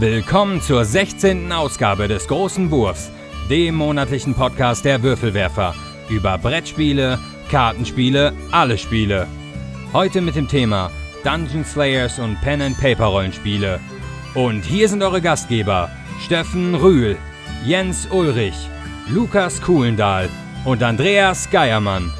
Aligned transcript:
Willkommen 0.00 0.62
zur 0.62 0.86
16. 0.86 1.52
Ausgabe 1.52 2.08
des 2.08 2.26
Großen 2.26 2.70
Wurfs, 2.70 3.10
dem 3.50 3.74
monatlichen 3.74 4.34
Podcast 4.34 4.86
der 4.86 5.02
Würfelwerfer 5.02 5.74
über 6.08 6.38
Brettspiele, 6.38 7.18
Kartenspiele, 7.50 8.32
alle 8.50 8.78
Spiele. 8.78 9.26
Heute 9.92 10.22
mit 10.22 10.36
dem 10.36 10.48
Thema 10.48 10.90
Dungeon 11.22 11.66
Slayers 11.66 12.18
und 12.18 12.40
Pen 12.40 12.62
and 12.62 12.80
Paper 12.80 13.08
Rollenspiele. 13.08 13.78
Und 14.32 14.64
hier 14.64 14.88
sind 14.88 15.02
eure 15.02 15.20
Gastgeber 15.20 15.90
Steffen 16.24 16.74
Rühl, 16.76 17.18
Jens 17.66 18.08
Ulrich, 18.10 18.56
Lukas 19.10 19.60
Kuhlendahl 19.60 20.30
und 20.64 20.82
Andreas 20.82 21.50
Geiermann. 21.50 22.10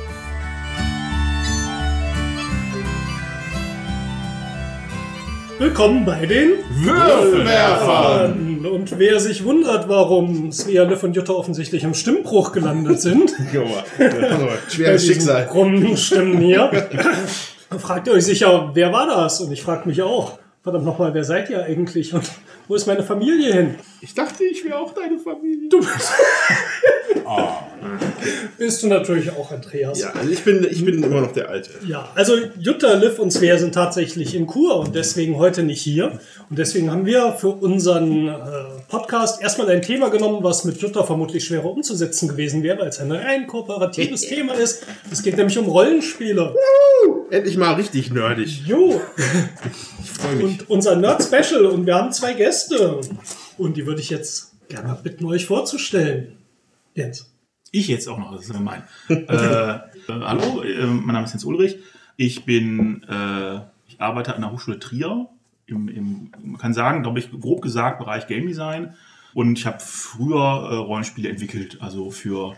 Willkommen 5.61 6.05
bei 6.07 6.25
den 6.25 6.53
Würfelwerfern. 6.71 8.65
Und 8.65 8.99
wer 8.99 9.21
sich 9.21 9.45
wundert, 9.45 9.91
warum 9.91 10.51
Svea, 10.53 10.85
und 10.85 11.15
Jutta 11.15 11.35
offensichtlich 11.35 11.85
im 11.85 11.93
Stimmbruch 11.93 12.53
gelandet 12.53 13.03
sind, 13.03 13.35
schweres 14.71 15.05
Schicksal. 15.05 15.47
krummen 15.47 15.99
Stimmen 15.99 16.39
hier, 16.39 16.71
fragt 17.79 18.07
ihr 18.07 18.15
euch 18.15 18.25
sicher, 18.25 18.71
wer 18.73 18.91
war 18.91 19.07
das? 19.07 19.43
Und 19.43 19.53
ich 19.53 19.61
frage 19.63 19.87
mich 19.87 20.01
auch, 20.01 20.39
verdammt 20.63 20.87
nochmal, 20.87 21.13
wer 21.13 21.25
seid 21.25 21.51
ihr 21.51 21.63
eigentlich? 21.63 22.15
Und 22.15 22.25
wo 22.67 22.75
ist 22.75 22.87
meine 22.87 23.03
Familie 23.03 23.53
hin? 23.53 23.75
Ich 24.01 24.15
dachte, 24.15 24.45
ich 24.45 24.65
wäre 24.65 24.79
auch 24.79 24.95
deine 24.95 25.19
Familie. 25.19 25.69
Du 25.69 25.81
bist, 25.81 26.11
bist 28.59 28.83
du 28.83 28.89
natürlich 28.89 29.31
auch, 29.33 29.51
Andreas. 29.51 30.01
Ja, 30.01 30.11
also 30.13 30.31
ich 30.31 30.43
bin, 30.45 30.67
ich 30.71 30.85
bin 30.85 31.03
immer 31.03 31.21
noch 31.21 31.33
der 31.33 31.49
Alte. 31.49 31.71
Ja, 31.87 32.11
also 32.15 32.35
Jutta, 32.59 32.95
Liv 32.95 33.19
und 33.19 33.31
Svea 33.33 33.59
sind 33.59 33.75
tatsächlich 33.75 34.35
in 34.35 34.47
Kur 34.47 34.77
und 34.81 34.95
deswegen 34.95 35.37
heute 35.39 35.63
nicht 35.63 35.81
hier. 35.81 36.19
Und 36.49 36.59
deswegen 36.59 36.91
haben 36.91 37.07
wir 37.07 37.33
für 37.33 37.49
unseren 37.49 38.29
äh, 38.29 38.35
Podcast 38.89 39.41
erstmal 39.43 39.69
ein 39.71 39.83
Thema 39.83 40.11
genommen, 40.11 40.43
was 40.43 40.65
mit 40.65 40.81
Jutta 40.81 41.05
vermutlich 41.05 41.45
schwerer 41.45 41.67
umzusetzen 41.67 42.29
gewesen 42.29 42.63
wäre, 42.63 42.79
weil 42.81 42.89
es 42.89 42.99
ein 42.99 43.13
rein 43.13 43.47
kooperatives 43.47 44.21
Thema 44.29 44.55
ist. 44.55 44.85
Es 45.11 45.23
geht 45.23 45.37
nämlich 45.37 45.57
um 45.59 45.67
Rollenspiele. 45.67 46.55
Endlich 47.31 47.57
mal 47.57 47.75
richtig 47.75 48.11
nerdig. 48.11 48.63
Jo, 48.67 49.01
Ich 50.03 50.11
freue 50.11 50.35
mich. 50.37 50.45
und 50.45 50.71
unser 50.71 50.97
Nerd-Special. 50.97 51.65
Und 51.67 51.87
wir 51.87 51.95
haben 51.95 52.13
zwei 52.13 52.33
Gäste. 52.35 53.01
Und 53.57 53.77
die 53.77 53.87
würde 53.87 54.01
ich 54.01 54.11
jetzt 54.11 54.53
gerne 54.69 54.99
bitten, 55.03 55.25
euch 55.27 55.47
vorzustellen. 55.47 56.37
Jens. 56.95 57.30
Ich 57.73 57.89
jetzt 57.89 58.09
auch 58.09 58.19
noch, 58.19 58.33
das 58.33 58.47
ist 58.47 58.53
gemein. 58.53 58.83
äh, 59.09 59.15
äh, 59.15 59.81
hallo, 60.09 60.63
äh, 60.63 60.87
mein 60.87 61.15
Name 61.15 61.25
ist 61.25 61.33
Jens 61.33 61.45
Ulrich. 61.45 61.79
Ich 62.17 62.45
bin, 62.45 63.05
äh, 63.05 63.61
ich 63.89 64.01
arbeite 64.01 64.35
an 64.35 64.41
der 64.41 64.51
Hochschule 64.51 64.79
Trier. 64.79 65.29
Im, 65.67 65.89
im, 65.89 66.33
man 66.43 66.59
kann 66.59 66.75
sagen, 66.75 67.03
glaube 67.03 67.21
ich, 67.21 67.31
grob 67.31 67.63
gesagt, 67.63 68.01
Bereich 68.01 68.27
Game 68.27 68.47
Design. 68.47 68.95
Und 69.35 69.59
ich 69.59 69.67
habe 69.67 69.79
früher 69.79 70.37
äh, 70.71 70.75
Rollenspiele 70.77 71.29
entwickelt, 71.29 71.79
also 71.81 72.11
für 72.11 72.57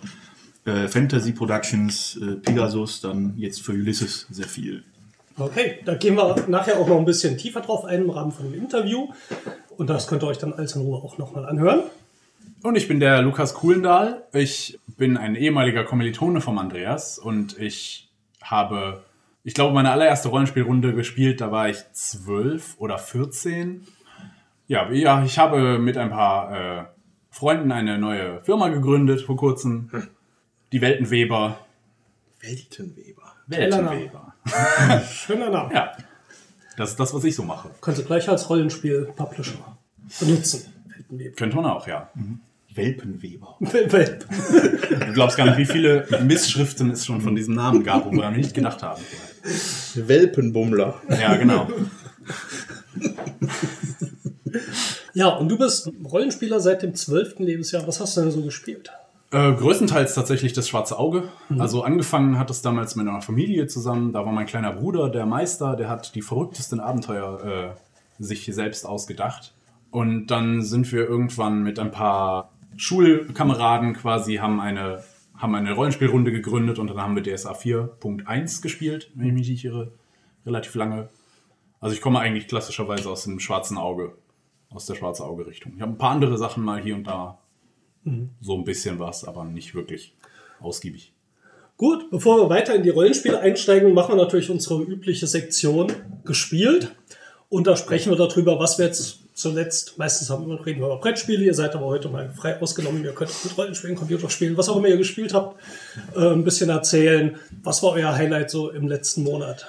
äh, 0.65 0.89
Fantasy 0.89 1.33
Productions, 1.33 2.17
äh, 2.17 2.37
Pegasus, 2.37 3.03
dann 3.03 3.35
jetzt 3.37 3.61
für 3.61 3.73
Ulysses 3.73 4.27
sehr 4.31 4.47
viel. 4.47 4.83
Okay, 5.39 5.81
da 5.85 5.95
gehen 5.95 6.15
wir 6.15 6.37
nachher 6.49 6.79
auch 6.79 6.89
noch 6.89 6.99
ein 6.99 7.05
bisschen 7.05 7.37
tiefer 7.37 7.61
drauf 7.61 7.85
ein 7.85 8.03
im 8.03 8.11
Rahmen 8.11 8.33
von 8.33 8.51
dem 8.51 8.61
Interview. 8.61 9.09
Und 9.77 9.91
das 9.91 10.07
könnt 10.07 10.23
ihr 10.23 10.29
euch 10.29 10.39
dann 10.39 10.55
alles 10.55 10.75
in 10.75 10.83
Ruhe 10.83 10.99
auch 10.99 11.19
nochmal 11.19 11.47
anhören. 11.47 11.83
Und 12.63 12.77
ich 12.77 12.87
bin 12.87 13.01
der 13.01 13.23
Lukas 13.23 13.55
Kuhlendahl. 13.55 14.25
Ich 14.33 14.79
bin 14.87 15.17
ein 15.17 15.35
ehemaliger 15.35 15.83
Kommilitone 15.83 16.41
vom 16.41 16.59
Andreas 16.59 17.19
und 17.19 17.59
ich 17.59 18.09
habe, 18.41 19.03
ich 19.43 19.55
glaube, 19.55 19.75
meine 19.75 19.91
allererste 19.91 20.29
Rollenspielrunde 20.29 20.95
gespielt, 20.95 21.41
da 21.41 21.51
war 21.51 21.69
ich 21.69 21.79
zwölf 21.93 22.77
oder 22.79 22.99
14. 22.99 23.85
Ja, 24.69 24.89
ja, 24.93 25.25
ich 25.25 25.39
habe 25.39 25.81
mit 25.81 25.97
ein 25.97 26.11
paar 26.11 26.53
äh, 26.53 26.85
Freunden 27.31 27.73
eine 27.73 27.99
neue 27.99 28.41
Firma 28.45 28.69
gegründet 28.69 29.23
vor 29.23 29.37
kurzem. 29.37 29.91
Die 30.71 30.81
Weltenweber. 30.81 31.59
Weltenweber. 32.41 33.35
Weltenweber. 33.49 34.35
Schöner 35.11 35.51
Name. 35.51 35.75
Ja, 35.75 35.97
das 36.77 36.91
ist 36.91 37.01
das, 37.01 37.13
was 37.13 37.25
ich 37.25 37.35
so 37.35 37.43
mache. 37.43 37.71
Könnt 37.81 37.99
ihr 37.99 38.05
gleich 38.05 38.29
als 38.29 38.49
Rollenspiel-Publisher 38.49 39.77
benutzen. 40.21 40.73
Weltenweb. 40.87 41.37
Könnte 41.37 41.57
man 41.57 41.67
auch, 41.67 41.89
ja. 41.89 42.09
Welpenweber. 42.75 43.57
Welp. 43.61 44.27
Du 44.29 45.13
glaubst 45.13 45.37
gar 45.37 45.47
nicht, 45.47 45.59
wie 45.59 45.67
viele 45.67 46.07
Missschriften 46.23 46.91
es 46.91 47.05
schon 47.05 47.21
von 47.21 47.35
diesem 47.35 47.55
Namen 47.55 47.83
gab, 47.85 48.07
wo 48.07 48.13
wir 48.13 48.31
nicht 48.31 48.55
gedacht 48.55 48.83
haben. 48.83 49.03
Welpenbummler. 49.95 51.01
Ja, 51.09 51.37
genau. 51.37 51.69
Ja, 55.15 55.29
und 55.29 55.49
du 55.49 55.59
bist 55.59 55.91
Rollenspieler 56.11 56.61
seit 56.61 56.83
dem 56.83 56.95
12. 56.95 57.41
Lebensjahr. 57.41 57.87
Was 57.87 58.01
hast 58.01 58.17
du 58.17 58.23
denn 58.23 58.31
so 58.31 58.43
gespielt? 58.43 58.91
Äh, 59.31 59.53
größtenteils 59.55 60.15
tatsächlich 60.15 60.53
das 60.53 60.69
schwarze 60.69 60.99
Auge. 60.99 61.25
Also 61.59 61.83
angefangen 61.83 62.39
hat 62.39 62.51
es 62.51 62.61
damals 62.61 62.97
mit 62.97 63.09
einer 63.09 63.23
Familie 63.23 63.67
zusammen. 63.67 64.13
Da 64.13 64.25
war 64.27 64.33
mein 64.33 64.47
kleiner 64.47 64.73
Bruder, 64.73 65.09
der 65.09 65.27
Meister, 65.27 65.75
der 65.75 65.89
hat 65.89 66.15
die 66.15 66.23
verrücktesten 66.23 66.81
Abenteuer 66.81 67.75
äh, 68.19 68.23
sich 68.23 68.45
selbst 68.53 68.87
ausgedacht. 68.87 69.55
Und 69.91 70.27
dann 70.27 70.63
sind 70.63 70.91
wir 70.93 71.07
irgendwann 71.07 71.63
mit 71.63 71.79
ein 71.79 71.91
paar 71.91 72.52
Schulkameraden 72.77 73.95
quasi, 73.95 74.37
haben 74.37 74.61
eine, 74.61 75.03
haben 75.37 75.55
eine 75.55 75.73
Rollenspielrunde 75.73 76.33
gegründet 76.33 76.79
und 76.79 76.89
dann 76.89 77.01
haben 77.01 77.17
wir 77.17 77.23
DSA 77.23 77.53
4.1 77.53 78.63
gespielt, 78.63 79.11
wenn 79.15 79.27
ich 79.29 79.33
mich 79.33 79.49
nicht 79.49 79.65
irre. 79.65 79.93
Relativ 80.45 80.75
lange. 80.75 81.09
Also 81.81 81.95
ich 81.95 82.01
komme 82.01 82.21
eigentlich 82.21 82.49
klassischerweise 82.49 83.11
aus 83.11 83.25
dem 83.25 83.41
schwarzen 83.41 83.79
Auge, 83.79 84.17
aus 84.71 84.87
der 84.87 84.95
schwarze 84.95 85.25
Auge-Richtung. 85.25 85.73
Ich 85.77 85.83
habe 85.83 85.93
ein 85.93 85.99
paar 85.99 86.11
andere 86.11 86.39
Sachen 86.39 86.65
mal 86.65 86.81
hier 86.81 86.95
und 86.95 87.05
da 87.05 87.39
so 88.41 88.57
ein 88.57 88.65
bisschen 88.65 88.99
was, 88.99 89.25
aber 89.25 89.45
nicht 89.45 89.75
wirklich 89.75 90.15
ausgiebig. 90.61 91.13
Gut, 91.77 92.11
bevor 92.11 92.39
wir 92.39 92.49
weiter 92.49 92.75
in 92.75 92.83
die 92.83 92.91
Rollenspiele 92.91 93.41
einsteigen, 93.41 93.95
machen 93.95 94.17
wir 94.17 94.23
natürlich 94.23 94.51
unsere 94.51 94.83
übliche 94.83 95.27
Sektion 95.27 95.93
gespielt. 96.25 96.95
Und 97.49 97.67
da 97.67 97.77
sprechen 97.77 98.11
wir 98.11 98.17
darüber, 98.17 98.59
was 98.59 98.79
wir 98.79 98.87
jetzt 98.87 99.22
zuletzt, 99.35 99.99
meistens 99.99 100.31
haben 100.31 100.47
wir, 100.47 100.65
reden 100.65 100.81
wir 100.81 100.87
über 100.87 100.99
Brettspiele, 100.99 101.45
ihr 101.45 101.55
seid 101.55 101.75
aber 101.75 101.87
heute 101.87 102.09
mal 102.09 102.31
frei 102.31 102.61
ausgenommen, 102.61 103.05
ihr 103.05 103.13
könnt 103.13 103.33
mit 103.45 103.57
Rollenspielen, 103.57 103.97
Computerspielen, 103.97 104.57
was 104.57 104.69
auch 104.69 104.77
immer 104.77 104.89
ihr 104.89 104.97
gespielt 104.97 105.35
habt, 105.35 105.61
äh, 106.15 106.33
ein 106.33 106.45
bisschen 106.45 106.71
erzählen. 106.71 107.37
Was 107.63 107.83
war 107.83 107.93
euer 107.93 108.15
Highlight 108.15 108.51
so 108.51 108.71
im 108.71 108.89
letzten 108.89 109.23
Monat? 109.23 109.67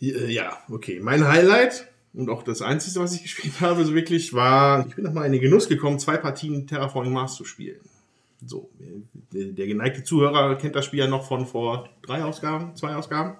Äh, 0.00 0.32
Ja, 0.32 0.58
okay. 0.70 1.00
Mein 1.00 1.26
Highlight 1.26 1.86
und 2.14 2.30
auch 2.30 2.42
das 2.42 2.62
Einzige, 2.62 3.00
was 3.00 3.14
ich 3.14 3.22
gespielt 3.24 3.60
habe, 3.60 3.84
so 3.84 3.94
wirklich, 3.94 4.32
war, 4.32 4.86
ich 4.88 4.94
bin 4.96 5.04
noch 5.04 5.12
mal 5.12 5.26
in 5.26 5.32
den 5.32 5.40
Genuss 5.40 5.68
gekommen, 5.68 5.98
zwei 5.98 6.16
Partien 6.16 6.66
Terraforming 6.66 7.12
Mars 7.12 7.36
zu 7.36 7.44
spielen. 7.44 7.80
So, 8.44 8.68
der, 9.32 9.46
der 9.46 9.66
geneigte 9.66 10.04
Zuhörer 10.04 10.56
kennt 10.56 10.76
das 10.76 10.84
Spiel 10.84 11.00
ja 11.00 11.06
noch 11.06 11.26
von 11.26 11.46
vor 11.46 11.88
drei 12.02 12.22
Ausgaben, 12.22 12.76
zwei 12.76 12.94
Ausgaben. 12.94 13.36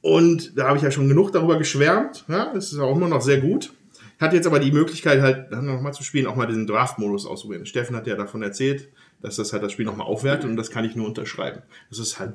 Und 0.00 0.56
da 0.56 0.68
habe 0.68 0.76
ich 0.76 0.84
ja 0.84 0.90
schon 0.90 1.08
genug 1.08 1.32
darüber 1.32 1.58
geschwärmt. 1.58 2.24
Ja, 2.28 2.52
das 2.52 2.72
ist 2.72 2.78
auch 2.78 2.94
immer 2.94 3.08
noch 3.08 3.22
sehr 3.22 3.40
gut. 3.40 3.72
Hatte 4.18 4.36
jetzt 4.36 4.46
aber 4.46 4.60
die 4.60 4.72
Möglichkeit, 4.72 5.20
halt 5.20 5.52
dann 5.52 5.66
noch 5.66 5.80
mal 5.80 5.92
zu 5.92 6.02
spielen, 6.02 6.26
auch 6.26 6.36
mal 6.36 6.46
diesen 6.46 6.66
Draft-Modus 6.66 7.26
auszuprobieren. 7.26 7.66
Steffen 7.66 7.94
hat 7.94 8.06
ja 8.06 8.16
davon 8.16 8.42
erzählt, 8.42 8.88
dass 9.20 9.36
das 9.36 9.52
halt 9.52 9.62
das 9.62 9.72
Spiel 9.72 9.84
noch 9.84 9.96
mal 9.96 10.04
aufwertet 10.04 10.48
und 10.48 10.56
das 10.56 10.70
kann 10.70 10.84
ich 10.84 10.96
nur 10.96 11.06
unterschreiben. 11.06 11.62
Das 11.90 11.98
ist 11.98 12.18
halt 12.18 12.34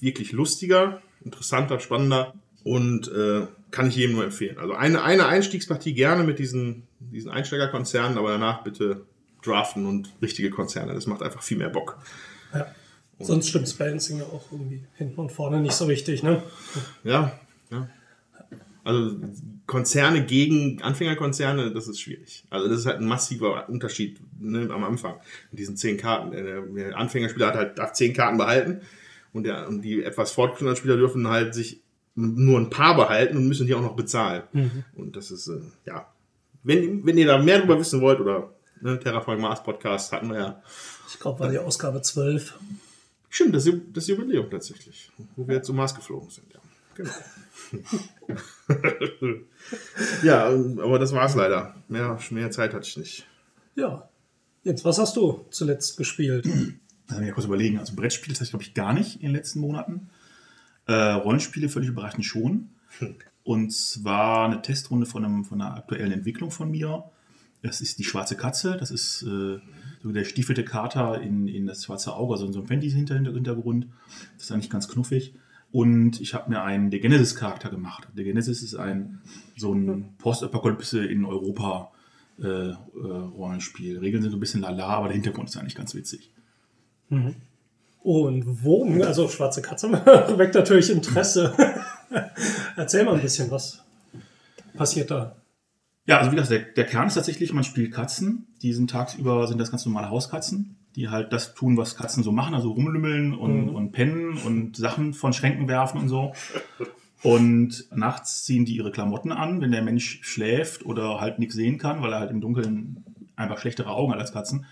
wirklich 0.00 0.32
lustiger, 0.32 1.00
interessanter, 1.24 1.80
spannender 1.80 2.34
und 2.64 3.08
äh, 3.08 3.46
kann 3.70 3.88
ich 3.88 3.96
jedem 3.96 4.16
nur 4.16 4.24
empfehlen. 4.24 4.58
Also 4.58 4.74
eine, 4.74 5.02
eine 5.02 5.26
Einstiegspartie 5.26 5.94
gerne 5.94 6.22
mit 6.22 6.38
diesen, 6.38 6.82
diesen 7.00 7.30
Einsteigerkonzernen, 7.30 8.18
aber 8.18 8.30
danach 8.30 8.62
bitte 8.62 9.06
draften 9.42 9.86
und 9.86 10.12
richtige 10.20 10.50
Konzerne. 10.50 10.94
Das 10.94 11.06
macht 11.06 11.22
einfach 11.22 11.42
viel 11.42 11.56
mehr 11.56 11.70
Bock. 11.70 11.98
Ja. 12.54 12.66
Sonst 13.18 13.48
stimmt 13.48 13.78
Balancing 13.78 14.18
ja 14.18 14.24
auch 14.24 14.44
irgendwie 14.50 14.84
hinten 14.96 15.20
und 15.20 15.32
vorne 15.32 15.60
nicht 15.60 15.74
so 15.74 15.88
wichtig, 15.88 16.22
ne? 16.22 16.42
Ja, 17.04 17.38
ja. 17.70 17.88
Also 18.84 19.16
Konzerne 19.66 20.24
gegen 20.24 20.82
Anfängerkonzerne, 20.82 21.72
das 21.72 21.88
ist 21.88 22.00
schwierig. 22.00 22.44
Also 22.50 22.68
das 22.68 22.80
ist 22.80 22.86
halt 22.86 23.00
ein 23.00 23.06
massiver 23.06 23.68
Unterschied 23.68 24.18
ne, 24.40 24.68
am 24.70 24.84
Anfang 24.84 25.16
mit 25.50 25.60
diesen 25.60 25.76
zehn 25.76 25.96
Karten. 25.96 26.32
Der, 26.32 26.62
der 26.62 26.96
Anfängerspieler 26.96 27.48
hat 27.48 27.54
halt 27.54 27.78
darf 27.78 27.92
zehn 27.92 28.12
Karten 28.12 28.38
behalten 28.38 28.80
und, 29.32 29.44
der, 29.44 29.68
und 29.68 29.82
die 29.82 30.02
etwas 30.02 30.32
fortgeschrittenen 30.32 30.76
Spieler 30.76 30.96
dürfen 30.96 31.28
halt 31.28 31.54
sich 31.54 31.80
nur 32.14 32.60
ein 32.60 32.70
paar 32.70 32.96
behalten 32.96 33.36
und 33.36 33.48
müssen 33.48 33.66
die 33.66 33.74
auch 33.74 33.80
noch 33.80 33.96
bezahlen. 33.96 34.42
Und 34.94 35.16
das 35.16 35.30
ist, 35.30 35.48
äh, 35.48 35.60
ja, 35.86 36.12
wenn, 36.62 37.04
wenn 37.06 37.16
ihr 37.16 37.26
da 37.26 37.38
mehr 37.38 37.58
darüber 37.58 37.78
wissen 37.78 38.00
wollt 38.00 38.20
oder 38.20 38.52
ne, 38.80 38.98
Terraforming 38.98 39.42
Mars 39.42 39.62
Podcast 39.62 40.12
hatten 40.12 40.28
wir 40.28 40.38
ja. 40.38 40.62
Ich 41.08 41.18
glaube, 41.18 41.40
war 41.40 41.48
die 41.48 41.58
Ausgabe 41.58 42.02
12. 42.02 42.58
Stimmt, 43.30 43.54
das, 43.54 43.68
das 43.94 44.06
Jubiläum 44.08 44.50
tatsächlich, 44.50 45.10
wo 45.36 45.48
wir 45.48 45.62
zum 45.62 45.76
Mars 45.76 45.94
geflogen 45.94 46.28
sind. 46.28 46.52
Ja, 46.52 46.60
genau. 46.94 47.12
ja, 50.22 50.46
aber 50.46 50.98
das 50.98 51.12
war's 51.12 51.34
leider. 51.34 51.74
Mehr, 51.88 52.18
mehr 52.30 52.50
Zeit 52.50 52.74
hatte 52.74 52.86
ich 52.86 52.96
nicht. 52.96 53.26
Ja. 53.74 54.08
Jens, 54.64 54.84
was 54.84 54.98
hast 54.98 55.16
du 55.16 55.44
zuletzt 55.50 55.96
gespielt? 55.96 56.46
Da 57.08 57.16
muss 57.16 57.26
ich 57.26 57.34
kurz 57.34 57.46
überlegen. 57.46 57.78
Also 57.78 57.96
Brettspiele, 57.96 58.32
das 58.32 58.40
heißt, 58.40 58.52
glaube 58.52 58.64
ich, 58.64 58.74
gar 58.74 58.92
nicht 58.92 59.16
in 59.16 59.22
den 59.22 59.32
letzten 59.32 59.60
Monaten. 59.60 60.10
Äh, 60.86 60.92
Rollenspiele 60.92 61.68
völlig 61.68 61.88
überraschend 61.88 62.24
schon. 62.24 62.70
Und 63.44 63.72
zwar 63.72 64.46
eine 64.46 64.62
Testrunde 64.62 65.06
von, 65.06 65.24
einem, 65.24 65.44
von 65.44 65.60
einer 65.60 65.76
aktuellen 65.76 66.12
Entwicklung 66.12 66.50
von 66.50 66.70
mir. 66.70 67.04
Das 67.62 67.80
ist 67.80 67.98
die 67.98 68.04
schwarze 68.04 68.36
Katze, 68.36 68.76
das 68.76 68.90
ist 68.90 69.22
äh, 69.22 69.58
so 70.02 70.12
der 70.12 70.24
stiefelte 70.24 70.64
Kater 70.64 71.20
in, 71.20 71.46
in 71.46 71.66
das 71.66 71.84
schwarze 71.84 72.14
Auge, 72.14 72.34
also 72.34 72.46
in 72.46 72.52
so 72.52 72.58
einem 72.58 72.68
Fantasy-Hintergrund. 72.68 73.86
Das 74.34 74.44
ist 74.44 74.52
eigentlich 74.52 74.70
ganz 74.70 74.88
knuffig. 74.88 75.34
Und 75.72 76.20
ich 76.20 76.34
habe 76.34 76.50
mir 76.50 76.62
einen 76.62 76.90
Der 76.90 77.00
Genesis-Charakter 77.00 77.70
gemacht. 77.70 78.06
Der 78.14 78.24
Genesis 78.24 78.62
ist 78.62 78.74
ein 78.74 79.22
so 79.56 79.72
ein 79.72 80.14
Postapokalypse 80.18 81.04
in 81.04 81.24
Europa 81.24 81.90
äh, 82.38 82.46
äh, 82.46 82.74
Rollenspiel. 82.94 83.98
Regeln 83.98 84.22
sind 84.22 84.30
so 84.30 84.36
ein 84.36 84.40
bisschen 84.40 84.60
lala, 84.60 84.86
aber 84.86 85.08
der 85.08 85.14
Hintergrund 85.14 85.48
ist 85.48 85.56
eigentlich 85.56 85.74
ganz 85.74 85.94
witzig. 85.94 86.30
Und 88.02 88.64
wo, 88.64 88.84
also 89.02 89.28
schwarze 89.28 89.62
Katze 89.62 89.92
weckt 90.38 90.54
natürlich 90.54 90.90
Interesse. 90.90 91.54
Erzähl 92.76 93.04
mal 93.04 93.14
ein 93.14 93.22
bisschen, 93.22 93.50
was 93.50 93.82
passiert 94.74 95.10
da? 95.10 95.36
Ja, 96.06 96.18
also 96.18 96.32
wie 96.32 96.36
gesagt, 96.36 96.50
der, 96.50 96.72
der 96.72 96.86
Kern 96.86 97.06
ist 97.06 97.14
tatsächlich, 97.14 97.52
man 97.52 97.64
spielt 97.64 97.92
Katzen. 97.92 98.48
Die 98.62 98.72
sind 98.72 98.90
tagsüber, 98.90 99.46
sind 99.46 99.58
das 99.58 99.70
ganz 99.70 99.86
normale 99.86 100.10
Hauskatzen, 100.10 100.76
die 100.96 101.08
halt 101.08 101.32
das 101.32 101.54
tun, 101.54 101.76
was 101.76 101.96
Katzen 101.96 102.22
so 102.22 102.32
machen, 102.32 102.54
also 102.54 102.72
rumlümmeln 102.72 103.34
und, 103.34 103.68
und 103.70 103.92
pennen 103.92 104.36
und 104.38 104.76
Sachen 104.76 105.14
von 105.14 105.32
Schränken 105.32 105.68
werfen 105.68 106.00
und 106.00 106.08
so. 106.08 106.32
Und 107.22 107.86
nachts 107.94 108.44
ziehen 108.44 108.64
die 108.64 108.76
ihre 108.76 108.90
Klamotten 108.90 109.32
an, 109.32 109.60
wenn 109.60 109.70
der 109.70 109.82
Mensch 109.82 110.20
schläft 110.22 110.84
oder 110.84 111.20
halt 111.20 111.38
nichts 111.38 111.54
sehen 111.54 111.78
kann, 111.78 112.02
weil 112.02 112.12
er 112.12 112.20
halt 112.20 112.30
im 112.30 112.40
Dunkeln 112.40 113.04
einfach 113.36 113.58
schlechtere 113.58 113.90
Augen 113.90 114.12
hat 114.12 114.20
als 114.20 114.32
Katzen. 114.32 114.66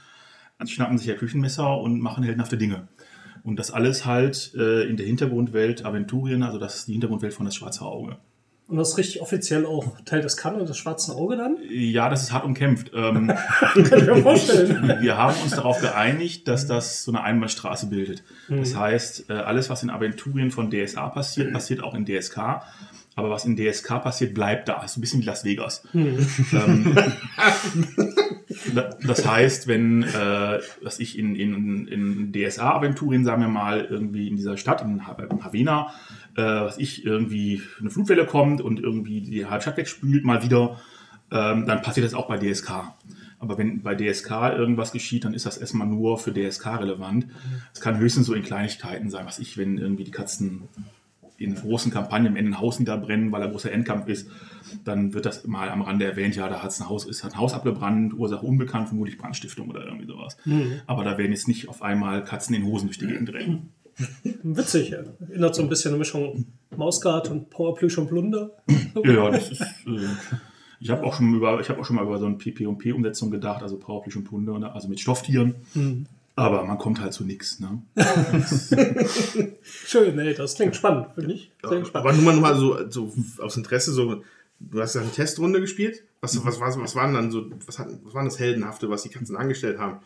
Dann 0.59 0.67
schnappen 0.67 0.99
sich 0.99 1.07
ja 1.07 1.15
Küchenmesser 1.15 1.79
und 1.79 2.01
machen 2.01 2.25
heldenhafte 2.25 2.59
Dinge. 2.59 2.89
Und 3.43 3.59
das 3.59 3.71
alles 3.71 4.05
halt 4.05 4.53
äh, 4.55 4.83
in 4.83 4.97
der 4.97 5.07
Hintergrundwelt 5.07 5.85
Aventurien, 5.85 6.43
also 6.43 6.59
das 6.59 6.77
ist 6.77 6.89
die 6.89 6.93
Hintergrundwelt 6.93 7.33
von 7.33 7.47
das 7.47 7.55
Schwarze 7.55 7.85
Auge. 7.87 8.19
Und 8.71 8.77
das 8.77 8.91
ist 8.91 8.99
richtig 8.99 9.21
offiziell 9.21 9.67
auch 9.67 9.85
Teil 10.05 10.21
des 10.23 10.37
Kanon 10.37 10.65
des 10.65 10.79
schwarzen 10.79 11.13
Auge 11.13 11.37
dann? 11.37 11.57
Ja, 11.71 12.09
das 12.09 12.23
ist 12.23 12.33
hart 12.33 12.45
umkämpft. 12.45 12.93
Ähm, 12.95 13.27
Kann 13.61 13.85
ich 13.85 13.91
mir 14.07 14.17
vorstellen. 14.23 14.99
wir 15.01 15.17
haben 15.19 15.37
uns 15.43 15.53
darauf 15.57 15.81
geeinigt, 15.81 16.47
dass 16.49 16.67
das 16.69 17.03
so 17.03 17.11
eine 17.11 17.23
Einbahnstraße 17.23 17.87
bildet. 17.89 18.23
Das 18.49 18.77
heißt, 18.77 19.29
äh, 19.29 19.33
alles, 19.35 19.69
was 19.71 19.83
in 19.83 19.91
Aventurien 19.91 20.51
von 20.53 20.71
DSA 20.71 21.09
passiert, 21.09 21.53
passiert 21.53 21.83
auch 21.83 21.95
in 21.95 22.07
DSK. 22.07 22.63
Aber 23.17 23.29
was 23.31 23.45
in 23.45 23.57
DSK 23.57 24.01
passiert, 24.03 24.35
bleibt 24.35 24.69
da. 24.69 24.87
So 24.87 24.99
ein 24.99 25.01
bisschen 25.03 25.21
wie 25.21 25.27
Las 25.27 25.45
Vegas. 25.45 25.83
Ähm, 25.93 26.97
da- 28.75 28.91
das 29.07 29.27
heißt, 29.27 29.67
wenn 29.69 30.03
äh, 30.05 30.61
was 30.83 31.01
ich 31.01 31.19
in, 31.19 31.35
in, 31.35 31.87
in 31.89 32.33
DSA-Aventurien, 32.33 33.25
sagen 33.25 33.43
wir 33.43 33.49
mal, 33.49 33.85
irgendwie 33.91 34.29
in 34.29 34.37
dieser 34.37 34.57
Stadt, 34.57 34.83
in 34.83 35.07
Ha- 35.07 35.17
in 35.29 35.45
Havena, 35.45 35.89
äh, 36.37 36.43
was 36.43 36.79
ich 36.79 37.05
irgendwie 37.05 37.63
eine 37.81 37.91
Flutwelle 37.91 38.27
kommt 38.27 38.61
und 38.61 38.81
irgendwie 38.81 39.21
die 39.21 39.45
Stadt 39.45 39.77
wegspült, 39.77 40.25
mal 40.25 40.43
wieder, 40.43 40.81
ähm, 41.31 41.67
dann 41.67 41.83
passiert 41.83 42.07
das 42.07 42.15
auch 42.15 42.29
bei 42.29 42.39
DSK. 42.39 42.93
Aber 43.39 43.57
wenn 43.57 43.83
bei 43.83 43.95
DSK 43.95 44.31
irgendwas 44.57 44.93
geschieht, 44.93 45.25
dann 45.25 45.33
ist 45.33 45.47
das 45.47 45.57
erstmal 45.57 45.87
nur 45.87 46.19
für 46.19 46.33
DSK 46.33 46.81
relevant. 46.81 47.27
Es 47.73 47.81
kann 47.81 47.99
höchstens 47.99 48.27
so 48.27 48.35
in 48.35 48.43
Kleinigkeiten 48.43 49.09
sein, 49.09 49.25
was 49.25 49.39
ich, 49.39 49.57
wenn 49.57 49.79
irgendwie 49.79 50.05
die 50.05 50.11
Katzen 50.11 50.69
in 51.39 51.55
großen 51.55 51.91
Kampagnen 51.91 52.33
am 52.33 52.37
Ende 52.37 52.51
ein 52.51 52.61
Haus 52.61 52.79
niederbrennen, 52.79 53.33
weil 53.33 53.43
ein 53.43 53.51
großer 53.51 53.73
Endkampf 53.73 54.09
ist, 54.09 54.31
dann 54.85 55.15
wird 55.15 55.25
das 55.25 55.47
mal 55.47 55.71
am 55.71 55.81
Rande 55.81 56.05
erwähnt, 56.05 56.37
ja, 56.37 56.49
da 56.51 56.63
hat 56.63 56.79
ein 56.79 56.89
Haus, 56.91 57.07
ist 57.07 57.25
ein 57.25 57.39
Haus 57.39 57.55
abgebrannt, 57.55 58.13
Ursache 58.13 58.45
unbekannt, 58.45 58.89
vermutlich 58.89 59.17
Brandstiftung 59.17 59.71
oder 59.71 59.87
irgendwie 59.87 60.07
sowas. 60.07 60.37
Aber 60.87 61.03
da 61.03 61.17
werden 61.17 61.33
jetzt 61.33 61.49
nicht 61.49 61.71
auf 61.71 61.81
einmal 61.81 62.23
Katzen 62.25 62.55
in 62.55 62.65
Hosen 62.67 62.89
durch 62.89 62.99
die 62.99 63.07
Gegend 63.07 63.33
rennen. 63.33 63.71
Witzig. 64.43 64.91
ja. 64.91 64.99
Erinnert 65.29 65.55
so 65.55 65.63
ein 65.63 65.69
bisschen 65.69 65.91
eine 65.91 65.99
Mischung 65.99 66.47
Mausgard 66.77 67.31
und 67.31 67.51
Powerplüsch 67.51 67.99
und 67.99 68.09
Blunder. 68.09 68.51
Ja, 69.05 69.11
ja, 69.13 69.31
das 69.31 69.51
ist. 69.51 69.61
Äh, 69.61 70.09
ich 70.81 70.89
habe 70.89 71.05
auch 71.05 71.15
schon 71.15 71.35
über, 71.35 71.61
ich 71.61 71.69
habe 71.69 71.81
auch 71.81 71.85
schon 71.85 71.97
mal 71.97 72.05
über 72.05 72.19
so 72.19 72.27
eine 72.27 72.37
PP&P-Umsetzung 72.37 73.31
gedacht, 73.31 73.63
also 73.63 73.77
Powerplüsch 73.77 74.17
und 74.17 74.31
Hunde, 74.31 74.59
ne, 74.59 74.73
also 74.73 74.89
mit 74.89 74.99
Stofftieren. 74.99 76.07
Aber 76.37 76.65
man 76.65 76.79
kommt 76.79 77.01
halt 77.03 77.13
zu 77.13 77.25
nichts. 77.25 77.61
Ne? 77.61 77.83
Schön, 79.63 80.19
ey, 80.19 80.35
das 80.35 80.55
klingt 80.55 80.75
spannend, 80.75 81.09
finde 81.15 81.35
ich. 81.35 81.51
Sehr 81.63 81.81
gespannt. 81.81 82.07
Aber 82.07 82.15
nur 82.15 82.23
mal, 82.23 82.33
nur 82.33 82.41
mal 82.41 82.57
so, 82.57 82.89
so 82.89 83.13
aus 83.43 83.59
Interesse, 83.59 83.93
so, 83.93 84.23
du 84.59 84.81
hast 84.81 84.95
ja 84.95 85.03
eine 85.03 85.11
Testrunde 85.11 85.61
gespielt. 85.61 86.03
Was, 86.23 86.43
was, 86.45 86.59
was, 86.59 86.79
was 86.79 86.95
waren 86.95 87.13
dann 87.13 87.31
so, 87.31 87.45
was, 87.67 87.79
hat, 87.79 87.89
was 88.05 88.15
waren 88.15 88.25
das 88.25 88.39
Heldenhafte, 88.39 88.89
was 88.89 89.03
die 89.03 89.11
Katzen 89.11 89.37
angestellt 89.37 89.79
haben? 89.79 89.99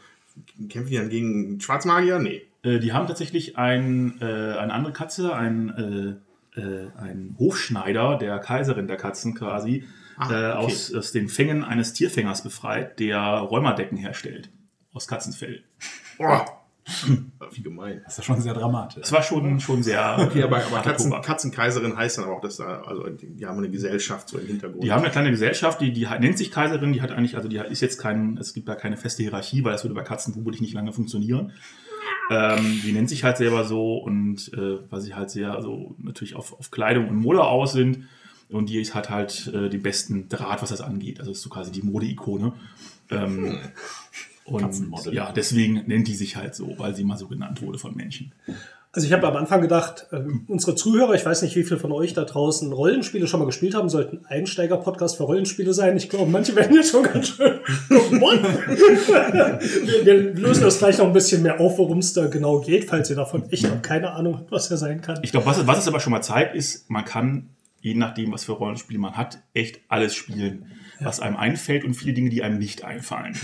Kämpfen 0.69 0.90
die 0.90 0.97
dann 0.97 1.08
gegen 1.08 1.61
Schwarzmagier? 1.61 2.19
Nee. 2.19 2.43
Äh, 2.64 2.78
die 2.81 2.93
haben 2.93 3.06
tatsächlich 3.06 3.56
ein, 3.58 4.20
äh, 4.20 4.25
eine 4.25 4.72
andere 4.72 4.93
Katze, 4.93 5.34
ein, 5.37 6.19
äh, 6.56 6.61
äh, 6.61 6.88
ein 6.96 7.37
Hofschneider 7.38 8.19
der 8.19 8.38
Kaiserin 8.40 8.87
der 8.88 8.96
Katzen 8.96 9.34
quasi, 9.34 9.84
äh, 10.19 10.22
okay. 10.22 10.52
aus, 10.52 10.93
aus 10.94 11.12
den 11.12 11.28
Fängen 11.28 11.62
eines 11.64 11.93
Tierfängers 11.93 12.43
befreit, 12.43 12.99
der 12.99 13.19
Rheumadecken 13.20 13.99
herstellt. 13.99 14.50
Aus 14.93 15.06
Katzenfell. 15.08 15.62
Boah. 16.19 16.44
Wie 17.52 17.62
gemein. 17.62 18.02
Das 18.05 18.12
ist 18.12 18.19
ja 18.19 18.25
schon 18.25 18.43
sehr 18.43 18.52
dramatisch. 18.52 19.00
Das 19.00 19.11
war 19.11 19.22
schon, 19.22 19.58
schon 19.58 19.82
sehr. 19.82 20.16
Okay, 20.20 20.43
aber, 20.43 20.58
aber 20.58 20.82
Katzen. 20.82 21.11
Katzenkaiserin 21.22 21.96
heißt 21.96 22.19
dann 22.19 22.26
aber 22.26 22.34
auch, 22.37 22.40
dass 22.43 22.58
da, 22.58 22.82
also 22.82 23.08
die, 23.08 23.46
haben 23.46 23.56
eine 23.56 23.70
Gesellschaft 23.70 24.28
so 24.28 24.38
im 24.38 24.46
Hintergrund. 24.46 24.84
Die 24.84 24.93
haben 24.93 25.02
eine 25.02 25.11
kleine 25.11 25.31
Gesellschaft, 25.31 25.81
die, 25.81 25.93
die 25.94 26.06
nennt 26.20 26.37
sich 26.37 26.50
Kaiserin, 26.50 26.93
die 26.93 27.00
hat 27.00 27.11
eigentlich, 27.11 27.37
also 27.37 27.49
die 27.49 27.58
hat- 27.58 27.70
ist 27.70 27.81
jetzt 27.81 27.99
kein, 27.99 28.37
es 28.37 28.52
gibt 28.52 28.69
da 28.69 28.75
keine 28.75 28.99
feste 28.99 29.22
Hierarchie, 29.22 29.64
weil 29.64 29.72
das 29.72 29.82
würde 29.82 29.94
bei 29.94 30.02
Katzen 30.02 30.34
vermutlich 30.34 30.61
nicht 30.61 30.75
lange 30.75 30.93
funktionieren. 30.93 31.52
Ähm, 32.31 32.81
die 32.83 32.93
nennt 32.93 33.09
sich 33.09 33.25
halt 33.25 33.37
selber 33.37 33.65
so 33.65 33.99
und 33.99 34.53
äh, 34.55 34.79
weil 34.91 35.01
sie 35.01 35.15
halt 35.15 35.31
sehr, 35.31 35.53
also 35.53 35.95
natürlich 35.99 36.37
auf, 36.37 36.59
auf 36.59 36.71
Kleidung 36.71 37.09
und 37.09 37.17
Mode 37.17 37.45
aus 37.45 37.73
sind. 37.73 38.09
Und 38.49 38.69
die 38.69 38.83
hat 38.85 39.11
halt 39.11 39.49
äh, 39.55 39.69
den 39.69 39.83
besten 39.83 40.29
Draht, 40.29 40.62
was 40.62 40.71
das 40.71 40.81
angeht. 40.81 41.19
Also 41.19 41.33
ist 41.33 41.43
so 41.43 41.51
quasi 41.51 41.73
die 41.73 41.83
Mode-Ikone. 41.83 42.53
Ähm, 43.11 43.59
und 44.45 44.61
Katzenmodel. 44.61 45.15
ja, 45.15 45.33
deswegen 45.33 45.85
nennt 45.87 46.06
die 46.06 46.15
sich 46.15 46.37
halt 46.37 46.55
so, 46.55 46.79
weil 46.79 46.95
sie 46.95 47.05
mal 47.05 47.17
so 47.17 47.29
genannt 47.29 47.62
wurde 47.62 47.79
von 47.79 47.97
Menschen. 47.97 48.33
Also 48.94 49.06
ich 49.08 49.12
habe 49.12 49.26
am 49.26 49.37
Anfang 49.37 49.61
gedacht, 49.61 50.06
äh, 50.12 50.20
unsere 50.46 50.76
Zuhörer, 50.76 51.14
ich 51.14 51.26
weiß 51.26 51.43
nicht, 51.43 51.56
wie 51.56 51.64
viele 51.64 51.81
von 51.81 51.91
euch 51.91 52.12
da 52.14 52.23
draußen 52.25 52.73
Rollenspiele 52.73 53.26
schon 53.26 53.41
mal 53.41 53.46
gespielt 53.46 53.75
haben, 53.75 53.88
sollten 53.88 54.25
Einsteiger-Podcast 54.26 55.17
für 55.17 55.25
Rollenspiele 55.25 55.75
sein. 55.75 55.96
Ich 55.96 56.08
glaube, 56.08 56.31
manche 56.31 56.55
werden 56.55 56.76
jetzt 56.76 56.91
schon 56.93 57.02
ganz 57.02 57.29
schön. 57.29 57.58
Wir, 58.94 60.05
wir 60.06 60.14
lösen 60.35 60.62
das 60.64 60.79
gleich 60.79 60.99
noch 60.99 61.06
ein 61.06 61.12
bisschen 61.12 61.43
mehr 61.43 61.61
auf, 61.61 61.79
worum 61.79 61.99
es 61.99 62.12
da 62.12 62.26
genau 62.26 62.61
geht, 62.61 62.85
falls 62.87 63.11
ihr 63.11 63.17
davon 63.17 63.50
echt 63.50 63.64
noch 63.64 63.83
keine 63.83 64.12
Ahnung 64.12 64.37
habt, 64.38 64.50
was 64.52 64.71
er 64.71 64.76
sein 64.76 65.00
kann. 65.00 65.19
Ich 65.23 65.33
glaube, 65.33 65.47
was, 65.47 65.59
es- 65.59 65.66
was 65.66 65.78
es 65.78 65.88
aber 65.88 66.00
schon 66.00 66.12
mal 66.12 66.23
zeigt, 66.23 66.54
ist, 66.54 66.90
man 66.90 67.04
kann, 67.04 67.49
je 67.80 67.95
nachdem, 67.95 68.33
was 68.33 68.45
für 68.45 68.52
Rollenspiele 68.52 68.99
man 68.99 69.16
hat, 69.16 69.38
echt 69.54 69.80
alles 69.88 70.14
spielen, 70.14 70.66
was 71.00 71.21
einem 71.21 71.37
einfällt 71.37 71.85
und 71.85 71.95
viele 71.95 72.14
Dinge, 72.14 72.30
die 72.30 72.42
einem 72.42 72.59
nicht 72.59 72.85
einfallen. 72.85 73.37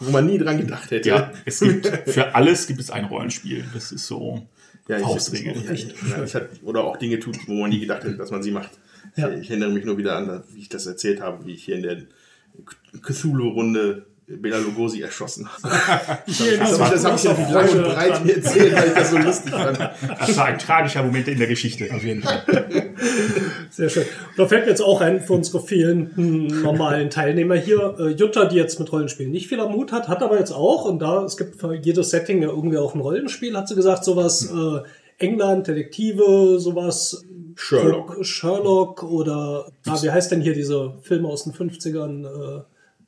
wo 0.00 0.10
man 0.10 0.26
nie 0.26 0.38
dran 0.38 0.58
gedacht 0.58 0.90
hätte. 0.90 1.08
Ja, 1.08 1.30
es 1.44 1.60
gibt, 1.60 1.86
für 2.06 2.34
alles 2.34 2.66
gibt 2.66 2.80
es 2.80 2.90
ein 2.90 3.04
Rollenspiel. 3.04 3.64
Das 3.72 3.92
ist 3.92 4.06
so 4.06 4.42
Ja, 4.88 4.98
ich, 4.98 5.02
Faustregel. 5.02 5.54
Ja, 5.64 5.72
ich 5.72 6.34
hatte, 6.34 6.48
oder 6.62 6.84
auch 6.84 6.96
Dinge 6.96 7.18
tut, 7.18 7.36
wo 7.48 7.54
man 7.54 7.70
nie 7.70 7.80
gedacht 7.80 8.04
hätte, 8.04 8.16
dass 8.16 8.30
man 8.30 8.42
sie 8.42 8.52
macht. 8.52 8.70
Ja. 9.16 9.28
Ich, 9.30 9.40
ich 9.42 9.50
erinnere 9.50 9.70
mich 9.70 9.84
nur 9.84 9.98
wieder 9.98 10.16
an, 10.16 10.42
wie 10.52 10.60
ich 10.60 10.68
das 10.68 10.86
erzählt 10.86 11.20
habe, 11.20 11.44
wie 11.46 11.54
ich 11.54 11.64
hier 11.64 11.76
in 11.76 11.82
der 11.82 12.02
Cthulhu-Runde 13.02 14.06
Bela 14.28 14.58
Lugosi 14.58 15.02
erschossen 15.02 15.48
habe. 15.48 16.18
Hier, 16.26 16.58
Das, 16.58 16.78
das 16.78 17.04
habe 17.04 17.16
ich 17.16 17.22
ja 17.22 17.34
Freude 17.34 17.52
lang 17.52 17.68
und 17.70 17.94
breit 17.94 18.28
erzählt, 18.36 18.74
weil 18.74 18.88
ich 18.88 18.94
das 18.94 19.10
so 19.10 19.18
lustig 19.18 19.52
fand. 19.52 19.78
Das 19.78 20.36
war 20.36 20.46
ein 20.46 20.58
tragischer 20.58 21.02
Moment 21.04 21.28
in 21.28 21.38
der 21.38 21.46
Geschichte. 21.46 21.88
Auf 21.94 22.02
jeden 22.02 22.22
Fall. 22.22 22.42
Sehr 23.76 23.90
schön. 23.90 24.04
Da 24.38 24.46
fällt 24.46 24.64
mir 24.64 24.70
jetzt 24.70 24.80
auch 24.80 25.02
ein 25.02 25.20
für 25.20 25.34
unsere 25.34 25.60
fehlenden 25.60 26.46
normalen 26.62 27.10
Teilnehmer 27.10 27.56
hier. 27.56 27.94
Äh, 27.98 28.08
Jutta, 28.12 28.46
die 28.46 28.56
jetzt 28.56 28.80
mit 28.80 28.90
Rollenspielen 28.90 29.30
nicht 29.30 29.48
viel 29.48 29.60
am 29.60 29.74
Hut 29.74 29.92
hat, 29.92 30.08
hat 30.08 30.22
aber 30.22 30.38
jetzt 30.38 30.52
auch, 30.52 30.86
und 30.86 31.00
da 31.00 31.24
es 31.24 31.36
gibt 31.36 31.60
für 31.60 31.74
jedes 31.74 32.08
Setting 32.08 32.40
ja 32.40 32.48
irgendwie 32.48 32.78
auch 32.78 32.94
ein 32.94 33.02
Rollenspiel, 33.02 33.54
hat 33.54 33.68
sie 33.68 33.74
gesagt, 33.74 34.02
sowas 34.04 34.50
äh, 34.50 34.80
England, 35.22 35.66
Detektive, 35.66 36.58
sowas 36.58 37.22
Sherlock. 37.54 38.24
Sherlock 38.24 39.02
oder 39.02 39.66
ah, 39.84 39.98
wie 40.02 40.10
heißt 40.10 40.32
denn 40.32 40.40
hier 40.40 40.54
diese 40.54 40.94
Filme 41.02 41.28
aus 41.28 41.44
den 41.44 41.52
50ern? 41.52 42.60
Äh, 42.60 42.62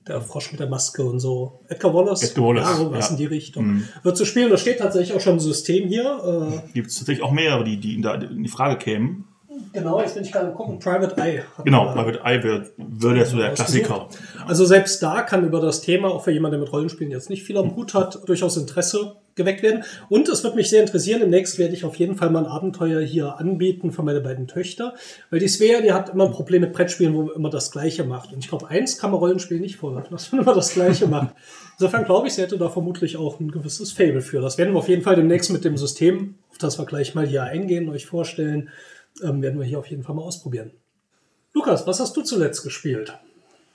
der 0.07 0.21
Frosch 0.21 0.51
mit 0.53 0.61
der 0.61 0.69
Maske 0.69 1.03
und 1.03 1.21
so. 1.21 1.61
Edgar 1.69 1.95
Wallace. 1.95 2.23
Edgar 2.23 2.45
Wallace, 2.45 2.69
Ja, 2.69 2.77
sowas 2.77 3.07
ja. 3.07 3.11
in 3.13 3.17
die 3.17 3.27
Richtung. 3.27 3.85
Wird 4.03 4.17
zu 4.19 4.27
spielen, 4.27 4.51
da 4.51 4.57
steht 4.59 4.79
tatsächlich 4.79 5.17
auch 5.17 5.21
schon 5.21 5.35
ein 5.35 5.41
System 5.41 5.89
hier. 5.89 6.61
Äh, 6.67 6.73
Gibt 6.73 6.89
es 6.89 6.99
tatsächlich 6.99 7.25
auch 7.25 7.33
mehrere, 7.33 7.65
die, 7.65 7.79
die 7.79 7.95
in 7.95 8.43
die 8.43 8.49
Frage 8.49 8.77
kämen. 8.77 9.28
Genau, 9.73 10.01
jetzt 10.01 10.15
bin 10.15 10.25
ich 10.25 10.33
gerade 10.33 10.53
gucken. 10.53 10.79
Private 10.79 11.21
Eye. 11.21 11.43
Genau, 11.65 11.93
Private 11.93 12.21
Eye 12.25 12.43
wäre 12.43 12.71
wär 12.77 13.27
so 13.27 13.37
der 13.37 13.55
Klassiker. 13.55 14.09
Also 14.47 14.65
selbst 14.65 15.03
da 15.03 15.23
kann 15.23 15.45
über 15.45 15.61
das 15.61 15.81
Thema, 15.81 16.09
auch 16.09 16.25
für 16.25 16.31
jemanden, 16.31 16.59
der 16.59 16.61
mit 16.61 16.73
Rollenspielen 16.73 17.11
jetzt 17.11 17.31
nicht 17.31 17.43
viel 17.43 17.57
am 17.57 17.75
Hut 17.77 17.95
hat, 17.95 18.29
durchaus 18.29 18.57
Interesse 18.57 19.17
geweckt 19.39 19.63
werden. 19.63 19.85
Und 20.11 20.29
es 20.29 20.45
wird 20.45 20.55
mich 20.55 20.69
sehr 20.69 20.83
interessieren, 20.83 21.21
demnächst 21.21 21.59
werde 21.59 21.73
ich 21.73 21.87
auf 21.87 21.97
jeden 21.97 22.17
Fall 22.17 22.29
mal 22.29 22.45
ein 22.45 22.51
Abenteuer 22.51 23.01
hier 23.01 23.39
anbieten 23.39 23.93
für 23.93 24.03
meine 24.03 24.21
beiden 24.21 24.47
Töchter. 24.47 24.95
Weil 25.31 25.41
die 25.41 25.49
Svea, 25.49 25.81
die 25.81 25.93
hat 25.93 26.11
immer 26.11 26.27
ein 26.27 26.33
Problem 26.33 26.61
mit 26.61 26.75
Brettspielen, 26.75 27.15
wo 27.15 27.23
man 27.23 27.35
immer 27.35 27.49
das 27.49 27.71
Gleiche 27.71 28.05
macht. 28.05 28.33
Und 28.33 28.41
ich 28.41 28.49
glaube, 28.49 28.69
eins 28.69 28.99
kann 28.99 29.11
man 29.11 29.21
Rollenspielen 29.21 29.63
nicht 29.63 29.77
vorwerfen, 29.77 30.11
dass 30.11 30.31
man 30.31 30.43
immer 30.43 30.55
das 30.55 30.75
Gleiche 30.75 31.07
macht. 31.07 31.35
Insofern 31.79 32.05
glaube 32.05 32.27
ich, 32.27 32.35
sie 32.35 32.43
hätte 32.43 32.59
da 32.59 32.69
vermutlich 32.69 33.17
auch 33.17 33.41
ein 33.41 33.51
gewisses 33.51 33.93
Fable 33.93 34.21
für. 34.21 34.43
Das 34.43 34.59
werden 34.59 34.75
wir 34.75 34.79
auf 34.79 34.89
jeden 34.89 35.03
Fall 35.03 35.17
demnächst 35.17 35.51
mit 35.51 35.65
dem 35.65 35.79
System, 35.79 36.35
auf 36.51 36.59
das 36.59 36.79
wir 36.79 36.85
gleich 36.85 37.15
mal 37.15 37.27
hier 37.27 37.45
eingehen, 37.45 37.89
euch 37.89 38.05
vorstellen, 38.07 38.69
ähm, 39.23 39.43
werden 39.43 39.59
wir 39.59 39.67
hier 39.67 39.79
auf 39.79 39.87
jeden 39.87 40.03
Fall 40.03 40.15
mal 40.15 40.23
ausprobieren. 40.23 40.73
Lukas, 41.55 41.87
was 41.87 42.01
hast 42.01 42.17
du 42.17 42.23
zuletzt 42.23 42.63
gespielt? 42.63 43.19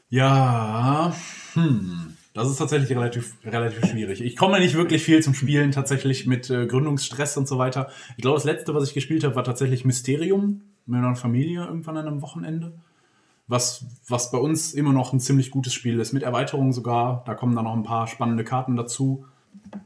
Ja, 0.09 1.13
hm. 1.53 2.13
Das 2.33 2.49
ist 2.49 2.57
tatsächlich 2.57 2.89
relativ, 2.89 3.35
relativ 3.45 3.85
schwierig. 3.85 4.21
Ich 4.21 4.35
komme 4.35 4.59
nicht 4.59 4.73
wirklich 4.73 5.03
viel 5.03 5.21
zum 5.21 5.35
Spielen, 5.35 5.71
tatsächlich 5.71 6.25
mit 6.25 6.49
äh, 6.49 6.65
Gründungsstress 6.65 7.37
und 7.37 7.47
so 7.47 7.59
weiter. 7.59 7.89
Ich 8.17 8.23
glaube, 8.23 8.37
das 8.37 8.43
letzte, 8.43 8.73
was 8.73 8.87
ich 8.87 8.95
gespielt 8.95 9.23
habe, 9.23 9.35
war 9.35 9.43
tatsächlich 9.43 9.85
Mysterium 9.85 10.61
mit 10.87 10.99
meiner 10.99 11.15
Familie 11.15 11.65
irgendwann 11.65 11.97
an 11.97 12.07
einem 12.07 12.21
Wochenende. 12.23 12.73
Was, 13.47 13.85
was 14.07 14.31
bei 14.31 14.39
uns 14.39 14.73
immer 14.73 14.93
noch 14.93 15.13
ein 15.13 15.19
ziemlich 15.19 15.51
gutes 15.51 15.73
Spiel 15.73 15.99
ist, 15.99 16.11
mit 16.11 16.23
Erweiterungen 16.23 16.73
sogar. 16.73 17.23
Da 17.27 17.35
kommen 17.35 17.55
dann 17.55 17.65
noch 17.65 17.75
ein 17.75 17.83
paar 17.83 18.07
spannende 18.07 18.43
Karten 18.43 18.75
dazu. 18.75 19.25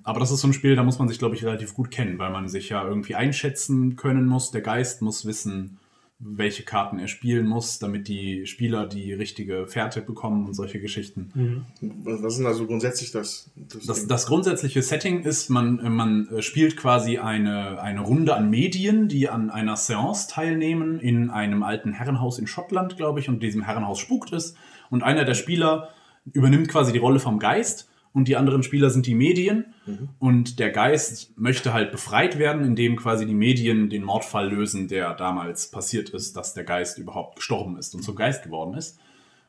Aber 0.03 0.19
das 0.19 0.31
ist 0.31 0.41
so 0.41 0.47
ein 0.47 0.53
Spiel, 0.53 0.75
da 0.75 0.83
muss 0.83 0.99
man 0.99 1.07
sich, 1.07 1.19
glaube 1.19 1.35
ich, 1.35 1.43
relativ 1.43 1.73
gut 1.73 1.91
kennen, 1.91 2.19
weil 2.19 2.31
man 2.31 2.47
sich 2.47 2.69
ja 2.69 2.85
irgendwie 2.85 3.15
einschätzen 3.15 3.95
können 3.95 4.25
muss. 4.25 4.51
Der 4.51 4.61
Geist 4.61 5.01
muss 5.01 5.25
wissen, 5.25 5.79
welche 6.19 6.63
Karten 6.63 6.97
er 6.97 7.07
spielen 7.07 7.45
muss, 7.45 7.77
damit 7.77 8.07
die 8.07 8.47
Spieler 8.47 8.87
die 8.87 9.13
richtige 9.13 9.67
Fährte 9.67 10.01
bekommen 10.01 10.47
und 10.47 10.55
solche 10.55 10.79
Geschichten. 10.79 11.65
Was 11.79 12.23
was 12.23 12.33
ist 12.33 12.39
denn 12.39 12.47
also 12.47 12.65
grundsätzlich 12.65 13.11
das? 13.11 13.51
das, 13.55 13.85
Das, 13.85 14.07
das 14.07 14.25
grundsätzliche 14.25 14.81
Setting 14.81 15.21
ist, 15.23 15.49
man, 15.49 15.79
äh, 15.79 15.89
man 15.89 16.27
äh, 16.29 16.41
spielt 16.41 16.75
quasi 16.75 17.19
eine, 17.19 17.79
eine 17.81 18.01
Runde 18.01 18.35
an 18.35 18.49
Medien, 18.49 19.07
die 19.07 19.29
an 19.29 19.51
einer 19.51 19.77
Seance 19.77 20.27
teilnehmen, 20.27 20.99
in 20.99 21.29
einem 21.29 21.61
alten 21.61 21.93
Herrenhaus 21.93 22.39
in 22.39 22.47
Schottland, 22.47 22.97
glaube 22.97 23.19
ich, 23.19 23.29
und 23.29 23.43
diesem 23.43 23.61
Herrenhaus 23.61 23.99
spukt 23.99 24.33
es. 24.33 24.55
Und 24.89 25.03
einer 25.03 25.23
der 25.23 25.35
Spieler 25.35 25.89
übernimmt 26.33 26.67
quasi 26.67 26.93
die 26.93 26.99
Rolle 26.99 27.19
vom 27.19 27.37
Geist 27.37 27.89
und 28.17 28.27
die 28.27 28.35
anderen 28.35 28.63
Spieler 28.63 28.89
sind 28.89 29.05
die 29.05 29.13
Medien. 29.13 29.75
Und 30.17 30.57
der 30.57 30.71
Geist 30.71 31.37
möchte 31.37 31.71
halt 31.71 31.91
befreit 31.91 32.39
werden, 32.39 32.65
indem 32.65 32.95
quasi 32.95 33.27
die 33.27 33.35
Medien 33.35 33.91
den 33.91 34.03
Mordfall 34.03 34.49
lösen, 34.49 34.87
der 34.87 35.13
damals 35.13 35.69
passiert 35.69 36.09
ist, 36.09 36.35
dass 36.35 36.55
der 36.55 36.63
Geist 36.63 36.97
überhaupt 36.97 37.35
gestorben 37.35 37.77
ist 37.77 37.93
und 37.93 38.01
zum 38.01 38.15
Geist 38.15 38.43
geworden 38.43 38.73
ist. 38.73 38.97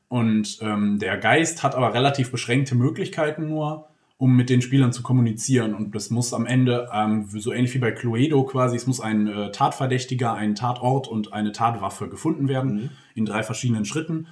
Und 0.08 0.58
ähm, 0.60 0.98
der 0.98 1.16
Geist 1.16 1.62
hat 1.62 1.74
aber 1.74 1.94
relativ 1.94 2.30
beschränkte 2.30 2.74
Möglichkeiten 2.74 3.48
nur, 3.48 3.88
um 4.18 4.36
mit 4.36 4.50
den 4.50 4.60
Spielern 4.60 4.92
zu 4.92 5.02
kommunizieren. 5.02 5.74
Und 5.74 5.94
das 5.94 6.10
muss 6.10 6.34
am 6.34 6.44
Ende, 6.44 6.90
ähm, 6.92 7.26
so 7.26 7.50
ähnlich 7.50 7.72
wie 7.72 7.78
bei 7.78 7.92
Cluedo 7.92 8.44
quasi, 8.44 8.76
es 8.76 8.86
muss 8.86 9.00
ein 9.00 9.28
äh, 9.28 9.50
Tatverdächtiger, 9.50 10.34
ein 10.34 10.54
Tatort 10.54 11.08
und 11.08 11.32
eine 11.32 11.52
Tatwaffe 11.52 12.10
gefunden 12.10 12.48
werden 12.48 12.90
in 13.14 13.24
drei 13.24 13.42
verschiedenen 13.42 13.86
Schritten. 13.86 14.26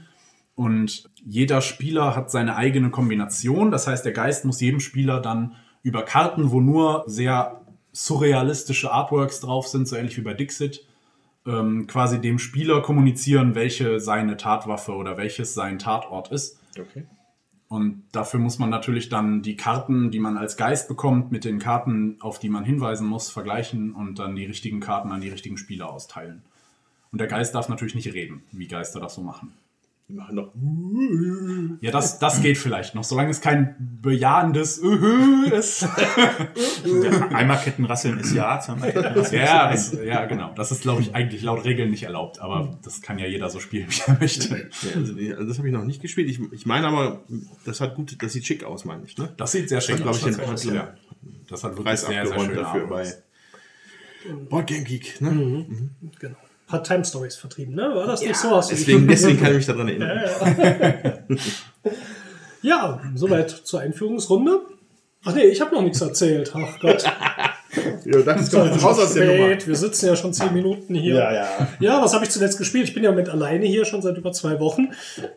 Und 0.55 1.09
jeder 1.27 1.61
Spieler 1.61 2.15
hat 2.15 2.31
seine 2.31 2.57
eigene 2.57 2.91
Kombination. 2.91 3.73
Das 3.73 3.89
heißt, 3.89 4.05
der 4.05 4.13
Geist 4.13 4.45
muss 4.45 4.61
jedem 4.61 4.81
Spieler 4.81 5.21
dann 5.21 5.57
über 5.83 6.05
Karten, 6.05 6.53
wo 6.53 6.61
nur 6.61 7.03
sehr 7.07 7.61
surrealistische 7.93 8.93
Artworks 8.93 9.41
drauf 9.41 9.67
sind, 9.67 9.89
so 9.89 9.97
ähnlich 9.97 10.17
wie 10.17 10.23
bei 10.23 10.35
Dixit, 10.35 10.87
ähm, 11.45 11.89
quasi 11.89 12.21
dem 12.21 12.39
Spieler 12.39 12.81
kommunizieren, 12.81 13.55
welche 13.57 13.99
seine 13.99 14.37
Tatwaffe 14.37 14.93
oder 14.93 15.17
welches 15.17 15.53
sein 15.55 15.79
Tatort 15.79 16.31
ist. 16.31 16.59
okay. 16.79 17.07
Und 17.69 18.05
dafür 18.13 18.39
muss 18.39 18.61
man 18.61 18.71
natürlich 18.71 19.09
dann 19.09 19.43
die 19.43 19.57
Karten, 19.57 20.13
die 20.13 20.21
man 20.21 20.37
als 20.37 20.57
Geist 20.57 20.87
bekommt, 20.87 21.33
mit 21.33 21.45
den 21.45 21.59
Karten, 21.59 22.17
auf 22.21 22.39
die 22.39 22.49
man 22.49 22.65
hinweisen 22.65 23.09
muss, 23.09 23.29
vergleichen 23.29 23.93
und 23.93 24.21
dann 24.21 24.37
die 24.37 24.45
richtigen 24.45 24.79
Karten 24.79 25.11
an 25.11 25.21
die 25.21 25.31
richtigen 25.31 25.59
Spieler 25.59 25.91
austeilen. 25.91 26.43
Und 27.11 27.21
der 27.21 27.27
Geist 27.27 27.57
darf 27.57 27.69
natürlich 27.69 27.97
nicht 27.97 28.13
reden, 28.15 28.45
wie 28.53 28.69
Geister 28.69 29.01
das 29.01 29.15
so 29.17 29.23
machen. 29.23 29.53
Die 30.09 30.13
machen 30.13 30.37
doch. 30.37 30.53
Ja, 31.81 31.91
das, 31.91 32.21
das 32.21 32.41
geht 32.41 32.59
vielleicht 32.59 32.95
noch, 32.95 33.03
solange 33.03 33.31
es 33.31 33.41
kein 33.41 33.99
bejahendes 34.01 34.81
Öhö 34.81 35.47
ist. 35.47 35.85
Einmal 37.33 37.59
Kettenrasseln 37.59 38.21
ist 38.21 38.33
ja, 38.33 38.61
zweimal 38.61 38.93
Kettenrasseln 38.93 39.43
Ja, 39.43 39.71
ist 39.71 39.95
das, 39.95 40.05
ja, 40.05 40.25
genau. 40.27 40.55
Das 40.55 40.71
ist, 40.71 40.83
glaube 40.83 41.03
ich, 41.03 41.17
eigentlich 41.17 41.43
laut 41.43 41.65
Regeln 41.65 41.91
nicht 41.91 42.05
erlaubt, 42.05 42.41
aber 42.41 42.79
das 42.85 43.03
kann 43.03 43.19
ja 43.19 43.27
jeder 43.27 43.51
so 43.51 43.59
spielen, 43.59 43.89
wie 43.91 44.01
er 44.07 44.17
möchte. 44.21 44.57
Ja, 44.57 44.95
also, 44.95 45.15
also 45.15 45.45
das 45.45 45.59
habe 45.59 45.69
ich 45.69 45.75
noch 45.75 45.85
nicht 45.85 46.01
gespielt. 46.01 46.31
Ich, 46.31 46.41
ich 46.53 46.67
meine 46.67 46.87
aber, 46.87 47.25
das 47.65 47.81
hat 47.81 47.97
gut, 47.97 48.17
das 48.23 48.33
sieht 48.33 48.47
schick 48.47 48.63
aus, 48.63 48.85
meine 48.85 49.05
ich. 49.05 49.19
Ne? 49.19 49.33
Das 49.37 49.51
sieht 49.51 49.69
sehr 49.69 49.81
schick 49.81 49.97
glaub 49.97 50.11
aus. 50.11 50.25
ich, 50.25 50.37
den 50.37 50.75
ja. 50.75 50.95
Das 51.49 51.65
hat 51.65 51.73
wirklich 51.73 51.85
Preis 51.85 52.07
sehr, 52.07 52.27
sehr 52.27 52.39
schöne 52.39 52.55
dafür 52.55 52.87
bei 52.87 53.01
Artworks. 53.01 53.23
Board 54.49 54.67
Game 54.69 54.85
Geek. 54.85 55.21
Ne? 55.21 55.67
Genau. 56.21 56.37
Hat 56.37 56.46
Time 56.46 56.46
Stories 57.05 57.37
vertrieben, 57.37 57.75
ne? 57.75 57.91
War 57.95 58.07
das 58.07 58.23
nicht 58.23 58.37
so? 58.37 58.51
Hast 58.51 58.71
Deswegen, 58.71 59.07
deswegen 59.09 59.39
kann 59.39 59.51
ich 59.51 59.57
mich 59.59 59.67
daran 59.67 59.89
erinnern. 59.89 60.21
Ja, 62.63 63.01
soweit 63.15 63.51
zur 63.51 63.81
Einführungsrunde. 63.81 64.61
Ach 65.25 65.35
nee, 65.35 65.45
ich 65.45 65.61
habe 65.61 65.75
noch 65.75 65.83
nichts 65.83 66.01
erzählt. 66.01 66.53
Ach 66.55 66.79
Gott, 66.81 67.05
Ja, 68.05 68.23
das 68.23 68.51
kommt 68.51 68.73
jetzt 68.73 68.85
raus 68.85 68.99
aus 68.99 69.15
der 69.15 69.27
Nummer. 69.27 69.47
spät. 69.49 69.67
Wir 69.67 69.77
sitzen 69.77 70.07
ja 70.07 70.17
schon 70.17 70.33
zehn 70.33 70.53
Minuten 70.53 70.95
hier. 70.95 71.17
Ja, 71.17 71.33
ja. 71.33 71.49
Ja, 71.81 72.03
was 72.03 72.15
habe 72.15 72.25
ich 72.25 72.31
zuletzt 72.31 72.59
gespielt? 72.59 72.89
Ich 72.89 72.95
bin 72.95 73.05
ja 73.05 73.13
mit 73.13 73.29
alleine 73.29 73.67
hier 73.67 73.85
schon 73.85 74.03
seit 74.03 74.17
über 74.17 74.33
zwei 74.33 74.61
Wochen. 74.61 74.89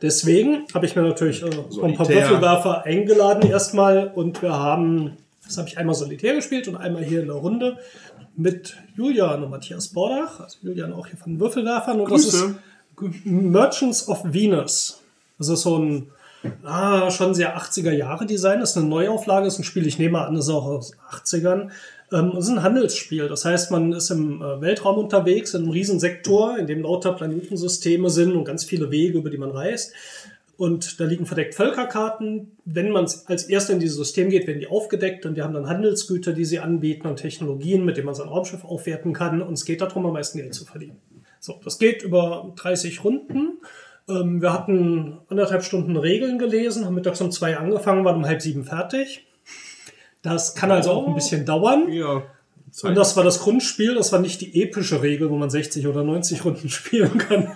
Deswegen 0.01 0.65
habe 0.73 0.85
ich 0.85 0.95
mir 0.95 1.01
natürlich 1.01 1.43
äh, 1.43 1.49
so 1.69 1.83
ein 1.83 1.95
paar. 1.95 2.07
Würfelwerfer 2.07 2.85
eingeladen 2.85 3.49
erstmal. 3.49 4.07
Und 4.13 4.41
wir 4.41 4.53
haben, 4.53 5.17
das 5.45 5.57
habe 5.57 5.67
ich 5.67 5.77
einmal 5.77 5.95
solitär 5.95 6.35
gespielt 6.35 6.67
und 6.67 6.75
einmal 6.75 7.03
hier 7.03 7.21
in 7.21 7.27
der 7.27 7.35
Runde 7.35 7.77
mit 8.39 8.77
Julian 8.95 9.43
und 9.43 9.51
Matthias 9.51 9.89
Bordach. 9.89 10.39
Also 10.39 10.57
Julian 10.61 10.93
auch 10.93 11.07
hier 11.07 11.17
von 11.17 11.39
Würfelwerfern. 11.39 11.99
Und 11.99 12.11
das 12.11 12.23
Grüße. 12.23 12.45
ist 12.45 13.25
Merchants 13.25 14.07
of 14.07 14.21
Venus. 14.23 15.01
Das 15.37 15.49
ist 15.49 15.61
so 15.61 15.77
ein 15.77 16.07
ah, 16.63 17.11
schon 17.11 17.33
sehr 17.33 17.57
80er 17.57 17.91
Jahre 17.91 18.25
Design. 18.25 18.59
Das 18.59 18.71
ist 18.71 18.77
eine 18.77 18.87
Neuauflage, 18.87 19.45
das 19.45 19.55
ist 19.55 19.59
ein 19.59 19.63
Spiel, 19.63 19.85
ich 19.85 19.99
nehme 19.99 20.25
an, 20.25 20.35
das 20.35 20.45
ist 20.45 20.53
auch 20.53 20.65
aus 20.65 20.91
den 20.91 20.99
80ern. 20.99 21.69
Ähm, 22.11 22.31
es 22.37 22.45
ist 22.45 22.51
ein 22.51 22.63
Handelsspiel. 22.63 23.27
Das 23.27 23.45
heißt, 23.45 23.71
man 23.71 23.91
ist 23.91 24.09
im 24.09 24.41
äh, 24.41 24.61
Weltraum 24.61 24.97
unterwegs, 24.97 25.53
in 25.53 25.63
einem 25.63 25.71
riesen 25.71 25.99
Sektor, 25.99 26.57
in 26.57 26.65
dem 26.65 26.81
lauter 26.81 27.13
Planetensysteme 27.13 28.09
sind 28.09 28.33
und 28.33 28.45
ganz 28.45 28.63
viele 28.63 28.89
Wege, 28.89 29.19
über 29.19 29.29
die 29.29 29.37
man 29.37 29.51
reist. 29.51 29.93
Und 30.59 30.99
da 30.99 31.05
liegen 31.05 31.25
verdeckt 31.25 31.55
Völkerkarten. 31.55 32.51
Wenn 32.65 32.91
man 32.91 33.09
als 33.27 33.43
Erster 33.43 33.71
in 33.71 33.79
dieses 33.79 33.95
System 33.95 34.29
geht, 34.29 34.45
werden 34.45 34.59
die 34.59 34.67
aufgedeckt 34.67 35.25
und 35.25 35.35
die 35.35 35.41
haben 35.41 35.53
dann 35.53 35.69
Handelsgüter, 35.69 36.33
die 36.33 36.43
sie 36.43 36.59
anbieten 36.59 37.07
und 37.07 37.15
Technologien, 37.15 37.85
mit 37.85 37.95
denen 37.95 38.07
man 38.07 38.13
sein 38.13 38.27
Raumschiff 38.27 38.65
aufwerten 38.65 39.13
kann. 39.13 39.41
Und 39.41 39.53
es 39.53 39.63
geht 39.63 39.79
darum, 39.79 40.05
am 40.05 40.11
meisten 40.11 40.37
Geld 40.37 40.53
zu 40.53 40.65
verdienen. 40.65 40.97
So, 41.39 41.61
das 41.63 41.79
geht 41.79 42.03
über 42.03 42.51
30 42.57 43.05
Runden. 43.05 43.59
Ähm, 44.09 44.41
wir 44.41 44.51
hatten 44.51 45.19
anderthalb 45.29 45.63
Stunden 45.63 45.95
Regeln 45.95 46.37
gelesen, 46.37 46.83
haben 46.83 46.95
mittags 46.95 47.21
um 47.21 47.31
zwei 47.31 47.55
angefangen, 47.55 48.03
waren 48.03 48.17
um 48.17 48.25
halb 48.25 48.41
sieben 48.41 48.65
fertig. 48.65 49.27
Das 50.23 50.55
kann 50.55 50.71
also 50.71 50.91
auch 50.91 51.07
ein 51.07 51.15
bisschen 51.15 51.45
dauern. 51.45 51.89
Ja. 51.89 52.23
Und 52.83 52.95
das 52.95 53.15
war 53.17 53.23
das 53.23 53.39
Grundspiel, 53.39 53.95
das 53.95 54.11
war 54.11 54.19
nicht 54.19 54.41
die 54.41 54.61
epische 54.61 55.01
Regel, 55.01 55.29
wo 55.29 55.35
man 55.35 55.49
60 55.49 55.87
oder 55.87 56.03
90 56.03 56.45
Runden 56.45 56.69
spielen 56.69 57.17
kann. 57.17 57.51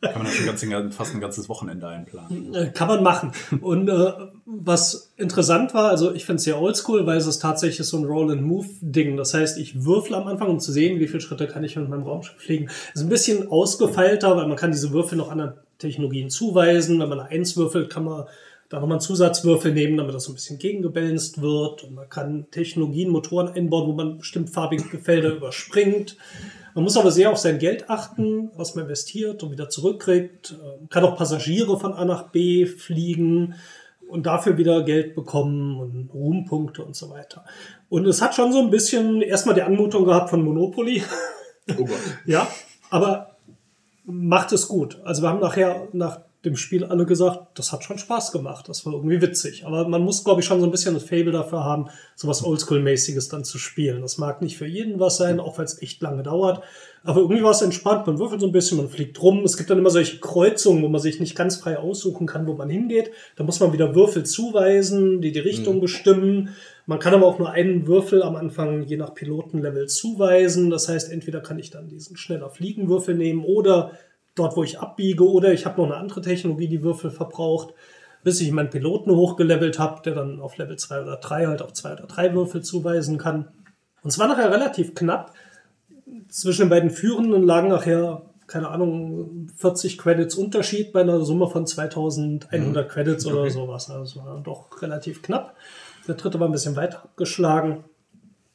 Kann 0.00 0.22
man 0.22 0.26
schon 0.26 0.70
ganz, 0.70 0.94
fast 0.94 1.14
ein 1.14 1.20
ganzes 1.20 1.48
Wochenende 1.48 1.88
einplanen. 1.88 2.54
Äh, 2.54 2.70
Kann 2.72 2.88
man 2.88 3.02
machen. 3.02 3.32
Und 3.60 3.88
äh, 3.88 4.12
was 4.44 5.12
interessant 5.16 5.74
war, 5.74 5.90
also 5.90 6.12
ich 6.12 6.24
finde 6.24 6.36
es 6.36 6.44
sehr 6.44 6.60
oldschool, 6.60 7.06
weil 7.06 7.18
es 7.18 7.26
ist 7.26 7.40
tatsächlich 7.40 7.86
so 7.86 7.98
ein 7.98 8.04
Roll-and-Move-Ding. 8.04 9.16
Das 9.16 9.34
heißt, 9.34 9.58
ich 9.58 9.84
würfel 9.84 10.14
am 10.14 10.26
Anfang, 10.26 10.48
um 10.48 10.60
zu 10.60 10.72
sehen, 10.72 11.00
wie 11.00 11.08
viele 11.08 11.20
Schritte 11.20 11.46
kann 11.46 11.64
ich 11.64 11.76
mit 11.76 11.88
meinem 11.88 12.04
Raumschiff 12.04 12.40
fliegen. 12.40 12.68
ist 12.94 13.02
ein 13.02 13.08
bisschen 13.08 13.48
ausgefeilter, 13.48 14.36
weil 14.36 14.46
man 14.46 14.56
kann 14.56 14.72
diese 14.72 14.92
Würfel 14.92 15.18
noch 15.18 15.30
anderen 15.30 15.54
Technologien 15.78 16.30
zuweisen. 16.30 17.00
Wenn 17.00 17.08
man 17.08 17.20
Eins 17.20 17.56
würfelt, 17.56 17.90
kann 17.90 18.04
man 18.04 18.24
da 18.72 18.80
nochmal 18.80 18.96
einen 18.96 19.02
Zusatzwürfel 19.02 19.74
nehmen, 19.74 19.98
damit 19.98 20.14
das 20.14 20.24
so 20.24 20.32
ein 20.32 20.34
bisschen 20.34 20.58
gegengebalanced 20.58 21.42
wird. 21.42 21.84
Und 21.84 21.94
man 21.94 22.08
kann 22.08 22.46
Technologien, 22.50 23.10
Motoren 23.10 23.48
einbauen, 23.48 23.86
wo 23.86 23.92
man 23.92 24.16
bestimmt 24.16 24.48
farbige 24.48 24.98
Felder 24.98 25.28
überspringt. 25.36 26.16
Man 26.74 26.84
muss 26.84 26.96
aber 26.96 27.10
sehr 27.10 27.30
auf 27.30 27.36
sein 27.36 27.58
Geld 27.58 27.90
achten, 27.90 28.50
was 28.56 28.74
man 28.74 28.84
investiert 28.84 29.42
und 29.42 29.50
wieder 29.50 29.68
zurückkriegt. 29.68 30.54
Ähm, 30.54 30.88
Kann 30.88 31.04
auch 31.04 31.18
Passagiere 31.18 31.78
von 31.78 31.92
A 31.92 32.06
nach 32.06 32.30
B 32.30 32.64
fliegen 32.64 33.56
und 34.08 34.24
dafür 34.24 34.56
wieder 34.56 34.82
Geld 34.84 35.14
bekommen 35.14 35.78
und 35.78 36.08
Ruhmpunkte 36.14 36.82
und 36.82 36.96
so 36.96 37.10
weiter. 37.10 37.44
Und 37.90 38.06
es 38.06 38.22
hat 38.22 38.34
schon 38.34 38.54
so 38.54 38.60
ein 38.60 38.70
bisschen 38.70 39.20
erstmal 39.20 39.54
die 39.54 39.62
Anmutung 39.62 40.06
gehabt 40.06 40.30
von 40.30 40.42
Monopoly. 40.42 41.02
Oh 41.78 41.84
Gott. 41.84 41.98
Ja, 42.24 42.48
aber 42.88 43.36
macht 44.06 44.52
es 44.52 44.66
gut. 44.66 44.98
Also 45.04 45.20
wir 45.20 45.28
haben 45.28 45.40
nachher 45.40 45.88
nach 45.92 46.22
dem 46.44 46.56
Spiel 46.56 46.84
alle 46.84 47.06
gesagt, 47.06 47.58
das 47.58 47.72
hat 47.72 47.84
schon 47.84 47.98
Spaß 47.98 48.32
gemacht, 48.32 48.68
das 48.68 48.84
war 48.84 48.94
irgendwie 48.94 49.22
witzig. 49.22 49.64
Aber 49.64 49.86
man 49.86 50.02
muss, 50.02 50.24
glaube 50.24 50.40
ich, 50.40 50.46
schon 50.46 50.60
so 50.60 50.66
ein 50.66 50.72
bisschen 50.72 50.94
das 50.94 51.04
Fable 51.04 51.30
dafür 51.30 51.62
haben, 51.62 51.88
sowas 52.16 52.42
Oldschool-mäßiges 52.42 53.30
dann 53.30 53.44
zu 53.44 53.58
spielen. 53.58 54.02
Das 54.02 54.18
mag 54.18 54.42
nicht 54.42 54.56
für 54.56 54.66
jeden 54.66 54.98
was 54.98 55.18
sein, 55.18 55.38
auch 55.38 55.58
weil 55.58 55.66
es 55.66 55.80
echt 55.80 56.02
lange 56.02 56.24
dauert. 56.24 56.62
Aber 57.04 57.20
irgendwie 57.20 57.42
war 57.42 57.52
es 57.52 57.62
entspannt. 57.62 58.06
Man 58.06 58.18
würfelt 58.18 58.40
so 58.40 58.46
ein 58.46 58.52
bisschen, 58.52 58.78
man 58.78 58.88
fliegt 58.88 59.20
rum. 59.22 59.44
Es 59.44 59.56
gibt 59.56 59.70
dann 59.70 59.78
immer 59.78 59.90
solche 59.90 60.18
Kreuzungen, 60.18 60.82
wo 60.82 60.88
man 60.88 61.00
sich 61.00 61.20
nicht 61.20 61.36
ganz 61.36 61.56
frei 61.56 61.78
aussuchen 61.78 62.26
kann, 62.26 62.46
wo 62.46 62.54
man 62.54 62.70
hingeht. 62.70 63.12
Da 63.36 63.44
muss 63.44 63.60
man 63.60 63.72
wieder 63.72 63.94
Würfel 63.94 64.24
zuweisen, 64.24 65.20
die 65.20 65.32
die 65.32 65.40
Richtung 65.40 65.80
bestimmen. 65.80 66.50
Man 66.86 66.98
kann 66.98 67.14
aber 67.14 67.26
auch 67.26 67.38
nur 67.38 67.50
einen 67.50 67.86
Würfel 67.86 68.22
am 68.22 68.34
Anfang 68.34 68.82
je 68.82 68.96
nach 68.96 69.14
Pilotenlevel 69.14 69.88
zuweisen. 69.88 70.70
Das 70.70 70.88
heißt, 70.88 71.10
entweder 71.12 71.40
kann 71.40 71.58
ich 71.60 71.70
dann 71.70 71.88
diesen 71.88 72.16
schneller 72.16 72.50
Fliegenwürfel 72.50 73.14
nehmen 73.14 73.44
oder 73.44 73.92
dort, 74.34 74.56
wo 74.56 74.62
ich 74.62 74.78
abbiege, 74.78 75.28
oder 75.28 75.52
ich 75.52 75.66
habe 75.66 75.80
noch 75.80 75.88
eine 75.88 75.96
andere 75.96 76.22
Technologie, 76.22 76.68
die 76.68 76.82
Würfel 76.82 77.10
verbraucht, 77.10 77.74
bis 78.24 78.40
ich 78.40 78.52
meinen 78.52 78.70
Piloten 78.70 79.10
hochgelevelt 79.10 79.78
habe, 79.78 80.02
der 80.02 80.14
dann 80.14 80.40
auf 80.40 80.56
Level 80.56 80.76
2 80.76 81.02
oder 81.02 81.16
3 81.16 81.46
halt 81.46 81.62
auch 81.62 81.72
zwei 81.72 81.92
oder 81.92 82.06
drei 82.06 82.32
Würfel 82.34 82.62
zuweisen 82.62 83.18
kann. 83.18 83.48
Und 84.02 84.10
es 84.10 84.18
war 84.18 84.28
nachher 84.28 84.50
relativ 84.50 84.94
knapp. 84.94 85.32
Zwischen 86.28 86.62
den 86.62 86.70
beiden 86.70 86.90
Führenden 86.90 87.42
lagen 87.42 87.68
nachher 87.68 88.22
keine 88.52 88.68
Ahnung, 88.68 89.48
40 89.56 89.96
Credits 89.96 90.34
Unterschied 90.34 90.92
bei 90.92 91.00
einer 91.00 91.24
Summe 91.24 91.48
von 91.48 91.66
2100 91.66 92.86
Credits 92.86 93.24
oder 93.24 93.48
sowas. 93.48 93.88
Also 93.90 94.22
war 94.24 94.40
doch 94.42 94.82
relativ 94.82 95.22
knapp. 95.22 95.56
Der 96.06 96.16
dritte 96.16 96.38
war 96.38 96.48
ein 96.48 96.52
bisschen 96.52 96.76
weiter 96.76 97.02
abgeschlagen. 97.02 97.84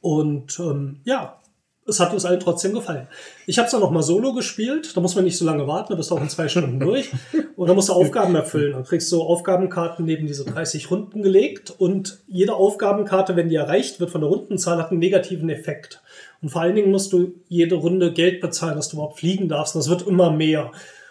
Und 0.00 0.58
ähm, 0.60 1.00
ja, 1.02 1.40
es 1.88 2.00
hat 2.00 2.12
uns 2.12 2.24
allen 2.24 2.40
trotzdem 2.40 2.74
gefallen. 2.74 3.08
Ich 3.46 3.58
habe 3.58 3.66
es 3.66 3.72
dann 3.72 3.80
noch 3.80 3.90
mal 3.90 4.02
solo 4.02 4.32
gespielt. 4.32 4.96
Da 4.96 5.00
muss 5.00 5.14
man 5.14 5.24
nicht 5.24 5.38
so 5.38 5.44
lange 5.44 5.66
warten, 5.66 5.92
da 5.92 5.96
bist 5.96 6.10
du 6.10 6.14
auch 6.14 6.20
in 6.20 6.28
zwei 6.28 6.48
Stunden 6.48 6.78
durch. 6.78 7.10
Und 7.56 7.66
dann 7.66 7.74
musst 7.74 7.88
du 7.88 7.94
Aufgaben 7.94 8.34
erfüllen. 8.34 8.72
Dann 8.72 8.84
kriegst 8.84 9.10
du 9.10 9.22
Aufgabenkarten 9.22 10.04
neben 10.04 10.26
diese 10.26 10.44
30 10.44 10.90
Runden 10.90 11.22
gelegt. 11.22 11.74
Und 11.78 12.20
jede 12.28 12.54
Aufgabenkarte, 12.54 13.36
wenn 13.36 13.48
die 13.48 13.56
erreicht 13.56 14.00
wird 14.00 14.10
von 14.10 14.20
der 14.20 14.30
Rundenzahl, 14.30 14.78
hat 14.78 14.90
einen 14.90 15.00
negativen 15.00 15.48
Effekt. 15.48 16.02
Und 16.42 16.50
vor 16.50 16.62
allen 16.62 16.76
Dingen 16.76 16.92
musst 16.92 17.12
du 17.12 17.32
jede 17.48 17.74
Runde 17.74 18.12
Geld 18.12 18.40
bezahlen, 18.40 18.76
dass 18.76 18.88
du 18.88 18.96
überhaupt 18.96 19.18
fliegen 19.18 19.48
darfst. 19.48 19.74
Und 19.74 19.80
das 19.80 19.90
wird 19.90 20.06
immer 20.06 20.30
mehr. 20.30 20.70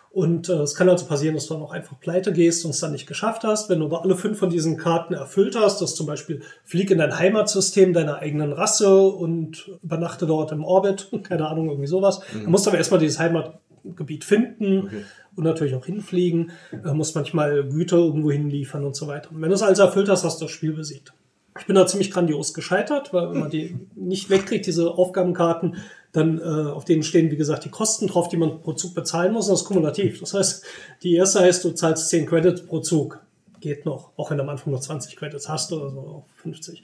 Und 0.10 0.50
äh, 0.50 0.54
es 0.54 0.74
kann 0.74 0.90
also 0.90 1.06
passieren, 1.06 1.36
dass 1.36 1.48
du 1.48 1.54
dann 1.54 1.64
auch 1.64 1.74
einfach 1.74 2.00
pleite 2.00 2.34
gehst 2.34 2.66
und 2.66 2.72
es 2.72 2.80
dann 2.80 2.92
nicht 2.92 3.08
geschafft 3.08 3.44
hast. 3.44 3.70
Wenn 3.70 3.80
du 3.80 3.86
aber 3.86 4.04
alle 4.04 4.16
fünf 4.16 4.40
von 4.40 4.50
diesen 4.50 4.78
Karten 4.78 5.14
erfüllt 5.14 5.56
hast, 5.56 5.82
dass 5.82 5.96
zum 5.96 6.08
Beispiel 6.08 6.42
flieg 6.64 6.90
in 6.92 6.98
dein 6.98 7.18
Heimatsystem 7.18 7.94
deiner 7.94 8.18
eigenen 8.18 8.54
Rasse 8.54 9.00
und 9.00 9.70
übernachte 9.84 10.26
dort 10.26 10.52
im 10.52 10.64
Orbit, 10.64 11.12
keine 11.24 11.48
Ahnung, 11.48 11.70
irgendwie 11.70 11.88
sowas. 11.88 12.22
Mhm. 12.34 12.44
Dann 12.44 12.52
musst 12.52 12.66
du 12.66 12.70
aber 12.70 12.78
erstmal 12.78 13.00
dieses 13.00 13.20
Heimatgebiet 13.20 14.24
finden 14.24 14.86
okay. 14.86 15.04
und 15.36 15.44
natürlich 15.44 15.76
auch 15.76 15.86
hinfliegen. 15.86 16.52
Du 16.72 16.94
musst 16.94 17.16
manchmal 17.16 17.68
Güter 17.68 17.98
irgendwo 17.98 18.32
hinliefern 18.32 18.86
und 18.86 18.96
so 18.96 19.08
weiter. 19.08 19.32
Und 19.32 19.42
wenn 19.42 19.50
du 19.50 19.56
es 19.56 19.62
also 19.62 19.84
erfüllt 19.84 20.10
hast, 20.10 20.24
hast 20.24 20.42
du 20.42 20.46
das 20.46 20.52
Spiel 20.52 20.74
besiegt. 20.74 21.14
Ich 21.60 21.66
bin 21.66 21.76
da 21.76 21.88
ziemlich 21.88 22.12
grandios 22.12 22.54
gescheitert, 22.54 23.14
weil 23.14 23.32
wenn 23.32 23.40
man 23.40 23.50
die 23.50 23.78
nicht 23.96 24.30
wegkriegt, 24.30 24.66
diese 24.68 24.92
Aufgabenkarten, 24.92 25.78
dann 26.18 26.40
äh, 26.40 26.72
auf 26.72 26.86
denen 26.86 27.04
stehen, 27.04 27.32
wie 27.32 27.38
gesagt, 27.38 27.66
die 27.66 27.70
Kosten 27.70 28.08
drauf, 28.08 28.28
die 28.28 28.38
man 28.38 28.62
pro 28.62 28.74
Zug 28.74 28.94
bezahlen 28.94 29.34
muss, 29.34 29.48
und 29.48 29.54
das 29.54 29.62
ist 29.62 29.68
kumulativ. 29.68 30.20
Das 30.20 30.34
heißt, 30.34 30.66
die 31.04 31.16
erste 31.16 31.40
heißt, 31.40 31.64
du 31.64 31.72
zahlst 31.72 32.10
10 32.10 32.26
Credits 32.26 32.66
pro 32.66 32.80
Zug. 32.80 33.20
Geht 33.60 33.86
noch, 33.86 34.12
auch 34.18 34.30
wenn 34.30 34.38
du 34.38 34.44
am 34.44 34.50
Anfang 34.50 34.72
nur 34.72 34.82
20 34.82 35.16
Credits 35.16 35.50
hast 35.50 35.72
oder 35.74 35.90
so, 35.90 36.26
50. 36.44 36.84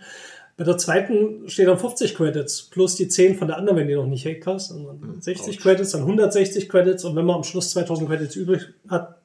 Bei 0.55 0.63
der 0.63 0.77
zweiten 0.77 1.49
steht 1.49 1.67
dann 1.67 1.79
50 1.79 2.15
Credits 2.15 2.63
plus 2.63 2.95
die 2.95 3.07
10 3.07 3.37
von 3.37 3.47
der 3.47 3.57
anderen, 3.57 3.77
wenn 3.77 3.87
die 3.87 3.95
noch 3.95 4.05
nicht 4.05 4.25
weg 4.25 4.43
hast. 4.45 4.71
Und 4.71 4.85
dann 4.85 5.21
60 5.21 5.57
Ouch. 5.57 5.61
Credits, 5.61 5.91
dann 5.91 6.01
160 6.01 6.69
Credits 6.69 7.03
und 7.05 7.15
wenn 7.15 7.25
man 7.25 7.37
am 7.37 7.43
Schluss 7.43 7.71
2000 7.71 8.07
Credits 8.09 8.35
übrig 8.35 8.61
hat, 8.87 9.17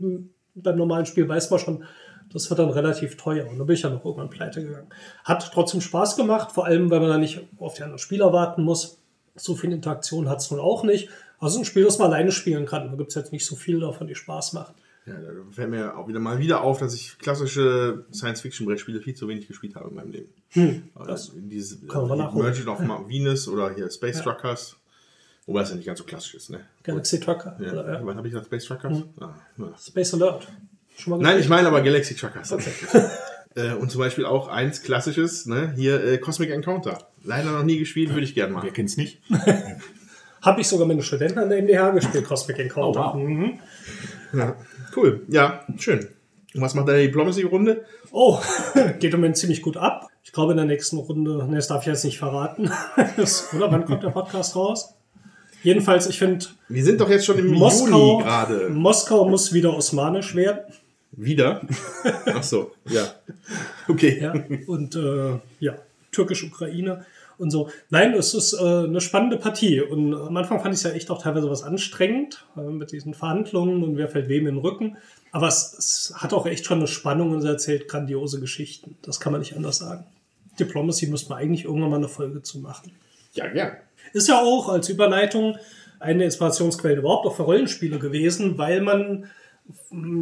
beim 0.55 0.77
normalen 0.77 1.07
Spiel 1.07 1.29
weiß 1.29 1.51
man 1.51 1.61
schon, 1.61 1.85
das 2.33 2.49
wird 2.51 2.59
dann 2.59 2.71
relativ 2.71 3.17
teuer. 3.17 3.49
Und 3.49 3.59
da 3.59 3.65
bin 3.65 3.75
ich 3.75 3.83
ja 3.83 3.91
noch 3.91 4.05
irgendwann 4.05 4.31
pleite 4.31 4.63
gegangen. 4.63 4.89
Hat 5.25 5.51
trotzdem 5.53 5.81
Spaß 5.81 6.17
gemacht, 6.17 6.53
vor 6.53 6.67
allem, 6.67 6.91
weil 6.91 7.01
man 7.01 7.09
da 7.09 7.19
nicht 7.19 7.41
auf 7.59 7.75
die 7.75 7.83
anderen 7.83 7.99
Spieler 7.99 8.33
warten 8.33 8.63
muss. 8.63 8.98
So 9.39 9.57
viel 9.57 9.73
Interaktion 9.73 10.29
hat 10.29 10.41
es 10.41 10.51
nun 10.51 10.61
auch 10.61 10.85
nicht. 10.85 11.09
Also 11.39 11.59
ein 11.59 11.65
Spiel, 11.65 11.85
das 11.85 11.99
man 11.99 12.13
alleine 12.13 12.33
spielen 12.33 12.67
kann. 12.67 12.91
Da 12.91 12.97
gibt 12.97 13.11
es 13.11 13.15
jetzt 13.15 13.33
nicht 13.33 13.47
so 13.47 13.57
viel 13.57 13.81
davon, 13.81 14.07
die 14.07 14.15
Spaß 14.15 14.53
machen. 14.53 14.75
Ja, 15.07 15.15
da 15.15 15.31
fällt 15.51 15.71
mir 15.71 15.97
auch 15.97 16.07
wieder 16.09 16.21
mal 16.21 16.39
wieder 16.39 16.61
auf, 16.63 16.81
dass 16.81 16.95
ich 16.95 17.19
klassische 17.19 18.05
Science-Fiction-Brettspiele 18.13 19.01
viel 19.01 19.15
zu 19.15 19.27
wenig 19.29 19.49
gespielt 19.49 19.75
habe 19.75 19.89
in 19.89 19.95
meinem 19.95 20.11
Leben. 20.11 20.29
Hm, 20.51 20.83
also 20.95 21.33
dieses 21.37 21.87
kann 21.89 22.09
man 22.09 22.21
äh, 22.21 22.35
Merchant 22.35 22.69
of 22.69 22.81
ja. 22.81 23.01
Venus 23.09 23.49
oder 23.49 23.75
hier 23.75 23.91
Space 23.91 24.19
ja. 24.19 24.23
Truckers. 24.25 24.77
Wobei 25.47 25.63
es 25.63 25.71
ja 25.71 25.77
nicht 25.77 25.87
ganz 25.87 25.99
so 25.99 26.05
klassisch 26.05 26.35
ist, 26.35 26.51
ne? 26.51 26.61
Galaxy 26.83 27.21
Trucker. 27.21 27.57
Ja. 27.59 27.73
Oder, 27.73 27.93
ja. 27.95 28.07
Was 28.07 28.17
habe 28.17 28.29
ich 28.29 28.33
gesagt? 28.33 28.47
Space 28.47 28.65
Truckers? 28.67 28.99
Hm. 28.99 29.05
Ah, 29.21 29.79
Space 29.79 30.13
Alert. 30.13 30.49
Nein, 31.07 31.41
ich 31.41 31.49
meine 31.49 31.69
aber 31.69 31.81
Galaxy 31.81 32.15
Truckers 32.15 32.51
tatsächlich. 32.51 32.91
äh, 33.59 33.75
und 33.75 33.91
zum 33.91 33.99
Beispiel 33.99 34.25
auch 34.25 34.49
eins 34.49 34.83
klassisches, 34.83 35.47
ne? 35.47 35.73
hier 35.77 36.03
äh, 36.03 36.19
Cosmic 36.19 36.51
Encounter. 36.51 36.99
Leider 37.25 37.51
noch 37.51 37.65
nie 37.65 37.79
gespielt, 37.79 38.11
würde 38.11 38.23
ich 38.23 38.35
gerne 38.35 38.53
machen. 38.53 38.67
Wer 38.67 38.73
kennt's 38.73 38.97
nicht? 38.97 39.21
Habe 40.43 40.61
ich 40.61 40.69
sogar 40.69 40.87
mit 40.87 40.95
einem 40.95 41.03
Studenten 41.03 41.39
an 41.39 41.49
der 41.49 41.63
MDH 41.63 41.91
gespielt, 41.91 42.25
Cosmic 42.25 42.59
Encounter. 42.61 43.15
Oh, 43.15 43.19
wow. 43.19 43.23
mhm. 43.23 43.59
ja, 44.33 44.57
cool, 44.97 45.23
ja, 45.29 45.65
schön. 45.77 46.09
Und 46.55 46.63
was 46.63 46.75
macht 46.75 46.89
deine 46.89 47.03
Diplomacy-Runde? 47.03 47.85
Oh, 48.13 48.39
geht 49.01 49.13
im 49.13 49.21
Moment 49.21 49.37
ziemlich 49.37 49.63
gut 49.63 49.77
ab. 49.77 50.07
Ich 50.23 50.33
glaube, 50.33 50.53
in 50.53 50.59
der 50.59 50.67
nächsten 50.67 50.97
Runde, 50.97 51.45
ne, 51.47 51.57
das 51.57 51.69
darf 51.69 51.83
ich 51.83 51.89
jetzt 51.89 52.05
nicht 52.05 52.19
verraten. 52.19 52.71
das, 53.17 53.53
oder 53.55 53.71
wann 53.71 53.85
kommt 53.85 54.03
der 54.03 54.11
Podcast 54.11 54.55
raus? 54.57 54.95
Jedenfalls, 55.63 56.07
ich 56.07 56.19
finde. 56.19 56.47
Wir 56.69 56.85
sind 56.85 57.01
doch 57.01 57.11
jetzt 57.11 57.27
schon 57.27 57.39
im 57.39 57.49
Moskau, 57.49 58.13
Juni 58.13 58.23
gerade. 58.23 58.69
Moskau 58.69 59.29
muss 59.29 59.53
wieder 59.53 59.77
osmanisch 59.77 60.35
werden. 60.37 60.61
Wieder? 61.21 61.63
Ach 62.27 62.45
so, 62.45 62.71
ja. 62.89 63.13
Okay. 63.89 64.21
Ja, 64.23 64.35
und 64.69 64.95
äh, 64.95 65.39
ja, 65.59 65.75
türkisch-Ukraine 66.13 67.05
und 67.39 67.51
so. 67.51 67.71
Nein, 67.91 68.15
es 68.15 68.35
ist 68.35 68.53
äh, 68.53 68.85
eine 68.85 69.01
spannende 69.01 69.37
Partie. 69.37 69.81
Und 69.81 70.15
am 70.15 70.37
Anfang 70.37 70.61
fand 70.61 70.75
ich 70.75 70.79
es 70.79 70.85
ja 70.85 70.91
echt 70.91 71.11
auch 71.11 71.21
teilweise 71.21 71.51
was 71.51 71.65
anstrengend 71.65 72.47
äh, 72.57 72.61
mit 72.61 72.93
diesen 72.93 73.15
Verhandlungen 73.15 73.83
und 73.83 73.97
wer 73.97 74.09
fällt 74.09 74.29
wem 74.29 74.47
in 74.47 74.55
den 74.55 74.65
Rücken. 74.65 74.97
Aber 75.33 75.49
es, 75.49 75.75
es 75.77 76.15
hat 76.17 76.33
auch 76.33 76.47
echt 76.47 76.67
schon 76.67 76.79
eine 76.79 76.87
Spannung 76.87 77.33
und 77.33 77.39
es 77.39 77.45
erzählt 77.45 77.89
grandiose 77.89 78.39
Geschichten. 78.39 78.97
Das 79.03 79.19
kann 79.19 79.33
man 79.33 79.41
nicht 79.41 79.57
anders 79.57 79.79
sagen. 79.79 80.07
Diplomacy 80.61 81.09
muss 81.09 81.29
man 81.29 81.39
eigentlich 81.39 81.65
irgendwann 81.65 81.91
mal 81.91 81.97
eine 81.97 82.09
Folge 82.09 82.43
zu 82.43 82.61
machen. 82.61 82.93
Ja, 83.33 83.53
ja. 83.53 83.73
Ist 84.13 84.29
ja 84.29 84.41
auch 84.41 84.69
als 84.69 84.89
Überleitung 84.89 85.57
eine 85.99 86.25
Inspirationsquelle 86.25 86.99
überhaupt 86.99 87.27
auch 87.27 87.35
für 87.35 87.43
Rollenspiele 87.43 87.99
gewesen, 87.99 88.57
weil 88.57 88.81
man 88.83 89.29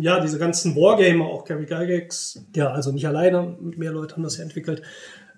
ja, 0.01 0.21
diese 0.21 0.39
ganzen 0.39 0.75
Wargamer, 0.75 1.27
auch 1.27 1.45
Gary 1.45 1.67
Gygax, 1.67 2.45
der 2.55 2.73
also 2.73 2.93
nicht 2.93 3.07
alleine, 3.07 3.57
mehr 3.61 3.93
Leute 3.93 4.17
haben 4.17 4.23
das 4.23 4.39
ja 4.39 4.45
entwickelt, 4.45 4.83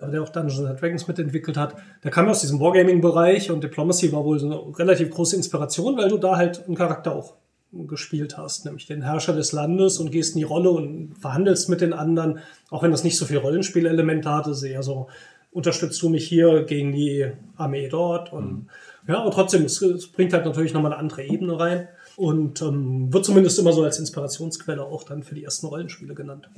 der 0.01 0.23
auch 0.23 0.29
Dungeons 0.29 0.81
Dragons 0.81 1.09
mitentwickelt 1.09 1.57
hat, 1.57 1.77
der 2.05 2.11
kam 2.11 2.29
aus 2.29 2.41
diesem 2.41 2.61
Wargaming-Bereich 2.61 3.51
und 3.51 3.65
Diplomacy 3.65 4.13
war 4.13 4.25
wohl 4.25 4.39
so 4.39 4.47
eine 4.47 4.79
relativ 4.79 5.11
große 5.11 5.37
Inspiration, 5.37 5.97
weil 5.97 6.09
du 6.09 6.19
da 6.19 6.37
halt 6.37 6.65
einen 6.67 6.77
Charakter 6.77 7.15
auch 7.15 7.35
gespielt 7.73 8.39
hast, 8.39 8.65
nämlich 8.65 8.87
den 8.87 9.03
Herrscher 9.03 9.35
des 9.35 9.53
Landes 9.53 9.99
und 9.99 10.11
gehst 10.11 10.35
in 10.35 10.39
die 10.39 10.45
Rolle 10.45 10.71
und 10.71 11.15
verhandelst 11.19 11.69
mit 11.69 11.83
den 11.83 11.93
anderen, 11.93 12.39
auch 12.71 12.83
wenn 12.83 12.93
das 12.93 13.05
nicht 13.05 13.19
so 13.19 13.27
viel 13.27 13.39
Rollenspielelemente 13.39 14.31
hatte, 14.31 14.55
sehr 14.55 14.83
so, 14.83 15.09
unterstützt 15.51 16.01
du 16.01 16.09
mich 16.09 16.27
hier 16.27 16.65
gegen 16.65 16.93
die 16.93 17.31
Armee 17.57 17.89
dort? 17.89 18.33
Und 18.33 18.53
mhm. 18.53 18.69
ja, 19.07 19.19
und 19.23 19.35
trotzdem, 19.35 19.65
es, 19.65 19.83
es 19.83 20.07
bringt 20.07 20.33
halt 20.33 20.47
natürlich 20.47 20.73
nochmal 20.73 20.93
eine 20.93 21.01
andere 21.01 21.25
Ebene 21.25 21.59
rein 21.59 21.89
und 22.19 22.61
ähm, 22.63 23.13
wird 23.13 23.25
zumindest 23.25 23.61
immer 23.61 23.73
so 23.73 23.85
als 23.85 24.01
Inspirationsquelle 24.01 24.83
auch 24.83 25.05
dann 25.05 25.23
für 25.23 25.37
die 25.37 25.45
ersten 25.45 25.69
Rollenspiele 25.69 26.15
genannt. 26.15 26.51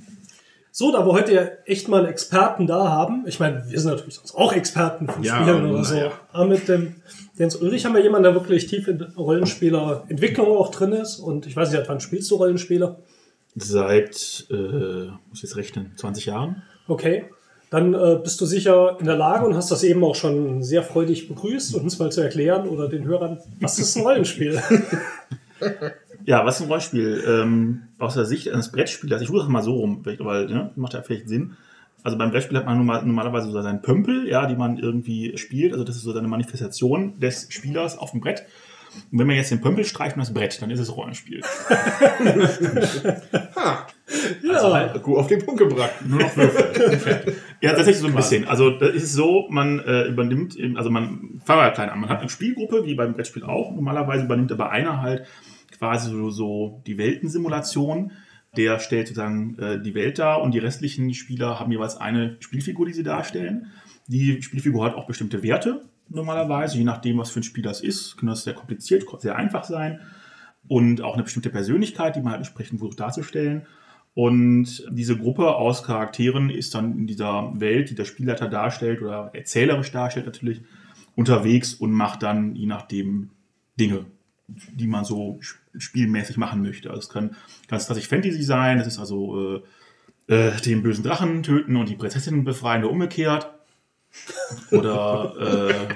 So, 0.73 0.91
da 0.91 1.05
wir 1.05 1.13
heute 1.13 1.35
ja 1.35 1.49
echt 1.67 1.89
mal 1.89 1.99
einen 1.99 2.09
Experten 2.09 2.67
da 2.67 2.89
haben, 2.89 3.25
ich 3.27 3.41
meine, 3.41 3.65
wir 3.69 3.79
sind 3.79 3.91
natürlich 3.91 4.15
sonst 4.15 4.35
auch 4.35 4.55
Experten 4.55 5.07
von 5.07 5.23
ja, 5.23 5.43
Spielen 5.43 5.71
oder 5.71 5.85
so, 5.85 5.95
ja. 5.97 6.13
aber 6.33 6.47
mit 6.47 6.67
dem 6.67 6.97
Jens 7.37 7.57
Ulrich 7.57 7.85
haben 7.85 7.95
wir 7.95 8.03
jemanden, 8.03 8.25
der 8.25 8.35
wirklich 8.35 8.69
tief 8.69 8.89
in 8.89 9.03
Rollenspielerentwicklung 9.03 10.49
auch 10.49 10.71
drin 10.71 10.93
ist 10.93 11.19
und 11.19 11.47
ich 11.47 11.57
weiß 11.57 11.71
nicht, 11.71 11.79
seit 11.79 11.89
wann 11.91 12.01
spielst 12.01 12.31
du 12.31 12.37
Rollenspieler? 12.37 12.99
Seit, 13.57 14.47
äh, 14.51 14.55
muss 14.55 15.35
ich 15.35 15.43
jetzt 15.43 15.57
rechnen, 15.57 15.93
20 15.97 16.27
Jahren. 16.27 16.63
Okay, 16.89 17.25
dann 17.69 17.93
äh, 17.93 18.19
bist 18.23 18.41
du 18.41 18.47
sicher 18.47 18.97
in 18.99 19.07
der 19.07 19.17
Lage 19.17 19.45
und 19.45 19.57
hast 19.57 19.71
das 19.71 19.83
eben 19.83 20.03
auch 20.05 20.15
schon 20.15 20.63
sehr 20.63 20.83
freudig 20.83 21.29
begrüßt, 21.29 21.75
uns 21.75 21.99
mal 21.99 22.11
zu 22.11 22.23
erklären 22.23 22.67
oder 22.67 22.89
den 22.89 23.05
Hörern, 23.05 23.41
was 23.61 23.79
ist 23.79 23.97
ein 23.97 24.05
Rollenspiel? 24.05 24.63
Ja, 26.25 26.45
was 26.45 26.57
ist 26.57 26.63
ein 26.63 26.69
Rollenspiel? 26.69 27.25
Ähm, 27.27 27.83
aus 27.99 28.15
der 28.15 28.25
Sicht 28.25 28.51
eines 28.51 28.73
Brettspielers, 28.73 29.23
ich 29.23 29.31
rufe 29.31 29.41
das 29.41 29.49
mal 29.49 29.63
so 29.63 29.75
rum, 29.75 30.05
weil 30.05 30.47
ne, 30.47 30.71
macht 30.77 30.95
ja 30.95 31.03
vielleicht 31.03 31.29
Sinn. 31.29 31.57
Also 32.03 32.17
beim 32.17 32.31
Brettspiel 32.31 32.57
hat 32.57 32.67
man 32.67 32.79
normalerweise 32.79 33.51
so 33.51 33.63
seinen 33.63 33.83
Pömpel, 33.83 34.29
ja, 34.29 34.47
die 34.47 34.57
man 34.57 34.79
irgendwie 34.79 35.37
spielt. 35.37 35.73
Also 35.73 35.85
das 35.85 35.97
ist 35.97 36.03
so 36.03 36.13
seine 36.13 36.29
Manifestation 36.29 37.19
des 37.21 37.49
Spielers 37.51 37.99
auf 37.99 38.13
dem 38.13 38.21
Brett. 38.21 38.47
Und 39.13 39.19
wenn 39.19 39.27
man 39.27 39.37
jetzt 39.37 39.51
den 39.51 39.61
Pömpel 39.61 39.85
streicht 39.85 40.17
und 40.17 40.21
das 40.21 40.33
Brett, 40.33 40.61
dann 40.63 40.71
ist 40.71 40.81
es 40.81 40.97
Rollenspiel. 40.97 41.43
ha. 43.57 43.87
Ja, 44.43 44.53
also 44.55 44.75
halt, 44.75 45.03
gut 45.03 45.19
auf 45.19 45.29
den 45.29 45.45
Punkt 45.45 45.61
gebracht. 45.61 45.93
Nur 46.05 46.21
noch 46.21 46.37
Würfel. 46.37 47.37
ja, 47.61 47.71
tatsächlich 47.71 47.99
so 47.99 48.09
ein 48.09 48.15
bisschen. 48.15 48.49
Also 48.49 48.71
das 48.71 48.95
ist 48.95 49.13
so, 49.13 49.47
man 49.51 49.79
äh, 49.81 50.09
übernimmt, 50.09 50.57
also 50.77 50.91
man, 50.91 51.41
fangen 51.45 51.61
wir 51.61 51.71
klein 51.71 51.91
an, 51.91 52.01
man 52.01 52.09
hat 52.09 52.21
eine 52.21 52.29
Spielgruppe, 52.29 52.85
wie 52.85 52.95
beim 52.95 53.15
Brettspiel 53.15 53.45
auch. 53.45 53.73
Normalerweise 53.73 54.25
übernimmt 54.25 54.51
aber 54.51 54.71
einer 54.71 55.01
halt 55.03 55.27
quasi 55.81 56.11
so, 56.11 56.31
so 56.31 56.83
die 56.87 56.99
Weltensimulation. 56.99 58.13
Der 58.57 58.79
stellt 58.81 59.09
sozusagen 59.09 59.59
äh, 59.59 59.81
die 59.81 59.95
Welt 59.95 60.19
dar 60.19 60.43
und 60.43 60.53
die 60.53 60.59
restlichen 60.59 61.13
Spieler 61.15 61.59
haben 61.59 61.73
jeweils 61.73 61.97
eine 61.97 62.37
Spielfigur, 62.41 62.87
die 62.87 62.93
sie 62.93 63.03
darstellen. 63.03 63.69
Die 64.07 64.43
Spielfigur 64.43 64.85
hat 64.85 64.95
auch 64.95 65.07
bestimmte 65.07 65.43
Werte 65.43 65.83
normalerweise, 66.09 66.77
je 66.77 66.85
nachdem, 66.85 67.19
was 67.19 67.31
für 67.31 67.41
ein 67.41 67.45
Spiel 67.45 67.63
das 67.63 67.81
ist. 67.81 68.17
Kann 68.19 68.29
das 68.29 68.45
sehr 68.45 68.55
kompliziert, 68.55 69.05
sehr 69.21 69.37
einfach 69.37 69.65
sein. 69.65 70.01
Und 70.69 71.01
auch 71.01 71.15
eine 71.15 71.23
bestimmte 71.23 71.51
Persönlichkeit, 71.51 72.17
die 72.17 72.21
man 72.21 72.33
halt 72.33 72.41
entsprechend 72.41 72.81
versucht 72.81 73.01
darzustellen. 73.01 73.67
Und 74.15 74.85
diese 74.91 75.17
Gruppe 75.17 75.55
aus 75.55 75.85
Charakteren 75.85 76.51
ist 76.51 76.75
dann 76.75 76.99
in 76.99 77.07
dieser 77.07 77.53
Welt, 77.59 77.91
die 77.91 77.95
der 77.95 78.05
Spielleiter 78.05 78.49
darstellt 78.49 79.01
oder 79.01 79.31
erzählerisch 79.33 79.93
darstellt 79.93 80.27
natürlich, 80.27 80.63
unterwegs 81.15 81.75
und 81.75 81.93
macht 81.93 82.23
dann 82.23 82.57
je 82.57 82.67
nachdem 82.67 83.31
Dinge, 83.79 84.07
die 84.49 84.87
man 84.87 85.05
so 85.05 85.39
spielmäßig 85.77 86.37
machen 86.37 86.63
möchte. 86.63 86.91
Also 86.91 87.01
es 87.01 87.09
kann 87.09 87.37
ganz 87.69 87.87
klassisch 87.87 88.09
Fantasy 88.09 88.43
sein, 88.43 88.79
das 88.79 88.87
ist 88.87 88.99
also 88.99 89.63
äh, 90.29 90.35
äh, 90.35 90.61
den 90.61 90.83
bösen 90.83 91.05
Drachen 91.05 91.43
töten 91.43 91.77
und 91.77 91.89
die 91.89 91.97
Prinzessin 91.97 92.45
befreien 92.45 92.85
oder 92.85 92.93
umgekehrt. 92.93 93.51
Oder 94.73 95.89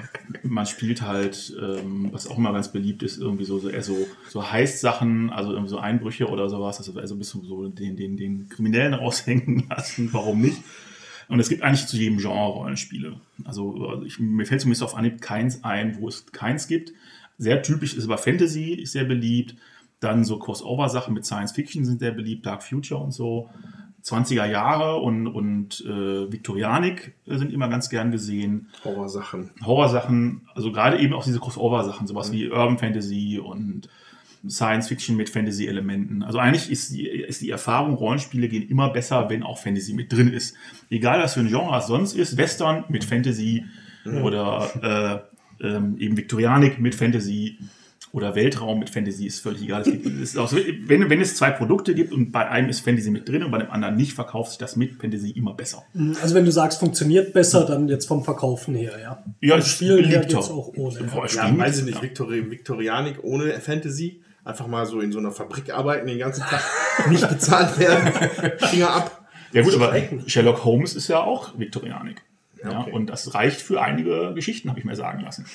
man 0.43 0.65
spielt 0.65 1.01
halt, 1.01 1.53
ähm, 1.61 2.09
was 2.13 2.27
auch 2.27 2.37
immer 2.37 2.53
ganz 2.53 2.71
beliebt 2.71 3.03
ist, 3.03 3.19
irgendwie 3.19 3.43
so, 3.43 3.59
so 3.59 3.69
eher 3.69 3.83
so, 3.83 4.07
so 4.29 4.51
Heist-Sachen, 4.51 5.29
also 5.31 5.51
irgendwie 5.51 5.69
so 5.69 5.79
Einbrüche 5.79 6.27
oder 6.27 6.49
sowas, 6.49 6.77
also, 6.77 6.97
also 6.97 7.15
ein 7.15 7.19
bisschen 7.19 7.43
so 7.43 7.67
den, 7.67 7.97
den, 7.97 8.15
den 8.15 8.47
Kriminellen 8.49 8.93
raushängen 8.95 9.67
lassen, 9.69 10.09
warum 10.13 10.41
nicht? 10.41 10.61
Und 11.27 11.39
es 11.39 11.49
gibt 11.49 11.63
eigentlich 11.63 11.87
zu 11.87 11.97
jedem 11.97 12.19
Genre 12.19 12.53
Rollenspiele. 12.53 13.19
Also, 13.45 13.87
also 13.87 14.05
ich, 14.05 14.19
mir 14.19 14.45
fällt 14.45 14.61
zumindest 14.61 14.83
auf 14.83 14.95
Anhieb 14.95 15.21
keins 15.21 15.63
ein, 15.63 15.97
wo 15.99 16.07
es 16.07 16.27
keins 16.31 16.67
gibt. 16.67 16.93
Sehr 17.37 17.61
typisch 17.61 17.95
ist 17.95 18.05
aber 18.05 18.17
Fantasy, 18.17 18.73
ist 18.73 18.93
sehr 18.93 19.05
beliebt. 19.05 19.55
Dann 19.99 20.23
so 20.23 20.37
Crossover-Sachen 20.37 21.13
mit 21.13 21.25
Science 21.25 21.51
Fiction 21.51 21.85
sind 21.85 21.99
sehr 21.99 22.11
beliebt, 22.11 22.45
Dark 22.45 22.63
Future 22.63 23.01
und 23.01 23.11
so. 23.11 23.49
20er 24.03 24.45
Jahre 24.45 24.97
und, 24.97 25.25
und 25.27 25.83
äh, 25.83 26.31
Viktorianik 26.31 27.15
sind 27.25 27.51
immer 27.51 27.69
ganz 27.69 27.89
gern 27.89 28.11
gesehen. 28.11 28.69
Horrorsachen. 28.83 29.49
Horrorsachen, 29.65 30.47
also 30.53 30.71
gerade 30.71 30.99
eben 30.99 31.13
auch 31.13 31.23
diese 31.23 31.39
Crossover-Sachen, 31.39 32.05
sowas 32.05 32.31
wie 32.31 32.49
Urban 32.49 32.77
Fantasy 32.77 33.41
und 33.43 33.89
Science 34.47 34.89
Fiction 34.89 35.17
mit 35.17 35.31
Fantasy-Elementen. 35.31 36.21
Also 36.21 36.37
eigentlich 36.37 36.69
ist 36.69 36.93
die, 36.93 37.07
ist 37.07 37.41
die 37.41 37.49
Erfahrung, 37.49 37.95
Rollenspiele 37.95 38.47
gehen 38.47 38.69
immer 38.69 38.89
besser, 38.89 39.27
wenn 39.29 39.41
auch 39.41 39.57
Fantasy 39.57 39.93
mit 39.93 40.13
drin 40.13 40.31
ist. 40.31 40.55
Egal 40.91 41.23
was 41.23 41.33
für 41.33 41.39
ein 41.39 41.47
Genre 41.47 41.75
es 41.77 41.87
sonst 41.87 42.13
ist, 42.13 42.37
Western 42.37 42.85
mit 42.89 43.03
Fantasy 43.05 43.65
oder 44.21 45.23
äh, 45.25 45.34
ähm, 45.61 45.97
eben 45.99 46.17
Viktorianik 46.17 46.79
mit 46.79 46.95
Fantasy 46.95 47.57
oder 48.15 48.33
Weltraum 48.33 48.79
mit 48.79 48.89
Fantasy 48.89 49.25
ist 49.25 49.41
völlig 49.41 49.63
egal. 49.63 49.81
Es 49.81 49.91
gibt, 49.91 50.05
es 50.05 50.13
ist 50.21 50.37
auch 50.37 50.47
so, 50.47 50.55
wenn, 50.55 51.09
wenn 51.09 51.19
es 51.19 51.35
zwei 51.35 51.51
Produkte 51.51 51.93
gibt 51.93 52.13
und 52.13 52.31
bei 52.31 52.47
einem 52.47 52.69
ist 52.69 52.79
Fantasy 52.79 53.11
mit 53.11 53.27
drin 53.27 53.43
und 53.43 53.51
bei 53.51 53.57
dem 53.57 53.69
anderen 53.69 53.97
nicht, 53.97 54.13
verkauft 54.13 54.51
sich 54.51 54.57
das 54.57 54.77
mit 54.77 55.01
Fantasy 55.01 55.31
immer 55.31 55.53
besser. 55.53 55.83
Also 56.21 56.33
wenn 56.33 56.45
du 56.45 56.51
sagst, 56.51 56.79
funktioniert 56.79 57.33
besser, 57.33 57.65
dann 57.65 57.89
jetzt 57.89 58.07
vom 58.07 58.23
Verkaufen 58.23 58.73
her, 58.73 58.93
ja. 59.01 59.23
Ja, 59.41 59.55
Vom 59.55 59.59
es 59.59 59.67
Spielen 59.67 60.05
her 60.05 60.21
geht's 60.21 60.49
auch 60.49 60.71
ohne. 60.77 60.99
Ja. 60.99 61.05
Ja, 61.13 61.27
stimmt. 61.27 61.59
weiß 61.59 61.79
ich 61.79 61.85
nicht, 61.85 62.01
Viktori 62.01 62.49
Viktorianik 62.49 63.21
ohne 63.23 63.51
Fantasy. 63.59 64.21
Einfach 64.45 64.67
mal 64.67 64.85
so 64.85 65.01
in 65.01 65.11
so 65.11 65.19
einer 65.19 65.31
Fabrik 65.31 65.73
arbeiten, 65.73 66.07
den 66.07 66.19
ganzen 66.19 66.41
Tag 66.43 66.61
nicht 67.09 67.27
bezahlt 67.27 67.77
werden. 67.79 68.13
Finger 68.59 68.91
ab. 68.91 69.27
Ja 69.51 69.61
gut, 69.61 69.73
aber. 69.73 69.93
Sherlock 70.27 70.63
Holmes 70.63 70.95
ist 70.95 71.07
ja 71.09 71.19
auch 71.19 71.57
Viktorianik. 71.59 72.21
Ja, 72.71 72.81
okay. 72.81 72.91
Und 72.91 73.07
das 73.07 73.33
reicht 73.33 73.61
für 73.61 73.81
einige 73.81 74.33
Geschichten, 74.33 74.69
habe 74.69 74.79
ich 74.79 74.85
mir 74.85 74.95
sagen 74.95 75.21
lassen. 75.23 75.45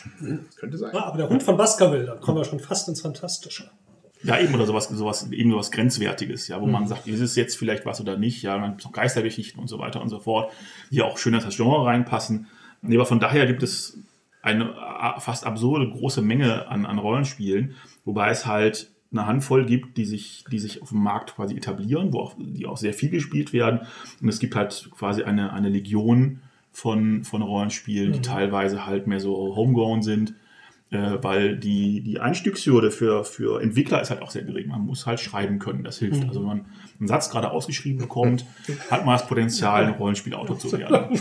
Das 0.46 0.56
könnte 0.56 0.78
sein. 0.78 0.90
Ja, 0.94 1.04
aber 1.04 1.18
der 1.18 1.28
Hund 1.28 1.42
von 1.42 1.56
Baskerville, 1.56 2.04
da 2.06 2.14
kommen 2.16 2.38
wir 2.38 2.44
schon 2.44 2.60
fast 2.60 2.88
ins 2.88 3.00
Fantastische. 3.00 3.70
Ja, 4.22 4.38
eben 4.38 4.54
oder 4.54 4.66
sowas, 4.66 4.88
sowas, 4.88 5.30
eben 5.32 5.50
sowas 5.50 5.70
Grenzwertiges, 5.70 6.46
ja, 6.48 6.60
wo 6.60 6.66
Mhm. 6.66 6.72
man 6.72 6.86
sagt, 6.86 7.06
ist 7.06 7.20
es 7.20 7.36
jetzt 7.36 7.56
vielleicht 7.56 7.86
was 7.86 8.00
oder 8.02 8.18
nicht, 8.18 8.42
ja, 8.42 8.58
dann 8.58 8.70
gibt 8.70 8.80
es 8.82 8.84
noch 8.84 8.92
Geistergeschichten 8.92 9.58
und 9.60 9.68
so 9.68 9.78
weiter 9.78 10.02
und 10.02 10.10
so 10.10 10.18
fort, 10.20 10.52
die 10.90 11.00
auch 11.02 11.16
schön 11.16 11.32
in 11.32 11.40
das 11.40 11.56
Genre 11.56 11.86
reinpassen. 11.86 12.46
Nee, 12.82 12.96
aber 12.96 13.06
von 13.06 13.18
daher 13.20 13.46
gibt 13.46 13.62
es 13.62 13.98
eine 14.42 14.74
fast 15.18 15.46
absurde 15.46 15.90
große 15.90 16.20
Menge 16.22 16.68
an, 16.68 16.84
an 16.86 16.98
Rollenspielen, 16.98 17.74
wobei 18.04 18.30
es 18.30 18.44
halt 18.46 18.90
eine 19.12 19.26
Handvoll 19.26 19.66
gibt, 19.66 19.96
die 19.96 20.04
sich, 20.04 20.44
die 20.52 20.58
sich 20.58 20.82
auf 20.82 20.90
dem 20.90 21.02
Markt 21.02 21.34
quasi 21.34 21.56
etablieren, 21.56 22.12
wo 22.12 22.20
auch, 22.20 22.34
die 22.38 22.64
auch 22.66 22.76
sehr 22.76 22.92
viel 22.94 23.10
gespielt 23.10 23.52
werden. 23.52 23.80
Und 24.22 24.28
es 24.28 24.38
gibt 24.38 24.54
halt 24.54 24.88
quasi 24.96 25.24
eine, 25.24 25.52
eine 25.52 25.68
Legion 25.68 26.40
von, 26.72 27.24
von 27.24 27.42
Rollenspielen, 27.42 28.12
die 28.12 28.22
teilweise 28.22 28.86
halt 28.86 29.06
mehr 29.06 29.20
so 29.20 29.54
homegrown 29.56 30.02
sind, 30.02 30.34
äh, 30.90 31.18
weil 31.22 31.56
die, 31.56 32.00
die 32.00 32.18
Einstiegshürde 32.20 32.90
für, 32.90 33.24
für 33.24 33.60
Entwickler 33.62 34.00
ist 34.00 34.10
halt 34.10 34.22
auch 34.22 34.30
sehr 34.30 34.42
gering. 34.42 34.68
Man 34.68 34.80
muss 34.80 35.06
halt 35.06 35.20
schreiben 35.20 35.58
können, 35.58 35.84
das 35.84 35.98
hilft. 35.98 36.26
Also 36.26 36.40
wenn 36.40 36.46
man 36.46 36.64
einen 36.98 37.08
Satz 37.08 37.30
gerade 37.30 37.50
ausgeschrieben 37.50 38.00
bekommt, 38.00 38.44
hat 38.90 39.04
man 39.06 39.14
das 39.16 39.26
Potenzial, 39.26 39.84
ein 39.84 39.92
Rollenspielautor 39.94 40.58
zu 40.58 40.72
werden. 40.78 41.20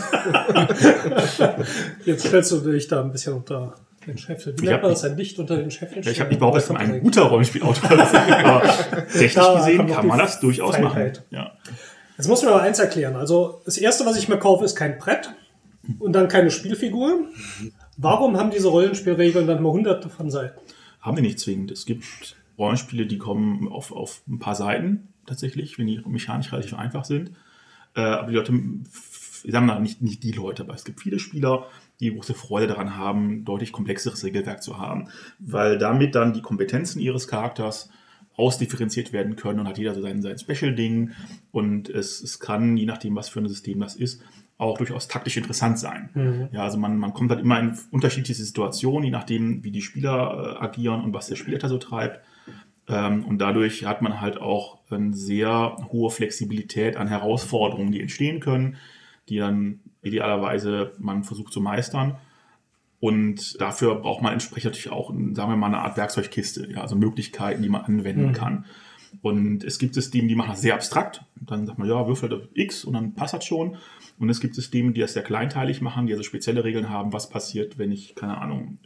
Jetzt 2.04 2.26
stellst 2.26 2.52
du 2.52 2.58
dich 2.58 2.88
da 2.88 3.02
ein 3.02 3.12
bisschen 3.12 3.34
unter 3.34 3.74
den 4.06 4.18
Scheffel. 4.18 4.54
Wie 4.58 4.64
Ich 4.64 4.70
nennt 4.70 4.82
man 4.82 4.92
das? 4.92 5.04
Ein 5.04 5.16
Licht 5.16 5.38
unter 5.38 5.56
den 5.56 5.70
Scheffel? 5.70 6.06
Ich 6.06 6.20
habe 6.20 6.30
nicht 6.30 6.38
behauptet, 6.38 6.62
dass 6.62 6.70
man 6.70 6.82
ein 6.82 7.00
guter 7.00 7.22
Rollenspielautor 7.22 7.90
ist, 8.02 8.14
aber 8.14 8.62
technisch 9.12 9.34
Da 9.34 9.54
gesehen 9.58 9.86
kann 9.86 10.06
man 10.06 10.18
das 10.18 10.40
durchaus 10.40 10.74
Feinheit. 10.76 11.16
machen. 11.18 11.26
Ja. 11.30 11.52
Jetzt 12.16 12.28
muss 12.28 12.42
mir 12.42 12.50
aber 12.50 12.62
eins 12.62 12.78
erklären. 12.78 13.16
Also, 13.16 13.62
das 13.64 13.78
erste, 13.78 14.04
was 14.04 14.16
ich 14.16 14.28
mir 14.28 14.38
kaufe, 14.38 14.64
ist 14.64 14.76
kein 14.76 14.98
Brett 14.98 15.32
und 15.98 16.12
dann 16.12 16.28
keine 16.28 16.50
Spielfigur. 16.50 17.26
Warum 17.96 18.36
haben 18.36 18.50
diese 18.50 18.68
Rollenspielregeln 18.68 19.46
dann 19.46 19.62
mal 19.62 19.72
hunderte 19.72 20.08
von 20.08 20.30
Seiten? 20.30 20.60
Haben 21.00 21.16
wir 21.16 21.22
nicht 21.22 21.38
zwingend. 21.38 21.70
Es 21.70 21.86
gibt 21.86 22.36
Rollenspiele, 22.58 23.06
die 23.06 23.18
kommen 23.18 23.68
auf, 23.68 23.92
auf 23.92 24.22
ein 24.28 24.38
paar 24.38 24.54
Seiten 24.54 25.08
tatsächlich, 25.26 25.78
wenn 25.78 25.86
die 25.86 26.00
mechanisch 26.06 26.52
relativ 26.52 26.74
einfach 26.74 27.04
sind. 27.04 27.32
Äh, 27.94 28.00
aber 28.00 28.30
die 28.30 28.36
Leute, 28.36 28.52
ich 29.44 29.52
sage 29.52 29.64
mal 29.64 29.80
nicht, 29.80 30.02
nicht 30.02 30.22
die 30.22 30.32
Leute, 30.32 30.62
aber 30.62 30.74
es 30.74 30.84
gibt 30.84 31.00
viele 31.00 31.18
Spieler, 31.18 31.66
die 32.00 32.12
große 32.12 32.34
Freude 32.34 32.66
daran 32.66 32.96
haben, 32.96 33.44
deutlich 33.44 33.72
komplexeres 33.72 34.24
Regelwerk 34.24 34.62
zu 34.62 34.78
haben, 34.78 35.08
weil 35.38 35.78
damit 35.78 36.14
dann 36.14 36.32
die 36.32 36.42
Kompetenzen 36.42 37.00
ihres 37.00 37.28
Charakters 37.28 37.90
ausdifferenziert 38.36 39.12
werden 39.12 39.36
können 39.36 39.60
und 39.60 39.68
hat 39.68 39.78
jeder 39.78 39.94
so 39.94 40.00
sein, 40.00 40.22
sein 40.22 40.38
Special-Ding 40.38 41.10
und 41.52 41.88
es, 41.90 42.22
es 42.22 42.40
kann, 42.40 42.76
je 42.76 42.86
nachdem, 42.86 43.14
was 43.16 43.28
für 43.28 43.40
ein 43.40 43.48
System 43.48 43.80
das 43.80 43.96
ist, 43.96 44.22
auch 44.60 44.78
durchaus 44.78 45.08
taktisch 45.08 45.36
interessant 45.36 45.78
sein. 45.78 46.10
Ja, 46.52 46.62
also 46.64 46.78
man, 46.78 46.98
man 46.98 47.14
kommt 47.14 47.30
halt 47.30 47.40
immer 47.40 47.58
in 47.58 47.78
unterschiedliche 47.90 48.42
Situationen, 48.42 49.04
je 49.04 49.10
nachdem, 49.10 49.64
wie 49.64 49.70
die 49.70 49.82
Spieler 49.82 50.56
äh, 50.60 50.64
agieren 50.64 51.02
und 51.02 51.14
was 51.14 51.28
der 51.28 51.36
Spieler 51.36 51.66
so 51.68 51.78
treibt. 51.78 52.20
Ähm, 52.88 53.24
und 53.24 53.38
dadurch 53.38 53.86
hat 53.86 54.02
man 54.02 54.20
halt 54.20 54.40
auch 54.40 54.78
eine 54.90 55.14
sehr 55.14 55.76
hohe 55.90 56.10
Flexibilität 56.10 56.96
an 56.96 57.08
Herausforderungen, 57.08 57.92
die 57.92 58.00
entstehen 58.00 58.40
können, 58.40 58.76
die 59.28 59.38
dann 59.38 59.80
idealerweise 60.02 60.92
man 60.98 61.24
versucht 61.24 61.52
zu 61.52 61.60
meistern. 61.60 62.18
Und 62.98 63.58
dafür 63.62 63.94
braucht 63.94 64.22
man 64.22 64.34
entsprechend 64.34 64.72
natürlich 64.72 64.92
auch, 64.92 65.08
sagen 65.08 65.34
wir 65.34 65.56
mal, 65.56 65.68
eine 65.68 65.78
Art 65.78 65.96
Werkzeugkiste, 65.96 66.70
ja, 66.70 66.82
also 66.82 66.96
Möglichkeiten, 66.96 67.62
die 67.62 67.70
man 67.70 67.82
anwenden 67.82 68.32
kann. 68.34 68.66
Und 69.22 69.64
es 69.64 69.78
gibt 69.78 69.94
Systeme, 69.94 70.28
die 70.28 70.34
machen 70.34 70.50
das 70.50 70.60
sehr 70.60 70.74
abstrakt. 70.74 71.22
Dann 71.40 71.66
sagt 71.66 71.78
man, 71.78 71.88
ja, 71.88 72.06
würfel 72.06 72.32
auf 72.34 72.42
X 72.52 72.84
und 72.84 72.92
dann 72.92 73.14
passt 73.14 73.32
das 73.32 73.44
schon. 73.44 73.78
Und 74.20 74.28
es 74.28 74.40
gibt 74.40 74.54
Systeme, 74.54 74.92
die 74.92 75.00
das 75.00 75.14
sehr 75.14 75.22
kleinteilig 75.22 75.80
machen, 75.80 76.06
die 76.06 76.12
also 76.12 76.22
spezielle 76.22 76.62
Regeln 76.62 76.90
haben, 76.90 77.12
was 77.12 77.30
passiert, 77.30 77.78
wenn 77.78 77.90
ich, 77.90 78.14
keine 78.14 78.38
Ahnung, 78.38 78.78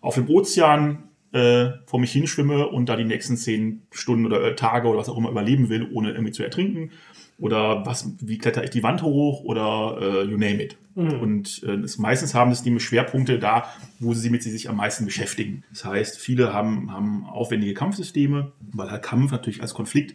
auf 0.00 0.14
dem 0.14 0.30
Ozean 0.30 1.08
äh, 1.32 1.70
vor 1.86 1.98
mich 1.98 2.12
hinschwimme 2.12 2.68
und 2.68 2.88
da 2.88 2.96
die 2.96 3.04
nächsten 3.04 3.36
zehn 3.36 3.82
Stunden 3.90 4.24
oder 4.24 4.42
äh, 4.42 4.54
Tage 4.54 4.86
oder 4.86 4.98
was 4.98 5.08
auch 5.08 5.18
immer 5.18 5.30
überleben 5.30 5.68
will, 5.68 5.90
ohne 5.92 6.12
irgendwie 6.12 6.32
zu 6.32 6.44
ertrinken. 6.44 6.92
Oder 7.38 7.84
was, 7.84 8.14
wie 8.20 8.38
kletter 8.38 8.64
ich 8.64 8.70
die 8.70 8.82
Wand 8.82 9.02
hoch 9.02 9.42
oder 9.42 9.98
äh, 10.00 10.22
you 10.22 10.38
name 10.38 10.62
it. 10.62 10.78
Und 10.94 11.62
äh, 11.64 11.72
es, 11.72 11.98
meistens 11.98 12.32
haben 12.32 12.54
Systeme 12.54 12.80
Schwerpunkte 12.80 13.38
da, 13.38 13.66
wo 13.98 14.14
sie 14.14 14.30
mit 14.30 14.42
sie 14.42 14.50
sich 14.50 14.70
am 14.70 14.76
meisten 14.76 15.04
beschäftigen. 15.04 15.62
Das 15.70 15.84
heißt, 15.84 16.18
viele 16.18 16.54
haben, 16.54 16.90
haben 16.90 17.26
aufwendige 17.26 17.74
Kampfsysteme, 17.74 18.52
weil 18.72 18.90
halt 18.90 19.02
Kampf 19.02 19.32
natürlich 19.32 19.60
als 19.60 19.74
Konflikt 19.74 20.14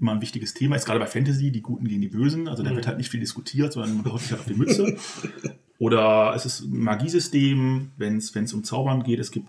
immer 0.00 0.12
ein 0.12 0.20
wichtiges 0.20 0.54
Thema 0.54 0.76
ist, 0.76 0.84
gerade 0.84 1.00
bei 1.00 1.06
Fantasy, 1.06 1.50
die 1.50 1.62
Guten 1.62 1.86
gegen 1.86 2.00
die 2.00 2.08
Bösen. 2.08 2.48
Also 2.48 2.62
da 2.62 2.74
wird 2.74 2.86
halt 2.86 2.98
nicht 2.98 3.10
viel 3.10 3.20
diskutiert, 3.20 3.72
sondern 3.72 4.02
man 4.02 4.18
sich 4.18 4.30
halt 4.30 4.40
auf 4.40 4.46
die 4.46 4.54
Mütze. 4.54 4.96
Oder 5.78 6.32
es 6.36 6.46
ist 6.46 6.60
ein 6.60 6.78
Magiesystem, 6.78 7.90
wenn 7.96 8.18
es 8.18 8.52
um 8.52 8.62
Zaubern 8.62 9.02
geht. 9.02 9.18
Es 9.18 9.32
gibt 9.32 9.48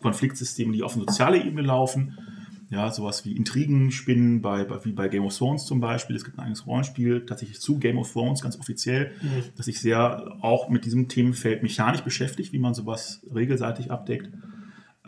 Konfliktsysteme, 0.00 0.72
die 0.72 0.82
auf 0.82 0.94
eine 0.96 1.04
soziale 1.04 1.42
Ebene 1.42 1.62
laufen. 1.62 2.18
Ja, 2.70 2.90
sowas 2.90 3.24
wie 3.24 3.36
Intrigen 3.36 3.92
spinnen, 3.92 4.42
bei, 4.42 4.64
bei, 4.64 4.84
wie 4.84 4.92
bei 4.92 5.08
Game 5.08 5.24
of 5.24 5.36
Thrones 5.36 5.64
zum 5.64 5.80
Beispiel. 5.80 6.16
Es 6.16 6.24
gibt 6.24 6.36
ein 6.36 6.42
eigenes 6.42 6.66
Rollenspiel, 6.66 7.24
tatsächlich 7.24 7.60
zu 7.60 7.78
Game 7.78 7.96
of 7.96 8.12
Thrones, 8.12 8.42
ganz 8.42 8.58
offiziell, 8.58 9.12
das 9.56 9.66
sich 9.66 9.80
sehr 9.80 10.36
auch 10.42 10.68
mit 10.68 10.84
diesem 10.84 11.08
Themenfeld 11.08 11.62
mechanisch 11.62 12.02
beschäftigt, 12.02 12.52
wie 12.52 12.58
man 12.58 12.74
sowas 12.74 13.22
regelseitig 13.32 13.90
abdeckt. 13.90 14.28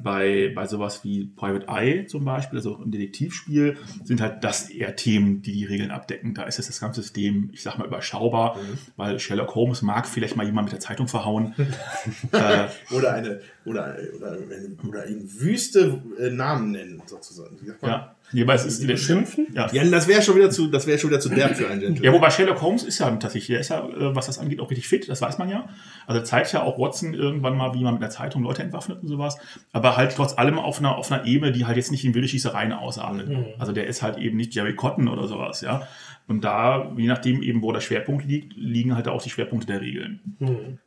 Bei, 0.02 0.52
bei 0.54 0.66
sowas 0.66 1.04
wie 1.04 1.26
Private 1.36 1.66
Eye 1.68 2.06
zum 2.06 2.24
Beispiel, 2.24 2.58
also 2.58 2.76
ein 2.78 2.90
Detektivspiel, 2.90 3.76
sind 4.04 4.20
halt 4.20 4.42
das 4.44 4.70
eher 4.70 4.96
Themen, 4.96 5.42
die 5.42 5.52
die 5.52 5.64
Regeln 5.64 5.90
abdecken. 5.90 6.34
Da 6.34 6.44
ist 6.44 6.58
jetzt 6.58 6.68
das 6.68 6.80
ganze 6.80 7.02
System, 7.02 7.50
ich 7.52 7.62
sag 7.62 7.78
mal, 7.78 7.86
überschaubar, 7.86 8.56
weil 8.96 9.18
Sherlock 9.18 9.54
Holmes 9.54 9.82
mag 9.82 10.06
vielleicht 10.08 10.36
mal 10.36 10.46
jemand 10.46 10.66
mit 10.66 10.72
der 10.72 10.80
Zeitung 10.80 11.08
verhauen. 11.08 11.54
äh, 12.32 12.66
Oder 12.94 13.12
eine, 13.14 13.40
oder, 13.64 13.96
oder, 14.16 14.32
eine- 14.32 14.76
oder 14.88 15.04
in 15.06 15.30
Wüste 15.40 16.02
äh, 16.18 16.30
Namen 16.30 16.70
nennen, 16.72 17.02
sozusagen. 17.06 17.56
Ja, 17.82 18.16
jeweils 18.32 18.64
ist 18.64 18.82
die 18.82 18.86
Beschimpfen? 18.86 19.48
Ja. 19.54 19.68
Ja, 19.72 19.84
das 19.84 20.08
wäre 20.08 20.22
schon 20.22 20.36
wieder 20.36 20.50
zu, 20.50 20.66
das 20.68 20.86
wäre 20.86 20.98
schon 20.98 21.10
wieder 21.10 21.20
zu 21.20 21.28
derb 21.28 21.56
für 21.56 21.68
einen 21.68 21.80
Gentleman. 21.80 22.04
Ja, 22.04 22.12
wobei 22.12 22.30
Sherlock 22.30 22.60
Holmes 22.62 22.82
ist 22.82 22.98
ja 22.98 23.10
tatsächlich, 23.10 23.48
der 23.48 23.60
ist 23.60 23.70
ja, 23.70 23.80
äh, 23.86 24.14
was 24.14 24.26
das 24.26 24.38
angeht, 24.38 24.60
auch 24.60 24.70
richtig 24.70 24.88
fit, 24.88 25.08
das 25.08 25.20
weiß 25.20 25.38
man 25.38 25.48
ja. 25.48 25.68
Also 26.06 26.22
zeigt 26.22 26.52
ja 26.52 26.62
auch 26.62 26.78
Watson 26.78 27.14
irgendwann 27.14 27.56
mal, 27.56 27.74
wie 27.74 27.82
man 27.82 27.94
mit 27.94 28.02
einer 28.02 28.10
Zeitung 28.10 28.42
Leute 28.42 28.62
entwaffnet 28.62 29.02
und 29.02 29.08
sowas. 29.08 29.36
Aber 29.72 29.96
halt 29.96 30.14
trotz 30.16 30.36
allem 30.38 30.58
auf 30.58 30.78
einer, 30.78 30.96
auf 30.96 31.10
einer 31.10 31.24
Ebene, 31.24 31.52
die 31.52 31.66
halt 31.66 31.76
jetzt 31.76 31.90
nicht 31.90 32.04
in 32.04 32.14
wilde 32.14 32.28
Schießereien 32.28 32.72
ausartet. 32.72 33.30
Also 33.58 33.72
der 33.72 33.86
ist 33.86 34.02
halt 34.02 34.18
eben 34.18 34.36
nicht 34.36 34.54
Jerry 34.54 34.74
Cotton 34.74 35.08
oder 35.08 35.26
sowas, 35.26 35.60
ja. 35.60 35.86
Und 36.28 36.44
da, 36.44 36.92
je 36.96 37.08
nachdem 37.08 37.42
eben, 37.42 37.60
wo 37.62 37.72
der 37.72 37.80
Schwerpunkt 37.80 38.24
liegt, 38.24 38.56
liegen 38.56 38.94
halt 38.94 39.08
auch 39.08 39.22
die 39.22 39.30
Schwerpunkte 39.30 39.66
der 39.66 39.80
Regeln. 39.80 40.78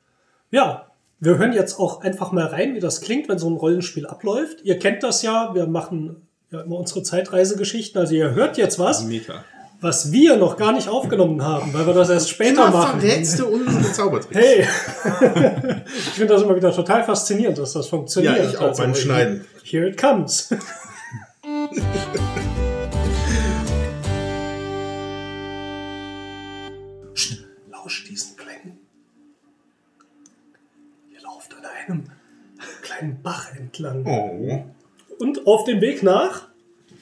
Ja, 0.52 0.88
wir 1.20 1.38
hören 1.38 1.54
jetzt 1.54 1.80
auch 1.80 2.02
einfach 2.02 2.32
mal 2.32 2.46
rein, 2.46 2.76
wie 2.76 2.80
das 2.80 3.02
klingt, 3.02 3.30
wenn 3.30 3.40
so 3.40 3.50
ein 3.50 3.56
Rollenspiel 3.56 4.06
abläuft. 4.06 4.62
Ihr 4.64 4.78
kennt 4.78 5.04
das 5.04 5.22
ja, 5.22 5.54
wir 5.54 5.68
machen 5.68 6.28
ja 6.54 6.62
immer 6.62 6.78
unsere 6.78 7.02
Zeitreisegeschichten, 7.04 8.00
also 8.00 8.14
ihr 8.14 8.32
hört 8.32 8.58
jetzt 8.58 8.78
was, 8.80 9.04
Meter. 9.04 9.44
was 9.82 10.12
wir 10.12 10.38
noch 10.38 10.56
gar 10.56 10.72
nicht 10.72 10.88
aufgenommen 10.88 11.44
haben, 11.44 11.74
weil 11.74 11.86
wir 11.88 11.94
das 11.94 12.10
erst 12.10 12.30
später 12.30 12.68
Immer 12.68 12.70
machen. 12.70 13.00
verrätst 13.02 13.40
du 13.40 13.48
unsere 13.48 13.92
Zaubertricks. 13.92 14.36
Hey! 14.36 14.62
ich 15.86 16.14
finde 16.14 16.34
das 16.36 16.44
immer 16.44 16.56
wieder 16.56 16.72
total 16.72 17.04
faszinierend, 17.04 17.58
dass 17.58 17.74
das 17.74 17.88
funktioniert. 17.88 18.38
Ja, 18.38 18.50
ich 18.50 18.58
auch 18.58 18.78
beim 18.78 18.92
Also, 18.92 19.02
Schneiden. 19.02 19.46
Here 19.64 19.88
it 19.88 19.98
comes. 20.00 20.50
Lausch 27.72 28.06
diesen 28.10 28.36
Klängen. 28.38 28.78
Ihr 31.12 31.22
lauft 31.22 31.54
an 31.54 31.66
einem 31.66 32.04
kleinen 32.82 33.22
Bach 33.22 33.54
entlang. 33.56 34.06
Oh. 34.06 34.66
Und 35.24 35.48
auf 35.48 35.64
dem 35.64 35.80
Weg 35.80 36.04
nach, 36.04 36.50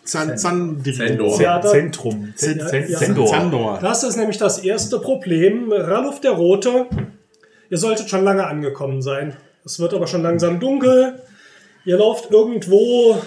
Zan 0.04 0.36
Zandri- 0.38 0.96
Zendor. 0.96 1.42
Ja, 1.42 1.60
da- 1.60 1.70
Zentrum. 1.70 2.34
Zendor. 2.36 3.28
Zandor. 3.28 3.80
das 3.82 4.04
ist 4.04 4.16
nämlich 4.16 4.38
das 4.38 4.60
erste 4.60 5.00
Problem. 5.00 5.72
Ralf 5.72 6.22
der 6.22 6.32
Rote, 6.32 6.86
ihr 7.70 7.78
solltet 7.78 8.10
schon 8.10 8.24
lange 8.24 8.46
angekommen 8.46 9.02
sein. 9.02 9.36
Es 9.66 9.80
wird 9.80 9.94
aber 9.94 10.06
schon 10.08 10.22
langsam 10.24 10.60
dunkel. 10.60 11.22
Ihr 11.86 11.98
lauft 11.98 12.30
irgendwo 12.32 13.20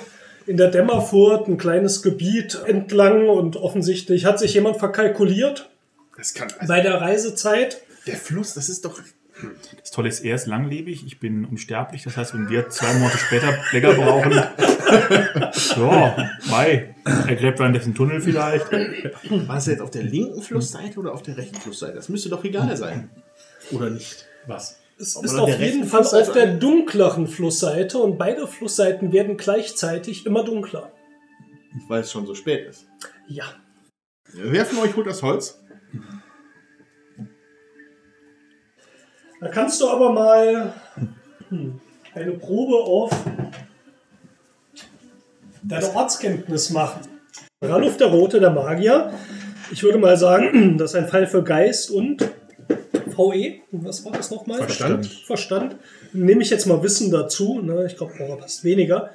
in 0.47 0.57
der 0.57 0.69
Dämmerfurt 0.71 1.49
ein 1.49 1.59
kleines 1.59 2.03
Gebiet 2.03 2.61
entlang 2.67 3.29
und 3.29 3.57
offensichtlich 3.57 4.25
hat 4.27 4.39
sich 4.39 4.55
jemand 4.55 4.77
verkalkuliert 4.77 5.71
Das 6.17 6.35
kann, 6.35 6.49
also 6.59 6.73
bei 6.73 6.81
der 6.81 7.01
Reisezeit. 7.01 7.81
der 8.07 8.17
Fluss, 8.17 8.55
das 8.55 8.69
ist 8.69 8.85
doch. 8.85 9.01
Das 9.81 9.91
Tolle 9.91 10.09
ist, 10.09 10.21
er 10.21 10.37
ist 10.37 10.47
langlebig, 10.47 11.05
ich 11.07 11.19
bin 11.19 11.45
unsterblich. 11.45 12.05
Das 12.05 12.17
heißt, 12.17 12.35
wenn 12.35 12.49
wir 12.49 12.69
zwei 12.71 12.93
Monate 12.95 13.19
später 13.19 13.59
länger 13.73 13.95
brauchen, 13.95 14.33
ja, 15.77 16.31
bei. 16.51 16.95
Er 17.05 17.37
gräbt 17.37 17.59
währenddessen 17.59 17.95
Tunnel 17.95 18.21
vielleicht. 18.21 18.71
War 18.73 19.57
es 19.57 19.67
jetzt 19.67 19.81
auf 19.81 19.91
der 19.91 20.05
linken 20.05 20.41
Flussseite 20.41 21.01
oder 21.01 21.13
auf 21.13 21.23
der 21.23 21.37
rechten 21.37 21.57
Flussseite? 21.57 21.95
Das 21.95 22.09
müsste 22.09 22.29
doch 22.29 22.45
egal 22.45 22.77
sein. 22.77 23.11
Oder 23.73 23.91
nicht? 23.91 24.27
Was? 24.47 24.79
Es 24.99 25.17
ist 25.17 25.35
auf 25.35 25.59
jeden 25.59 25.85
Fall 25.85 26.03
Flussseite 26.03 26.29
auf 26.29 26.35
der 26.35 26.55
dunkleren 26.55 27.27
Flussseite 27.27 27.99
und 27.99 28.17
beide 28.17 28.47
Flussseiten 28.47 29.13
werden 29.13 29.37
gleichzeitig 29.37 30.27
immer 30.27 30.45
dunkler. 30.45 30.93
Weil 31.89 32.03
es 32.03 32.13
schon 32.13 32.27
so 32.27 32.35
spät 32.35 32.69
ist. 32.69 32.87
Ja. 33.27 33.45
Wer 34.33 34.65
von 34.65 34.79
euch 34.79 34.95
holt 34.97 35.07
das 35.07 35.23
Holz? 35.23 35.64
Da 39.45 39.51
kannst 39.51 39.79
du 39.83 39.89
aber 39.91 40.11
mal 40.11 40.73
hm, 41.51 41.79
eine 42.15 42.33
Probe 42.33 42.77
auf 42.77 43.11
deine 45.63 45.95
Ortskenntnis 45.95 46.71
machen. 46.71 47.03
Ralf 47.61 47.99
der 47.99 48.07
Rote, 48.07 48.41
der 48.41 48.49
Magier. 48.49 49.13
Ich 49.71 49.83
würde 49.83 49.99
mal 49.99 50.17
sagen, 50.17 50.79
das 50.79 50.93
ist 50.95 50.97
ein 50.97 51.09
Fall 51.09 51.27
für 51.27 51.45
Geist 51.45 51.91
und 51.91 52.23
VE. 53.07 53.61
Was 53.73 54.03
war 54.07 54.13
das 54.13 54.31
nochmal? 54.31 54.57
Verstand. 54.63 55.07
Verstand. 55.27 55.77
Nehme 56.15 56.41
ich 56.41 56.49
jetzt 56.49 56.65
mal 56.65 56.83
Wissen 56.83 57.11
dazu. 57.11 57.61
Ne? 57.61 57.85
Ich 57.85 57.99
glaube, 57.99 58.15
Aura 58.21 58.37
passt 58.37 58.65
weniger. 58.65 59.11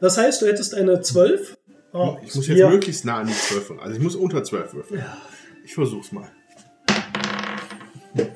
Das 0.00 0.16
heißt, 0.16 0.40
du 0.40 0.46
hättest 0.46 0.74
eine 0.74 1.02
12. 1.02 1.58
Ah, 1.92 2.16
Ich 2.24 2.34
muss 2.34 2.46
jetzt 2.46 2.56
hier. 2.56 2.70
möglichst 2.70 3.04
nah 3.04 3.18
an 3.18 3.26
die 3.26 3.34
12 3.34 3.68
würfeln. 3.68 3.80
Also 3.80 3.96
ich 3.96 4.02
muss 4.02 4.16
unter 4.16 4.42
12 4.42 4.72
würfeln. 4.72 5.04
Ich 5.62 5.74
versuch's 5.74 6.10
mal. 6.10 6.30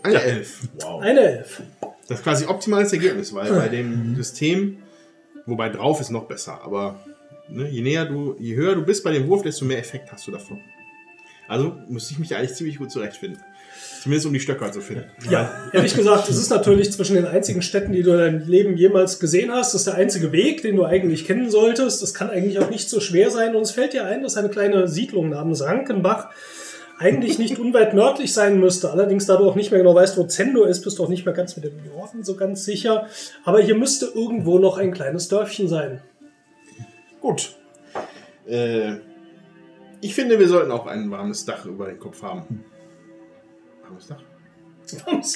Eine 0.02 0.22
11. 0.22 0.58
Wow. 0.80 1.02
Eine 1.02 1.20
11. 1.20 1.62
Das 2.08 2.18
ist 2.18 2.24
quasi 2.24 2.46
optimales 2.46 2.92
Ergebnis, 2.92 3.32
weil 3.34 3.52
bei 3.52 3.68
dem 3.68 4.16
System, 4.16 4.78
wobei 5.46 5.68
drauf 5.68 6.00
ist 6.00 6.10
noch 6.10 6.24
besser, 6.24 6.60
aber 6.62 7.00
ne, 7.48 7.68
je 7.68 7.80
näher 7.82 8.04
du, 8.06 8.36
je 8.38 8.54
höher 8.54 8.74
du 8.74 8.84
bist 8.84 9.04
bei 9.04 9.12
dem 9.12 9.28
Wurf, 9.28 9.42
desto 9.42 9.64
mehr 9.64 9.78
Effekt 9.78 10.10
hast 10.12 10.26
du 10.26 10.32
davon. 10.32 10.60
Also 11.48 11.76
müsste 11.88 12.12
ich 12.12 12.18
mich 12.18 12.34
eigentlich 12.36 12.54
ziemlich 12.54 12.78
gut 12.78 12.90
zurechtfinden. 12.90 13.40
Zumindest 14.02 14.26
um 14.26 14.32
die 14.32 14.40
Stöcker 14.40 14.72
zu 14.72 14.80
finden. 14.80 15.04
Ja, 15.30 15.52
ehrlich 15.72 15.94
gesagt, 15.94 16.28
es 16.28 16.36
ist 16.36 16.50
natürlich 16.50 16.92
zwischen 16.92 17.14
den 17.14 17.26
einzigen 17.26 17.62
Städten, 17.62 17.92
die 17.92 18.02
du 18.02 18.12
in 18.12 18.18
deinem 18.18 18.48
Leben 18.48 18.76
jemals 18.76 19.20
gesehen 19.20 19.52
hast, 19.52 19.74
das 19.74 19.82
ist 19.82 19.86
der 19.86 19.94
einzige 19.94 20.32
Weg, 20.32 20.62
den 20.62 20.76
du 20.76 20.84
eigentlich 20.84 21.24
kennen 21.24 21.50
solltest. 21.50 22.02
Das 22.02 22.12
kann 22.12 22.28
eigentlich 22.28 22.58
auch 22.58 22.68
nicht 22.68 22.88
so 22.88 23.00
schwer 23.00 23.30
sein. 23.30 23.54
Und 23.54 23.62
es 23.62 23.70
fällt 23.70 23.92
dir 23.92 24.04
ein, 24.04 24.22
dass 24.22 24.36
eine 24.36 24.48
kleine 24.48 24.88
Siedlung 24.88 25.30
namens 25.30 25.62
Rankenbach 25.62 26.30
eigentlich 27.02 27.38
nicht 27.38 27.58
unweit 27.58 27.94
nördlich 27.94 28.32
sein 28.32 28.60
müsste. 28.60 28.90
Allerdings, 28.90 29.26
da 29.26 29.36
du 29.36 29.48
auch 29.48 29.56
nicht 29.56 29.70
mehr 29.70 29.80
genau 29.80 29.94
weißt, 29.94 30.16
wo 30.16 30.24
Zendo 30.24 30.64
ist, 30.64 30.82
bist 30.82 30.98
du 30.98 31.04
auch 31.04 31.08
nicht 31.08 31.26
mehr 31.26 31.34
ganz 31.34 31.56
mit 31.56 31.64
dem 31.64 31.76
Norden 31.84 32.22
so 32.22 32.36
ganz 32.36 32.64
sicher. 32.64 33.06
Aber 33.44 33.60
hier 33.60 33.74
müsste 33.74 34.06
irgendwo 34.06 34.58
noch 34.58 34.78
ein 34.78 34.92
kleines 34.92 35.28
Dörfchen 35.28 35.68
sein. 35.68 36.00
Gut. 37.20 37.56
Äh, 38.46 38.96
ich 40.00 40.14
finde, 40.14 40.38
wir 40.38 40.48
sollten 40.48 40.70
auch 40.70 40.86
ein 40.86 41.10
warmes 41.10 41.44
Dach 41.44 41.66
über 41.66 41.86
den 41.86 41.98
Kopf 41.98 42.22
haben. 42.22 42.64
Warmes 43.82 44.06
Dach? 44.06 44.22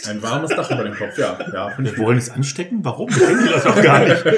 Ein 0.08 0.22
warmes 0.22 0.50
Dach 0.50 0.70
über 0.70 0.84
den 0.84 0.94
Kopf, 0.94 1.18
ja. 1.18 1.38
ja 1.52 1.70
ich 1.70 1.84
Wir 1.84 1.98
wollen 1.98 2.18
es 2.18 2.30
anstecken? 2.30 2.80
Warum? 2.82 3.08
Wir 3.10 3.26
kennen 3.26 3.44
die 3.44 3.52
das 3.52 3.64
doch 3.64 3.82
gar 3.82 4.04
nicht. 4.04 4.24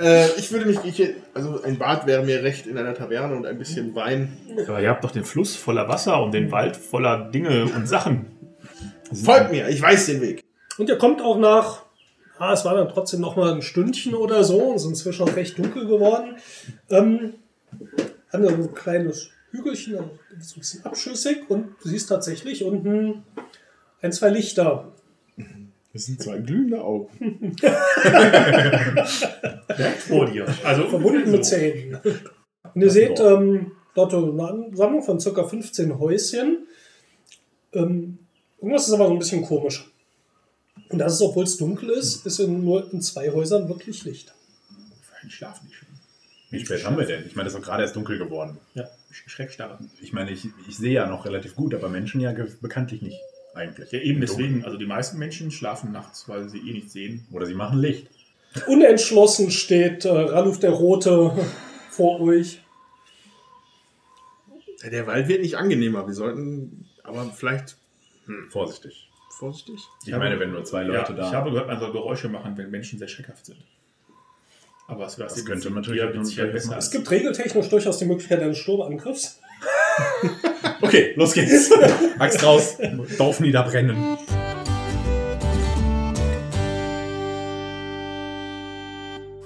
Äh, 0.00 0.28
ich 0.38 0.50
würde 0.50 0.64
mich, 0.64 0.78
ich, 0.84 1.14
also 1.34 1.62
ein 1.62 1.76
Bad 1.76 2.06
wäre 2.06 2.24
mir 2.24 2.42
recht 2.42 2.66
in 2.66 2.78
einer 2.78 2.94
Taverne 2.94 3.36
und 3.36 3.44
ein 3.44 3.58
bisschen 3.58 3.94
Wein. 3.94 4.34
Aber 4.66 4.80
ihr 4.80 4.88
habt 4.88 5.04
doch 5.04 5.10
den 5.10 5.24
Fluss 5.24 5.56
voller 5.56 5.88
Wasser 5.88 6.22
und 6.22 6.32
den 6.32 6.50
Wald 6.50 6.76
voller 6.76 7.30
Dinge 7.30 7.64
und 7.64 7.86
Sachen. 7.86 8.26
Folgt 9.12 9.50
mir, 9.50 9.68
ich 9.68 9.82
weiß 9.82 10.06
den 10.06 10.22
Weg. 10.22 10.44
Und 10.78 10.88
ihr 10.88 10.96
kommt 10.96 11.20
auch 11.20 11.38
nach, 11.38 11.82
ah, 12.38 12.52
es 12.52 12.64
war 12.64 12.74
dann 12.74 12.88
trotzdem 12.88 13.20
noch 13.20 13.36
mal 13.36 13.52
ein 13.52 13.62
Stündchen 13.62 14.14
oder 14.14 14.42
so, 14.44 14.58
und 14.58 14.76
es 14.76 14.82
ist 14.84 14.88
inzwischen 14.88 15.28
auch 15.28 15.36
recht 15.36 15.58
dunkel 15.58 15.86
geworden, 15.86 16.36
ähm, 16.88 17.34
an 18.30 18.46
ein 18.46 18.74
kleines 18.74 19.30
Hügelchen, 19.50 19.96
also 19.96 20.10
so 20.40 20.56
ein 20.56 20.58
bisschen 20.58 20.84
abschüssig 20.84 21.48
und 21.48 21.74
du 21.82 21.88
siehst 21.88 22.08
tatsächlich 22.08 22.64
unten 22.64 23.24
ein, 24.00 24.12
zwei 24.12 24.30
Lichter. 24.30 24.92
Das 25.92 26.06
sind 26.06 26.22
zwei 26.22 26.38
glühende 26.38 26.82
Augen. 26.82 27.08
Direkt 29.78 30.02
vor 30.02 30.26
dir. 30.26 30.46
Also 30.64 30.88
verbunden 30.88 31.30
mit 31.30 31.44
Zähnen. 31.44 31.98
Und 32.74 32.82
ihr 32.82 32.90
seht 32.90 33.18
ähm, 33.20 33.72
dort 33.94 34.14
eine 34.14 34.48
Ansammlung 34.48 35.02
von 35.02 35.18
ca. 35.18 35.44
15 35.44 35.98
Häuschen. 35.98 36.66
Ähm, 37.72 38.18
irgendwas 38.58 38.86
ist 38.88 38.94
aber 38.94 39.06
so 39.06 39.12
ein 39.12 39.18
bisschen 39.18 39.42
komisch. 39.42 39.90
Und 40.90 40.98
das 40.98 41.14
ist, 41.14 41.22
obwohl 41.22 41.44
es 41.44 41.56
dunkel 41.56 41.90
ist, 41.90 42.24
ist 42.26 42.38
in 42.38 42.64
nur 42.64 42.92
in 42.92 43.02
zwei 43.02 43.30
Häusern 43.30 43.68
wirklich 43.68 44.04
Licht. 44.04 44.32
Ich 45.26 45.34
schlafe 45.34 45.64
nicht 45.64 45.74
schon. 45.76 45.88
Wie 46.50 46.60
spät 46.60 46.84
haben 46.84 46.96
wir 46.96 47.04
denn? 47.04 47.26
Ich 47.26 47.36
meine, 47.36 47.48
es 47.48 47.54
ist 47.54 47.60
doch 47.60 47.66
gerade 47.66 47.82
erst 47.82 47.96
dunkel 47.96 48.18
geworden. 48.18 48.58
Ja, 48.74 48.88
Schreckstarre. 49.10 49.78
Ich 50.00 50.12
meine, 50.12 50.30
ich, 50.30 50.48
ich 50.66 50.76
sehe 50.76 50.92
ja 50.92 51.06
noch 51.06 51.26
relativ 51.26 51.56
gut, 51.56 51.74
aber 51.74 51.88
Menschen 51.88 52.20
ja 52.20 52.32
bekanntlich 52.60 53.02
nicht. 53.02 53.20
Eigentlich. 53.58 53.90
Ja, 53.90 53.98
eben 53.98 54.20
deswegen. 54.20 54.64
Also 54.64 54.78
die 54.78 54.86
meisten 54.86 55.18
Menschen 55.18 55.50
schlafen 55.50 55.90
nachts, 55.90 56.28
weil 56.28 56.48
sie 56.48 56.58
eh 56.58 56.72
nicht 56.72 56.90
sehen. 56.90 57.26
Oder 57.32 57.46
sie 57.46 57.54
machen 57.54 57.78
Licht. 57.80 58.06
Unentschlossen 58.66 59.50
steht 59.50 60.04
äh, 60.04 60.10
Raluf 60.10 60.60
der 60.60 60.70
Rote 60.70 61.32
vor 61.90 62.20
euch. 62.20 62.60
Ja, 64.82 64.90
Der 64.90 65.06
Wald 65.08 65.26
wird 65.28 65.42
nicht 65.42 65.56
angenehmer. 65.56 66.06
Wir 66.06 66.14
sollten 66.14 66.86
aber 67.02 67.24
vielleicht 67.34 67.76
Vorsichtig. 68.50 69.10
vorsichtig. 69.30 69.80
Ich 70.06 70.12
meine, 70.12 70.38
wenn 70.38 70.52
nur 70.52 70.64
zwei 70.64 70.84
Leute 70.84 71.12
ja, 71.12 71.16
da 71.18 71.28
Ich 71.28 71.34
habe 71.34 71.50
gehört, 71.50 71.66
man 71.66 71.80
soll 71.80 71.92
Geräusche 71.92 72.28
machen, 72.28 72.56
wenn 72.56 72.70
Menschen 72.70 72.98
sehr 72.98 73.08
schreckhaft 73.08 73.46
sind. 73.46 73.58
Aber 74.86 75.06
es 75.06 75.18
wäre 75.18 75.28
Das 75.28 75.44
könnte 75.44 75.70
natürlich 75.70 76.02
besser. 76.52 76.78
Es 76.78 76.90
gibt 76.90 77.10
regeltechnisch 77.10 77.68
durchaus 77.68 77.98
die 77.98 78.04
Möglichkeit 78.06 78.40
eines 78.40 78.58
Sturmangriffs. 78.58 79.40
Okay, 80.80 81.12
los 81.16 81.32
geht's. 81.32 81.70
Axt 82.18 82.44
raus. 82.44 82.76
Dorf 83.16 83.40
niederbrennen. 83.40 84.18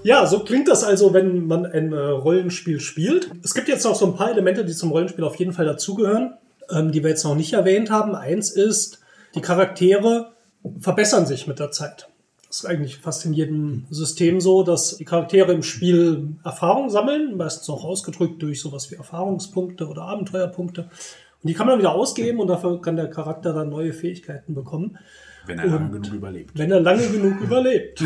Ja, 0.04 0.26
so 0.26 0.40
klingt 0.40 0.68
das 0.68 0.82
also, 0.82 1.14
wenn 1.14 1.46
man 1.46 1.64
ein 1.64 1.92
äh, 1.92 1.96
Rollenspiel 1.96 2.80
spielt. 2.80 3.30
Es 3.44 3.54
gibt 3.54 3.68
jetzt 3.68 3.84
noch 3.84 3.94
so 3.94 4.06
ein 4.06 4.16
paar 4.16 4.30
Elemente, 4.30 4.64
die 4.64 4.72
zum 4.72 4.90
Rollenspiel 4.90 5.24
auf 5.24 5.36
jeden 5.36 5.52
Fall 5.52 5.64
dazugehören, 5.64 6.34
ähm, 6.70 6.90
die 6.90 7.02
wir 7.02 7.10
jetzt 7.10 7.24
noch 7.24 7.36
nicht 7.36 7.52
erwähnt 7.52 7.90
haben. 7.90 8.16
Eins 8.16 8.50
ist, 8.50 8.98
die 9.36 9.40
Charaktere 9.40 10.32
verbessern 10.80 11.26
sich 11.26 11.46
mit 11.46 11.60
der 11.60 11.70
Zeit. 11.70 12.08
Das 12.52 12.64
ist 12.64 12.66
eigentlich 12.66 12.98
fast 12.98 13.24
in 13.24 13.32
jedem 13.32 13.86
System 13.88 14.38
so, 14.38 14.62
dass 14.62 14.98
die 14.98 15.06
Charaktere 15.06 15.52
im 15.54 15.62
Spiel 15.62 16.36
Erfahrung 16.44 16.90
sammeln, 16.90 17.38
meistens 17.38 17.70
auch 17.70 17.82
ausgedrückt 17.82 18.42
durch 18.42 18.60
sowas 18.60 18.90
wie 18.90 18.96
Erfahrungspunkte 18.96 19.88
oder 19.88 20.02
Abenteuerpunkte. 20.02 20.82
Und 20.82 21.48
die 21.48 21.54
kann 21.54 21.66
man 21.66 21.78
wieder 21.78 21.94
ausgeben 21.94 22.40
und 22.40 22.48
dafür 22.48 22.78
kann 22.82 22.96
der 22.96 23.08
Charakter 23.08 23.54
dann 23.54 23.70
neue 23.70 23.94
Fähigkeiten 23.94 24.52
bekommen, 24.54 24.98
Wenn 25.46 25.60
er 25.60 25.66
lange 25.66 25.92
genug 25.92 26.12
überlebt. 26.12 26.50
wenn 26.58 26.70
er 26.70 26.80
lange 26.80 27.08
genug 27.08 27.40
überlebt. 27.42 28.02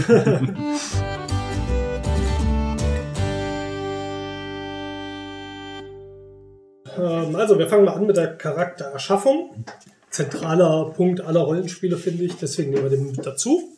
Ähm, 6.99 7.35
Also, 7.35 7.59
wir 7.59 7.67
fangen 7.69 7.85
mal 7.85 7.95
an 7.95 8.07
mit 8.07 8.17
der 8.17 8.37
Charaktererschaffung. 8.37 9.65
Zentraler 10.11 10.93
Punkt 10.97 11.21
aller 11.21 11.41
Rollenspiele, 11.41 11.97
finde 11.97 12.23
ich, 12.25 12.37
deswegen 12.37 12.71
nehmen 12.71 12.85
wir 12.85 12.91
den 12.91 13.07
mit 13.11 13.27
dazu. 13.27 13.76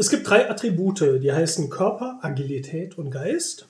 Es 0.00 0.08
gibt 0.08 0.30
drei 0.30 0.48
Attribute, 0.48 1.20
die 1.22 1.30
heißen 1.30 1.68
Körper, 1.68 2.20
Agilität 2.22 2.96
und 2.96 3.10
Geist. 3.10 3.68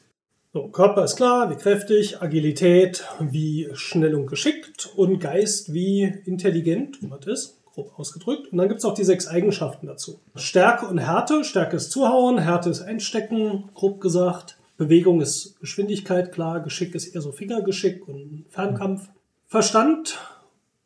So, 0.52 0.68
Körper 0.68 1.02
ist 1.02 1.16
klar, 1.16 1.50
wie 1.50 1.56
kräftig, 1.56 2.22
Agilität, 2.22 3.04
wie 3.18 3.68
schnell 3.72 4.14
und 4.14 4.28
geschickt 4.28 4.92
und 4.94 5.18
Geist, 5.18 5.74
wie 5.74 6.04
intelligent, 6.26 6.98
was 7.00 7.26
ist, 7.26 7.56
grob 7.74 7.98
ausgedrückt. 7.98 8.52
Und 8.52 8.58
dann 8.58 8.68
gibt 8.68 8.78
es 8.78 8.84
auch 8.84 8.94
die 8.94 9.02
sechs 9.02 9.26
Eigenschaften 9.26 9.88
dazu. 9.88 10.20
Stärke 10.36 10.86
und 10.86 10.98
Härte. 10.98 11.42
Stärke 11.42 11.74
ist 11.74 11.90
Zuhauen, 11.90 12.38
Härte 12.38 12.70
ist 12.70 12.82
Einstecken, 12.82 13.68
grob 13.74 14.00
gesagt. 14.00 14.56
Bewegung 14.76 15.20
ist 15.20 15.58
Geschwindigkeit, 15.58 16.30
klar. 16.30 16.60
Geschick 16.60 16.94
ist 16.94 17.12
eher 17.12 17.22
so 17.22 17.32
Fingergeschick 17.32 18.06
und 18.06 18.44
Fernkampf. 18.50 19.08
Verstand 19.48 20.20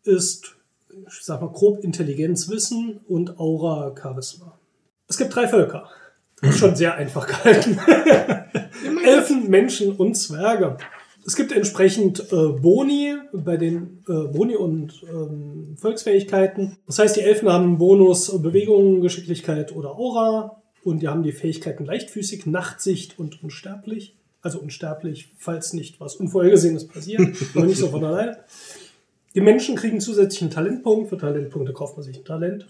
ist, 0.05 0.57
ich 0.89 1.21
sag 1.21 1.43
mal, 1.43 1.53
grob 1.53 1.85
Intelligenz, 1.85 2.49
Wissen 2.49 3.01
und 3.07 3.39
Aura, 3.39 3.95
Charisma. 3.95 4.54
Es 5.09 5.17
gibt 5.19 5.35
drei 5.35 5.47
Völker. 5.49 5.89
Ist 6.43 6.59
schon 6.59 6.77
sehr 6.77 6.95
einfach 6.95 7.27
gehalten. 7.27 7.79
Elfen, 9.05 9.49
Menschen 9.49 9.93
und 9.93 10.15
Zwerge. 10.15 10.77
Es 11.27 11.37
gibt 11.37 11.53
entsprechend 11.53 12.21
äh, 12.33 12.49
Boni 12.49 13.15
bei 13.33 13.57
den 13.57 14.05
äh, 14.09 14.29
Boni 14.29 14.57
und 14.57 15.03
ähm, 15.09 15.75
Volksfähigkeiten. 15.79 16.77
Das 16.87 16.99
heißt, 16.99 17.17
die 17.17 17.23
Elfen 17.23 17.49
haben 17.49 17.65
einen 17.65 17.79
Bonus 17.79 18.29
äh, 18.29 18.39
Bewegung, 18.39 19.01
Geschicklichkeit 19.01 19.75
oder 19.75 19.97
Aura. 19.97 20.63
Und 20.83 21.01
die 21.01 21.09
haben 21.09 21.23
die 21.23 21.33
Fähigkeiten 21.33 21.87
leichtfüßig, 21.87 22.45
Nachtsicht 22.45 23.19
und 23.19 23.43
unsterblich. 23.43 24.17
Also 24.43 24.59
unsterblich, 24.59 25.33
falls 25.39 25.73
nicht 25.73 25.99
was 25.99 26.17
Unvorhergesehenes 26.17 26.89
passiert, 26.89 27.23
aber 27.55 27.65
nicht 27.65 27.79
so 27.79 27.89
von 27.89 28.05
alleine. 28.05 28.37
Die 29.35 29.41
Menschen 29.41 29.77
kriegen 29.77 30.01
zusätzlich 30.01 30.43
einen 30.43 30.51
Talentpunkt. 30.51 31.09
Für 31.09 31.17
Talentpunkte 31.17 31.73
kauft 31.73 31.97
man 31.97 32.05
sich 32.05 32.19
ein 32.19 32.25
Talent. 32.25 32.67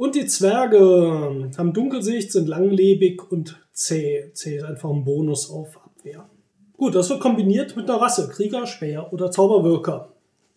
Und 0.00 0.14
die 0.14 0.24
Zwerge 0.24 1.50
haben 1.58 1.74
Dunkelsicht, 1.74 2.32
sind 2.32 2.48
langlebig 2.48 3.30
und 3.30 3.60
zäh. 3.74 4.30
Zäh 4.32 4.56
ist 4.56 4.64
einfach 4.64 4.88
ein 4.88 5.04
Bonus 5.04 5.50
auf 5.50 5.76
Abwehr. 5.76 6.26
Gut, 6.78 6.94
das 6.94 7.10
wird 7.10 7.20
kombiniert 7.20 7.76
mit 7.76 7.86
einer 7.86 8.00
Rasse. 8.00 8.30
Krieger, 8.30 8.66
Speer 8.66 9.12
oder 9.12 9.30
Zauberwirker. 9.30 10.08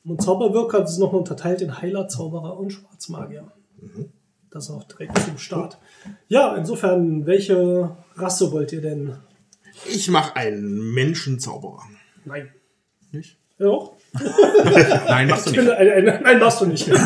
Und 0.05 0.21
Zauberwirker 0.21 0.87
sind 0.87 1.01
nochmal 1.01 1.19
unterteilt 1.19 1.61
in 1.61 1.81
Heiler, 1.81 2.07
Zauberer 2.07 2.57
und 2.57 2.71
Schwarzmagier. 2.71 3.51
Das 4.49 4.71
auch 4.71 4.85
direkt 4.85 5.17
zum 5.19 5.37
Start. 5.37 5.77
Ja, 6.29 6.55
insofern, 6.55 7.25
welche 7.25 7.97
Rasse 8.15 8.49
wollt 8.53 8.71
ihr 8.71 8.79
denn? 8.79 9.17
Ich 9.89 10.09
mache 10.09 10.37
einen 10.37 10.93
Menschenzauberer. 10.93 11.83
Nein. 12.23 12.47
Nicht? 13.11 13.37
Ja? 13.57 13.89
Nein, 15.09 15.27
machst 15.27 15.47
du 15.47 15.49
Ich 15.49 15.55
bin, 15.57 15.65
nicht. 15.65 15.75
ein, 15.75 16.07
ein, 16.07 16.23
nein, 16.23 16.39
machst 16.39 16.61
du 16.61 16.65
nicht. 16.65 16.89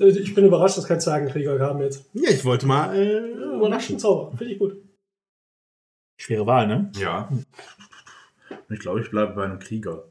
ich 0.00 0.34
bin 0.34 0.46
überrascht, 0.46 0.76
dass 0.76 0.86
kein 0.86 1.00
Zwergenkrieger 1.00 1.58
kam 1.58 1.80
jetzt. 1.80 2.04
Ja, 2.14 2.30
ich 2.30 2.44
wollte 2.44 2.66
mal 2.66 2.94
äh, 2.96 3.18
überraschen. 3.18 3.98
Zauber, 3.98 4.36
finde 4.36 4.54
ich 4.54 4.58
gut. 4.58 4.76
Schwere 6.16 6.46
Wahl, 6.46 6.66
ne? 6.66 6.90
Ja. 6.96 7.30
Ich 8.68 8.80
glaube, 8.80 9.00
ich 9.00 9.10
bleibe 9.10 9.34
bei 9.34 9.44
einem 9.44 9.58
Krieger. 9.58 10.04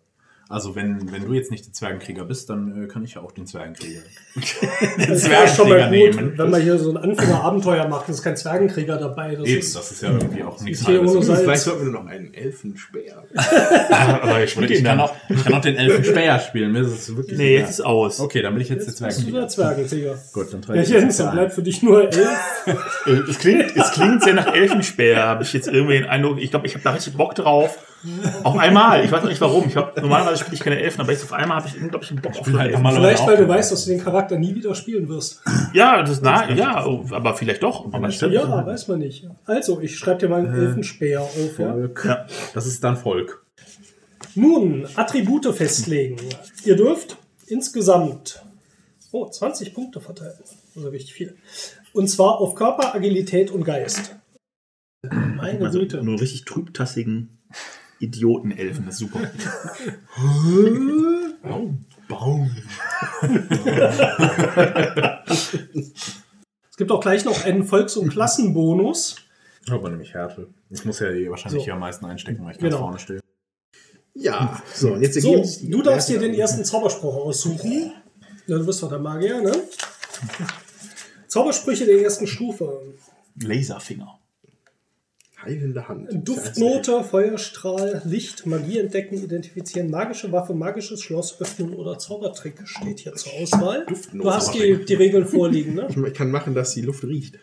Also, 0.51 0.75
wenn, 0.75 1.11
wenn 1.11 1.25
du 1.25 1.33
jetzt 1.33 1.51
nicht 1.51 1.67
der 1.67 1.73
Zwergenkrieger 1.73 2.25
bist, 2.25 2.49
dann 2.49 2.83
äh, 2.83 2.87
kann 2.87 3.03
ich 3.03 3.13
ja 3.13 3.21
auch 3.21 3.31
den 3.31 3.45
Zwergenkrieger. 3.45 3.99
den 4.97 5.09
Das 5.09 5.29
wäre 5.29 5.47
schon 5.47 5.69
mal 5.69 5.81
gut, 5.83 5.91
nehmen. 5.91 6.33
wenn 6.37 6.49
man 6.49 6.61
hier 6.61 6.79
so 6.79 6.89
ein 6.89 6.97
Anfängerabenteuer 6.97 7.87
macht, 7.87 8.09
ist 8.09 8.23
kein 8.23 8.35
Zwergenkrieger 8.35 8.97
dabei. 8.97 9.35
Das 9.35 9.47
Eben, 9.47 9.59
ist, 9.59 9.75
das 9.75 9.91
ist 9.91 10.01
ja 10.01 10.09
irgendwie 10.09 10.43
auch 10.43 10.59
nichts 10.59 10.83
Salz. 10.83 11.41
Vielleicht 11.41 11.61
sollten 11.61 11.85
wir 11.85 11.91
noch 11.91 12.07
einen 12.07 12.33
Elfenspeer. 12.33 13.23
Aber 14.23 14.43
ich 14.43 14.57
ich 14.57 14.83
kann, 14.83 14.99
auch, 14.99 15.13
ich 15.29 15.43
kann 15.43 15.53
auch 15.53 15.61
den 15.61 15.75
Elfenspeer 15.75 16.39
spielen. 16.39 16.71
Mir 16.71 16.81
ist 16.81 16.93
es 16.93 17.15
wirklich 17.15 17.37
Nee, 17.37 17.57
jetzt 17.59 17.69
ist 17.69 17.81
aus. 17.81 18.19
Okay, 18.19 18.41
dann 18.41 18.53
bin 18.53 18.63
ich 18.63 18.69
jetzt 18.69 18.87
der 18.87 19.07
Jetzt 19.07 19.17
bist 19.17 19.27
du 19.27 19.31
der 19.31 19.47
Zwergenkrieger. 19.47 19.59
Zwergenkrieger. 19.79 20.19
Gut, 20.33 20.53
dann 20.53 20.61
trage 20.61 20.79
Ja, 20.79 20.83
ich 20.83 20.89
jetzt 20.89 21.01
Jens, 21.01 21.17
dann 21.17 21.31
bleibt 21.31 21.53
für 21.53 21.63
dich 21.63 21.83
nur 21.83 22.03
elf. 22.03 22.27
Äh, 23.05 23.11
Es 23.29 23.39
klingt, 23.39 23.75
es 23.75 23.91
klingt 23.91 24.23
sehr 24.23 24.33
nach 24.33 24.53
Elfenspeer, 24.53 25.23
habe 25.23 25.43
ich 25.43 25.53
jetzt 25.53 25.67
irgendwie 25.67 25.93
den 25.93 26.05
Eindruck. 26.05 26.39
Ich 26.39 26.49
glaube, 26.49 26.67
ich 26.67 26.73
habe 26.73 26.83
da 26.83 26.91
richtig 26.91 27.15
Bock 27.15 27.35
drauf. 27.35 27.77
Auf 28.43 28.57
einmal. 28.57 29.03
Ich 29.03 29.11
weiß 29.11 29.23
nicht 29.25 29.41
warum. 29.41 29.67
Ich 29.67 29.75
hab, 29.75 29.95
normalerweise 30.01 30.37
spiele 30.37 30.55
ich 30.55 30.61
keine 30.61 30.79
Elfen, 30.79 31.01
aber 31.01 31.11
jetzt 31.11 31.23
auf 31.23 31.33
einmal 31.33 31.57
habe 31.57 31.67
ich, 31.67 31.75
glaube 31.89 32.03
ich, 32.03 32.11
einen 32.11 32.21
Bock 32.21 32.39
auf 32.39 32.47
halt 32.47 32.71
Elfen. 32.71 32.91
Vielleicht, 32.91 33.21
auch 33.21 33.27
weil 33.27 33.37
du 33.37 33.47
weißt, 33.47 33.71
dass 33.71 33.85
du 33.85 33.91
den 33.91 34.01
Charakter 34.01 34.37
nie 34.37 34.55
wieder 34.55 34.73
spielen 34.75 35.09
wirst. 35.09 35.41
Ja, 35.73 36.01
das 36.01 36.21
na, 36.21 36.49
ja, 36.51 36.85
oh, 36.85 37.05
aber 37.11 37.35
vielleicht 37.35 37.61
doch. 37.61 37.91
Aber 37.91 38.11
stimmt. 38.11 38.33
Ja, 38.33 38.65
weiß 38.65 38.87
man 38.87 38.99
nicht. 38.99 39.27
Also, 39.45 39.81
ich 39.81 39.97
schreibe 39.97 40.19
dir 40.19 40.29
mal 40.29 40.39
einen 40.39 40.53
Elfenspeer 40.53 41.21
auf. 41.21 41.59
Ja. 41.59 41.73
Volk. 41.73 42.05
Ja. 42.05 42.25
Das 42.53 42.65
ist 42.65 42.83
dann 42.83 42.97
Volk. 42.97 43.45
Nun, 44.35 44.87
Attribute 44.95 45.53
festlegen. 45.53 46.17
Ihr 46.63 46.75
dürft 46.75 47.17
insgesamt 47.47 48.41
oh, 49.11 49.27
20 49.27 49.73
Punkte 49.73 49.99
verteilen. 49.99 50.37
Also 50.75 50.89
richtig 50.89 51.13
viel. 51.13 51.35
Und 51.93 52.07
zwar 52.07 52.39
auf 52.39 52.55
Körper, 52.55 52.95
Agilität 52.95 53.51
und 53.51 53.63
Geist. 53.63 54.15
Meine 55.01 55.65
Also 55.65 55.79
Güte. 55.79 56.03
nur 56.03 56.19
richtig 56.19 56.45
trübtassigen 56.45 57.38
Idioten-Elfen, 57.99 58.85
das 58.85 58.95
ist 58.95 58.99
super. 58.99 59.19
Baum. 62.07 62.49
Es 66.69 66.77
gibt 66.77 66.91
auch 66.91 67.01
gleich 67.01 67.25
noch 67.25 67.43
einen 67.45 67.63
Volks- 67.63 67.97
und 67.97 68.09
Klassenbonus. 68.09 69.15
Aber 69.69 69.89
nämlich 69.89 70.13
Härte. 70.13 70.47
Ich 70.69 70.83
muss 70.85 70.99
ja 70.99 71.09
eh 71.11 71.29
wahrscheinlich 71.29 71.61
So. 71.61 71.65
hier 71.65 71.73
am 71.73 71.79
meisten 71.81 72.05
einstecken, 72.05 72.43
weil 72.43 72.51
ich 72.53 72.57
Genau. 72.57 72.69
ganz 72.71 72.79
vorne 72.81 72.99
stehe. 72.99 73.19
Ja, 74.15 74.61
so, 74.73 74.95
jetzt 74.97 75.21
So, 75.21 75.43
die- 75.43 75.69
du 75.69 75.81
darfst 75.83 76.09
dir 76.09 76.19
den 76.19 76.33
ersten 76.33 76.65
Zauberspruch 76.65 77.15
aussuchen. 77.15 77.93
Ja, 78.47 78.57
du 78.57 78.65
bist 78.65 78.81
doch 78.81 78.89
der 78.89 78.99
Magier, 78.99 79.41
ne? 79.41 79.51
Zaubersprüche 81.27 81.85
der 81.85 82.01
ersten 82.01 82.25
Stufe. 82.25 82.81
Laserfinger. 83.41 84.18
Heilende 85.41 85.87
Hand. 85.87 86.09
Duftnote, 86.11 87.03
Feuerstrahl, 87.03 88.01
Licht, 88.03 88.45
Magie 88.45 88.79
entdecken, 88.79 89.15
identifizieren, 89.15 89.89
magische 89.89 90.31
Waffe, 90.31 90.53
magisches 90.53 91.01
Schloss 91.01 91.39
öffnen 91.39 91.73
oder 91.73 91.97
Zaubertrick 91.97 92.55
steht 92.65 92.99
hier 92.99 93.13
zur 93.13 93.33
Auswahl. 93.33 93.85
Duftnote, 93.85 94.27
Du 94.27 94.33
hast 94.33 94.53
die, 94.53 94.83
die 94.85 94.93
Regeln 94.95 95.25
vorliegen, 95.25 95.75
ne? 95.75 95.87
Ich 96.07 96.13
kann 96.13 96.29
machen, 96.29 96.55
dass 96.55 96.73
die 96.73 96.81
Luft 96.81 97.05
riecht. 97.05 97.39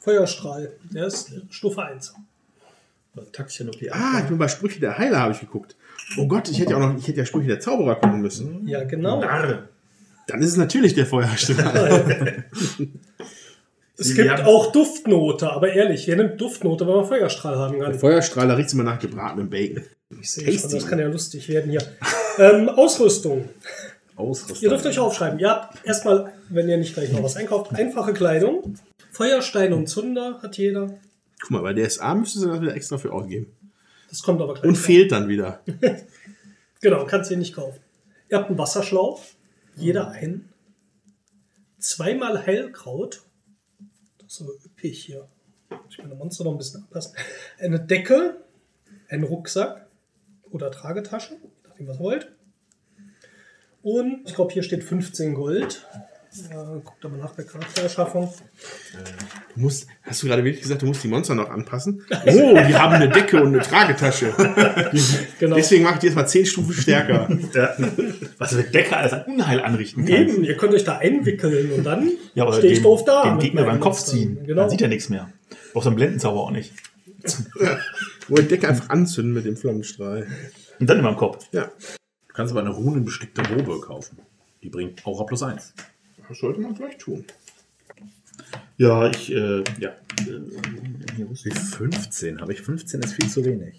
Feuerstrahl, 0.00 0.72
der 0.90 1.06
ist 1.06 1.32
Stufe 1.48 1.82
1. 1.82 2.14
Taktisch 3.32 3.60
okay. 3.66 3.90
Ah, 3.90 4.20
ich 4.22 4.28
bin 4.28 4.38
bei 4.38 4.48
Sprüche 4.48 4.80
der 4.80 4.96
Heiler 4.96 5.20
habe 5.20 5.32
ich 5.32 5.40
geguckt. 5.40 5.76
Oh 6.16 6.26
Gott, 6.26 6.48
ich 6.50 6.58
hätte 6.58 6.72
ja 6.72 6.76
auch 6.76 6.80
noch, 6.80 6.98
ich 6.98 7.06
hätte 7.08 7.18
ja 7.18 7.26
Sprüche 7.26 7.48
der 7.48 7.60
Zauberer 7.60 7.96
gucken 7.96 8.20
müssen. 8.20 8.66
Ja, 8.66 8.84
genau. 8.84 9.20
Dann 9.20 10.40
ist 10.40 10.50
es 10.50 10.56
natürlich 10.56 10.94
der 10.94 11.06
Feuerstrahl. 11.06 12.44
Es 13.98 14.14
gibt 14.14 14.30
haben- 14.30 14.44
auch 14.46 14.72
Duftnote, 14.72 15.50
aber 15.50 15.72
ehrlich, 15.72 16.06
wer 16.08 16.16
nimmt 16.16 16.40
Duftnote, 16.40 16.86
wenn 16.86 16.94
man 16.94 17.04
Feuerstrahl 17.06 17.56
haben 17.56 17.78
der 17.78 17.90
kann? 17.90 17.98
Feuerstrahl, 17.98 18.48
da 18.48 18.54
riecht 18.54 18.72
immer 18.72 18.82
nach 18.84 18.98
gebratenem 18.98 19.50
Bacon. 19.50 19.84
Ich 20.20 20.30
sehe 20.30 20.52
schon, 20.58 20.70
das 20.70 20.86
kann 20.86 20.98
ja 20.98 21.08
lustig 21.08 21.48
werden 21.48 21.70
hier. 21.70 21.82
Ähm, 22.38 22.68
Ausrüstung. 22.68 23.48
Ausrüstung. 24.16 24.58
Ihr 24.62 24.68
dürft 24.70 24.86
euch 24.86 24.98
aufschreiben. 24.98 25.38
Ihr 25.38 25.50
habt 25.50 25.86
erstmal, 25.86 26.32
wenn 26.48 26.68
ihr 26.68 26.76
nicht 26.76 26.94
gleich 26.94 27.12
noch 27.12 27.22
was 27.22 27.36
einkauft, 27.36 27.74
einfache 27.74 28.12
Kleidung. 28.12 28.74
Feuerstein 29.10 29.72
und 29.72 29.86
Zunder 29.88 30.40
hat 30.42 30.56
jeder. 30.58 30.98
Guck 31.40 31.50
mal, 31.50 31.62
bei 31.62 31.72
DSA 31.74 32.14
müsste 32.14 32.40
sie 32.40 32.46
das 32.48 32.60
wieder 32.60 32.74
extra 32.74 32.98
für 32.98 33.12
ausgeben. 33.12 33.46
Das 34.10 34.22
kommt 34.22 34.40
aber 34.42 34.54
gleich. 34.54 34.64
Und 34.64 34.76
fehlt 34.76 35.12
dann 35.12 35.28
wieder. 35.28 35.60
Genau, 36.80 37.04
kannst 37.06 37.30
ihr 37.30 37.36
nicht 37.36 37.54
kaufen. 37.54 37.78
Ihr 38.28 38.38
habt 38.38 38.48
einen 38.48 38.58
Wasserschlauch, 38.58 39.22
jeder 39.76 40.10
einen. 40.10 40.48
Zweimal 41.78 42.44
Heilkraut. 42.44 43.22
Aber 44.40 44.52
üppig 44.64 45.04
hier. 45.04 45.28
Ich 45.88 45.98
meine 45.98 46.14
Monster 46.14 46.44
noch 46.44 46.52
ein 46.52 46.58
bisschen 46.58 46.82
anpassen. 46.82 47.14
Eine 47.58 47.80
Decke, 47.80 48.44
ein 49.08 49.24
Rucksack 49.24 49.86
oder 50.50 50.70
Tragetasche, 50.70 51.36
nachdem 51.66 51.86
was 51.88 51.98
ihr 51.98 52.00
wollt. 52.00 52.32
Und 53.82 54.28
ich 54.28 54.34
glaube, 54.34 54.52
hier 54.52 54.62
steht 54.62 54.84
15 54.84 55.34
Gold. 55.34 55.86
Guckt 56.84 57.04
aber 57.04 57.16
nach 57.18 57.34
der 57.34 57.44
Charaktererschaffung. 57.44 58.32
Du 59.54 59.60
musst, 59.60 59.86
hast 60.02 60.22
du 60.22 60.28
gerade 60.28 60.42
wirklich 60.42 60.62
gesagt, 60.62 60.80
du 60.80 60.86
musst 60.86 61.04
die 61.04 61.08
Monster 61.08 61.34
noch 61.34 61.50
anpassen? 61.50 62.02
Oh, 62.26 62.54
die 62.66 62.74
haben 62.74 62.94
eine 62.94 63.08
Decke 63.10 63.42
und 63.42 63.48
eine 63.48 63.60
Tragetasche. 63.60 64.32
Genau. 65.38 65.56
Deswegen 65.56 65.82
mache 65.84 65.94
ich 65.94 66.00
die 66.00 66.06
jetzt 66.06 66.14
mal 66.14 66.26
10 66.26 66.46
Stufen 66.46 66.72
stärker. 66.72 67.28
Ja. 67.54 67.74
Was 68.38 68.54
für 68.54 68.62
Decker 68.62 68.96
alles 68.98 69.12
an 69.12 69.22
Unheil 69.26 69.60
anrichten 69.60 70.04
kann. 70.06 70.14
Eben, 70.14 70.44
ihr 70.44 70.56
könnt 70.56 70.72
euch 70.72 70.84
da 70.84 70.98
einwickeln 70.98 71.72
und 71.72 71.84
dann 71.84 72.10
Ja, 72.34 72.50
stehe 72.52 72.72
ich 72.72 72.78
dem, 72.78 72.84
doof 72.84 73.04
da. 73.04 73.32
mit 73.32 73.42
Gegner 73.42 73.64
beim 73.64 73.80
Kopf 73.80 74.02
ziehen. 74.02 74.38
Genau. 74.46 74.62
Dann 74.62 74.70
sieht 74.70 74.80
er 74.80 74.88
nichts 74.88 75.08
mehr. 75.10 75.28
Braucht 75.72 75.84
so 75.84 75.90
einen 75.90 75.96
Blendenzauber 75.96 76.40
auch 76.40 76.50
nicht. 76.50 76.72
Wo 78.28 78.36
die 78.36 78.48
Decke 78.48 78.68
einfach 78.68 78.88
anzünden 78.88 79.34
mit 79.34 79.44
dem 79.44 79.56
Flammenstrahl. 79.56 80.26
Und 80.80 80.88
dann 80.88 80.98
immer 80.98 81.10
im 81.10 81.16
Kopf. 81.16 81.46
Ja, 81.52 81.70
Du 82.28 82.34
kannst 82.34 82.52
aber 82.52 82.60
eine 82.60 82.70
runenbestickte 82.70 83.42
Robe 83.54 83.80
kaufen. 83.80 84.18
Die 84.62 84.70
bringt 84.70 85.04
Aura 85.06 85.24
plus 85.24 85.42
1. 85.42 85.74
das 86.32 86.38
sollte 86.38 86.62
man 86.62 86.74
vielleicht 86.74 87.00
tun. 87.00 87.26
Ja, 88.78 89.06
ich, 89.10 89.30
äh, 89.30 89.62
ja. 89.78 89.90
Wie 91.14 91.50
15? 91.50 92.40
Habe 92.40 92.54
ich 92.54 92.62
15 92.62 93.02
ist 93.02 93.12
viel 93.12 93.28
zu 93.28 93.44
wenig. 93.44 93.78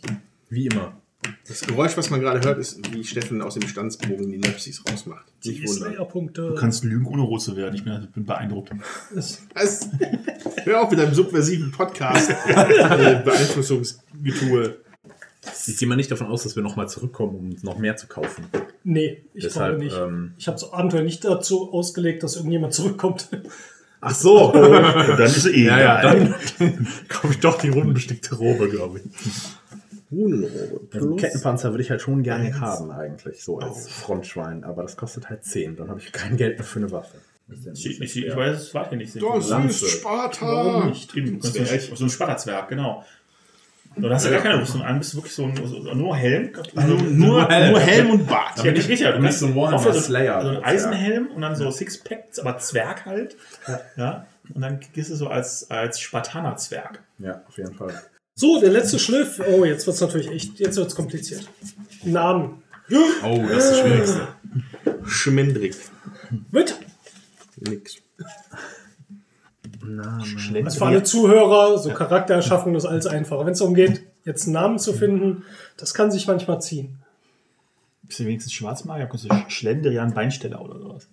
Wie 0.49 0.67
immer. 0.67 1.01
Das 1.47 1.61
Geräusch, 1.61 1.97
was 1.97 2.11
man 2.11 2.19
gerade 2.19 2.45
hört, 2.45 2.59
ist, 2.59 2.93
wie 2.93 3.03
Steffen 3.03 3.41
aus 3.41 3.55
dem 3.55 3.67
Stanzbogen 3.67 4.29
die 4.29 4.37
Nepsis 4.37 4.83
rausmacht. 4.87 5.25
Die. 5.43 5.65
Slayer-Punkte. 5.65 6.49
Du 6.49 6.55
kannst 6.55 6.83
lügen, 6.83 7.07
ohne 7.07 7.23
rot 7.23 7.41
zu 7.41 7.57
werden. 7.57 7.73
Ich 7.73 7.85
bin, 7.85 8.07
bin 8.13 8.25
beeindruckt. 8.25 8.69
Was? 9.15 9.89
Hör 10.63 10.83
auf 10.83 10.91
mit 10.91 10.99
deinem 10.99 11.15
subversiven 11.15 11.71
Podcast. 11.71 12.29
äh, 12.47 13.21
Beeinflussungsgetue. 13.25 14.77
Ich 15.67 15.77
gehe 15.77 15.87
mal 15.87 15.95
nicht 15.95 16.11
davon 16.11 16.27
aus, 16.27 16.43
dass 16.43 16.55
wir 16.55 16.63
nochmal 16.63 16.87
zurückkommen, 16.89 17.35
um 17.35 17.55
noch 17.61 17.77
mehr 17.77 17.95
zu 17.97 18.07
kaufen. 18.07 18.45
Nee, 18.83 19.23
ich 19.33 19.43
Deshalb, 19.43 19.79
glaube 19.79 19.83
nicht. 19.85 19.97
ähm, 19.97 20.33
ich 20.37 20.47
habe 20.47 20.59
das 20.59 20.71
Abenteuer 20.71 21.01
nicht 21.03 21.23
dazu 21.25 21.71
ausgelegt, 21.73 22.23
dass 22.23 22.35
irgendjemand 22.35 22.73
zurückkommt. 22.73 23.29
Ach 24.01 24.13
so. 24.13 24.51
Dann 24.53 25.21
ist 25.21 25.45
eh 25.45 25.63
ja, 25.65 25.79
ja, 25.79 26.01
dann 26.01 26.35
kaufe 27.07 27.29
ich 27.33 27.39
doch 27.39 27.57
die 27.57 27.69
rundenbestickte 27.69 28.35
Robe, 28.35 28.67
glaube 28.67 28.99
ich. 28.99 29.05
Hunenrobe. 30.11 30.81
Also 30.93 31.15
Kettenpanzer 31.15 31.71
würde 31.71 31.83
ich 31.83 31.89
halt 31.89 32.01
schon 32.01 32.21
gerne 32.21 32.59
haben, 32.59 32.91
eigentlich, 32.91 33.41
so 33.43 33.59
als 33.59 33.87
Frontschwein. 33.89 34.63
Aber 34.65 34.81
das 34.83 34.97
kostet 34.97 35.29
halt 35.29 35.45
10. 35.45 35.77
Dann 35.77 35.89
habe 35.89 35.99
ich 36.01 36.11
kein 36.11 36.35
Geld 36.37 36.57
mehr 36.59 36.65
für 36.67 36.79
eine 36.79 36.91
Waffe. 36.91 37.15
Ich, 37.73 37.85
ich, 37.85 38.01
ich, 38.01 38.25
ich 38.27 38.35
weiß, 38.35 38.57
es 38.61 38.73
war 38.73 38.89
hier 38.89 38.97
nicht. 38.97 39.15
Das 39.15 39.81
ist 39.81 39.89
Sparta. 39.89 40.45
Warum 40.45 40.89
nicht? 40.89 41.15
Eben, 41.15 41.41
so 41.41 41.57
ein- 41.59 41.65
so 41.95 42.03
ein 42.05 42.09
Sparterzwerg, 42.09 42.67
genau. 42.69 43.03
Dann 43.95 44.11
hast 44.11 44.25
du 44.25 44.31
gar 44.31 44.41
keine 44.41 44.59
Rüstung 44.61 44.81
an, 44.81 44.97
bist 44.99 45.15
wirklich 45.15 45.33
so 45.33 45.43
ein, 45.45 45.55
so, 45.55 45.65
nur 45.93 46.15
Helm. 46.15 46.51
Also, 46.75 46.95
Nur, 46.95 47.47
Helm. 47.49 47.71
nur 47.71 47.79
Helm 47.79 48.09
und 48.09 48.27
Bart. 48.27 48.57
ja, 48.63 48.71
nicht 48.71 48.89
richtig, 48.89 49.07
du 49.07 49.13
du 49.13 49.19
bist 49.19 49.23
kannst 49.23 49.39
so 49.39 49.45
ein 49.47 49.55
Warhammer 49.55 49.93
Slayer. 49.93 50.41
so 50.41 50.47
ein 50.49 50.63
Eisenhelm 50.63 51.27
und 51.27 51.41
dann 51.41 51.55
so 51.55 51.69
Sixpacks, 51.69 52.39
aber 52.39 52.57
Zwerg 52.57 53.05
halt. 53.05 53.35
Ja. 53.95 54.25
Und 54.53 54.61
dann 54.61 54.79
gehst 54.93 55.09
du 55.11 55.15
so 55.15 55.27
als, 55.27 55.69
als 55.69 55.99
Spartaner-Zwerg. 55.99 56.99
Ja, 57.19 57.41
auf 57.47 57.57
jeden 57.57 57.75
Fall. 57.75 57.93
So, 58.35 58.59
der 58.59 58.71
letzte 58.71 58.97
Schliff. 58.99 59.39
Oh, 59.47 59.63
jetzt 59.63 59.85
wird 59.85 59.95
es 59.95 60.01
natürlich 60.01 60.29
echt, 60.31 60.59
jetzt 60.59 60.75
wird 60.75 60.87
es 60.87 60.95
kompliziert. 60.95 61.47
Namen. 62.03 62.63
Oh, 63.23 63.41
das 63.47 63.65
ist 63.65 63.69
das 63.71 63.79
Schwierigste. 63.79 64.27
Schmendrick. 65.05 65.75
Wird. 66.51 66.79
Nix. 67.57 67.97
Also 70.63 70.77
für 70.79 70.85
alle 70.85 71.03
Zuhörer, 71.03 71.77
so 71.77 71.89
Charaktererschaffung 71.89 72.75
ist 72.75 72.85
alles 72.85 73.05
einfacher. 73.05 73.45
Wenn 73.45 73.53
es 73.53 73.59
darum 73.59 73.75
geht, 73.75 74.03
jetzt 74.25 74.45
einen 74.45 74.53
Namen 74.53 74.79
zu 74.79 74.93
finden, 74.93 75.43
das 75.77 75.93
kann 75.93 76.11
sich 76.11 76.27
manchmal 76.27 76.61
ziehen. 76.61 76.97
Bist 78.03 78.19
du 78.19 78.25
wenigstens 78.25 78.53
Schwarzmagier? 78.53 79.07
Kannst 79.07 79.25
du 79.25 79.29
Schlendrian 79.47 80.13
Beinsteller 80.13 80.61
oder 80.61 80.79
sowas? 80.79 81.07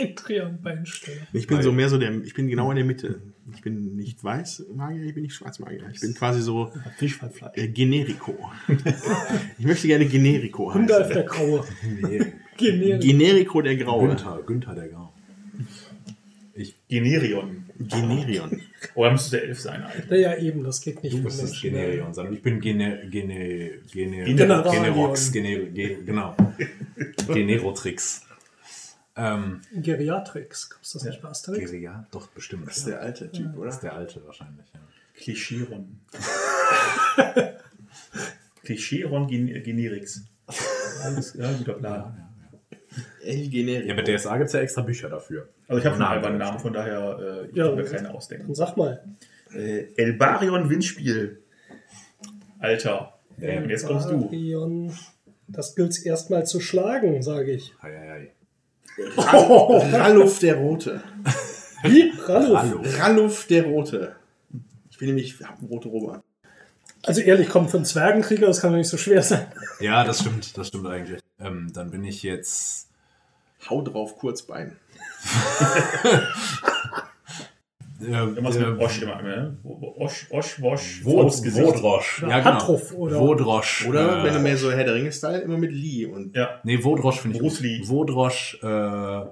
Adrian 0.00 0.60
Beinsteller. 0.62 1.22
Ich 1.32 1.46
bin 1.46 1.62
so 1.62 1.72
mehr 1.72 1.88
so 1.88 1.98
der, 1.98 2.12
ich 2.22 2.34
bin 2.34 2.48
genau 2.48 2.70
in 2.70 2.76
der 2.76 2.84
Mitte. 2.84 3.20
Ich 3.52 3.62
bin 3.62 3.96
nicht 3.96 4.22
weiß 4.22 4.66
Magier, 4.74 5.04
ich 5.04 5.14
bin 5.14 5.24
nicht 5.24 5.34
schwarz 5.34 5.58
Magier. 5.58 5.82
Ich 5.92 6.00
bin 6.00 6.14
quasi 6.14 6.40
so 6.40 6.72
Fischfallfleisch. 6.96 7.56
äh, 7.56 7.68
Generico. 7.68 8.36
ich 9.58 9.64
möchte 9.64 9.86
gerne 9.86 10.06
Generico 10.06 10.70
Gundalf 10.70 11.08
heißen. 11.08 11.14
der 11.14 11.24
Graue. 11.24 11.64
Nee. 12.02 12.32
Generisch. 12.56 13.04
Generico 13.04 13.62
der 13.62 13.76
Graue. 13.76 14.08
Günther, 14.08 14.40
Günther 14.46 14.74
der 14.74 14.88
Grau. 14.88 15.12
Generion. 16.88 17.64
Generion. 17.78 18.60
Oder 18.94 19.12
müsste 19.12 19.36
der 19.38 19.44
Elf 19.44 19.60
sein 19.60 19.82
eigentlich? 19.82 20.20
Ja, 20.20 20.36
eben, 20.36 20.64
das 20.64 20.80
geht 20.80 21.02
nicht. 21.02 21.16
Du 21.16 21.22
das. 21.22 21.60
Generion, 21.60 22.12
sondern 22.12 22.34
ich 22.34 22.42
bin 22.42 22.60
Gene, 22.60 23.08
Gene, 23.08 23.78
Gene. 23.92 24.24
Generox, 24.24 25.32
Gene, 25.32 25.66
Ge, 25.66 26.02
genau. 26.04 26.36
Generotrix. 27.28 28.22
Ähm, 29.16 29.60
Geriatrix. 29.72 30.70
Gab 30.70 30.82
es 30.82 30.92
das 30.92 31.02
nicht 31.04 31.20
bei 31.20 31.28
Asterix? 31.28 31.72
ja, 31.72 32.06
doch, 32.12 32.28
bestimmt. 32.28 32.68
Das 32.68 32.78
ist 32.78 32.86
der 32.86 33.00
alte 33.00 33.30
Typ, 33.32 33.46
Das 33.46 33.56
oder? 33.56 33.68
ist 33.68 33.80
der 33.80 33.92
alte 33.94 34.24
wahrscheinlich, 34.24 34.66
ja. 34.72 34.80
Klischeeron. 35.16 36.00
Klischeeron 38.62 39.26
Gen 39.26 39.62
Generix. 39.64 40.22
Alles, 41.02 41.34
ja, 41.34 41.52
guter 41.52 41.74
Plan. 41.74 42.27
El 43.22 43.48
Generico. 43.48 43.88
Ja, 43.88 43.94
bei 43.94 44.02
DSA 44.02 44.36
gibt 44.36 44.46
es 44.48 44.52
ja 44.54 44.60
extra 44.60 44.82
Bücher 44.82 45.08
dafür. 45.08 45.48
Also 45.68 45.78
ich 45.80 45.84
habe 45.86 45.94
einen 45.96 46.04
albernen 46.04 46.38
Namen, 46.38 46.58
von 46.58 46.72
daher 46.72 47.18
äh, 47.20 47.46
ich 47.50 47.56
Ja. 47.56 47.66
kann 47.66 47.74
mir 47.76 47.84
keine 47.84 48.14
ausdenken. 48.14 48.46
Dann 48.46 48.54
sag 48.54 48.76
mal. 48.76 49.02
Äh, 49.54 49.86
Elbarion 49.96 50.68
Windspiel. 50.70 51.40
Alter. 52.58 53.14
Und 53.36 53.70
jetzt 53.70 53.86
kommst 53.86 54.10
du. 54.10 54.26
Arion. 54.26 54.92
Das 55.46 55.74
gilt 55.76 56.04
erstmal 56.04 56.44
zu 56.46 56.60
schlagen, 56.60 57.22
sage 57.22 57.52
ich. 57.52 57.72
Ei, 57.80 57.88
ei, 57.96 58.12
ei. 58.12 58.32
Ralluf 59.16 60.38
der 60.40 60.56
Rote. 60.56 61.00
Wie? 61.84 62.12
Hallo. 62.26 62.82
Ralluf 62.98 63.46
der 63.46 63.64
Rote. 63.64 64.16
Ich 64.90 64.98
bin 64.98 65.08
nämlich, 65.08 65.34
ich 65.40 65.46
habe 65.46 65.58
eine 65.60 65.68
rote 65.68 65.88
Robe 65.88 66.14
an. 66.14 66.22
Also 67.04 67.20
ehrlich, 67.20 67.48
kommt 67.48 67.72
einen 67.74 67.84
Zwergenkrieger, 67.84 68.48
das 68.48 68.60
kann 68.60 68.72
doch 68.72 68.78
nicht 68.78 68.88
so 68.88 68.96
schwer 68.96 69.22
sein. 69.22 69.46
Ja, 69.78 70.02
das 70.04 70.18
stimmt, 70.20 70.58
das 70.58 70.66
stimmt 70.68 70.86
eigentlich. 70.88 71.20
Ähm, 71.38 71.70
dann 71.72 71.92
bin 71.92 72.02
ich 72.04 72.24
jetzt. 72.24 72.87
Hau 73.68 73.82
drauf, 73.82 74.16
Kurzbein. 74.18 74.76
Äh, 78.00 78.04
Irgendwas 78.04 78.54
äh, 78.56 78.60
mit 78.60 78.78
Osch 78.80 79.02
immer, 79.02 79.20
ne? 79.22 79.56
Osch, 79.64 80.26
Osch, 80.30 80.60
Wosch, 80.62 81.00
Wod- 81.04 81.22
Faustgesicht. 81.24 81.66
Wodrosch. 81.66 82.22
Oder 82.22 82.30
Ja, 82.30 82.38
genau. 82.38 82.80
Oder- 82.94 83.18
Wodrosch. 83.18 83.86
Oder 83.88 84.20
äh, 84.20 84.24
wenn 84.24 84.34
du 84.34 84.40
mehr 84.40 84.56
so 84.56 84.70
Herr 84.70 84.84
der 84.84 84.94
Ringe-Style, 84.94 85.40
immer 85.40 85.58
mit 85.58 85.72
Lee. 85.72 86.06
Und 86.06 86.36
Ja, 86.36 86.60
Nee, 86.62 86.82
Wodrosch 86.84 87.20
finde 87.20 87.36
ich. 87.36 87.42
Bruce. 87.42 87.60
Lee. 87.60 87.80
Wodrosch, 87.84 88.58
äh, 88.62 89.22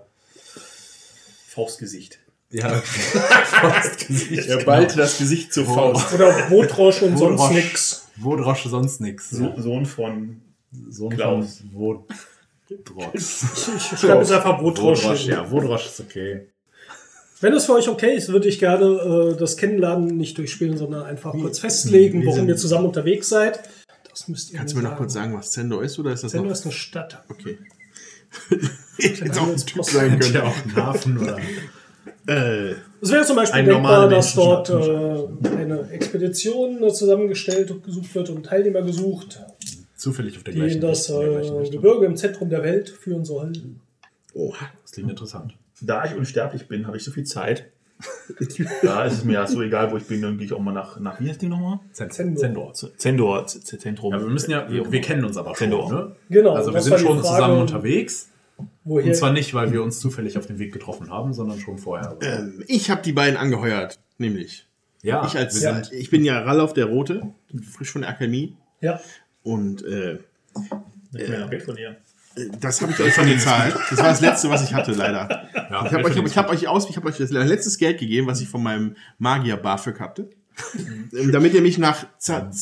Faustgesicht. 1.47 2.19
ja. 2.51 2.69
Faustgesicht. 2.81 4.49
er 4.49 4.65
ballte 4.65 4.97
das 4.97 5.19
Gesicht 5.19 5.53
zur 5.55 5.65
Faust. 5.65 6.13
Oder 6.15 6.51
Wotrosch 6.51 7.03
und 7.03 7.17
sonst 7.17 7.41
Wodrosch. 7.41 7.55
nix. 7.55 8.09
Wodrosch 8.17 8.65
sonst 8.65 9.01
nix. 9.01 9.31
So, 9.31 9.55
Sohn 9.59 9.87
von 9.87 10.41
So 10.91 11.09
Klaus. 11.09 11.63
Wodrosch. 12.69 13.15
Ich, 13.15 13.93
ich 13.93 13.99
schreibe 13.99 14.19
jetzt 14.21 14.33
einfach. 14.33 14.61
Wodrosch, 14.63 15.03
hin. 15.03 15.31
ja, 15.31 15.51
Wodrosch 15.51 15.87
ist 15.87 16.01
okay. 16.01 16.49
Wenn 17.41 17.53
es 17.53 17.67
für 17.67 17.75
euch 17.75 17.89
okay 17.89 18.15
ist, 18.17 18.31
würde 18.31 18.49
ich 18.49 18.59
gerne 18.59 18.87
äh, 19.35 19.37
das 19.37 19.57
Kennenlernen 19.57 20.17
nicht 20.17 20.39
durchspielen, 20.39 20.79
sondern 20.79 21.05
einfach 21.05 21.33
kurz 21.33 21.59
festlegen, 21.59 22.25
warum 22.25 22.49
ihr 22.49 22.57
zusammen 22.57 22.87
unterwegs 22.87 23.29
seid. 23.29 23.61
Das 24.09 24.27
müsst 24.29 24.51
ihr 24.53 24.59
Kannst 24.59 24.73
du 24.75 24.79
mir 24.79 24.85
noch 24.85 24.97
kurz 24.97 25.13
sagen, 25.13 25.37
was 25.37 25.51
Zendor 25.51 25.83
ist? 25.83 25.99
Oder 25.99 26.13
ist 26.13 26.25
das 26.25 26.31
Zendor 26.31 26.47
noch? 26.49 26.53
ist 26.57 26.65
eine 26.65 26.73
Stadt. 26.73 27.23
Okay. 27.29 27.59
Hätte 28.99 29.41
auch 29.41 29.49
ein 29.49 29.57
Typ 29.59 29.85
sein 29.85 30.19
können. 30.19 30.37
auch 30.39 30.65
ein 30.65 30.77
Hafen 30.77 31.19
oder. 31.19 31.39
Äh, 32.27 32.75
Es 33.03 33.11
wäre 33.13 33.25
zum 33.25 33.37
Beispiel 33.37 33.61
Ein 33.61 33.67
denkbar, 33.67 34.09
dass 34.09 34.35
dort 34.35 34.71
äh, 34.71 35.49
eine 35.57 35.89
Expedition 35.91 36.91
zusammengestellt 36.93 37.71
und 37.71 37.85
gesucht 37.85 38.15
wird 38.15 38.31
und 38.31 38.47
Teilnehmer 38.47 38.83
gesucht, 38.83 39.41
Zufällig 40.07 40.37
auf 40.37 40.45
der 40.45 40.55
die 40.55 40.61
gleichen 40.61 40.77
in 40.77 40.81
das 40.83 41.09
in 41.11 41.19
gleichen 41.21 41.65
äh. 41.65 41.71
Gebirge 41.71 42.07
im 42.07 42.17
Zentrum 42.17 42.49
der 42.49 42.63
Welt 42.63 42.89
führen 42.91 43.25
sollen. 43.25 43.81
oha. 44.35 44.67
Das 44.83 44.93
klingt 44.93 45.11
interessant. 45.11 45.57
Da 45.81 46.05
ich 46.05 46.15
unsterblich 46.15 46.69
bin, 46.69 46.87
habe 46.87 46.97
ich 46.97 47.03
so 47.05 47.11
viel 47.11 47.25
Zeit. 47.25 47.67
da 48.83 49.05
ist 49.05 49.15
es 49.15 49.25
mir 49.25 49.33
ja 49.35 49.47
so 49.47 49.61
egal, 49.63 49.91
wo 49.91 49.97
ich 49.97 50.05
bin, 50.05 50.21
dann 50.23 50.37
gehe 50.37 50.47
ich 50.47 50.53
auch 50.53 50.61
mal 50.61 50.73
nach, 50.73 51.01
nach 51.01 51.19
wie 51.19 51.29
heißt 51.29 51.41
die 51.43 51.49
nochmal? 51.49 51.81
Zen- 51.93 52.11
Zendor. 52.11 52.73
Zendor. 52.75 53.47
Zentrum. 53.47 54.13
Ja, 54.13 54.21
wir 54.21 54.29
müssen 54.29 54.51
ja, 54.51 54.71
wir, 54.71 54.93
wir 54.93 55.01
kennen 55.01 55.25
uns 55.25 55.37
aber 55.37 55.51
schon, 55.51 55.57
Zendor. 55.71 55.93
ne? 55.93 56.17
Genau. 56.31 56.55
Also 56.55 56.71
wir 56.71 56.75
das 56.75 56.85
sind 56.85 56.99
die 56.99 57.03
schon 57.03 57.21
Frage, 57.21 57.35
zusammen 57.35 57.61
unterwegs. 57.61 58.29
Woher, 58.85 59.07
Und 59.07 59.15
zwar 59.17 59.33
nicht, 59.33 59.53
weil 59.55 59.73
wir 59.73 59.83
uns 59.83 59.99
zufällig 60.01 60.39
auf 60.39 60.47
dem 60.47 60.59
Weg 60.59 60.73
getroffen 60.73 61.11
haben, 61.11 61.33
sondern 61.35 61.59
schon 61.59 61.79
vorher. 61.79 62.17
Ähm, 62.23 62.63
ich 62.69 62.91
habe 62.91 63.03
die 63.03 63.13
beiden 63.13 63.37
angeheuert, 63.37 63.99
nämlich. 64.19 64.67
ja, 65.03 65.27
ich, 65.27 65.37
als, 65.37 65.59
sind, 65.59 65.91
ich 65.93 66.09
bin 66.11 66.25
ja 66.25 66.41
Ralf 66.41 66.73
der 66.75 66.87
Rote, 66.87 67.23
frisch 67.73 67.91
von 67.91 68.03
der 68.03 68.11
Akademie. 68.11 68.57
ja, 68.81 69.01
Und 69.47 69.85
äh, 69.85 70.19
Ich 71.15 71.29
noch 71.29 71.49
Geld 71.49 71.63
von 71.63 71.77
dir. 71.77 71.97
das 72.61 72.83
habe 72.83 72.91
ich 72.91 72.99
euch 72.99 73.15
schon 73.15 73.27
gezahlt. 73.29 73.77
Das 73.91 73.99
war 73.99 74.09
das 74.09 74.21
letzte, 74.21 74.51
was 74.51 74.65
ich 74.65 74.75
hatte, 74.75 74.91
leider. 74.91 75.49
ja, 75.55 75.87
Ich 75.87 75.93
habe 75.93 76.05
euch, 76.05 76.17
ich 76.17 76.37
hab 76.37 76.51
euch 76.51 76.67
aus, 76.67 76.91
ich 76.91 76.97
habe 76.97 77.07
euch 77.07 77.17
das 77.17 77.31
letztes 77.31 77.79
Geld 77.79 78.01
gegeben, 78.01 78.27
was 78.27 78.41
ich 78.41 78.49
von 78.49 78.61
meinem 78.61 78.97
Magier 79.19 79.57
BAföG 79.57 80.01
hatte. 80.01 80.31
Ähm, 81.13 81.31
damit 81.31 81.55
ihr 81.55 81.61
mich 81.63 81.79
nach, 81.79 82.07
Z 82.19 82.53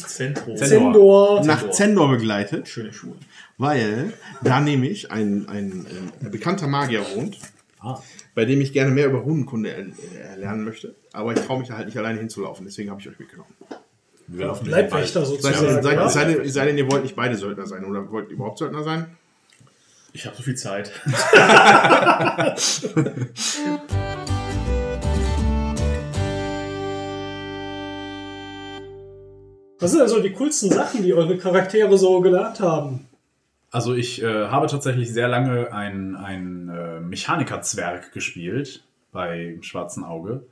Zentrum. 0.00 0.56
Zendor. 0.56 1.44
nach 1.44 1.70
Zendor 1.70 2.10
begleitet, 2.10 2.66
Schöne 2.66 2.92
Schuhe. 2.92 3.14
weil 3.56 4.12
da 4.42 4.60
nämlich 4.60 5.12
ein, 5.12 5.46
ein, 5.48 5.86
ein 6.20 6.30
bekannter 6.32 6.66
Magier 6.66 7.04
wohnt, 7.14 7.38
ah, 7.78 8.00
bei 8.34 8.44
dem 8.44 8.60
ich 8.60 8.72
gerne 8.72 8.90
mehr 8.90 9.06
über 9.06 9.18
Runenkunde 9.18 9.68
er, 9.70 9.86
erlernen 10.30 10.64
möchte. 10.64 10.96
Aber 11.12 11.32
ich 11.34 11.40
traue 11.40 11.60
mich 11.60 11.68
da 11.68 11.76
halt 11.76 11.86
nicht 11.86 11.98
alleine 11.98 12.18
hinzulaufen, 12.18 12.64
deswegen 12.64 12.90
habe 12.90 13.00
ich 13.00 13.08
euch 13.08 13.18
mitgenommen. 13.20 13.52
Wir 14.26 14.46
laufen 14.46 14.66
Leibwächter 14.66 15.24
sozusagen. 15.24 15.82
seid, 15.82 15.96
ja? 15.96 16.08
seid, 16.08 16.46
sei 16.50 16.66
denn, 16.66 16.78
ihr 16.78 16.90
wollt 16.90 17.02
nicht 17.02 17.16
beide 17.16 17.36
Söldner 17.36 17.66
sein 17.66 17.84
oder 17.84 18.10
wollt 18.10 18.28
ihr 18.28 18.34
überhaupt 18.34 18.58
Söldner 18.58 18.82
sein? 18.82 19.16
Ich 20.12 20.26
habe 20.26 20.36
so 20.36 20.42
viel 20.42 20.54
Zeit. 20.54 20.92
Was 29.80 29.90
sind 29.90 30.00
also 30.00 30.20
die 30.20 30.32
coolsten 30.32 30.70
Sachen, 30.70 31.02
die 31.02 31.12
eure 31.12 31.36
Charaktere 31.36 31.98
so 31.98 32.20
gelernt 32.20 32.60
haben? 32.60 33.06
Also 33.70 33.92
ich 33.92 34.22
äh, 34.22 34.46
habe 34.46 34.68
tatsächlich 34.68 35.12
sehr 35.12 35.28
lange 35.28 35.72
ein, 35.72 36.14
ein 36.16 36.68
äh, 36.68 37.00
Mechanikerzwerg 37.00 38.12
gespielt 38.12 38.84
bei 39.12 39.58
Schwarzen 39.62 40.04
Auge. 40.04 40.46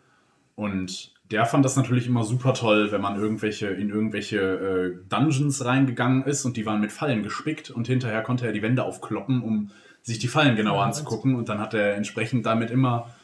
Und 0.56 1.14
der 1.32 1.46
fand 1.46 1.64
das 1.64 1.76
natürlich 1.76 2.06
immer 2.06 2.24
super 2.24 2.54
toll, 2.54 2.92
wenn 2.92 3.00
man 3.00 3.16
irgendwelche 3.16 3.68
in 3.68 3.90
irgendwelche 3.90 4.38
äh, 4.38 5.08
Dungeons 5.08 5.64
reingegangen 5.64 6.24
ist 6.24 6.44
und 6.44 6.56
die 6.56 6.66
waren 6.66 6.80
mit 6.80 6.92
Fallen 6.92 7.22
gespickt 7.22 7.70
und 7.70 7.86
hinterher 7.86 8.22
konnte 8.22 8.46
er 8.46 8.52
die 8.52 8.62
Wände 8.62 8.84
aufkloppen, 8.84 9.42
um 9.42 9.70
sich 10.02 10.18
die 10.18 10.28
Fallen 10.28 10.56
genauer 10.56 10.84
anzugucken 10.84 11.34
und 11.34 11.48
dann 11.48 11.58
hat 11.58 11.74
er 11.74 11.94
entsprechend 11.94 12.46
damit 12.46 12.70
immer 12.70 13.14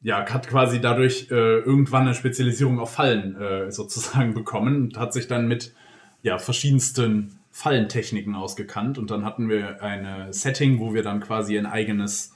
ja, 0.00 0.24
hat 0.24 0.46
quasi 0.48 0.80
dadurch 0.80 1.28
äh, 1.30 1.58
irgendwann 1.58 2.02
eine 2.02 2.14
Spezialisierung 2.14 2.78
auf 2.78 2.92
Fallen 2.92 3.36
äh, 3.36 3.70
sozusagen 3.70 4.34
bekommen 4.34 4.76
und 4.76 4.98
hat 4.98 5.12
sich 5.12 5.26
dann 5.26 5.48
mit 5.48 5.74
ja, 6.22 6.38
verschiedensten 6.38 7.38
Fallentechniken 7.50 8.34
ausgekannt. 8.34 8.98
Und 8.98 9.10
dann 9.10 9.24
hatten 9.24 9.48
wir 9.48 9.82
ein 9.82 10.32
Setting, 10.32 10.78
wo 10.78 10.94
wir 10.94 11.02
dann 11.02 11.20
quasi 11.20 11.58
ein 11.58 11.66
eigenes 11.66 12.34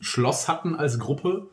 Schloss 0.00 0.48
hatten 0.48 0.74
als 0.74 0.98
Gruppe. 0.98 1.48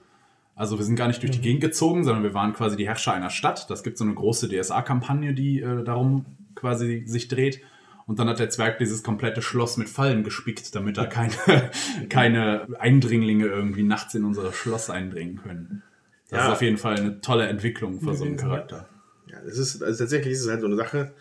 Also 0.55 0.77
wir 0.77 0.85
sind 0.85 0.95
gar 0.95 1.07
nicht 1.07 1.21
durch 1.21 1.31
die 1.31 1.41
Gegend 1.41 1.61
gezogen, 1.61 2.03
sondern 2.03 2.23
wir 2.23 2.33
waren 2.33 2.53
quasi 2.53 2.75
die 2.77 2.87
Herrscher 2.87 3.13
einer 3.13 3.29
Stadt. 3.29 3.69
Das 3.69 3.83
gibt 3.83 3.97
so 3.97 4.03
eine 4.03 4.13
große 4.13 4.49
DSA-Kampagne, 4.49 5.33
die 5.33 5.61
äh, 5.61 5.83
darum 5.83 6.25
quasi 6.55 7.03
sich 7.07 7.27
dreht. 7.27 7.61
Und 8.05 8.19
dann 8.19 8.27
hat 8.27 8.39
der 8.39 8.49
Zwerg 8.49 8.77
dieses 8.77 9.03
komplette 9.03 9.41
Schloss 9.41 9.77
mit 9.77 9.87
Fallen 9.87 10.23
gespickt, 10.23 10.75
damit 10.75 10.97
da 10.97 11.05
keine, 11.05 11.33
keine 12.09 12.67
Eindringlinge 12.79 13.45
irgendwie 13.45 13.83
nachts 13.83 14.13
in 14.15 14.25
unser 14.25 14.51
Schloss 14.51 14.89
eindringen 14.89 15.37
können. 15.37 15.83
Das 16.29 16.39
Ja. 16.39 16.45
ist 16.47 16.51
auf 16.53 16.61
jeden 16.61 16.77
Fall 16.77 16.95
eine 16.97 17.21
tolle 17.21 17.47
Entwicklung 17.47 18.01
für 18.01 18.13
so 18.13 18.25
einen 18.25 18.37
Charakter. 18.37 18.87
Ja, 19.27 19.37
das 19.45 19.57
ist, 19.57 19.81
also 19.81 20.03
tatsächlich 20.03 20.33
ist 20.33 20.41
es 20.41 20.49
halt 20.49 20.61
so 20.61 20.67
eine 20.67 20.75
Sache. 20.75 21.13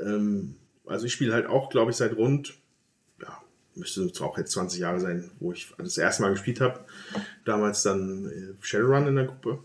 Ähm, 0.00 0.56
also 0.86 1.06
ich 1.06 1.12
spiele 1.12 1.32
halt 1.32 1.46
auch, 1.46 1.70
glaube 1.70 1.92
ich, 1.92 1.96
seit 1.96 2.16
rund, 2.16 2.54
müsste 3.74 4.10
zwar 4.12 4.28
auch 4.28 4.38
jetzt 4.38 4.52
20 4.52 4.80
Jahre 4.80 5.00
sein, 5.00 5.30
wo 5.40 5.52
ich 5.52 5.72
das 5.78 5.98
erste 5.98 6.22
Mal 6.22 6.30
gespielt 6.30 6.60
habe. 6.60 6.80
Damals 7.44 7.82
dann 7.82 8.26
äh, 8.26 8.64
Shadowrun 8.64 9.08
in 9.08 9.16
der 9.16 9.26
Gruppe. 9.26 9.58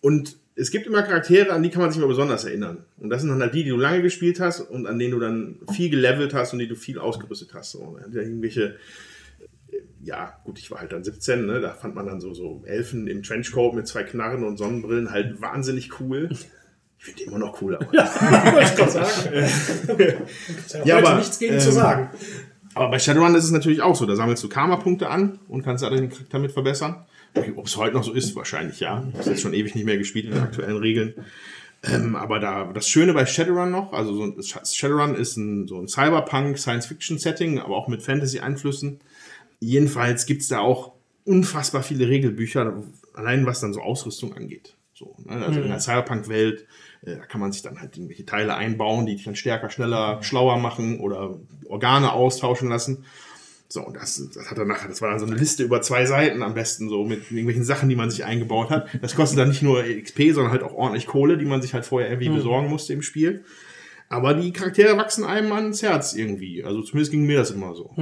Und 0.00 0.36
es 0.56 0.70
gibt 0.70 0.86
immer 0.86 1.02
Charaktere, 1.02 1.52
an 1.52 1.62
die 1.62 1.70
kann 1.70 1.80
man 1.80 1.90
sich 1.90 1.98
immer 1.98 2.08
besonders 2.08 2.44
erinnern. 2.44 2.84
Und 2.98 3.10
das 3.10 3.22
sind 3.22 3.30
dann 3.30 3.40
halt 3.40 3.54
die, 3.54 3.64
die 3.64 3.70
du 3.70 3.76
lange 3.76 4.02
gespielt 4.02 4.40
hast 4.40 4.60
und 4.60 4.86
an 4.86 4.98
denen 4.98 5.12
du 5.12 5.20
dann 5.20 5.58
viel 5.72 5.90
gelevelt 5.90 6.34
hast 6.34 6.52
und 6.52 6.58
die 6.58 6.68
du 6.68 6.74
viel 6.74 6.98
ausgerüstet 6.98 7.54
hast. 7.54 7.76
Und 7.76 8.14
irgendwelche 8.14 8.76
ja, 10.02 10.34
gut, 10.44 10.58
ich 10.58 10.70
war 10.70 10.80
halt 10.80 10.92
dann 10.92 11.04
17, 11.04 11.46
ne? 11.46 11.60
da 11.60 11.74
fand 11.74 11.94
man 11.94 12.06
dann 12.06 12.20
so, 12.20 12.32
so 12.32 12.62
Elfen 12.64 13.06
im 13.06 13.22
Trenchcoat 13.22 13.74
mit 13.74 13.86
zwei 13.86 14.02
Knarren 14.02 14.44
und 14.44 14.56
Sonnenbrillen 14.56 15.10
halt 15.10 15.40
wahnsinnig 15.40 16.00
cool. 16.00 16.28
Ich 16.98 17.04
finde 17.04 17.18
die 17.18 17.24
immer 17.24 17.38
noch 17.38 17.60
cool, 17.62 17.76
aber, 17.76 17.86
Wollte 17.92 18.62
ich 18.62 18.76
gerade 18.76 18.90
sagen. 18.90 20.24
Ja, 20.74 20.84
Ja, 20.84 20.98
aber, 20.98 21.16
nichts 21.16 21.38
gegen 21.38 21.54
ähm, 21.54 21.60
zu 21.60 21.72
sagen. 21.72 22.10
Aber 22.74 22.90
bei 22.90 22.98
Shadowrun 22.98 23.34
ist 23.34 23.44
es 23.44 23.50
natürlich 23.50 23.82
auch 23.82 23.96
so. 23.96 24.06
Da 24.06 24.16
sammelst 24.16 24.42
du 24.44 24.48
Karma-Punkte 24.48 25.08
an 25.08 25.38
und 25.48 25.62
kannst 25.62 25.82
dadurch 25.82 26.00
den 26.00 26.10
Charakter 26.10 26.38
mit 26.38 26.52
verbessern. 26.52 27.04
Ob 27.56 27.66
es 27.66 27.76
heute 27.76 27.94
noch 27.94 28.04
so 28.04 28.12
ist, 28.12 28.34
wahrscheinlich 28.36 28.80
ja. 28.80 29.04
Ich 29.12 29.18
habe 29.18 29.30
jetzt 29.30 29.42
schon 29.42 29.54
ewig 29.54 29.74
nicht 29.74 29.84
mehr 29.84 29.98
gespielt 29.98 30.26
in 30.26 30.32
den 30.32 30.42
aktuellen 30.42 30.76
Regeln. 30.76 31.14
Ähm, 31.82 32.14
aber 32.16 32.40
da, 32.40 32.70
das 32.72 32.88
Schöne 32.88 33.14
bei 33.14 33.24
Shadowrun 33.24 33.70
noch, 33.70 33.92
also 33.92 34.14
so 34.14 34.24
ein, 34.24 34.34
Shadowrun 34.42 35.14
ist 35.14 35.36
ein, 35.36 35.66
so 35.66 35.80
ein 35.80 35.88
Cyberpunk, 35.88 36.58
Science-Fiction-Setting, 36.58 37.58
aber 37.58 37.76
auch 37.76 37.88
mit 37.88 38.02
Fantasy-Einflüssen. 38.02 39.00
Jedenfalls 39.60 40.26
gibt's 40.26 40.48
da 40.48 40.58
auch 40.58 40.92
unfassbar 41.24 41.82
viele 41.82 42.08
Regelbücher, 42.08 42.82
allein 43.14 43.46
was 43.46 43.60
dann 43.60 43.72
so 43.72 43.80
Ausrüstung 43.80 44.34
angeht. 44.34 44.74
So, 44.94 45.16
ne? 45.24 45.44
Also 45.44 45.60
in 45.60 45.68
der 45.68 45.80
Cyberpunk-Welt, 45.80 46.66
äh, 47.02 47.16
da 47.16 47.26
kann 47.26 47.40
man 47.40 47.52
sich 47.52 47.62
dann 47.62 47.80
halt 47.80 47.96
irgendwelche 47.96 48.26
Teile 48.26 48.54
einbauen, 48.54 49.06
die 49.06 49.16
dich 49.16 49.24
dann 49.24 49.36
stärker, 49.36 49.70
schneller, 49.70 50.22
schlauer 50.22 50.58
machen 50.58 51.00
oder 51.00 51.38
Organe 51.66 52.12
austauschen 52.12 52.68
lassen. 52.68 53.04
So, 53.68 53.86
und 53.86 53.94
das, 53.94 54.28
das 54.34 54.50
hat 54.50 54.58
er 54.58 54.64
nachher, 54.64 54.88
das 54.88 55.00
war 55.00 55.10
dann 55.10 55.20
so 55.20 55.26
eine 55.26 55.36
Liste 55.36 55.62
über 55.62 55.80
zwei 55.80 56.04
Seiten 56.04 56.42
am 56.42 56.54
besten, 56.54 56.88
so 56.88 57.04
mit 57.04 57.30
irgendwelchen 57.30 57.62
Sachen, 57.62 57.88
die 57.88 57.94
man 57.94 58.10
sich 58.10 58.24
eingebaut 58.24 58.68
hat. 58.70 58.88
Das 59.00 59.14
kostet 59.14 59.38
dann 59.38 59.48
nicht 59.48 59.62
nur 59.62 59.84
XP, 59.84 60.32
sondern 60.32 60.50
halt 60.50 60.64
auch 60.64 60.74
ordentlich 60.74 61.06
Kohle, 61.06 61.38
die 61.38 61.44
man 61.44 61.62
sich 61.62 61.72
halt 61.72 61.86
vorher 61.86 62.10
irgendwie 62.10 62.30
besorgen 62.30 62.68
musste 62.68 62.92
im 62.92 63.02
Spiel. 63.02 63.44
Aber 64.08 64.34
die 64.34 64.52
Charaktere 64.52 64.96
wachsen 64.96 65.22
einem 65.22 65.52
ans 65.52 65.82
Herz 65.82 66.14
irgendwie. 66.14 66.64
Also 66.64 66.82
zumindest 66.82 67.12
ging 67.12 67.26
mir 67.26 67.38
das 67.38 67.52
immer 67.52 67.76
so. 67.76 67.92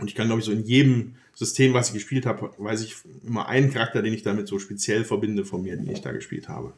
Und 0.00 0.08
ich 0.08 0.16
kann, 0.16 0.26
glaube 0.26 0.40
ich, 0.40 0.46
so 0.46 0.52
in 0.52 0.64
jedem 0.64 1.14
System, 1.32 1.74
was 1.74 1.88
ich 1.88 1.94
gespielt 1.94 2.26
habe, 2.26 2.50
weiß 2.58 2.82
ich 2.82 2.96
immer 3.24 3.48
einen 3.48 3.72
Charakter, 3.72 4.02
den 4.02 4.12
ich 4.12 4.24
damit 4.24 4.48
so 4.48 4.58
speziell 4.58 5.04
verbinde 5.04 5.44
von 5.44 5.62
mir, 5.62 5.76
den 5.76 5.88
ich 5.88 6.00
da 6.00 6.10
gespielt 6.10 6.48
habe. 6.48 6.72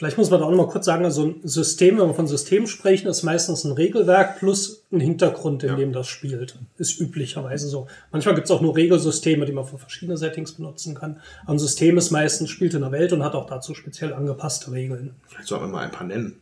Vielleicht 0.00 0.16
muss 0.16 0.30
man 0.30 0.40
da 0.40 0.46
auch 0.46 0.50
noch 0.50 0.56
mal 0.56 0.66
kurz 0.66 0.86
sagen, 0.86 1.04
also 1.04 1.26
ein 1.26 1.46
System, 1.46 1.98
wenn 1.98 2.06
wir 2.06 2.14
von 2.14 2.26
System 2.26 2.66
sprechen, 2.66 3.06
ist 3.06 3.22
meistens 3.22 3.64
ein 3.64 3.72
Regelwerk 3.72 4.38
plus 4.38 4.82
ein 4.90 4.98
Hintergrund, 4.98 5.62
in 5.62 5.76
dem 5.76 5.92
das 5.92 6.08
spielt. 6.08 6.56
Ist 6.78 6.98
üblicherweise 6.98 7.68
so. 7.68 7.86
Manchmal 8.10 8.34
gibt 8.34 8.46
es 8.46 8.50
auch 8.50 8.62
nur 8.62 8.74
Regelsysteme, 8.74 9.44
die 9.44 9.52
man 9.52 9.66
für 9.66 9.76
verschiedene 9.76 10.16
Settings 10.16 10.52
benutzen 10.52 10.94
kann. 10.94 11.20
Aber 11.42 11.52
ein 11.52 11.58
System 11.58 11.98
ist 11.98 12.12
meistens, 12.12 12.48
spielt 12.48 12.72
in 12.72 12.80
der 12.80 12.92
Welt 12.92 13.12
und 13.12 13.22
hat 13.22 13.34
auch 13.34 13.44
dazu 13.44 13.74
speziell 13.74 14.14
angepasste 14.14 14.72
Regeln. 14.72 15.16
Vielleicht 15.28 15.48
sollten 15.48 15.66
wir 15.66 15.68
mal 15.68 15.84
ein 15.84 15.90
paar 15.90 16.06
nennen, 16.06 16.40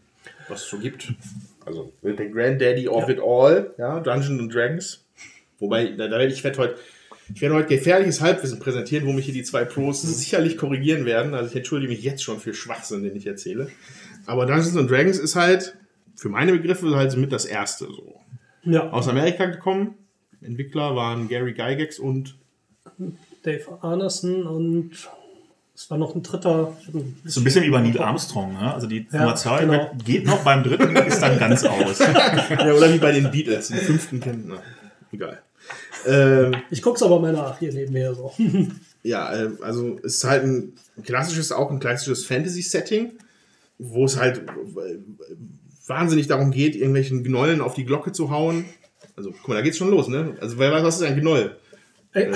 was 0.48 0.62
es 0.62 0.70
so 0.70 0.78
gibt. 0.78 1.12
Also 1.66 1.90
der 2.04 2.28
Granddaddy 2.28 2.86
of 2.86 3.08
it 3.08 3.18
all, 3.18 3.74
ja, 3.76 3.98
Dungeons 3.98 4.40
and 4.40 4.54
Dragons. 4.54 5.02
Wobei, 5.58 5.86
da, 5.86 6.06
da 6.06 6.16
werde 6.16 6.32
ich 6.32 6.44
werde 6.44 6.58
heute, 6.58 6.76
ich 7.34 7.40
werde 7.40 7.54
heute 7.54 7.68
gefährliches 7.68 8.20
Halbwissen 8.20 8.58
präsentieren, 8.58 9.06
wo 9.06 9.12
mich 9.12 9.24
hier 9.26 9.34
die 9.34 9.42
zwei 9.42 9.64
Pros 9.64 10.02
sicherlich 10.02 10.56
korrigieren 10.56 11.04
werden. 11.04 11.34
Also 11.34 11.50
ich 11.50 11.56
entschuldige 11.56 11.92
mich 11.92 12.02
jetzt 12.02 12.22
schon 12.22 12.40
für 12.40 12.54
Schwachsinn, 12.54 13.02
den 13.02 13.14
ich 13.16 13.26
erzähle. 13.26 13.68
Aber 14.26 14.46
Dungeons 14.46 14.76
and 14.76 14.90
Dragons 14.90 15.18
ist 15.18 15.36
halt 15.36 15.76
für 16.16 16.28
meine 16.28 16.52
Begriffe 16.52 16.94
halt 16.96 17.12
so 17.12 17.18
mit 17.18 17.32
das 17.32 17.44
erste 17.44 17.86
so. 17.86 18.20
Ja, 18.64 18.90
Aus 18.90 19.08
Amerika 19.08 19.46
gekommen. 19.46 19.94
Entwickler 20.40 20.94
waren 20.96 21.28
Gary 21.28 21.52
Gygax 21.52 21.98
und 21.98 22.36
Dave 23.42 23.78
Arneson 23.82 24.42
und 24.44 24.90
es 25.74 25.90
war 25.90 25.98
noch 25.98 26.14
ein 26.14 26.22
dritter. 26.22 26.76
So 27.24 27.40
ein 27.40 27.44
bisschen 27.44 27.62
wie 27.64 27.70
bei 27.70 27.80
Neil 27.80 27.98
Armstrong, 27.98 28.52
ne? 28.52 28.74
Also 28.74 28.86
die 28.88 29.06
Ja, 29.12 29.20
Nummer 29.20 29.36
zwei 29.36 29.60
genau. 29.64 29.90
geht 30.04 30.24
noch, 30.26 30.42
beim 30.42 30.64
dritten 30.64 30.94
ist 30.96 31.20
dann 31.20 31.38
ganz 31.38 31.64
aus. 31.64 31.98
ja, 32.00 32.72
oder 32.74 32.92
wie 32.92 32.98
bei 32.98 33.12
den 33.12 33.30
Beatles, 33.30 33.68
den 33.68 33.78
fünften 33.78 34.20
kennen. 34.20 34.44
Na, 34.48 34.62
egal. 35.12 35.40
Ähm, 36.06 36.56
Ich 36.70 36.82
guck's 36.82 37.02
aber 37.02 37.20
mal 37.20 37.32
nach 37.32 37.58
hier 37.58 37.72
neben 37.72 37.92
mir 37.92 38.14
so. 38.14 38.32
Ja, 39.04 39.32
äh, 39.32 39.50
also 39.62 39.96
es 40.02 40.16
ist 40.16 40.24
halt 40.24 40.42
ein 40.42 40.72
klassisches, 41.04 41.52
auch 41.52 41.70
ein 41.70 41.78
klassisches 41.78 42.26
Fantasy-Setting, 42.26 43.12
wo 43.78 44.04
es 44.04 44.16
halt 44.18 44.38
äh, 44.38 44.98
wahnsinnig 45.86 46.26
darum 46.26 46.50
geht, 46.50 46.74
irgendwelchen 46.74 47.22
Gnollen 47.22 47.60
auf 47.60 47.74
die 47.74 47.84
Glocke 47.84 48.10
zu 48.10 48.30
hauen. 48.30 48.64
Also, 49.16 49.30
guck 49.30 49.48
mal, 49.48 49.54
da 49.54 49.62
geht's 49.62 49.78
schon 49.78 49.90
los, 49.90 50.08
ne? 50.08 50.36
Also, 50.40 50.58
wer 50.58 50.72
weiß, 50.72 50.82
was 50.82 50.96
ist 50.96 51.02
ein 51.02 51.18
Gnoll? 51.18 51.56
Äh, 52.12 52.26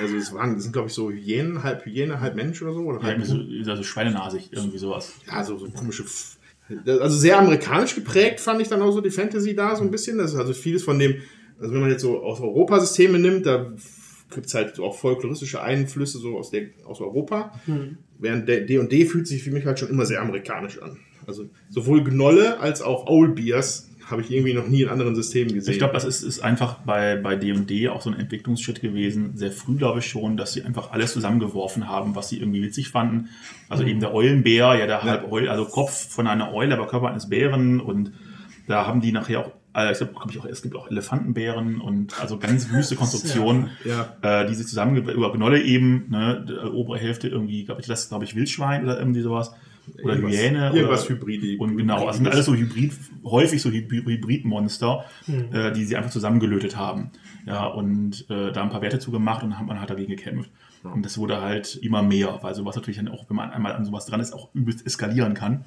also, 0.00 0.16
es 0.16 0.32
waren, 0.32 0.54
das 0.54 0.62
sind, 0.62 0.72
glaube 0.72 0.88
ich, 0.88 0.94
so 0.94 1.10
Hyänen, 1.10 1.64
halb 1.64 1.84
Hyäne, 1.84 2.20
halb 2.20 2.36
Mensch 2.36 2.62
oder 2.62 2.74
so. 2.74 2.80
Oder 2.80 2.98
Ja, 3.00 3.06
halb, 3.06 3.18
irgendwie 3.18 3.64
so, 3.64 3.70
also 3.72 3.82
schweinenasig, 3.82 4.50
irgendwie 4.52 4.78
sowas. 4.78 5.14
ja, 5.26 5.42
so, 5.44 5.58
so 5.58 5.68
komische. 5.70 6.04
F 6.04 6.36
also, 6.86 7.18
sehr 7.18 7.38
amerikanisch 7.38 7.94
geprägt 7.96 8.40
fand 8.40 8.62
ich 8.62 8.68
dann 8.68 8.80
auch 8.80 8.92
so 8.92 9.00
die 9.00 9.10
Fantasy 9.10 9.54
da, 9.54 9.74
so 9.76 9.82
ein 9.82 9.90
bisschen. 9.90 10.16
Das 10.16 10.32
ist 10.32 10.38
also 10.38 10.54
vieles 10.54 10.82
von 10.84 10.98
dem, 10.98 11.16
also, 11.60 11.72
wenn 11.72 11.80
man 11.80 11.90
jetzt 11.90 12.02
so 12.02 12.22
aus 12.22 12.40
Europasysteme 12.40 13.18
nimmt, 13.18 13.46
da 13.46 13.72
gibt 14.34 14.46
es 14.46 14.54
halt 14.54 14.76
so 14.76 14.84
auch 14.84 14.96
folkloristische 14.96 15.62
Einflüsse 15.62 16.18
so 16.18 16.36
aus, 16.36 16.50
der, 16.50 16.68
aus 16.84 17.00
Europa. 17.00 17.52
Während 18.18 18.48
der 18.48 18.62
D&D 18.62 19.06
fühlt 19.06 19.26
sich 19.26 19.42
für 19.42 19.50
mich 19.50 19.64
halt 19.64 19.78
schon 19.78 19.90
immer 19.90 20.06
sehr 20.06 20.20
amerikanisch 20.20 20.82
an. 20.82 20.98
Also 21.26 21.48
sowohl 21.70 22.04
Gnolle 22.04 22.60
als 22.60 22.82
auch 22.82 23.06
Owlbears 23.06 23.90
habe 24.06 24.20
ich 24.20 24.30
irgendwie 24.30 24.52
noch 24.52 24.68
nie 24.68 24.82
in 24.82 24.88
anderen 24.88 25.14
Systemen 25.14 25.54
gesehen. 25.54 25.72
Ich 25.72 25.78
glaube, 25.78 25.94
das 25.94 26.04
ist, 26.04 26.22
ist 26.22 26.40
einfach 26.40 26.80
bei 26.80 27.16
bei 27.16 27.36
D&D 27.36 27.88
auch 27.88 28.02
so 28.02 28.10
ein 28.10 28.18
Entwicklungsschritt 28.18 28.82
gewesen. 28.82 29.36
Sehr 29.36 29.50
früh, 29.50 29.76
glaube 29.76 30.00
ich 30.00 30.06
schon, 30.06 30.36
dass 30.36 30.52
sie 30.52 30.62
einfach 30.62 30.92
alles 30.92 31.12
zusammengeworfen 31.12 31.88
haben, 31.88 32.14
was 32.14 32.28
sie 32.28 32.38
irgendwie 32.38 32.62
witzig 32.62 32.90
fanden. 32.90 33.30
Also 33.68 33.84
eben 33.84 34.00
der 34.00 34.12
Eulenbär, 34.12 34.76
ja, 34.78 34.86
der 34.86 35.02
halb 35.02 35.30
Eul, 35.30 35.48
also 35.48 35.64
Kopf 35.64 36.10
von 36.10 36.26
einer 36.26 36.52
Eule, 36.52 36.74
aber 36.74 36.86
Körper 36.86 37.08
eines 37.08 37.28
Bären. 37.28 37.80
Und 37.80 38.12
da 38.68 38.86
haben 38.86 39.00
die 39.00 39.12
nachher 39.12 39.40
auch, 39.40 39.52
äh, 39.74 39.92
ich 39.92 39.98
glaube, 39.98 40.12
ich 40.30 40.38
auch, 40.38 40.44
es 40.46 40.62
gibt 40.62 40.74
auch 40.76 40.90
Elefantenbären 40.90 41.80
und 41.80 42.20
also 42.20 42.38
ganz 42.38 42.68
wüste 42.72 42.96
Konstruktionen, 42.96 43.70
Ja. 43.84 44.16
äh, 44.22 44.46
die 44.46 44.54
sie 44.54 44.64
zusammen 44.66 44.96
über 44.96 45.32
Gnolle 45.32 45.62
eben, 45.62 46.06
ne, 46.08 46.44
die 46.48 46.54
obere 46.70 46.98
Hälfte 46.98 47.28
irgendwie, 47.28 47.64
glaube 47.64 47.80
ich, 47.80 47.86
das 47.86 48.08
glaube 48.08 48.24
ich 48.24 48.34
Wildschwein 48.34 48.84
oder 48.84 48.98
irgendwie 48.98 49.20
sowas. 49.22 49.52
Oder 50.02 50.14
Irgendwas- 50.14 50.36
Hyäne. 50.40 50.70
irgendwas 50.74 51.04
oder, 51.10 51.16
Hybride- 51.20 51.58
Und 51.58 51.76
genau, 51.76 52.06
also 52.06 52.16
sind 52.16 52.28
alles 52.28 52.46
so 52.46 52.54
Hybrid, 52.54 52.92
häufig 53.22 53.60
so 53.60 53.68
Hy- 53.68 53.86
Hybridmonster, 53.90 55.04
äh, 55.52 55.72
die 55.72 55.84
sie 55.84 55.96
einfach 55.96 56.10
zusammengelötet 56.10 56.76
haben. 56.76 57.10
Ja, 57.46 57.66
und 57.66 58.24
äh, 58.30 58.50
da 58.52 58.62
ein 58.62 58.70
paar 58.70 58.80
Werte 58.80 58.98
zugemacht 58.98 59.42
und 59.42 59.50
dann 59.50 59.58
hat 59.58 59.66
man 59.66 59.78
halt 59.80 59.90
dagegen 59.90 60.10
gekämpft. 60.10 60.50
Und 60.84 61.04
das 61.04 61.16
wurde 61.18 61.40
halt 61.42 61.76
immer 61.82 62.02
mehr, 62.02 62.38
weil 62.42 62.54
sowas 62.54 62.76
natürlich 62.76 62.96
dann 62.98 63.08
auch, 63.08 63.24
wenn 63.28 63.36
man 63.36 63.50
einmal 63.50 63.72
an 63.74 63.84
sowas 63.84 64.06
dran 64.06 64.20
ist, 64.20 64.32
auch 64.32 64.48
übelst 64.54 64.86
eskalieren 64.86 65.34
kann. 65.34 65.64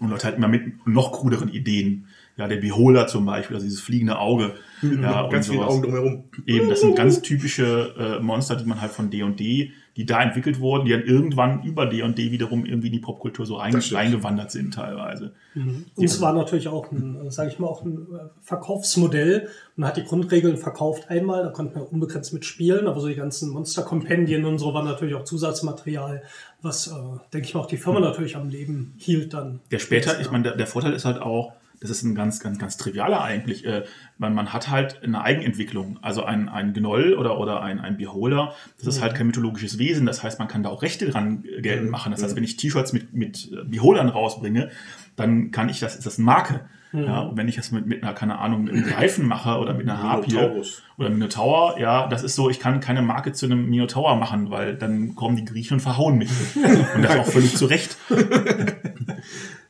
Und 0.00 0.08
Leute 0.08 0.24
halt 0.26 0.36
immer 0.38 0.48
mit 0.48 0.86
noch 0.86 1.12
kruderen 1.12 1.50
Ideen 1.50 2.06
Ja, 2.40 2.48
der 2.48 2.56
Beholder 2.56 3.06
zum 3.06 3.26
Beispiel, 3.26 3.54
also 3.54 3.66
dieses 3.66 3.82
fliegende 3.82 4.18
Auge. 4.18 4.54
Ja, 4.80 5.20
und 5.20 5.30
Ganz 5.30 5.48
viele 5.48 5.58
sowas. 5.58 5.74
Augen 5.74 5.82
drumherum. 5.82 6.24
Eben, 6.46 6.70
das 6.70 6.80
sind 6.80 6.96
ganz 6.96 7.20
typische 7.20 7.94
äh, 7.98 8.22
Monster, 8.22 8.56
die 8.56 8.64
man 8.64 8.80
halt 8.80 8.92
von 8.92 9.10
D&D, 9.10 9.72
die 9.94 10.06
da 10.06 10.22
entwickelt 10.22 10.58
wurden, 10.58 10.86
die 10.86 10.92
dann 10.92 11.02
irgendwann 11.02 11.62
über 11.64 11.84
D&D 11.84 12.32
wiederum 12.32 12.64
irgendwie 12.64 12.86
in 12.86 12.94
die 12.94 12.98
Popkultur 13.00 13.44
so 13.44 13.60
stimmt. 13.60 13.92
reingewandert 13.92 14.50
sind 14.50 14.72
teilweise. 14.72 15.34
Und 15.54 16.02
es 16.02 16.18
war 16.22 16.32
natürlich 16.32 16.68
auch 16.68 16.90
ein, 16.90 17.30
sage 17.30 17.50
ich 17.50 17.58
mal, 17.58 17.66
auch 17.66 17.84
ein 17.84 18.06
äh, 18.10 18.28
Verkaufsmodell. 18.40 19.48
Man 19.76 19.86
hat 19.86 19.98
die 19.98 20.04
Grundregeln 20.04 20.56
verkauft 20.56 21.10
einmal, 21.10 21.42
da 21.42 21.50
konnte 21.50 21.78
man 21.78 21.86
unbegrenzt 21.88 22.32
mitspielen, 22.32 22.86
aber 22.86 23.00
so 23.00 23.08
die 23.08 23.16
ganzen 23.16 23.50
Monster-Kompendien 23.50 24.46
und 24.46 24.58
so 24.58 24.72
war 24.72 24.82
natürlich 24.82 25.14
auch 25.14 25.24
Zusatzmaterial, 25.24 26.22
was, 26.62 26.86
äh, 26.86 26.92
denke 27.34 27.48
ich 27.48 27.54
mal, 27.54 27.60
auch 27.60 27.66
die 27.66 27.76
Firma 27.76 28.00
natürlich 28.00 28.36
am 28.36 28.48
Leben 28.48 28.94
hielt 28.96 29.34
dann. 29.34 29.60
Der 29.70 29.78
später, 29.78 30.18
ich 30.22 30.30
meine, 30.30 30.44
der, 30.44 30.56
der 30.56 30.66
Vorteil 30.66 30.94
ist 30.94 31.04
halt 31.04 31.20
auch, 31.20 31.52
das 31.80 31.90
ist 31.90 32.02
ein 32.02 32.14
ganz, 32.14 32.40
ganz, 32.40 32.58
ganz 32.58 32.76
trivialer 32.76 33.22
eigentlich. 33.22 33.64
Äh, 33.64 33.84
man, 34.18 34.34
man 34.34 34.52
hat 34.52 34.68
halt 34.68 35.02
eine 35.02 35.22
Eigenentwicklung. 35.22 35.98
Also 36.02 36.24
ein, 36.24 36.48
ein 36.48 36.74
Gnoll 36.74 37.14
oder, 37.14 37.38
oder 37.38 37.62
ein, 37.62 37.80
ein 37.80 37.96
Beholder, 37.96 38.54
das 38.78 38.86
ist 38.86 39.02
halt 39.02 39.14
kein 39.14 39.26
mythologisches 39.26 39.78
Wesen. 39.78 40.04
Das 40.04 40.22
heißt, 40.22 40.38
man 40.38 40.48
kann 40.48 40.62
da 40.62 40.68
auch 40.68 40.82
Rechte 40.82 41.08
dran 41.08 41.44
äh, 41.44 41.62
geltend 41.62 41.90
machen. 41.90 42.12
Das 42.12 42.22
heißt, 42.22 42.36
wenn 42.36 42.44
ich 42.44 42.56
T-Shirts 42.56 42.92
mit, 42.92 43.14
mit 43.14 43.50
äh, 43.52 43.64
Beholdern 43.64 44.10
rausbringe, 44.10 44.70
dann 45.16 45.50
kann 45.50 45.70
ich 45.70 45.80
das, 45.80 45.96
ist 45.96 46.06
das 46.06 46.18
eine 46.18 46.26
Marke. 46.26 46.60
Ja, 46.92 47.20
und 47.20 47.36
wenn 47.36 47.46
ich 47.46 47.54
das 47.54 47.70
mit, 47.70 47.86
mit 47.86 48.02
einer, 48.02 48.14
keine 48.14 48.40
Ahnung, 48.40 48.64
mit 48.64 48.74
einem 48.74 48.84
Greifen 48.84 49.28
mache 49.28 49.58
oder 49.58 49.74
mit 49.74 49.88
einer 49.88 50.02
Harpie 50.02 50.36
oder 50.98 51.08
Minotaur, 51.08 51.78
ja, 51.78 52.08
das 52.08 52.24
ist 52.24 52.34
so, 52.34 52.50
ich 52.50 52.58
kann 52.58 52.80
keine 52.80 53.00
Marke 53.00 53.32
zu 53.32 53.46
einem 53.46 53.70
Minotaur 53.70 54.16
machen, 54.16 54.50
weil 54.50 54.74
dann 54.74 55.14
kommen 55.14 55.36
die 55.36 55.44
Griechen 55.44 55.74
und 55.74 55.80
verhauen 55.80 56.18
mich. 56.18 56.30
und 56.96 57.02
das 57.02 57.16
auch 57.16 57.26
völlig 57.26 57.56
zu 57.56 57.66
Recht. 57.66 57.96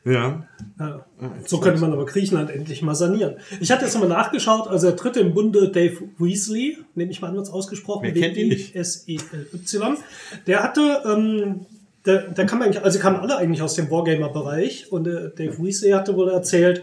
Ja. 0.05 0.47
Ja. 0.79 1.07
So 1.45 1.61
könnte 1.61 1.81
man 1.81 1.93
aber 1.93 2.07
Griechenland 2.07 2.51
endlich 2.51 2.81
mal 2.83 2.95
sanieren. 2.95 3.37
Ich 3.61 3.71
hatte 3.71 3.85
jetzt 3.85 3.95
nochmal 3.95 4.09
nachgeschaut, 4.09 4.67
also 4.69 4.87
der 4.89 4.97
dritte 4.97 5.21
im 5.21 5.35
Bunde, 5.35 5.71
Dave 5.71 5.97
Weasley, 6.19 6.79
nehme 6.95 7.11
ich 7.11 7.21
mal 7.21 7.29
an, 7.29 7.37
wird 7.37 7.51
ausgesprochen. 7.51 8.05
Wer 8.05 8.15
kennt 8.15 8.37
ihn 8.37 8.49
nicht? 8.49 8.75
S-E-L-Y. 8.75 9.99
Der 10.47 10.63
hatte, 10.63 11.03
ähm, 11.05 11.67
der, 12.07 12.29
der 12.31 12.47
kam 12.47 12.63
eigentlich, 12.63 12.83
also 12.83 12.99
kamen 12.99 13.17
alle 13.17 13.37
eigentlich 13.37 13.61
aus 13.61 13.75
dem 13.75 13.91
Wargamer-Bereich 13.91 14.91
und 14.91 15.07
äh, 15.07 15.31
Dave 15.37 15.63
Weasley 15.63 15.91
hatte 15.91 16.17
wohl 16.17 16.31
erzählt, 16.31 16.83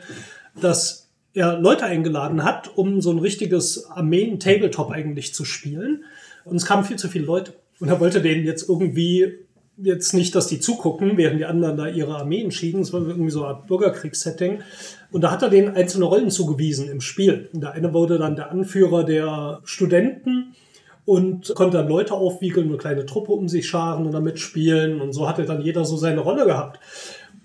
dass 0.62 1.10
er 1.34 1.60
Leute 1.60 1.86
eingeladen 1.86 2.44
hat, 2.44 2.78
um 2.78 3.02
so 3.02 3.12
ein 3.12 3.20
richtiges 3.20 3.90
Armeen-Tabletop 3.90 4.92
eigentlich 4.92 5.34
zu 5.34 5.46
spielen. 5.46 6.04
Und 6.46 6.58
es 6.58 6.66
kamen 6.66 6.84
viel 6.84 6.98
zu 6.98 7.10
viele 7.10 7.26
Leute. 7.26 7.54
Und 7.80 7.90
er 7.90 8.00
wollte 8.00 8.22
denen 8.22 8.46
jetzt 8.46 8.68
irgendwie 8.68 9.47
jetzt 9.78 10.14
nicht, 10.14 10.36
dass 10.36 10.48
die 10.48 10.60
zugucken, 10.60 11.18
während 11.18 11.40
die 11.40 11.46
anderen 11.46 11.78
da 11.78 11.88
ihre 11.88 12.16
Armeen 12.16 12.52
schieden. 12.52 12.82
Es 12.82 12.94
war 12.94 13.02
irgendwie 13.02 13.30
so 13.30 13.44
eine 13.44 13.56
Art 13.56 13.68
Bürgerkriegssetting. 13.68 14.60
Und 15.12 15.22
da 15.22 15.32
hat 15.32 15.42
er 15.42 15.50
denen 15.50 15.76
einzelne 15.76 16.06
Rollen 16.06 16.32
zugewiesen 16.32 16.90
im 16.90 17.02
Spiel. 17.02 17.50
Und 17.54 17.62
der 17.62 17.74
eine 17.74 17.94
wurde 17.94 18.18
dann 18.18 18.36
der 18.36 18.52
Anführer 18.52 19.04
der 19.04 19.62
Studenten 19.64 20.56
und 21.06 21.56
konnte 21.56 21.78
dann 21.78 21.88
Leute 21.88 22.14
aufwiegeln, 22.14 22.68
eine 22.68 22.78
kleine 22.78 23.06
Truppe 23.06 23.32
um 23.32 23.48
sich 23.48 23.68
scharen 23.68 24.06
und 24.06 24.12
damit 24.12 24.40
spielen. 24.40 25.00
Und 25.00 25.14
so 25.14 25.30
hatte 25.30 25.46
dann 25.46 25.62
jeder 25.62 25.86
so 25.86 25.96
seine 25.96 26.20
Rolle 26.20 26.46
gehabt. 26.46 26.80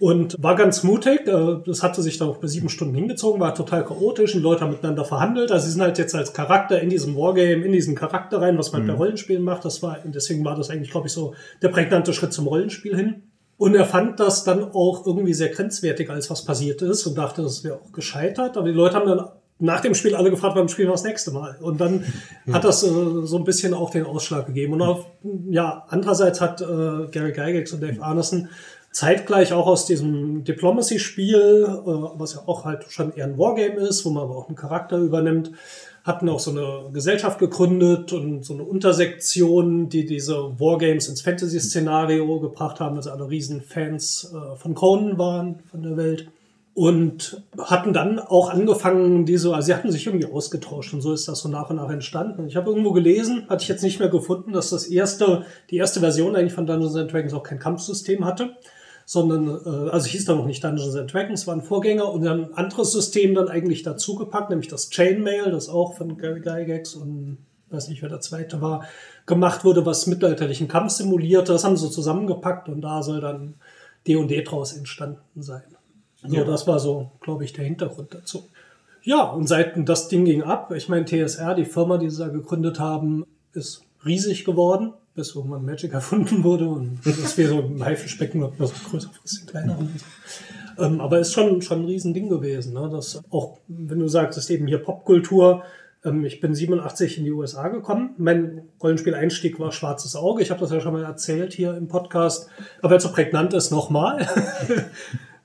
Und 0.02 0.34
war 0.42 0.56
ganz 0.56 0.82
mutig. 0.82 1.28
äh, 1.28 1.58
Das 1.64 1.84
hatte 1.84 2.02
sich 2.02 2.18
dann 2.18 2.28
auch 2.28 2.38
bei 2.38 2.48
sieben 2.48 2.68
Stunden 2.68 2.92
hingezogen, 2.92 3.40
war 3.40 3.54
total 3.54 3.84
chaotisch. 3.84 4.32
Die 4.32 4.40
Leute 4.40 4.62
haben 4.62 4.72
miteinander 4.72 5.04
verhandelt. 5.04 5.52
Also 5.52 5.66
sie 5.66 5.72
sind 5.74 5.80
halt 5.80 5.96
jetzt 5.96 6.12
als 6.16 6.32
Charakter 6.32 6.80
in 6.80 6.90
diesem 6.90 7.14
Wargame, 7.14 7.64
in 7.64 7.70
diesen 7.70 7.94
Charakter 7.94 8.42
rein, 8.42 8.58
was 8.58 8.72
man 8.72 8.84
bei 8.84 8.94
Rollenspielen 8.94 9.44
macht. 9.44 9.64
Das 9.64 9.80
war, 9.80 9.98
und 10.04 10.12
deswegen 10.12 10.44
war 10.44 10.56
das 10.56 10.70
eigentlich, 10.70 10.90
glaube 10.90 11.06
ich, 11.06 11.12
so 11.12 11.34
der 11.62 11.68
prägnante 11.68 12.12
Schritt 12.12 12.32
zum 12.32 12.48
Rollenspiel 12.48 12.96
hin. 12.96 13.22
Und 13.58 13.76
er 13.76 13.84
fand 13.84 14.18
das 14.18 14.42
dann 14.42 14.64
auch 14.72 15.06
irgendwie 15.06 15.34
sehr 15.34 15.50
grenzwertig, 15.50 16.10
als 16.10 16.28
was 16.30 16.44
passiert 16.44 16.82
ist 16.82 17.06
und 17.06 17.16
dachte, 17.16 17.42
das 17.42 17.62
wäre 17.62 17.76
auch 17.76 17.92
gescheitert. 17.92 18.56
Aber 18.56 18.66
die 18.66 18.74
Leute 18.74 18.96
haben 18.96 19.06
dann 19.06 19.28
nach 19.60 19.80
dem 19.80 19.94
Spiel 19.94 20.16
alle 20.16 20.30
gefragt, 20.30 20.56
wann 20.56 20.68
spielen 20.68 20.88
wir 20.88 20.92
das 20.94 21.04
nächste 21.04 21.30
Mal? 21.30 21.56
Und 21.60 21.80
dann 21.80 22.04
hat 22.52 22.64
das 22.64 22.82
äh, 22.82 22.88
so 22.88 23.36
ein 23.38 23.44
bisschen 23.44 23.72
auch 23.72 23.90
den 23.90 24.04
Ausschlag 24.04 24.46
gegeben. 24.46 24.72
Und 24.72 24.82
auf, 24.82 25.06
ja, 25.48 25.84
andererseits 25.88 26.40
hat 26.40 26.60
äh, 26.60 27.06
Gary 27.12 27.30
Gygax 27.30 27.72
und 27.72 27.80
Dave 27.80 28.02
Arneson 28.02 28.48
zeitgleich 28.92 29.52
auch 29.52 29.66
aus 29.66 29.86
diesem 29.86 30.44
Diplomacy-Spiel, 30.44 31.64
äh, 31.66 31.86
was 31.86 32.34
ja 32.34 32.42
auch 32.46 32.64
halt 32.64 32.84
schon 32.90 33.14
eher 33.14 33.24
ein 33.24 33.38
Wargame 33.38 33.80
ist, 33.80 34.04
wo 34.04 34.10
man 34.10 34.24
aber 34.24 34.36
auch 34.36 34.48
einen 34.48 34.56
Charakter 34.56 34.98
übernimmt, 34.98 35.50
hatten 36.04 36.28
auch 36.28 36.40
so 36.40 36.50
eine 36.50 36.92
Gesellschaft 36.92 37.38
gegründet 37.38 38.12
und 38.12 38.44
so 38.44 38.54
eine 38.54 38.64
Untersektion, 38.64 39.88
die 39.88 40.04
diese 40.04 40.60
Wargames 40.60 41.08
ins 41.08 41.22
Fantasy-Szenario 41.22 42.40
gebracht 42.40 42.80
haben, 42.80 42.96
also 42.96 43.10
alle 43.10 43.28
riesen 43.28 43.62
Fans 43.62 44.32
äh, 44.34 44.56
von 44.56 44.74
Conan 44.74 45.18
waren, 45.18 45.60
von 45.70 45.82
der 45.82 45.96
Welt. 45.96 46.28
Und 46.74 47.42
hatten 47.58 47.92
dann 47.92 48.18
auch 48.18 48.48
angefangen, 48.48 49.26
diese, 49.26 49.54
also 49.54 49.66
sie 49.66 49.74
hatten 49.74 49.92
sich 49.92 50.06
irgendwie 50.06 50.32
ausgetauscht 50.32 50.94
und 50.94 51.02
so 51.02 51.12
ist 51.12 51.28
das 51.28 51.40
so 51.40 51.50
nach 51.50 51.68
und 51.68 51.76
nach 51.76 51.90
entstanden. 51.90 52.46
Ich 52.46 52.56
habe 52.56 52.70
irgendwo 52.70 52.92
gelesen, 52.92 53.46
hatte 53.50 53.62
ich 53.62 53.68
jetzt 53.68 53.82
nicht 53.82 54.00
mehr 54.00 54.08
gefunden, 54.08 54.54
dass 54.54 54.70
das 54.70 54.86
erste, 54.86 55.44
die 55.70 55.76
erste 55.76 56.00
Version 56.00 56.34
eigentlich 56.34 56.54
von 56.54 56.66
Dungeons 56.66 56.94
Dragons 56.94 57.34
auch 57.34 57.42
kein 57.42 57.58
Kampfsystem 57.58 58.24
hatte, 58.24 58.56
sondern, 59.12 59.46
äh, 59.46 59.90
also 59.90 60.06
hieß 60.06 60.24
da 60.24 60.34
noch 60.34 60.46
nicht 60.46 60.64
Dungeons 60.64 60.96
and 60.96 61.12
Dragons, 61.12 61.46
war 61.46 61.54
ein 61.54 61.60
Vorgänger 61.60 62.10
und 62.10 62.24
dann 62.24 62.46
ein 62.46 62.54
anderes 62.54 62.92
System 62.92 63.34
dann 63.34 63.48
eigentlich 63.48 63.82
dazugepackt, 63.82 64.48
nämlich 64.48 64.68
das 64.68 64.88
Chainmail, 64.88 65.50
das 65.50 65.68
auch 65.68 65.98
von 65.98 66.16
Gary 66.16 66.40
Gygax 66.40 66.94
und 66.94 67.36
weiß 67.68 67.88
nicht, 67.88 68.00
wer 68.00 68.08
der 68.08 68.20
zweite 68.20 68.62
war, 68.62 68.86
gemacht 69.26 69.66
wurde, 69.66 69.84
was 69.84 70.06
mittelalterlichen 70.06 70.66
Kampf 70.66 70.92
simulierte. 70.92 71.52
Das 71.52 71.62
haben 71.62 71.76
sie 71.76 71.82
so 71.82 71.90
zusammengepackt 71.90 72.70
und 72.70 72.80
da 72.80 73.02
soll 73.02 73.20
dann 73.20 73.56
D&D 74.06 74.44
draus 74.44 74.72
entstanden 74.72 75.42
sein. 75.42 75.64
So, 76.26 76.44
das 76.44 76.66
war 76.66 76.78
so, 76.78 77.10
glaube 77.20 77.44
ich, 77.44 77.52
der 77.52 77.66
Hintergrund 77.66 78.14
dazu. 78.14 78.48
Ja, 79.02 79.24
und 79.24 79.46
seit 79.46 79.74
das 79.86 80.08
Ding 80.08 80.24
ging 80.24 80.42
ab, 80.42 80.72
ich 80.74 80.88
meine, 80.88 81.04
TSR, 81.04 81.54
die 81.54 81.66
Firma, 81.66 81.98
die 81.98 82.08
sie 82.08 82.22
da 82.22 82.28
gegründet 82.28 82.80
haben, 82.80 83.26
ist 83.52 83.82
riesig 84.06 84.46
geworden, 84.46 84.94
bis 85.14 85.34
irgendwann 85.34 85.64
Magic 85.64 85.92
erfunden 85.92 86.44
wurde 86.44 86.68
und 86.68 87.00
das 87.04 87.36
wäre 87.36 87.50
so 87.50 87.58
ein 87.62 87.84
Haifischbecken, 87.84 88.40
so 88.58 88.72
größer, 88.90 89.08
ein 89.08 89.22
bisschen 89.22 89.46
kleiner. 89.46 89.78
Und 89.78 89.90
so. 89.98 90.04
Ähm, 90.78 91.00
aber 91.00 91.18
ist 91.18 91.32
schon, 91.32 91.62
schon 91.62 91.82
ein 91.82 91.84
Riesending 91.86 92.28
gewesen. 92.28 92.74
Ne? 92.74 92.88
Das 92.90 93.22
auch, 93.30 93.58
wenn 93.68 93.98
du 93.98 94.08
sagst, 94.08 94.38
ist 94.38 94.50
eben 94.50 94.66
hier 94.66 94.78
Popkultur. 94.78 95.62
Ähm, 96.04 96.24
ich 96.24 96.40
bin 96.40 96.54
87 96.54 97.18
in 97.18 97.24
die 97.24 97.32
USA 97.32 97.68
gekommen. 97.68 98.14
Mein 98.18 98.68
Rollenspieleinstieg 98.82 99.58
war 99.58 99.72
Schwarzes 99.72 100.16
Auge. 100.16 100.42
Ich 100.42 100.50
habe 100.50 100.60
das 100.60 100.70
ja 100.70 100.80
schon 100.80 100.92
mal 100.92 101.04
erzählt 101.04 101.52
hier 101.52 101.76
im 101.76 101.88
Podcast. 101.88 102.48
Aber 102.80 102.90
weil 102.90 102.96
es 102.98 103.02
so 103.02 103.12
prägnant 103.12 103.54
ist, 103.54 103.70
nochmal. 103.70 104.26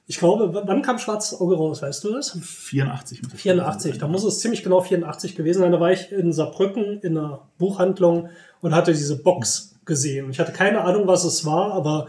Ich 0.09 0.19
glaube, 0.19 0.63
wann 0.65 0.83
kam 0.83 0.99
Schwarzes 0.99 1.37
Auge 1.41 1.57
raus, 1.57 1.81
weißt 1.81 2.05
du 2.05 2.13
das? 2.13 2.31
84. 2.41 3.23
muss 3.23 3.33
ich 3.33 3.41
84, 3.41 3.97
da 3.97 4.07
muss 4.07 4.23
es 4.23 4.39
ziemlich 4.39 4.63
genau 4.63 4.79
84 4.79 5.35
gewesen 5.35 5.59
sein. 5.59 5.73
Da 5.73 5.81
war 5.81 5.91
ich 5.91 6.13
in 6.13 6.31
Saarbrücken 6.31 7.01
in 7.01 7.17
einer 7.17 7.41
Buchhandlung 7.57 8.29
und 8.61 8.75
hatte 8.75 8.91
diese 8.91 9.21
Box 9.21 9.75
gesehen. 9.85 10.29
Ich 10.29 10.39
hatte 10.39 10.51
keine 10.51 10.81
Ahnung, 10.81 11.07
was 11.07 11.23
es 11.23 11.45
war, 11.45 11.73
aber 11.73 12.07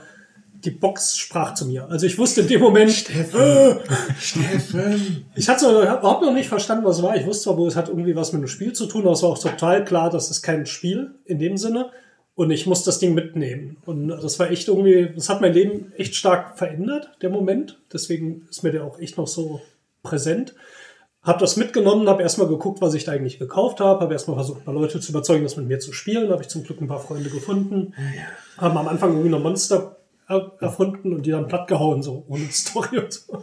die 0.64 0.70
Box 0.70 1.16
sprach 1.16 1.55
zu 1.55 1.66
mir. 1.66 1.88
Also 1.88 2.07
ich 2.07 2.18
wusste 2.18 2.40
in 2.40 2.49
dem 2.49 2.61
Moment, 2.61 3.09
äh, 3.11 3.74
Steffen! 4.20 5.26
ich 5.34 5.49
hatte 5.49 5.66
überhaupt 5.66 6.22
noch 6.22 6.32
nicht 6.32 6.49
verstanden, 6.49 6.84
was 6.84 6.99
es 6.99 7.03
war. 7.03 7.16
Ich 7.16 7.26
wusste 7.26 7.44
zwar, 7.44 7.57
wo 7.57 7.66
es 7.66 7.76
hat 7.76 7.88
irgendwie 7.88 8.16
was 8.16 8.32
mit 8.32 8.40
einem 8.40 8.49
Spiel 8.49 8.72
zu 8.72 8.86
tun, 8.86 9.03
aber 9.03 9.12
es 9.12 9.22
war 9.22 9.30
auch 9.30 9.38
total 9.38 9.84
klar, 9.84 10.11
das 10.11 10.30
ist 10.30 10.42
kein 10.42 10.66
Spiel 10.66 11.14
in 11.24 11.38
dem 11.38 11.57
Sinne. 11.57 11.90
Und 12.34 12.51
ich 12.51 12.66
muss 12.66 12.84
das 12.84 13.01
Ding 13.01 13.14
mitnehmen. 13.14 13.78
Und 13.84 14.09
das 14.09 14.38
war 14.38 14.51
echt 14.51 14.68
irgendwie, 14.68 15.11
das 15.12 15.28
hat 15.28 15.40
mein 15.40 15.53
Leben 15.53 15.92
echt 15.96 16.14
stark 16.14 16.57
verändert, 16.57 17.11
der 17.20 17.30
Moment. 17.30 17.80
Deswegen 17.92 18.46
ist 18.49 18.62
mir 18.62 18.70
der 18.70 18.84
auch 18.84 18.99
echt 19.01 19.16
noch 19.16 19.26
so 19.26 19.61
präsent. 20.05 20.55
Hab 21.22 21.38
das 21.40 21.56
mitgenommen, 21.56 22.08
habe 22.08 22.22
erstmal 22.22 22.46
geguckt, 22.48 22.80
was 22.80 22.94
ich 22.94 23.04
da 23.04 23.12
eigentlich 23.12 23.38
gekauft 23.38 23.80
habe, 23.80 24.00
habe 24.00 24.12
erstmal 24.14 24.36
versucht, 24.36 24.60
ein 24.60 24.64
paar 24.64 24.74
Leute 24.74 25.00
zu 25.00 25.10
überzeugen, 25.12 25.42
das 25.42 25.56
mit 25.56 25.66
mir 25.66 25.78
zu 25.80 25.92
spielen. 25.92 26.30
Habe 26.30 26.42
ich 26.42 26.48
zum 26.48 26.62
Glück 26.64 26.80
ein 26.80 26.86
paar 26.88 27.00
Freunde 27.00 27.28
gefunden. 27.28 27.92
Haben 28.56 28.76
am 28.78 28.88
Anfang 28.88 29.10
irgendwie 29.10 29.30
noch 29.30 29.42
Monster 29.42 29.96
er- 30.28 30.52
erfunden 30.60 31.12
und 31.12 31.26
die 31.26 31.30
dann 31.30 31.48
platt 31.48 31.66
gehauen, 31.68 32.02
so 32.02 32.24
ohne 32.28 32.44
Story 32.50 32.98
und 32.98 33.12
so. 33.12 33.42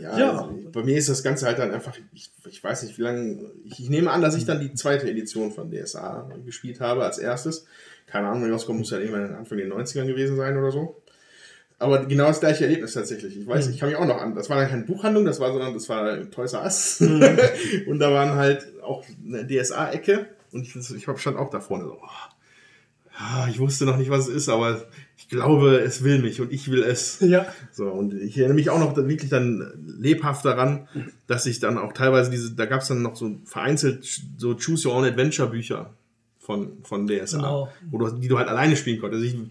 Ja, 0.00 0.18
Ja. 0.18 0.30
Also, 0.38 0.50
bei 0.72 0.82
mir 0.84 0.96
ist 0.96 1.08
das 1.08 1.22
Ganze 1.22 1.46
halt 1.46 1.58
dann 1.58 1.72
einfach, 1.72 1.96
ich, 2.14 2.30
ich 2.48 2.62
weiß 2.62 2.84
nicht, 2.84 2.96
wie 2.98 3.02
lange, 3.02 3.50
ich, 3.64 3.80
ich 3.80 3.90
nehme 3.90 4.10
an, 4.10 4.22
dass 4.22 4.36
ich 4.36 4.44
dann 4.44 4.60
die 4.60 4.72
zweite 4.74 5.10
Edition 5.10 5.50
von 5.50 5.70
DSA 5.70 6.28
gespielt 6.44 6.80
habe 6.80 7.04
als 7.04 7.18
erstes. 7.18 7.66
Keine 8.06 8.28
Ahnung, 8.28 8.46
wie 8.46 8.50
rauskommt, 8.50 8.78
muss 8.78 8.90
ja 8.90 8.98
irgendwann 8.98 9.34
Anfang 9.34 9.58
der 9.58 9.68
90ern 9.68 10.06
gewesen 10.06 10.36
sein 10.36 10.56
oder 10.56 10.70
so. 10.70 11.01
Aber 11.82 12.06
genau 12.06 12.28
das 12.28 12.40
gleiche 12.40 12.64
Erlebnis 12.64 12.94
tatsächlich. 12.94 13.36
Ich 13.36 13.46
weiß, 13.46 13.68
ich 13.68 13.78
kann 13.78 13.88
mich 13.88 13.98
auch 13.98 14.06
noch 14.06 14.20
an. 14.20 14.34
Das 14.34 14.48
war 14.48 14.58
dann 14.58 14.68
keine 14.68 14.84
Buchhandlung, 14.84 15.24
das 15.24 15.40
war, 15.40 15.50
sondern 15.52 15.74
das 15.74 15.88
war 15.88 16.30
Toys 16.30 16.52
R 16.52 16.62
Us. 16.62 17.00
und 17.86 17.98
da 17.98 18.12
waren 18.12 18.36
halt 18.36 18.66
auch 18.82 19.04
eine 19.26 19.46
DSA-Ecke. 19.46 20.26
Und 20.52 20.62
ich, 20.62 20.76
ich 20.76 21.20
stand 21.20 21.36
auch 21.36 21.50
da 21.50 21.60
vorne 21.60 21.84
so, 21.84 21.98
oh, 22.00 23.48
ich 23.48 23.58
wusste 23.58 23.84
noch 23.84 23.96
nicht, 23.96 24.10
was 24.10 24.28
es 24.28 24.34
ist, 24.34 24.48
aber 24.48 24.84
ich 25.16 25.28
glaube, 25.28 25.76
es 25.78 26.02
will 26.04 26.20
mich 26.20 26.40
und 26.40 26.52
ich 26.52 26.70
will 26.70 26.82
es. 26.82 27.20
Ja. 27.20 27.46
So, 27.72 27.86
und 27.88 28.14
ich 28.14 28.36
erinnere 28.38 28.56
mich 28.56 28.70
auch 28.70 28.78
noch 28.78 28.96
wirklich 28.96 29.30
dann 29.30 29.72
lebhaft 29.98 30.44
daran, 30.44 30.88
dass 31.26 31.46
ich 31.46 31.58
dann 31.60 31.78
auch 31.78 31.92
teilweise 31.92 32.30
diese, 32.30 32.52
da 32.52 32.66
gab 32.66 32.82
es 32.82 32.88
dann 32.88 33.02
noch 33.02 33.16
so 33.16 33.36
vereinzelt 33.44 34.04
so 34.36 34.54
Choose 34.54 34.88
Your 34.88 34.96
Own 34.96 35.04
Adventure 35.04 35.48
Bücher 35.48 35.90
von, 36.38 36.72
von 36.82 37.06
DSA, 37.06 37.36
Genau. 37.38 37.68
wo 37.90 37.98
du, 37.98 38.10
die 38.18 38.28
du 38.28 38.38
halt 38.38 38.48
alleine 38.48 38.76
spielen 38.76 39.00
konntest. 39.00 39.22
Also 39.24 39.36
ich, 39.36 39.50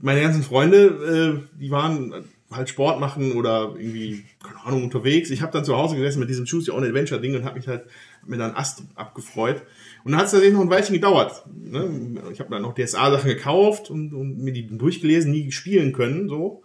meine 0.00 0.20
ganzen 0.20 0.42
Freunde, 0.42 1.42
äh, 1.56 1.58
die 1.60 1.70
waren 1.70 2.24
halt 2.50 2.68
Sport 2.68 3.00
machen 3.00 3.32
oder 3.32 3.74
irgendwie, 3.76 4.24
keine 4.42 4.64
Ahnung, 4.64 4.84
unterwegs. 4.84 5.30
Ich 5.30 5.42
habe 5.42 5.52
dann 5.52 5.64
zu 5.64 5.76
Hause 5.76 5.96
gesessen 5.96 6.20
mit 6.20 6.28
diesem 6.28 6.46
Choose 6.46 6.70
Your 6.70 6.78
Own 6.78 6.84
Adventure 6.84 7.20
Ding 7.20 7.34
und 7.34 7.44
habe 7.44 7.58
mich 7.58 7.66
halt 7.66 7.84
mir 8.24 8.36
dann 8.36 8.54
Ast 8.54 8.82
abgefreut. 8.94 9.62
Und 10.04 10.12
dann 10.12 10.20
hat 10.20 10.26
es 10.26 10.32
tatsächlich 10.32 10.54
noch 10.54 10.62
ein 10.62 10.70
Weilchen 10.70 10.94
gedauert. 10.94 11.44
Ne? 11.52 12.20
Ich 12.32 12.40
habe 12.40 12.50
dann 12.50 12.62
noch 12.62 12.74
DSA-Sachen 12.74 13.28
gekauft 13.28 13.90
und, 13.90 14.12
und 14.12 14.38
mir 14.38 14.52
die 14.52 14.66
durchgelesen, 14.66 15.32
nie 15.32 15.50
spielen 15.50 15.92
können. 15.92 16.28
So. 16.28 16.62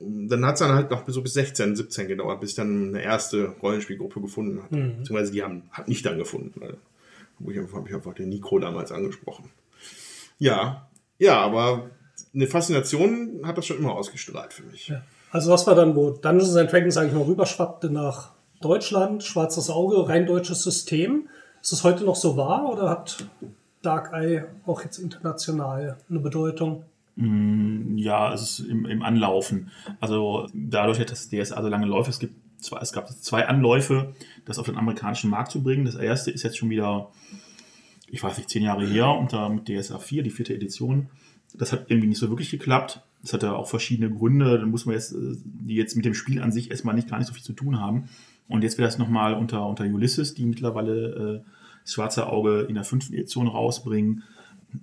Und 0.00 0.28
dann 0.28 0.44
hat 0.44 0.54
es 0.54 0.60
dann 0.60 0.74
halt 0.74 0.90
noch 0.90 1.08
so 1.08 1.22
bis 1.22 1.34
16, 1.34 1.76
17 1.76 2.08
gedauert, 2.08 2.40
bis 2.40 2.50
ich 2.50 2.56
dann 2.56 2.88
eine 2.88 3.02
erste 3.02 3.54
Rollenspielgruppe 3.62 4.20
gefunden 4.20 4.62
hatte. 4.62 4.76
Mhm. 4.76 4.96
Beziehungsweise 4.98 5.32
die 5.32 5.42
haben, 5.42 5.62
hat 5.70 5.88
mich 5.88 6.02
dann 6.02 6.18
gefunden. 6.18 6.52
Weil, 6.60 6.76
wo 7.38 7.50
ich 7.50 7.58
einfach, 7.58 7.78
hab 7.78 7.88
ich 7.88 7.94
einfach 7.94 8.14
den 8.14 8.28
Nikro 8.28 8.58
damals 8.58 8.92
angesprochen. 8.92 9.50
Ja, 10.38 10.88
ja, 11.18 11.38
aber 11.38 11.90
eine 12.34 12.46
Faszination 12.46 13.40
hat 13.44 13.58
das 13.58 13.66
schon 13.66 13.78
immer 13.78 13.94
ausgestrahlt 13.94 14.52
für 14.52 14.64
mich. 14.64 14.88
Ja. 14.88 15.02
Also 15.30 15.50
das 15.50 15.66
war 15.66 15.74
dann, 15.74 15.96
wo 15.96 16.10
Dungeons 16.10 16.56
and 16.56 16.70
Dragons, 16.70 16.94
sage 16.94 17.08
ich 17.08 17.14
mal, 17.14 17.22
rüberschwappte 17.22 17.90
nach 17.90 18.32
Deutschland, 18.60 19.22
schwarzes 19.22 19.70
Auge, 19.70 20.08
rein 20.08 20.26
deutsches 20.26 20.62
System. 20.62 21.28
Ist 21.60 21.72
das 21.72 21.84
heute 21.84 22.04
noch 22.04 22.16
so 22.16 22.36
wahr 22.36 22.70
oder 22.70 22.88
hat 22.90 23.26
Dark 23.82 24.12
Eye 24.12 24.44
auch 24.66 24.82
jetzt 24.82 24.98
international 24.98 25.96
eine 26.08 26.18
Bedeutung? 26.20 26.84
Ja, 27.16 28.32
es 28.32 28.42
ist 28.42 28.58
im, 28.60 28.86
im 28.86 29.02
Anlaufen. 29.02 29.70
Also 30.00 30.48
dadurch, 30.52 30.98
dass 31.06 31.28
DSA 31.28 31.62
so 31.62 31.68
lange 31.68 31.86
läuft, 31.86 32.10
es 32.10 32.18
gibt 32.18 32.34
zwei, 32.60 32.78
es 32.80 32.92
gab 32.92 33.08
zwei 33.08 33.46
Anläufe, 33.46 34.14
das 34.46 34.58
auf 34.58 34.66
den 34.66 34.76
amerikanischen 34.76 35.30
Markt 35.30 35.52
zu 35.52 35.62
bringen. 35.62 35.84
Das 35.84 35.94
erste 35.94 36.30
ist 36.30 36.42
jetzt 36.42 36.58
schon 36.58 36.70
wieder, 36.70 37.10
ich 38.08 38.22
weiß 38.22 38.36
nicht, 38.36 38.50
zehn 38.50 38.64
Jahre 38.64 38.84
her 38.84 39.08
unter 39.10 39.48
mit 39.48 39.68
DSA 39.68 39.98
4, 39.98 40.22
die 40.24 40.30
vierte 40.30 40.54
Edition. 40.54 41.08
Das 41.54 41.72
hat 41.72 41.86
irgendwie 41.88 42.08
nicht 42.08 42.18
so 42.18 42.28
wirklich 42.28 42.50
geklappt. 42.50 43.02
Das 43.22 43.32
hatte 43.32 43.54
auch 43.54 43.68
verschiedene 43.68 44.10
Gründe. 44.10 44.58
Da 44.58 44.66
muss 44.66 44.86
man 44.86 44.94
jetzt, 44.94 45.12
äh, 45.12 45.36
die 45.44 45.74
jetzt 45.74 45.96
mit 45.96 46.04
dem 46.04 46.14
Spiel 46.14 46.42
an 46.42 46.52
sich 46.52 46.70
erstmal 46.70 46.94
nicht 46.94 47.08
gar 47.08 47.18
nicht 47.18 47.28
so 47.28 47.34
viel 47.34 47.42
zu 47.42 47.52
tun 47.52 47.80
haben. 47.80 48.08
Und 48.48 48.62
jetzt 48.62 48.76
wird 48.78 48.86
das 48.86 48.98
nochmal 48.98 49.34
unter, 49.34 49.66
unter 49.66 49.84
Ulysses, 49.84 50.34
die 50.34 50.44
mittlerweile 50.44 51.42
äh, 51.44 51.50
das 51.82 51.92
Schwarze 51.92 52.26
Auge 52.26 52.62
in 52.68 52.74
der 52.74 52.84
fünften 52.84 53.14
Edition 53.14 53.48
rausbringen. 53.48 54.24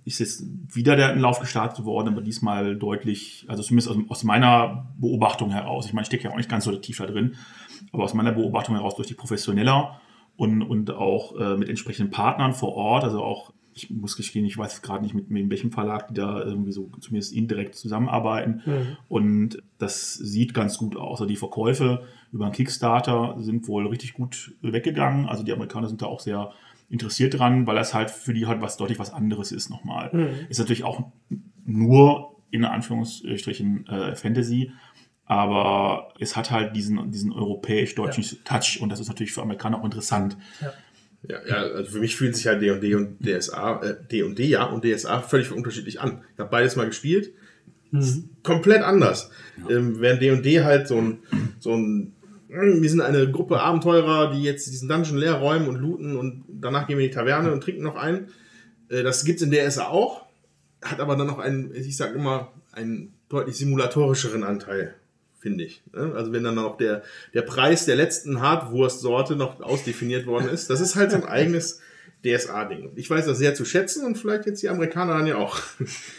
Ist 0.06 0.20
jetzt 0.20 0.46
wieder 0.74 0.96
der 0.96 1.16
Lauf 1.16 1.40
gestartet 1.40 1.84
worden, 1.84 2.08
aber 2.08 2.22
diesmal 2.22 2.78
deutlich, 2.78 3.46
also 3.50 3.62
zumindest 3.62 3.90
aus, 3.90 3.98
aus 4.08 4.24
meiner 4.24 4.88
Beobachtung 4.98 5.52
heraus. 5.52 5.86
Ich 5.86 5.94
meine, 5.94 6.04
ich 6.04 6.08
stecke 6.08 6.26
ja 6.26 6.32
auch 6.32 6.38
nicht 6.38 6.50
ganz 6.50 6.64
so 6.64 6.76
tief 6.78 6.98
da 6.98 7.06
drin, 7.06 7.36
aber 7.92 8.04
aus 8.04 8.14
meiner 8.14 8.32
Beobachtung 8.32 8.76
heraus 8.76 8.96
durch 8.96 9.10
die 9.10 9.16
professioneller 9.16 10.00
und, 10.38 10.62
und 10.62 10.92
auch 10.92 11.38
äh, 11.38 11.58
mit 11.58 11.68
entsprechenden 11.68 12.10
Partnern 12.10 12.54
vor 12.54 12.74
Ort, 12.74 13.04
also 13.04 13.22
auch 13.22 13.52
ich 13.74 13.90
muss 13.90 14.18
gestehen, 14.18 14.46
ich 14.46 14.58
weiß 14.58 14.82
gerade 14.82 15.04
nicht, 15.04 15.14
mit, 15.14 15.30
mit 15.30 15.50
welchem 15.50 15.72
Verlag 15.72 16.08
die 16.10 16.14
da 16.16 16.42
irgendwie 16.44 16.72
so 16.72 16.90
zumindest 17.00 17.34
indirekt 17.34 17.76
zusammenarbeiten. 17.76 18.62
Mhm. 18.66 18.98
Und 19.08 19.64
das 19.78 20.14
sieht 20.14 20.54
ganz 20.54 20.78
gut 20.78 20.96
aus. 20.96 21.22
Also 21.22 21.26
die 21.26 21.36
Verkäufe 21.36 22.04
über 22.32 22.46
einen 22.46 22.54
Kickstarter 22.54 23.36
sind 23.40 23.68
wohl 23.68 23.88
richtig 23.88 24.14
gut 24.14 24.54
weggegangen. 24.62 25.28
Also 25.28 25.44
die 25.44 25.54
Amerikaner 25.54 25.88
sind 25.88 26.02
da 26.02 26.08
auch 26.08 26.20
sehr 26.20 26.52
interessiert 26.90 27.40
dran, 27.40 27.66
weil 27.68 27.76
das 27.76 27.94
halt 27.94 28.12
für 28.12 28.34
die 28.34 28.48
halt 28.48 28.62
was 28.62 28.78
deutlich 28.78 29.00
was 29.00 29.14
anderes 29.14 29.52
ist 29.52 29.70
nochmal. 29.70 30.10
Mhm. 30.12 30.48
Ist 30.50 30.60
natürlich 30.60 30.84
auch 30.84 31.04
nur 31.66 32.36
in 32.52 32.66
Anführungsstrichen 32.66 33.88
äh, 33.88 34.16
Fantasy, 34.16 34.72
aber 35.26 36.14
es 36.20 36.36
hat 36.36 36.52
halt 36.52 36.76
diesen, 36.76 37.12
diesen 37.12 37.32
europäisch-deutschen 37.32 38.44
Touch 38.44 38.80
und 38.82 38.90
das 38.90 39.00
ist 39.00 39.08
natürlich 39.08 39.32
für 39.32 39.42
Amerikaner 39.42 39.80
auch 39.80 39.86
interessant. 39.86 40.36
Ja. 40.60 40.74
Ja, 41.28 41.38
ja, 41.48 41.56
also 41.58 41.92
für 41.92 42.00
mich 42.00 42.16
fühlt 42.16 42.36
sich 42.36 42.48
halt 42.48 42.62
D&D 42.62 42.96
und 42.96 43.20
DSA, 43.24 43.82
äh, 43.84 43.96
D&D 44.12 44.44
ja 44.46 44.64
und 44.64 44.84
DSA 44.84 45.22
völlig 45.22 45.52
unterschiedlich 45.52 46.02
an. 46.02 46.22
Ich 46.34 46.40
habe 46.40 46.50
beides 46.50 46.76
mal 46.76 46.88
gespielt, 46.88 47.32
Mhm. 47.92 48.30
komplett 48.42 48.82
anders. 48.84 49.30
Ähm, 49.70 50.00
während 50.00 50.22
D&D 50.22 50.64
halt 50.64 50.88
so 50.88 50.98
ein, 50.98 51.20
so 51.60 51.76
ein, 51.76 52.14
hm, 52.48 52.82
wir 52.82 52.90
sind 52.90 53.02
eine 53.02 53.30
Gruppe 53.30 53.60
Abenteurer, 53.60 54.34
die 54.34 54.44
jetzt 54.44 54.66
diesen 54.72 54.88
Dungeon 54.88 55.18
leer 55.18 55.34
räumen 55.34 55.68
und 55.68 55.76
looten 55.76 56.16
und 56.18 56.46
danach 56.48 56.88
gehen 56.88 56.98
wir 56.98 57.04
in 57.06 57.12
die 57.12 57.16
Taverne 57.16 57.52
und 57.52 57.62
trinken 57.62 57.84
noch 57.84 57.96
ein. 57.98 58.30
Äh, 58.90 59.04
das 59.04 59.26
gibt's 59.26 59.42
in 59.42 59.52
DSA 59.52 59.88
auch, 59.90 60.26
hat 60.82 61.02
aber 61.02 61.16
dann 61.18 61.28
noch 61.28 61.40
einen, 61.40 61.76
ich 61.76 61.98
sag 61.98 62.16
immer, 62.16 62.54
einen 62.72 63.14
deutlich 63.30 63.58
simulatorischeren 63.58 64.44
Anteil, 64.44 64.96
finde 65.42 65.66
ich. 65.66 65.82
ne? 65.94 66.14
Also 66.16 66.32
wenn 66.32 66.44
dann 66.46 66.56
noch 66.56 66.78
der, 66.78 67.02
der 67.34 67.42
Preis 67.42 67.86
der 67.86 67.98
letzten 67.98 68.42
Hartwurstsorte 68.42 69.36
noch 69.36 69.60
ausdefiniert 69.62 70.26
worden 70.28 70.48
ist, 70.50 70.70
das 70.70 70.80
ist 70.80 70.96
halt 70.96 71.12
so 71.12 71.18
ein 71.18 71.26
eigenes 71.28 71.82
DSA-Ding. 72.24 72.92
Ich 72.96 73.10
weiß 73.10 73.26
das 73.26 73.40
sehr 73.40 73.56
zu 73.56 73.66
schätzen 73.66 74.06
und 74.06 74.16
vielleicht 74.16 74.46
jetzt 74.46 74.62
die 74.62 74.70
Amerikaner 74.70 75.18
dann 75.18 75.26
ja 75.26 75.38
auch. 75.38 75.58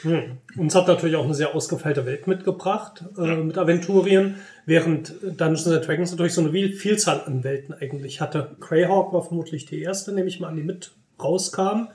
Hm. 0.03 0.39
Uns 0.57 0.75
hat 0.75 0.89
natürlich 0.89 1.15
auch 1.15 1.25
eine 1.25 1.35
sehr 1.35 1.55
ausgefeilte 1.55 2.05
Welt 2.05 2.27
mitgebracht 2.27 3.05
äh, 3.17 3.37
mit 3.37 3.57
Aventurien, 3.57 4.35
während 4.67 5.15
Dungeons 5.23 5.69
and 5.69 5.87
Dragons 5.87 6.11
natürlich 6.11 6.35
so 6.35 6.41
eine 6.41 6.51
Viel- 6.51 6.73
Vielzahl 6.73 7.23
an 7.25 7.45
Welten 7.45 7.73
eigentlich 7.73 8.21
hatte. 8.21 8.57
Greyhawk 8.59 9.13
war 9.13 9.23
vermutlich 9.23 9.65
die 9.67 9.81
erste, 9.81 10.13
nehme 10.13 10.27
ich 10.27 10.41
mal 10.41 10.49
an, 10.49 10.57
die 10.57 10.65
mit 10.65 10.91
rauskam. 11.23 11.89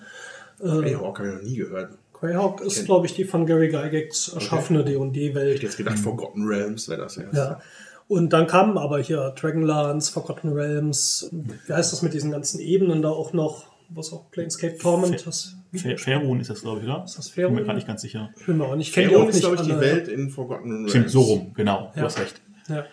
Hey, 0.59 0.93
Hawk 0.93 1.19
habe 1.19 1.27
ich 1.27 1.35
noch 1.35 1.41
nie 1.43 1.55
gehört. 1.57 1.91
Greyhawk 2.19 2.61
ist, 2.61 2.85
glaube 2.85 3.05
ich, 3.05 3.13
die 3.13 3.23
von 3.25 3.45
Gary 3.45 3.67
Gygax 3.69 4.29
erschaffene 4.29 4.79
Ich 4.81 4.85
D&D-Welt. 4.87 5.55
hätte 5.55 5.63
jetzt 5.63 5.77
gedacht, 5.77 5.99
Forgotten 5.99 6.43
Realms 6.47 6.89
wäre 6.89 7.01
das 7.01 7.17
erst. 7.17 7.33
Ja. 7.35 7.59
Und 8.07 8.31
dann 8.33 8.47
kamen 8.47 8.77
aber 8.77 8.99
hier 8.99 9.33
Dragonlance, 9.39 10.11
Forgotten 10.11 10.53
Realms, 10.53 11.29
wie 11.31 11.73
heißt 11.73 11.91
das 11.91 12.01
mit 12.01 12.13
diesen 12.13 12.31
ganzen 12.31 12.59
Ebenen 12.59 13.01
da 13.01 13.09
auch 13.09 13.33
noch, 13.33 13.65
was 13.89 14.11
auch 14.13 14.31
Planescape 14.31 14.77
Torment 14.77 15.25
das 15.27 15.55
Fair- 15.73 15.97
Fairun 15.97 16.39
ist 16.39 16.49
das, 16.49 16.61
glaube 16.61 16.79
ich, 16.79 16.85
oder? 16.85 17.03
Ist 17.03 17.17
das 17.17 17.29
Bin 17.29 17.43
mir 17.43 17.49
Fairun? 17.49 17.63
gerade 17.65 17.75
nicht 17.75 17.87
ganz 17.87 18.01
sicher. 18.01 18.29
Ich 18.39 18.45
bin 18.45 18.57
mir 18.57 18.65
auch 18.65 18.75
nicht, 18.75 18.93
Faerun 18.93 19.27
ist, 19.27 19.35
nicht 19.35 19.41
glaube 19.45 19.55
ich, 19.57 19.61
die. 19.63 19.79
Welt 19.79 20.07
in 20.07 20.29
Forgotten 20.29 20.71
Realms. 20.71 20.89
Stimmt, 20.91 21.09
so 21.09 21.21
rum, 21.21 21.51
genau, 21.53 21.91
Ja. 21.93 22.01
du 22.01 22.05
hast 22.05 22.19
recht. 22.19 22.41
Ja. 22.69 22.85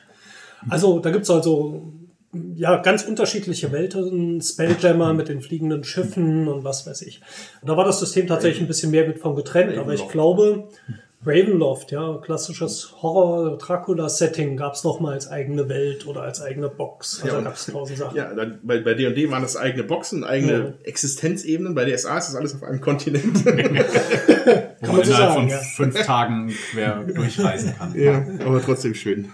Also 0.69 0.99
da 0.99 1.11
gibt 1.11 1.25
es 1.25 1.31
also 1.31 1.93
ja, 2.55 2.77
ganz 2.77 3.05
unterschiedliche 3.05 3.73
Welten, 3.73 4.41
Spelljammer 4.41 5.13
mit 5.15 5.29
den 5.29 5.41
fliegenden 5.41 5.85
Schiffen 5.85 6.49
und 6.49 6.65
was 6.65 6.87
weiß 6.87 7.03
ich. 7.03 7.21
Und 7.61 7.69
da 7.69 7.77
war 7.77 7.85
das 7.85 8.01
System 8.01 8.27
tatsächlich 8.27 8.63
ein 8.63 8.69
bisschen 8.69 8.91
mehr 8.91 9.07
mit 9.07 9.19
von 9.19 9.35
getrennt, 9.37 9.77
aber 9.79 9.95
ich 9.95 10.01
Ravenloft. 10.01 10.13
glaube, 10.13 10.69
Ravenloft, 11.27 11.91
ja, 11.91 12.19
klassisches 12.23 12.95
Horror-Dracula-Setting 13.01 14.57
gab 14.57 14.75
es 14.75 14.85
nochmal 14.85 15.15
als 15.15 15.31
eigene 15.31 15.69
Welt 15.69 16.07
oder 16.07 16.23
als 16.23 16.43
eigene 16.43 16.69
Box. 16.69 17.23
Also 17.23 17.37
Ja, 17.37 17.43
gab 17.43 17.55
es 17.55 17.67
tausend 17.67 17.99
Sachen. 17.99 18.17
Ja, 18.17 18.35
dann, 18.35 18.59
bei, 18.63 18.81
bei 18.81 18.95
D&D 18.95 19.31
waren 19.31 19.43
das 19.43 19.57
eigene 19.57 19.85
Boxen, 19.85 20.25
eigene 20.25 20.53
Ja. 20.53 20.73
Existenzebenen. 20.85 21.75
Bei 21.75 21.85
DSA 21.85 22.19
ist 22.19 22.29
das 22.29 22.37
alles 22.37 22.55
auf 22.55 22.63
einem 22.63 22.81
Kontinent. 22.81 23.45
Wo 24.81 24.93
man 24.93 25.03
innerhalb 25.03 25.33
von 25.33 25.49
ja. 25.49 25.59
fünf 25.59 26.03
Tagen 26.03 26.53
quer 26.73 27.05
durchreisen 27.05 27.75
kann. 27.77 27.99
ja, 27.99 28.23
aber 28.45 28.63
trotzdem 28.63 28.95
schön. 28.95 29.31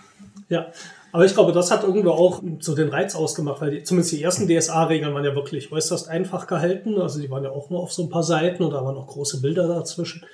Ja, 0.48 0.70
aber 1.12 1.24
ich 1.24 1.34
glaube, 1.34 1.52
das 1.52 1.70
hat 1.70 1.82
irgendwo 1.84 2.10
auch 2.10 2.42
so 2.60 2.74
den 2.74 2.88
Reiz 2.88 3.14
ausgemacht, 3.14 3.60
weil 3.60 3.70
die, 3.70 3.82
zumindest 3.82 4.12
die 4.12 4.22
ersten 4.22 4.46
DSA-Regeln 4.48 5.12
waren 5.14 5.24
ja 5.24 5.34
wirklich 5.34 5.70
äußerst 5.72 6.08
einfach 6.08 6.46
gehalten. 6.46 7.00
Also 7.00 7.20
die 7.20 7.30
waren 7.30 7.44
ja 7.44 7.50
auch 7.50 7.70
nur 7.70 7.80
auf 7.80 7.92
so 7.92 8.02
ein 8.04 8.08
paar 8.10 8.22
Seiten 8.22 8.62
und 8.62 8.70
da 8.72 8.84
waren 8.84 8.94
noch 8.94 9.06
große 9.06 9.40
Bilder 9.40 9.66
dazwischen. 9.68 10.24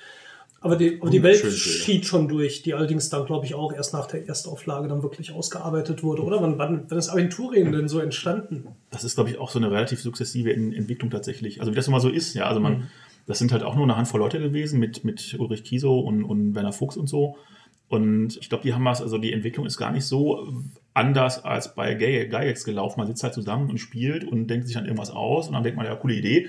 Aber 0.59 0.75
die, 0.75 0.99
aber 0.99 1.11
die 1.11 1.21
Welt 1.21 1.35
Wunderschöne 1.43 1.51
Bilder. 1.63 1.83
schied 1.83 2.05
schon 2.05 2.27
durch, 2.27 2.63
die 2.63 2.73
allerdings 2.73 3.09
dann, 3.09 3.25
glaube 3.25 3.45
ich, 3.45 3.53
auch 3.53 3.71
erst 3.73 3.93
nach 3.93 4.07
der 4.07 4.27
Erstauflage 4.27 4.87
dann 4.87 5.03
wirklich 5.03 5.31
ausgearbeitet 5.31 6.01
wurde. 6.03 6.23
Oder 6.23 6.41
wann, 6.41 6.57
wann, 6.57 6.85
wann 6.89 6.97
ist 6.97 7.09
Aventurien 7.09 7.71
denn 7.71 7.87
so 7.87 7.99
entstanden? 7.99 8.67
Das 8.89 9.03
ist, 9.03 9.15
glaube 9.15 9.29
ich, 9.29 9.37
auch 9.37 9.51
so 9.51 9.59
eine 9.59 9.69
relativ 9.69 10.01
sukzessive 10.01 10.51
En- 10.51 10.73
Entwicklung 10.73 11.11
tatsächlich. 11.11 11.59
Also 11.59 11.71
wie 11.71 11.75
das 11.75 11.87
immer 11.87 11.99
so 11.99 12.09
ist, 12.09 12.33
ja. 12.33 12.45
Also 12.47 12.59
man, 12.59 12.73
Mhm. 12.73 12.83
das 13.27 13.37
sind 13.37 13.51
halt 13.51 13.61
auch 13.63 13.75
nur 13.75 13.83
eine 13.83 13.95
Handvoll 13.97 14.19
Leute 14.19 14.39
gewesen 14.39 14.79
mit, 14.79 15.03
mit 15.03 15.35
Ulrich 15.39 15.63
Kiesow 15.63 16.03
und, 16.05 16.23
und 16.23 16.55
Werner 16.55 16.73
Fuchs 16.73 16.97
und 16.97 17.07
so. 17.07 17.37
Und 17.89 18.37
ich 18.41 18.49
glaube, 18.49 18.63
die 18.63 18.73
haben 18.73 18.83
was, 18.83 19.01
also 19.01 19.17
die 19.17 19.31
Entwicklung 19.31 19.65
ist 19.65 19.77
gar 19.77 19.91
nicht 19.91 20.05
so 20.05 20.45
anders 20.93 21.45
als 21.45 21.73
bei 21.75 21.93
Gygax 21.93 22.65
gelaufen. 22.65 22.99
Man 22.99 23.07
sitzt 23.07 23.23
halt 23.23 23.33
zusammen 23.33 23.69
und 23.69 23.77
spielt 23.77 24.23
und 24.25 24.47
denkt 24.47 24.67
sich 24.67 24.75
dann 24.75 24.85
irgendwas 24.85 25.11
aus 25.11 25.47
und 25.47 25.53
dann 25.53 25.63
denkt 25.63 25.77
man, 25.77 25.85
ja, 25.85 25.95
coole 25.95 26.15
Idee. 26.15 26.47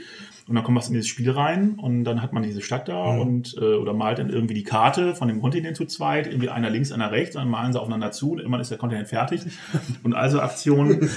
Und 0.48 0.54
dann 0.54 0.64
kommt 0.64 0.78
was 0.78 0.88
in 0.88 0.94
dieses 0.94 1.08
Spiel 1.08 1.30
rein 1.30 1.74
und 1.74 2.04
dann 2.04 2.22
hat 2.22 2.32
man 2.32 2.42
diese 2.42 2.62
Stadt 2.62 2.88
da 2.88 3.04
und 3.04 3.54
äh, 3.60 3.74
oder 3.74 3.92
malt 3.92 4.18
dann 4.18 4.30
irgendwie 4.30 4.54
die 4.54 4.62
Karte 4.62 5.14
von 5.14 5.28
dem 5.28 5.42
Kontinent 5.42 5.76
zu 5.76 5.84
zweit, 5.84 6.26
irgendwie 6.26 6.48
einer 6.48 6.70
links, 6.70 6.90
einer 6.90 7.10
rechts, 7.10 7.34
dann 7.34 7.50
malen 7.50 7.74
sie 7.74 7.78
aufeinander 7.78 8.12
zu, 8.12 8.32
und 8.32 8.38
irgendwann 8.38 8.62
ist 8.62 8.70
der 8.70 8.78
Kontinent 8.78 9.08
fertig. 9.08 9.42
Und 10.02 10.14
also 10.14 10.40
Aktionen, 10.40 11.10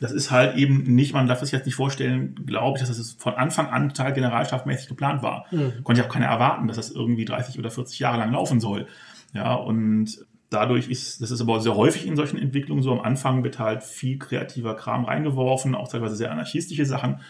das 0.00 0.10
ist 0.10 0.32
halt 0.32 0.56
eben 0.56 0.82
nicht, 0.82 1.14
man 1.14 1.28
darf 1.28 1.38
sich 1.38 1.52
jetzt 1.52 1.66
nicht 1.66 1.76
vorstellen, 1.76 2.34
glaube 2.46 2.78
ich, 2.78 2.84
dass 2.84 2.96
das 2.96 3.12
von 3.12 3.34
Anfang 3.34 3.68
an 3.68 3.90
total 3.90 4.12
generalstabmäßig 4.12 4.88
geplant 4.88 5.22
war. 5.22 5.46
Konnte 5.84 6.02
ja 6.02 6.08
auch 6.08 6.12
keiner 6.12 6.26
erwarten, 6.26 6.66
dass 6.66 6.76
das 6.76 6.90
irgendwie 6.90 7.24
30 7.24 7.60
oder 7.60 7.70
40 7.70 8.00
Jahre 8.00 8.18
lang 8.18 8.32
laufen 8.32 8.58
soll. 8.58 8.88
Ja, 9.34 9.54
und 9.54 10.26
dadurch 10.50 10.88
ist, 10.88 11.20
das 11.20 11.30
ist 11.30 11.40
aber 11.40 11.60
sehr 11.60 11.76
häufig 11.76 12.06
in 12.06 12.16
solchen 12.16 12.38
Entwicklungen 12.38 12.82
so, 12.82 12.92
am 12.92 13.00
Anfang 13.00 13.44
wird 13.44 13.58
halt 13.58 13.82
viel 13.82 14.18
kreativer 14.18 14.74
Kram 14.74 15.04
reingeworfen, 15.04 15.74
auch 15.74 15.88
teilweise 15.88 16.16
sehr 16.16 16.32
anarchistische 16.32 16.86
Sachen. 16.86 17.20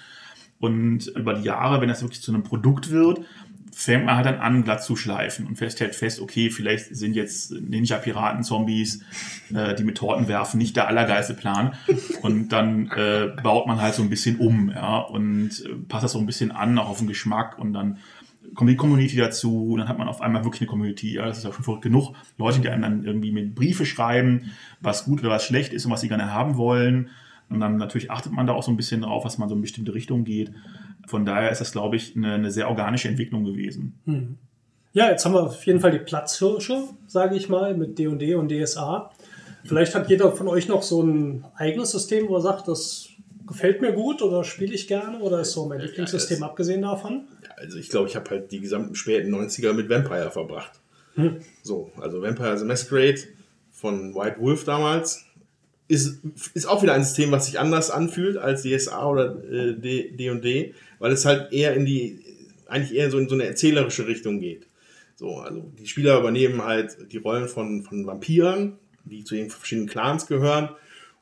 Und 0.61 1.09
über 1.09 1.34
die 1.34 1.44
Jahre, 1.44 1.80
wenn 1.80 1.88
das 1.88 2.03
wirklich 2.03 2.22
zu 2.22 2.32
einem 2.32 2.42
Produkt 2.42 2.90
wird, 2.90 3.20
fängt 3.72 4.07
man 4.07 4.16
halt 4.16 4.26
dann 4.26 4.40
an, 4.40 4.64
glatt 4.64 4.82
zu 4.82 4.96
schleifen 4.96 5.46
und 5.46 5.55
feststellt 5.55 5.94
fest, 5.94 6.20
okay, 6.20 6.51
vielleicht 6.51 6.96
sind 6.96 7.14
jetzt 7.14 7.53
Ninja-Piraten-Zombies, 7.53 9.03
äh, 9.55 9.76
die 9.76 9.84
mit 9.84 9.96
Torten 9.96 10.26
werfen, 10.26 10.59
nicht 10.59 10.74
der 10.74 10.88
allergeilste 10.88 11.34
Plan. 11.34 11.74
Und 12.22 12.49
dann 12.49 12.90
äh, 12.90 13.28
baut 13.40 13.68
man 13.68 13.80
halt 13.80 13.94
so 13.94 14.03
ein 14.03 14.11
bisschen 14.11 14.38
um, 14.38 14.70
ja, 14.70 14.99
und 14.99 15.64
äh, 15.64 15.74
passt 15.86 16.03
das 16.03 16.12
so 16.12 16.18
ein 16.18 16.26
bisschen 16.26 16.51
an, 16.51 16.76
auch 16.76 16.88
auf 16.88 16.99
den 16.99 17.07
Geschmack 17.07 17.57
und 17.57 17.72
dann 17.72 17.99
kommt 18.55 18.70
die 18.70 18.76
Community 18.76 19.16
dazu, 19.16 19.74
dann 19.78 19.88
hat 19.88 19.99
man 19.99 20.09
auf 20.09 20.20
einmal 20.20 20.44
wirklich 20.44 20.62
eine 20.62 20.68
Community. 20.68 21.14
Ja, 21.14 21.26
das 21.26 21.38
ist 21.38 21.46
auch 21.46 21.55
schon 21.55 21.64
verrückt 21.64 21.82
genug. 21.82 22.14
Leute, 22.36 22.61
die 22.61 22.68
einem 22.68 22.82
dann 22.82 23.05
irgendwie 23.05 23.32
mit 23.32 23.55
Briefe 23.55 23.86
schreiben, 23.86 24.51
was 24.80 25.05
gut 25.05 25.20
oder 25.20 25.30
was 25.30 25.44
schlecht 25.44 25.72
ist 25.72 25.86
und 25.86 25.92
was 25.92 26.01
sie 26.01 26.09
gerne 26.09 26.32
haben 26.32 26.57
wollen. 26.57 27.11
Und 27.51 27.61
dann 27.61 27.76
natürlich 27.76 28.11
achtet 28.11 28.32
man 28.32 28.46
da 28.46 28.53
auch 28.53 28.62
so 28.62 28.70
ein 28.70 28.76
bisschen 28.76 29.03
drauf, 29.03 29.24
was 29.24 29.38
man 29.38 29.49
so 29.49 29.55
in 29.55 29.62
bestimmte 29.62 29.94
Richtungen 29.94 30.24
geht. 30.24 30.53
Von 31.07 31.24
daher 31.24 31.51
ist 31.51 31.61
das, 31.61 31.72
glaube 31.72 31.96
ich, 31.96 32.14
eine, 32.14 32.34
eine 32.34 32.51
sehr 32.51 32.68
organische 32.68 33.09
Entwicklung 33.09 33.44
gewesen. 33.44 33.94
Ja, 34.92 35.11
jetzt 35.11 35.24
haben 35.24 35.32
wir 35.32 35.44
auf 35.44 35.64
jeden 35.64 35.80
Fall 35.80 35.92
die 35.92 35.99
Platzhirsche, 35.99 36.84
sage 37.07 37.36
ich 37.36 37.49
mal, 37.49 37.74
mit 37.74 37.99
D&D 37.99 38.34
und 38.34 38.51
DSA. 38.51 39.11
Vielleicht 39.64 39.94
hat 39.94 40.09
jeder 40.09 40.32
von 40.32 40.49
euch 40.49 40.68
noch 40.68 40.82
so 40.82 41.03
ein 41.03 41.44
eigenes 41.57 41.90
System, 41.90 42.28
wo 42.28 42.36
er 42.36 42.40
sagt, 42.40 42.68
das 42.68 43.09
gefällt 43.46 43.80
mir 43.80 43.92
gut 43.92 44.22
oder 44.22 44.44
spiele 44.44 44.74
ich 44.74 44.86
gerne 44.86 45.18
oder 45.20 45.40
ist 45.40 45.53
so 45.53 45.66
mein 45.66 45.80
Lieblingssystem 45.80 46.42
abgesehen 46.42 46.82
davon? 46.82 47.24
Also 47.61 47.78
ich 47.78 47.88
glaube, 47.88 48.09
ich 48.09 48.16
habe 48.16 48.30
halt 48.30 48.52
die 48.52 48.61
gesamten 48.61 48.94
späten 48.94 49.34
90er 49.34 49.72
mit 49.72 49.88
Vampire 49.88 50.30
verbracht. 50.30 50.72
So, 51.62 51.90
also 52.00 52.22
Vampire 52.22 52.56
the 52.59 52.64
Masquerade 52.64 53.18
von 53.72 54.14
White 54.14 54.36
Wolf 54.40 54.64
damals 54.64 55.24
ist, 55.88 56.20
ist 56.54 56.66
auch 56.66 56.82
wieder 56.82 56.92
ein 56.94 57.02
System, 57.02 57.30
was 57.32 57.46
sich 57.46 57.59
anders 57.59 57.90
anfühlt 57.90 58.36
als 58.36 58.62
DSA 58.62 59.06
oder 59.09 59.42
äh, 59.50 59.74
D- 59.74 60.11
D&D, 60.11 60.74
weil 60.98 61.12
es 61.12 61.24
halt 61.24 61.52
eher 61.52 61.74
in 61.74 61.86
die, 61.86 62.20
eigentlich 62.66 62.94
eher 62.96 63.11
so 63.11 63.18
in 63.18 63.28
so 63.28 63.34
eine 63.34 63.46
erzählerische 63.46 64.06
Richtung 64.06 64.38
geht. 64.38 64.66
So, 65.16 65.38
also 65.38 65.72
die 65.78 65.86
Spieler 65.88 66.18
übernehmen 66.20 66.62
halt 66.62 66.96
die 67.11 67.16
Rollen 67.16 67.48
von, 67.48 67.82
von 67.82 68.06
Vampiren, 68.06 68.74
die 69.04 69.24
zu 69.24 69.34
den 69.34 69.50
verschiedenen 69.50 69.88
Clans 69.88 70.26
gehören 70.26 70.68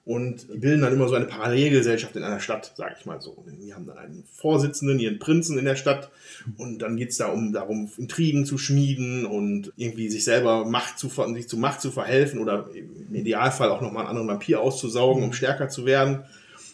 und 0.07 0.47
bilden 0.61 0.83
dann 0.83 0.93
immer 0.93 1.09
so 1.09 1.17
eine 1.17 1.25
Parallelgesellschaft 1.25 2.15
in 2.15 2.23
einer 2.23 2.39
Stadt, 2.39 2.73
sage 2.77 2.95
ich 2.99 3.07
mal 3.07 3.21
so. 3.21 3.45
Die 3.61 3.75
haben 3.75 3.87
dann 3.87 3.99
einen 3.99 4.23
Vorsitzenden, 4.33 5.01
ihren 5.01 5.19
Prinzen 5.19 5.59
in 5.59 5.65
der 5.65 5.75
Stadt 5.75 6.11
und 6.57 6.79
dann 6.79 6.97
geht's 6.97 7.17
da 7.17 7.27
um 7.27 7.53
darum, 7.53 7.91
Intrigen 7.99 8.47
zu 8.47 8.57
schmieden 8.57 9.27
und 9.27 9.73
irgendwie 9.77 10.09
sich 10.09 10.23
selber 10.23 10.65
Macht 10.65 11.01
zu, 11.01 11.11
sich 11.35 11.49
zu 11.49 11.57
Macht 11.57 11.81
zu 11.81 11.91
verhelfen 11.91 12.39
oder 12.39 12.71
im 12.73 13.17
Idealfall 13.17 13.69
auch 13.69 13.81
nochmal 13.81 14.03
einen 14.03 14.11
anderen 14.11 14.29
Vampir 14.29 14.61
auszusaugen, 14.61 15.25
um 15.25 15.33
stärker 15.33 15.69
zu 15.69 15.87
werden. 15.87 16.23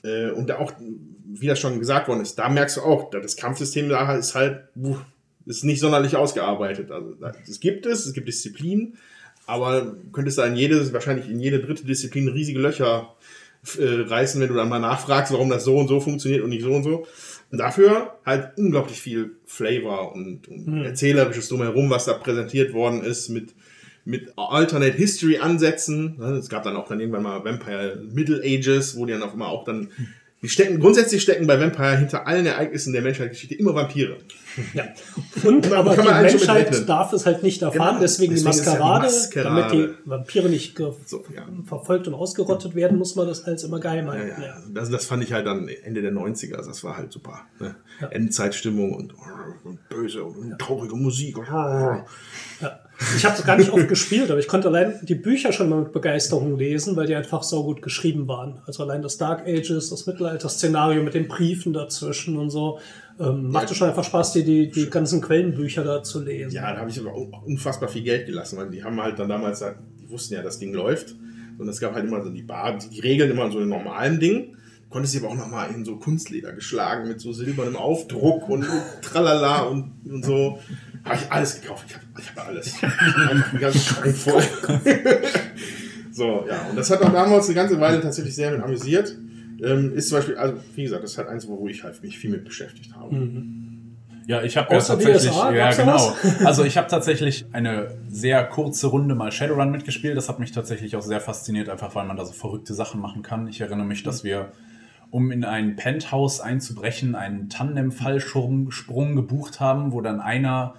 Äh, 0.04 0.30
Und 0.32 0.50
da 0.50 0.58
auch, 0.58 0.72
wie 1.24 1.46
das 1.46 1.58
schon 1.58 1.78
gesagt 1.78 2.08
worden 2.08 2.20
ist, 2.20 2.38
da 2.38 2.50
merkst 2.50 2.76
du 2.76 2.82
auch, 2.82 3.08
das 3.08 3.36
Kampfsystem 3.36 3.88
da 3.88 4.14
ist 4.14 4.34
halt, 4.34 4.64
ist 5.46 5.64
nicht 5.64 5.80
sonderlich 5.80 6.16
ausgearbeitet. 6.16 6.90
Also 6.90 7.16
es 7.48 7.60
gibt 7.60 7.86
es, 7.86 8.04
es 8.04 8.12
gibt 8.12 8.28
Disziplinen, 8.28 8.98
aber 9.52 9.82
du 9.82 10.10
könntest 10.12 10.38
da 10.38 10.46
in 10.46 10.56
jede, 10.56 10.92
wahrscheinlich 10.92 11.28
in 11.28 11.38
jede 11.38 11.60
dritte 11.60 11.84
Disziplin 11.84 12.28
riesige 12.28 12.58
Löcher 12.58 13.14
äh, 13.78 14.08
reißen, 14.08 14.40
wenn 14.40 14.48
du 14.48 14.54
dann 14.54 14.70
mal 14.70 14.78
nachfragst, 14.78 15.32
warum 15.32 15.50
das 15.50 15.64
so 15.64 15.76
und 15.76 15.88
so 15.88 16.00
funktioniert 16.00 16.42
und 16.42 16.48
nicht 16.48 16.62
so 16.62 16.72
und 16.72 16.82
so. 16.82 17.06
Und 17.50 17.58
dafür 17.58 18.18
halt 18.24 18.56
unglaublich 18.56 19.00
viel 19.00 19.32
Flavor 19.44 20.14
und, 20.14 20.48
und 20.48 20.84
erzählerisches 20.84 21.50
drumherum, 21.50 21.90
was 21.90 22.06
da 22.06 22.14
präsentiert 22.14 22.72
worden 22.72 23.02
ist 23.02 23.28
mit 23.28 23.54
mit 24.04 24.32
Alternate 24.36 24.96
History 24.96 25.38
Ansätzen. 25.38 26.16
Ne, 26.18 26.32
Es 26.32 26.48
gab 26.48 26.64
dann 26.64 26.74
auch 26.74 26.88
dann 26.88 26.98
irgendwann 26.98 27.22
mal 27.22 27.44
Vampire 27.44 28.02
Middle 28.12 28.42
Ages, 28.42 28.96
wo 28.96 29.06
die 29.06 29.12
dann 29.12 29.22
auch 29.22 29.34
immer 29.34 29.46
auch 29.46 29.64
dann 29.64 29.90
die 30.42 30.48
stecken 30.48 30.80
grundsätzlich 30.80 31.22
stecken 31.22 31.46
bei 31.46 31.60
Vampire 31.60 31.98
hinter 31.98 32.26
allen 32.26 32.46
Ereignissen 32.46 32.92
der 32.92 33.02
Menschheitsgeschichte 33.02 33.54
immer 33.54 33.76
Vampire. 33.76 34.16
Ja. 34.74 34.84
Und 35.48 35.70
Da 35.70 35.78
aber 35.80 35.96
die 35.96 36.02
Menschheit 36.08 36.88
darf 36.88 37.12
es 37.12 37.24
halt 37.26 37.42
nicht 37.42 37.62
erfahren, 37.62 37.88
Genau. 37.94 38.00
deswegen, 38.00 38.34
die 38.34 38.42
Deswegen 38.42 38.66
ja 38.66 38.72
die 38.72 38.78
Maskerade, 38.78 39.04
Maskerade. 39.04 39.48
damit 39.70 39.72
die 40.04 40.08
Vampire 40.10 40.48
nicht 40.48 40.76
So, 41.06 41.24
ja. 41.34 41.42
verfolgt 41.66 42.06
und 42.08 42.14
ausgerottet 42.14 42.74
werden, 42.74 42.98
muss 42.98 43.16
man 43.16 43.26
das 43.26 43.44
als 43.44 43.64
immer 43.64 43.80
geheim 43.80 44.06
Ja, 44.06 44.12
halten. 44.12 44.40
ja. 44.42 44.46
Ja. 44.48 44.56
Das, 44.72 44.90
das 44.90 45.04
fand 45.06 45.22
ich 45.24 45.32
halt 45.32 45.46
dann 45.46 45.68
Ende 45.68 46.02
der 46.02 46.12
90er, 46.12 46.56
also 46.56 46.70
das 46.70 46.84
war 46.84 46.96
halt 46.96 47.12
super. 47.12 47.40
Ne? 47.60 47.74
Endzeitstimmung 48.10 48.94
und, 48.94 49.14
und 49.64 49.88
böse 49.88 50.24
und 50.24 50.58
traurige 50.58 50.96
Musik. 50.96 51.36
Ja. 51.38 52.04
Ich 53.16 53.24
habe 53.24 53.36
es 53.36 53.44
gar 53.44 53.56
nicht 53.56 53.70
oft 53.72 53.88
gespielt, 53.88 54.30
aber 54.30 54.38
ich 54.38 54.46
konnte 54.46 54.68
allein 54.68 54.94
die 55.02 55.16
Bücher 55.16 55.52
schon 55.52 55.68
mal 55.68 55.80
mit 55.80 55.92
Begeisterung 55.92 56.56
lesen, 56.56 56.94
weil 56.94 57.06
die 57.06 57.14
einfach 57.16 57.42
so 57.42 57.64
gut 57.64 57.82
geschrieben 57.82 58.28
waren. 58.28 58.60
Also 58.66 58.84
allein 58.84 59.02
das 59.02 59.18
Dark 59.18 59.40
Ages, 59.46 59.90
das 59.90 60.06
Mittelalter-Szenario 60.06 61.02
mit 61.02 61.14
den 61.14 61.26
Briefen 61.26 61.72
dazwischen 61.72 62.36
und 62.36 62.50
so. 62.50 62.78
Ähm, 63.20 63.50
machte 63.50 63.74
schon 63.74 63.88
einfach 63.88 64.04
Spaß, 64.04 64.32
die, 64.32 64.44
die, 64.44 64.70
die 64.70 64.90
ganzen 64.90 65.20
Quellenbücher 65.20 65.84
da 65.84 66.02
zu 66.02 66.22
lesen. 66.22 66.54
Ja, 66.54 66.72
da 66.72 66.80
habe 66.80 66.90
ich 66.90 66.98
aber 66.98 67.12
auch 67.12 67.42
unfassbar 67.42 67.88
viel 67.88 68.02
Geld 68.02 68.26
gelassen, 68.26 68.56
weil 68.58 68.70
die 68.70 68.82
haben 68.82 69.00
halt 69.00 69.18
dann 69.18 69.28
damals, 69.28 69.60
die 69.60 70.10
wussten 70.10 70.34
ja, 70.34 70.42
das 70.42 70.58
Ding 70.58 70.72
läuft. 70.72 71.14
Und 71.58 71.68
es 71.68 71.80
gab 71.80 71.94
halt 71.94 72.06
immer 72.06 72.22
so 72.22 72.30
die 72.30 72.42
Bar, 72.42 72.78
die, 72.78 72.88
die 72.88 73.00
Regeln 73.00 73.30
immer 73.30 73.50
so 73.50 73.60
in 73.60 73.68
normalen 73.68 74.18
Ding. 74.18 74.56
Konntest 74.88 75.12
sie 75.12 75.20
aber 75.20 75.28
auch 75.28 75.36
nochmal 75.36 75.70
in 75.74 75.84
so 75.84 75.96
Kunstleder 75.96 76.52
geschlagen 76.52 77.08
mit 77.08 77.20
so 77.20 77.32
silbernem 77.32 77.76
Aufdruck 77.76 78.48
und 78.48 78.66
tralala 79.00 79.62
und, 79.62 79.92
und 80.04 80.24
so. 80.24 80.58
Habe 81.04 81.16
ich 81.16 81.32
alles 81.32 81.60
gekauft. 81.60 81.86
Ich 81.88 81.94
habe 81.94 82.04
ich 82.18 82.30
hab 82.30 82.48
alles. 82.48 82.74
Einen 83.30 83.60
ganzen 83.60 83.80
Schrank 83.80 84.16
voll. 84.16 84.42
so, 86.12 86.44
ja. 86.48 86.66
Und 86.68 86.76
das 86.76 86.90
hat 86.90 87.02
auch 87.02 87.12
damals 87.12 87.46
eine 87.46 87.54
ganze 87.54 87.80
Weile 87.80 88.00
tatsächlich 88.00 88.34
sehr 88.34 88.52
mit 88.52 88.62
amüsiert. 88.62 89.16
Ähm, 89.62 89.92
ist 89.94 90.08
zum 90.08 90.18
Beispiel, 90.18 90.36
also 90.36 90.54
wie 90.74 90.82
gesagt, 90.84 91.02
das 91.02 91.12
ist 91.12 91.18
halt 91.18 91.28
eins, 91.28 91.48
wo 91.48 91.66
ich 91.68 91.84
halt 91.84 92.02
mich 92.02 92.18
viel 92.18 92.30
mit 92.30 92.44
beschäftigt 92.44 92.94
habe. 92.94 93.16
Ja, 94.26 94.42
ich 94.42 94.56
habe 94.56 94.72
ja 94.72 94.80
tatsächlich, 94.80 95.30
DSA, 95.30 95.52
ja 95.52 95.72
genau. 95.72 96.16
Also 96.44 96.64
ich 96.64 96.76
habe 96.76 96.88
tatsächlich 96.88 97.46
eine 97.52 97.96
sehr 98.08 98.44
kurze 98.44 98.86
Runde 98.86 99.14
mal 99.14 99.32
Shadowrun 99.32 99.70
mitgespielt. 99.70 100.16
Das 100.16 100.28
hat 100.28 100.38
mich 100.38 100.52
tatsächlich 100.52 100.94
auch 100.96 101.02
sehr 101.02 101.20
fasziniert, 101.20 101.68
einfach 101.68 101.94
weil 101.94 102.06
man 102.06 102.16
da 102.16 102.24
so 102.24 102.32
verrückte 102.32 102.74
Sachen 102.74 103.00
machen 103.00 103.22
kann. 103.22 103.48
Ich 103.48 103.60
erinnere 103.60 103.86
mich, 103.86 104.02
dass 104.02 104.22
wir, 104.22 104.52
um 105.12 105.30
in 105.30 105.44
ein 105.44 105.76
Penthouse 105.76 106.40
einzubrechen, 106.40 107.14
einen 107.14 107.48
Tandem-Fallsprung 107.50 108.70
Sprung 108.70 109.14
gebucht 109.14 109.60
haben, 109.60 109.92
wo 109.92 110.00
dann 110.00 110.20
einer 110.20 110.74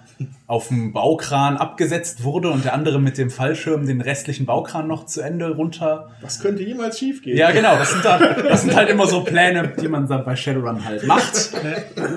auf 0.46 0.68
dem 0.68 0.92
Baukran 0.92 1.56
abgesetzt 1.56 2.22
wurde 2.22 2.50
und 2.50 2.64
der 2.64 2.74
andere 2.74 3.00
mit 3.00 3.16
dem 3.18 3.30
Fallschirm 3.30 3.86
den 3.86 4.00
restlichen 4.00 4.46
Baukran 4.46 4.86
noch 4.86 5.06
zu 5.06 5.20
Ende 5.22 5.50
runter 5.56 6.10
Was 6.20 6.38
könnte 6.38 6.62
jemals 6.62 6.98
schief 6.98 7.22
gehen? 7.22 7.36
ja, 7.36 7.50
genau. 7.50 7.76
Das 7.76 7.90
sind, 7.92 8.04
halt, 8.04 8.44
das 8.44 8.62
sind 8.62 8.76
halt 8.76 8.88
immer 8.90 9.06
so 9.06 9.24
Pläne, 9.24 9.72
die 9.80 9.88
man 9.88 10.06
dann 10.06 10.24
bei 10.24 10.36
Shadowrun 10.36 10.84
halt 10.84 11.06
macht. 11.06 11.50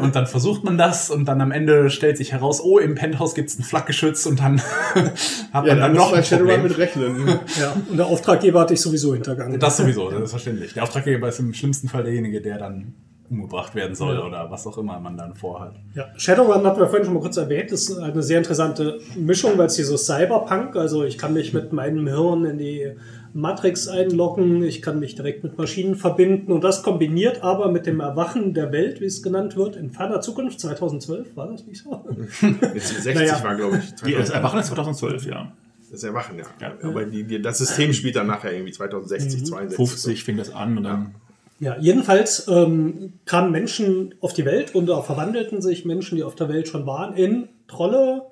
Und 0.02 0.16
dann 0.16 0.28
versucht 0.28 0.64
man 0.64 0.78
das 0.78 1.10
und 1.10 1.26
dann 1.26 1.40
am 1.42 1.52
Ende 1.52 1.90
stellt 1.90 2.18
sich 2.18 2.34
heraus, 2.34 2.62
oh, 2.64 2.78
im 2.80 2.96
Penthouse 2.96 3.34
gibt 3.36 3.50
es 3.50 3.58
ein 3.60 3.64
Flakgeschütz 3.64 4.26
und 4.26 4.40
dann 4.42 4.60
hat 4.96 5.06
Ja, 5.54 5.62
man 5.62 5.68
dann 5.68 5.80
dann 5.80 5.94
noch 5.94 6.12
bei 6.12 6.18
ein 6.18 6.24
Shadowrun 6.24 6.48
Problem. 6.62 6.64
mit 6.70 6.78
rechnen. 6.78 7.28
Ja, 7.60 7.76
und 7.90 7.98
der 7.98 8.06
Auftraggeber 8.08 8.62
hat 8.62 8.70
dich 8.72 8.82
sowieso 8.82 9.14
hintergangen. 9.14 9.60
Das 9.60 9.78
sowieso, 9.78 10.10
das 10.12 10.22
ist 10.24 10.30
verständlich. 10.32 10.74
Der 10.74 10.84
Auftraggeber 10.84 11.30
ist 11.30 11.40
im 11.40 11.54
schlimmsten 11.54 11.88
Fall 11.90 12.07
derjenige, 12.08 12.42
der 12.42 12.58
dann 12.58 12.94
umgebracht 13.30 13.76
werden 13.76 13.94
soll 13.94 14.20
oder 14.20 14.50
was 14.50 14.66
auch 14.68 14.78
immer 14.78 15.00
man 15.00 15.18
dann 15.18 15.34
vorhat. 15.34 15.76
Ja, 15.94 16.06
Shadowrun 16.18 16.66
hatten 16.66 16.80
wir 16.80 16.88
vorhin 16.88 17.06
schon 17.06 17.14
mal 17.14 17.20
kurz 17.20 17.36
erwähnt. 17.36 17.72
Das 17.72 17.90
ist 17.90 17.98
eine 17.98 18.24
sehr 18.24 18.38
interessante 18.38 19.00
Mischung, 19.18 19.58
weil 19.58 19.66
es 19.66 19.76
dieses 19.76 20.06
Cyberpunk, 20.06 20.78
also 20.78 21.04
ich 21.04 21.18
kann 21.18 21.34
mich 21.34 21.54
mit 21.54 21.74
meinem 21.74 22.08
Hirn 22.08 22.46
in 22.46 22.58
die 22.58 22.94
Matrix 23.34 23.90
einloggen, 23.90 24.64
ich 24.64 24.82
kann 24.82 25.00
mich 25.00 25.16
direkt 25.16 25.44
mit 25.44 25.58
Maschinen 25.58 25.96
verbinden 25.96 26.54
und 26.54 26.64
das 26.64 26.84
kombiniert 26.84 27.44
aber 27.44 27.70
mit 27.70 27.86
dem 27.86 28.00
Erwachen 28.00 28.54
der 28.54 28.72
Welt, 28.72 29.02
wie 29.02 29.06
es 29.06 29.22
genannt 29.22 29.58
wird, 29.58 29.76
in 29.76 29.92
ferner 29.92 30.22
Zukunft, 30.22 30.62
2012, 30.62 31.36
war 31.36 31.48
das 31.48 31.66
nicht 31.68 31.84
so? 31.84 32.06
Jetzt 32.74 33.04
60 33.04 33.16
Naja. 33.16 33.44
war, 33.44 33.56
glaube 33.56 33.78
ich. 33.78 33.94
Die, 33.96 34.14
das 34.14 34.30
Erwachen 34.30 34.60
ist 34.62 34.68
2012, 34.68 35.26
ja. 35.26 35.52
Das 35.92 36.04
Erwachen, 36.04 36.38
ja. 36.38 36.46
Ja. 36.62 36.74
Aber 36.82 37.06
die, 37.06 37.26
die, 37.26 37.42
das 37.42 37.58
System 37.60 37.94
spielt 37.94 38.16
dann 38.16 38.28
nachher 38.28 38.54
irgendwie 38.54 38.72
2060, 38.72 39.46
62. 39.46 39.76
50 39.76 40.24
fing 40.24 40.38
das 40.38 40.54
an 40.54 40.78
und 40.78 40.84
dann 40.84 41.16
Ja, 41.60 41.76
jedenfalls 41.80 42.48
ähm, 42.48 43.14
kamen 43.26 43.52
Menschen 43.52 44.16
auf 44.22 44.34
die 44.34 44.46
Welt 44.46 44.76
und 44.76 44.90
auch 44.92 45.06
verwandelten 45.06 45.62
sich 45.62 45.86
Menschen, 45.86 46.16
die 46.16 46.24
auf 46.24 46.36
der 46.36 46.50
Welt 46.50 46.68
schon 46.68 46.86
waren, 46.86 47.16
in 47.16 47.50
Trolle, 47.68 48.24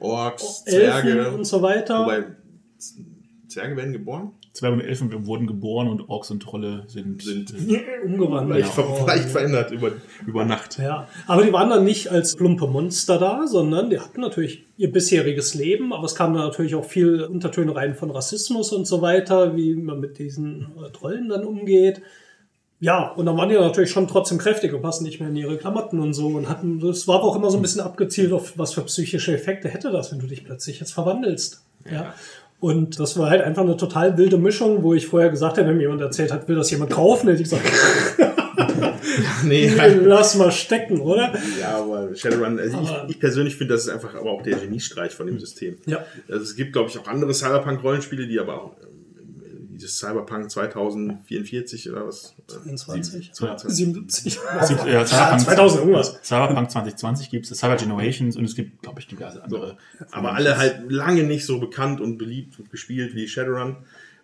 Orks, 0.00 0.64
Elfen 0.66 1.02
Zwerge. 1.02 1.30
und 1.32 1.44
so 1.46 1.62
weiter. 1.62 2.00
Wobei, 2.02 2.24
Zwerge 3.48 3.76
werden 3.76 3.92
geboren? 3.92 4.32
Zwerge 4.52 4.74
und 4.76 4.82
Elfen 4.82 5.26
wurden 5.26 5.46
geboren 5.48 5.88
und 5.88 6.08
Orks 6.08 6.30
und 6.30 6.40
Trolle 6.40 6.84
sind, 6.86 7.22
Sind 7.22 7.52
umgewandelt. 8.04 8.60
leicht, 8.60 8.72
ver 8.72 9.04
leicht 9.06 9.28
verändert 9.28 9.72
über, 9.72 9.92
über 10.26 10.44
Nacht. 10.44 10.78
Ja, 10.78 11.08
aber 11.26 11.42
die 11.42 11.52
waren 11.52 11.70
dann 11.70 11.84
nicht 11.84 12.12
als 12.12 12.36
plumpe 12.36 12.68
Monster 12.68 13.18
da, 13.18 13.46
sondern 13.48 13.90
die 13.90 13.98
hatten 13.98 14.20
natürlich 14.20 14.64
ihr 14.76 14.92
bisheriges 14.92 15.54
Leben, 15.54 15.92
aber 15.92 16.04
es 16.04 16.14
kamen 16.14 16.34
da 16.34 16.42
natürlich 16.42 16.76
auch 16.76 16.84
viel 16.84 17.22
Untertöne 17.22 17.74
rein 17.74 17.94
von 17.96 18.10
Rassismus 18.12 18.72
und 18.72 18.86
so 18.86 19.02
weiter, 19.02 19.56
wie 19.56 19.74
man 19.74 19.98
mit 19.98 20.18
diesen 20.18 20.68
äh, 20.84 20.90
Trollen 20.92 21.28
dann 21.28 21.44
umgeht. 21.44 22.02
Ja, 22.80 23.08
und 23.12 23.24
dann 23.26 23.36
waren 23.36 23.48
die 23.48 23.54
natürlich 23.54 23.90
schon 23.90 24.08
trotzdem 24.08 24.36
kräftig 24.38 24.74
und 24.74 24.82
passen 24.82 25.04
nicht 25.04 25.20
mehr 25.20 25.28
in 25.30 25.36
ihre 25.36 25.56
Klamotten 25.56 26.00
und 26.00 26.12
so 26.12 26.26
und 26.28 26.48
hatten, 26.48 26.80
das 26.80 27.08
war 27.08 27.16
aber 27.16 27.24
auch 27.24 27.36
immer 27.36 27.50
so 27.50 27.56
ein 27.58 27.62
bisschen 27.62 27.80
abgezielt 27.80 28.32
auf 28.32 28.58
was 28.58 28.74
für 28.74 28.82
psychische 28.82 29.32
Effekte 29.34 29.68
hätte 29.68 29.90
das, 29.90 30.12
wenn 30.12 30.18
du 30.18 30.26
dich 30.26 30.44
plötzlich 30.44 30.80
jetzt 30.80 30.92
verwandelst. 30.92 31.62
Ja. 31.90 32.12
Und 32.60 32.98
das 32.98 33.18
war 33.18 33.30
halt 33.30 33.42
einfach 33.42 33.62
eine 33.62 33.76
total 33.76 34.16
wilde 34.18 34.38
Mischung, 34.38 34.82
wo 34.82 34.92
ich 34.94 35.06
vorher 35.06 35.30
gesagt 35.30 35.56
habe, 35.58 35.68
wenn 35.68 35.76
mir 35.76 35.82
jemand 35.82 36.00
erzählt 36.02 36.32
hat, 36.32 36.48
will 36.48 36.56
das 36.56 36.70
jemand 36.70 36.90
kaufen, 36.90 37.28
hätte 37.28 37.42
ich 37.42 37.48
gesagt, 37.50 37.64
Nee, 39.44 39.68
lass 40.02 40.34
mal 40.36 40.50
stecken, 40.50 41.00
oder? 41.00 41.32
ja, 41.60 41.78
aber 41.78 42.14
Shadowrun, 42.14 42.58
also 42.58 42.76
Aber- 42.78 43.04
ich, 43.06 43.14
ich 43.16 43.20
persönlich 43.20 43.56
finde, 43.56 43.74
das 43.74 43.84
ist 43.84 43.90
einfach 43.90 44.14
aber 44.14 44.30
auch 44.30 44.42
der 44.42 44.56
Geniestreich 44.56 45.12
von 45.12 45.26
dem 45.26 45.38
System. 45.38 45.76
Ja. 45.86 46.04
Also 46.28 46.42
es 46.42 46.56
gibt, 46.56 46.72
glaube 46.72 46.88
ich, 46.90 46.98
auch 46.98 47.06
andere 47.06 47.32
Cyberpunk-Rollenspiele, 47.34 48.26
die 48.26 48.38
aber 48.40 48.62
auch 48.62 48.72
das 49.84 49.98
Cyberpunk 49.98 50.50
2044 50.50 51.90
oder 51.90 52.06
was? 52.06 52.34
22, 52.46 53.32
Ja. 53.40 53.58
77. 53.58 54.36
Ja, 54.36 54.86
Ja, 54.86 55.06
Cyberpunk, 55.06 55.40
2000 55.42 55.80
irgendwas. 55.80 56.18
Cyberpunk 56.22 56.70
2020 56.70 57.30
gibt 57.30 57.50
es, 57.50 57.58
Cyber 57.58 57.76
Generations 57.76 58.36
und 58.36 58.44
es 58.44 58.54
gibt, 58.54 58.82
glaube 58.82 59.00
ich, 59.00 59.06
diverse 59.06 59.42
andere. 59.42 59.76
Aber 60.10 60.34
alle 60.34 60.56
halt 60.58 60.90
lange 60.90 61.24
nicht 61.24 61.46
so 61.46 61.60
bekannt 61.60 62.00
und 62.00 62.18
beliebt 62.18 62.58
und 62.58 62.70
gespielt 62.70 63.14
wie 63.14 63.28
Shadowrun, 63.28 63.76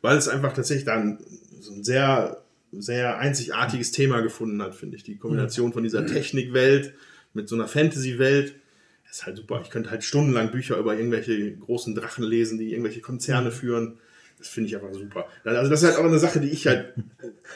weil 0.03 0.17
es 0.17 0.29
einfach 0.29 0.53
tatsächlich 0.53 0.85
dann 0.85 1.19
so 1.61 1.73
ein 1.73 1.85
sehr, 1.85 2.43
sehr 2.73 3.19
einzigartiges 3.19 3.93
Thema 3.93 4.21
gefunden 4.21 4.63
hat, 4.63 4.75
finde 4.75 4.97
ich. 4.97 5.03
Die 5.03 5.17
Kombination 5.17 5.73
von 5.73 5.83
dieser 5.83 6.07
Technikwelt 6.07 6.95
mit 7.35 7.49
so 7.49 7.55
einer 7.55 7.67
Fantasy-Welt 7.69 8.55
ist 9.11 9.27
halt 9.27 9.37
super. 9.37 9.61
Ich 9.63 9.71
könnte 9.71 9.91
halt 9.91 10.05
stundenlang 10.05 10.51
Bücher 10.53 10.77
über 10.77 10.97
irgendwelche 10.97 11.57
großen 11.57 11.95
Drachen 11.95 12.25
lesen, 12.25 12.59
die 12.59 12.71
irgendwelche 12.73 13.01
Konzerne 13.01 13.51
führen. 13.51 13.99
Das 14.41 14.49
finde 14.49 14.69
ich 14.71 14.75
einfach 14.75 14.93
super. 14.93 15.27
Also 15.45 15.71
das 15.71 15.83
ist 15.83 15.89
halt 15.91 15.99
auch 15.99 16.05
eine 16.09 16.19
Sache, 16.19 16.41
die 16.41 16.49
ich 16.49 16.67
halt 16.67 16.95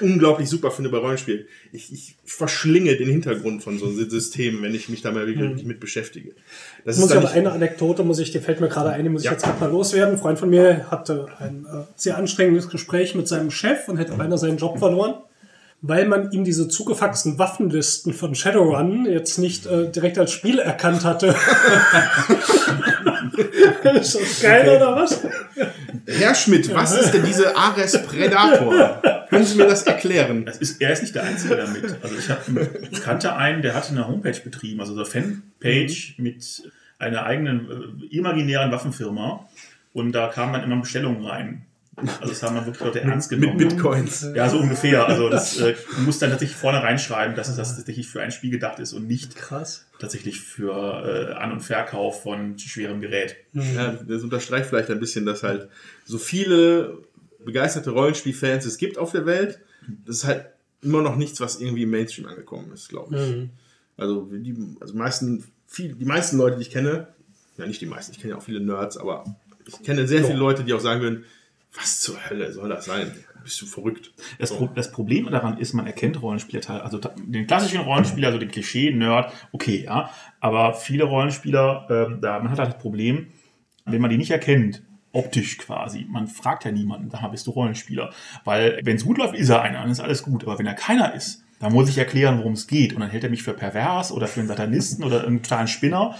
unglaublich 0.00 0.48
super 0.50 0.70
finde 0.70 0.90
bei 0.90 0.98
Rollenspielen. 0.98 1.46
Ich, 1.72 1.90
ich 1.92 2.16
verschlinge 2.26 2.94
den 2.96 3.08
Hintergrund 3.08 3.62
von 3.62 3.78
so 3.78 3.90
Systemen, 3.90 4.62
wenn 4.62 4.74
ich 4.74 4.90
mich 4.90 5.00
da 5.00 5.10
mal 5.10 5.26
wirklich 5.26 5.64
mit 5.64 5.80
beschäftige. 5.80 6.32
Das 6.84 6.98
muss 6.98 7.08
ich 7.08 7.14
dann 7.14 7.24
aber 7.24 7.32
eine 7.32 7.52
Anekdote, 7.52 8.04
muss 8.04 8.18
ich, 8.18 8.32
die 8.32 8.38
fällt 8.38 8.60
mir 8.60 8.68
gerade 8.68 8.90
ein, 8.90 9.02
die 9.02 9.08
muss 9.08 9.22
ich 9.22 9.26
Ja. 9.26 9.32
jetzt 9.32 9.44
gerade 9.44 9.60
mal 9.60 9.70
loswerden. 9.70 10.16
Ein 10.16 10.20
Freund 10.20 10.38
von 10.38 10.50
mir 10.50 10.90
hatte 10.90 11.28
ein 11.38 11.64
äh, 11.64 11.84
sehr 11.96 12.18
anstrengendes 12.18 12.68
Gespräch 12.68 13.14
mit 13.14 13.28
seinem 13.28 13.50
Chef 13.50 13.88
und 13.88 13.96
hätte 13.96 14.12
beinahe 14.12 14.36
seinen 14.36 14.58
Job 14.58 14.78
verloren, 14.78 15.14
weil 15.80 16.06
man 16.06 16.32
ihm 16.32 16.44
diese 16.44 16.68
zugefaxten 16.68 17.38
Waffenlisten 17.38 18.12
von 18.12 18.34
Shadowrun 18.34 19.06
jetzt 19.06 19.38
nicht 19.38 19.64
äh, 19.64 19.90
direkt 19.90 20.18
als 20.18 20.32
Spiel 20.32 20.58
erkannt 20.58 21.02
hatte. 21.04 21.34
ist 24.00 24.14
das 24.14 24.40
geil 24.42 24.68
oder 24.76 24.96
was? 24.96 25.20
Herr 26.06 26.34
Schmidt, 26.34 26.72
was 26.74 26.96
ist 26.96 27.12
denn 27.12 27.24
diese 27.24 27.56
Ares 27.56 28.06
Predator? 28.06 29.02
Können 29.28 29.44
Sie 29.44 29.56
mir 29.56 29.66
das 29.66 29.82
erklären? 29.84 30.44
Das 30.44 30.58
ist, 30.58 30.80
er 30.80 30.92
ist 30.92 31.02
nicht 31.02 31.14
der 31.14 31.24
Einzige 31.24 31.56
damit. 31.56 31.96
Also 32.02 32.16
ich, 32.16 32.30
hab, 32.30 32.44
ich 32.90 33.02
kannte 33.02 33.34
einen, 33.36 33.62
der 33.62 33.74
hatte 33.74 33.90
eine 33.90 34.06
Homepage 34.06 34.38
betrieben, 34.42 34.80
also 34.80 34.94
so 34.94 35.00
eine 35.00 35.08
Fanpage 35.08 36.14
mit 36.18 36.70
einer 36.98 37.24
eigenen 37.24 38.02
äh, 38.10 38.16
imaginären 38.16 38.70
Waffenfirma. 38.70 39.48
Und 39.92 40.12
da 40.12 40.28
kamen 40.28 40.52
dann 40.52 40.64
immer 40.64 40.80
Bestellungen 40.80 41.24
rein. 41.24 41.66
Also 41.96 42.28
das 42.28 42.42
haben 42.42 42.56
dann 42.56 42.66
wirklich 42.66 42.84
Leute 42.84 43.00
ernst 43.00 43.30
Mit 43.30 43.40
genommen. 43.40 43.58
Bitcoins. 43.58 44.26
Ja, 44.34 44.48
so 44.48 44.58
ungefähr. 44.58 45.06
Also 45.06 45.28
das 45.30 45.58
äh, 45.60 45.74
du 45.96 46.02
musst 46.02 46.20
dann 46.22 46.30
tatsächlich 46.30 46.56
vorne 46.56 46.82
reinschreiben, 46.82 47.36
dass 47.36 47.54
das 47.54 47.76
tatsächlich 47.76 48.08
für 48.08 48.20
ein 48.20 48.30
Spiel 48.30 48.50
gedacht 48.50 48.78
ist 48.80 48.92
und 48.92 49.06
nicht 49.06 49.36
Krass. 49.36 49.86
tatsächlich 49.98 50.40
für 50.40 51.30
äh, 51.32 51.34
An- 51.34 51.52
und 51.52 51.60
Verkauf 51.60 52.22
von 52.22 52.58
schwerem 52.58 53.00
Gerät. 53.00 53.36
Ja, 53.52 53.92
das 53.92 54.22
unterstreicht 54.22 54.66
vielleicht 54.66 54.90
ein 54.90 55.00
bisschen, 55.00 55.24
dass 55.26 55.42
halt 55.42 55.68
so 56.04 56.18
viele 56.18 56.98
begeisterte 57.44 57.90
Rollenspielfans 57.90 58.64
es 58.64 58.78
gibt 58.78 58.98
auf 58.98 59.12
der 59.12 59.26
Welt. 59.26 59.60
Das 60.06 60.16
ist 60.16 60.24
halt 60.24 60.46
immer 60.82 61.02
noch 61.02 61.16
nichts, 61.16 61.40
was 61.40 61.60
irgendwie 61.60 61.84
im 61.84 61.90
Mainstream 61.90 62.26
angekommen 62.26 62.72
ist, 62.72 62.88
glaube 62.88 63.16
ich. 63.16 63.50
Also, 63.96 64.28
die, 64.32 64.56
also 64.80 64.94
meisten, 64.94 65.44
viel, 65.66 65.94
die 65.94 66.04
meisten 66.04 66.36
Leute, 66.36 66.56
die 66.56 66.62
ich 66.62 66.70
kenne, 66.70 67.08
ja 67.56 67.66
nicht 67.66 67.80
die 67.80 67.86
meisten, 67.86 68.12
ich 68.12 68.18
kenne 68.20 68.32
ja 68.32 68.38
auch 68.38 68.42
viele 68.42 68.60
Nerds, 68.60 68.96
aber 68.96 69.24
ich 69.66 69.82
kenne 69.82 70.06
sehr 70.06 70.24
viele 70.24 70.38
Leute, 70.38 70.64
die 70.64 70.74
auch 70.74 70.80
sagen 70.80 71.00
würden, 71.00 71.24
was 71.74 72.00
zur 72.00 72.16
Hölle 72.28 72.52
soll 72.52 72.68
das 72.68 72.84
sein? 72.84 73.12
Bist 73.42 73.60
du 73.60 73.66
verrückt? 73.66 74.12
Das, 74.38 74.56
Pro 74.56 74.68
das 74.68 74.90
Problem 74.90 75.28
daran 75.30 75.58
ist, 75.58 75.74
man 75.74 75.86
erkennt 75.86 76.20
Rollenspieler, 76.22 76.82
also 76.82 76.98
den 76.98 77.46
klassischen 77.46 77.80
Rollenspieler, 77.80 78.28
also 78.28 78.38
den 78.38 78.50
Klischee-Nerd, 78.50 79.32
okay, 79.52 79.84
ja, 79.84 80.10
aber 80.40 80.72
viele 80.72 81.04
Rollenspieler, 81.04 81.86
ähm, 81.90 82.20
da, 82.22 82.38
man 82.38 82.50
hat 82.50 82.58
halt 82.58 82.74
das 82.74 82.78
Problem, 82.78 83.32
wenn 83.84 84.00
man 84.00 84.10
die 84.10 84.16
nicht 84.16 84.30
erkennt, 84.30 84.82
optisch 85.12 85.58
quasi, 85.58 86.06
man 86.08 86.26
fragt 86.26 86.64
ja 86.64 86.72
niemanden, 86.72 87.10
sag 87.10 87.20
mal, 87.20 87.28
bist 87.28 87.46
du 87.46 87.50
Rollenspieler? 87.50 88.10
Weil, 88.44 88.80
wenn 88.82 88.96
es 88.96 89.04
gut 89.04 89.18
läuft, 89.18 89.34
ist 89.34 89.50
er 89.50 89.62
einer, 89.62 89.80
dann 89.80 89.90
ist 89.90 90.00
alles 90.00 90.22
gut, 90.22 90.44
aber 90.44 90.58
wenn 90.58 90.66
er 90.66 90.74
keiner 90.74 91.14
ist, 91.14 91.44
dann 91.60 91.72
muss 91.72 91.88
ich 91.88 91.98
erklären, 91.98 92.38
worum 92.38 92.54
es 92.54 92.66
geht 92.66 92.94
und 92.94 93.00
dann 93.00 93.10
hält 93.10 93.24
er 93.24 93.30
mich 93.30 93.42
für 93.42 93.52
pervers 93.52 94.10
oder 94.10 94.26
für 94.26 94.40
einen 94.40 94.48
Satanisten 94.48 95.04
oder 95.04 95.26
einen 95.26 95.42
totalen 95.42 95.68
Spinner, 95.68 96.16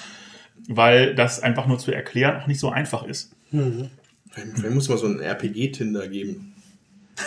weil 0.68 1.14
das 1.14 1.42
einfach 1.42 1.66
nur 1.66 1.78
zu 1.78 1.90
erklären 1.90 2.40
auch 2.40 2.46
nicht 2.46 2.60
so 2.60 2.70
einfach 2.70 3.04
ist. 3.04 3.34
Vielleicht 4.34 4.74
muss 4.74 4.88
man 4.88 4.98
so 4.98 5.06
einen 5.06 5.20
RPG-Tinder 5.20 6.08
geben. 6.08 6.54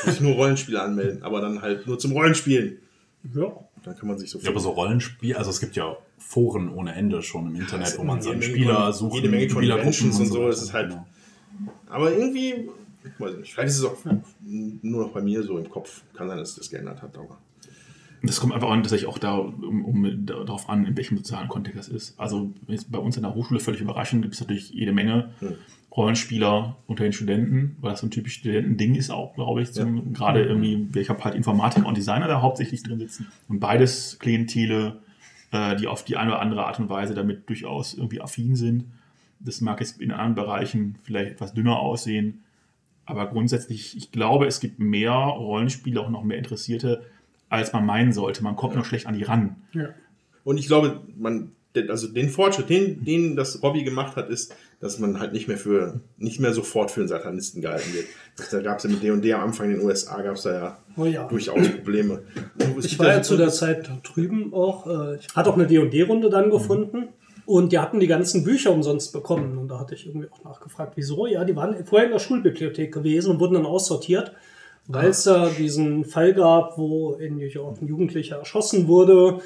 Muss 0.05 0.15
ich 0.15 0.21
nur 0.21 0.33
Rollenspiele 0.33 0.81
anmelden, 0.81 1.23
aber 1.23 1.39
dann 1.41 1.61
halt 1.61 1.87
nur 1.87 1.97
zum 1.97 2.11
Rollenspielen. 2.11 2.77
Ja. 3.33 3.53
Dann 3.83 3.95
kann 3.97 4.07
man 4.09 4.17
sich 4.17 4.29
so 4.29 4.39
Ja, 4.39 4.49
aber 4.49 4.59
so 4.59 4.71
Rollenspiel, 4.71 5.35
also 5.35 5.49
es 5.49 5.59
gibt 5.61 5.75
ja 5.77 5.95
Foren 6.17 6.69
ohne 6.73 6.93
Ende 6.93 7.21
schon 7.21 7.47
im 7.47 7.55
Internet, 7.55 7.97
wo 7.97 8.03
man 8.03 8.21
seinen 8.21 8.41
Spieler 8.41 8.91
sucht. 8.91 9.15
jede 9.15 9.29
Menge 9.29 9.47
Conventions 9.47 10.19
und 10.19 10.25
so, 10.27 10.47
das 10.47 10.61
ist 10.61 10.73
halt- 10.73 10.89
Genau. 10.89 11.05
Aber 11.89 12.11
irgendwie, 12.11 12.69
ich 13.03 13.19
weiß 13.19 13.37
nicht, 13.37 13.53
vielleicht 13.53 13.69
ist 13.69 13.77
es 13.79 13.85
auch 13.85 13.97
nur 14.41 15.05
noch 15.05 15.13
bei 15.13 15.21
mir 15.21 15.41
so 15.43 15.57
im 15.57 15.69
Kopf. 15.69 16.01
Kann 16.13 16.27
sein, 16.27 16.37
dass 16.37 16.49
sich 16.49 16.57
das 16.57 16.69
geändert 16.69 17.01
hat, 17.01 17.17
aber. 17.17 17.37
Das 18.23 18.39
kommt 18.41 18.53
einfach 18.53 18.69
an, 18.69 18.83
dass 18.83 18.91
ich 18.91 19.05
auch 19.05 19.19
da 19.19 19.35
um, 19.37 19.85
um, 19.85 20.25
darauf 20.25 20.67
an, 20.69 20.85
in 20.85 20.97
welchem 20.97 21.17
sozialen 21.17 21.47
Kontext 21.47 21.77
das 21.79 21.87
ist. 21.87 22.19
Also 22.19 22.51
bei 22.89 22.97
uns 22.97 23.15
in 23.15 23.23
der 23.23 23.33
Hochschule 23.35 23.59
völlig 23.59 23.79
überraschend 23.79 24.23
gibt 24.23 24.33
es 24.33 24.41
natürlich 24.41 24.71
jede 24.71 24.91
Menge 24.91 25.31
Rollenspieler 25.97 26.77
unter 26.85 27.03
den 27.03 27.11
Studenten, 27.11 27.75
weil 27.81 27.91
das 27.91 28.01
so 28.01 28.07
ein 28.07 28.11
typisch 28.11 28.35
Studentending 28.35 28.93
ist 28.93 29.09
auch, 29.09 29.33
glaube 29.33 29.63
ich. 29.63 29.73
Zum, 29.73 30.13
Gerade 30.13 30.43
irgendwie, 30.43 30.87
ich 30.99 31.09
habe 31.09 31.23
halt 31.23 31.33
Informatiker 31.33 31.87
und 31.87 31.97
Designer 31.97 32.27
da 32.27 32.41
hauptsächlich 32.41 32.83
drin 32.83 32.99
sitzen. 32.99 33.27
Und 33.49 33.59
beides 33.59 34.19
Klientele, 34.19 35.01
äh, 35.51 35.75
die 35.75 35.87
auf 35.87 36.05
die 36.05 36.15
eine 36.15 36.31
oder 36.31 36.39
andere 36.39 36.67
Art 36.67 36.79
und 36.79 36.89
Weise 36.89 37.15
damit 37.15 37.49
durchaus 37.49 37.95
irgendwie 37.95 38.21
affin 38.21 38.55
sind. 38.55 38.85
Das 39.39 39.59
mag 39.59 39.79
jetzt 39.79 39.99
in 39.99 40.11
anderen 40.11 40.35
Bereichen 40.35 40.99
vielleicht 41.01 41.31
etwas 41.31 41.53
dünner 41.53 41.79
aussehen. 41.79 42.43
Aber 43.05 43.25
grundsätzlich, 43.27 43.97
ich 43.97 44.11
glaube, 44.11 44.45
es 44.45 44.59
gibt 44.59 44.79
mehr 44.79 45.11
Rollenspiele, 45.11 45.99
auch 45.99 46.09
noch 46.09 46.23
mehr 46.23 46.37
Interessierte, 46.37 47.05
als 47.49 47.73
man 47.73 47.85
meinen 47.85 48.13
sollte. 48.13 48.43
Man 48.43 48.55
kommt 48.55 48.75
nur 48.75 48.85
schlecht 48.85 49.07
an 49.07 49.15
die 49.15 49.23
ran. 49.23 49.55
ja. 49.73 49.89
Und 50.43 50.57
ich 50.57 50.67
glaube, 50.67 51.01
man, 51.17 51.51
also 51.89 52.07
den 52.07 52.29
Fortschritt, 52.29 52.69
den, 52.69 53.03
den 53.03 53.35
das 53.35 53.61
Hobby 53.61 53.83
gemacht 53.83 54.15
hat, 54.15 54.29
ist, 54.29 54.55
dass 54.79 54.99
man 54.99 55.19
halt 55.19 55.33
nicht 55.33 55.47
mehr 55.47 55.57
für, 55.57 55.99
nicht 56.17 56.39
mehr 56.39 56.53
sofort 56.53 56.91
für 56.91 57.01
einen 57.01 57.09
Satanisten 57.09 57.61
gehalten 57.61 57.93
wird. 57.93 58.05
Da 58.51 58.61
gab 58.61 58.77
es 58.77 58.83
ja 58.83 58.89
mit 58.89 59.03
D&D 59.03 59.33
am 59.33 59.41
Anfang 59.41 59.71
in 59.71 59.77
den 59.77 59.85
USA, 59.85 60.21
gab 60.21 60.35
es 60.35 60.43
da 60.43 60.53
ja, 60.53 60.77
Oh 60.95 61.05
ja. 61.05 61.27
durchaus 61.27 61.67
Probleme. 61.69 62.21
Es 62.77 62.85
Ich 62.85 62.99
war 62.99 63.07
ja 63.07 63.21
zu 63.21 63.37
der 63.37 63.49
Zeit 63.49 63.89
drüben 64.03 64.53
auch. 64.53 64.87
Äh, 64.87 65.17
ich 65.17 65.27
hatte 65.35 65.49
auch 65.49 65.55
eine 65.55 65.67
D&D-Runde 65.67 66.29
dann 66.29 66.49
gefunden. 66.49 67.09
Und 67.47 67.71
die 67.71 67.79
hatten 67.79 68.01
die 68.01 68.07
ganzen 68.07 68.43
Bücher 68.43 68.71
umsonst 68.71 69.13
bekommen. 69.13 69.57
Und 69.57 69.69
da 69.69 69.79
hatte 69.79 69.95
ich 69.95 70.05
irgendwie 70.05 70.27
auch 70.29 70.43
nachgefragt, 70.43 70.93
wieso? 70.95 71.27
Ja, 71.27 71.45
die 71.45 71.55
waren 71.55 71.85
vorher 71.85 72.07
in 72.07 72.11
der 72.11 72.19
Schulbibliothek 72.19 72.93
gewesen 72.93 73.31
und 73.31 73.39
wurden 73.39 73.53
dann 73.53 73.65
aussortiert, 73.65 74.33
weil 74.87 75.07
es 75.07 75.23
da 75.23 75.47
diesen 75.49 76.03
Fall 76.03 76.33
gab, 76.33 76.77
wo 76.77 77.13
in 77.13 77.37
New 77.37 77.45
York 77.45 77.81
ein 77.81 77.87
Jugendlicher 77.87 78.35
erschossen 78.37 78.89
wurde. 78.89 79.39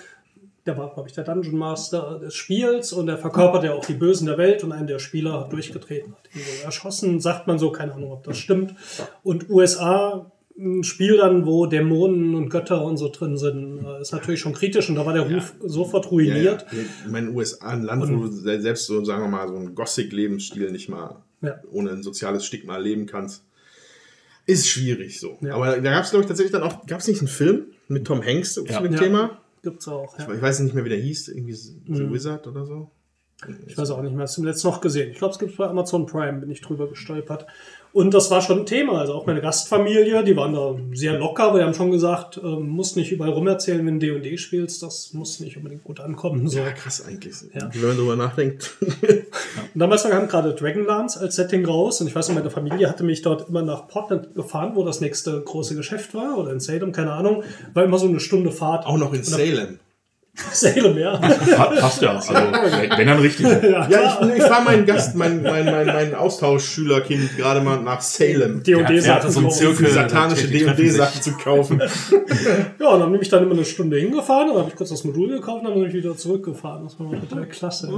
Der 0.68 0.78
war, 0.78 0.94
glaube 0.94 1.10
ich, 1.10 1.16
der 1.16 1.24
Dungeon 1.24 1.58
Master 1.58 2.20
des 2.20 2.36
Spiels 2.36 2.94
und 2.94 3.08
der 3.08 3.18
verkörpert 3.18 3.64
ja 3.64 3.74
auch 3.74 3.84
die 3.86 3.96
Bösen 3.96 4.28
der 4.28 4.38
Welt 4.38 4.64
und 4.64 4.72
einen 4.72 4.86
der 4.88 5.00
Spieler 5.00 5.40
hat 5.42 5.52
durchgetreten, 5.52 6.14
hat 6.14 6.30
ihn 6.36 6.42
erschossen, 6.64 7.20
sagt 7.20 7.48
man 7.48 7.58
so, 7.58 7.72
keine 7.72 7.94
Ahnung, 7.94 8.12
ob 8.12 8.24
das 8.26 8.38
stimmt. 8.38 8.76
Und 9.24 9.50
USA 9.50 10.32
ein 10.60 10.84
Spiel 10.84 11.18
dann, 11.18 11.46
wo 11.48 11.66
Dämonen 11.66 12.36
und 12.36 12.50
Götter 12.50 12.84
und 12.84 12.98
so 12.98 13.10
drin 13.10 13.38
sind, 13.38 13.84
äh, 13.84 14.02
ist 14.02 14.12
natürlich 14.12 14.42
schon 14.42 14.54
kritisch 14.54 14.90
und 14.90 14.96
da 14.98 15.06
war 15.06 15.14
der 15.14 15.24
Ruf 15.34 15.54
sofort 15.64 16.06
ja, 16.06 16.12
ja. 16.12 16.16
ruiniert. 16.34 16.66
Ich 17.06 17.10
meine, 17.12 17.32
USA, 17.32 17.70
ein 17.70 17.82
Land, 17.82 18.04
wo 18.04 18.26
du 18.26 18.28
se- 18.28 18.62
selbst 18.62 18.86
so, 18.86 19.04
sagen 19.04 19.24
wir 19.24 19.30
mal, 19.30 19.48
so 19.48 19.56
einen 19.56 19.74
Gothic-Lebensstil 19.74 20.70
nicht 20.72 20.90
mal 20.90 21.24
Ja. 21.42 21.56
ohne 21.72 21.92
ein 21.92 22.04
soziales 22.04 22.46
Stigma 22.46 22.78
leben 22.78 23.08
kannst, 23.08 23.44
ist 24.46 24.68
schwierig 24.68 25.20
so. 25.20 25.38
Ja. 25.42 25.56
Aber 25.56 25.68
da 25.80 25.92
gab 25.92 26.04
es, 26.04 26.12
glaube 26.12 26.24
ich, 26.24 26.28
tatsächlich 26.28 26.52
dann 26.52 26.64
auch, 26.64 26.86
gab 26.86 27.00
es 27.00 27.08
nicht 27.08 27.20
einen 27.22 27.28
Film 27.30 27.68
mit 27.88 28.06
Tom 28.06 28.22
Hanks 28.24 28.54
zu 28.54 28.66
Ja. 28.66 28.82
dem 28.82 28.94
Ja. 28.94 29.00
Thema? 29.00 29.38
Gibt's 29.64 29.88
auch, 29.88 30.18
ja. 30.18 30.32
Ich 30.34 30.42
weiß 30.42 30.60
nicht 30.62 30.74
mehr, 30.74 30.84
wie 30.86 30.90
der 30.90 30.98
hieß, 31.00 31.28
irgendwie 31.30 31.54
The 31.54 31.82
Mhm. 31.88 32.14
Wizard 32.14 32.48
oder 32.48 32.66
so. 32.66 32.92
Ich 33.68 33.78
weiß 33.78 33.92
auch 33.92 34.02
nicht 34.02 34.14
mehr, 34.14 34.24
hast 34.24 34.38
du 34.38 34.44
letzten 34.44 34.68
noch 34.68 34.82
gesehen. 34.82 35.12
Ich 35.12 35.18
glaube, 35.18 35.34
es 35.34 35.40
gibt 35.40 35.58
bei 35.58 35.68
Amazon 35.68 36.06
Prime, 36.06 36.40
bin 36.40 36.52
ich 36.52 36.62
drüber 36.62 36.88
gestolpert. 36.88 37.46
Und 37.94 38.14
das 38.14 38.32
war 38.32 38.42
schon 38.42 38.60
ein 38.60 38.66
Thema. 38.66 39.00
Also 39.00 39.14
auch 39.14 39.26
meine 39.26 39.42
Gastfamilie, 39.42 40.24
die 40.24 40.36
waren 40.38 40.54
da 40.54 40.76
sehr 40.94 41.20
locker, 41.20 41.44
aber 41.44 41.60
die 41.60 41.66
haben 41.66 41.74
schon 41.74 41.92
gesagt, 41.92 42.40
ähm, 42.42 42.70
musst 42.70 42.96
nicht 42.96 43.12
überall 43.12 43.32
rumerzählen, 43.32 43.86
wenn 43.86 44.00
du 44.00 44.20
D&D 44.20 44.38
spielst, 44.38 44.82
das 44.82 45.14
muss 45.14 45.42
nicht 45.42 45.58
unbedingt 45.58 45.84
gut 45.84 46.00
ankommen. 46.00 46.48
So. 46.48 46.60
Ja, 46.60 46.72
krass 46.72 47.04
eigentlich. 47.06 47.36
Ja. 47.54 47.70
Wenn 47.74 47.90
man 47.90 47.98
darüber 47.98 48.16
nachdenkt. 48.16 48.78
Und 49.02 49.80
damals 49.80 50.04
kam 50.04 50.28
gerade 50.28 50.54
Dragonlance 50.54 51.20
als 51.20 51.36
Setting 51.36 51.66
raus 51.66 52.00
und 52.00 52.08
ich 52.08 52.16
weiß 52.16 52.30
noch, 52.30 52.36
meine 52.36 52.50
Familie 52.50 52.88
hatte 52.88 53.04
mich 53.04 53.22
dort 53.24 53.50
immer 53.50 53.62
nach 53.62 53.88
Portland 53.88 54.36
gefahren, 54.36 54.72
wo 54.76 54.86
das 54.86 55.02
nächste 55.02 55.42
große 55.42 55.76
Geschäft 55.76 56.14
war 56.14 56.38
oder 56.38 56.52
in 56.52 56.62
Salem, 56.62 56.94
keine 56.94 57.12
Ahnung. 57.12 57.44
War 57.74 57.84
immer 57.84 58.00
so 58.00 58.08
eine 58.08 58.20
Stunde 58.22 58.52
Fahrt. 58.52 58.86
auch 58.86 58.98
noch 58.98 59.14
in 59.14 59.24
Salem. 59.24 59.80
Salem, 60.34 60.98
ja. 60.98 61.18
Passt 61.18 62.02
ja. 62.02 62.16
Also, 62.16 62.34
wenn 62.34 63.08
dann 63.08 63.20
richtig. 63.20 63.46
ja, 63.64 63.88
Ja, 63.90 64.20
ich, 64.22 64.38
ich 64.38 64.44
fahre 64.44 64.64
meinen 64.64 64.86
Gast, 64.86 65.16
mein, 65.16 65.42
mein, 65.44 65.66
mein, 65.66 65.86
mein 65.86 66.16
Austauschschülerkind 66.16 67.38
gerade 67.38 67.62
mal 67.62 67.82
nach 67.82 68.02
Salem. 68.02 68.64
D&D 68.64 69.02
Der 69.02 69.16
hatte 69.16 69.30
Sachen 69.30 69.32
so 69.32 69.40
einen 69.40 69.48
kaufen. 69.50 69.60
Zirkel. 69.60 69.90
satanische. 69.90 70.48
D&D-Sachen 70.48 71.22
zu 71.22 71.32
kaufen. 71.34 71.82
Ja, 72.80 72.90
und 72.90 73.00
dann 73.00 73.12
bin 73.12 73.22
ich 73.22 73.30
dann 73.30 73.44
immer 73.44 73.54
eine 73.54 73.66
Stunde 73.66 73.98
hingefahren, 73.98 74.48
dann 74.48 74.58
habe 74.58 74.70
ich 74.70 74.76
kurz 74.76 74.90
das 74.90 75.04
Modul 75.04 75.30
gekauft 75.30 75.60
und 75.64 75.70
dann 75.70 75.80
bin 75.80 75.88
ich 75.90 75.94
wieder 75.94 76.16
zurückgefahren. 76.18 76.84
Das 76.84 77.00
war 77.00 77.12
total 77.12 77.46
klasse. 77.48 77.90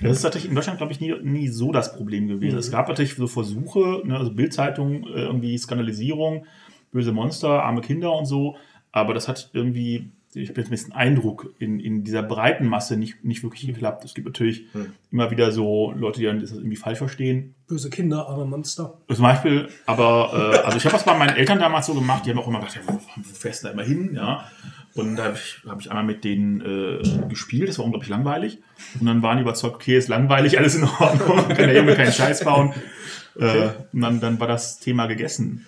Das 0.00 0.16
ist 0.16 0.22
natürlich 0.22 0.48
in 0.48 0.54
Deutschland, 0.54 0.78
glaube 0.78 0.92
ich, 0.92 1.00
nie, 1.00 1.14
nie 1.22 1.48
so 1.48 1.72
das 1.72 1.94
Problem 1.94 2.28
gewesen. 2.28 2.58
Es 2.58 2.70
gab 2.70 2.88
natürlich 2.88 3.16
so 3.16 3.26
Versuche, 3.26 4.00
ne, 4.04 4.16
also 4.16 4.30
Bildzeitung, 4.32 5.04
äh, 5.04 5.24
irgendwie 5.24 5.56
Skandalisierung, 5.58 6.46
böse 6.92 7.12
Monster, 7.12 7.62
arme 7.62 7.82
Kinder 7.82 8.12
und 8.12 8.24
so. 8.26 8.56
Aber 8.92 9.12
das 9.12 9.28
hat 9.28 9.50
irgendwie, 9.52 10.10
ich 10.34 10.48
habe 10.48 10.60
jetzt 10.60 10.88
ein 10.88 10.92
Eindruck, 10.92 11.54
in, 11.58 11.80
in 11.80 12.04
dieser 12.04 12.22
breiten 12.22 12.66
Masse 12.66 12.96
nicht, 12.96 13.24
nicht 13.24 13.42
wirklich 13.42 13.66
geklappt. 13.66 14.04
Es 14.04 14.14
gibt 14.14 14.26
natürlich 14.26 14.64
immer 15.10 15.30
wieder 15.30 15.50
so 15.50 15.92
Leute, 15.92 16.20
die 16.20 16.26
dann 16.26 16.40
das 16.40 16.52
irgendwie 16.52 16.76
falsch 16.76 16.98
verstehen. 16.98 17.54
Böse 17.66 17.90
Kinder, 17.90 18.28
arme 18.28 18.44
Monster. 18.44 18.98
Zum 19.08 19.22
Beispiel, 19.22 19.68
aber, 19.86 20.52
äh, 20.54 20.58
also 20.58 20.78
ich 20.78 20.84
habe 20.84 20.92
das 20.92 21.04
bei 21.04 21.16
meinen 21.16 21.36
Eltern 21.36 21.58
damals 21.58 21.86
so 21.86 21.94
gemacht, 21.94 22.24
die 22.24 22.30
haben 22.30 22.38
auch 22.38 22.46
immer 22.46 22.60
gedacht, 22.60 22.76
ja, 22.76 22.82
wo, 22.86 23.00
fährst 23.22 23.62
du 23.62 23.68
da 23.68 23.72
immer 23.72 23.82
hin, 23.82 24.14
ja. 24.14 24.48
Und 24.94 25.16
da 25.16 25.24
habe 25.24 25.34
ich, 25.36 25.62
hab 25.68 25.80
ich 25.80 25.90
einmal 25.90 26.04
mit 26.04 26.24
denen 26.24 26.60
äh, 26.60 27.28
gespielt, 27.28 27.68
das 27.68 27.78
war 27.78 27.84
unglaublich 27.84 28.10
langweilig. 28.10 28.58
Und 29.00 29.06
dann 29.06 29.22
waren 29.22 29.36
die 29.36 29.42
überzeugt, 29.42 29.76
okay, 29.76 29.96
ist 29.96 30.08
langweilig, 30.08 30.58
alles 30.58 30.76
in 30.76 30.84
Ordnung, 30.84 31.48
kann 31.48 31.56
der 31.56 31.76
Junge 31.76 31.94
keinen 31.94 32.12
Scheiß 32.12 32.44
bauen. 32.44 32.72
Äh, 33.36 33.70
und 33.92 34.00
dann, 34.00 34.20
dann 34.20 34.40
war 34.40 34.48
das 34.48 34.78
Thema 34.78 35.06
gegessen. 35.06 35.66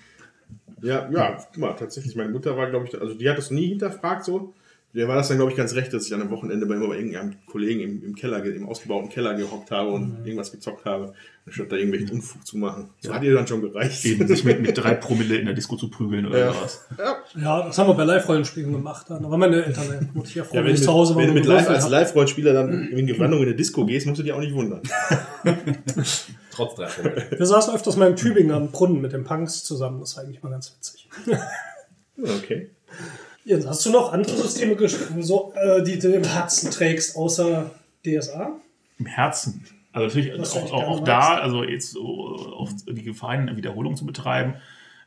Ja, 0.83 1.09
ja, 1.11 1.37
guck 1.37 1.59
mal, 1.59 1.73
tatsächlich. 1.75 2.17
Meine 2.17 2.31
Mutter 2.31 2.57
war, 2.57 2.69
glaube 2.69 2.87
ich, 2.87 3.01
also 3.01 3.15
die 3.15 3.29
hat 3.29 3.39
das 3.39 3.51
nie 3.51 3.69
hinterfragt 3.69 4.25
so. 4.25 4.53
Der 4.95 5.09
war 5.09 5.17
das 5.17 5.29
dann, 5.29 5.39
glaube 5.39 5.51
ich, 5.51 5.57
ganz 5.57 5.75
recht, 5.75 5.91
dass 5.95 6.07
ich 6.07 6.13
an 6.13 6.21
einem 6.21 6.31
Wochenende 6.31 6.67
bei, 6.67 6.75
immer 6.75 6.89
bei 6.89 6.97
irgendeinem 6.97 7.37
Kollegen 7.47 7.81
im, 7.81 8.05
im 8.05 8.15
Keller, 8.15 8.45
im 8.45 8.69
ausgebauten 8.69 9.09
Keller 9.09 9.33
gehockt 9.35 9.71
habe 9.71 9.89
und 9.91 10.19
irgendwas 10.27 10.53
gezockt 10.53 10.85
habe, 10.85 11.15
anstatt 11.47 11.73
da 11.73 11.77
irgendwelchen 11.77 12.11
Unfug 12.11 12.47
zu 12.47 12.59
machen. 12.59 12.91
So 13.01 13.15
hat 13.15 13.23
ihr 13.23 13.33
dann 13.33 13.47
schon 13.47 13.63
gereicht. 13.63 14.05
Eben 14.05 14.27
sich 14.29 14.45
mit, 14.45 14.61
mit 14.61 14.77
drei 14.77 14.93
Promille 14.95 15.37
in 15.37 15.47
der 15.47 15.55
Disco 15.55 15.77
zu 15.77 15.89
prügeln 15.89 16.27
oder 16.27 16.39
Ja. 16.39 16.53
sowas. 16.53 16.85
Ja, 17.41 17.63
das 17.67 17.79
haben 17.79 17.89
wir 17.89 17.95
bei 17.95 18.05
Live-Rollenspielen 18.05 18.71
gemacht. 18.71 19.07
Dann. 19.09 19.25
Aber 19.25 19.39
meine 19.39 19.65
Eltern, 19.65 20.11
da 20.15 20.21
ich 20.23 20.35
ja 20.35 20.45
froh, 20.45 20.57
Ja, 20.57 20.61
wenn 20.61 20.67
wenn, 20.67 20.75
ich 20.75 20.81
du 20.81 20.87
zu 20.87 20.93
Hause 20.93 21.15
war. 21.15 21.23
mit, 21.23 21.29
wenn 21.35 21.43
du 21.43 21.49
mit 21.49 21.49
live, 21.49 21.71
als. 21.71 21.89
Live-Rollenspieler 21.89 22.53
dann 22.53 22.89
in 22.89 23.07
Gewandung 23.07 23.41
in 23.41 23.47
eine 23.47 23.57
Disco 23.57 23.87
gehst, 23.87 24.07
musst 24.07 24.19
du 24.19 24.25
dich 24.25 24.33
auch 24.35 24.41
nicht 24.41 24.53
wundern. 24.55 24.83
Trotz 26.51 26.75
drei 26.75 26.87
Punkte. 26.87 27.27
Wir 27.39 27.47
saßen 27.47 27.75
öfters 27.75 27.97
mal 27.97 28.11
in 28.11 28.17
Tübingen 28.17 28.53
am 28.53 28.71
Brunnen 28.71 29.01
mit 29.01 29.13
den 29.15 29.25
Punks 29.25 29.65
zusammen. 29.65 30.01
Das 30.01 30.17
war 30.19 30.25
eigentlich 30.25 30.43
mal 30.43 30.51
ganz 30.51 30.75
witzig. 30.77 31.09
Okay. 32.23 32.69
Jens, 33.45 33.67
hast 33.67 33.85
du 33.85 33.91
noch 33.91 34.13
andere 34.13 34.37
Systeme 34.37 34.77
geschrieben, 34.77 35.23
so, 35.23 35.53
äh, 35.55 35.83
die 35.83 35.99
du 35.99 36.15
im 36.15 36.25
Herzen 36.25 36.71
trägst, 36.71 37.17
außer 37.17 37.71
DSA? 38.05 38.53
Im 38.99 39.07
Herzen. 39.07 39.65
Also 39.93 40.07
natürlich 40.07 40.41
Was 40.41 40.57
auch, 40.57 40.73
auch, 40.73 40.89
auch 40.89 41.05
da, 41.05 41.35
also 41.35 41.65
jetzt 41.65 41.93
so 41.93 42.01
auf 42.01 42.71
die 42.89 43.03
Gefahren 43.03 43.49
eine 43.49 43.57
Wiederholung 43.57 43.97
zu 43.97 44.07
betreiben, 44.07 44.55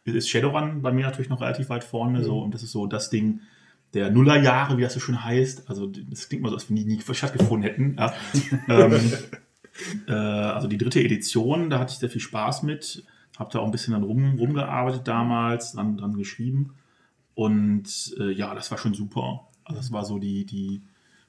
ist 0.04 0.30
Shadowrun 0.30 0.82
bei 0.82 0.92
mir 0.92 1.06
natürlich 1.06 1.30
noch 1.30 1.42
relativ 1.42 1.70
weit 1.70 1.84
vorne. 1.84 2.24
So, 2.24 2.40
und 2.40 2.54
das 2.54 2.62
ist 2.62 2.72
so 2.72 2.86
das 2.86 3.10
Ding 3.10 3.40
der 3.96 4.12
Nullerjahre, 4.12 4.78
wie 4.78 4.82
das 4.82 4.94
so 4.94 5.00
schön 5.00 5.24
heißt. 5.24 5.70
Also 5.70 5.88
das 5.88 6.30
klingt 6.30 6.44
mal 6.44 6.50
so, 6.50 6.56
als 6.56 6.70
wenn 6.70 6.76
die 6.76 6.86
nie 6.86 7.02
stattgefunden 7.02 7.64
hätten. 7.64 7.96
Ja. 7.98 8.14
ähm, 8.70 9.14
äh, 10.08 10.12
also 10.12 10.68
die 10.68 10.78
dritte 10.78 11.04
Edition, 11.04 11.70
da 11.70 11.80
hatte 11.80 11.94
ich 11.94 11.98
sehr 11.98 12.10
viel 12.10 12.22
Spaß 12.22 12.64
mit. 12.64 13.04
Habe 13.40 13.52
da 13.52 13.60
auch 13.60 13.66
ein 13.66 13.72
bisschen 13.72 13.94
dann 13.94 14.04
rum, 14.04 14.38
rumgearbeitet 14.38 15.08
damals, 15.08 15.74
dann 15.74 15.98
dran 15.98 16.16
geschrieben. 16.16 16.76
Und 17.36 18.16
äh, 18.20 18.32
ja, 18.32 18.56
das 18.56 18.72
war 18.72 18.78
schon 18.78 18.94
super. 18.94 19.48
Also 19.66 19.80
das 19.80 19.92
war 19.92 20.06
so 20.06 20.20
die, 20.20 20.46
die, 20.46 20.82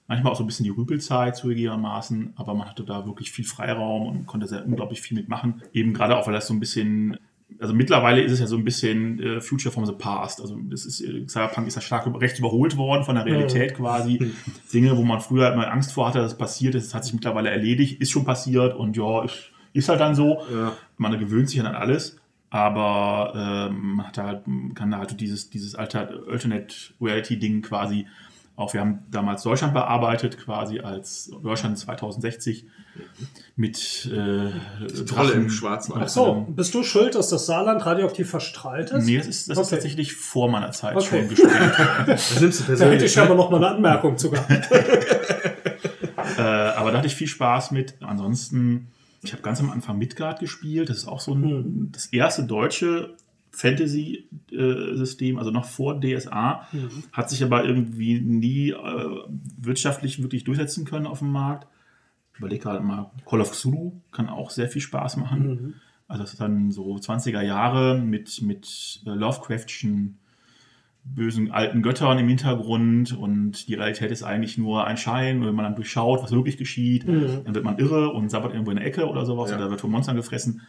manchmal 0.07 0.33
auch 0.33 0.37
so 0.37 0.45
ein 0.45 0.47
bisschen 0.47 0.65
die 0.65 0.71
Rüpelzeit 0.71 1.37
zugegebenermaßen, 1.37 2.35
aber 2.37 2.55
man 2.55 2.69
hatte 2.69 2.85
da 2.85 3.07
wirklich 3.07 3.33
viel 3.33 3.45
Freiraum 3.45 4.07
und 4.07 4.27
konnte 4.27 4.47
sehr 4.47 4.65
unglaublich 4.65 5.01
viel 5.01 5.17
mitmachen. 5.17 5.63
Eben 5.73 5.93
gerade 5.93 6.17
auch, 6.17 6.27
weil 6.27 6.35
das 6.35 6.47
so 6.47 6.55
ein 6.55 6.61
bisschen, 6.61 7.19
also 7.59 7.75
mittlerweile 7.75 8.23
ist 8.23 8.33
es 8.33 8.41
ja 8.41 8.47
so 8.47 8.57
ein 8.57 8.65
bisschen 8.65 9.19
äh, 9.21 9.41
Future 9.41 9.73
from 9.73 9.85
the 9.85 9.93
Past. 9.93 10.41
Also 10.41 10.57
das 10.71 10.87
ist, 10.87 11.01
äh, 11.01 11.27
Cyberpunk 11.27 11.67
ist 11.67 11.75
ja 11.75 11.81
stark 11.81 12.07
recht 12.21 12.39
überholt 12.39 12.77
worden 12.77 13.05
von 13.05 13.17
der 13.17 13.25
Realität 13.25 13.75
quasi. 13.75 14.33
Dinge, 14.73 14.97
wo 14.97 15.03
man 15.03 15.21
früher 15.21 15.53
immer 15.53 15.71
Angst 15.73 15.93
vor 15.93 16.09
hatte, 16.09 16.19
dass 16.19 16.33
es 16.33 16.39
passiert 16.39 16.77
ist, 16.77 16.87
das 16.87 16.95
hat 16.95 17.05
sich 17.05 17.15
mittlerweile 17.15 17.51
erledigt, 17.51 18.01
ist 18.01 18.11
schon 18.11 18.25
passiert 18.25 18.77
und 18.77 18.97
ja, 18.97 19.25
ist, 19.25 19.51
ist 19.73 19.89
halt 19.89 20.01
dann 20.01 20.15
so. 20.15 20.39
Ja. 20.55 20.73
Man 20.99 21.19
gewöhnt 21.19 21.51
sich 21.51 21.59
an 21.61 21.67
alles. 21.67 22.17
Aber 22.51 23.33
ähm, 23.71 23.97
man 23.97 24.07
hat 24.07 24.19
halt, 24.19 24.47
man 24.47 24.75
kann 24.75 24.91
da 24.91 24.99
halt 24.99 25.21
dieses, 25.21 25.51
dieses 25.51 25.75
Alter, 25.75 26.09
Alternate 26.31 26.75
Reality-Ding 27.01 27.63
quasi 27.63 28.07
auch, 28.59 28.73
wir 28.73 28.81
haben 28.81 29.01
damals 29.11 29.43
Deutschland 29.43 29.75
bearbeitet, 29.75 30.39
quasi 30.39 30.81
als 30.81 31.31
Deutschland 31.43 31.77
2060 31.79 32.65
mit 33.55 34.11
äh, 34.11 34.51
Trolle 35.05 35.33
im. 35.33 35.51
Schwarzwald. 35.51 36.05
Ach 36.05 36.09
so, 36.09 36.47
bist 36.49 36.73
du 36.73 36.83
schuld, 36.83 37.15
dass 37.17 37.29
das 37.29 37.45
Saarland 37.45 37.85
radioaktiv 37.85 38.31
verstrahlt 38.31 38.93
ist? 38.93 39.05
Nee, 39.05 39.19
das 39.19 39.27
ist, 39.27 39.51
das 39.51 39.59
ist 39.59 39.67
Okay. 39.67 39.75
tatsächlich 39.77 40.15
vor 40.15 40.49
meiner 40.51 40.71
Zeit 40.71 40.97
Okay. 40.97 41.05
schon 41.05 41.29
gespielt. 41.29 41.53
Das 42.07 42.41
nimmst 42.41 42.61
du 42.61 42.65
Da 42.65 42.71
hätte 42.73 42.79
persönlich. 42.87 43.05
ich 43.13 43.19
aber 43.19 43.35
noch 43.35 43.51
mal 43.51 43.59
eine 43.59 43.69
Anmerkung 43.75 44.17
zu 44.17 44.31
gehabt. 44.31 44.51
äh, 46.39 46.41
aber 46.41 46.93
da 46.93 46.99
hatte 46.99 47.07
ich 47.09 47.15
viel 47.15 47.27
Spaß 47.29 47.73
mit. 47.73 47.97
Ansonsten, 48.01 48.89
ich 49.27 49.33
habe 49.33 49.43
ganz 49.43 49.61
am 49.61 49.71
Anfang 49.71 49.99
Midgard 49.99 50.41
gespielt. 50.41 50.89
Das 50.89 50.99
ist 50.99 51.09
auch 51.09 51.21
so 51.21 51.35
ein, 51.35 51.91
das 51.93 52.07
erste 52.07 52.45
deutsche 52.45 53.17
Fantasy-System, 53.51 55.39
also 55.39 55.51
noch 55.51 55.65
vor 55.65 56.01
DSA. 56.01 56.69
Hat 57.13 57.31
sich 57.31 57.43
aber 57.43 57.65
irgendwie 57.65 58.21
nie 58.21 58.71
äh, 58.71 59.19
wirtschaftlich 59.59 60.23
wirklich 60.23 60.45
durchsetzen 60.45 60.85
können 60.85 61.07
auf 61.07 61.21
dem 61.21 61.31
Markt. 61.31 61.67
Ich 62.35 62.39
überlege 62.39 62.63
gerade 62.63 62.85
mal, 62.85 63.11
Call 63.25 63.41
of 63.41 63.53
Cthulhu 63.53 64.01
kann 64.13 64.29
auch 64.29 64.51
sehr 64.51 64.69
viel 64.69 64.83
Spaß 64.83 65.17
machen. 65.17 65.75
Also 66.09 66.23
das 66.23 66.33
ist 66.33 66.41
dann 66.41 66.71
so 66.71 66.97
20er 66.97 67.41
Jahre 67.41 67.99
mit, 67.99 68.43
mit 68.43 69.01
äh, 69.07 69.11
Lovecraftschen 69.11 70.19
bösen 71.15 71.51
alten 71.53 71.83
Göttern 71.83 72.19
im 72.19 72.29
Hintergrund 72.29 73.17
und 73.17 73.69
die 73.69 73.75
Realität 73.75 74.11
ist 74.11 74.23
eigentlich 74.23 74.59
nur 74.59 74.87
ein 74.87 74.97
Schein. 74.97 75.41
Und 75.41 75.47
wenn 75.47 75.55
man 75.55 75.65
dann 75.65 75.75
durchschaut, 75.77 76.23
was 76.23 76.33
wirklich 76.33 76.57
geschieht, 76.59 77.07
dann 77.07 77.55
wird 77.55 77.65
man 77.65 77.79
irre 77.79 78.11
und 78.11 78.31
sabbert 78.31 78.53
irgendwo 78.53 78.71
in 78.73 78.77
der 78.77 78.87
Ecke 78.87 79.07
oder 79.07 79.25
sowas 79.25 79.51
Ja. 79.51 79.57
oder 79.57 79.71
wird 79.71 79.81
von 79.81 79.91
Monstern 79.91 80.17
gefressen. 80.17 80.63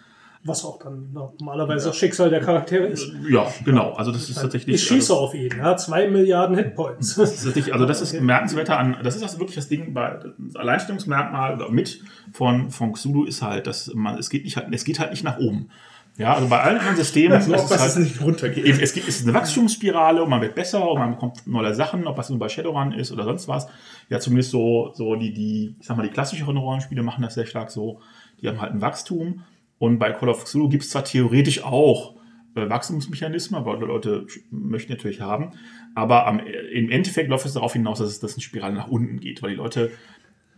Was 0.43 0.63
auch 0.63 0.77
dann 0.81 1.11
normalerweise 1.11 1.87
das 1.87 1.97
Schicksal 1.97 2.29
der 2.29 2.39
Charaktere 2.41 2.85
ist. 2.85 3.11
Ja, 3.29 3.47
genau. 3.65 3.93
Also 3.93 4.11
das 4.11 4.29
ist 4.29 4.39
tatsächlich. 4.39 4.75
Ich 4.75 4.83
schieße 4.83 5.11
also, 5.11 5.17
auf 5.17 5.33
ihn, 5.33 5.49
ja, 5.57 5.75
zwei 5.75 6.07
Milliarden 6.07 6.55
Hitpoints. 6.55 7.15
das 7.15 7.33
ist 7.33 7.43
tatsächlich, 7.43 7.73
also 7.73 7.85
das 7.87 8.01
ist 8.01 8.09
Okay. 8.11 8.19
bemerkenswerter 8.19 8.77
an, 8.77 8.97
das 9.03 9.15
ist 9.15 9.23
also 9.23 9.39
wirklich 9.39 9.55
das 9.55 9.67
Ding 9.67 9.93
bei 9.95 10.19
das 10.37 10.55
Alleinstellungsmerkmal 10.55 11.55
oder 11.55 11.69
mit 11.71 12.01
von, 12.31 12.69
von 12.69 12.93
Xulu 12.93 13.25
ist 13.25 13.41
halt, 13.41 13.65
dass 13.67 13.91
man, 13.95 14.17
es 14.19 14.29
geht 14.29 14.43
nicht 14.43 14.55
halt, 14.57 14.67
es 14.71 14.85
geht 14.85 14.99
halt 14.99 15.09
nicht 15.09 15.23
nach 15.23 15.39
oben. 15.39 15.69
Ja, 16.17 16.33
also 16.33 16.47
bei 16.47 16.59
allen 16.59 16.79
anderen 16.79 16.97
Systemen 16.97 17.37
ist 17.37 17.53
auf, 17.53 17.69
dass 17.69 17.79
halt, 17.79 17.91
es 17.91 17.97
nicht 17.97 18.21
runtergeht. 18.21 18.65
Eben, 18.65 18.79
es, 18.79 18.93
gibt, 18.93 19.07
es 19.07 19.19
ist 19.19 19.27
eine 19.27 19.35
Wachstumsspirale 19.35 20.23
und 20.23 20.29
man 20.29 20.41
wird 20.41 20.55
besser 20.55 20.89
und 20.89 20.97
man 20.97 21.11
bekommt 21.11 21.45
neue 21.45 21.75
Sachen, 21.75 22.07
ob 22.07 22.15
das 22.15 22.29
nun 22.31 22.39
bei 22.39 22.49
Shadowrun 22.49 22.91
ist 22.91 23.11
oder 23.11 23.23
sonst 23.23 23.47
was. 23.47 23.67
Ja, 24.09 24.19
zumindest 24.19 24.49
so, 24.49 24.91
so 24.95 25.15
die, 25.15 25.31
die, 25.31 25.75
ich 25.79 25.85
sag 25.85 25.95
mal, 25.95 26.03
die 26.03 26.09
klassischeren 26.09 26.57
Rollenspiele 26.57 27.03
machen 27.03 27.21
das 27.21 27.35
sehr 27.35 27.45
stark 27.45 27.69
so. 27.69 28.01
Die 28.41 28.47
haben 28.47 28.59
halt 28.59 28.73
ein 28.73 28.81
Wachstum. 28.81 29.43
Und 29.77 29.99
bei 29.99 30.11
Call 30.11 30.29
of 30.29 30.43
Cthulhu 30.43 30.69
gibt 30.69 30.83
es 30.83 30.89
zwar 30.89 31.03
theoretisch 31.03 31.63
auch 31.63 32.15
äh, 32.55 32.67
Wachstumsmechanismen, 32.67 33.59
aber 33.59 33.77
Leute 33.77 34.25
möchten 34.49 34.91
natürlich 34.91 35.21
haben. 35.21 35.51
Aber 35.93 36.25
am, 36.25 36.39
im 36.39 36.89
Endeffekt 36.89 37.29
läuft 37.29 37.45
es 37.45 37.53
darauf 37.53 37.73
hinaus, 37.73 37.99
dass 37.99 38.09
es 38.09 38.19
dass 38.19 38.33
eine 38.33 38.41
Spirale 38.41 38.73
nach 38.73 38.87
unten 38.87 39.19
geht, 39.19 39.43
weil 39.43 39.51
die 39.51 39.57
Leute 39.57 39.91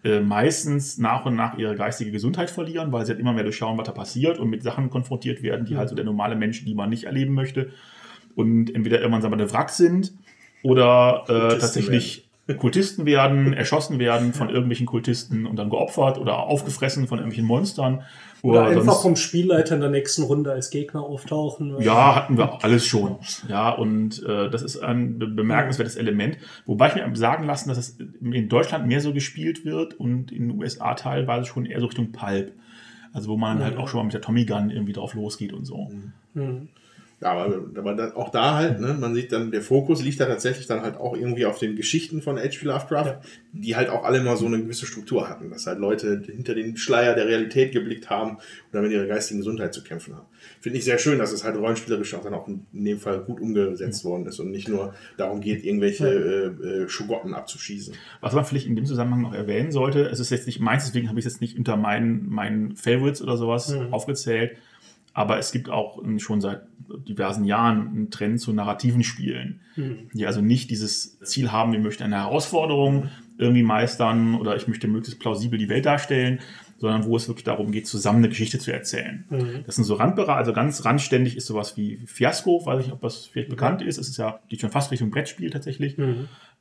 äh, 0.04 0.22
meistens 0.22 0.98
nach 0.98 1.26
und 1.26 1.36
nach 1.36 1.58
ihre 1.58 1.76
geistige 1.76 2.12
Gesundheit 2.12 2.50
verlieren, 2.50 2.92
weil 2.92 3.06
sie 3.06 3.12
halt 3.12 3.20
immer 3.20 3.34
mehr 3.34 3.44
durchschauen, 3.44 3.78
was 3.78 3.86
da 3.86 3.92
passiert 3.92 4.40
und 4.40 4.50
mit 4.50 4.64
Sachen 4.64 4.90
konfrontiert 4.90 5.44
werden, 5.44 5.66
die 5.66 5.76
halt 5.76 5.90
so 5.90 5.96
der 5.96 6.06
normale 6.06 6.36
Mensch, 6.36 6.64
die 6.64 6.74
man 6.74 6.90
nicht 6.90 7.04
erleben 7.04 7.34
möchte. 7.34 7.72
Und 8.36 8.74
entweder 8.74 9.00
irgendwann 9.00 9.22
sagen 9.22 9.34
wir 9.34 9.44
eine 9.44 9.52
Wrack 9.52 9.70
sind 9.70 10.14
oder 10.64 11.26
äh, 11.28 11.58
tatsächlich 11.58 12.30
Kultisten 12.58 13.06
werden, 13.06 13.54
erschossen 13.54 14.00
werden 14.00 14.34
von 14.34 14.50
irgendwelchen 14.50 14.88
Kultisten 14.88 15.46
und 15.46 15.58
dann 15.58 15.70
geopfert 15.70 16.18
oder 16.18 16.40
aufgefressen 16.40 17.08
von 17.08 17.20
irgendwelchen 17.20 17.46
Monstern. 17.46 18.04
Oder 18.42 18.62
Oder, 18.62 18.70
einfach 18.70 19.02
vom 19.02 19.16
Spielleiter 19.16 19.76
in 19.76 19.82
der 19.82 19.90
nächsten 19.90 20.24
Runde 20.24 20.52
als 20.52 20.70
Gegner 20.70 21.02
auftauchen. 21.02 21.80
ja, 21.82 22.16
hatten 22.16 22.38
wir 22.38 22.52
auch 22.52 22.64
alles 22.64 22.86
schon. 22.86 23.18
Ja, 23.48 23.72
und 23.72 24.24
äh, 24.24 24.50
das 24.50 24.62
ist 24.62 24.78
ein 24.78 25.20
be 25.20 25.28
bemerkenswertes 25.28 25.96
Element. 25.96 26.38
Wobei 26.66 26.88
ich 26.88 26.96
mir 26.96 27.16
sagen 27.16 27.46
lassen, 27.46 27.70
dass 27.70 27.78
es 27.78 27.98
in 28.22 28.50
Deutschland 28.50 28.88
mehr 28.88 29.02
so 29.02 29.14
gespielt 29.14 29.66
wird 29.66 30.00
und 30.00 30.32
in 30.32 30.50
den 30.50 30.60
USA 30.60 30.94
teilweise 30.94 31.46
schon 31.46 31.66
eher 31.66 31.80
so 31.80 31.88
Richtung 31.88 32.12
Pulp. 32.12 32.54
Also 33.12 33.30
wo 33.30 33.38
man 33.38 33.64
halt 33.64 33.78
auch 33.78 33.88
schon 33.88 34.00
mal 34.00 34.04
mit 34.04 34.14
der 34.14 34.22
Tommy 34.22 34.46
Gun 34.46 34.70
irgendwie 34.70 34.94
drauf 34.94 35.16
losgeht 35.16 35.52
und 35.52 35.66
so. 35.66 35.90
Ja, 37.22 37.34
aber, 37.34 37.66
aber 37.76 37.96
dann 37.96 38.14
auch 38.14 38.30
da 38.30 38.56
halt, 38.56 38.80
ne, 38.80 38.96
man 38.98 39.14
sieht 39.14 39.34
dann, 39.34 39.52
der 39.52 39.62
Fokus 39.62 40.02
liegt 40.02 40.22
da 40.22 40.26
tatsächlich 40.26 40.68
dann 40.68 40.84
halt 40.84 40.96
auch 40.96 41.18
irgendwie 41.18 41.46
auf 41.46 41.60
den 41.60 41.76
Geschichten 41.76 42.22
von 42.22 42.38
H.P. 42.38 42.66
Lovecraft, 42.66 43.18
die 43.52 43.76
halt 43.76 43.90
auch 43.90 44.06
alle 44.06 44.22
mal 44.22 44.38
so 44.38 44.46
eine 44.46 44.62
gewisse 44.62 44.86
Struktur 44.86 45.28
hatten, 45.28 45.50
dass 45.50 45.68
halt 45.68 45.80
Leute 45.80 46.22
hinter 46.26 46.56
den 46.56 46.78
Schleier 46.78 47.16
der 47.16 47.28
Realität 47.28 47.74
geblickt 47.74 48.10
haben 48.10 48.38
und 48.38 48.42
dann 48.72 48.84
mit 48.84 48.94
ihrer 48.94 49.06
geistigen 49.06 49.42
Gesundheit 49.42 49.74
zu 49.74 49.84
kämpfen 49.84 50.16
haben. 50.16 50.28
Finde 50.62 50.80
ich 50.80 50.86
sehr 50.86 50.98
schön, 50.98 51.20
dass 51.20 51.34
es 51.34 51.44
halt 51.44 51.58
rollenspielerisch 51.58 52.14
auch 52.14 52.24
dann 52.24 52.34
auch 52.34 52.48
in 52.48 52.66
dem 52.72 53.00
Fall 53.00 53.20
gut 53.20 53.42
umgesetzt 53.42 54.06
worden 54.06 54.26
ist 54.26 54.40
und 54.40 54.52
nicht 54.52 54.70
nur 54.70 54.94
darum 55.18 55.42
geht, 55.42 55.66
irgendwelche 55.66 56.08
äh, 56.08 56.68
äh, 56.68 56.88
Schugotten 56.88 57.34
abzuschießen. 57.34 57.96
Was 58.22 58.34
man 58.34 58.46
vielleicht 58.46 58.68
in 58.68 58.78
dem 58.78 58.86
Zusammenhang 58.86 59.22
noch 59.24 59.34
erwähnen 59.34 59.72
sollte, 59.72 60.06
es 60.06 60.22
ist 60.22 60.30
jetzt 60.30 60.48
nicht 60.48 60.62
meins, 60.62 60.86
deswegen 60.86 61.10
habe 61.10 61.20
ich 61.20 61.26
es 61.26 61.34
jetzt 61.34 61.42
nicht 61.42 61.58
unter 61.58 61.76
meinen, 61.76 62.30
meinen 62.30 62.78
Favorites 62.78 63.22
oder 63.22 63.36
sowas 63.36 63.76
aufgezählt. 63.92 64.56
Aber 65.14 65.38
es 65.38 65.52
gibt 65.52 65.70
auch 65.70 66.04
ähm, 66.04 66.20
schon 66.20 66.42
seit 66.42 66.62
diversen 67.08 67.44
Jahren 67.44 67.88
einen 67.88 68.10
Trend 68.12 68.42
zu 68.42 68.52
narrativen 68.52 69.04
Spielen, 69.04 69.62
die 70.14 70.26
also 70.26 70.42
nicht 70.42 70.72
dieses 70.72 71.20
Ziel 71.20 71.52
haben, 71.52 71.72
wir 71.72 71.80
möchten 71.80 72.04
eine 72.04 72.18
Herausforderung 72.18 73.10
irgendwie 73.38 73.64
meistern 73.64 74.36
oder 74.36 74.56
ich 74.56 74.68
möchte 74.68 74.88
möglichst 74.88 75.20
plausibel 75.20 75.60
die 75.60 75.70
Welt 75.70 75.86
darstellen, 75.86 76.40
sondern 76.80 77.06
wo 77.06 77.16
es 77.16 77.28
wirklich 77.28 77.44
darum 77.44 77.72
geht, 77.72 77.88
zusammen 77.88 78.20
eine 78.20 78.30
Geschichte 78.30 78.58
zu 78.58 78.72
erzählen. 78.72 79.26
Das 79.66 79.76
sind 79.76 79.84
so 79.84 79.96
Randbereiche, 79.96 80.38
also 80.38 80.54
ganz 80.54 80.86
randständig 80.86 81.36
ist 81.36 81.46
sowas 81.46 81.76
wie 81.78 81.98
Fiasco, 82.06 82.66
weiß 82.66 82.86
ich, 82.86 82.92
ob 82.92 83.02
das 83.02 83.26
vielleicht 83.26 83.50
bekannt 83.50 83.82
ist. 83.82 83.98
Es 83.98 84.08
ist 84.08 84.18
ja, 84.18 84.40
geht 84.48 84.62
schon 84.62 84.72
fast 84.72 84.92
Richtung 84.92 85.12
Brettspiel 85.12 85.50
tatsächlich, 85.50 85.98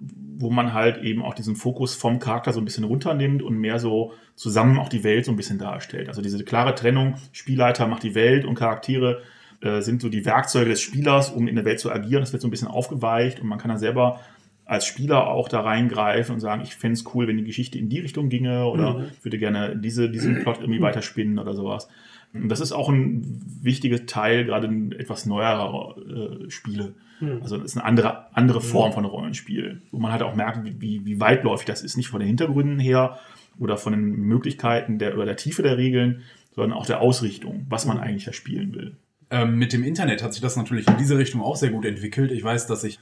wo 0.01 0.51
man 0.51 0.75
halt 0.75 1.03
eben 1.03 1.23
auch 1.23 1.35
diesen 1.35 1.57
Fokus 1.57 1.95
vom 1.95 2.19
Charakter 2.19 2.53
so 2.53 2.61
ein 2.61 2.65
bisschen 2.65 2.85
runternimmt 2.85 3.43
und 3.43 3.57
mehr 3.59 3.79
so 3.79 4.13
zusammen 4.35 4.79
auch 4.79 4.89
die 4.89 5.05
Welt 5.05 5.25
so 5.25 5.33
ein 5.33 5.37
bisschen 5.37 5.59
darstellt. 5.59 6.09
Also 6.09 6.21
diese 6.21 6.43
klare 6.45 6.75
Trennung, 6.75 7.15
Spielleiter 7.33 7.87
macht 7.87 8.03
die 8.03 8.15
Welt 8.15 8.45
und 8.45 8.57
Charaktere 8.57 9.23
äh, 9.61 9.81
sind 9.81 10.01
so 10.01 10.09
die 10.09 10.25
Werkzeuge 10.25 10.71
des 10.71 10.81
Spielers, 10.81 11.31
um 11.31 11.49
in 11.49 11.57
der 11.57 11.65
Welt 11.65 11.81
zu 11.81 11.91
agieren. 11.91 12.23
Das 12.23 12.33
wird 12.33 12.43
so 12.43 12.49
ein 12.49 12.51
bisschen 12.53 12.69
aufgeweicht 12.69 13.41
und 13.41 13.49
man 13.49 13.59
kann 13.59 13.71
dann 13.71 13.79
selber 13.79 14.21
als 14.69 14.87
Spieler 14.87 15.27
auch 15.29 15.49
da 15.49 15.63
reingreifen 15.63 16.35
und 16.35 16.41
sagen, 16.41 16.63
ich 16.63 16.77
fände 16.77 16.93
es 16.95 17.05
cool, 17.15 17.27
wenn 17.27 17.39
die 17.39 17.45
Geschichte 17.45 17.79
in 17.79 17.89
die 17.89 18.01
Richtung 18.01 18.29
ginge 18.29 18.67
oder 18.67 19.07
ich 19.13 19.25
würde 19.25 19.39
gerne 19.39 19.77
diese, 19.77 20.11
diesen 20.11 20.43
Plot 20.43 20.59
irgendwie 20.61 20.81
weiterspinnen 20.81 21.39
oder 21.39 21.55
sowas. 21.55 21.89
Und 22.35 22.51
das 22.51 22.61
ist 22.61 22.73
auch 22.73 22.91
ein 22.91 23.41
wichtiger 23.63 24.05
Teil, 24.05 24.45
gerade 24.45 24.67
in 24.67 24.93
etwas 24.93 25.25
neuerer 25.25 25.97
äh, 25.97 26.51
Spiele. 26.51 26.95
Also 27.41 27.57
das 27.57 27.73
ist 27.73 27.77
eine 27.77 27.85
andere, 27.85 28.35
andere 28.37 28.61
Form 28.61 28.93
von 28.93 29.05
Rollenspiel, 29.05 29.83
wo 29.91 29.99
man 29.99 30.13
halt 30.13 30.23
auch 30.23 30.37
merkt, 30.37 30.65
wie, 30.65 30.81
wie, 30.81 31.07
wie 31.07 31.21
weitläufig 31.21 31.67
das 31.67 31.83
ist. 31.83 31.97
Nicht 31.97 32.09
von 32.09 32.21
den 32.21 32.29
Hintergründen 32.29 32.79
her 32.79 33.19
oder 33.59 33.77
von 33.77 33.93
den 33.93 34.03
Möglichkeiten 34.03 34.99
der, 34.99 35.15
oder 35.15 35.25
der 35.25 35.37
Tiefe 35.37 35.63
der 35.63 35.79
Regeln, 35.79 36.23
sondern 36.55 36.79
auch 36.79 36.87
der 36.87 37.01
Ausrichtung, 37.01 37.67
was 37.69 37.87
man 37.87 37.99
eigentlich 37.99 38.25
da 38.25 38.33
spielen 38.33 38.75
will. 38.75 38.97
Ähm, 39.31 39.57
mit 39.59 39.73
dem 39.73 39.85
Internet 39.85 40.23
hat 40.23 40.33
sich 40.33 40.43
das 40.43 40.57
natürlich 40.57 40.87
in 40.87 40.97
diese 40.97 41.19
Richtung 41.19 41.43
auch 41.43 41.57
sehr 41.57 41.71
gut 41.71 41.85
entwickelt. 41.85 42.31
Ich 42.31 42.45
weiß, 42.45 42.67
dass 42.67 42.85
ich, 42.85 42.99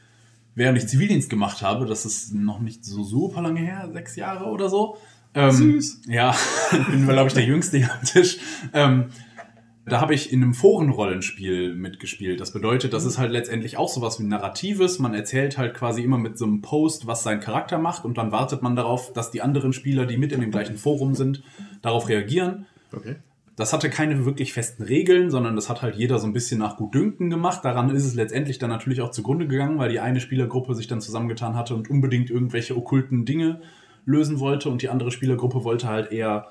während 0.56 0.78
ich 0.78 0.88
Zivildienst 0.88 1.30
gemacht 1.30 1.62
habe, 1.62 1.86
das 1.86 2.04
ist 2.04 2.34
noch 2.34 2.58
nicht 2.58 2.84
so 2.84 3.04
super 3.04 3.42
lange 3.42 3.60
her, 3.60 3.88
sechs 3.92 4.16
Jahre 4.16 4.46
oder 4.46 4.68
so. 4.68 4.96
Ähm, 5.34 5.52
Süß. 5.52 6.02
Ja, 6.08 6.34
bin, 6.90 7.06
glaube 7.06 7.28
ich, 7.28 7.34
der 7.34 7.44
Jüngste 7.44 7.76
hier 7.76 7.92
am 7.92 8.04
Tisch. 8.04 8.38
Ähm, 8.72 9.10
da 9.84 10.00
habe 10.00 10.14
ich 10.14 10.32
in 10.32 10.42
einem 10.42 10.54
Forenrollenspiel 10.54 11.74
mitgespielt. 11.74 12.40
Das 12.40 12.52
bedeutet, 12.52 12.92
das 12.92 13.04
ist 13.04 13.18
halt 13.18 13.30
letztendlich 13.30 13.76
auch 13.76 13.88
sowas 13.88 14.18
wie 14.18 14.24
Narratives. 14.24 14.98
Man 14.98 15.14
erzählt 15.14 15.58
halt 15.58 15.74
quasi 15.74 16.02
immer 16.02 16.18
mit 16.18 16.38
so 16.38 16.44
einem 16.44 16.60
Post, 16.60 17.06
was 17.06 17.22
sein 17.22 17.38
Charakter 17.38 17.78
macht 17.78 18.04
und 18.04 18.18
dann 18.18 18.32
wartet 18.32 18.62
man 18.62 18.74
darauf, 18.74 19.12
dass 19.12 19.30
die 19.30 19.42
anderen 19.42 19.72
Spieler, 19.72 20.06
die 20.06 20.16
mit 20.16 20.32
in 20.32 20.40
dem 20.40 20.50
gleichen 20.50 20.76
Forum 20.76 21.14
sind, 21.14 21.44
darauf 21.82 22.08
reagieren. 22.08 22.66
Okay. 22.92 23.16
Das 23.56 23.72
hatte 23.72 23.88
keine 23.88 24.26
wirklich 24.26 24.52
festen 24.52 24.82
Regeln, 24.82 25.30
sondern 25.30 25.56
das 25.56 25.70
hat 25.70 25.80
halt 25.80 25.96
jeder 25.96 26.18
so 26.18 26.26
ein 26.26 26.34
bisschen 26.34 26.58
nach 26.58 26.76
Gutdünken 26.76 27.30
gemacht. 27.30 27.64
Daran 27.64 27.88
ist 27.88 28.04
es 28.04 28.14
letztendlich 28.14 28.58
dann 28.58 28.68
natürlich 28.68 29.00
auch 29.00 29.10
zugrunde 29.10 29.48
gegangen, 29.48 29.78
weil 29.78 29.88
die 29.88 29.98
eine 29.98 30.20
Spielergruppe 30.20 30.74
sich 30.74 30.88
dann 30.88 31.00
zusammengetan 31.00 31.56
hatte 31.56 31.74
und 31.74 31.88
unbedingt 31.88 32.28
irgendwelche 32.28 32.76
okkulten 32.76 33.24
Dinge 33.24 33.62
lösen 34.04 34.40
wollte 34.40 34.68
und 34.68 34.82
die 34.82 34.90
andere 34.90 35.10
Spielergruppe 35.10 35.64
wollte 35.64 35.88
halt 35.88 36.12
eher 36.12 36.48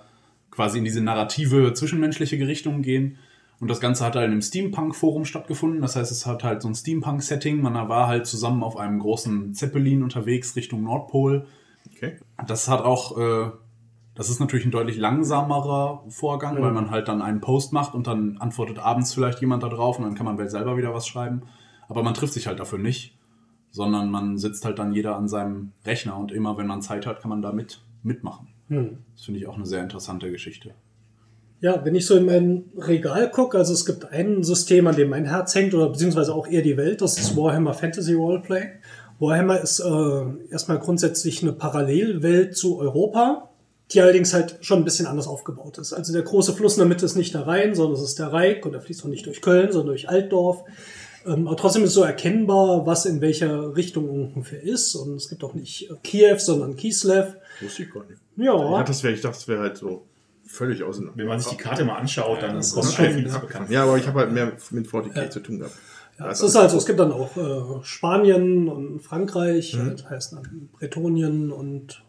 quasi 0.50 0.80
in 0.80 0.84
diese 0.84 1.02
narrative 1.02 1.74
zwischenmenschliche 1.74 2.48
Richtung 2.48 2.82
gehen. 2.82 3.18
Und 3.60 3.70
das 3.70 3.80
Ganze 3.80 4.04
hat 4.04 4.16
halt 4.16 4.26
in 4.26 4.32
einem 4.32 4.42
Steampunk-Forum 4.42 5.26
stattgefunden. 5.26 5.82
Das 5.82 5.96
heißt, 5.96 6.12
es 6.12 6.26
hat 6.26 6.44
halt 6.44 6.62
so 6.62 6.68
ein 6.68 6.76
Steampunk-Setting. 6.76 7.62
Man 7.62 7.74
war 7.88 8.08
halt 8.08 8.26
zusammen 8.26 8.64
auf 8.64 8.78
einem 8.78 9.00
großen 9.00 9.54
Zeppelin 9.54 10.04
unterwegs 10.04 10.56
Richtung 10.56 10.84
Nordpol. 10.84 11.46
Okay. 11.96 12.18
Das 12.48 12.68
hat 12.68 12.82
auch, 12.82 13.18
äh, 13.18 13.52
das 14.16 14.30
ist 14.30 14.40
natürlich 14.40 14.66
ein 14.66 14.72
deutlich 14.72 14.98
langsamerer 14.98 16.04
Vorgang, 16.08 16.62
weil 16.62 16.72
man 16.72 16.90
halt 16.90 17.10
dann 17.10 17.22
einen 17.22 17.42
Post 17.42 17.74
macht 17.74 17.94
und 17.94 18.08
dann 18.08 18.38
antwortet 18.38 18.80
abends 18.80 19.14
vielleicht 19.14 19.42
jemand 19.42 19.64
da 19.64 19.70
drauf 19.70 20.00
und 20.00 20.06
dann 20.06 20.16
kann 20.16 20.26
man 20.26 20.50
selber 20.50 20.78
wieder 20.78 20.94
was 20.94 21.06
schreiben. 21.06 21.44
Aber 21.90 22.02
man 22.02 22.14
trifft 22.14 22.34
sich 22.34 22.48
halt 22.48 22.60
dafür 22.60 22.80
nicht, 22.80 23.18
sondern 23.72 24.10
man 24.10 24.38
sitzt 24.38 24.64
halt 24.64 24.80
dann 24.80 24.94
jeder 24.94 25.18
an 25.18 25.28
seinem 25.28 25.74
Rechner 25.86 26.18
und 26.18 26.32
immer, 26.32 26.58
wenn 26.58 26.66
man 26.66 26.82
Zeit 26.82 27.06
hat, 27.06 27.22
kann 27.22 27.30
man 27.30 27.42
da 27.42 27.52
mit, 27.52 27.82
mitmachen. 28.04 28.48
Das 29.14 29.26
finde 29.26 29.42
ich 29.42 29.48
auch 29.48 29.58
eine 29.58 29.66
sehr 29.66 29.84
interessante 29.84 30.32
Geschichte. 30.32 30.72
Ja, 31.60 31.84
wenn 31.84 31.96
ich 31.96 32.06
so 32.06 32.16
in 32.16 32.26
mein 32.26 32.66
Regal 32.78 33.30
gucke, 33.32 33.58
also 33.58 33.74
es 33.74 33.86
gibt 33.86 34.12
ein 34.12 34.44
System, 34.44 34.88
an 34.88 34.96
dem 34.96 35.10
mein 35.10 35.26
Herz 35.26 35.56
hängt, 35.56 35.74
oder 35.74 35.90
beziehungsweise 35.90 36.34
auch 36.34 36.48
eher 36.48 36.62
die 36.62 36.78
Welt, 36.78 37.02
das 37.02 37.18
ist 37.18 37.36
Warhammer 37.36 37.74
Fantasy 37.74 38.14
Roleplay. 38.14 38.70
Warhammer 39.20 39.60
ist 39.60 39.80
äh, 39.80 40.52
erstmal 40.52 40.80
grundsätzlich 40.80 41.42
eine 41.42 41.54
Parallelwelt 41.54 42.56
zu 42.56 42.78
Europa, 42.80 43.50
die 43.92 44.02
allerdings 44.02 44.34
halt 44.34 44.58
schon 44.62 44.80
ein 44.80 44.84
bisschen 44.86 45.06
anders 45.06 45.28
aufgebaut 45.28 45.78
ist. 45.78 45.94
Also 45.94 46.12
der 46.14 46.24
große 46.24 46.54
Fluss 46.54 46.74
in 46.74 46.80
der 46.80 46.88
Mitte 46.88 47.06
ist 47.06 47.16
nicht 47.16 47.34
der 47.34 47.46
Rhein, 47.46 47.76
sondern 47.76 48.00
es 48.02 48.08
ist 48.08 48.18
der 48.20 48.34
Reik 48.34 48.66
und 48.66 48.72
der 48.72 48.82
fließt 48.82 49.04
auch 49.04 49.10
nicht 49.10 49.26
durch 49.26 49.42
Köln, 49.42 49.72
sondern 49.72 49.88
durch 49.90 50.10
Altdorf. 50.10 50.64
Ähm, 51.28 51.48
aber 51.48 51.56
trotzdem 51.58 51.84
ist 51.84 51.94
so 51.94 52.04
erkennbar, 52.04 52.86
was 52.86 53.06
in 53.06 53.22
welcher 53.22 53.76
Richtung 53.76 54.10
ungefähr 54.10 54.62
ist. 54.62 54.96
Und 54.96 55.16
es 55.16 55.30
gibt 55.30 55.44
auch 55.44 55.54
nicht 55.54 55.90
Kiew, 56.04 56.38
sondern 56.40 56.76
Kislev. 56.76 57.36
Wusste 57.62 57.84
ich 57.84 57.92
gar 57.92 58.04
nicht. 58.06 58.20
Ja, 58.38 58.56
Ja, 58.56 58.84
das 58.84 59.04
wäre, 59.04 59.14
ich 59.14 59.22
dachte, 59.22 59.36
das 59.38 59.48
wäre 59.48 59.62
halt 59.62 59.78
so 59.78 60.04
völlig 60.46 60.84
auseinander. 60.84 61.18
Wenn 61.18 61.28
man 61.28 61.40
sich 61.40 61.50
die 61.50 61.58
Karte 61.58 61.84
mal 61.86 61.96
anschaut, 61.98 62.42
dann 62.44 62.56
das 62.56 62.74
kommt 62.74 62.86
ist 62.88 62.94
schon 62.96 63.06
schon- 63.06 63.14
vieles 63.16 63.38
bekannt. 63.40 63.70
Ja, 63.72 63.84
aber 63.84 63.98
ich 63.98 64.08
habe 64.08 64.20
halt 64.20 64.32
mehr 64.32 64.52
mit 64.72 64.88
40k 64.88 65.30
zu 65.30 65.40
tun 65.42 65.60
gehabt. 65.60 65.76
Ja, 66.20 66.30
es 66.32 66.42
ist 66.42 66.56
also, 66.56 66.78
es 66.78 66.86
gibt 66.86 67.00
dann 67.00 67.12
auch 67.12 67.36
äh, 67.36 67.84
Spanien 67.84 68.70
und 68.70 69.00
Frankreich, 69.02 69.74
Mhm. 69.76 69.92
das 69.98 70.10
heißt 70.10 70.34
dann 70.34 70.70
Bretonien 70.80 71.52
und 71.52 72.04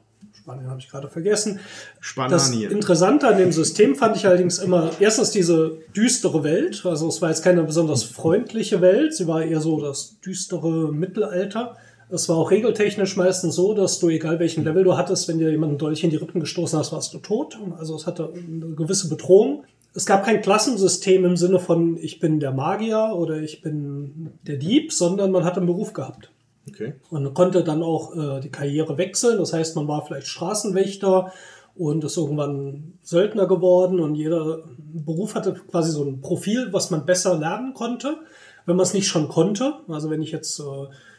Spanien 0.47 0.71
habe 0.71 0.79
ich 0.79 0.89
gerade 0.89 1.09
vergessen. 1.09 1.59
Das 1.97 2.47
Spanien. 2.47 2.71
Interessante 2.71 3.27
an 3.27 3.37
dem 3.37 3.51
System 3.51 3.97
fand 3.97 4.17
ich 4.17 4.27
allerdings 4.27 4.59
immer, 4.59 4.93
erstens 5.01 5.33
diese 5.33 5.79
düstere 5.97 6.45
Welt, 6.45 6.87
also 6.87 7.09
es 7.09 7.21
war 7.21 7.31
jetzt 7.31 7.43
keine 7.43 7.65
besonders 7.65 8.05
freundliche 8.05 8.81
Welt, 8.81 9.13
sie 9.13 9.27
war 9.27 9.43
eher 9.43 9.61
so 9.61 9.81
das 9.81 10.21
düstere 10.21 10.93
Mittelalter. 10.93 11.77
Es 12.11 12.29
war 12.29 12.37
auch 12.37 12.53
regeltechnisch 12.53 13.17
meistens 13.17 13.57
so, 13.57 13.75
dass 13.75 13.99
du, 13.99 14.09
egal 14.09 14.39
welchen 14.39 14.63
Level 14.63 14.85
du 14.85 14.97
hattest, 14.97 15.27
wenn 15.27 15.41
dir 15.41 15.51
jemand 15.51 15.71
einen 15.71 15.79
Dolch 15.79 16.05
in 16.05 16.11
die 16.11 16.17
Rippen 16.17 16.41
gestoßen 16.41 16.79
hast, 16.79 16.93
warst 16.93 17.13
du 17.13 17.19
tot. 17.19 17.59
Also 17.81 17.97
es 17.97 18.07
hatte 18.07 18.33
eine 18.33 18.77
gewisse 18.77 19.09
Bedrohung. 19.09 19.65
Es 19.95 20.07
gab 20.07 20.25
kein 20.25 20.43
Klassensystem 20.43 21.25
im 21.25 21.37
Sinne 21.37 21.59
von, 21.59 21.97
ich 21.97 22.21
bin 22.21 22.39
der 22.39 22.53
Magier 22.53 23.11
oder 23.17 23.41
ich 23.41 23.63
bin 23.63 24.31
der 24.47 24.59
Dieb, 24.59 24.93
sondern 24.93 25.33
man 25.33 25.43
hat 25.43 25.57
einen 25.57 25.67
Beruf 25.67 25.93
gehabt. 25.93 26.31
Okay. 26.77 26.95
Und 27.11 27.35
konnte 27.35 27.65
dann 27.65 27.83
auch 27.83 28.15
äh, 28.15 28.41
die 28.41 28.51
Karriere 28.51 28.99
wechseln. 28.99 29.39
Das 29.39 29.53
heißt, 29.53 29.77
man 29.77 29.89
war 29.89 30.05
vielleicht 30.05 30.29
Straßenwächter 30.29 31.33
und 31.75 32.05
ist 32.05 32.17
irgendwann 32.17 32.95
Söldner 33.03 33.47
geworden 33.47 34.01
und 34.01 34.15
jeder 34.15 34.65
Beruf 34.79 35.35
hatte 35.35 35.55
quasi 35.71 35.91
so 35.91 36.05
ein 36.05 36.21
Profil, 36.21 36.69
was 36.73 36.91
man 36.91 37.05
besser 37.05 37.39
lernen 37.39 37.75
konnte, 37.75 38.19
wenn 38.65 38.77
man 38.77 38.85
es 38.85 38.95
nicht 38.95 39.09
schon 39.09 39.29
konnte. 39.29 39.75
Also 39.89 40.11
wenn 40.11 40.23
ich 40.23 40.33
jetzt 40.33 40.59
äh, 40.61 40.65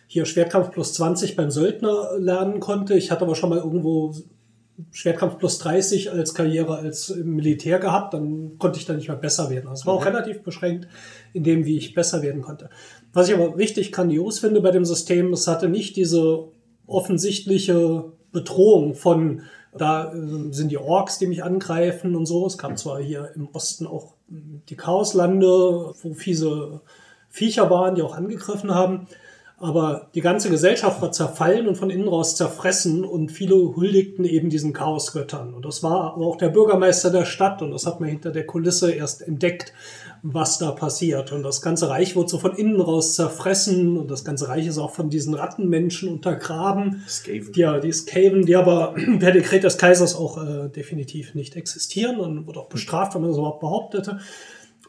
hier 0.07 0.25
Schwertkampf 0.25 0.71
plus 0.71 0.93
20 0.93 1.35
beim 1.35 1.51
Söldner 1.51 2.17
lernen 2.17 2.59
konnte, 2.59 2.95
ich 2.95 3.11
hatte 3.11 3.25
aber 3.25 3.35
schon 3.35 3.49
mal 3.49 3.59
irgendwo 3.59 4.15
Schwertkampf 4.91 5.39
plus 5.39 5.57
30 5.59 6.11
als 6.11 6.33
Karriere 6.33 6.77
als 6.77 7.13
Militär 7.15 7.79
gehabt, 7.79 8.13
dann 8.13 8.57
konnte 8.59 8.79
ich 8.79 8.85
da 8.85 8.93
nicht 8.93 9.07
mehr 9.07 9.17
besser 9.17 9.49
werden. 9.49 9.69
Das 9.69 9.85
war 9.85 9.93
auch 9.93 10.05
relativ 10.05 10.43
beschränkt 10.43 10.87
in 11.33 11.43
dem, 11.43 11.65
wie 11.65 11.77
ich 11.77 11.95
besser 11.95 12.21
werden 12.21 12.41
konnte. 12.41 12.69
Was 13.17 13.29
ich 13.29 13.33
aber 13.33 13.57
richtig 13.57 13.91
grandios 13.91 14.37
finde 14.37 14.61
bei 14.61 14.69
dem 14.69 14.85
System, 14.85 15.33
es 15.33 15.47
hatte 15.47 15.69
nicht 15.69 15.95
diese 15.95 16.49
offensichtliche 16.85 18.11
Bedrohung 18.31 18.93
von, 18.93 19.41
da 19.75 20.13
äh, 20.13 20.53
sind 20.53 20.69
die 20.69 20.77
Orks, 20.77 21.17
die 21.17 21.25
mich 21.25 21.43
angreifen 21.43 22.15
und 22.15 22.27
so. 22.27 22.45
Es 22.45 22.59
gab 22.59 22.77
zwar 22.77 23.01
hier 23.01 23.31
im 23.33 23.49
Osten 23.53 23.87
auch 23.87 24.13
die 24.27 24.75
Chaoslande, 24.75 25.47
wo 25.99 26.13
fiese 26.13 26.81
Viecher 27.27 27.71
waren, 27.71 27.95
die 27.95 28.03
auch 28.03 28.15
angegriffen 28.15 28.75
haben. 28.75 29.07
Aber 29.59 30.09
die 30.13 30.21
ganze 30.21 30.51
Gesellschaft 30.51 31.01
war 31.01 31.11
zerfallen 31.11 31.67
und 31.67 31.75
von 31.75 31.89
innen 31.89 32.07
raus 32.07 32.35
zerfressen 32.35 33.03
und 33.03 33.31
viele 33.31 33.55
huldigten 33.55 34.23
eben 34.25 34.51
diesen 34.51 34.71
Chaosgöttern. 34.71 35.55
Und 35.55 35.65
das 35.65 35.81
war 35.81 36.13
aber 36.13 36.27
auch 36.27 36.35
der 36.35 36.49
Bürgermeister 36.49 37.09
der 37.09 37.25
Stadt 37.25 37.63
und 37.63 37.71
das 37.71 37.87
hat 37.87 37.99
man 37.99 38.09
hinter 38.09 38.29
der 38.29 38.45
Kulisse 38.45 38.91
erst 38.91 39.23
entdeckt, 39.23 39.73
was 40.23 40.57
da 40.57 40.71
passiert. 40.71 41.31
Und 41.31 41.43
das 41.43 41.61
ganze 41.61 41.89
Reich 41.89 42.15
wurde 42.15 42.29
so 42.29 42.37
von 42.37 42.55
innen 42.55 42.79
raus 42.79 43.15
zerfressen 43.15 43.97
und 43.97 44.09
das 44.09 44.23
ganze 44.23 44.47
Reich 44.47 44.67
ist 44.67 44.77
auch 44.77 44.91
von 44.91 45.09
diesen 45.09 45.33
Rattenmenschen 45.33 46.09
untergraben. 46.09 47.03
Skaven. 47.07 47.51
Die, 47.53 47.59
ja, 47.59 47.79
die 47.79 47.91
Skaven, 47.91 48.45
die 48.45 48.55
aber 48.55 48.95
per 49.19 49.31
Dekret 49.31 49.63
des 49.63 49.77
Kaisers 49.77 50.15
auch 50.15 50.43
äh, 50.43 50.69
definitiv 50.69 51.35
nicht 51.35 51.55
existieren 51.55 52.19
und 52.19 52.47
wurde 52.47 52.59
auch 52.59 52.69
bestraft, 52.69 53.15
wenn 53.15 53.21
man 53.21 53.31
das 53.31 53.37
überhaupt 53.37 53.61
behauptete. 53.61 54.19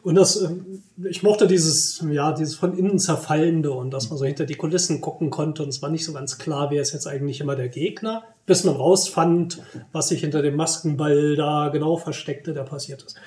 Und 0.01 0.15
das, 0.15 0.41
ähm, 0.41 0.83
ich 1.09 1.23
mochte 1.23 1.47
dieses, 1.47 2.03
ja, 2.09 2.31
dieses 2.31 2.55
von 2.55 2.77
innen 2.77 2.99
zerfallende 2.99 3.71
und 3.71 3.91
dass 3.91 4.09
man 4.09 4.17
so 4.17 4.25
hinter 4.25 4.45
die 4.45 4.55
Kulissen 4.55 5.01
gucken 5.01 5.29
konnte 5.29 5.63
und 5.63 5.69
es 5.69 5.81
war 5.81 5.89
nicht 5.89 6.05
so 6.05 6.13
ganz 6.13 6.37
klar, 6.37 6.71
wer 6.71 6.81
ist 6.81 6.93
jetzt 6.93 7.07
eigentlich 7.07 7.41
immer 7.41 7.55
der 7.55 7.69
Gegner, 7.69 8.23
bis 8.45 8.63
man 8.63 8.75
rausfand, 8.75 9.61
was 9.91 10.09
sich 10.09 10.21
hinter 10.21 10.41
dem 10.41 10.55
Maskenball 10.55 11.35
da 11.35 11.69
genau 11.69 11.97
versteckte, 11.97 12.53
der 12.53 12.63
passiert 12.63 13.03
ist. 13.03 13.17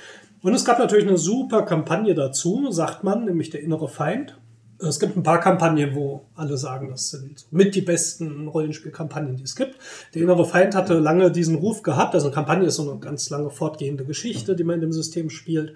Und 0.42 0.54
es 0.54 0.64
gab 0.64 0.78
natürlich 0.78 1.06
eine 1.06 1.18
super 1.18 1.62
Kampagne 1.62 2.14
dazu, 2.14 2.70
sagt 2.70 3.04
man, 3.04 3.24
nämlich 3.24 3.50
der 3.50 3.62
innere 3.62 3.88
Feind. 3.88 4.38
Es 4.80 4.98
gibt 4.98 5.16
ein 5.16 5.22
paar 5.22 5.38
Kampagnen, 5.38 5.94
wo 5.94 6.22
alle 6.34 6.56
sagen, 6.56 6.88
das 6.90 7.10
sind 7.10 7.46
mit 7.52 7.76
die 7.76 7.82
besten 7.82 8.48
Rollenspielkampagnen, 8.48 9.36
die 9.36 9.44
es 9.44 9.54
gibt. 9.54 9.76
Der 10.12 10.22
innere 10.22 10.44
Feind 10.44 10.74
hatte 10.74 10.98
lange 10.98 11.30
diesen 11.30 11.54
Ruf 11.54 11.84
gehabt. 11.84 12.14
Also 12.14 12.26
eine 12.26 12.34
Kampagne 12.34 12.66
ist 12.66 12.74
so 12.74 12.90
eine 12.90 12.98
ganz 12.98 13.30
lange 13.30 13.50
fortgehende 13.50 14.04
Geschichte, 14.04 14.56
die 14.56 14.64
man 14.64 14.76
in 14.76 14.80
dem 14.80 14.92
System 14.92 15.30
spielt. 15.30 15.74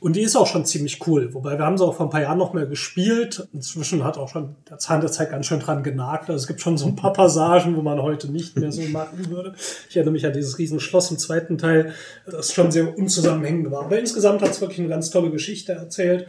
Und 0.00 0.16
die 0.16 0.22
ist 0.22 0.34
auch 0.34 0.46
schon 0.46 0.64
ziemlich 0.64 1.06
cool. 1.06 1.34
Wobei 1.34 1.58
wir 1.58 1.66
haben 1.66 1.76
sie 1.76 1.84
auch 1.84 1.94
vor 1.94 2.06
ein 2.06 2.10
paar 2.10 2.22
Jahren 2.22 2.38
noch 2.38 2.54
mehr 2.54 2.64
gespielt. 2.64 3.46
Inzwischen 3.52 4.02
hat 4.02 4.16
auch 4.16 4.30
schon 4.30 4.56
der 4.68 4.78
Zahn 4.78 5.02
der 5.02 5.12
Zeit 5.12 5.30
ganz 5.30 5.44
schön 5.44 5.60
dran 5.60 5.82
genagt. 5.82 6.30
Also 6.30 6.40
es 6.40 6.46
gibt 6.46 6.62
schon 6.62 6.78
so 6.78 6.86
ein 6.86 6.96
paar 6.96 7.12
Passagen, 7.20 7.76
wo 7.76 7.82
man 7.82 8.00
heute 8.00 8.32
nicht 8.32 8.58
mehr 8.58 8.72
so 8.72 8.80
machen 8.82 9.28
würde. 9.28 9.54
Ich 9.90 9.96
erinnere 9.96 10.12
mich 10.12 10.24
an 10.24 10.32
dieses 10.32 10.58
Riesenschloss 10.58 11.10
im 11.10 11.18
zweiten 11.18 11.58
Teil, 11.58 11.94
das 12.24 12.54
schon 12.54 12.70
sehr 12.70 12.96
unzusammenhängend 12.96 13.70
war. 13.70 13.84
Aber 13.84 13.98
insgesamt 13.98 14.40
hat 14.40 14.50
es 14.50 14.60
wirklich 14.62 14.78
eine 14.78 14.88
ganz 14.88 15.10
tolle 15.10 15.30
Geschichte 15.30 15.72
erzählt. 15.72 16.28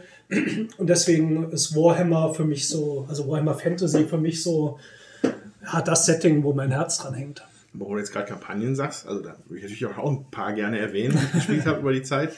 Und 0.76 0.90
deswegen 0.90 1.50
ist 1.50 1.74
Warhammer 1.74 2.34
für 2.34 2.44
mich 2.44 2.68
so, 2.68 3.06
also 3.08 3.26
Warhammer 3.26 3.54
Fantasy 3.54 4.04
für 4.04 4.18
mich 4.18 4.42
so, 4.42 4.78
ja, 5.22 5.80
das 5.80 6.04
Setting, 6.04 6.42
wo 6.42 6.52
mein 6.52 6.72
Herz 6.72 6.98
dran 6.98 7.14
hängt. 7.14 7.42
Wo 7.72 7.94
du 7.94 7.98
jetzt 7.98 8.12
gerade 8.12 8.26
Kampagnen 8.26 8.76
sagst, 8.76 9.06
also 9.08 9.22
da 9.22 9.34
würde 9.46 9.56
ich 9.56 9.62
natürlich 9.62 9.86
auch 9.86 10.10
ein 10.10 10.30
paar 10.30 10.52
gerne 10.52 10.78
erwähnen, 10.78 11.16
die 11.18 11.24
ich 11.24 11.32
gespielt 11.32 11.64
habe 11.64 11.80
über 11.80 11.92
die 11.94 12.02
Zeit. 12.02 12.34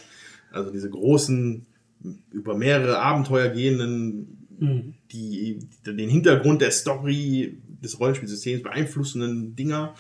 Also 0.55 0.71
diese 0.71 0.91
großen, 0.91 1.67
über 2.31 2.57
mehrere 2.57 2.99
Abenteuer 2.99 3.49
gehenden, 3.49 4.47
mhm. 4.59 4.95
die, 5.11 5.59
die, 5.87 5.97
den 5.97 6.09
Hintergrund 6.09 6.63
der 6.63 6.71
Story 6.71 7.59
des 7.83 8.01
Rollenspielsystems 8.01 8.63
beeinflussenden 8.63 9.57
Dinger. 9.57 9.95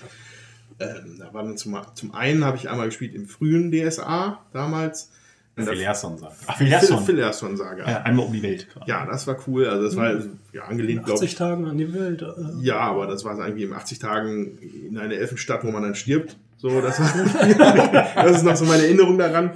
Ähm, 0.80 1.18
da 1.18 1.32
waren 1.32 1.56
zum, 1.56 1.78
zum 1.94 2.14
einen 2.14 2.44
habe 2.44 2.56
ich 2.56 2.68
einmal 2.68 2.86
gespielt 2.86 3.14
im 3.14 3.26
frühen 3.26 3.70
DSA 3.70 4.40
damals. 4.52 5.10
Philerson-Saga. 5.56 6.34
Ach, 6.46 6.56
Philerson. 6.56 7.04
Philerson-Saga. 7.04 7.88
Ja, 7.88 8.02
einmal 8.02 8.26
um 8.26 8.32
die 8.32 8.42
Welt. 8.42 8.68
Quasi. 8.72 8.90
Ja, 8.90 9.06
das 9.06 9.26
war 9.28 9.38
cool. 9.46 9.68
Also 9.68 9.84
das 9.84 9.96
war 9.96 10.20
ja, 10.52 10.64
angelehnt, 10.64 11.04
glaube 11.04 11.24
ich. 11.24 11.30
80 11.30 11.38
Tagen 11.38 11.66
an 11.66 11.78
die 11.78 11.94
Welt. 11.94 12.22
Äh. 12.22 12.64
Ja, 12.64 12.80
aber 12.80 13.06
das 13.06 13.24
war 13.24 13.38
irgendwie 13.38 13.62
in 13.62 13.72
80 13.72 14.00
Tagen 14.00 14.58
in 14.58 14.98
einer 14.98 15.14
Elfenstadt, 15.14 15.62
wo 15.62 15.70
man 15.70 15.84
dann 15.84 15.94
stirbt. 15.94 16.36
So, 16.56 16.80
das, 16.80 16.98
war, 16.98 18.14
das 18.24 18.38
ist 18.38 18.42
noch 18.42 18.56
so 18.56 18.64
meine 18.64 18.82
Erinnerung 18.82 19.16
daran. 19.16 19.52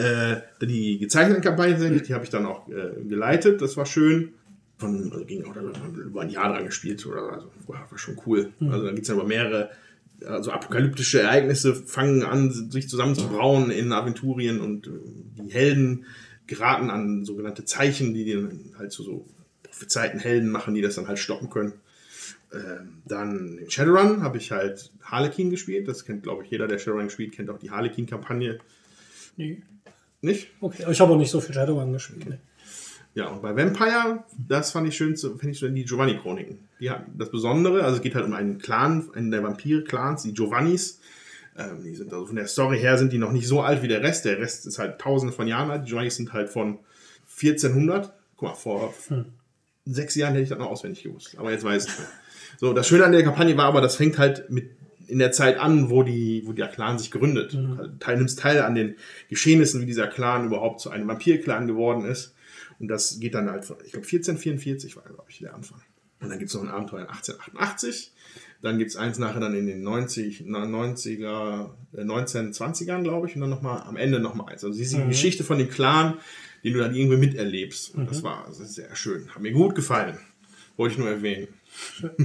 Äh, 0.00 0.42
die 0.62 0.98
gezeichneten 0.98 1.42
Kampagnen, 1.42 2.02
die 2.02 2.14
habe 2.14 2.24
ich 2.24 2.30
dann 2.30 2.46
auch 2.46 2.68
äh, 2.68 3.02
geleitet. 3.04 3.60
Das 3.60 3.76
war 3.76 3.86
schön. 3.86 4.34
Von, 4.78 5.12
also 5.12 5.24
ging 5.26 5.44
auch 5.44 5.54
über 5.94 6.22
ein 6.22 6.30
Jahr 6.30 6.52
dran 6.52 6.64
gespielt. 6.64 7.04
Oder, 7.06 7.32
also, 7.32 7.50
war 7.66 7.86
schon 7.96 8.18
cool. 8.26 8.52
Mhm. 8.60 8.70
Also 8.70 8.86
dann 8.86 8.94
gibt 8.94 9.02
es 9.04 9.08
ja 9.08 9.14
über 9.14 9.26
mehrere 9.26 9.70
also 10.26 10.50
apokalyptische 10.50 11.22
Ereignisse 11.22 11.74
fangen 11.74 12.22
an, 12.22 12.50
sich 12.50 12.88
zusammenzubrauen 12.88 13.70
in 13.70 13.92
Aventurien 13.92 14.60
und 14.60 14.86
äh, 14.86 14.90
die 15.42 15.52
Helden 15.52 16.04
geraten 16.46 16.90
an 16.90 17.24
sogenannte 17.24 17.64
Zeichen, 17.64 18.12
die 18.12 18.32
dann 18.32 18.72
halt 18.78 18.92
so, 18.92 19.02
so 19.02 19.26
prophezeiten 19.62 20.20
Helden 20.20 20.50
machen, 20.50 20.74
die 20.74 20.82
das 20.82 20.96
dann 20.96 21.08
halt 21.08 21.18
stoppen 21.18 21.48
können. 21.48 21.74
Ähm, 22.52 23.02
dann 23.06 23.58
in 23.58 23.70
Shadowrun 23.70 24.22
habe 24.22 24.38
ich 24.38 24.50
halt 24.50 24.90
Harlequin 25.02 25.50
gespielt. 25.50 25.86
Das 25.86 26.04
kennt, 26.04 26.24
glaube 26.24 26.44
ich, 26.44 26.50
jeder, 26.50 26.66
der 26.66 26.78
Shadowrun 26.78 27.10
spielt, 27.10 27.32
kennt 27.32 27.48
auch 27.48 27.58
die 27.58 27.70
Harlequin-Kampagne. 27.70 28.58
Nee. 29.36 29.62
Nicht? 30.22 30.48
Okay, 30.60 30.84
ich 30.90 31.00
habe 31.00 31.12
auch 31.12 31.16
nicht 31.16 31.30
so 31.30 31.40
viel 31.40 31.54
Shadowrun 31.54 31.92
gespielt. 31.92 32.28
Nee. 32.28 32.38
Ja, 33.14 33.28
und 33.28 33.42
bei 33.42 33.56
Vampire, 33.56 34.24
das 34.36 34.70
fand 34.70 34.86
ich 34.88 34.96
schön, 34.96 35.16
finde 35.16 35.50
ich 35.50 35.58
so 35.58 35.68
die 35.68 35.84
Giovanni-Chroniken. 35.84 36.58
Die 36.78 36.90
hatten 36.90 37.18
das 37.18 37.30
Besondere, 37.30 37.82
also 37.82 37.96
es 37.96 38.02
geht 38.02 38.14
halt 38.14 38.24
um 38.24 38.34
einen 38.34 38.58
Clan, 38.58 39.10
einen 39.14 39.30
der 39.30 39.42
Vampir-Clans, 39.42 40.22
die 40.22 40.32
Giovannis. 40.32 41.00
Ähm, 41.56 41.82
die 41.82 41.94
sind 41.94 42.12
also 42.12 42.26
von 42.26 42.36
der 42.36 42.46
Story 42.46 42.78
her 42.78 42.96
sind 42.98 43.12
die 43.12 43.18
noch 43.18 43.32
nicht 43.32 43.48
so 43.48 43.62
alt 43.62 43.82
wie 43.82 43.88
der 43.88 44.02
Rest. 44.02 44.24
Der 44.24 44.38
Rest 44.38 44.66
ist 44.66 44.78
halt 44.78 45.00
tausende 45.00 45.32
von 45.32 45.48
Jahren 45.48 45.70
alt. 45.70 45.86
Die 45.86 45.90
Giovannis 45.90 46.16
sind 46.16 46.32
halt 46.32 46.50
von 46.50 46.78
1400. 47.42 48.12
Guck 48.36 48.48
mal, 48.48 48.54
vor 48.54 48.94
hm. 49.08 49.26
sechs 49.86 50.14
Jahren 50.14 50.34
hätte 50.34 50.44
ich 50.44 50.48
das 50.48 50.58
noch 50.58 50.70
auswendig 50.70 51.02
gewusst. 51.02 51.36
Aber 51.36 51.50
jetzt 51.50 51.64
weiß 51.64 51.86
ich 51.86 51.90
es. 51.90 52.06
So, 52.58 52.72
das 52.72 52.86
Schöne 52.86 53.04
an 53.04 53.12
der 53.12 53.24
Kampagne 53.24 53.56
war 53.56 53.66
aber, 53.66 53.80
das 53.80 53.96
fängt 53.96 54.18
halt 54.18 54.50
mit 54.50 54.70
in 55.10 55.18
der 55.18 55.32
Zeit 55.32 55.58
an, 55.58 55.90
wo, 55.90 56.02
die, 56.02 56.42
wo 56.46 56.52
der 56.52 56.68
Clan 56.68 56.98
sich 56.98 57.10
gründet. 57.10 57.54
Mhm. 57.54 57.78
Also, 57.78 57.92
teil, 57.98 58.16
nimmst 58.16 58.38
teil 58.38 58.62
an 58.62 58.74
den 58.74 58.96
Geschehnissen, 59.28 59.80
wie 59.80 59.86
dieser 59.86 60.06
Clan 60.06 60.46
überhaupt 60.46 60.80
zu 60.80 60.90
einem 60.90 61.08
Vampir-Clan 61.08 61.66
geworden 61.66 62.04
ist. 62.04 62.34
Und 62.78 62.88
das 62.88 63.20
geht 63.20 63.34
dann 63.34 63.50
halt 63.50 63.64
von, 63.64 63.76
ich 63.84 63.92
glaube, 63.92 64.06
1444 64.06 64.96
war, 64.96 65.02
glaube 65.04 65.26
ich, 65.28 65.38
der 65.38 65.54
Anfang. 65.54 65.82
Und 66.20 66.30
dann 66.30 66.38
gibt 66.38 66.50
es 66.50 66.54
noch 66.54 66.62
ein 66.62 66.70
Abenteuer 66.70 67.00
in 67.00 67.08
1888. 67.08 68.12
Dann 68.62 68.78
gibt 68.78 68.90
es 68.90 68.96
eins 68.96 69.18
nachher 69.18 69.40
dann 69.40 69.54
in 69.54 69.66
den 69.66 69.82
90, 69.82 70.42
90er, 70.42 71.70
1920ern, 71.94 73.02
glaube 73.02 73.26
ich. 73.26 73.34
Und 73.34 73.40
dann 73.40 73.50
nochmal 73.50 73.82
am 73.82 73.96
Ende 73.96 74.20
nochmal 74.20 74.52
eins. 74.52 74.64
Also 74.64 74.78
diese 74.78 74.98
mhm. 74.98 75.08
Geschichte 75.08 75.44
von 75.44 75.58
dem 75.58 75.70
Clan, 75.70 76.18
den 76.62 76.74
du 76.74 76.78
dann 76.78 76.94
irgendwie 76.94 77.16
miterlebst. 77.16 77.94
Und 77.94 78.04
mhm. 78.04 78.08
das 78.08 78.22
war 78.22 78.46
sehr 78.50 78.94
schön. 78.94 79.28
Hat 79.34 79.42
mir 79.42 79.52
gut 79.52 79.74
gefallen. 79.74 80.18
Wollte 80.76 80.92
ich 80.92 80.98
nur 80.98 81.08
erwähnen. 81.08 81.48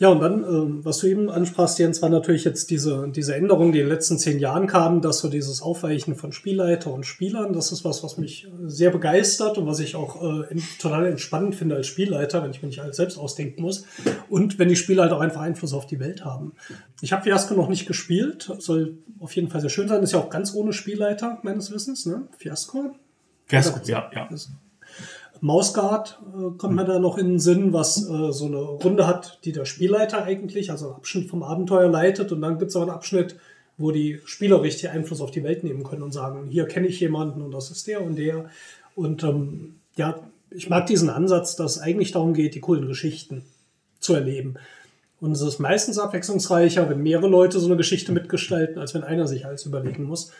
Ja, 0.00 0.10
und 0.10 0.20
dann, 0.20 0.44
äh, 0.44 0.84
was 0.84 0.98
du 0.98 1.08
eben 1.08 1.28
ansprachst, 1.28 1.80
Jens, 1.80 2.00
war 2.02 2.08
natürlich 2.08 2.44
jetzt 2.44 2.70
diese, 2.70 3.08
diese 3.08 3.34
Änderung, 3.34 3.72
die 3.72 3.80
in 3.80 3.86
den 3.86 3.92
letzten 3.92 4.16
zehn 4.16 4.38
Jahren 4.38 4.68
kamen, 4.68 5.00
dass 5.02 5.18
so 5.18 5.28
dieses 5.28 5.60
Aufweichen 5.60 6.14
von 6.14 6.30
Spielleiter 6.30 6.92
und 6.92 7.04
Spielern, 7.04 7.52
das 7.52 7.72
ist 7.72 7.84
was, 7.84 8.04
was 8.04 8.16
mich 8.16 8.46
sehr 8.64 8.90
begeistert 8.90 9.58
und 9.58 9.66
was 9.66 9.80
ich 9.80 9.96
auch 9.96 10.22
äh, 10.22 10.54
total 10.78 11.06
entspannend 11.06 11.56
finde 11.56 11.74
als 11.74 11.88
Spielleiter, 11.88 12.44
wenn 12.44 12.52
ich 12.52 12.62
mir 12.62 12.68
nicht 12.68 12.80
alles 12.80 12.96
selbst 12.96 13.18
ausdenken 13.18 13.62
muss. 13.62 13.86
Und 14.28 14.60
wenn 14.60 14.68
die 14.68 14.76
Spieler 14.76 15.02
halt 15.02 15.12
auch 15.12 15.20
einfach 15.20 15.40
Einfluss 15.40 15.72
auf 15.72 15.86
die 15.86 15.98
Welt 15.98 16.24
haben. 16.24 16.52
Ich 17.00 17.12
habe 17.12 17.24
Fiasco 17.24 17.54
noch 17.54 17.68
nicht 17.68 17.86
gespielt, 17.86 18.52
soll 18.60 18.98
auf 19.18 19.34
jeden 19.34 19.48
Fall 19.48 19.60
sehr 19.60 19.70
schön 19.70 19.88
sein. 19.88 20.04
Ist 20.04 20.12
ja 20.12 20.20
auch 20.20 20.30
ganz 20.30 20.54
ohne 20.54 20.72
Spielleiter, 20.72 21.40
meines 21.42 21.72
Wissens, 21.72 22.06
ne? 22.06 22.28
Fiasco. 22.36 22.94
Fiasco, 23.46 23.80
ja, 23.84 24.08
ja. 24.14 24.28
Mausguard 25.40 26.18
äh, 26.34 26.56
kommt 26.56 26.74
mir 26.74 26.84
da 26.84 26.98
noch 26.98 27.18
in 27.18 27.28
den 27.28 27.38
Sinn, 27.38 27.72
was 27.72 28.08
äh, 28.08 28.32
so 28.32 28.46
eine 28.46 28.58
Runde 28.58 29.06
hat, 29.06 29.38
die 29.44 29.52
der 29.52 29.64
Spielleiter 29.64 30.24
eigentlich, 30.24 30.70
also 30.70 30.86
einen 30.86 30.96
Abschnitt 30.96 31.28
vom 31.28 31.42
Abenteuer 31.42 31.88
leitet. 31.88 32.32
Und 32.32 32.40
dann 32.40 32.58
gibt 32.58 32.70
es 32.70 32.76
auch 32.76 32.82
einen 32.82 32.90
Abschnitt, 32.90 33.36
wo 33.76 33.90
die 33.90 34.20
Spieler 34.24 34.62
richtig 34.62 34.90
Einfluss 34.90 35.20
auf 35.20 35.30
die 35.30 35.44
Welt 35.44 35.64
nehmen 35.64 35.84
können 35.84 36.02
und 36.02 36.12
sagen, 36.12 36.46
hier 36.48 36.66
kenne 36.66 36.88
ich 36.88 37.00
jemanden 37.00 37.42
und 37.42 37.52
das 37.52 37.70
ist 37.70 37.86
der 37.86 38.02
und 38.02 38.16
der. 38.16 38.50
Und 38.94 39.22
ähm, 39.22 39.76
ja, 39.96 40.18
ich 40.50 40.68
mag 40.68 40.86
diesen 40.86 41.10
Ansatz, 41.10 41.56
dass 41.56 41.76
es 41.76 41.82
eigentlich 41.82 42.12
darum 42.12 42.34
geht, 42.34 42.54
die 42.54 42.60
coolen 42.60 42.86
Geschichten 42.86 43.44
zu 44.00 44.14
erleben. 44.14 44.54
Und 45.20 45.32
es 45.32 45.40
ist 45.40 45.58
meistens 45.58 45.98
abwechslungsreicher, 45.98 46.88
wenn 46.88 47.02
mehrere 47.02 47.28
Leute 47.28 47.58
so 47.58 47.66
eine 47.66 47.76
Geschichte 47.76 48.12
mitgestalten, 48.12 48.78
als 48.78 48.94
wenn 48.94 49.02
einer 49.04 49.26
sich 49.26 49.46
alles 49.46 49.66
überlegen 49.66 50.04
muss. 50.04 50.32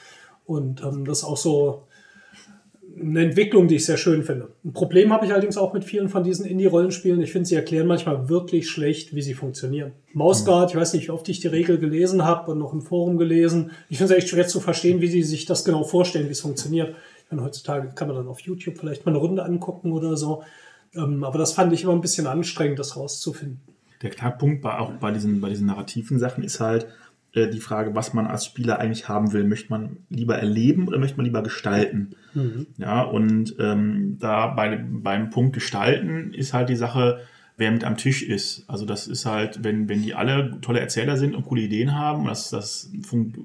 Und 0.47 0.83
ähm, 0.83 1.05
das 1.05 1.19
ist 1.19 1.25
auch 1.25 1.37
so 1.37 1.83
eine 3.01 3.23
Entwicklung, 3.23 3.69
die 3.69 3.77
ich 3.77 3.86
sehr 3.86 3.97
schön 3.97 4.23
finde. 4.23 4.48
Ein 4.65 4.73
Problem 4.73 5.12
habe 5.12 5.27
ich 5.27 5.32
allerdings 5.32 5.56
auch 5.56 5.73
mit 5.73 5.85
vielen 5.85 6.09
von 6.09 6.24
diesen 6.24 6.47
Indie-Rollenspielen. 6.47 7.20
Ich 7.20 7.32
finde, 7.32 7.48
sie 7.48 7.55
erklären 7.55 7.86
manchmal 7.86 8.28
wirklich 8.28 8.69
schlecht, 8.69 9.15
wie 9.15 9.23
sie 9.23 9.35
funktionieren. 9.35 9.93
Mausguard, 10.15 10.70
ich 10.70 10.77
weiß 10.77 10.94
nicht, 10.94 11.09
wie 11.09 11.10
oft 11.12 11.28
ich 11.28 11.40
die 11.40 11.48
Regel 11.48 11.78
gelesen 11.78 12.24
habe 12.24 12.51
und 12.51 12.59
noch 12.59 12.73
im 12.73 12.82
Forum 12.82 13.19
gelesen. 13.19 13.70
Ich 13.89 13.98
finde 13.98 14.15
es 14.15 14.19
echt 14.19 14.28
schwer 14.31 14.48
zu 14.48 14.60
verstehen, 14.60 15.01
wie 15.01 15.09
sie 15.09 15.23
sich 15.23 15.47
das 15.47 15.65
genau 15.65 15.85
vorstellen, 15.85 16.27
wie 16.27 16.32
es 16.32 16.40
funktioniert. 16.40 16.94
Ich 17.24 17.31
meine, 17.31 17.44
heutzutage 17.44 17.93
kann 17.94 18.09
man 18.09 18.16
dann 18.16 18.28
auf 18.28 18.40
YouTube 18.40 18.78
vielleicht 18.78 19.05
mal 19.05 19.12
eine 19.12 19.19
Runde 19.19 19.44
angucken 19.44 19.93
oder 19.93 20.16
so. 20.16 20.43
Ähm, 20.94 21.24
aber 21.24 21.39
das 21.39 21.52
fand 21.52 21.73
ich 21.73 21.85
immer 21.85 21.93
ein 21.93 22.01
bisschen 22.01 22.27
anstrengend, 22.27 22.78
das 22.78 22.97
rauszufinden. 22.97 23.60
Der 24.02 24.10
Knackpunkt 24.10 24.62
bei, 24.62 24.78
auch 24.78 24.93
bei 24.93 25.10
diesen, 25.10 25.40
bei 25.40 25.48
diesen 25.51 25.66
narrativen 25.66 26.19
Sachen 26.19 26.44
ist 26.44 26.60
halt, 26.60 26.86
äh, 27.39 27.51
die 27.51 27.60
Frage, 27.60 27.94
was 27.94 28.15
man 28.15 28.27
als 28.27 28.44
Spieler 28.44 28.78
eigentlich 28.78 29.09
haben 29.09 29.32
will. 29.32 29.44
Möchte 29.44 29.70
man 29.70 29.98
lieber 30.10 30.36
erleben 30.36 30.89
oder 30.89 30.98
möchte 30.98 31.16
man 31.16 31.27
lieber 31.27 31.43
gestalten? 31.43 32.10
Mhm. 32.35 32.66
Ja, 32.77 33.02
und 33.02 33.55
ähm, 33.59 34.16
da 34.19 34.48
bei, 34.48 34.77
beim 34.77 35.31
Punkt 35.31 35.55
Gestalten 35.55 36.32
ist 36.35 36.52
halt 36.55 36.69
die 36.69 36.77
Sache, 36.77 37.20
wer 37.56 37.73
mit 37.73 37.85
am 37.85 37.97
Tisch 37.97 38.23
ist. 38.23 38.65
Also 38.69 38.86
das 38.86 39.06
ist 39.06 39.27
halt, 39.27 39.65
wenn, 39.65 39.89
wenn 39.89 40.02
die 40.02 40.15
alle 40.15 40.60
tolle 40.60 40.81
Erzähler 40.81 41.16
sind 41.16 41.35
und 41.35 41.44
coole 41.44 41.62
Ideen 41.62 41.94
haben, 41.94 42.27
das, 42.27 42.51
das 42.51 42.90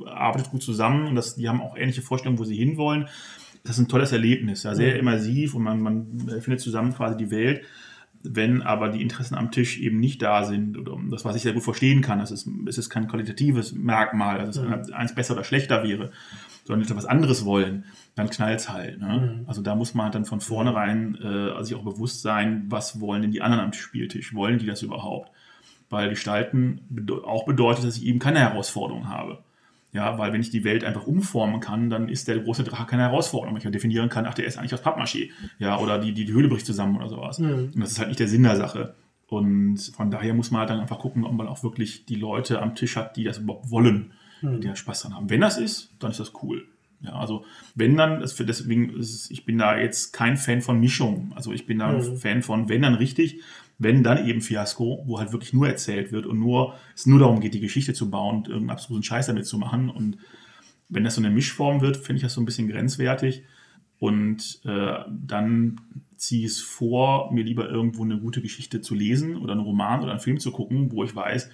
arbeitet 0.06 0.52
gut 0.52 0.62
zusammen 0.62 1.08
und 1.08 1.16
das, 1.16 1.36
die 1.36 1.50
haben 1.50 1.62
auch 1.62 1.76
ähnliche 1.76 2.02
Vorstellungen, 2.02 2.40
wo 2.40 2.46
sie 2.46 2.56
hinwollen. 2.56 3.08
Das 3.64 3.78
ist 3.78 3.86
ein 3.86 3.88
tolles 3.88 4.12
Erlebnis, 4.12 4.64
ja, 4.64 4.76
sehr 4.76 4.94
mhm. 4.94 5.00
immersiv 5.00 5.56
und 5.56 5.64
man, 5.64 5.82
man 5.82 6.20
findet 6.42 6.60
zusammen 6.60 6.94
quasi 6.94 7.18
die 7.18 7.32
Welt 7.32 7.62
wenn 8.24 8.62
aber 8.62 8.90
die 8.90 9.02
Interessen 9.02 9.36
am 9.36 9.52
Tisch 9.52 9.80
eben 9.80 10.00
nicht 10.00 10.22
da 10.22 10.46
sind, 10.46 10.78
oder 10.78 10.98
das, 11.10 11.26
was 11.26 11.36
ich 11.36 11.42
sehr 11.42 11.54
gut 11.54 11.64
verstehen 11.64 12.02
kann, 12.02 12.20
das 12.20 12.32
ist, 12.32 12.48
es 12.68 12.78
ist 12.78 12.90
kein 12.90 13.08
qualitatives 13.08 13.74
Merkmal, 13.74 14.40
dass 14.40 14.56
es 14.56 14.64
mhm. 14.64 14.94
eins 14.94 15.14
besser 15.14 15.34
oder 15.34 15.44
schlechter 15.44 15.84
wäre, 15.84 16.12
sondern 16.64 16.88
etwas 16.88 17.06
anderes 17.06 17.44
wollen, 17.44 17.86
dann 18.16 18.30
knallt 18.30 18.62
es 18.62 18.70
halt. 18.70 19.00
Ne? 19.00 19.40
Mhm. 19.42 19.48
Also 19.48 19.62
da 19.62 19.76
muss 19.76 19.94
man 19.94 20.12
dann 20.12 20.26
von 20.26 20.40
vornherein 20.40 21.16
äh, 21.16 21.64
sich 21.64 21.76
auch 21.76 21.84
bewusst 21.84 22.22
sein, 22.22 22.66
was 22.70 23.02
wollen 23.02 23.22
denn 23.22 23.32
die 23.32 23.42
anderen 23.42 23.66
am 23.66 23.74
Spieltisch? 23.74 24.34
Wollen 24.34 24.60
die 24.60 24.68
das 24.68 24.82
überhaupt? 24.82 25.32
Weil 25.90 26.10
Gestalten 26.10 26.82
auch 27.26 27.46
bedeutet, 27.46 27.84
dass 27.84 27.98
ich 27.98 28.06
eben 28.06 28.20
keine 28.20 28.40
Herausforderung 28.40 29.10
habe. 29.10 29.44
Ja, 29.94 30.18
weil 30.18 30.34
wenn 30.34 30.42
ich 30.42 30.50
die 30.50 30.64
Welt 30.64 30.84
einfach 30.84 31.06
umformen 31.06 31.60
kann, 31.60 31.92
dann 31.92 32.10
ist 32.10 32.28
der 32.28 32.40
große 32.40 32.64
Drache 32.64 32.88
keine 32.88 33.04
Herausforderung. 33.04 33.56
Wenn 33.56 33.62
ich 33.66 33.72
definieren 33.72 34.10
kann, 34.10 34.26
ach, 34.26 34.34
der 34.34 34.46
ist 34.46 34.58
eigentlich 34.58 34.74
aus 34.74 34.84
Pappmaché. 34.84 35.30
Ja, 35.60 35.78
oder 35.78 36.00
die, 36.00 36.14
die, 36.14 36.26
die 36.26 36.34
Höhle 36.34 36.48
bricht 36.48 36.66
zusammen 36.66 36.98
oder 36.98 37.10
sowas. 37.10 37.38
Mhm. 37.38 37.72
Und 37.76 37.80
das 37.80 37.92
ist 37.92 38.00
halt 38.00 38.08
nicht 38.08 38.20
der 38.20 38.28
Sinn 38.28 38.44
der 38.44 38.56
Sache. 38.56 38.96
Und 39.28 39.78
von 39.96 40.10
daher 40.10 40.34
muss 40.34 40.52
man 40.52 40.62
halt 40.62 40.72
dann 40.72 40.80
einfach 40.80 41.00
gucken, 41.00 41.24
ob 41.24 41.34
man 41.34 41.48
auch 41.48 41.64
wirklich 41.64 42.06
die 42.06 42.16
Leute 42.16 42.62
am 42.62 42.76
Tisch 42.76 42.96
hat, 42.96 43.16
die 43.18 43.24
das 43.24 43.38
überhaupt 43.38 43.70
wollen, 43.70 44.14
mhm. 44.42 44.62
die 44.62 44.68
da 44.68 44.76
Spaß 44.76 45.04
dran 45.04 45.16
haben. 45.16 45.30
Wenn 45.30 45.42
das 45.42 45.58
ist, 45.58 45.92
dann 46.00 46.12
ist 46.12 46.20
das 46.20 46.34
cool. 46.42 46.68
Ja, 47.02 47.14
also 47.14 47.46
wenn 47.76 47.98
dann, 47.98 48.20
deswegen 48.22 48.96
ist 48.96 49.14
es, 49.14 49.32
ich 49.32 49.46
bin 49.46 49.58
da 49.58 49.78
jetzt 49.78 50.14
kein 50.14 50.38
Fan 50.38 50.62
von 50.62 50.80
Mischung. 50.80 51.34
Also 51.36 51.52
ich 51.52 51.66
bin 51.66 51.80
da 51.80 51.92
mhm. 51.92 51.98
ein 51.98 52.18
Fan 52.18 52.42
von, 52.42 52.70
wenn 52.70 52.82
dann 52.82 52.96
richtig, 52.96 53.42
wenn 53.80 54.04
dann 54.04 54.28
eben 54.28 54.42
Fiasko, 54.42 55.04
wo 55.06 55.20
halt 55.20 55.32
wirklich 55.32 55.54
nur 55.54 55.68
erzählt 55.68 56.12
wird 56.12 56.26
und 56.26 56.40
nur 56.40 56.76
es 56.96 57.06
nur 57.06 57.20
darum 57.20 57.40
geht, 57.40 57.54
die 57.54 57.60
Geschichte 57.60 57.94
zu 57.94 58.10
bauen 58.10 58.38
und 58.38 58.48
irgendeinen 58.48 58.72
abstrusen 58.72 59.04
Scheiß 59.04 59.28
damit 59.28 59.46
zu 59.46 59.58
machen. 59.58 59.90
Und 59.90 60.18
wenn 60.90 61.04
das 61.04 61.16
so 61.16 61.22
eine 61.22 61.30
Mischform 61.30 61.82
wird, 61.82 61.98
finde 61.98 62.18
ich 62.18 62.24
das 62.24 62.34
so 62.34 62.42
ein 62.42 62.46
bisschen 62.46 62.68
grenzwertig. 62.68 63.44
Und 64.00 64.62
äh, 64.66 65.00
dann 65.10 65.82
ziehe 66.18 66.46
ich 66.46 66.54
es 66.54 66.62
vor, 66.62 67.32
mir 67.32 67.44
lieber 67.44 67.70
irgendwo 67.70 68.04
eine 68.04 68.20
gute 68.20 68.42
Geschichte 68.42 68.82
zu 68.82 68.96
lesen 68.96 69.38
oder 69.38 69.54
einen 69.54 69.62
Roman 69.62 70.02
oder 70.02 70.12
einen 70.12 70.20
Film 70.20 70.40
zu 70.40 70.52
gucken, 70.52 70.92
wo 70.92 71.04
ich 71.04 71.16
weiß, 71.16 71.50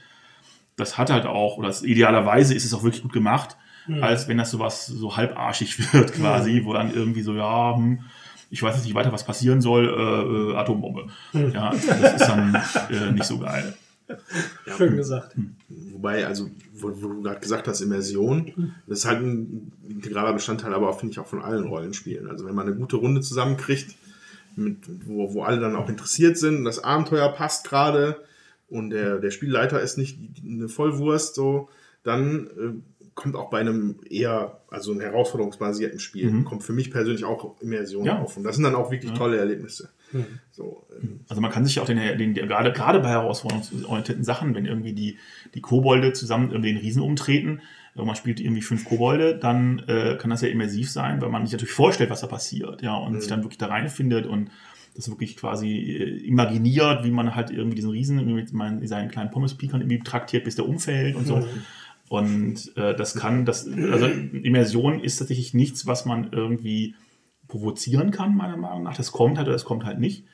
das 0.75 0.97
hat 0.97 1.09
halt 1.09 1.25
auch, 1.25 1.57
oder 1.57 1.67
das, 1.67 1.83
idealerweise 1.83 2.53
ist 2.53 2.65
es 2.65 2.73
auch 2.73 2.83
wirklich 2.83 3.03
gut 3.03 3.13
gemacht, 3.13 3.57
als 4.01 4.27
wenn 4.27 4.37
das 4.37 4.51
sowas 4.51 4.85
so 4.85 5.17
halbarschig 5.17 5.93
wird 5.93 6.13
quasi, 6.13 6.61
wo 6.63 6.73
dann 6.73 6.93
irgendwie 6.93 7.21
so, 7.21 7.35
ja, 7.35 7.75
hm, 7.75 8.01
ich 8.49 8.63
weiß 8.63 8.75
jetzt 8.75 8.85
nicht 8.85 8.95
weiter, 8.95 9.11
was 9.11 9.25
passieren 9.25 9.61
soll, 9.61 9.87
äh, 9.87 10.51
äh, 10.53 10.55
Atombombe. 10.55 11.07
Ja, 11.33 11.71
das 11.71 12.21
ist 12.21 12.27
dann 12.27 12.55
äh, 12.89 13.11
nicht 13.11 13.25
so 13.25 13.39
geil. 13.39 13.73
Schön 14.75 14.97
gesagt. 14.97 15.35
Wobei, 15.67 16.25
also, 16.25 16.49
wo, 16.73 16.89
wo 17.01 17.09
du 17.09 17.21
gerade 17.21 17.39
gesagt 17.39 17.67
hast, 17.67 17.81
Immersion, 17.81 18.73
das 18.87 18.99
ist 18.99 19.05
halt 19.05 19.21
ein 19.21 19.71
integraler 19.87 20.33
Bestandteil, 20.33 20.73
aber 20.73 20.91
finde 20.93 21.11
ich, 21.11 21.19
auch 21.19 21.27
von 21.27 21.43
allen 21.43 21.65
Rollenspielen. 21.65 22.27
Also, 22.27 22.45
wenn 22.45 22.55
man 22.55 22.67
eine 22.67 22.75
gute 22.75 22.95
Runde 22.95 23.21
zusammenkriegt, 23.21 23.95
mit, 24.55 24.77
wo, 25.05 25.33
wo 25.33 25.43
alle 25.43 25.59
dann 25.59 25.75
auch 25.75 25.89
interessiert 25.89 26.37
sind, 26.37 26.65
das 26.65 26.83
Abenteuer 26.83 27.29
passt 27.29 27.67
gerade 27.67 28.17
und 28.67 28.89
der, 28.89 29.19
der 29.19 29.31
Spielleiter 29.31 29.79
ist 29.79 29.97
nicht 29.97 30.17
eine 30.43 30.69
Vollwurst, 30.69 31.35
so, 31.35 31.69
dann 32.03 32.47
äh, 32.47 32.98
kommt 33.19 33.35
auch 33.35 33.49
bei 33.49 33.59
einem 33.59 33.99
eher, 34.09 34.61
also 34.69 34.91
einem 34.91 35.01
herausforderungsbasierten 35.01 35.99
Spiel, 35.99 36.43
kommt 36.43 36.63
für 36.63 36.73
mich 36.73 36.89
persönlich 36.89 37.25
auch 37.25 37.59
Immersion 37.61 38.05
Ja. 38.05 38.19
auf. 38.19 38.37
Und 38.37 38.43
das 38.43 38.55
sind 38.55 38.63
dann 38.63 38.75
auch 38.75 38.91
wirklich 38.91 39.13
tolle 39.13 39.37
Erlebnisse. 39.37 39.89
So, 40.51 40.87
ähm, 40.99 41.19
Also 41.29 41.39
man 41.41 41.51
kann 41.51 41.65
sich 41.65 41.79
auch 41.79 41.85
den, 41.85 41.97
den, 41.97 42.33
den 42.33 42.47
gerade, 42.47 42.71
gerade 42.71 42.99
bei 42.99 43.09
herausforderungsorientierten 43.09 44.23
Sachen, 44.23 44.55
wenn 44.55 44.65
irgendwie 44.65 44.93
die, 44.93 45.17
die 45.53 45.61
Kobolde 45.61 46.13
zusammen 46.13 46.49
irgendwie 46.51 46.73
den 46.73 46.81
Riesen 46.81 47.01
umtreten, 47.01 47.61
und 47.95 48.05
man 48.05 48.15
spielt 48.15 48.39
irgendwie 48.39 48.61
fünf 48.61 48.85
Kobolde, 48.85 49.37
dann 49.37 49.79
äh, 49.87 50.15
kann 50.17 50.29
das 50.29 50.41
ja 50.41 50.47
immersiv 50.47 50.89
sein, 50.89 51.21
weil 51.21 51.29
man 51.29 51.45
sich 51.45 51.51
natürlich 51.51 51.73
vorstellt, 51.73 52.09
was 52.09 52.21
da 52.21 52.27
passiert, 52.27 52.81
ja, 52.81 52.95
und 52.95 53.19
sich 53.19 53.29
dann 53.29 53.43
wirklich 53.43 53.57
da 53.57 53.65
reinfindet 53.65 54.25
und 54.25 54.51
das 54.95 55.09
wirklich 55.09 55.35
quasi 55.35 55.67
äh, 55.67 56.25
imaginiert, 56.25 57.03
wie 57.03 57.11
man 57.11 57.35
halt 57.35 57.51
irgendwie 57.51 57.75
diesen 57.75 57.91
Riesen 57.91 58.33
mit 58.33 58.49
seinen 58.87 59.09
kleinen 59.09 59.31
Pommes-Pikern 59.31 59.81
irgendwie 59.81 59.99
traktiert, 59.99 60.45
bis 60.45 60.55
der 60.55 60.67
umfällt 60.67 61.15
und 61.15 61.27
so. 61.27 61.45
Und 62.09 62.75
äh, 62.75 62.95
das 62.95 63.15
kann, 63.15 63.45
das, 63.45 63.67
also 63.67 64.07
Immersion 64.07 64.99
ist 64.99 65.17
tatsächlich 65.17 65.53
nichts, 65.53 65.85
was 65.85 66.05
man 66.05 66.31
irgendwie 66.31 66.95
provozieren 67.47 68.11
kann, 68.11 68.35
meiner 68.35 68.57
Meinung 68.57 68.83
nach. 68.83 68.97
Das 68.97 69.11
kommt 69.11 69.37
halt 69.37 69.47
oder 69.47 69.53
das 69.53 69.63
kommt 69.63 69.85
halt 69.85 69.99
nicht. 69.99 70.25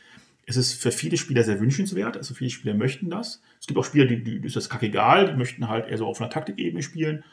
Es 0.45 0.57
ist 0.57 0.73
für 0.73 0.91
viele 0.91 1.17
Spieler 1.17 1.43
sehr 1.43 1.59
wünschenswert, 1.59 2.17
also 2.17 2.33
viele 2.33 2.49
Spieler 2.49 2.75
möchten 2.75 3.09
das. 3.09 3.41
Es 3.59 3.67
gibt 3.67 3.77
auch 3.77 3.83
Spieler, 3.83 4.05
die, 4.05 4.23
die 4.23 4.37
ist 4.45 4.55
das 4.55 4.69
kackegal, 4.69 5.31
die 5.31 5.37
möchten 5.37 5.67
halt 5.67 5.87
eher 5.87 5.97
so 5.97 6.05
auf 6.05 6.21
einer 6.21 6.29
Taktikebene 6.29 6.81
spielen. 6.81 7.23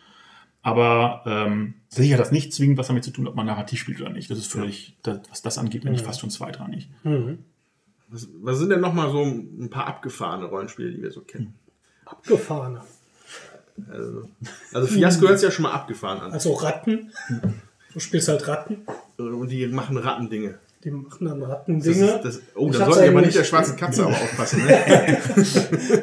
Aber 0.63 1.23
ähm, 1.27 1.75
sicher 1.89 2.15
hat 2.15 2.21
das 2.21 2.33
nicht 2.33 2.53
zwingend 2.53 2.79
was 2.79 2.89
damit 2.89 3.05
zu 3.05 3.11
tun, 3.11 3.29
ob 3.29 3.35
man 3.37 3.47
narrativ 3.47 3.81
spielt 3.81 4.01
oder 4.01 4.11
nicht. 4.11 4.31
Das 4.31 4.39
ist 4.39 4.51
völlig, 4.51 4.97
das, 5.03 5.21
was 5.29 5.43
das 5.43 5.59
angeht, 5.59 5.83
bin 5.83 5.95
ich 5.95 6.03
fast 6.03 6.21
schon 6.21 6.31
zweitrangig. 6.31 6.89
was, 8.09 8.29
was 8.41 8.59
sind 8.59 8.71
denn 8.71 8.81
nochmal 8.81 9.11
so 9.11 9.23
ein 9.23 9.71
paar 9.71 9.87
abgefahrene 9.87 10.47
Rollenspiele, 10.47 10.93
die 10.93 11.03
wir 11.03 11.11
so 11.11 11.23
kennen? 11.23 11.55
Abgefahren. 12.05 12.81
Also, 13.91 14.29
also 14.73 14.87
Fiasco 14.87 15.27
hört 15.29 15.39
sich 15.39 15.49
ja 15.49 15.53
schon 15.53 15.63
mal 15.65 15.73
abgefahren 15.73 16.21
an. 16.21 16.33
Also 16.33 16.53
Ratten. 16.55 17.11
Du 17.93 18.01
spielst 18.01 18.29
halt 18.29 18.47
Ratten. 18.49 18.87
Und 19.19 19.49
die 19.49 19.67
machen 19.69 19.97
Rattendinge. 19.97 20.55
Die 20.85 20.91
machen 20.91 21.27
dann 21.27 21.41
Das 21.41 21.49
Rattendinge. 21.51 22.07
ist, 22.17 22.25
das, 22.25 22.41
oh, 22.55 22.71
da 22.71 22.79
wir 22.81 22.87
aber 22.87 22.97
eigentlich- 23.01 23.27
nicht 23.27 23.39
der 23.39 23.45
schwarzen 23.45 23.77
Katze 23.77 24.03
aber 24.07 24.13
aufpassen. 24.13 24.65
Ne? 24.65 26.03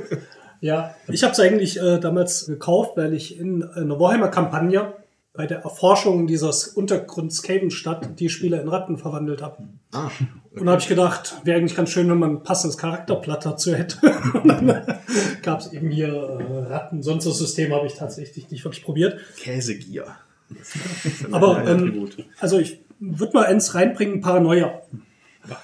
Ja, 0.62 0.94
ich 1.08 1.24
habe 1.24 1.32
es 1.34 1.40
eigentlich 1.40 1.80
äh, 1.82 2.00
damals 2.00 2.46
gekauft, 2.48 2.98
weil 2.98 3.14
ich 3.14 3.40
in 3.40 3.64
einer 3.64 4.00
Warhammer-Kampagne 4.00 4.94
bei 5.34 5.46
der 5.46 5.60
Erforschung 5.60 6.28
dieses 6.28 6.68
Untergrunds 6.68 7.38
Skavenstadt 7.38 8.20
die 8.20 8.30
Spieler 8.30 8.62
in 8.62 8.68
Ratten 8.68 8.98
verwandelt 8.98 9.42
habe. 9.42 9.70
ah, 9.94 10.10
Und 10.52 10.66
da 10.66 10.72
habe 10.72 10.82
ich 10.82 10.88
gedacht, 10.88 11.42
wäre 11.44 11.60
eigentlich 11.60 11.76
ganz 11.76 11.92
schön, 11.92 12.10
wenn 12.10 12.18
man 12.18 12.38
ein 12.38 12.44
passendes 12.44 12.78
Charakterblatt 12.78 13.46
dazu 13.46 13.74
hätte. 13.76 13.98
Und 14.34 14.48
dann 14.48 15.00
gab 15.44 15.60
es 15.60 15.72
eben 15.72 15.92
hier 15.92 16.10
äh, 16.10 16.72
Ratten. 16.72 17.04
Sonst 17.04 17.26
das 17.26 17.38
System 17.38 17.74
habe 17.74 17.88
ich 17.88 17.94
tatsächlich 17.94 18.50
nicht 18.50 18.66
wirklich 18.66 18.84
probiert. 18.84 19.20
Käsegier. 19.38 20.08
Aber 21.32 21.66
ähm, 21.68 22.10
also 22.40 22.58
ich 22.58 22.82
würde 23.00 23.34
mal 23.34 23.46
eins 23.46 23.76
reinbringen, 23.76 24.22
Paranoia. 24.22 24.82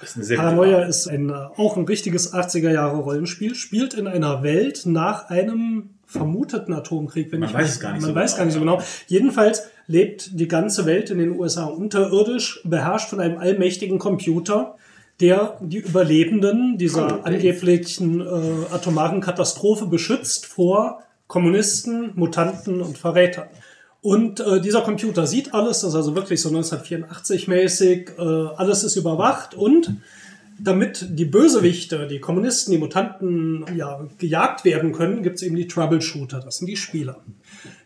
Ist 0.02 0.34
Paranoia 0.34 0.84
ist 0.84 1.06
ein, 1.06 1.28
äh, 1.28 1.32
auch 1.32 1.76
ein 1.76 1.84
richtiges 1.84 2.32
80er 2.32 2.70
Jahre 2.70 2.98
Rollenspiel, 2.98 3.54
spielt 3.54 3.94
in 3.94 4.06
einer 4.06 4.42
Welt 4.42 4.82
nach 4.86 5.28
einem 5.28 5.90
vermuteten 6.06 6.72
Atomkrieg, 6.72 7.32
wenn 7.32 7.40
Man 7.40 7.48
ich 7.48 7.54
weiß 7.54 7.68
es 7.68 7.80
gar 7.80 7.92
nicht 7.92 8.02
man 8.02 8.10
so 8.10 8.14
weiß 8.14 8.32
genau, 8.32 8.38
gar 8.38 8.44
nicht 8.44 8.54
so 8.54 8.60
genau. 8.60 8.82
Jedenfalls 9.08 9.64
lebt 9.86 10.38
die 10.38 10.48
ganze 10.48 10.86
Welt 10.86 11.10
in 11.10 11.18
den 11.18 11.38
USA 11.38 11.64
unterirdisch, 11.64 12.60
beherrscht 12.64 13.10
von 13.10 13.20
einem 13.20 13.38
allmächtigen 13.38 13.98
Computer, 13.98 14.76
der 15.20 15.58
die 15.60 15.78
Überlebenden 15.78 16.78
dieser 16.78 17.24
angeblichen 17.26 18.20
äh, 18.20 18.74
atomaren 18.74 19.20
Katastrophe 19.20 19.86
beschützt 19.86 20.46
vor 20.46 21.02
Kommunisten, 21.26 22.12
Mutanten 22.14 22.82
und 22.82 22.98
Verrätern. 22.98 23.48
Und 24.02 24.40
äh, 24.40 24.60
dieser 24.60 24.82
Computer 24.82 25.26
sieht 25.26 25.52
alles, 25.54 25.80
das 25.80 25.90
ist 25.90 25.96
also 25.96 26.14
wirklich 26.14 26.40
so 26.40 26.50
1984-mäßig, 26.50 28.18
äh, 28.18 28.54
alles 28.56 28.84
ist 28.84 28.94
überwacht 28.94 29.54
und 29.54 29.96
damit 30.58 31.06
die 31.10 31.24
Bösewichte, 31.24 32.06
die 32.06 32.20
Kommunisten, 32.20 32.72
die 32.72 32.78
Mutanten 32.78 33.64
ja, 33.74 34.06
gejagt 34.18 34.64
werden 34.64 34.92
können, 34.92 35.22
gibt 35.22 35.36
es 35.36 35.42
eben 35.42 35.56
die 35.56 35.66
Troubleshooter, 35.66 36.40
das 36.40 36.58
sind 36.58 36.66
die 36.66 36.76
Spieler. 36.76 37.20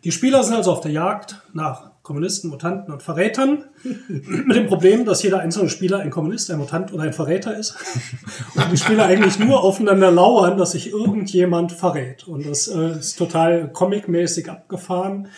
Die 0.05 0.12
Spieler 0.12 0.42
sind 0.44 0.55
also 0.55 0.72
auf 0.72 0.80
der 0.80 0.92
Jagd 0.92 1.42
nach 1.52 1.90
Kommunisten, 2.02 2.51
Mutanten 2.51 2.92
und 2.92 3.02
Verrätern. 3.02 3.64
Mit 4.09 4.56
dem 4.56 4.66
Problem, 4.66 5.05
dass 5.05 5.22
jeder 5.22 5.40
einzelne 5.40 5.68
Spieler 5.68 5.98
ein 5.98 6.10
Kommunist, 6.10 6.51
ein 6.51 6.59
Mutant 6.59 6.92
oder 6.92 7.05
ein 7.05 7.12
Verräter 7.12 7.56
ist. 7.56 7.76
Und 8.56 8.72
die 8.72 8.78
Spieler 8.78 9.05
eigentlich 9.05 9.38
nur 9.38 9.62
aufeinander 9.62 10.10
lauern, 10.10 10.59
dass 10.59 10.72
sich 10.72 10.90
irgendjemand 10.90 11.72
verrät. 11.72 12.26
Und 12.26 12.48
das 12.48 12.66
äh, 12.68 12.98
ist 12.98 13.16
total 13.16 13.70
comicmäßig 13.70 14.51
abgefahren. 14.51 15.28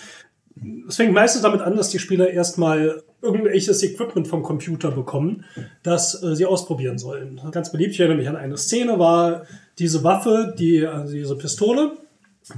Es 0.89 0.97
fängt 0.97 1.13
meistens 1.13 1.43
damit 1.43 1.61
an, 1.61 1.77
dass 1.77 1.91
die 1.91 1.99
Spieler 1.99 2.31
erstmal 2.31 3.03
irgendwelches 3.23 3.83
Equipment 3.83 4.29
vom 4.29 4.43
Computer 4.43 4.91
bekommen, 4.91 5.45
das 5.83 6.23
äh, 6.23 6.35
sie 6.35 6.45
ausprobieren 6.45 6.99
sollen. 6.99 7.41
Ganz 7.53 7.71
beliebt, 7.73 7.95
ich 7.95 8.01
erinnere 8.01 8.19
mich 8.19 8.29
an 8.29 8.37
eine 8.37 8.59
Szene, 8.59 8.99
war 8.99 9.47
diese 9.79 10.05
Waffe, 10.05 10.55
die, 10.59 10.85
also 10.85 11.13
diese 11.13 11.37
Pistole, 11.37 11.93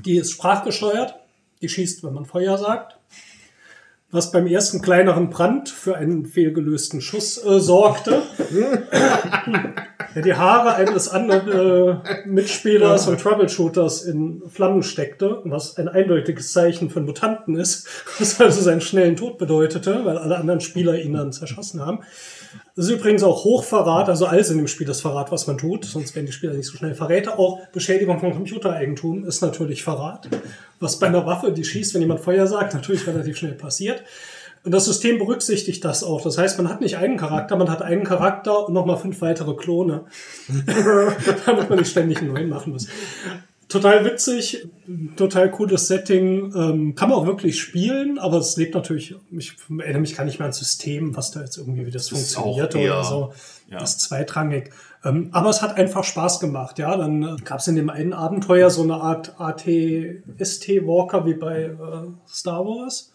die 0.04 0.16
ist 0.16 0.32
sprachgesteuert, 0.32 1.14
die 1.60 1.68
schießt, 1.68 2.02
wenn 2.02 2.14
man 2.14 2.24
Feuer 2.24 2.58
sagt, 2.58 2.98
was 4.14 4.30
beim 4.30 4.46
ersten 4.46 4.80
kleineren 4.80 5.28
Brand 5.28 5.68
für 5.68 5.96
einen 5.96 6.24
fehlgelösten 6.24 7.00
Schuss 7.00 7.44
äh, 7.44 7.58
sorgte. 7.58 8.22
der 10.14 10.22
die 10.22 10.34
Haare 10.34 10.76
eines 10.76 11.08
anderen 11.08 12.00
äh, 12.04 12.26
Mitspielers 12.26 13.08
und 13.08 13.20
Troubleshooters 13.20 14.04
in 14.04 14.42
Flammen 14.48 14.84
steckte, 14.84 15.40
was 15.44 15.76
ein 15.78 15.88
eindeutiges 15.88 16.52
Zeichen 16.52 16.90
einen 16.90 17.04
Mutanten 17.04 17.56
ist, 17.56 17.88
was 18.20 18.40
also 18.40 18.60
seinen 18.60 18.80
schnellen 18.80 19.16
Tod 19.16 19.36
bedeutete, 19.36 20.04
weil 20.04 20.16
alle 20.16 20.36
anderen 20.36 20.60
Spieler 20.60 20.96
ihn 20.96 21.14
dann 21.14 21.32
zerschossen 21.32 21.84
haben. 21.84 22.00
Das 22.76 22.86
ist 22.86 22.90
übrigens 22.90 23.22
auch 23.22 23.44
Hochverrat, 23.44 24.08
also 24.08 24.26
alles 24.26 24.50
in 24.50 24.56
dem 24.56 24.66
Spiel 24.66 24.88
ist 24.88 25.00
Verrat, 25.00 25.30
was 25.30 25.46
man 25.46 25.58
tut, 25.58 25.84
sonst 25.84 26.14
werden 26.14 26.26
die 26.26 26.32
Spieler 26.32 26.54
nicht 26.54 26.66
so 26.66 26.76
schnell 26.76 26.94
Verräter. 26.94 27.38
Auch 27.38 27.60
Beschädigung 27.68 28.18
von 28.18 28.32
Computereigentum 28.32 29.24
ist 29.24 29.42
natürlich 29.42 29.84
Verrat, 29.84 30.28
was 30.80 30.98
bei 30.98 31.06
einer 31.06 31.24
Waffe, 31.24 31.52
die 31.52 31.64
schießt, 31.64 31.94
wenn 31.94 32.02
jemand 32.02 32.20
Feuer 32.20 32.46
sagt, 32.46 32.74
natürlich 32.74 33.06
relativ 33.06 33.36
schnell 33.36 33.52
passiert. 33.52 34.02
Und 34.64 34.72
das 34.72 34.86
System 34.86 35.18
berücksichtigt 35.18 35.84
das 35.84 36.02
auch. 36.02 36.22
Das 36.22 36.38
heißt, 36.38 36.56
man 36.58 36.70
hat 36.70 36.80
nicht 36.80 36.96
einen 36.96 37.18
Charakter, 37.18 37.54
man 37.56 37.70
hat 37.70 37.82
einen 37.82 38.02
Charakter 38.02 38.66
und 38.66 38.72
nochmal 38.72 38.96
fünf 38.96 39.20
weitere 39.20 39.54
Klone, 39.54 40.06
damit 41.46 41.68
man 41.68 41.78
nicht 41.78 41.90
ständig 41.90 42.18
einen 42.18 42.32
neuen 42.32 42.48
machen 42.48 42.72
muss. 42.72 42.88
Total 43.74 44.04
witzig, 44.04 44.68
total 45.16 45.50
cooles 45.50 45.88
Setting. 45.88 46.54
Ähm, 46.54 46.94
kann 46.94 47.08
man 47.08 47.18
auch 47.18 47.26
wirklich 47.26 47.60
spielen, 47.60 48.20
aber 48.20 48.36
es 48.36 48.56
lebt 48.56 48.72
natürlich, 48.72 49.16
ich 49.32 49.56
erinnere 49.68 50.00
mich 50.00 50.16
gar 50.16 50.24
nicht 50.24 50.38
mehr 50.38 50.46
ans 50.46 50.58
System, 50.58 51.16
was 51.16 51.32
da 51.32 51.40
jetzt 51.40 51.56
irgendwie, 51.58 51.84
wie 51.84 51.90
das, 51.90 52.12
ist 52.12 52.36
funktioniert 52.36 52.76
eher- 52.76 52.92
oder 52.92 53.04
so. 53.04 53.32
ja. 53.68 53.78
Das 53.78 53.96
ist 53.96 54.02
zweitrangig. 54.02 54.70
Ähm, 55.04 55.30
aber 55.32 55.50
es 55.50 55.60
hat 55.60 55.76
einfach 55.76 56.04
Spaß 56.04 56.38
gemacht, 56.38 56.78
ja. 56.78 56.96
Dann 56.96 57.24
äh, 57.24 57.36
gab 57.44 57.58
es 57.58 57.66
in 57.66 57.74
dem 57.74 57.90
einen 57.90 58.12
Abenteuer 58.12 58.70
so 58.70 58.82
eine 58.82 58.94
Art 58.94 59.34
AT-ST-Walker 59.40 61.26
wie 61.26 61.34
bei 61.34 61.62
äh, 61.62 61.76
Star 62.28 62.64
Wars. 62.64 63.10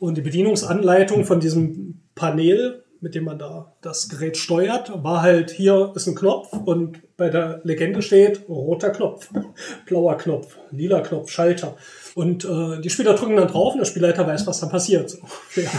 Und 0.00 0.16
die 0.16 0.22
Bedienungsanleitung 0.22 1.24
von 1.24 1.38
diesem 1.38 2.00
Panel, 2.16 2.83
mit 3.04 3.14
dem 3.14 3.24
man 3.24 3.38
da 3.38 3.70
das 3.82 4.08
Gerät 4.08 4.38
steuert, 4.38 4.90
war 5.04 5.20
halt, 5.20 5.50
hier 5.50 5.92
ist 5.94 6.06
ein 6.08 6.14
Knopf 6.14 6.50
und 6.54 7.00
bei 7.18 7.28
der 7.28 7.60
Legende 7.62 8.00
steht 8.00 8.48
roter 8.48 8.88
Knopf, 8.90 9.28
blauer 9.86 10.16
Knopf, 10.16 10.56
lila 10.70 11.00
Knopf, 11.00 11.30
Schalter. 11.30 11.76
Und 12.14 12.44
äh, 12.44 12.80
die 12.80 12.88
Spieler 12.90 13.14
drücken 13.14 13.36
dann 13.36 13.48
drauf 13.48 13.74
und 13.74 13.80
der 13.80 13.84
Spielleiter 13.84 14.26
weiß, 14.26 14.46
was 14.46 14.60
dann 14.60 14.70
passiert. 14.70 15.10
So. 15.10 15.18
Ja. 15.56 15.70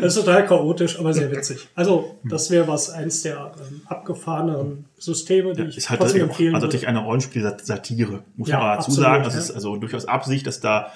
das 0.00 0.16
ist 0.16 0.24
total 0.24 0.46
chaotisch, 0.46 0.98
aber 0.98 1.12
sehr 1.12 1.30
witzig. 1.30 1.66
Also, 1.74 2.16
das 2.24 2.50
wäre 2.50 2.68
was, 2.68 2.90
eins 2.90 3.22
der 3.22 3.52
ähm, 3.68 3.82
abgefahrenen 3.86 4.84
Systeme, 4.98 5.54
die 5.54 5.62
ich 5.64 5.76
ist 5.78 5.90
halt 5.90 6.00
trotzdem 6.00 6.22
empfehlen 6.22 6.54
also 6.54 6.66
würde. 6.66 6.76
natürlich 6.76 6.88
eine 6.88 7.00
Rollenspiel-Satire, 7.04 8.22
muss 8.36 8.48
Ja, 8.48 8.58
man 8.58 8.66
aber 8.66 8.76
dazu 8.76 8.88
absolut, 8.90 9.04
sagen. 9.10 9.24
Das 9.24 9.34
ja. 9.34 9.40
ist 9.40 9.50
also 9.50 9.76
durchaus 9.76 10.06
Absicht, 10.06 10.46
dass 10.46 10.60
da 10.60 10.92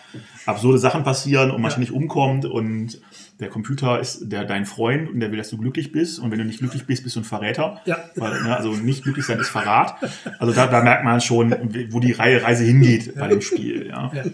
absurde 0.47 0.79
Sachen 0.79 1.03
passieren 1.03 1.51
und 1.51 1.61
man 1.61 1.71
Ja. 1.73 1.79
nicht 1.79 1.93
umkommt 1.93 2.45
und 2.47 3.01
der 3.41 3.49
Computer 3.49 4.01
ist 4.01 4.31
der 4.31 4.45
dein 4.45 4.67
Freund 4.67 5.11
und 5.11 5.21
der 5.21 5.31
will, 5.31 5.39
dass 5.39 5.51
du 5.51 5.57
glücklich 5.57 5.93
bist 5.93 6.19
und 6.19 6.31
wenn 6.31 6.39
du 6.39 6.45
nicht 6.45 6.59
glücklich 6.59 6.87
bist, 6.87 7.03
bist 7.03 7.17
du 7.17 7.21
ein 7.21 7.25
Verräter. 7.25 7.81
Ja. 7.87 7.99
Weil, 8.17 8.43
ne, 8.43 8.57
also 8.57 8.73
nicht 8.73 9.03
glücklich 9.03 9.27
sein 9.27 9.41
ist 9.41 9.49
Verrat. 9.49 9.95
Also 10.39 10.53
da, 10.53 10.67
da 10.67 10.83
merkt 10.83 11.05
man 11.05 11.21
schon, 11.21 11.55
wo 11.91 12.01
die 12.01 12.13
Reihe 12.13 12.43
Reise 12.43 12.65
hingeht 12.65 13.15
bei 13.15 13.29
dem 13.29 13.41
Spiel. 13.41 13.89
Ja. 13.89 14.13
Ja. 14.15 14.25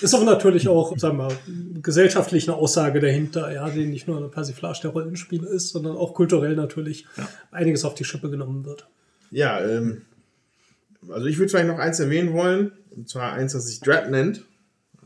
Ist 0.00 0.14
aber 0.14 0.24
natürlich 0.24 0.68
auch, 0.68 0.96
sagen 0.96 1.18
wir 1.18 1.24
mal, 1.24 1.36
gesellschaftlich 1.82 2.48
eine 2.48 2.56
Aussage 2.56 3.00
dahinter, 3.00 3.52
ja, 3.52 3.68
die 3.68 3.86
nicht 3.86 4.08
nur 4.08 4.16
eine 4.16 4.28
Persiflage 4.28 4.78
der 4.82 4.90
Rollenspiele 4.92 5.46
ist, 5.46 5.70
sondern 5.70 5.96
auch 5.96 6.14
kulturell 6.14 6.56
natürlich 6.56 7.06
einiges 7.50 7.84
auf 7.84 7.94
die 7.94 8.04
Schippe 8.04 8.30
genommen 8.30 8.64
wird. 8.64 8.86
Ja, 9.30 9.60
ähm, 9.60 10.02
also 11.10 11.26
ich 11.26 11.38
würde 11.38 11.50
vielleicht 11.50 11.68
noch 11.68 11.78
eins 11.78 12.00
erwähnen 12.00 12.32
wollen, 12.32 12.72
und 12.96 13.08
zwar 13.08 13.32
eins, 13.32 13.52
das 13.52 13.66
sich 13.66 13.80
Dread 13.80 14.10
nennt. 14.10 14.44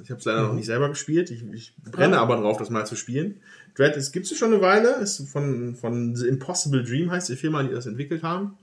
Ich 0.02 0.10
habe 0.10 0.20
es 0.20 0.24
leider 0.24 0.42
noch 0.42 0.54
nicht 0.54 0.66
selber 0.66 0.88
gespielt, 0.88 1.30
ich, 1.30 1.44
ich 1.52 1.74
brenne 1.90 2.18
aber 2.18 2.36
drauf, 2.36 2.58
das 2.58 2.70
mal 2.70 2.86
zu 2.86 2.96
spielen. 2.96 3.40
Dread 3.74 3.94
gibt 4.12 4.26
es 4.26 4.36
schon 4.36 4.52
eine 4.52 4.62
Weile, 4.62 4.96
ist 4.96 5.28
von, 5.28 5.76
von 5.76 6.16
The 6.16 6.28
Impossible 6.28 6.82
Dream 6.84 7.10
heißt 7.10 7.28
die 7.28 7.36
Firma, 7.36 7.62
die 7.62 7.74
das 7.74 7.86
entwickelt 7.86 8.22
haben. 8.22 8.56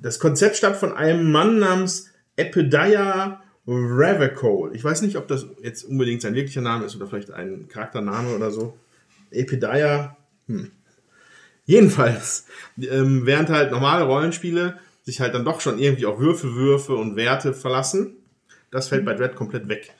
Das 0.00 0.18
Konzept 0.18 0.56
stammt 0.56 0.76
von 0.76 0.92
einem 0.92 1.30
Mann 1.30 1.58
namens 1.58 2.10
Epediah 2.36 3.42
Ravacole. 3.66 4.74
Ich 4.74 4.82
weiß 4.82 5.02
nicht, 5.02 5.16
ob 5.16 5.28
das 5.28 5.46
jetzt 5.62 5.84
unbedingt 5.84 6.22
sein 6.22 6.34
wirklicher 6.34 6.62
Name 6.62 6.86
ist 6.86 6.96
oder 6.96 7.06
vielleicht 7.06 7.30
ein 7.30 7.68
Charaktername 7.68 8.34
oder 8.34 8.50
so. 8.50 8.76
Epediah, 9.30 10.16
hm. 10.46 10.70
Jedenfalls, 11.66 12.46
ähm, 12.80 13.26
während 13.26 13.48
halt 13.48 13.70
normale 13.70 14.04
Rollenspiele 14.04 14.80
sich 15.02 15.20
halt 15.20 15.34
dann 15.34 15.44
doch 15.44 15.60
schon 15.60 15.78
irgendwie 15.78 16.06
auf 16.06 16.18
Würfelwürfe 16.18 16.94
und 16.94 17.14
Werte 17.14 17.54
verlassen, 17.54 18.16
das 18.72 18.88
fällt 18.88 19.04
bei 19.04 19.14
Dread 19.14 19.36
komplett 19.36 19.68
weg. 19.68 19.92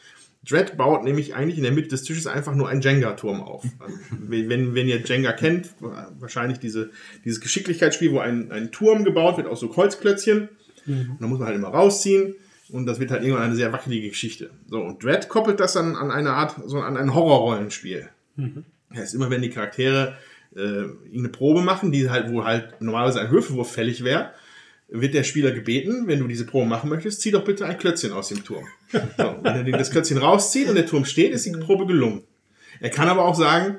Dread 0.49 0.77
baut 0.77 1.05
nämlich 1.05 1.35
eigentlich 1.35 1.59
in 1.59 1.65
der 1.65 1.73
Mitte 1.73 1.89
des 1.89 2.03
Tisches 2.03 2.27
einfach 2.27 2.55
nur 2.55 2.69
einen 2.69 2.81
Jenga-Turm 2.81 3.43
auf. 3.43 3.65
Also, 3.79 3.97
wenn, 4.11 4.75
wenn 4.75 4.89
ihr 4.89 5.01
Jenga 5.01 5.33
kennt, 5.33 5.71
wahrscheinlich 6.19 6.59
diese, 6.59 6.91
dieses 7.25 7.41
Geschicklichkeitsspiel, 7.41 8.13
wo 8.13 8.19
ein, 8.19 8.51
ein 8.53 8.73
Turm 8.73 9.05
gebaut 9.05 9.37
wird 9.37 9.47
aus 9.47 9.61
so 9.61 9.75
Holzklötzchen. 9.77 10.49
Und 10.87 11.17
dann 11.21 11.29
muss 11.29 11.39
man 11.39 11.49
halt 11.49 11.57
immer 11.57 11.69
rausziehen. 11.69 12.35
Und 12.71 12.87
das 12.87 13.01
wird 13.01 13.11
halt 13.11 13.23
irgendwann 13.23 13.45
eine 13.45 13.57
sehr 13.57 13.73
wackelige 13.73 14.09
Geschichte. 14.09 14.51
So, 14.69 14.81
und 14.81 15.03
Dread 15.03 15.29
koppelt 15.29 15.61
das 15.61 15.73
dann 15.73 15.97
an 15.97 16.11
eine 16.11 16.31
Art, 16.31 16.57
so 16.67 16.81
an 16.81 16.97
ein 16.97 17.15
Horrorrollenspiel. 17.15 18.09
Das 18.91 18.99
heißt, 18.99 19.15
immer 19.15 19.31
wenn 19.31 19.43
die 19.43 19.51
Charaktere 19.51 20.17
äh, 20.55 20.61
irgendeine 20.61 21.29
Probe 21.31 21.63
machen, 21.63 21.93
die 21.93 22.11
halt, 22.11 22.33
wo 22.33 22.45
halt 22.45 22.81
normalerweise 22.81 23.21
ein 23.21 23.31
Würfelwurf 23.31 23.73
fällig 23.73 24.05
wäre, 24.05 24.31
wird 24.91 25.15
der 25.15 25.25
Spieler 25.25 25.53
gebeten, 25.53 26.07
wenn 26.07 26.19
du 26.19 26.27
diese 26.27 26.45
Probe 26.45 26.67
machen 26.67 26.91
möchtest, 26.91 27.21
zieh 27.21 27.31
doch 27.31 27.45
bitte 27.45 27.65
ein 27.65 27.79
Klötzchen 27.79 28.13
aus 28.13 28.29
dem 28.29 28.45
Turm. 28.45 28.65
So, 28.93 29.37
wenn 29.43 29.67
er 29.67 29.79
das 29.79 29.91
Klötzchen 29.91 30.19
rauszieht 30.19 30.69
und 30.69 30.75
der 30.75 30.87
Turm 30.87 31.05
steht, 31.05 31.33
ist 31.33 31.47
die 31.47 31.53
Probe 31.53 31.87
gelungen. 31.87 32.23
Er 32.81 32.91
kann 32.91 33.09
aber 33.09 33.25
auch 33.25 33.37
sagen, 33.37 33.77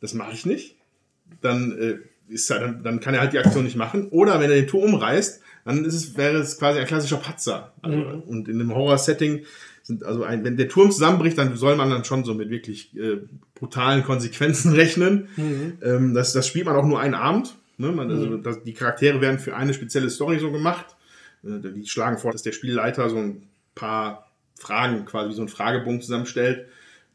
das 0.00 0.14
mache 0.14 0.32
ich 0.34 0.44
nicht. 0.44 0.76
Dann, 1.40 1.78
äh, 1.78 2.32
ist 2.32 2.50
er, 2.50 2.60
dann, 2.60 2.82
dann 2.82 3.00
kann 3.00 3.14
er 3.14 3.20
halt 3.20 3.32
die 3.32 3.38
Aktion 3.38 3.64
nicht 3.64 3.76
machen. 3.76 4.08
Oder 4.08 4.40
wenn 4.40 4.50
er 4.50 4.56
den 4.56 4.66
Turm 4.66 4.94
umreißt, 4.94 5.40
dann 5.64 5.84
ist 5.84 5.94
es, 5.94 6.16
wäre 6.16 6.38
es 6.38 6.58
quasi 6.58 6.80
ein 6.80 6.86
klassischer 6.86 7.18
Patzer. 7.18 7.72
Also, 7.82 7.96
Und 8.26 8.48
in 8.48 8.60
einem 8.60 8.74
Horror-Setting 8.74 9.44
sind, 9.82 10.04
also 10.04 10.22
ein, 10.24 10.44
wenn 10.44 10.56
der 10.56 10.68
Turm 10.68 10.90
zusammenbricht, 10.90 11.38
dann 11.38 11.56
soll 11.56 11.76
man 11.76 11.90
dann 11.90 12.04
schon 12.04 12.24
so 12.24 12.34
mit 12.34 12.50
wirklich 12.50 12.96
äh, 12.96 13.18
brutalen 13.54 14.02
Konsequenzen 14.04 14.72
rechnen. 14.74 15.28
Ähm, 15.82 16.14
das, 16.14 16.32
das 16.32 16.46
spielt 16.46 16.66
man 16.66 16.76
auch 16.76 16.86
nur 16.86 17.00
einen 17.00 17.14
Abend. 17.14 17.54
Ne? 17.78 17.92
Man, 17.92 18.10
also, 18.10 18.36
das, 18.36 18.62
die 18.62 18.74
Charaktere 18.74 19.20
werden 19.20 19.38
für 19.38 19.56
eine 19.56 19.74
spezielle 19.74 20.10
Story 20.10 20.38
so 20.38 20.52
gemacht. 20.52 20.96
Äh, 21.44 21.58
die 21.60 21.86
schlagen 21.86 22.18
vor, 22.18 22.32
dass 22.32 22.42
der 22.42 22.52
Spielleiter 22.52 23.08
so 23.10 23.16
ein 23.16 23.48
paar 23.74 24.30
Fragen, 24.58 25.04
quasi 25.04 25.30
wie 25.30 25.34
so 25.34 25.42
ein 25.42 25.48
Fragebogen 25.48 26.00
zusammenstellt. 26.00 26.66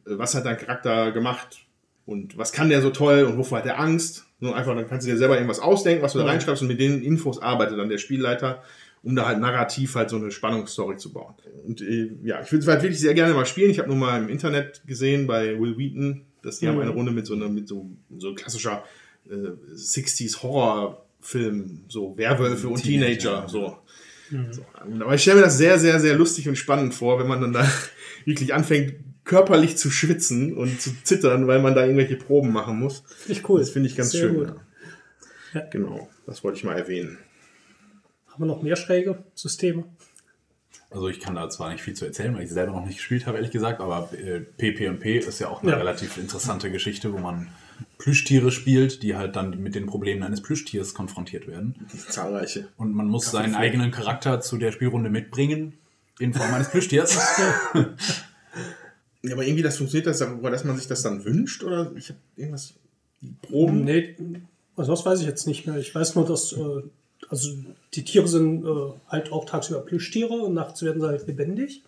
Äh, 0.06 0.18
was 0.18 0.36
hat 0.36 0.46
dein 0.46 0.58
Charakter 0.58 1.12
gemacht? 1.12 1.60
Und 2.06 2.38
was 2.38 2.54
kann 2.54 2.70
der 2.70 2.82
so 2.82 2.90
toll 2.90 3.24
und 3.24 3.38
wovor 3.38 3.60
hat 3.60 3.66
er 3.66 3.80
Angst? 3.80 4.26
Nur 4.40 4.56
einfach, 4.56 4.76
dann 4.76 4.88
kannst 4.88 5.06
du 5.06 5.12
dir 5.12 5.18
selber 5.18 5.36
irgendwas 5.36 5.60
ausdenken, 5.60 6.04
was 6.04 6.14
du 6.14 6.20
da 6.20 6.26
reinschreibst 6.26 6.62
und 6.62 6.68
mit 6.68 6.80
den 6.80 7.02
Infos 7.02 7.42
arbeitet 7.42 7.78
dann 7.78 7.90
der 7.90 7.98
Spielleiter, 7.98 8.64
um 9.04 9.16
da 9.16 9.26
halt 9.26 9.40
narrativ 9.40 9.96
halt 9.96 10.10
so 10.10 10.16
eine 10.16 10.32
Spannungsstory 10.32 10.98
zu 10.98 11.12
bauen. 11.12 11.34
Und 11.66 11.82
äh, 11.82 12.12
ja, 12.24 12.42
ich 12.42 12.52
würde 12.52 12.62
es 12.62 12.68
halt 12.68 12.82
wirklich 12.82 13.00
sehr 13.00 13.14
gerne 13.14 13.34
mal 13.34 13.46
spielen. 13.46 13.72
Ich 13.72 13.80
habe 13.80 13.90
nur 13.90 13.98
mal 13.98 14.22
im 14.22 14.30
Internet 14.30 14.84
gesehen 14.86 15.28
bei 15.28 15.60
Will 15.60 15.78
Wheaton, 15.78 16.26
dass 16.44 16.60
die 16.60 16.68
haben 16.68 16.80
eine 16.80 16.92
Runde 16.92 17.12
mit 17.12 17.26
so 17.26 17.34
einer, 17.34 17.50
mit 17.50 17.68
so, 17.68 17.90
so 18.18 18.34
klassischer 18.36 18.84
äh, 19.30 19.74
60s 19.76 20.42
Horrorfilm, 20.44 21.86
so 21.88 22.18
Werwölfe 22.18 22.68
und 22.70 22.82
Teenager, 22.84 23.48
so. 23.48 23.78
So, 24.52 24.66
aber 24.80 25.16
ich 25.16 25.22
stelle 25.22 25.38
mir 25.38 25.44
das 25.46 25.58
sehr, 25.58 25.80
sehr, 25.80 26.02
sehr 26.02 26.16
lustig 26.18 26.50
und 26.50 26.58
spannend 26.58 26.94
vor, 26.94 27.18
wenn 27.18 27.28
man 27.28 27.40
dann 27.40 27.54
da 27.54 27.66
wirklich 28.26 28.54
anfängt, 28.54 28.96
körperlich 29.24 29.78
zu 29.78 29.90
schwitzen 29.90 30.54
und 30.56 30.82
zu 30.82 30.92
zittern, 31.04 31.48
weil 31.48 31.62
man 31.62 31.76
da 31.76 31.84
irgendwelche 31.86 32.18
Proben 32.18 32.52
machen 32.52 32.78
muss. 32.78 33.04
Finde 33.08 33.40
ich 33.40 33.48
cool. 33.50 33.62
Das 33.62 33.70
finde 33.70 33.88
ich 33.88 33.96
ganz 33.96 34.12
Sehr 34.12 34.22
schön. 34.28 34.36
gut. 34.36 34.54
Ja. 35.54 35.62
Genau, 35.72 36.10
das 36.26 36.44
wollte 36.44 36.58
ich 36.58 36.66
mal 36.66 36.78
erwähnen. 36.78 37.18
Haben 38.28 38.44
wir 38.44 38.48
noch 38.48 38.62
mehr 38.62 38.76
schräge 38.76 39.24
Systeme? 39.34 39.86
Also 40.90 41.08
ich 41.08 41.20
kann 41.22 41.36
da 41.36 41.50
zwar 41.50 41.72
nicht 41.72 41.82
viel 41.84 41.94
zu 41.94 42.06
erzählen, 42.06 42.36
weil 42.36 42.44
ich 42.44 42.50
selber 42.52 42.74
noch 42.74 42.86
nicht 42.86 42.98
gespielt 42.98 43.26
habe, 43.28 43.38
ehrlich 43.38 43.52
gesagt, 43.52 43.80
aber 43.80 44.10
äh, 44.14 44.42
PP&P 44.42 45.20
ist 45.20 45.40
ja 45.40 45.48
auch 45.48 45.62
eine 45.62 45.72
Ja. 45.72 45.78
relativ 45.78 46.18
interessante 46.18 46.70
Geschichte, 46.70 47.14
wo 47.14 47.18
man 47.18 47.48
Plüschtiere 47.98 48.52
spielt, 48.52 49.04
die 49.04 49.16
halt 49.16 49.36
dann 49.36 49.62
mit 49.62 49.76
den 49.76 49.86
Problemen 49.86 50.24
eines 50.24 50.42
Plüschtiers 50.42 50.94
konfrontiert 50.94 51.48
werden. 51.48 51.76
Zahlreiche. 52.10 52.68
Und 52.78 52.94
man 52.94 53.08
muss 53.08 53.32
seinen 53.32 53.56
eigenen 53.56 53.92
Charakter 53.92 54.40
zu 54.42 54.58
der 54.58 54.72
Spielrunde 54.72 55.10
mitbringen, 55.10 55.74
in 56.20 56.34
Form 56.34 56.54
eines 56.54 56.70
Plüschtiers. 56.70 57.18
Ja, 59.24 59.34
aber 59.34 59.44
irgendwie 59.46 59.64
das 59.64 59.78
funktioniert 59.78 60.08
das, 60.08 60.22
aber 60.22 60.52
dass 60.52 60.64
man 60.64 60.78
sich 60.78 60.88
das 60.88 61.02
dann 61.02 61.26
wünscht 61.26 61.64
oder 61.64 61.92
ich 61.96 62.10
habe 62.10 62.20
irgendwas 62.38 62.74
die 63.22 63.34
Proben. 63.42 63.84
Nee, 63.84 64.16
also 64.76 64.92
das 64.92 65.06
weiß 65.06 65.20
ich 65.22 65.26
jetzt 65.26 65.48
nicht 65.48 65.66
mehr. 65.66 65.76
Ich 65.78 65.94
weiß 65.94 66.16
nur, 66.16 66.26
dass 66.26 66.54
äh, 66.54 66.84
also 67.28 67.50
die 67.96 68.06
Tiere 68.06 68.28
sind 68.28 68.64
äh, 68.64 68.70
halt 69.10 69.32
auch 69.32 69.46
tagsüber 69.46 69.82
Plüschtiere 69.82 70.34
und 70.34 70.54
nachts 70.54 70.82
werden 70.84 71.02
sie 71.02 71.08
halt 71.08 71.26
lebendig. 71.28 71.82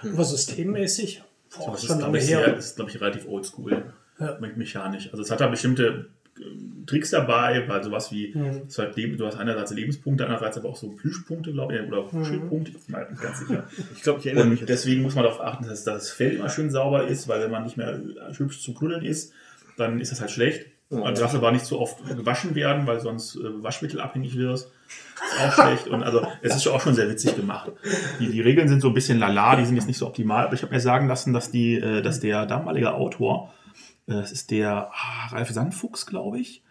Aber 0.00 0.24
systemmäßig, 0.24 1.22
boah, 1.56 1.72
Das 1.72 1.82
ist, 1.82 1.86
schon 1.88 1.98
glaube 1.98 2.12
lange 2.12 2.18
ich, 2.18 2.24
sehr- 2.26 2.40
her. 2.40 2.54
das 2.54 2.64
ist, 2.66 2.76
glaube 2.76 2.90
ich, 2.90 3.00
relativ 3.00 3.28
oldschool. 3.28 3.92
Ja. 4.18 4.36
Me- 4.40 4.52
Mechanisch. 4.56 5.08
Also 5.10 5.22
es 5.22 5.30
hat 5.30 5.40
da 5.40 5.46
bestimmte 5.48 6.06
ähm, 6.40 6.84
Tricks 6.86 7.10
dabei, 7.10 7.64
weil 7.68 7.82
sowas 7.84 8.10
wie, 8.12 8.34
Mhm. 8.34 8.62
Leben, 8.96 9.16
du 9.16 9.26
hast 9.26 9.36
einerseits 9.36 9.72
Lebenspunkte, 9.72 10.24
andererseits 10.24 10.58
aber 10.58 10.68
auch 10.70 10.76
so 10.76 10.88
Plüschpunkte, 10.90 11.52
glaube 11.52 11.76
ich, 11.76 11.82
oder 11.86 12.02
Mhm. 12.12 12.24
Schildpunkte, 12.24 12.72
ich 12.72 12.84
bin 12.84 12.92
mir 12.92 12.98
halt 12.98 13.10
nicht 13.12 13.22
ganz 13.22 13.38
sicher. 13.40 13.64
Ich 13.94 14.02
glaube, 14.02 14.18
ich 14.20 14.26
erinnere 14.26 14.46
mich 14.46 14.60
Und 14.62 14.68
jetzt. 14.68 14.84
deswegen 14.84 15.02
muss 15.02 15.14
man 15.14 15.24
darauf 15.24 15.40
achten, 15.40 15.66
dass 15.68 15.84
das 15.84 16.10
Fell 16.10 16.32
immer 16.32 16.48
schön 16.48 16.70
sauber 16.70 17.06
ist, 17.06 17.28
weil 17.28 17.40
wenn 17.40 17.50
man 17.50 17.62
nicht 17.64 17.76
mehr 17.76 18.00
hübsch 18.36 18.60
zum 18.62 18.74
Knuddeln 18.74 19.04
ist, 19.04 19.32
dann 19.76 20.00
ist 20.00 20.10
das 20.12 20.20
halt 20.20 20.30
schlecht. 20.30 20.66
Man 20.90 21.14
darf 21.14 21.34
aber 21.34 21.50
nicht 21.50 21.64
so 21.64 21.80
oft 21.80 22.04
gewaschen 22.06 22.54
werden, 22.54 22.86
weil 22.86 23.00
sonst 23.00 23.36
äh, 23.36 23.40
waschmittelabhängig 23.62 24.36
wirst. 24.36 24.70
Ist 24.70 25.40
auch 25.40 25.52
schlecht. 25.52 25.88
Und 25.88 26.02
also 26.04 26.24
es 26.42 26.54
ist 26.54 26.66
auch 26.68 26.80
schon 26.80 26.94
sehr 26.94 27.08
witzig 27.08 27.34
gemacht. 27.36 27.72
Die, 28.20 28.28
die 28.30 28.40
Regeln 28.40 28.68
sind 28.68 28.80
so 28.80 28.88
ein 28.88 28.94
bisschen 28.94 29.18
lala, 29.18 29.56
die 29.56 29.64
sind 29.64 29.74
jetzt 29.76 29.86
nicht 29.88 29.98
so 29.98 30.06
optimal, 30.06 30.44
aber 30.46 30.54
ich 30.54 30.62
habe 30.62 30.72
mir 30.72 30.80
sagen 30.80 31.08
lassen, 31.08 31.32
dass 31.32 31.50
die, 31.50 31.76
äh, 31.76 32.02
dass 32.02 32.20
der 32.20 32.46
damalige 32.46 32.92
Autor, 32.94 33.52
äh, 33.63 33.63
das 34.06 34.32
ist 34.32 34.50
der 34.50 34.90
ah, 34.92 35.26
Ralf 35.30 35.50
Sandfuchs, 35.50 36.06
glaube 36.06 36.38
ich, 36.40 36.62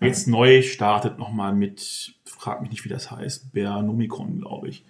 jetzt 0.00 0.28
neu 0.28 0.62
startet 0.62 1.18
nochmal 1.18 1.52
mit, 1.54 2.14
frag 2.24 2.60
mich 2.62 2.70
nicht, 2.70 2.84
wie 2.84 2.88
das 2.88 3.10
heißt, 3.10 3.52
Bernomicon, 3.52 4.38
glaube 4.40 4.68
ich. 4.68 4.84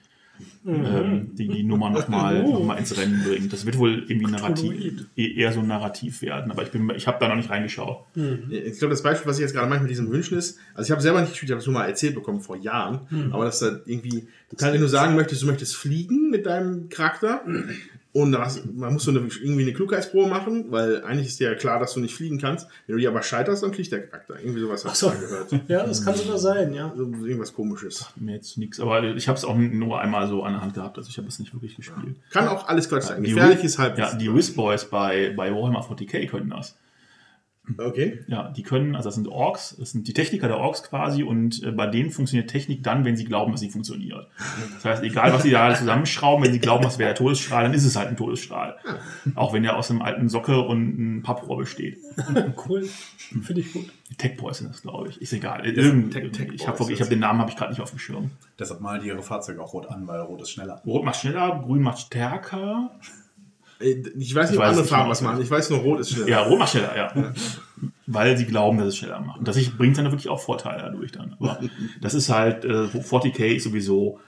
Ähm, 0.64 1.30
die 1.34 1.48
die 1.48 1.64
Nummer 1.64 1.90
nochmal 1.90 2.42
noch 2.44 2.62
mal 2.62 2.76
ins 2.76 2.96
Rennen 2.96 3.24
bringt. 3.24 3.52
Das 3.52 3.66
wird 3.66 3.76
wohl 3.76 4.04
irgendwie 4.06 4.30
narrativ, 4.30 5.06
eh- 5.16 5.34
eher 5.34 5.52
so 5.52 5.58
ein 5.58 5.66
Narrativ 5.66 6.22
werden, 6.22 6.52
aber 6.52 6.62
ich, 6.62 6.70
bin- 6.70 6.88
ich 6.94 7.08
habe 7.08 7.16
da 7.18 7.26
noch 7.28 7.34
nicht 7.34 7.50
reingeschaut. 7.50 8.04
Ich 8.48 8.78
glaube, 8.78 8.92
das 8.92 9.02
Beispiel, 9.02 9.28
was 9.28 9.38
ich 9.38 9.42
jetzt 9.42 9.52
gerade 9.54 9.68
mache 9.68 9.80
mit 9.80 9.90
diesen 9.90 10.08
Wünschen 10.12 10.38
ist, 10.38 10.58
also 10.74 10.86
ich 10.86 10.92
habe 10.92 11.00
selber 11.02 11.20
nicht 11.20 11.30
gespielt, 11.30 11.48
ich 11.50 11.52
habe 11.54 11.60
es 11.60 11.66
nur 11.66 11.74
mal 11.74 11.86
erzählt 11.88 12.14
bekommen 12.14 12.40
vor 12.40 12.56
Jahren, 12.56 13.00
aber 13.32 13.46
dass 13.46 13.58
da 13.58 13.80
irgendwie, 13.86 14.28
du 14.50 14.56
kannst, 14.56 14.74
wenn 14.74 14.80
du 14.80 14.88
sagen 14.88 15.16
möchtest, 15.16 15.42
du 15.42 15.46
möchtest 15.46 15.74
fliegen 15.74 16.30
mit 16.30 16.46
deinem 16.46 16.88
Charakter 16.88 17.42
und 18.22 18.32
da 18.32 18.44
hast, 18.44 18.64
man 18.74 18.92
muss 18.92 19.04
so 19.04 19.10
eine, 19.10 19.20
irgendwie 19.20 19.62
eine 19.62 19.72
Klugheitsprobe 19.72 20.28
machen, 20.28 20.66
weil 20.70 21.02
eigentlich 21.04 21.28
ist 21.28 21.40
dir 21.40 21.50
ja 21.50 21.54
klar, 21.56 21.78
dass 21.78 21.94
du 21.94 22.00
nicht 22.00 22.14
fliegen 22.14 22.38
kannst. 22.38 22.66
Wenn 22.86 22.96
du 22.96 23.00
die 23.00 23.06
aber 23.08 23.22
scheiterst, 23.22 23.62
dann 23.62 23.72
fliegt 23.72 23.92
der 23.92 24.06
Charakter. 24.06 24.34
Irgendwie 24.40 24.60
sowas 24.60 24.84
habe 24.84 24.92
ich 24.94 24.98
so. 24.98 25.10
gehört. 25.10 25.48
Ja, 25.68 25.84
das 25.86 26.04
kann 26.04 26.14
sogar 26.14 26.38
sein, 26.38 26.72
ja. 26.74 26.90
Also 26.90 27.04
irgendwas 27.04 27.52
komisches. 27.52 28.06
Mir 28.16 28.34
jetzt 28.36 28.58
nichts, 28.58 28.80
aber 28.80 29.02
ich 29.02 29.28
habe 29.28 29.38
es 29.38 29.44
auch 29.44 29.56
nur 29.56 30.00
einmal 30.00 30.28
so 30.28 30.42
an 30.42 30.52
der 30.54 30.62
Hand 30.62 30.74
gehabt, 30.74 30.98
also 30.98 31.08
ich 31.10 31.18
habe 31.18 31.28
es 31.28 31.38
nicht 31.38 31.52
wirklich 31.54 31.76
gespielt. 31.76 32.16
Kann 32.30 32.48
auch 32.48 32.68
alles 32.68 32.88
Quatsch 32.88 33.04
sein. 33.04 33.22
Die 33.22 33.30
Gefährlich 33.30 33.62
Wi- 33.62 33.66
ist 33.66 33.78
halt. 33.78 33.98
Ja, 33.98 34.14
die 34.14 34.32
Whiz 34.34 34.50
Boys 34.50 34.84
bei, 34.84 35.32
bei 35.36 35.50
Warhammer 35.54 35.80
40k 35.82 36.26
können 36.28 36.50
das. 36.50 36.74
Okay. 37.76 38.20
Ja, 38.28 38.50
die 38.50 38.62
können, 38.62 38.94
also 38.96 39.08
das 39.08 39.16
sind 39.16 39.28
Orks, 39.28 39.76
das 39.78 39.90
sind 39.92 40.08
die 40.08 40.14
Techniker 40.14 40.48
der 40.48 40.56
Orks 40.58 40.82
quasi 40.82 41.22
und 41.22 41.62
äh, 41.62 41.70
bei 41.72 41.86
denen 41.86 42.10
funktioniert 42.10 42.48
Technik 42.48 42.82
dann, 42.82 43.04
wenn 43.04 43.16
sie 43.16 43.24
glauben, 43.24 43.52
dass 43.52 43.60
sie 43.60 43.68
funktioniert. 43.70 44.26
Das 44.76 44.84
heißt, 44.84 45.02
egal 45.02 45.32
was 45.32 45.42
sie 45.42 45.50
da 45.50 45.74
zusammenschrauben, 45.74 46.44
wenn 46.44 46.52
sie 46.52 46.60
glauben, 46.60 46.82
das 46.84 46.98
wäre 46.98 47.10
der 47.10 47.16
Todesstrahl, 47.16 47.64
dann 47.64 47.74
ist 47.74 47.84
es 47.84 47.96
halt 47.96 48.08
ein 48.08 48.16
Todesstrahl. 48.16 48.76
Auch 49.34 49.52
wenn 49.52 49.62
der 49.64 49.76
aus 49.76 49.90
einem 49.90 50.02
alten 50.02 50.28
Socke 50.28 50.60
und 50.60 50.94
einem 50.98 51.22
Papprohr 51.22 51.58
besteht. 51.58 51.98
Cool. 52.68 52.88
Finde 53.42 53.60
ich 53.60 53.72
gut. 53.72 53.86
Techboys 54.16 54.58
sind 54.58 54.70
das, 54.70 54.80
glaube 54.82 55.08
ich. 55.10 55.20
Ist 55.20 55.32
egal. 55.34 55.66
Irgend, 55.66 56.12
Tech- 56.14 56.30
Tech 56.32 56.48
ich 56.54 56.66
habe 56.66 56.78
Boys 56.78 56.88
ich 56.88 57.00
hab 57.02 57.08
den 57.10 57.18
Namen 57.18 57.40
habe 57.40 57.50
ich 57.50 57.56
gerade 57.56 57.70
nicht 57.72 57.80
auf 57.82 57.90
dem 57.90 57.98
Schirm. 57.98 58.30
Deshalb 58.58 58.80
malen 58.80 59.02
die 59.02 59.08
ihre 59.08 59.22
Fahrzeuge 59.22 59.60
auch 59.62 59.74
rot 59.74 59.88
an, 59.90 60.06
weil 60.06 60.20
rot 60.20 60.40
ist 60.40 60.50
schneller. 60.50 60.80
Rot 60.86 61.04
macht 61.04 61.16
schneller, 61.20 61.60
grün 61.62 61.82
macht 61.82 61.98
stärker. 61.98 62.90
Äh, 63.80 64.02
Ich 64.18 64.34
weiß 64.34 64.50
nicht, 64.50 64.58
Ich 64.58 64.58
ob 64.58 64.64
andere 64.64 64.84
Farben 64.84 65.10
was 65.10 65.22
machen. 65.22 65.40
Ich 65.42 65.50
weiß 65.50 65.70
nur, 65.70 65.80
rot 65.80 66.00
ist 66.00 66.10
schneller. 66.10 66.28
Ja, 66.28 66.42
rot 66.42 66.58
macht 66.58 66.70
schneller, 66.70 66.96
ja. 66.96 67.32
Weil 68.06 68.36
sie 68.36 68.46
glauben, 68.46 68.78
dass 68.78 68.88
es 68.88 68.96
schneller 68.96 69.20
macht. 69.20 69.38
Und 69.40 69.48
das 69.48 69.58
bringt 69.70 69.96
dann 69.98 70.06
wirklich 70.06 70.28
auch 70.28 70.40
Vorteile 70.40 70.82
dadurch 70.82 71.12
dann. 71.12 71.34
Aber 71.38 71.60
das 72.00 72.14
ist 72.14 72.28
halt, 72.30 72.64
äh, 72.64 72.68
40k 72.86 73.56
ist 73.56 73.64
sowieso 73.64 74.18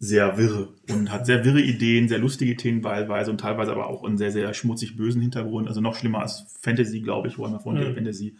sehr 0.00 0.36
wirre 0.36 0.68
und 0.90 1.10
hat 1.10 1.24
sehr 1.24 1.44
wirre 1.44 1.60
Ideen, 1.60 2.08
sehr 2.08 2.18
lustige 2.18 2.52
Ideen 2.52 2.82
teilweise 2.82 3.30
und 3.30 3.38
teilweise 3.40 3.72
aber 3.72 3.86
auch 3.86 4.04
einen 4.04 4.18
sehr, 4.18 4.30
sehr 4.32 4.52
schmutzig 4.52 4.96
bösen 4.96 5.22
Hintergrund. 5.22 5.68
Also 5.68 5.80
noch 5.80 5.94
schlimmer 5.96 6.20
als 6.20 6.44
Fantasy, 6.60 7.00
glaube 7.00 7.28
ich, 7.28 7.38
Warhammer 7.38 7.60
Frontier 7.60 7.90
Mhm. 7.90 7.94
Fantasy. 7.94 8.36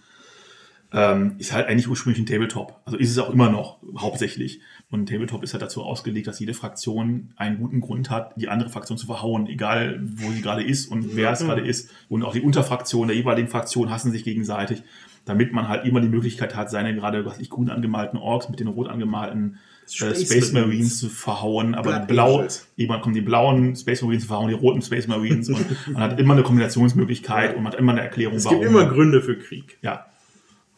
Ähm, 0.93 1.35
ist 1.39 1.53
halt 1.53 1.67
eigentlich 1.67 1.89
ursprünglich 1.89 2.21
ein 2.23 2.27
Tabletop. 2.27 2.81
Also 2.85 2.99
ist 2.99 3.11
es 3.11 3.19
auch 3.19 3.31
immer 3.31 3.51
noch, 3.51 3.79
hauptsächlich. 3.99 4.61
Und 4.95 5.09
Tabletop 5.09 5.43
ist 5.43 5.53
halt 5.55 5.63
dazu 5.63 5.83
ausgelegt, 5.83 6.29
dass 6.29 6.39
jede 6.39 6.55
Fraktion 6.55 7.31
einen 7.35 7.59
guten 7.59 7.81
Grund 7.81 8.11
hat, 8.11 8.33
die 8.37 8.49
andere 8.49 8.71
Fraktion 8.71 8.97
zu 8.97 9.07
verhauen, 9.07 9.49
egal 9.49 10.01
wo 10.01 10.31
sie 10.31 10.41
gerade 10.41 10.63
ist 10.63 10.87
und 10.87 11.17
wer 11.17 11.33
es 11.33 11.41
gerade 11.41 11.63
ist. 11.63 11.91
Und 12.09 12.23
auch 12.23 12.33
die 12.33 12.41
Unterfraktionen 12.41 13.09
der 13.09 13.17
jeweiligen 13.17 13.49
Fraktion 13.49 13.91
hassen 13.91 14.13
sich 14.13 14.23
gegenseitig, 14.23 14.85
damit 15.25 15.53
man 15.53 15.67
halt 15.67 15.85
immer 15.85 16.01
die 16.01 16.09
Möglichkeit 16.09 16.55
hat, 16.55 16.71
seine 16.71 16.95
gerade, 16.95 17.27
was 17.27 17.41
ich, 17.41 17.51
grün 17.51 17.71
angemalten 17.71 18.21
Orks 18.21 18.49
mit 18.49 18.61
den 18.61 18.69
rot 18.69 18.89
angemalten 18.89 19.59
äh, 19.87 19.91
Space 19.91 20.27
Space, 20.27 20.53
Marines. 20.53 20.69
Marines 20.69 20.99
zu 21.01 21.09
verhauen, 21.09 21.75
aber 21.75 21.99
Blood 21.99 22.07
blau, 22.07 22.47
irgendwann 22.77 23.01
kommen 23.01 23.17
die 23.17 23.21
blauen 23.21 23.75
Space 23.75 24.01
Marines 24.01 24.23
zu 24.23 24.29
verhauen, 24.29 24.49
die 24.49 24.55
roten 24.55 24.81
Space 24.81 25.09
Marines 25.09 25.49
und 25.49 25.67
man 25.93 26.03
hat 26.03 26.21
immer 26.21 26.35
eine 26.35 26.45
Kombinationsmöglichkeit 26.45 27.57
und 27.57 27.65
man 27.65 27.73
hat 27.73 27.81
immer 27.81 27.91
eine 27.91 28.03
Erklärung, 28.03 28.37
Es 28.37 28.49
gibt 28.49 28.63
immer 28.63 28.87
Gründe 28.87 29.23
für 29.23 29.37
Krieg. 29.37 29.77
Ja, 29.83 30.07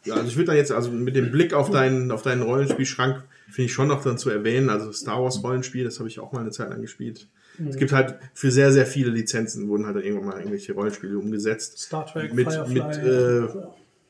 Ja, 0.07 0.15
also 0.15 0.29
ich 0.29 0.37
würde 0.37 0.47
da 0.47 0.55
jetzt, 0.55 0.73
also 0.73 0.91
mit 0.91 1.15
dem 1.17 1.31
Blick 1.31 1.53
auf 1.53 1.71
deinen, 1.71 2.11
auf 2.11 2.23
deinen 2.23 2.43
Rollenspielschrank, 2.43 3.25
finde 3.47 3.63
ich 3.67 3.73
schon 3.73 3.89
noch 3.89 4.03
dann 4.03 4.19
zu 4.19 4.31
erwähnen, 4.31 4.71
also 4.71 4.91
Star 4.93 5.23
Wars 5.23 5.43
Rollenspiel, 5.43 5.85
das 5.85 5.99
habe 5.99 6.09
ich 6.09 6.19
auch 6.21 6.33
mal 6.33 6.41
eine 6.41 6.51
Zeit 6.51 6.71
lang 6.71 6.81
gespielt. 6.81 7.29
Es 7.69 7.77
gibt 7.77 7.93
halt 7.93 8.17
für 8.35 8.51
sehr, 8.51 8.71
sehr 8.71 8.85
viele 8.87 9.11
Lizenzen 9.11 9.69
wurden 9.69 9.87
halt 9.87 9.97
dann 9.97 10.03
irgendwann 10.05 10.29
mal 10.29 10.39
irgendwelche 10.39 10.75
Rollenspiele 10.75 11.19
umgesetzt. 11.19 11.79
Star 11.79 12.05
Trek, 12.07 12.35
Mit- 12.35 12.53
Firefly. 12.53 12.75
mit, 12.75 12.97
äh, 12.99 13.49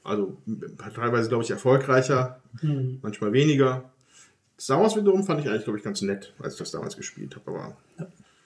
Also 0.03 0.37
teilweise, 0.95 1.29
glaube 1.29 1.45
ich, 1.45 1.51
erfolgreicher, 1.51 2.41
manchmal 3.03 3.33
weniger. 3.33 3.91
Star 4.59 4.81
Wars 4.81 4.97
wiederum 4.97 5.25
fand 5.25 5.41
ich 5.41 5.49
eigentlich, 5.49 5.65
glaube 5.65 5.79
ich, 5.79 5.85
ganz 5.85 6.01
nett, 6.03 6.33
als 6.41 6.55
ich 6.55 6.59
das 6.59 6.71
damals 6.73 6.97
gespielt 6.97 7.37
habe. 7.37 7.51
Aber 7.51 7.77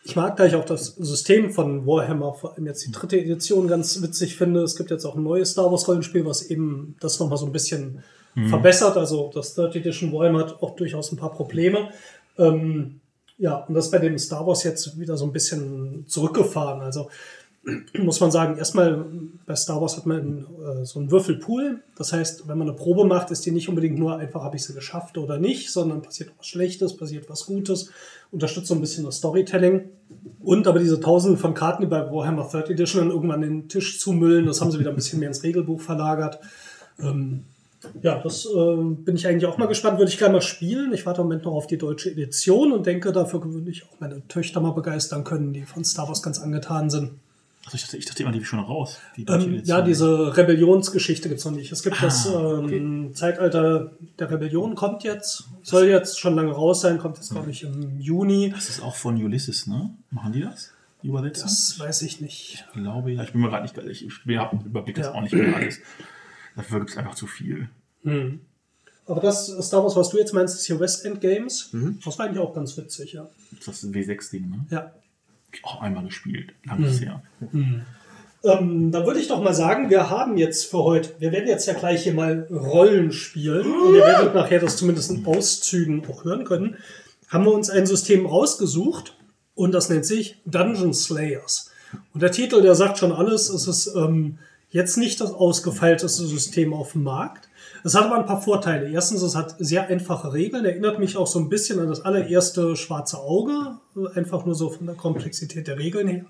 Ich 0.03 0.17
mag 0.17 0.37
gleich 0.37 0.55
auch 0.55 0.65
das 0.65 0.87
System 0.97 1.51
von 1.51 1.87
Warhammer, 1.87 2.33
vor 2.33 2.55
allem 2.55 2.67
jetzt 2.67 2.87
die 2.87 2.91
dritte 2.91 3.19
Edition, 3.19 3.69
ganz 3.69 4.01
witzig 4.03 4.37
finde. 4.37 4.63
Es 4.63 4.77
gibt 4.77 4.91
jetzt 4.91 5.05
auch 5.05 5.15
ein 5.15 5.23
neues 5.23 5.51
Star 5.51 5.71
Wars 5.71 5.87
Rollenspiel, 5.87 6.25
was 6.25 6.43
eben 6.43 6.97
das 7.01 7.21
nochmal 7.21 7.39
so 7.39 7.47
ein 7.47 7.53
bisschen 7.53 8.03
verbessert. 8.49 8.97
Also 8.97 9.31
das 9.35 9.55
Third 9.55 9.77
Edition 9.77 10.13
Warhammer 10.13 10.41
hat 10.41 10.63
auch 10.63 10.77
durchaus 10.77 11.13
ein 11.13 11.17
paar 11.17 11.33
Probleme. 11.33 11.91
Ähm, 12.39 13.01
ja, 13.39 13.57
und 13.57 13.75
das 13.75 13.87
ist 13.87 13.91
bei 13.91 13.99
dem 13.99 14.19
Star 14.19 14.47
Wars 14.47 14.65
jetzt 14.65 14.99
wieder 14.99 15.17
so 15.17 15.25
ein 15.25 15.33
bisschen 15.33 16.05
zurückgefahren. 16.07 16.81
Also 16.81 17.11
muss 17.99 18.21
man 18.21 18.31
sagen, 18.31 18.57
erstmal 18.57 19.05
bei 19.45 19.55
Star 19.55 19.81
Wars 19.81 19.97
hat 19.97 20.07
man 20.07 20.47
äh, 20.65 20.85
so 20.85 20.99
einen 20.99 21.11
Würfelpool. 21.11 21.83
Das 21.97 22.13
heißt, 22.13 22.49
wenn 22.49 22.57
man 22.57 22.69
eine 22.69 22.77
Probe 22.77 23.05
macht, 23.05 23.31
ist 23.31 23.45
die 23.45 23.51
nicht 23.51 23.69
unbedingt 23.69 23.99
nur 23.99 24.17
einfach, 24.17 24.43
habe 24.43 24.57
ich 24.57 24.65
sie 24.65 24.73
geschafft 24.73 25.19
oder 25.19 25.39
nicht, 25.39 25.71
sondern 25.71 26.01
passiert 26.01 26.33
was 26.39 26.47
Schlechtes, 26.47 26.97
passiert 26.97 27.29
was 27.29 27.45
Gutes, 27.45 27.91
unterstützt 28.31 28.69
so 28.69 28.75
ein 28.75 28.81
bisschen 28.81 29.05
das 29.05 29.17
Storytelling. 29.17 29.91
Und 30.43 30.67
aber 30.67 30.79
diese 30.79 31.01
tausende 31.01 31.37
von 31.37 31.53
Karten, 31.53 31.83
die 31.83 31.89
bei 31.89 32.11
Warhammer 32.11 32.49
3rd 32.49 32.71
Edition 32.71 33.03
dann 33.03 33.11
irgendwann 33.15 33.43
den 33.43 33.69
Tisch 33.69 34.01
zumüllen, 34.01 34.47
das 34.47 34.61
haben 34.61 34.71
sie 34.71 34.79
wieder 34.79 34.91
ein 34.91 34.97
bisschen 34.97 35.19
mehr 35.19 35.29
ins 35.29 35.43
Regelbuch 35.43 35.83
verlagert. 35.83 36.39
Ähm, 36.99 37.45
ja, 38.03 38.21
das 38.23 38.47
äh, 38.47 38.77
bin 38.77 39.17
ich 39.17 39.27
eigentlich 39.27 39.47
auch 39.47 39.59
mal 39.59 39.67
gespannt. 39.67 39.99
Würde 39.99 40.11
ich 40.11 40.19
gerne 40.19 40.35
mal 40.35 40.43
spielen. 40.43 40.93
Ich 40.95 41.05
warte 41.05 41.21
im 41.21 41.27
Moment 41.27 41.45
noch 41.45 41.53
auf 41.53 41.67
die 41.67 41.79
deutsche 41.79 42.11
Edition 42.11 42.73
und 42.73 42.87
denke, 42.87 43.13
dafür 43.13 43.43
würde 43.45 43.71
ich 43.71 43.85
auch 43.85 44.01
meine 44.01 44.27
Töchter 44.29 44.61
mal 44.61 44.73
begeistern 44.73 45.25
können, 45.25 45.53
die 45.53 45.65
von 45.65 45.85
Star 45.85 46.09
Wars 46.09 46.23
ganz 46.23 46.39
angetan 46.41 46.89
sind. 46.89 47.13
Also 47.65 47.77
ich 47.77 47.83
dachte, 47.83 47.97
ich 47.99 48.07
dachte 48.07 48.23
immer, 48.23 48.33
die 48.33 48.45
schon 48.45 48.59
raus. 48.61 48.99
Die 49.17 49.25
Ähm, 49.29 49.63
ja, 49.65 49.83
diese 49.83 50.37
Rebellionsgeschichte 50.37 51.29
gibt's 51.29 51.45
noch 51.45 51.53
nicht. 51.53 51.71
Es 51.73 51.83
gibt 51.83 52.03
das 52.03 52.27
Ah, 52.27 52.59
ähm, 52.59 53.15
Zeitalter 53.15 53.93
der 54.19 54.31
Rebellion, 54.31 54.75
kommt 54.75 55.03
jetzt, 55.05 55.45
soll 55.63 55.85
jetzt 55.87 56.19
schon 56.19 56.35
lange 56.35 56.53
raus 56.53 56.81
sein, 56.81 56.99
kommt 56.99 57.17
jetzt, 57.19 57.31
glaube 57.31 57.51
ich, 57.51 57.63
im 57.63 58.01
Juni. 58.01 58.51
Das 58.51 58.69
ist 58.69 58.83
auch 58.83 58.97
von 58.97 59.23
Ulysses, 59.23 59.67
ne? 59.67 59.91
Machen 60.11 60.33
die 60.33 60.41
das? 60.41 60.71
Die 61.03 61.09
Übersetzung? 61.09 61.45
Das 61.49 61.79
weiß 61.79 62.03
ich 62.03 62.21
nicht. 62.21 62.65
Ich 62.75 62.81
glaube 62.83 63.13
ja. 63.13 63.23
Ich 63.23 63.33
bin 63.33 63.41
mir 63.43 63.49
gerade 63.49 63.63
nicht, 63.63 63.77
ich, 63.79 64.07
ich 64.27 64.37
habe 64.39 64.57
Überblick 64.65 64.97
das 64.97 65.07
Ja. 65.07 65.13
auch 65.15 65.21
nicht 65.23 65.33
mehr 65.35 65.55
alles. 65.55 65.79
Dafür 66.57 66.79
gibt 66.81 66.91
es 66.91 66.97
einfach 66.97 67.15
zu 67.15 67.27
viel. 67.27 67.69
Aber 69.07 69.21
das 69.21 69.47
Star 69.47 69.83
Wars, 69.83 69.97
was 69.97 70.11
du 70.11 70.19
jetzt 70.19 70.33
meinst, 70.33 70.55
ist 70.57 70.67
hier 70.67 70.79
West 70.81 71.05
End 71.05 71.21
Games. 71.21 71.71
Mhm. 71.73 71.99
Das 72.05 72.19
war 72.19 72.27
eigentlich 72.27 72.39
auch 72.39 72.55
ganz 72.55 72.77
witzig, 72.77 73.13
ja. 73.15 73.29
Das 73.65 73.77
ist 73.77 73.83
ein 73.85 73.93
W6-Ding, 73.95 74.49
ne? 74.51 74.67
Ja. 74.71 74.93
Auch 75.63 75.81
einmal 75.81 76.05
gespielt. 76.05 76.55
Lang 76.65 76.85
ist 76.85 77.01
her. 77.01 77.23
Ähm, 78.43 78.91
dann 78.91 79.07
würde 79.07 79.21
ich 79.21 79.29
doch 79.29 79.43
mal 79.43 79.53
sagen, 79.53 79.91
wir 79.91 80.09
haben 80.09 80.39
jetzt 80.39 80.71
für 80.71 80.79
heute, 80.79 81.11
wir 81.19 81.31
werden 81.31 81.47
jetzt 81.47 81.67
ja 81.67 81.75
gleich 81.75 82.05
hier 82.05 82.15
mal 82.15 82.49
Rollen 82.51 83.13
spielen 83.13 83.71
und 83.71 83.95
ihr 83.95 84.01
werdet 84.01 84.35
nachher 84.35 84.61
das 84.61 84.79
zumindest 84.79 85.11
in 85.11 85.27
Auszügen 85.27 86.03
auch 86.09 86.25
hören 86.25 86.45
können. 86.45 86.77
Haben 87.29 87.45
wir 87.45 87.53
uns 87.53 87.69
ein 87.69 87.85
System 87.85 88.25
rausgesucht 88.25 89.15
und 89.55 89.73
das 89.73 89.91
nennt 89.91 90.07
sich 90.07 90.41
Dungeon 90.47 90.95
Slayers. 90.95 91.71
Und 92.15 92.23
der 92.23 92.33
Titel, 92.33 92.63
der 92.63 92.75
sagt 92.75 92.97
schon 92.97 93.13
alles, 93.13 93.51
es 93.51 93.67
ist 93.67 93.95
ähm, 93.95 94.39
jetzt 94.71 94.97
nicht 94.97 95.21
das 95.21 95.33
ausgefeilteste 95.33 96.25
System 96.25 96.73
auf 96.73 96.93
dem 96.93 97.03
Markt. 97.03 97.50
Es 97.85 97.95
hat 97.95 98.05
aber 98.07 98.19
ein 98.19 98.27
paar 98.27 98.41
Vorteile. 98.41 98.89
Erstens, 98.89 99.23
es 99.23 99.35
hat 99.35 99.57
sehr 99.59 99.89
einfache 99.89 100.33
Regeln, 100.33 100.65
erinnert 100.65 100.99
mich 100.99 101.17
auch 101.17 101.27
so 101.27 101.39
ein 101.39 101.49
bisschen 101.49 101.79
an 101.81 101.89
das 101.89 102.05
allererste 102.05 102.77
Schwarze 102.77 103.19
Auge, 103.19 103.79
einfach 104.15 104.45
nur 104.45 104.55
so 104.55 104.71
von 104.71 104.87
der 104.87 104.97
Komplexität 104.97 105.67
der 105.67 105.79
Regeln 105.79 106.09
her. 106.09 106.27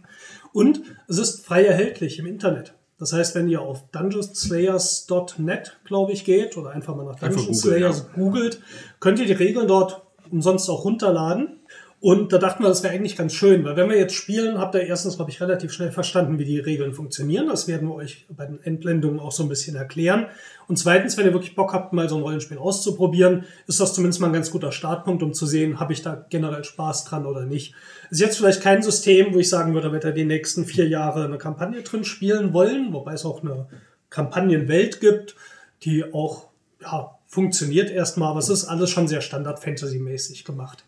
Und 0.53 0.83
es 1.09 1.19
ist 1.19 1.45
frei 1.45 1.65
erhältlich 1.65 2.19
im 2.19 2.27
Internet. 2.27 2.75
Das 2.99 3.13
heißt, 3.15 3.35
wenn 3.35 3.49
ihr 3.49 3.63
auf 3.63 3.91
dungeonslayers.net, 3.93 5.79
glaube 5.85 6.13
ich, 6.13 6.25
geht 6.25 6.57
oder 6.57 6.71
einfach 6.71 6.95
mal 6.95 7.07
nach 7.07 7.23
Einfach 7.23 7.29
Dungeon 7.29 7.47
googeln, 7.47 7.55
Slayers 7.55 8.13
googelt, 8.13 8.61
könnt 9.01 9.19
ihr 9.19 9.27
die 9.27 9.33
Regeln 9.33 9.67
dort 9.67 10.03
umsonst 10.31 10.69
auch 10.69 10.85
runterladen. 10.85 11.60
Und 12.03 12.33
da 12.33 12.39
dachten 12.39 12.63
wir, 12.63 12.69
das 12.71 12.83
wäre 12.83 12.95
eigentlich 12.95 13.15
ganz 13.15 13.35
schön, 13.35 13.63
weil 13.63 13.77
wenn 13.77 13.91
wir 13.91 13.99
jetzt 13.99 14.15
spielen, 14.15 14.57
habt 14.59 14.75
ihr 14.75 14.81
erstens, 14.81 15.17
glaube 15.17 15.31
ich, 15.31 15.43
relativ 15.43 15.71
schnell 15.71 15.93
verstanden, 15.93 16.39
wie 16.39 16.47
die 16.47 16.59
Regeln 16.59 16.95
funktionieren. 16.95 17.49
Das 17.49 17.69
werden 17.69 17.89
wir 17.89 17.95
euch 17.95 18.25
bei 18.31 18.47
den 18.47 18.59
Endblendungen 18.63 19.21
auch 19.21 19.33
so 19.33 19.43
ein 19.43 19.51
bisschen 19.51 19.77
erklären. 19.77 20.29
Und 20.67 20.79
zweitens, 20.79 21.19
wenn 21.19 21.27
ihr 21.27 21.35
wirklich 21.35 21.55
Bock 21.55 21.75
habt, 21.75 21.93
mal 21.93 22.09
so 22.09 22.17
ein 22.17 22.23
Rollenspiel 22.23 22.57
auszuprobieren, 22.57 23.45
ist 23.67 23.81
das 23.81 23.93
zumindest 23.93 24.19
mal 24.23 24.29
ein 24.29 24.33
ganz 24.33 24.51
guter 24.51 24.73
Startpunkt, 24.73 25.23
um 25.23 25.35
zu 25.35 25.45
sehen, 25.45 25.79
habe 25.79 25.93
ich 25.93 26.01
da 26.01 26.25
generell 26.31 26.65
Spaß 26.65 27.05
dran 27.05 27.27
oder 27.27 27.45
nicht. 27.45 27.75
Ist 28.11 28.21
jetzt 28.21 28.39
vielleicht 28.39 28.63
kein 28.63 28.83
System, 28.83 29.35
wo 29.35 29.39
ich 29.39 29.51
sagen 29.51 29.75
würde, 29.75 29.93
wird 29.93 30.05
er 30.05 30.13
die 30.13 30.25
nächsten 30.25 30.65
vier 30.65 30.89
Jahre 30.89 31.25
eine 31.25 31.37
Kampagne 31.37 31.83
drin 31.83 32.05
spielen 32.05 32.55
wollen, 32.55 32.95
wobei 32.95 33.13
es 33.13 33.27
auch 33.27 33.43
eine 33.43 33.67
Kampagnenwelt 34.09 35.01
gibt, 35.01 35.37
die 35.83 36.15
auch 36.15 36.47
ja, 36.81 37.19
funktioniert 37.27 37.91
erstmal, 37.91 38.31
aber 38.31 38.39
es 38.39 38.49
ist 38.49 38.65
alles 38.65 38.89
schon 38.89 39.07
sehr 39.07 39.21
Standard-Fantasy-mäßig 39.21 40.47
gemacht. 40.47 40.85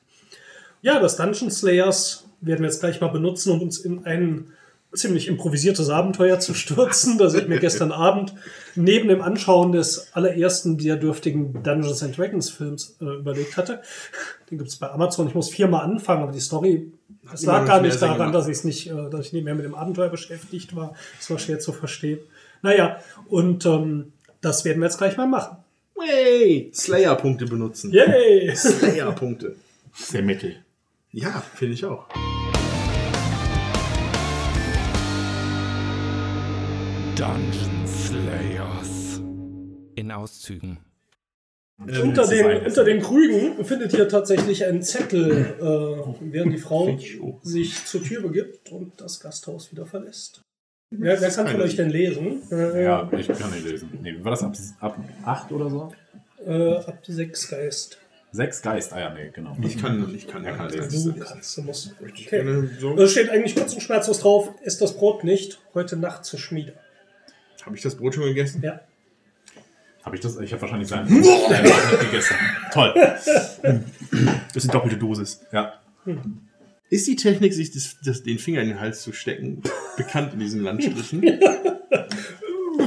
Ja, 0.83 1.01
das 1.01 1.17
Dungeon 1.17 1.51
Slayers 1.51 2.27
werden 2.41 2.61
wir 2.61 2.69
jetzt 2.69 2.81
gleich 2.81 3.01
mal 3.01 3.09
benutzen, 3.09 3.53
um 3.53 3.63
uns 3.63 3.79
in 3.79 4.05
ein 4.05 4.53
ziemlich 4.95 5.29
improvisiertes 5.29 5.89
Abenteuer 5.89 6.39
zu 6.39 6.55
stürzen, 6.55 7.17
das 7.17 7.35
ich 7.35 7.49
mir 7.49 7.59
gestern 7.61 7.93
Abend 7.93 8.35
neben 8.75 9.09
dem 9.09 9.23
Anschauen 9.23 9.73
des 9.73 10.13
allerersten 10.13 10.77
dieser 10.77 10.97
dürftigen 10.97 11.63
Dungeons 11.63 12.03
and 12.03 12.19
Dragons 12.19 12.51
Films 12.51 12.97
äh, 13.01 13.05
überlegt 13.05 13.57
hatte. 13.57 13.81
Den 14.51 14.59
gibt 14.59 14.69
es 14.69 14.77
bei 14.77 14.91
Amazon. 14.91 15.29
Ich 15.29 15.35
muss 15.35 15.49
viermal 15.49 15.85
anfangen, 15.85 16.25
aber 16.25 16.33
die 16.33 16.41
Story, 16.41 16.93
es 17.33 17.45
lag 17.45 17.65
gar 17.65 17.81
nicht 17.81 18.03
daran, 18.03 18.19
gemacht. 18.19 18.35
dass 18.35 18.49
ich 18.49 18.59
es 18.59 18.65
nicht, 18.65 18.91
äh, 18.91 19.09
dass 19.11 19.27
ich 19.27 19.33
nicht 19.33 19.45
mehr 19.45 19.55
mit 19.55 19.65
dem 19.65 19.75
Abenteuer 19.75 20.11
beschäftigt 20.11 20.77
war. 20.77 20.95
Es 21.19 21.31
war 21.31 21.39
schwer 21.39 21.59
zu 21.59 21.73
verstehen. 21.73 22.19
Naja, 22.61 22.99
und 23.29 23.65
ähm, 23.65 24.13
das 24.41 24.65
werden 24.65 24.81
wir 24.81 24.87
jetzt 24.87 24.99
gleich 24.99 25.17
mal 25.17 25.27
machen. 25.27 25.57
Hey, 25.99 26.71
Slayer-Punkte 26.75 27.47
benutzen. 27.47 27.93
Yay! 27.93 28.53
Slayer-Punkte. 28.57 29.55
Sehr 29.95 30.23
Metal. 30.23 30.57
Ja, 31.15 31.43
finde 31.55 31.75
ich 31.75 31.85
auch. 31.85 32.09
Dungeon 37.17 37.87
Slayers. 37.87 39.21
In 39.95 40.11
Auszügen. 40.11 40.79
unter, 41.79 42.27
den, 42.27 42.65
unter 42.65 42.85
den 42.85 43.03
Krügen 43.03 43.63
findet 43.63 43.93
ihr 43.93 44.09
tatsächlich 44.09 44.65
einen 44.65 44.83
Zettel, 44.83 45.31
äh, 45.61 46.33
während 46.33 46.55
die 46.55 46.59
Frau 46.59 46.97
sich 47.43 47.85
zur 47.85 48.03
Tür 48.03 48.23
begibt 48.23 48.73
und 48.73 48.99
das 48.99 49.21
Gasthaus 49.21 49.71
wieder 49.71 49.85
verlässt. 49.85 50.41
Wer, 50.89 51.21
wer 51.21 51.31
kann 51.31 51.47
von 51.47 51.61
euch 51.61 51.77
denn 51.77 51.91
lesen? 51.91 52.41
Äh, 52.51 52.85
Ja, 52.85 53.11
ich 53.13 53.29
kann 53.29 53.51
nicht 53.51 53.67
lesen. 53.67 53.99
Nee, 54.01 54.15
wie 54.15 54.25
war 54.25 54.31
das 54.31 54.43
ab, 54.43 54.57
ab 54.81 54.99
8 55.25 55.53
oder 55.53 55.69
so? 55.69 55.93
Äh, 56.47 56.77
ab 56.77 57.01
6 57.07 57.49
Geist. 57.51 57.99
6 58.33 58.63
Geist, 58.63 58.93
ah 58.95 59.01
ja, 59.01 59.15
nee, 59.15 59.31
genau. 59.33 59.57
Ich 59.63 59.79
kann, 59.79 60.15
ich 60.15 60.27
kann, 60.27 60.43
kann 60.43 60.69
das 60.69 60.91
lesen. 60.91 61.15
Du 61.15 61.21
kannst, 61.21 61.57
du 61.57 61.63
musst. 61.63 61.95
Okay. 62.01 62.69
so. 62.81 62.97
Es 62.97 63.13
steht 63.13 63.29
eigentlich 63.29 63.55
kurz 63.55 63.75
und 63.75 63.83
schmerzlos 63.83 64.21
drauf, 64.21 64.55
ist 64.63 64.81
das 64.81 64.97
Brot 64.97 65.23
nicht, 65.23 65.61
heute 65.75 65.97
Nacht 65.97 66.25
zur 66.25 66.39
Schmiede. 66.39 66.75
Habe 67.65 67.77
ich 67.77 67.83
das 67.83 67.97
Brot 67.97 68.15
schon 68.15 68.25
gegessen? 68.25 68.63
Ja. 68.63 68.81
Habe 70.03 70.17
ich 70.17 70.23
das? 70.23 70.39
Ich 70.41 70.51
habe 70.53 70.63
wahrscheinlich 70.63 70.89
sein 70.89 71.07
Brot 71.07 71.21
nicht 71.21 72.01
gegessen. 72.01 72.37
Toll. 72.73 72.93
Das 72.95 73.27
ist 74.57 74.65
eine 74.65 74.73
doppelte 74.73 74.97
Dosis. 74.97 75.43
Ja. 75.53 75.75
Ist 76.89 77.07
die 77.07 77.17
Technik, 77.17 77.53
sich 77.53 77.71
das, 77.71 77.97
das, 78.05 78.23
den 78.23 78.39
Finger 78.39 78.63
in 78.63 78.69
den 78.69 78.81
Hals 78.81 79.03
zu 79.03 79.13
stecken, 79.13 79.63
bekannt 79.97 80.33
in 80.33 80.41
diesen 80.41 80.63
Landstrichen? 80.63 81.23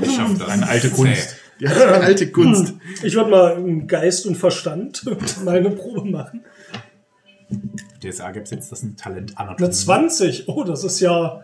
Ich 0.02 0.16
schaffe 0.16 0.36
das. 0.40 0.50
Eine 0.50 0.68
alte 0.68 0.90
Kunst. 0.90 1.36
Die 1.60 1.68
eine 1.68 2.02
alte 2.02 2.32
Kunst. 2.32 2.73
Ich 3.03 3.15
würde 3.15 3.30
mal 3.30 3.57
im 3.57 3.88
Geist 3.88 4.26
und 4.26 4.36
Verstand 4.36 5.03
mal 5.45 5.57
eine 5.57 5.72
Probe 5.72 6.06
machen. 6.06 6.44
DSA 8.03 8.32
gibt 8.32 8.45
es 8.45 8.52
jetzt 8.52 8.72
das 8.72 8.84
ein 8.84 8.98
Talent 8.98 9.38
an. 9.38 9.49
Eine 9.49 9.69
20. 9.69 10.48
Oh, 10.48 10.64
das 10.64 10.84
ist 10.84 10.99
ja. 10.99 11.44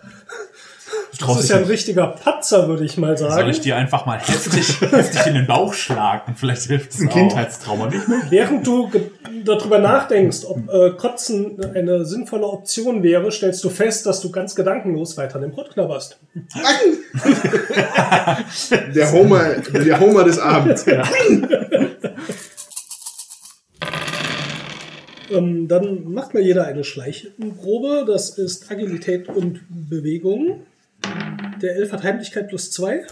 Das 1.20 1.42
ist 1.42 1.50
ja 1.50 1.58
ein 1.58 1.66
richtiger 1.66 2.08
Patzer, 2.08 2.68
würde 2.68 2.86
ich 2.86 2.98
mal 2.98 3.18
sagen. 3.18 3.34
Soll 3.34 3.50
ich 3.50 3.62
dir 3.62 3.76
einfach 3.76 4.06
mal 4.06 4.20
heftig, 4.20 4.82
heftig 4.92 5.28
in 5.28 5.34
den 5.34 5.48
Bauch 5.48 5.74
schlagen? 5.74 6.36
Vielleicht 6.36 6.64
hilft 6.64 6.94
es 6.94 7.02
Ein 7.02 7.10
auch. 7.10 7.14
Kindheitstrauma 7.14 7.88
nicht 7.88 8.08
mehr. 8.08 8.22
Während 8.30 8.66
du 8.66 8.90
darüber 9.44 9.80
nachdenkst, 9.80 10.46
ob 10.46 10.72
äh, 10.72 10.92
Kotzen 10.92 11.58
eine 11.76 12.06
sinnvolle 12.06 12.48
Option 12.48 13.04
wäre, 13.04 13.32
stellst 13.32 13.64
du 13.64 13.70
fest, 13.70 14.06
dass 14.06 14.22
du 14.22 14.32
ganz 14.32 14.56
gedankenlos 14.56 15.18
weiter 15.18 15.36
an 15.36 15.42
dem 15.42 15.52
Brot 15.52 15.72
knabberst. 15.74 16.20
Der 18.96 19.12
Homer, 19.12 19.56
der 19.74 20.00
Homer 20.00 20.24
des 20.24 20.40
Abends. 20.40 20.86
Ähm, 25.32 25.68
dann 25.68 26.12
macht 26.12 26.34
mal 26.34 26.44
jeder 26.44 26.66
eine 26.66 26.84
Schleichprobe. 26.84 28.04
Das 28.06 28.38
ist 28.38 28.70
Agilität 28.72 29.30
und 29.30 29.62
Bewegung. 29.70 30.64
Der 31.62 31.76
Elf 31.76 31.92
hat 31.92 32.04
Heimlichkeit 32.04 32.48
plus 32.48 32.72
zwei. 32.72 33.06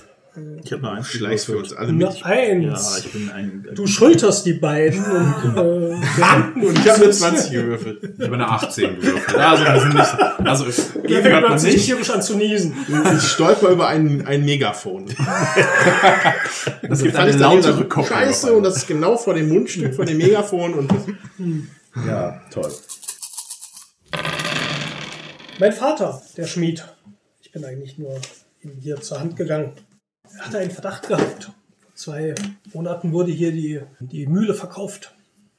Ich 0.64 0.72
habe 0.72 0.82
nur 0.84 0.92
eins. 0.94 1.08
Schleichst 1.08 1.48
für 1.48 1.58
uns 1.58 1.74
alle 1.74 1.92
mit. 1.92 2.02
Ja, 2.02 2.26
Eins. 2.26 3.04
ich 3.04 3.12
bin 3.12 3.30
ein. 3.32 3.68
Du 3.76 3.88
schulterst 3.88 4.46
die 4.46 4.54
beiden 4.54 5.04
und 5.04 5.58
äh, 5.58 5.98
beenden 6.16 6.68
Und 6.68 6.80
ich 6.80 6.90
habe 6.90 7.04
eine 7.04 7.10
20 7.10 7.52
gewürfelt. 7.52 8.14
Ich 8.18 8.26
habe 8.26 8.36
eine 8.36 8.48
18 8.48 8.96
gewürfelt. 8.96 9.36
Also, 9.38 9.64
wir 9.66 9.80
sind 9.82 9.94
nicht. 9.96 10.48
Also, 10.48 10.66
hört 10.66 10.76
fängt 11.24 11.50
man 11.50 11.62
nicht. 11.62 11.86
tierisch 11.86 12.10
an 12.12 12.22
zu 12.22 12.36
niesen. 12.38 12.74
Ich 13.18 13.24
stolper 13.24 13.70
über 13.70 13.88
ein, 13.88 14.26
ein 14.26 14.46
Megafon. 14.46 15.06
Es 16.84 17.02
gibt 17.04 17.16
eine 17.16 17.32
laute 17.36 17.78
Rückkopplung. 17.78 18.20
Scheiße, 18.20 18.54
und 18.54 18.64
das 18.64 18.78
ist 18.78 18.88
genau 18.88 19.18
vor 19.18 19.34
dem 19.34 19.50
Mundstück 19.50 19.96
von 19.96 20.06
dem 20.06 20.18
Megafon. 20.18 20.74
Und 20.76 20.92
Ja, 22.08 22.40
toll. 22.52 22.72
Mein 25.60 25.74
Vater, 25.74 26.22
der 26.38 26.46
Schmied. 26.46 26.86
Ich 27.50 27.54
bin 27.54 27.66
eigentlich 27.66 27.98
nur 27.98 28.14
ihm 28.62 28.74
hier 28.80 29.02
zur 29.02 29.20
Hand 29.20 29.36
gegangen. 29.36 29.72
Er 30.38 30.46
hatte 30.46 30.60
einen 30.60 30.70
Verdacht 30.70 31.08
gehabt. 31.08 31.46
Vor 31.80 31.96
zwei 31.96 32.36
Monaten 32.74 33.12
wurde 33.12 33.32
hier 33.32 33.52
die, 33.52 33.82
die 34.00 34.28
Mühle 34.28 34.54
verkauft 34.54 35.16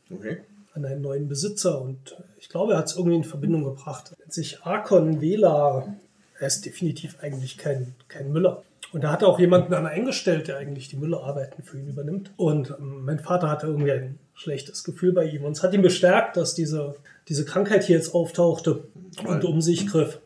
okay. 0.08 0.36
an 0.72 0.84
einen 0.84 1.02
neuen 1.02 1.26
Besitzer 1.26 1.82
und 1.82 2.16
ich 2.38 2.48
glaube, 2.48 2.74
er 2.74 2.78
hat 2.78 2.86
es 2.86 2.94
irgendwie 2.94 3.16
in 3.16 3.24
Verbindung 3.24 3.64
gebracht. 3.64 4.12
Er 4.12 4.18
nennt 4.20 4.32
sich 4.32 4.62
Arkon 4.62 5.20
Velar. 5.20 5.96
Er 6.38 6.46
ist 6.46 6.64
definitiv 6.64 7.16
eigentlich 7.22 7.58
kein, 7.58 7.96
kein 8.06 8.30
Müller. 8.30 8.62
Und 8.92 9.02
da 9.02 9.10
hat 9.10 9.22
er 9.22 9.28
auch 9.28 9.40
jemanden 9.40 9.72
dann 9.72 9.86
eingestellt, 9.86 10.46
der 10.46 10.58
eigentlich 10.58 10.86
die 10.86 10.96
Müllerarbeiten 10.96 11.64
für 11.64 11.76
ihn 11.76 11.88
übernimmt. 11.88 12.30
Und 12.36 12.70
ähm, 12.70 13.04
mein 13.04 13.18
Vater 13.18 13.50
hatte 13.50 13.66
irgendwie 13.66 13.90
ein 13.90 14.20
schlechtes 14.34 14.84
Gefühl 14.84 15.12
bei 15.12 15.24
ihm. 15.24 15.44
Und 15.44 15.56
es 15.56 15.64
hat 15.64 15.74
ihn 15.74 15.82
bestärkt, 15.82 16.36
dass 16.36 16.54
diese, 16.54 16.94
diese 17.26 17.44
Krankheit 17.44 17.82
hier 17.82 17.96
jetzt 17.96 18.14
auftauchte 18.14 18.84
und 19.24 19.44
um 19.44 19.60
sich 19.60 19.88
griff. 19.88 20.20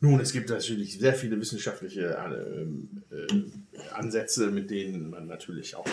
Nun, 0.00 0.18
es 0.20 0.32
gibt 0.32 0.48
natürlich 0.48 0.98
sehr 0.98 1.14
viele 1.14 1.38
wissenschaftliche 1.38 2.16
äh, 2.16 3.14
äh, 3.14 3.44
Ansätze, 3.92 4.50
mit 4.50 4.70
denen 4.70 5.10
man 5.10 5.26
natürlich 5.26 5.76
auch 5.76 5.86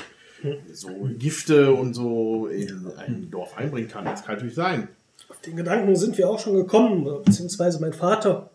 so 0.71 0.89
Gifte 1.17 1.73
und 1.73 1.93
so 1.93 2.47
in 2.47 2.87
ein 2.95 3.29
Dorf 3.29 3.57
einbringen 3.57 3.89
kann. 3.89 4.05
Das 4.05 4.23
kann 4.23 4.35
natürlich 4.35 4.55
sein. 4.55 4.87
Auf 5.27 5.41
den 5.41 5.57
Gedanken 5.57 5.95
sind 5.95 6.17
wir 6.17 6.29
auch 6.29 6.39
schon 6.39 6.55
gekommen, 6.55 7.03
beziehungsweise 7.25 7.81
mein 7.81 7.93
Vater. 7.93 8.49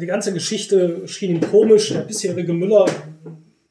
Die 0.00 0.06
ganze 0.06 0.32
Geschichte 0.32 1.06
schien 1.08 1.36
ihm 1.36 1.40
komisch. 1.40 1.90
Der 1.90 2.00
bisherige 2.00 2.52
Müller 2.52 2.86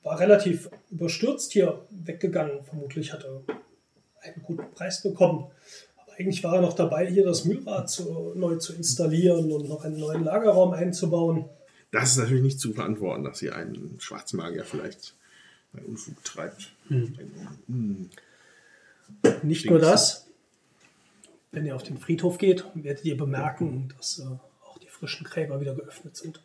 war 0.03 0.19
relativ 0.19 0.69
überstürzt 0.91 1.53
hier 1.53 1.85
weggegangen. 1.89 2.63
Vermutlich 2.63 3.13
hat 3.13 3.23
er 3.23 3.41
einen 4.21 4.43
guten 4.43 4.69
Preis 4.73 5.01
bekommen. 5.01 5.45
Eigentlich 6.17 6.43
war 6.43 6.55
er 6.55 6.61
noch 6.61 6.73
dabei, 6.73 7.07
hier 7.07 7.25
das 7.25 7.45
Mühlrad 7.45 7.89
zu, 7.89 8.33
neu 8.35 8.55
zu 8.55 8.73
installieren 8.73 9.51
und 9.51 9.67
noch 9.67 9.83
einen 9.83 9.99
neuen 9.99 10.23
Lagerraum 10.23 10.73
einzubauen. 10.73 11.45
Das 11.91 12.11
ist 12.11 12.17
natürlich 12.17 12.43
nicht 12.43 12.59
zu 12.59 12.73
verantworten, 12.73 13.23
dass 13.23 13.39
hier 13.39 13.55
ein 13.55 13.95
Schwarzmagier 13.99 14.63
vielleicht 14.63 15.13
einen 15.73 15.85
Unfug 15.87 16.23
treibt. 16.23 16.71
Hm. 16.87 18.09
Nicht 19.43 19.59
Stinkt. 19.59 19.71
nur 19.71 19.79
das. 19.79 20.27
Wenn 21.51 21.65
ihr 21.65 21.75
auf 21.75 21.83
den 21.83 21.97
Friedhof 21.97 22.37
geht, 22.37 22.65
werdet 22.73 23.05
ihr 23.05 23.17
bemerken, 23.17 23.93
dass 23.97 24.19
äh, 24.19 24.23
auch 24.65 24.77
die 24.77 24.87
frischen 24.87 25.25
Gräber 25.25 25.61
wieder 25.61 25.73
geöffnet 25.75 26.15
sind. 26.17 26.41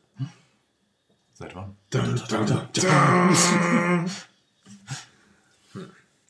Seit 1.35 1.55
wann? 1.57 1.77
Dun, 1.91 2.21
dun, 2.29 2.47
dun, 2.47 2.69
dun. 2.73 4.11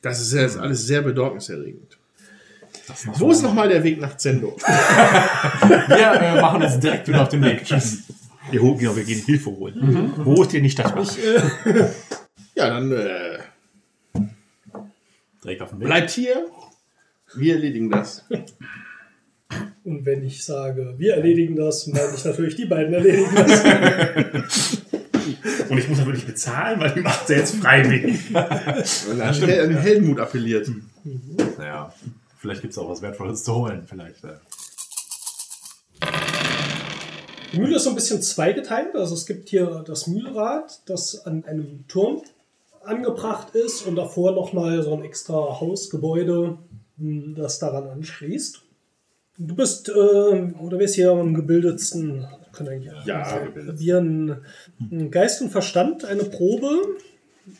Das 0.02 0.20
ist 0.20 0.56
alles 0.56 0.86
sehr 0.86 1.02
besorgniserregend. 1.02 1.89
Das 2.90 3.06
noch 3.06 3.20
Wo 3.20 3.30
ist 3.30 3.42
nochmal 3.42 3.68
der 3.68 3.82
Weg 3.84 4.00
nach 4.00 4.16
Zendo? 4.16 4.56
Wir 5.88 6.12
äh, 6.12 6.40
machen 6.40 6.62
uns 6.62 6.78
direkt 6.78 7.08
wieder 7.08 7.22
auf 7.22 7.28
den 7.28 7.42
Weg. 7.42 7.64
Tschüss. 7.64 8.02
Wir, 8.50 8.60
holen, 8.62 8.78
genau, 8.78 8.96
wir 8.96 9.04
gehen 9.04 9.22
Hilfe 9.24 9.50
holen. 9.50 10.12
Wo 10.24 10.42
ist 10.42 10.52
denn 10.52 10.62
nicht 10.62 10.78
das 10.78 10.92
Bach? 10.92 11.10
Ja, 12.56 12.68
dann 12.68 12.92
äh, 12.92 13.38
Direkt 15.42 15.62
auf 15.62 15.70
den 15.70 15.80
Weg. 15.80 15.86
bleibt 15.86 16.10
hier. 16.10 16.46
Wir 17.36 17.54
erledigen 17.54 17.90
das. 17.90 18.24
Und 19.84 20.04
wenn 20.04 20.24
ich 20.26 20.44
sage, 20.44 20.94
wir 20.98 21.14
erledigen 21.14 21.56
das, 21.56 21.86
meine 21.86 22.12
ich 22.14 22.24
natürlich, 22.24 22.56
die 22.56 22.66
beiden 22.66 22.92
erledigen 22.92 23.30
das. 23.34 24.76
Und 25.68 25.78
ich 25.78 25.88
muss 25.88 25.98
ja 25.98 26.06
wirklich 26.06 26.26
bezahlen, 26.26 26.80
weil 26.80 26.92
die 26.92 27.00
macht 27.00 27.28
sie 27.28 27.34
jetzt 27.34 27.54
freiwillig. 27.56 28.30
Und 28.30 29.20
an, 29.20 29.34
Hel 29.34 29.60
an 29.60 29.76
Heldenmut 29.76 30.18
appelliert. 30.20 30.68
Naja, 31.56 31.94
vielleicht 32.40 32.62
gibt 32.62 32.72
es 32.72 32.78
auch 32.78 32.88
was 32.88 33.02
Wertvolles 33.02 33.44
zu 33.44 33.54
holen. 33.54 33.84
Vielleicht. 33.86 34.24
Äh. 34.24 34.34
Die 37.52 37.58
Mühle 37.58 37.76
ist 37.76 37.84
so 37.84 37.90
ein 37.90 37.96
bisschen 37.96 38.22
zweigeteilt. 38.22 38.94
Also 38.94 39.14
es 39.14 39.26
gibt 39.26 39.48
hier 39.48 39.84
das 39.86 40.06
Mühlrad, 40.06 40.80
das 40.86 41.26
an 41.26 41.44
einem 41.44 41.84
Turm 41.88 42.22
angebracht 42.82 43.54
ist 43.54 43.86
und 43.86 43.96
davor 43.96 44.32
nochmal 44.32 44.82
so 44.82 44.94
ein 44.94 45.04
extra 45.04 45.60
Hausgebäude, 45.60 46.58
hm, 46.98 47.34
das 47.36 47.58
daran 47.58 47.88
anschließt. 47.88 48.62
Du 49.38 49.54
bist, 49.54 49.88
äh, 49.88 49.92
oder 49.92 50.78
wirst 50.78 50.94
hier 50.94 51.12
am 51.12 51.34
gebildetsten, 51.34 52.26
können 52.52 52.68
eigentlich 52.68 52.92
Ja, 53.06 53.40
wir 53.56 53.98
einen, 53.98 54.36
einen 54.90 55.10
Geist 55.10 55.40
und 55.42 55.50
Verstand, 55.50 56.04
eine 56.04 56.24
Probe. 56.24 56.70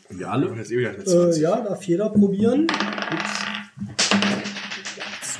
Wir 0.09 0.29
alle? 0.29 0.53
Jetzt 0.55 0.71
eh 0.71 0.83
Äh, 0.83 1.03
20. 1.03 1.41
ja, 1.41 1.61
darf 1.61 1.83
jeder 1.83 2.09
probieren. 2.09 2.67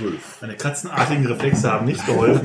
Zwölf. 0.02 0.42
Meine 0.42 0.56
katzenartigen 0.56 1.28
Reflexe 1.28 1.72
haben 1.72 1.86
nicht 1.86 2.04
geholfen. 2.06 2.42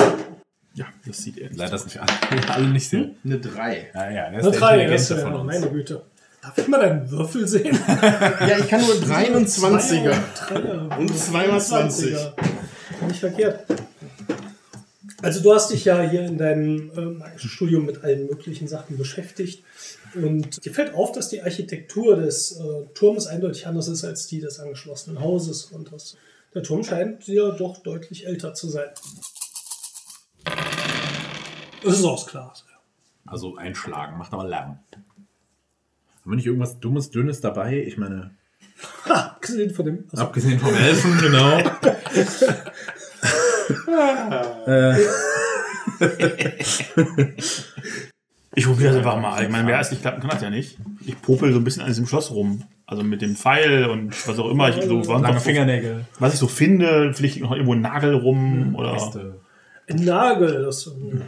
Ja, 0.75 0.85
das 1.07 1.23
sieht 1.23 1.39
er 1.39 1.49
nicht. 1.49 1.59
Leider 1.59 1.79
sind 1.79 1.95
wir 1.95 2.03
alle, 2.03 2.49
alle 2.55 2.69
nicht 2.69 2.89
sehen. 2.89 3.17
Eine 3.25 3.39
3. 3.39 3.91
Ja, 3.95 4.11
ja, 4.11 4.11
der 4.11 4.27
Eine 4.27 4.43
der 4.43 4.51
drei, 4.51 4.87
das 4.87 5.11
Intelligente 5.11 5.15
ist, 5.15 5.23
von 5.23 5.33
ja, 5.33 5.39
uns. 5.39 5.47
meine 5.47 5.71
Güte. 5.71 6.03
Darf 6.43 6.59
ich 6.59 6.69
mal 6.69 6.81
deinen 6.81 7.11
Würfel 7.11 7.49
sehen? 7.49 7.79
Ja, 7.89 8.59
ich 8.59 8.69
kann 8.69 8.83
nur 8.83 8.95
23er. 8.97 10.15
Dreier. 10.37 10.99
Und 10.99 11.19
zweimal 11.19 11.61
20. 11.61 12.15
20er. 12.15 12.33
Nicht 13.09 13.21
verkehrt. 13.21 13.65
Also 15.23 15.43
du 15.43 15.55
hast 15.55 15.71
dich 15.71 15.87
ja 15.87 16.03
hier 16.03 16.27
in 16.27 16.37
deinem 16.37 16.91
äh, 16.95 17.01
magischen 17.01 17.49
Studium 17.51 17.87
mit 17.87 18.05
allen 18.05 18.27
möglichen 18.27 18.69
Sachen 18.69 18.99
beschäftigt. 18.99 19.65
Und 20.15 20.65
dir 20.65 20.73
fällt 20.73 20.95
auf, 20.95 21.13
dass 21.13 21.31
die 21.31 21.43
Architektur 21.43 22.17
des 22.17 22.61
äh, 22.61 22.87
Turmes 22.95 23.27
eindeutig 23.27 23.67
anders 23.67 23.89
ist 23.89 24.05
als 24.05 24.27
die 24.27 24.41
des 24.41 24.61
angeschlossenen 24.61 25.21
Hauses. 25.21 25.65
Und 25.65 25.91
das, 25.91 26.17
der 26.57 26.63
Turm 26.63 26.83
scheint 26.83 27.27
dir 27.27 27.53
doch 27.53 27.83
deutlich 27.83 28.27
älter 28.27 28.55
zu 28.55 28.71
sein. 28.71 28.89
Das 31.85 31.99
ist 31.99 32.05
aus 32.05 32.27
Glas. 32.27 32.65
Also 33.27 33.57
einschlagen, 33.57 34.17
macht 34.17 34.33
aber 34.33 34.49
Lärm. 34.49 34.79
Haben 34.91 35.05
wir 36.25 36.37
nicht 36.37 36.47
irgendwas 36.47 36.81
Dummes, 36.81 37.11
Dünnes 37.11 37.43
dabei? 37.43 37.83
Ich 37.83 37.99
meine, 37.99 38.31
abgesehen 39.05 39.75
von 39.75 39.85
dem. 39.85 40.05
Also, 40.11 40.25
abgesehen 40.25 40.59
vom 40.59 40.75
Elfen, 40.75 41.19
genau. 41.19 41.59
äh, 44.67 44.97
Ich 48.59 48.65
probiere 48.65 48.95
das 48.95 48.97
einfach 48.97 49.21
mal. 49.21 49.45
Ich 49.45 49.51
meine, 49.51 49.69
wer 49.69 49.79
es 49.79 49.91
nicht 49.91 50.01
klappen 50.01 50.23
kann, 50.23 50.31
das 50.31 50.41
ja 50.41 50.49
nicht. 50.49 50.79
Ich 51.05 51.21
popel 51.21 51.53
so 51.53 51.59
ein 51.59 51.65
bisschen 51.65 51.83
an 51.83 51.89
diesem 51.89 52.07
Schloss 52.07 52.31
rum. 52.31 52.65
Also 52.89 53.03
mit 53.03 53.21
dem 53.21 53.35
Pfeil 53.35 53.87
und 53.87 54.29
was 54.29 54.39
auch 54.39 54.49
immer. 54.49 54.69
Ich 54.69 54.85
so, 54.85 55.03
Lange 55.03 55.35
so, 55.35 55.41
Fingernägel. 55.41 56.05
was 56.21 56.35
ich 56.35 56.39
so 56.39 56.47
finde. 56.47 57.13
Vielleicht 57.15 57.41
noch 57.41 57.51
irgendwo 57.51 57.75
ein 57.75 57.81
Nagel 57.81 58.15
rum 58.15 58.77
oder. 58.77 58.95
Äste. 58.95 59.41
Ein 59.89 60.05
Nagel. 60.05 60.63
Das, 60.63 60.87
ähm, 60.87 61.23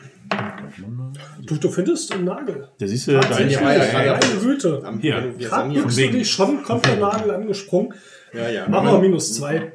du, 1.47 1.57
du 1.57 1.69
findest 1.71 2.13
einen 2.13 2.25
Nagel. 2.25 2.69
Der 2.79 2.87
siehst 2.89 3.09
du 3.09 3.13
da 3.13 3.21
Tatsächlich. 3.21 3.55
ja. 3.55 3.63
Meine 3.63 4.41
Güte. 4.41 4.83
Am 4.85 5.01
Hier. 5.01 5.35
Gerade 5.39 5.75
du 5.75 5.89
dich 5.89 6.31
schon, 6.31 6.63
kommt 6.63 6.87
der 6.87 6.97
Nagel 6.97 7.33
angesprungen. 7.33 7.93
Ja, 8.33 8.49
ja. 8.49 8.69
Machen 8.69 8.93
wir 8.93 8.99
minus 9.01 9.35
zwei. 9.35 9.73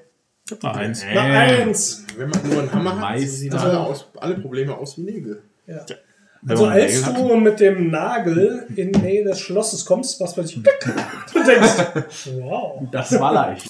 Na, 0.62 0.72
eins. 0.74 1.04
Na, 1.14 1.22
eins. 1.22 2.06
Wenn 2.18 2.30
man 2.30 2.50
nur 2.50 2.60
einen 2.62 2.72
Hammer 2.74 3.00
hat, 3.00 3.60
alle, 3.60 3.80
aus, 3.80 4.08
alle 4.18 4.36
Probleme 4.36 4.78
aus 4.78 4.98
wie 4.98 5.04
Nägel. 5.04 5.42
Ja. 5.68 5.86
Wenn 6.46 6.58
Also 6.58 6.66
als 6.66 7.14
du 7.14 7.36
mit 7.36 7.60
dem 7.62 7.90
Nagel 7.90 8.68
in 8.76 8.92
die 8.92 9.00
Nähe 9.00 9.24
des 9.24 9.40
Schlosses 9.40 9.86
kommst, 9.86 10.20
was 10.20 10.38
weiß 10.38 10.50
ich, 10.50 10.56
du 11.34 11.44
denkst, 11.44 12.06
wow. 12.42 12.86
Das 12.92 13.18
war 13.18 13.34
leicht. 13.34 13.68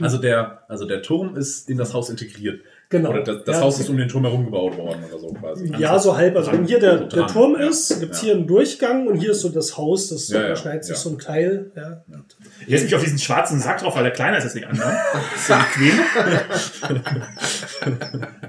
Also 0.00 0.18
der, 0.18 0.64
also 0.68 0.84
der 0.84 1.02
Turm 1.02 1.36
ist 1.36 1.68
in 1.68 1.76
das 1.76 1.94
Haus 1.94 2.10
integriert. 2.10 2.60
Genau. 2.90 3.10
Oder 3.10 3.22
das, 3.22 3.44
das 3.44 3.56
Ja. 3.56 3.62
Haus 3.62 3.80
ist 3.80 3.90
um 3.90 3.98
den 3.98 4.08
Turm 4.08 4.24
herum 4.24 4.46
gebaut 4.46 4.78
worden 4.78 5.04
oder 5.10 5.18
so 5.18 5.26
quasi. 5.34 5.70
Ja, 5.78 5.98
so 5.98 6.16
halb. 6.16 6.34
Also 6.36 6.52
wenn 6.52 6.64
hier 6.64 6.80
der, 6.80 7.00
der 7.00 7.26
Turm 7.26 7.54
ist, 7.54 8.00
gibt's 8.00 8.22
Ja. 8.22 8.24
hier 8.28 8.34
einen 8.36 8.46
Durchgang 8.46 9.06
und 9.06 9.16
hier 9.16 9.32
ist 9.32 9.42
so 9.42 9.50
das 9.50 9.76
Haus, 9.76 10.08
das 10.08 10.28
Ja, 10.30 10.40
ja, 10.40 10.46
überschneidet 10.46 10.84
sich 10.84 10.96
so 10.96 11.10
ein 11.10 11.18
Teil. 11.18 11.70
Ja. 11.76 12.02
Ich 12.60 12.68
setze 12.68 12.84
mich 12.84 12.94
auf 12.94 13.02
diesen 13.04 13.18
schwarzen 13.18 13.60
Sack 13.60 13.80
drauf, 13.82 13.94
weil 13.94 14.04
der 14.04 14.12
kleiner 14.12 14.38
ist 14.38 14.44
als 14.44 14.54
die 14.54 14.64
anderen. 14.64 14.90
Das 15.34 15.40
ist 15.42 15.48
ja 15.50 15.58
bequem. 15.58 16.00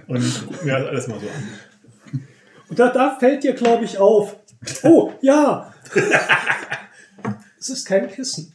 Und 0.08 0.44
guck 0.48 0.64
mir 0.64 0.74
das 0.80 0.88
alles 0.88 1.08
mal 1.10 1.20
so 1.20 1.26
an. 1.28 2.24
Und 2.70 2.80
da, 2.80 2.90
da 2.92 3.18
fällt 3.20 3.44
dir, 3.44 3.54
glaube 3.54 3.84
ich, 3.84 3.98
auf. 3.98 4.38
Oh, 4.84 5.12
ja! 5.22 5.74
es 7.60 7.70
ist 7.70 7.86
kein 7.86 8.10
Kissen. 8.10 8.54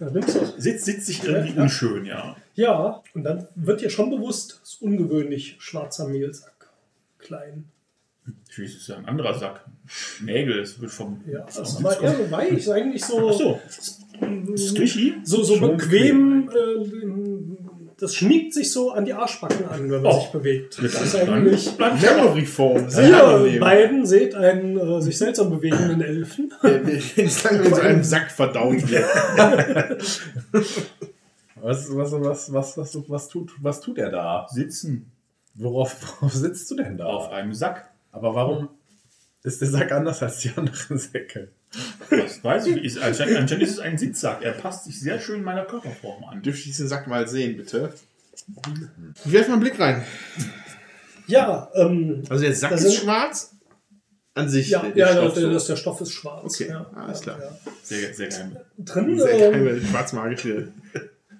Ja. 0.00 0.10
Sitzt, 0.58 0.84
sitzt 0.84 1.06
sich 1.06 1.24
irgendwie 1.24 1.58
unschön, 1.60 2.04
ja. 2.04 2.36
Ja, 2.54 3.02
und 3.14 3.24
dann 3.24 3.48
wird 3.54 3.80
dir 3.80 3.90
schon 3.90 4.10
bewusst, 4.10 4.60
es 4.62 4.74
ist 4.74 4.82
ungewöhnlich 4.82 5.56
schwarzer 5.58 6.08
Mehlsack. 6.08 6.70
Klein. 7.18 7.64
Ich 8.48 8.58
weiß, 8.58 8.72
das 8.72 8.82
ist 8.82 8.88
ja 8.88 8.96
ein 8.96 9.06
anderer 9.06 9.38
Sack. 9.38 9.64
Nägel, 10.22 10.60
das 10.60 10.80
wird 10.80 10.90
vom. 10.90 11.22
Ja, 11.26 11.40
das 11.40 11.58
ist 11.58 11.74
vom 11.74 11.86
aber 11.86 12.00
eher 12.00 12.16
so 12.16 12.30
weich, 12.30 12.52
ist 12.52 12.68
eigentlich 12.70 13.04
so, 13.04 13.28
Ach 13.28 13.34
so. 13.34 13.60
So, 15.24 15.42
so 15.42 15.56
Schon 15.56 15.76
bequem. 15.76 16.48
Äh, 16.48 17.63
das 18.04 18.14
schmiegt 18.14 18.52
sich 18.52 18.70
so 18.70 18.90
an 18.92 19.04
die 19.06 19.14
Arschbacken 19.14 19.66
an, 19.66 19.90
wenn 19.90 20.02
man 20.02 20.12
Oh. 20.12 20.20
sich 20.20 20.30
bewegt. 20.30 20.80
Mit 20.82 20.92
Das 20.94 21.02
ist 21.02 21.16
eigentlich. 21.16 21.70
Memory 21.78 22.44
Foam. 22.44 22.86
Ihr 22.88 23.58
beiden 23.60 24.04
seht 24.06 24.34
einen 24.34 24.78
äh, 24.78 25.00
sich 25.00 25.16
seltsam 25.18 25.50
bewegenden 25.50 26.00
Elfen. 26.02 26.52
In 27.16 27.28
so 27.28 27.48
einem 27.76 28.04
Sack 28.04 28.30
verdaut 28.30 28.88
wird. 28.90 29.04
Was, 31.56 31.88
was, 31.96 32.12
was, 32.12 32.52
was, 32.52 32.76
was, 32.76 33.08
was, 33.08 33.28
tut, 33.28 33.52
was 33.62 33.80
tut 33.80 33.96
er 33.98 34.10
da? 34.10 34.46
Sitzen 34.50 35.10
Worauf, 35.54 35.96
worauf 36.20 36.34
sitzt 36.34 36.70
du 36.70 36.76
denn 36.76 36.98
da? 36.98 37.06
auf 37.06 37.30
einem 37.30 37.54
Sack. 37.54 37.88
Aber 38.12 38.34
warum 38.34 38.68
ist 39.44 39.60
der 39.62 39.68
Sack 39.68 39.92
anders 39.92 40.22
als 40.22 40.40
die 40.40 40.50
anderen 40.56 40.98
Säcke? 40.98 41.48
Das 42.10 42.42
weiß 42.44 42.66
ich. 42.68 42.84
Ist, 42.84 42.98
anscheinend, 42.98 43.36
anscheinend 43.36 43.64
ist 43.64 43.72
es 43.72 43.78
ein 43.78 43.98
Sitzsack. 43.98 44.42
Er 44.42 44.52
passt 44.52 44.84
sich 44.84 45.00
sehr 45.00 45.18
schön 45.20 45.42
meiner 45.42 45.64
Körperform 45.64 46.24
an. 46.24 46.42
Dürfte 46.42 46.60
ich 46.60 46.66
diesen 46.66 46.88
Sack 46.88 47.06
mal 47.06 47.26
sehen, 47.28 47.56
bitte? 47.56 47.92
Ich 49.24 49.32
werfe 49.32 49.48
mal 49.50 49.54
einen 49.54 49.62
Blick 49.62 49.78
rein. 49.80 50.04
Ja, 51.26 51.70
ähm, 51.74 52.22
Also 52.28 52.44
der 52.44 52.54
Sack 52.54 52.72
ist 52.72 52.82
sind- 52.82 52.94
schwarz. 52.94 53.50
An 54.36 54.48
sich. 54.48 54.68
ja, 54.70 54.82
der- 54.82 54.90
der 54.90 55.06
ja 55.06 55.12
Stoff 55.12 55.34
der, 55.34 55.42
so. 55.42 55.48
der, 55.50 55.60
der 55.60 55.76
Stoff 55.76 56.00
ist 56.00 56.10
schwarz. 56.12 56.44
Okay, 56.60 56.68
ja, 56.68 56.90
alles 56.96 57.20
klar. 57.20 57.38
Ja. 57.40 57.56
Sehr, 57.84 58.12
sehr 58.14 58.28
geil. 58.28 58.64
Drin, 58.78 59.18
Sehr 59.18 59.52
ähm, 59.52 59.64
geil, 59.64 59.80
schwarzmagische. 59.88 60.68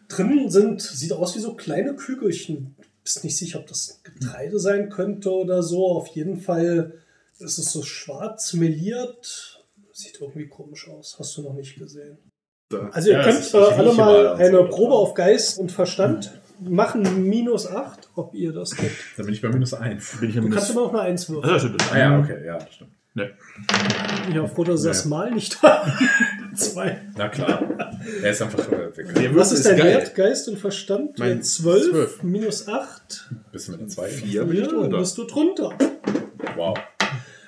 drin 0.08 0.48
sind, 0.48 0.80
sieht 0.80 1.12
aus 1.12 1.34
wie 1.34 1.40
so 1.40 1.54
kleine 1.54 1.94
Kügelchen. 1.96 2.76
Bist 3.02 3.24
nicht 3.24 3.36
sicher, 3.36 3.58
ob 3.58 3.66
das 3.66 4.00
Getreide 4.04 4.60
sein 4.60 4.90
könnte 4.90 5.30
oder 5.32 5.62
so. 5.64 5.88
Auf 5.88 6.06
jeden 6.08 6.40
Fall 6.40 6.92
ist 7.40 7.58
es 7.58 7.72
so 7.72 7.82
schwarz 7.82 8.52
meliert. 8.52 9.53
Sieht 9.96 10.20
irgendwie 10.20 10.48
komisch 10.48 10.88
aus. 10.88 11.14
Hast 11.20 11.36
du 11.36 11.42
noch 11.42 11.54
nicht 11.54 11.78
gesehen. 11.78 12.18
Da. 12.68 12.88
Also 12.92 13.10
ihr 13.10 13.18
Ja, 13.18 13.22
könnt 13.22 13.38
äh, 13.38 13.46
ich 13.46 13.54
alle 13.54 13.92
mal 13.92 14.34
eine 14.34 14.64
Probe 14.64 14.94
auf 14.94 15.14
Geist 15.14 15.56
und 15.60 15.70
Verstand 15.70 16.32
machen. 16.60 17.28
Minus 17.28 17.68
8, 17.70 18.08
ob 18.16 18.34
ihr 18.34 18.52
das 18.52 18.74
kennt. 18.74 18.90
Da 19.16 19.22
bin 19.22 19.32
ich 19.34 19.40
bei 19.40 19.50
minus 19.50 19.72
eins. 19.72 20.16
Bin 20.18 20.30
ich 20.30 20.34
Du 20.34 20.42
im 20.42 20.50
kannst 20.50 20.70
immer 20.70 20.80
noch 20.82 20.94
eine 20.94 21.02
1 21.02 21.30
würfeln. 21.30 21.52
Ja, 21.52 21.60
stimmt. 21.60 21.92
Ah 21.92 21.98
ja, 21.98 22.18
okay, 22.18 22.44
ja, 22.44 22.58
das 22.58 22.74
stimmt. 22.74 22.90
Ne. 23.16 23.30
Ich 24.26 24.34
bin 24.34 24.48
froh, 24.48 24.64
dass 24.64 24.82
das 24.82 25.04
Mal 25.04 25.30
nicht 25.30 25.62
habe. 25.62 25.92
Zwei. 26.56 27.00
Na 27.16 27.28
klar. 27.28 27.62
Er 28.20 28.30
ist 28.32 28.42
einfach 28.42 28.68
äh, 28.72 28.90
Der 29.14 29.34
Was 29.36 29.52
ist 29.52 29.64
dein 29.64 29.76
geil. 29.76 29.94
Wert? 29.98 30.14
Geist 30.16 30.48
und 30.48 30.58
Verstand? 30.58 31.16
Mein 31.20 31.28
Mein 31.34 31.42
12, 31.44 31.90
12. 31.90 32.22
minus 32.24 32.66
8. 32.66 33.30
Bist 33.52 33.68
du 33.68 33.72
mit 33.72 33.82
der 33.82 33.88
2? 33.88 34.08
Vier 34.08 34.44
bin 34.44 34.56
ich 34.56 34.62
Ja, 34.62 34.66
dann 34.66 34.80
drunter. 34.80 34.98
bist 34.98 35.16
du 35.18 35.24
drunter. 35.24 35.78
Wow. 36.56 36.76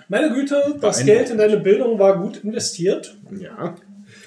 Meine 0.08 0.30
Güte, 0.32 0.76
das. 0.80 1.04
Geld 1.04 1.30
in 1.30 1.38
deine 1.38 1.56
Bildung 1.58 1.98
war 1.98 2.18
gut 2.20 2.44
investiert. 2.44 3.16
Ja. 3.38 3.74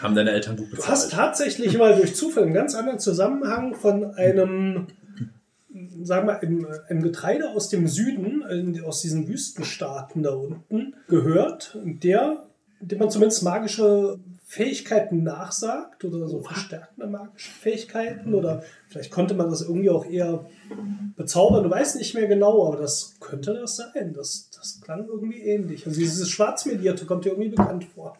Haben 0.01 0.15
deine 0.15 0.31
Eltern 0.31 0.57
gut 0.57 0.67
Du 0.67 0.71
bezahlt? 0.75 0.91
hast 0.91 1.11
tatsächlich 1.11 1.77
mal 1.77 1.95
durch 1.95 2.15
Zufall 2.15 2.43
einen 2.43 2.53
ganz 2.53 2.75
anderen 2.75 2.99
Zusammenhang 2.99 3.75
von 3.75 4.13
einem, 4.15 4.87
sagen 6.03 6.27
wir, 6.27 6.39
einem, 6.41 6.67
einem 6.89 7.01
Getreide 7.03 7.49
aus 7.49 7.69
dem 7.69 7.87
Süden, 7.87 8.43
in- 8.49 8.83
aus 8.83 9.01
diesen 9.01 9.27
Wüstenstaaten 9.27 10.23
da 10.23 10.31
unten, 10.31 10.95
gehört, 11.07 11.77
der, 11.83 12.43
dem 12.81 12.99
man 12.99 13.09
zumindest 13.09 13.43
magische 13.43 14.19
Fähigkeiten 14.49 15.21
nachsagt 15.21 16.03
oder 16.03 16.27
so 16.27 16.41
verstärkende 16.41 17.05
magische 17.05 17.51
Fähigkeiten 17.51 18.33
oder 18.33 18.63
vielleicht 18.87 19.11
konnte 19.11 19.35
man 19.35 19.47
das 19.47 19.61
irgendwie 19.61 19.91
auch 19.91 20.07
eher 20.07 20.49
bezaubern. 21.15 21.63
Du 21.63 21.69
weißt 21.69 21.97
nicht 21.97 22.15
mehr 22.15 22.25
genau, 22.25 22.67
aber 22.67 22.77
das 22.77 23.13
könnte 23.19 23.53
das 23.53 23.75
sein. 23.75 24.11
Das, 24.15 24.49
das 24.49 24.81
klang 24.81 25.05
irgendwie 25.05 25.37
ähnlich. 25.43 25.85
Also 25.85 25.99
dieses 25.99 26.31
Schwarzmedierte 26.31 27.05
kommt 27.05 27.25
dir 27.25 27.33
irgendwie 27.33 27.49
bekannt 27.49 27.85
vor. 27.93 28.17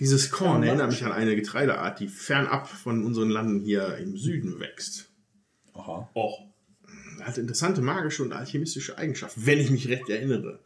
Dieses 0.00 0.30
Korn 0.30 0.62
erinnert 0.62 0.88
mich 0.90 1.04
an 1.04 1.12
eine 1.12 1.36
Getreideart, 1.36 2.00
die 2.00 2.08
fernab 2.08 2.66
von 2.66 3.04
unseren 3.04 3.28
Landen 3.28 3.60
hier 3.60 3.98
im 3.98 4.16
Süden 4.16 4.60
wächst. 4.60 5.10
Aha. 5.74 6.08
Och. 6.14 6.46
Hat 7.20 7.36
interessante 7.36 7.82
magische 7.82 8.22
und 8.22 8.32
alchemistische 8.32 8.96
Eigenschaften, 8.96 9.44
wenn 9.44 9.60
ich 9.60 9.70
mich 9.70 9.88
recht 9.88 10.08
erinnere. 10.08 10.60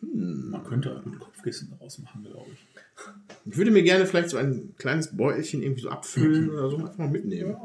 Man 0.00 0.62
könnte 0.62 1.02
ein 1.04 1.18
Kopfkissen 1.18 1.70
daraus 1.70 1.98
machen, 1.98 2.22
glaube 2.22 2.50
ich. 2.52 2.63
Ich 3.46 3.56
würde 3.58 3.70
mir 3.70 3.82
gerne 3.82 4.06
vielleicht 4.06 4.30
so 4.30 4.38
ein 4.38 4.74
kleines 4.78 5.14
Beutelchen 5.16 5.62
irgendwie 5.62 5.82
so 5.82 5.90
abfüllen 5.90 6.50
oder 6.50 6.70
so 6.70 6.78
einfach 6.78 6.96
mal 6.96 7.08
mitnehmen. 7.08 7.56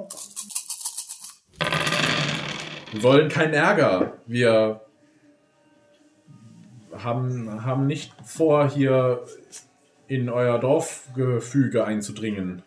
Wir 2.91 3.03
wollen 3.03 3.29
keinen 3.29 3.53
Ärger. 3.53 4.17
Wir 4.25 4.81
haben, 6.91 7.63
haben 7.63 7.87
nicht 7.87 8.13
vor, 8.25 8.69
hier 8.69 9.23
in 10.07 10.27
euer 10.29 10.59
Dorfgefüge 10.59 11.85
einzudringen. 11.85 12.63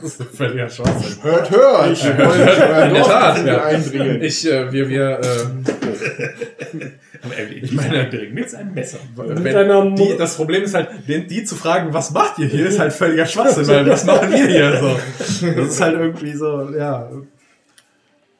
Das 0.00 0.16
ist 0.16 0.36
völliger 0.36 0.68
Schwachsinn. 0.68 1.22
Hört, 1.22 1.50
hört! 1.50 1.92
Ich 1.92 2.04
wollte 2.04 2.88
In 2.88 2.94
der 2.94 3.02
Tat, 3.04 3.46
ja. 3.46 3.64
eindringen. 3.64 4.20
Ich, 4.20 4.50
äh, 4.50 4.72
wir, 4.72 4.88
wir, 4.88 5.20
äh, 5.20 6.90
Aber 7.24 7.36
er, 7.36 7.50
ich 7.50 7.72
meine- 7.72 8.08
direkt 8.08 8.34
mit 8.34 8.50
seinem 8.50 8.74
Messer. 8.74 8.98
Wenn 9.14 9.94
die, 9.96 10.16
das 10.18 10.36
Problem 10.36 10.62
ist 10.64 10.74
halt, 10.74 10.88
den, 11.08 11.28
die 11.28 11.44
zu 11.44 11.54
fragen, 11.54 11.92
was 11.94 12.10
macht 12.10 12.38
ihr 12.38 12.46
hier, 12.46 12.66
ist 12.66 12.78
halt 12.78 12.92
völliger 12.92 13.26
Schwachsinn, 13.26 13.66
weil 13.68 13.88
was 13.88 14.04
machen 14.04 14.30
wir 14.32 14.46
hier 14.46 14.76
so? 14.80 15.46
Das 15.56 15.68
ist 15.68 15.80
halt 15.80 15.98
irgendwie 15.98 16.32
so, 16.32 16.68
ja. 16.76 17.08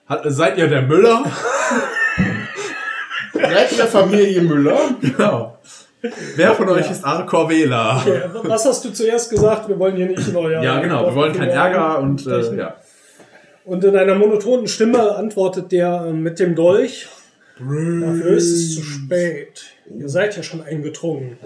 Hat, 0.06 0.22
seid 0.26 0.58
ihr 0.58 0.68
der 0.68 0.82
Müller? 0.82 1.24
Seid 3.32 3.78
der 3.78 3.86
Familie 3.86 4.42
Müller? 4.42 4.78
Genau. 5.00 5.58
Wer 6.36 6.54
von 6.54 6.68
euch 6.68 6.90
ist 6.90 7.04
Arcor 7.04 7.48
Wähler? 7.48 8.02
Okay, 8.04 8.22
was 8.44 8.64
hast 8.66 8.84
du 8.84 8.90
zuerst 8.90 9.30
gesagt? 9.30 9.68
Wir 9.68 9.78
wollen 9.78 9.96
hier 9.96 10.06
nicht 10.06 10.26
in 10.28 10.36
euer. 10.36 10.62
Ja, 10.62 10.80
genau, 10.80 11.06
wir 11.06 11.14
wollen 11.14 11.32
keinen 11.32 11.50
Ärger 11.50 12.00
und 12.00 12.26
äh, 12.26 12.56
ja. 12.56 12.74
Und 13.64 13.84
in 13.84 13.96
einer 13.96 14.16
monotonen 14.16 14.66
Stimme 14.66 15.14
antwortet 15.14 15.70
der 15.70 16.06
äh, 16.08 16.12
mit 16.12 16.40
dem 16.40 16.54
Dolch. 16.56 17.08
Dafür 17.58 18.36
ist 18.36 18.50
es 18.50 18.74
zu 18.74 18.82
spät. 18.82 19.64
Ihr 19.96 20.08
seid 20.08 20.36
ja 20.36 20.42
schon 20.42 20.62
eingedrungen. 20.62 21.36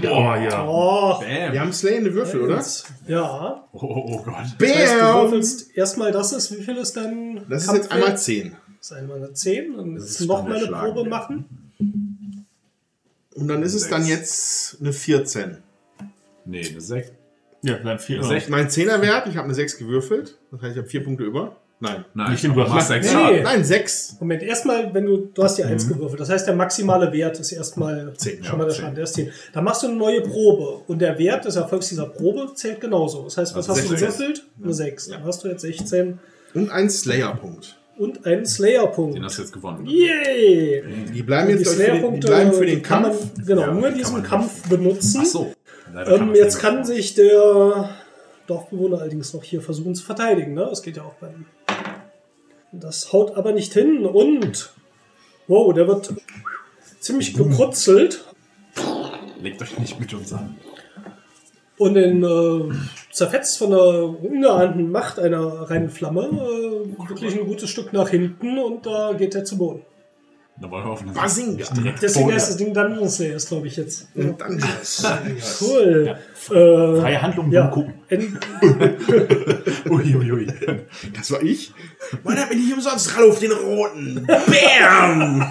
Boah, 0.00 0.36
ja. 0.36 0.64
Oh, 0.66 1.18
Bam. 1.18 1.52
Wir 1.52 1.60
haben 1.60 1.72
slayende 1.72 2.14
Würfel, 2.14 2.42
oder? 2.42 2.64
ja. 3.08 3.68
Oh, 3.72 3.78
oh 3.80 4.22
Gott. 4.22 4.34
Das 4.58 4.68
heißt, 4.76 4.94
du 4.94 4.98
Bam! 5.00 5.22
würfelst 5.24 5.76
erstmal 5.76 6.12
das 6.12 6.32
ist, 6.32 6.56
wie 6.56 6.62
viel 6.62 6.76
ist 6.76 6.96
dein 6.96 7.44
Das 7.48 7.64
ist 7.64 7.72
jetzt 7.72 7.90
einmal 7.90 8.16
10. 8.16 8.52
Das 8.78 8.90
ist 8.90 8.92
einmal 8.92 9.16
eine 9.18 9.32
10 9.32 9.74
und 9.74 9.94
Das 9.96 10.04
jetzt 10.04 10.20
ist 10.20 10.26
noch 10.28 10.46
mal 10.46 10.56
eine 10.56 10.66
Probe 10.68 11.02
ja. 11.02 11.08
machen. 11.08 11.44
Und 13.34 13.48
dann 13.48 13.62
ist 13.62 13.74
es 13.74 13.88
dann 13.88 14.06
jetzt 14.06 14.78
eine 14.80 14.92
14. 14.92 15.58
Nee, 16.44 16.68
eine 16.68 16.80
6. 16.80 17.12
Ja, 17.62 17.78
dann 17.78 17.98
vier. 17.98 18.22
Sech- 18.22 18.48
Mein 18.50 18.68
10er 18.68 19.02
Wert, 19.02 19.26
ich 19.26 19.36
habe 19.36 19.46
eine 19.46 19.54
6 19.54 19.78
gewürfelt. 19.78 20.38
Das 20.52 20.62
heißt, 20.62 20.72
ich 20.72 20.78
habe 20.78 20.88
4 20.88 21.02
Punkte 21.04 21.24
über. 21.24 21.56
Nein. 21.80 22.04
Nein, 22.12 22.32
Nicht 22.32 22.44
aber 22.44 22.56
Würfel. 22.56 22.80
sechs 22.80 23.06
Nee. 23.06 23.12
Schaden. 23.12 23.42
Nein, 23.44 23.64
sechs. 23.64 24.16
Moment, 24.18 24.42
erstmal, 24.42 24.92
wenn 24.92 25.06
du, 25.06 25.16
du 25.32 25.44
hast 25.44 25.58
ja 25.58 25.66
eins 25.66 25.86
gewürfelt. 25.88 26.18
Das 26.20 26.28
heißt, 26.28 26.46
der 26.48 26.56
maximale 26.56 27.12
Wert 27.12 27.38
ist 27.38 27.52
erstmal 27.52 28.12
Zehn, 28.16 28.42
schon 28.42 28.52
ja, 28.52 28.56
mal 28.58 28.64
der 28.64 28.72
zehn. 28.74 28.80
Schaden, 28.82 28.94
der 28.96 29.04
ist 29.04 29.14
10. 29.14 29.30
Dann 29.52 29.62
machst 29.64 29.82
du 29.84 29.86
eine 29.86 29.96
neue 29.96 30.20
Probe 30.22 30.82
und 30.88 30.98
der 31.00 31.16
Wert 31.18 31.44
des 31.44 31.54
Erfolgs 31.56 31.88
dieser 31.88 32.06
Probe 32.06 32.52
zählt 32.54 32.80
genauso. 32.80 33.22
Das 33.24 33.36
heißt, 33.36 33.54
was 33.54 33.68
Also 33.68 33.80
hast 33.82 33.90
du 33.92 33.96
16. 33.96 34.16
gewürfelt? 34.18 34.46
Eine 34.62 34.74
6. 34.74 35.08
Dann 35.08 35.24
hast 35.24 35.44
du 35.44 35.48
jetzt 35.48 35.60
16 35.62 36.18
Und 36.54 36.70
ein 36.72 36.90
Slayer-Punkt. 36.90 37.78
und 37.96 38.26
einen 38.26 38.44
Slayer-Punkt. 38.44 39.16
Den 39.16 39.24
hast 39.24 39.38
du 39.38 39.42
jetzt 39.42 39.52
gewonnen. 39.52 39.86
Yay! 39.86 40.82
Die 41.14 41.22
bleiben 41.22 41.48
Die 41.48 41.54
jetzt 41.58 41.68
für 41.70 41.76
den, 41.76 41.78
die 41.78 41.84
Slayer-Punkte 41.92 42.26
bleiben 42.26 42.52
für 42.54 42.66
den 42.66 42.82
Kampf. 42.82 43.06
Man, 43.36 43.46
genau, 43.46 43.60
Ja, 43.60 43.72
nur 43.72 43.76
in 43.76 43.82
die 43.82 43.88
kann 43.88 43.98
diesem 43.98 44.12
man 44.14 44.22
Kampf 44.24 44.68
benutzen. 44.68 45.20
Ach 45.22 45.26
so. 45.26 45.52
Kann 45.94 46.28
Ähm, 46.28 46.34
jetzt 46.34 46.58
kann 46.58 46.84
sich 46.84 47.14
der 47.14 47.88
Dorfbewohner 48.48 48.98
allerdings 48.98 49.32
noch 49.34 49.44
hier 49.44 49.60
versuchen 49.62 49.94
zu 49.94 50.04
verteidigen. 50.04 50.54
Ne? 50.54 50.66
Das 50.68 50.82
geht 50.82 50.96
ja 50.96 51.04
auch 51.04 51.14
bei 51.14 51.28
ihm. 51.28 51.46
Das 52.72 53.12
haut 53.12 53.36
aber 53.36 53.52
nicht 53.52 53.72
hin 53.72 54.04
und 54.04 54.72
wow, 55.46 55.72
der 55.72 55.86
wird 55.86 56.12
ziemlich 57.00 57.34
gekrutzelt 57.34 58.24
Legt 59.40 59.62
euch 59.62 59.78
nicht 59.78 60.00
mit 60.00 60.12
uns 60.14 60.32
an. 60.32 60.56
und 61.78 61.96
in, 61.96 62.24
äh, 62.24 62.74
zerfetzt 63.12 63.58
von 63.58 63.70
der 63.70 64.04
ungeahnten 64.04 64.90
Macht 64.90 65.18
einer 65.18 65.70
reinen 65.70 65.90
Flamme 65.90 66.26
äh, 66.26 67.08
wirklich 67.08 67.38
ein 67.38 67.46
gutes 67.46 67.70
Stück 67.70 67.92
nach 67.92 68.08
hinten 68.08 68.58
und 68.58 68.84
da 68.84 69.12
geht 69.12 69.34
er 69.34 69.44
zu 69.44 69.56
Boden. 69.58 69.82
Da 70.60 70.68
wollen 70.70 70.84
wir 70.84 70.90
hoffen, 70.90 71.06
dass 71.06 71.14
Basinga. 71.16 71.64
Deswegen 72.02 72.32
heißt 72.32 72.48
das 72.50 72.56
Ding 72.56 72.74
Dungeon 72.74 73.08
Slayer, 73.08 73.36
glaube 73.36 73.68
ich 73.68 73.76
jetzt. 73.76 74.08
Und 74.16 74.40
dann 74.40 74.60
Cool. 75.60 76.16
Äh, 76.16 77.00
Freie 77.00 77.22
Handlung, 77.22 77.52
ja. 77.52 77.64
ja. 77.64 77.68
gucken. 77.68 77.94
En- 78.08 78.38
Uiuiui. 79.90 80.46
Das 81.16 81.30
war 81.30 81.42
ich. 81.42 81.72
Man 82.24 82.36
hat 82.36 82.50
mir 82.50 82.56
nicht 82.56 82.72
umsonst 82.72 83.16
Ralf 83.16 83.34
auf 83.34 83.38
den 83.38 83.52
Roten. 83.52 84.26
Bam! 84.26 85.46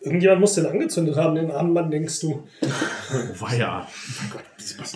Irgendjemand 0.00 0.40
muss 0.40 0.54
den 0.54 0.66
angezündet 0.66 1.16
haben, 1.16 1.34
den 1.34 1.50
armen 1.50 1.72
Mann, 1.72 1.90
denkst 1.90 2.20
du. 2.20 2.44
Oh, 2.62 3.40
war 3.40 3.54
ja. 3.54 3.86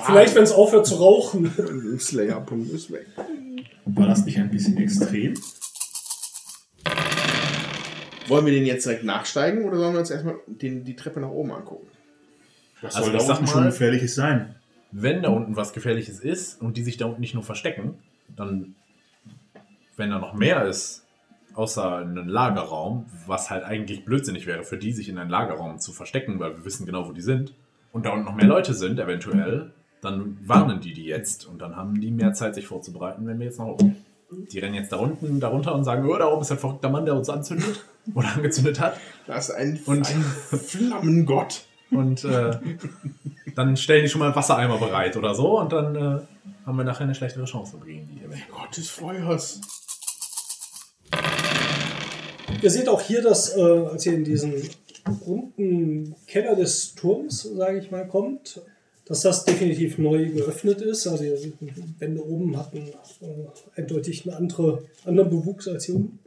Vielleicht, 0.07 0.35
wenn 0.37 0.45
es 0.45 0.53
aufhört 0.53 0.87
zu 0.87 0.95
rauchen. 0.95 1.99
Slayer-Punkt 1.99 2.71
ist 2.73 2.91
weg. 2.93 3.07
War 3.87 4.07
das 4.07 4.25
nicht 4.25 4.39
ein 4.39 4.51
bisschen 4.51 4.79
extrem? 4.79 5.35
Wollen 8.31 8.47
wir 8.47 8.53
den 8.53 8.65
jetzt 8.67 8.87
direkt 8.87 9.05
nachsteigen 9.05 9.65
oder 9.65 9.77
sollen 9.79 9.93
wir 9.93 10.01
uns 10.01 10.11
erstmal 10.11 10.37
den, 10.47 10.85
die 10.85 10.97
Treppe 10.97 11.21
nach 11.21 11.29
oben 11.31 11.53
angucken? 11.53 11.87
Was 12.81 12.97
Also 12.97 13.07
soll 13.11 13.17
ich 13.17 13.21
da 13.23 13.27
sag 13.27 13.35
unten 13.41 13.45
mal- 13.47 13.53
schon 13.53 13.65
gefährliches 13.65 14.15
sein? 14.15 14.55
Wenn 14.93 15.23
da 15.23 15.29
unten 15.29 15.55
was 15.57 15.73
Gefährliches 15.73 16.19
ist 16.21 16.61
und 16.61 16.77
die 16.77 16.83
sich 16.83 16.97
da 16.97 17.07
unten 17.07 17.21
nicht 17.21 17.35
nur 17.35 17.43
verstecken, 17.45 17.95
dann, 18.35 18.75
wenn 19.97 20.11
da 20.11 20.19
noch 20.19 20.35
mehr 20.35 20.65
ist, 20.67 21.05
außer 21.55 21.99
einen 21.99 22.29
Lagerraum, 22.29 23.07
was 23.27 23.51
halt 23.51 23.65
eigentlich 23.65 24.05
blödsinnig 24.05 24.47
wäre 24.47 24.65
für 24.65 24.79
die, 24.79 24.93
sich 24.93 25.09
in 25.09 25.19
einen 25.19 25.31
Lagerraum 25.31 25.79
zu 25.79 25.93
verstecken, 25.93 26.41
weil 26.41 26.57
wir 26.57 26.65
wissen 26.65 26.87
genau, 26.87 27.07
wo 27.09 27.13
die 27.13 27.21
sind, 27.21 27.55
und 27.93 28.07
da 28.07 28.11
unten 28.11 28.25
noch 28.25 28.35
mehr 28.35 28.47
Leute 28.47 28.73
sind, 28.75 28.99
eventuell, 28.99 29.73
dann 30.01 30.39
warnen 30.45 30.81
die 30.81 30.93
die 30.93 31.05
jetzt 31.05 31.45
und 31.47 31.61
dann 31.61 31.77
haben 31.77 32.01
die 32.01 32.11
mehr 32.11 32.33
Zeit, 32.33 32.55
sich 32.55 32.67
vorzubereiten, 32.67 33.27
wenn 33.27 33.39
wir 33.39 33.47
jetzt 33.47 33.59
nach 33.59 33.67
oben 33.67 33.79
gehen. 33.93 34.05
Die 34.31 34.59
rennen 34.59 34.75
jetzt 34.75 34.93
da 34.93 34.97
unten, 34.97 35.41
darunter 35.41 35.75
und 35.75 35.85
sagen, 35.85 36.07
oh, 36.09 36.17
da 36.17 36.29
oben 36.29 36.43
ist 36.43 36.53
ein 36.53 36.59
verrückter 36.59 36.89
Mann, 36.89 37.05
der 37.05 37.15
uns 37.17 37.29
anzündet 37.29 37.85
oder 38.15 38.29
angezündet 38.35 38.79
hat. 38.81 38.97
Da 39.27 39.37
ist 39.37 39.51
ein, 39.51 39.81
Und- 39.87 40.09
ein 40.09 40.23
Flammengott. 40.23 41.63
Und 41.91 42.23
äh, 42.25 42.57
dann 43.57 43.77
stellen 43.77 44.05
die 44.05 44.09
schon 44.09 44.21
mal 44.21 44.27
einen 44.27 44.37
Wassereimer 44.37 44.79
bereit 44.79 45.17
oder 45.17 45.35
so 45.35 45.59
und 45.59 45.73
dann 45.73 45.97
äh, 45.97 46.21
haben 46.65 46.77
wir 46.77 46.85
nachher 46.85 47.03
eine 47.03 47.17
schlechtere 47.17 47.47
Chance 47.47 47.79
gegen 47.85 48.07
die. 48.07 48.19
eventuell. 48.21 48.43
Gott 48.53 48.77
des 48.77 48.89
Feuers. 48.89 49.61
Ihr 52.63 52.71
seht 52.71 52.89
auch 52.89 53.01
hier, 53.01 53.23
dass, 53.23 53.57
äh, 53.57 53.61
als 53.61 54.07
ihr 54.07 54.13
in 54.15 54.23
diesen 54.25 54.55
runden 55.27 56.15
Keller 56.29 56.55
des 56.55 56.95
Turms, 56.95 57.43
sage 57.43 57.79
ich 57.79 57.91
mal, 57.91 58.07
kommt, 58.07 58.61
dass 59.11 59.23
das 59.23 59.45
definitiv 59.45 59.99
neu 59.99 60.31
geöffnet 60.31 60.83
ist. 60.83 61.05
Also 61.09 61.25
die 61.25 61.53
Wände 61.99 62.25
oben 62.25 62.57
hatten 62.57 62.79
äh, 62.79 63.81
eindeutig 63.81 64.25
einen 64.25 64.37
andere, 64.37 64.85
anderen 65.05 65.31
Bewuchs 65.31 65.67
als 65.67 65.87
hier 65.87 65.97
unten. 65.97 66.21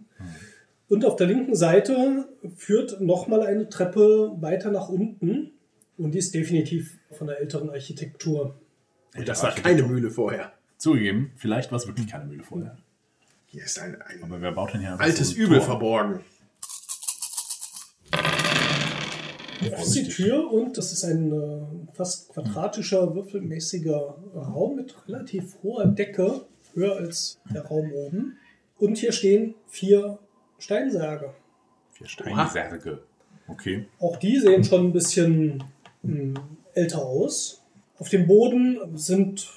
Und 0.89 1.05
auf 1.05 1.15
der 1.15 1.27
linken 1.27 1.55
Seite 1.55 2.27
führt 2.57 2.99
nochmal 2.99 3.41
eine 3.43 3.69
Treppe 3.69 4.33
weiter 4.41 4.69
nach 4.69 4.89
unten. 4.89 5.51
Und 5.97 6.11
die 6.11 6.17
ist 6.19 6.35
definitiv 6.35 6.97
von 7.11 7.27
der 7.27 7.39
älteren 7.39 7.69
Architektur. 7.69 8.59
Und 9.15 9.29
das 9.29 9.41
war 9.43 9.55
keine 9.55 9.83
Mühle 9.83 10.11
vorher. 10.11 10.51
Zugegeben, 10.77 11.31
vielleicht 11.37 11.71
war 11.71 11.77
es 11.77 11.87
wirklich 11.87 12.07
keine 12.07 12.25
Mühle 12.25 12.43
vorher. 12.43 12.77
Hier 13.45 13.63
ist 13.63 13.79
ein, 13.79 13.95
ein 14.01 14.23
Aber 14.23 14.41
wer 14.41 14.51
baut 14.51 14.73
denn 14.73 14.81
hier 14.81 14.99
altes 14.99 15.29
so 15.29 15.35
ein 15.35 15.41
Übel 15.41 15.57
Tor? 15.59 15.67
verborgen. 15.67 16.19
Das 19.71 19.87
ist 19.87 19.95
die 19.95 20.07
Tür 20.07 20.51
und 20.51 20.77
das 20.77 20.91
ist 20.91 21.03
ein 21.03 21.31
äh, 21.31 21.93
fast 21.93 22.29
quadratischer, 22.33 23.13
würfelmäßiger 23.15 24.17
Raum 24.35 24.75
mit 24.75 24.95
relativ 25.07 25.57
hoher 25.63 25.85
Decke, 25.85 26.41
höher 26.73 26.95
als 26.97 27.39
der 27.53 27.65
Raum 27.65 27.91
oben. 27.93 28.37
Und 28.79 28.97
hier 28.97 29.11
stehen 29.11 29.55
vier 29.67 30.19
Steinsärge. 30.57 31.33
Vier 31.91 32.07
Steinsärge. 32.07 33.03
Okay. 33.47 33.85
Auch 33.99 34.17
die 34.17 34.39
sehen 34.39 34.63
schon 34.63 34.87
ein 34.87 34.93
bisschen 34.93 35.63
mh, 36.01 36.39
älter 36.73 37.05
aus. 37.05 37.61
Auf 37.99 38.09
dem 38.09 38.27
Boden 38.27 38.97
sind 38.97 39.47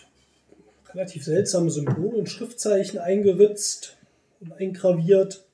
relativ 0.92 1.24
seltsame 1.24 1.70
Symbole 1.70 2.18
und 2.18 2.28
Schriftzeichen 2.28 2.98
eingeritzt 2.98 3.96
und 4.40 4.52
eingraviert. 4.52 5.45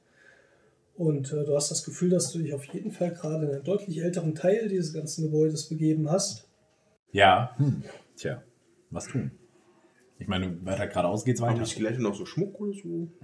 Und 0.94 1.32
äh, 1.32 1.44
du 1.44 1.54
hast 1.54 1.70
das 1.70 1.84
Gefühl, 1.84 2.10
dass 2.10 2.32
du 2.32 2.38
dich 2.38 2.52
auf 2.54 2.64
jeden 2.66 2.92
Fall 2.92 3.12
gerade 3.12 3.46
in 3.46 3.52
einen 3.52 3.64
deutlich 3.64 4.02
älteren 4.02 4.34
Teil 4.34 4.68
dieses 4.68 4.92
ganzen 4.92 5.24
Gebäudes 5.24 5.68
begeben 5.68 6.10
hast. 6.10 6.48
Ja. 7.12 7.54
Hm. 7.56 7.82
Tja, 8.16 8.42
was 8.90 9.06
tun? 9.06 9.32
Ich 10.18 10.28
meine, 10.28 10.64
weiter 10.64 10.86
geradeaus 10.86 11.24
geht's 11.24 11.40
Haben 11.40 11.54
weiter. 11.54 11.64
die 11.64 11.70
Skelette 11.70 12.00
noch 12.00 12.14
so 12.14 12.26
Schmuck 12.26 12.60
oder 12.60 12.72
so? 12.72 13.08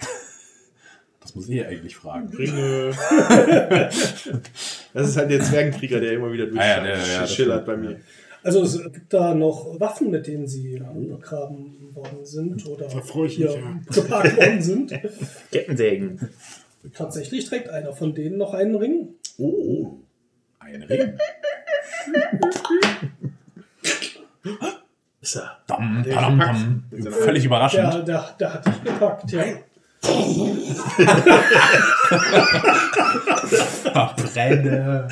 Das 1.21 1.35
muss 1.35 1.49
ich 1.49 1.67
eigentlich 1.67 1.95
fragen. 1.95 2.29
Ringe. 2.35 2.91
das 4.95 5.09
ist 5.09 5.17
halt 5.17 5.31
der 5.31 5.43
Zwergenkrieger, 5.43 6.01
der 6.01 6.13
immer 6.13 6.33
wieder 6.33 6.47
Ah 6.57 6.65
ja, 6.65 6.87
ja, 6.87 7.19
durchschillert 7.19 7.67
bei 7.67 7.77
mir. 7.77 8.01
Also 8.43 8.63
es 8.63 8.83
gibt 8.93 9.13
da 9.13 9.35
noch 9.35 9.79
Waffen, 9.79 10.11
mit 10.11 10.27
denen 10.27 10.47
sie 10.47 10.81
begraben 11.11 11.95
worden 11.95 12.25
sind 12.25 12.67
oder 12.67 12.89
hier 12.89 13.23
mich, 13.23 13.39
ja. 13.39 13.51
geparkt 13.93 14.37
worden 14.39 14.63
sind. 14.63 14.95
Kettensägen. 15.53 16.31
Tatsächlich 16.95 17.45
trägt 17.49 17.69
einer 17.69 17.93
von 17.93 18.15
denen 18.15 18.39
noch 18.39 18.55
einen 18.55 18.75
Ring. 18.77 19.09
Oh. 19.39 19.99
Ein 20.59 20.83
Ring. 20.83 21.17
Ist 25.21 25.37
er. 25.37 25.59
Dam, 25.67 26.03
Der 26.05 26.15
padam, 26.15 26.39
gepackt. 26.39 26.59
dam. 26.59 26.85
Seiner 26.93 27.17
Völlig 27.17 27.45
überraschend. 27.45 27.93
Der, 27.93 28.03
der, 28.03 28.35
der 28.39 28.55
hat 28.55 28.67
dich 28.67 28.83
gepackt, 28.85 29.31
ja. 29.33 29.45
Verbrenne. 33.93 35.09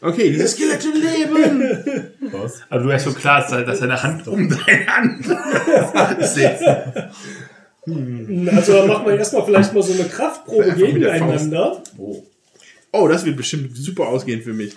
Okay, 0.00 0.30
diese 0.30 0.48
Skelette 0.48 0.88
leben. 0.88 2.10
Was? 2.32 2.62
Aber 2.68 2.82
du 2.82 2.92
hast 2.92 3.04
so 3.04 3.12
klar, 3.12 3.40
dass 3.48 3.64
dass 3.64 3.78
seine 3.78 4.02
Hand 4.02 4.26
um 4.28 4.48
deine 4.48 4.86
Hand 4.86 5.24
sitzt. 6.24 6.64
Also 7.86 8.72
dann 8.72 8.88
machen 8.88 9.06
wir 9.06 9.16
erstmal 9.16 9.44
vielleicht 9.44 9.72
mal 9.72 9.82
so 9.82 9.92
eine 9.92 10.08
Kraftprobe 10.08 10.72
gegeneinander. 10.72 11.82
Oh, 12.92 13.08
das 13.08 13.24
wird 13.24 13.36
bestimmt 13.36 13.76
super 13.76 14.08
ausgehen 14.08 14.42
für 14.42 14.52
mich. 14.52 14.76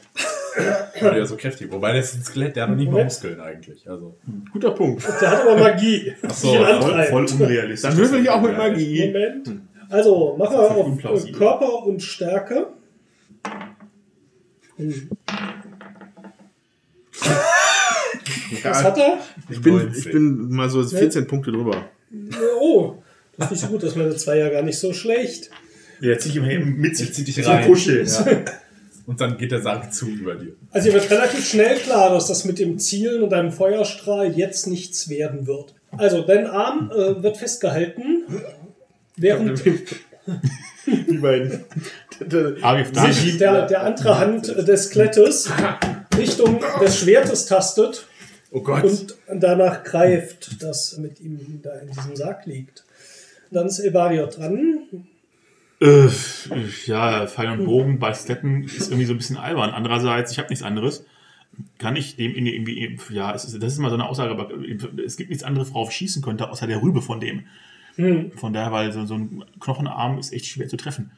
Der 1.02 1.26
so 1.26 1.38
kräftig. 1.38 1.72
Wobei 1.72 1.94
der 1.94 2.02
ist 2.02 2.16
ein 2.16 2.24
Skelett, 2.24 2.56
der 2.56 2.64
hat 2.64 2.70
noch 2.72 2.78
nicht 2.78 2.92
mal. 2.92 3.04
Muskeln 3.04 3.40
eigentlich. 3.40 3.90
Also. 3.90 4.18
Guter 4.52 4.72
Punkt. 4.72 5.04
Der 5.22 5.32
hat 5.32 5.42
aber 5.42 5.58
Magie. 5.58 6.14
so, 6.34 6.52
die 6.52 6.58
ihn 6.58 6.82
voll-. 6.82 7.04
Voll 7.06 7.26
unrealistisch. 7.26 7.90
Dann 7.90 7.98
würfel 7.98 8.22
ich 8.22 8.30
auch 8.30 8.42
mit 8.42 8.58
Magie. 8.58 9.08
Moment. 9.08 9.62
Also 9.90 10.36
machen 10.38 10.54
wir 10.54 10.62
Das 10.62 10.70
auf 10.72 10.78
äh, 10.78 10.82
unplausibel. 10.82 11.40
Körper 11.40 11.84
und 11.86 12.02
Stärke. 12.02 12.68
Hm. 14.78 15.10
Was 18.64 18.84
hat 18.84 18.98
er? 18.98 19.20
Ich 19.50 19.62
bin, 19.62 19.78
19. 19.78 19.98
ich 19.98 20.12
bin 20.12 20.50
mal 20.50 20.70
so 20.70 20.84
14 20.84 21.28
Punkte 21.28 21.52
drüber. 21.52 21.86
Oh, 22.60 22.96
das 23.38 23.48
ist 23.48 23.52
nicht 23.52 23.62
so 23.62 23.68
gut. 23.68 23.84
Das 23.84 23.90
ist 23.92 23.96
meine 23.96 24.16
zwei 24.16 24.38
ja 24.38 24.50
gar 24.50 24.62
nicht 24.62 24.78
so 24.78 24.94
schlecht. 24.94 25.50
Der 26.02 26.18
zieht 26.20 26.36
ihm 26.36 26.78
mit 26.78 26.98
sich. 26.98 27.14
zieht 27.14 27.28
dich 27.28 27.46
rein. 27.46 27.66
Kuscheln. 27.66 28.08
Und 29.06 29.20
dann 29.22 29.38
geht 29.38 29.52
der 29.52 29.62
Sarg 29.62 29.92
zu 29.92 30.08
über 30.08 30.36
dir. 30.36 30.54
Also 30.72 30.90
ihr 30.90 30.94
wird 30.94 31.10
relativ 31.10 31.48
schnell 31.48 31.78
klar, 31.78 32.12
dass 32.12 32.28
das 32.28 32.46
mit 32.46 32.60
dem 32.60 32.78
Zielen 32.78 33.24
und 33.24 33.34
einem 33.34 33.52
Feuerstrahl 33.52 34.38
jetzt 34.38 34.68
nichts 34.68 35.10
werden 35.10 35.48
wird. 35.48 35.74
Also 35.98 36.22
dein 36.22 36.46
Arm 36.46 36.92
äh, 36.92 37.24
wird 37.24 37.38
festgehalten, 37.38 38.26
während. 39.16 39.64
Arif 42.62 42.92
sich 43.14 43.38
der, 43.38 43.66
der 43.66 43.84
andere 43.84 44.20
Hand 44.20 44.48
des 44.48 44.86
Skelettes 44.86 45.50
Richtung 46.18 46.60
des 46.82 47.00
Schwertes 47.00 47.46
tastet 47.46 48.06
Oh 48.52 48.62
Gott. 48.62 48.84
und 49.28 49.40
danach 49.42 49.84
greift, 49.84 50.62
das 50.64 50.98
mit 50.98 51.20
ihm 51.20 51.60
da 51.62 51.74
in 51.80 51.88
diesem 51.90 52.16
Sarg 52.16 52.46
liegt. 52.46 52.84
Dann 53.52 53.68
ist 53.68 53.80
Elbario 53.80 54.26
dran. 54.28 54.80
Äh, 55.82 56.08
ja, 56.86 57.26
Pfeil 57.28 57.52
und 57.60 57.66
Bogen 57.66 58.00
bei 58.00 58.14
Steppen 58.14 58.64
ist 58.64 58.90
irgendwie 58.90 59.06
so 59.06 59.14
ein 59.14 59.18
bisschen 59.18 59.38
albern. 59.38 59.70
Andererseits, 59.70 60.32
ich 60.32 60.38
habe 60.40 60.50
nichts 60.50 60.64
anderes. 60.64 61.06
Kann 61.78 61.96
ich 61.96 62.16
dem 62.16 62.34
in- 62.36 62.46
irgendwie, 62.46 62.92
ja, 63.14 63.34
es 63.34 63.46
ist, 63.46 63.62
das 63.62 63.74
ist 63.74 63.80
mal 63.80 63.90
so 63.90 63.96
eine 63.96 64.08
Aussage, 64.08 64.32
aber 64.32 64.50
es 65.06 65.18
gibt 65.18 65.30
nichts 65.30 65.44
anderes, 65.44 65.74
worauf 65.74 65.90
ich 65.90 65.96
schießen 65.98 66.22
könnte, 66.22 66.50
außer 66.50 66.68
der 66.68 66.82
Rübe 66.82 67.02
von 67.02 67.20
dem. 67.20 67.44
Von 68.38 68.54
daher, 68.54 68.72
weil 68.72 68.92
so, 68.94 69.06
so 69.06 69.16
ein 69.16 69.44
Knochenarm 69.60 70.20
ist 70.20 70.32
echt 70.32 70.46
schwer 70.46 70.68
zu 70.70 70.78
treffen. 70.78 71.12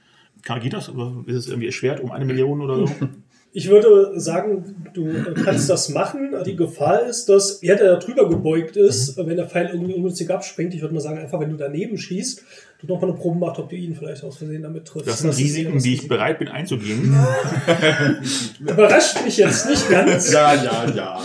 Kann, 0.43 0.59
geht 0.61 0.73
das? 0.73 0.87
Ist 0.87 1.35
es 1.35 1.47
irgendwie 1.47 1.67
erschwert 1.67 1.99
um 1.99 2.11
eine 2.11 2.25
Million 2.25 2.59
oder 2.61 2.87
so? 2.87 2.91
Ich 3.53 3.69
würde 3.69 4.17
sagen, 4.19 4.85
du 4.93 5.33
kannst 5.43 5.69
das 5.69 5.89
machen. 5.89 6.33
Die 6.45 6.55
Gefahr 6.55 7.05
ist, 7.05 7.27
dass 7.27 7.61
er, 7.61 7.75
der 7.75 7.95
da 7.95 7.99
drüber 7.99 8.29
gebeugt 8.29 8.77
ist, 8.77 9.17
wenn 9.17 9.35
der 9.35 9.49
Pfeil 9.49 9.69
irgendwie 9.73 9.93
ungünstig 9.93 10.29
abspringt, 10.29 10.73
ich 10.73 10.81
würde 10.81 10.93
mal 10.93 11.01
sagen, 11.01 11.17
einfach 11.19 11.39
wenn 11.39 11.49
du 11.49 11.57
daneben 11.57 11.97
schießt, 11.97 12.43
du 12.79 12.87
nochmal 12.87 13.09
eine 13.09 13.19
Probe 13.19 13.39
machst, 13.39 13.59
ob 13.59 13.69
du 13.69 13.75
ihn 13.75 13.93
vielleicht 13.93 14.23
aus 14.23 14.37
Versehen 14.37 14.63
damit 14.63 14.85
triffst. 14.85 15.09
Das 15.09 15.19
sind 15.19 15.31
ist 15.31 15.39
Risiken, 15.39 15.73
das 15.73 15.83
die 15.83 15.93
ich 15.95 16.07
bereit 16.07 16.39
bin 16.39 16.47
einzugehen. 16.47 17.13
Überrascht 18.61 19.23
mich 19.25 19.35
jetzt 19.37 19.69
nicht 19.69 19.89
ganz. 19.89 20.31
Ja, 20.31 20.53
ja, 20.53 20.89
ja. 20.89 21.21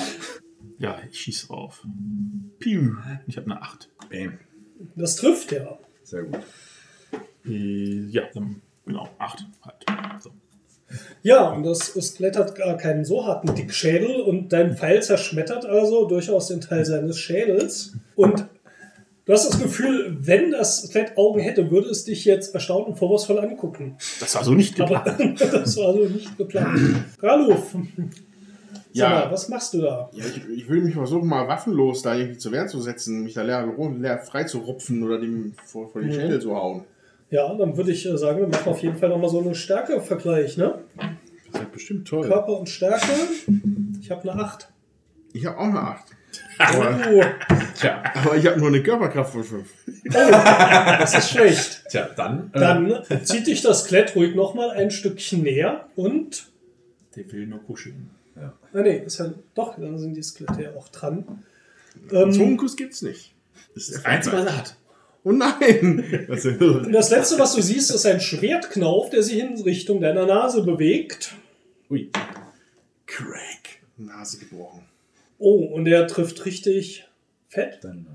Ja, 0.78 0.98
ich 1.08 1.18
schieße 1.20 1.46
drauf. 1.46 1.82
Piu. 2.58 2.92
Ich 3.26 3.36
habe 3.36 3.50
eine 3.50 3.62
8. 3.62 3.88
Bam. 4.10 4.38
Das 4.94 5.16
trifft 5.16 5.52
ja. 5.52 5.78
Sehr 6.02 6.24
gut. 6.24 6.40
Äh, 7.46 8.06
Ja, 8.10 8.22
genau, 8.84 9.08
8 9.18 9.46
halt. 9.62 10.22
So. 10.22 10.30
Ja, 11.22 11.50
und 11.50 11.64
das 11.64 11.86
Skelett 12.00 12.36
hat 12.36 12.54
gar 12.54 12.76
keinen 12.76 13.04
so 13.04 13.26
harten 13.26 13.54
Dickschädel 13.54 14.20
und 14.20 14.52
dein 14.52 14.76
Pfeil 14.76 15.02
zerschmettert 15.02 15.66
also 15.66 16.06
durchaus 16.06 16.48
den 16.48 16.60
Teil 16.60 16.84
seines 16.84 17.18
Schädels. 17.18 17.92
Und 18.14 18.46
du 19.24 19.32
hast 19.32 19.48
das 19.48 19.60
Gefühl, 19.60 20.16
wenn 20.20 20.52
das 20.52 20.84
Skelett 20.84 21.16
Augen 21.16 21.40
hätte, 21.40 21.70
würde 21.70 21.88
es 21.88 22.04
dich 22.04 22.24
jetzt 22.24 22.54
erstaunt 22.54 22.86
und 22.86 22.96
vorwurfsvoll 22.98 23.40
angucken. 23.40 23.96
Das 24.20 24.34
war 24.36 24.44
so 24.44 24.52
nicht 24.52 24.80
Aber 24.80 25.02
geplant. 25.02 25.40
das 25.52 25.76
war 25.76 25.92
so 25.92 26.04
nicht 26.04 26.38
geplant. 26.38 26.78
Raluf, 27.20 27.74
Ja. 28.92 29.10
mal, 29.10 29.32
was 29.32 29.48
machst 29.48 29.74
du 29.74 29.82
da? 29.82 30.08
Ja, 30.12 30.24
ich, 30.24 30.48
ich 30.56 30.68
will 30.68 30.80
mich 30.82 30.94
versuchen, 30.94 31.26
mal 31.28 31.48
waffenlos 31.48 32.02
da 32.02 32.14
irgendwie 32.14 32.38
zur 32.38 32.52
Wehr 32.52 32.68
zu 32.68 32.80
setzen, 32.80 33.24
mich 33.24 33.34
da 33.34 33.42
leer, 33.42 33.66
leer 33.98 34.18
frei 34.18 34.44
zu 34.44 34.58
rupfen 34.58 35.02
oder 35.02 35.18
dem 35.18 35.54
vor, 35.64 35.90
vor 35.90 36.00
den 36.00 36.12
Schädel 36.12 36.40
zu 36.40 36.54
hauen. 36.54 36.84
Ja, 37.30 37.52
dann 37.54 37.76
würde 37.76 37.90
ich 37.92 38.06
äh, 38.06 38.16
sagen, 38.16 38.40
wir 38.40 38.48
machen 38.48 38.68
auf 38.68 38.80
jeden 38.82 38.96
Fall 38.96 39.08
nochmal 39.08 39.30
so 39.30 39.40
einen 39.40 39.54
Stärke-Vergleich, 39.54 40.56
ne? 40.56 40.78
Das 41.52 41.60
wird 41.62 41.72
bestimmt 41.72 42.08
toll. 42.08 42.26
Körper 42.26 42.58
und 42.58 42.68
Stärke. 42.68 43.06
Ich 44.00 44.10
habe 44.10 44.30
eine 44.30 44.42
8. 44.42 44.68
Ich 45.32 45.44
habe 45.46 45.58
auch 45.58 45.64
eine 45.64 45.80
8. 45.80 46.04
Aber, 46.58 46.98
Oh, 47.10 47.22
Tja, 47.78 48.02
aber 48.14 48.36
ich 48.36 48.46
habe 48.46 48.58
nur 48.58 48.68
eine 48.68 48.82
Körperkraft 48.82 49.32
von 49.32 49.44
5. 49.44 49.74
das 50.04 51.14
ist 51.18 51.30
schlecht. 51.30 51.84
tja 51.90 52.08
dann. 52.16 52.50
äh, 52.54 52.60
Dann 52.60 53.24
zieht 53.24 53.46
dich 53.46 53.60
das 53.62 53.84
Skelett 53.84 54.14
ruhig 54.16 54.34
nochmal 54.34 54.70
ein 54.70 54.90
Stückchen 54.90 55.42
näher 55.42 55.86
und. 55.96 56.46
Der 57.14 57.30
will 57.32 57.46
nur 57.46 57.62
kuscheln. 57.62 58.10
Ah, 58.36 58.52
nee, 58.72 58.98
ist 58.98 59.18
ja 59.18 59.32
doch, 59.54 59.78
dann 59.78 59.98
sind 59.98 60.14
die 60.14 60.22
Skelette 60.22 60.62
ja 60.62 60.70
auch 60.76 60.88
dran. 60.88 61.42
Ähm, 62.10 62.32
Zungenkuss 62.32 62.76
gibt's 62.76 63.02
nicht. 63.02 63.34
Das 63.74 63.88
ist 63.88 64.04
der 64.04 64.10
Einzige, 64.10 64.36
was 64.38 64.46
er 64.46 64.56
hat. 64.56 64.76
Oh 65.26 65.32
nein! 65.32 66.26
Und 66.28 66.92
das 66.92 67.10
letzte, 67.10 67.36
was 67.40 67.56
du 67.56 67.60
siehst, 67.60 67.90
ist 67.90 68.06
ein 68.06 68.20
Schwertknauf, 68.20 69.10
der 69.10 69.24
sich 69.24 69.40
in 69.40 69.60
Richtung 69.60 70.00
deiner 70.00 70.24
Nase 70.24 70.62
bewegt. 70.62 71.34
Ui. 71.90 72.12
Crack. 73.06 73.80
Nase 73.96 74.38
gebrochen. 74.38 74.82
Oh, 75.38 75.64
und 75.64 75.84
der 75.86 76.06
trifft 76.06 76.44
richtig 76.46 77.08
fett. 77.48 77.80
Dann, 77.82 78.06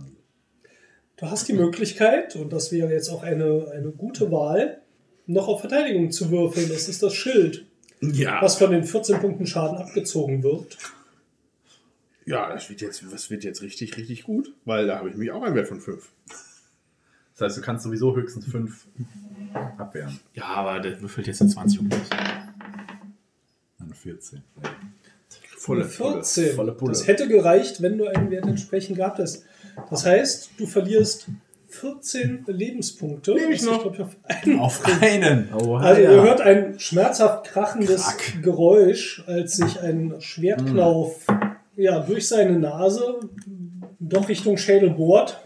Du 1.17 1.25
hast 1.29 1.49
die 1.49 1.53
Möglichkeit, 1.53 2.37
und 2.37 2.53
das 2.53 2.71
wäre 2.71 2.91
jetzt 2.93 3.09
auch 3.09 3.23
eine, 3.23 3.67
eine 3.73 3.91
gute 3.91 4.31
Wahl, 4.31 4.79
noch 5.27 5.49
auf 5.49 5.59
Verteidigung 5.59 6.11
zu 6.11 6.31
würfeln. 6.31 6.69
Das 6.69 6.87
ist 6.87 7.03
das 7.03 7.13
Schild, 7.13 7.65
Ja. 7.99 8.41
was 8.41 8.55
von 8.55 8.71
den 8.71 8.85
14 8.85 9.19
Punkten 9.19 9.45
Schaden 9.45 9.77
abgezogen 9.77 10.43
wird. 10.43 10.77
Ja, 12.25 12.53
das 12.53 12.69
wird 12.69 12.79
jetzt, 12.79 13.03
das 13.11 13.29
wird 13.29 13.43
jetzt 13.43 13.61
richtig, 13.61 13.97
richtig 13.97 14.23
gut, 14.23 14.53
weil 14.63 14.87
da 14.87 14.97
habe 14.99 15.09
ich 15.09 15.15
mich 15.17 15.29
auch 15.31 15.43
einen 15.43 15.55
Wert 15.55 15.67
von 15.67 15.81
5. 15.81 16.09
das 17.41 17.49
heißt, 17.49 17.57
du 17.57 17.61
kannst 17.65 17.83
sowieso 17.83 18.15
höchstens 18.15 18.45
fünf 18.45 18.85
abwehren. 19.77 20.19
Ja, 20.33 20.45
aber 20.45 20.79
der 20.79 21.01
würfelt 21.01 21.25
jetzt 21.27 21.41
in 21.41 21.49
20 21.49 21.79
um 21.79 21.89
das. 21.89 21.99
Dann 23.79 23.93
14. 23.93 24.43
Volle, 25.57 25.85
14. 25.85 26.55
volle 26.55 26.71
Pulle. 26.73 26.91
Das 26.91 27.07
hätte 27.07 27.27
gereicht, 27.27 27.81
wenn 27.81 27.97
du 27.97 28.05
einen 28.07 28.29
Wert 28.31 28.45
entsprechend 28.45 28.97
gehabt 28.97 29.19
hättest. 29.19 29.45
Das 29.89 30.05
heißt, 30.05 30.51
du 30.57 30.65
verlierst 30.67 31.27
14 31.69 32.45
Lebenspunkte. 32.47 33.33
Nehme 33.33 33.53
ich 33.53 33.61
was 33.61 33.65
noch. 33.67 33.81
glaub 33.81 33.93
ich, 33.95 34.01
auf 34.01 34.15
einen 34.25 34.59
Auf 34.59 35.01
einen. 35.01 35.49
Oh, 35.53 35.75
Also 35.77 36.01
ihr 36.01 36.21
hört 36.21 36.41
ein 36.41 36.79
schmerzhaft 36.79 37.45
krachendes 37.45 38.03
Krack. 38.17 38.43
Geräusch, 38.43 39.23
als 39.27 39.55
sich 39.57 39.79
ein 39.81 40.15
Schwertknauf 40.19 41.25
Hm. 41.27 41.51
ja, 41.75 41.99
durch 41.99 42.27
seine 42.27 42.59
Nase 42.59 43.19
doch 43.99 44.27
Richtung 44.29 44.57
Schädel 44.57 44.89
bohrt 44.91 45.41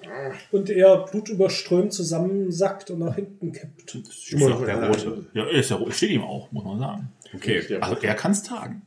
und 0.52 0.70
er 0.70 1.06
blutüberströmt 1.06 1.94
zusammensackt 1.94 2.92
und 2.92 3.00
nach 3.00 3.16
hinten 3.16 3.52
kippt. 3.52 3.98
Immer 4.32 4.50
noch 4.50 4.66
der 4.66 4.88
rote. 4.88 5.26
Ja, 5.34 5.44
er 5.46 5.52
ist 5.60 5.70
ja, 5.72 5.80
steht 5.92 6.12
ihm 6.12 6.24
auch, 6.24 6.52
muss 6.52 6.64
man 6.64 6.80
sagen. 6.80 7.12
Okay. 7.34 7.78
Also 7.82 7.98
er 8.02 8.16
kann 8.16 8.32
es 8.32 8.44
tragen. 8.44 8.82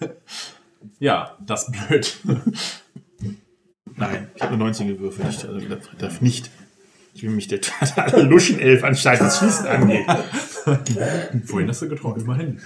Ja, 0.98 1.36
das 1.44 1.68
ist 1.68 1.88
blöd. 1.88 2.18
Nein, 3.96 4.30
ich 4.34 4.42
habe 4.42 4.54
eine 4.54 4.64
19 4.64 4.88
gewürfelt. 4.88 5.28
Ich 5.30 5.48
also, 5.48 5.68
darf, 5.68 5.88
darf 5.96 6.20
nicht. 6.20 6.50
Ich 7.14 7.22
bin 7.22 7.36
mich 7.36 7.46
der 7.46 7.60
totale 7.60 8.22
Luschenelf 8.28 8.82
anstatt 8.82 9.20
das 9.20 9.38
Schießen 9.38 9.66
angeht. 9.66 10.06
Vorhin 11.44 11.68
hast 11.68 11.82
du 11.82 11.88
getroffen, 11.88 12.22
immerhin. 12.22 12.60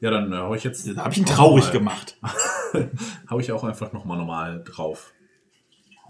Ja, 0.00 0.10
dann 0.10 0.32
äh, 0.32 0.36
hau 0.36 0.54
ich 0.54 0.64
jetzt. 0.64 0.88
Da 0.88 1.04
habe 1.04 1.12
ich 1.12 1.18
ihn 1.18 1.26
traurig 1.26 1.66
mal- 1.66 1.72
gemacht. 1.72 2.16
Hau 3.28 3.38
ich 3.38 3.52
auch 3.52 3.64
einfach 3.64 3.92
nochmal 3.92 4.16
normal 4.18 4.62
drauf. 4.64 5.12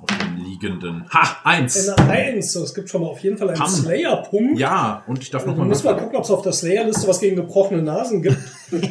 Auf 0.03 0.19
den 0.19 0.45
liegenden. 0.45 1.05
Ha! 1.13 1.37
Eins! 1.45 1.89
Eine 1.89 2.11
1, 2.11 2.55
es 2.57 2.75
gibt 2.75 2.91
schon 2.91 3.03
mal 3.03 3.09
auf 3.09 3.21
jeden 3.21 3.39
Fall 3.39 3.51
einen. 3.51 3.67
Slayer-Punkt. 3.69 4.59
Ja, 4.59 5.03
und 5.07 5.23
ich 5.23 5.31
darf 5.31 5.45
Du 5.45 5.51
nochmal 5.51 5.67
musst 5.69 5.85
mal 5.85 5.97
gucken, 5.97 6.17
ob 6.17 6.25
es 6.25 6.31
auf 6.31 6.43
der 6.43 6.53
Slayer-Liste 6.53 7.07
was 7.09 7.21
gegen 7.21 7.37
gebrochene 7.37 7.83
Nasen 7.83 8.23
gibt. 8.23 8.39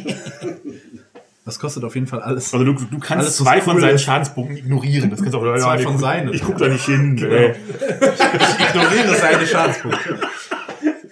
Das 1.44 1.58
kostet 1.58 1.82
auf 1.82 1.96
jeden 1.96 2.06
Fall 2.06 2.22
alles. 2.22 2.52
Also 2.54 2.64
du, 2.64 2.72
du 2.74 3.00
kannst 3.00 3.24
Alles, 3.26 3.36
zwei 3.38 3.56
cool 3.56 3.62
von 3.62 3.80
seinen 3.80 3.96
ist. 3.96 4.02
Schadenspunkten 4.04 4.56
ignorieren. 4.58 5.10
Das 5.10 5.18
kannst 5.18 5.34
du 5.34 5.38
auch 5.38 5.58
Zwei 5.58 5.76
ich 5.78 5.82
von 5.82 5.98
seinen. 5.98 6.32
Ich 6.32 6.40
guck 6.42 6.56
da 6.56 6.68
nicht 6.68 6.84
hin. 6.84 7.16
Genau. 7.16 7.34
ey. 7.34 7.54
Ich 7.80 8.68
ignoriere 8.68 9.16
seine 9.16 9.44
Schadenspunkte. 9.44 10.18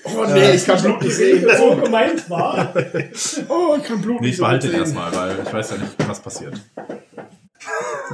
Oh 0.05 0.24
nee, 0.32 0.52
ich 0.52 0.64
kann 0.64 0.81
Blut 0.81 1.02
nicht 1.02 1.14
sehen. 1.16 1.44
so 1.59 1.77
gemeint 1.77 2.31
war. 2.31 2.72
Oh, 3.48 3.74
ich 3.77 3.82
kann 3.85 4.01
Blut 4.01 4.20
Nee, 4.20 4.28
nicht 4.28 4.35
ich 4.36 4.40
behalte 4.40 4.68
den 4.68 4.70
sehen. 4.72 4.81
erstmal, 4.97 5.14
weil 5.16 5.39
ich 5.44 5.52
weiß 5.52 5.70
ja 5.72 5.77
nicht, 5.78 6.09
was 6.09 6.20
passiert. 6.20 6.55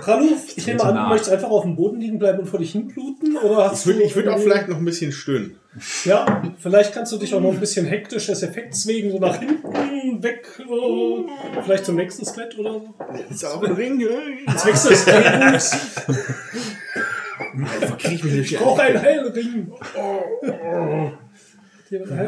Raluf, 0.02 0.56
ich 0.56 0.66
nehme 0.66 0.82
an, 0.82 0.94
nah. 0.94 1.04
du 1.04 1.08
möchtest 1.10 1.32
einfach 1.32 1.50
auf 1.50 1.62
dem 1.62 1.76
Boden 1.76 2.00
liegen 2.00 2.18
bleiben 2.18 2.40
und 2.40 2.46
vor 2.46 2.58
dich 2.58 2.72
hinbluten? 2.72 3.36
Oder 3.38 3.70
hast 3.70 3.80
Ich 3.80 3.86
würde 3.86 4.00
du 4.00 4.04
ich 4.04 4.16
würd 4.16 4.28
auch 4.28 4.38
vielleicht 4.38 4.68
noch 4.68 4.76
ein 4.76 4.84
bisschen 4.84 5.12
stöhnen. 5.12 5.58
Ja, 6.04 6.42
vielleicht 6.58 6.94
kannst 6.94 7.12
du 7.12 7.18
dich 7.18 7.34
auch 7.34 7.40
noch 7.40 7.52
ein 7.52 7.60
bisschen 7.60 7.86
hektisch 7.86 8.26
des 8.26 8.42
Effekts 8.42 8.86
wegen 8.86 9.10
so 9.10 9.18
nach 9.18 9.38
hinten 9.38 10.22
weg, 10.22 10.48
äh, 10.58 11.62
vielleicht 11.62 11.84
zum 11.84 11.96
nächsten 11.96 12.24
Skelett 12.24 12.58
oder 12.58 12.72
so. 12.72 12.94
Da 13.40 13.48
auch 13.48 13.62
ein 13.62 13.72
Ring? 13.72 14.02
Als 14.46 14.66
Wechsel 14.66 14.90
des 14.90 15.04
Drehbuchs. 15.04 15.76
Verkrieg 17.80 18.12
ich 18.12 18.24
mich 18.24 18.32
nicht. 18.32 18.52
Ich 18.52 18.58
brauche 18.58 18.82
einen 18.82 19.00
Heilring. 19.00 19.72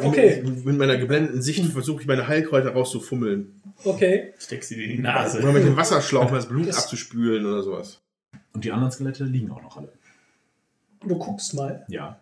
Okay, 0.03 0.43
Mit 0.65 0.79
meiner 0.79 0.97
geblendeten 0.97 1.43
Sicht 1.43 1.65
versuche 1.73 2.03
ich 2.03 2.07
meine 2.07 2.27
Heilkräuter 2.29 2.71
rauszufummeln. 2.73 3.61
okay. 3.85 4.33
Steckst 4.39 4.69
sie 4.71 4.77
dir 4.77 4.85
in 4.85 4.91
die 4.91 4.99
Nase. 5.03 5.39
Oder 5.41 5.53
mit 5.53 5.65
dem 5.65 5.77
Wasserschlauch 5.77 6.31
das 6.31 6.49
Blut 6.49 6.69
Das- 6.69 6.85
abzuspülen 6.85 7.45
oder 7.47 7.63
sowas. 7.63 8.01
Und 8.53 8.65
die 8.65 8.73
anderen 8.73 8.91
Skelette 8.93 9.25
liegen 9.25 9.51
auch 9.51 9.63
noch 9.63 9.77
alle. 9.77 9.93
Du 11.07 11.17
guckst 11.19 11.55
mal. 11.55 11.85
Ja. 11.89 12.21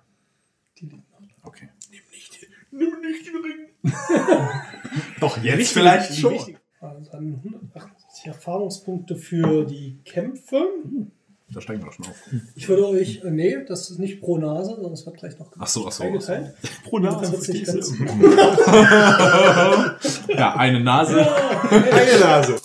Die 0.78 0.86
liegen 0.86 1.02
noch. 1.12 1.46
Okay. 1.46 1.68
Nimm 1.90 2.00
nicht, 2.10 2.46
nimm 2.70 3.00
nicht 3.00 3.26
den 3.26 3.36
Ring. 3.36 3.92
Doch, 5.20 5.38
jetzt 5.42 5.72
vielleicht 5.72 6.10
Die 6.16 6.20
schon. 6.20 6.34
wichtigen- 6.34 6.58
Also 6.80 7.10
dann 7.10 7.34
178 7.42 8.26
Erfahrungspunkte 8.26 9.16
für 9.16 9.64
die 9.64 9.98
Kämpfe. 10.04 10.62
Da 11.48 11.60
steigen 11.60 11.80
wir 11.80 11.86
doch 11.86 11.92
schon 11.92 12.06
auf. 12.06 12.16
Ich 12.56 12.68
würde 12.68 12.88
euch, 12.88 13.22
äh, 13.24 13.30
nee, 13.30 13.56
das 13.68 13.88
ist 13.90 13.98
nicht 14.00 14.20
pro 14.20 14.36
Nase, 14.36 14.70
sondern 14.74 14.92
es 14.92 15.06
wird 15.06 15.16
gleich 15.16 15.38
noch 15.38 15.46
Ach 15.58 15.66
so, 15.66 15.86
ach 15.86 15.92
so. 15.92 16.02
eingeteilt. 16.02 16.52
Pro 16.84 16.98
Nase. 16.98 17.20
nicht 17.30 17.44
verstehst 17.44 17.66
ganz- 17.72 17.92
du? 17.96 18.04
Ja, 20.36 20.56
eine 20.56 20.80
Nase. 20.80 21.20
Eine 21.70 22.18
Nase. 22.20 22.56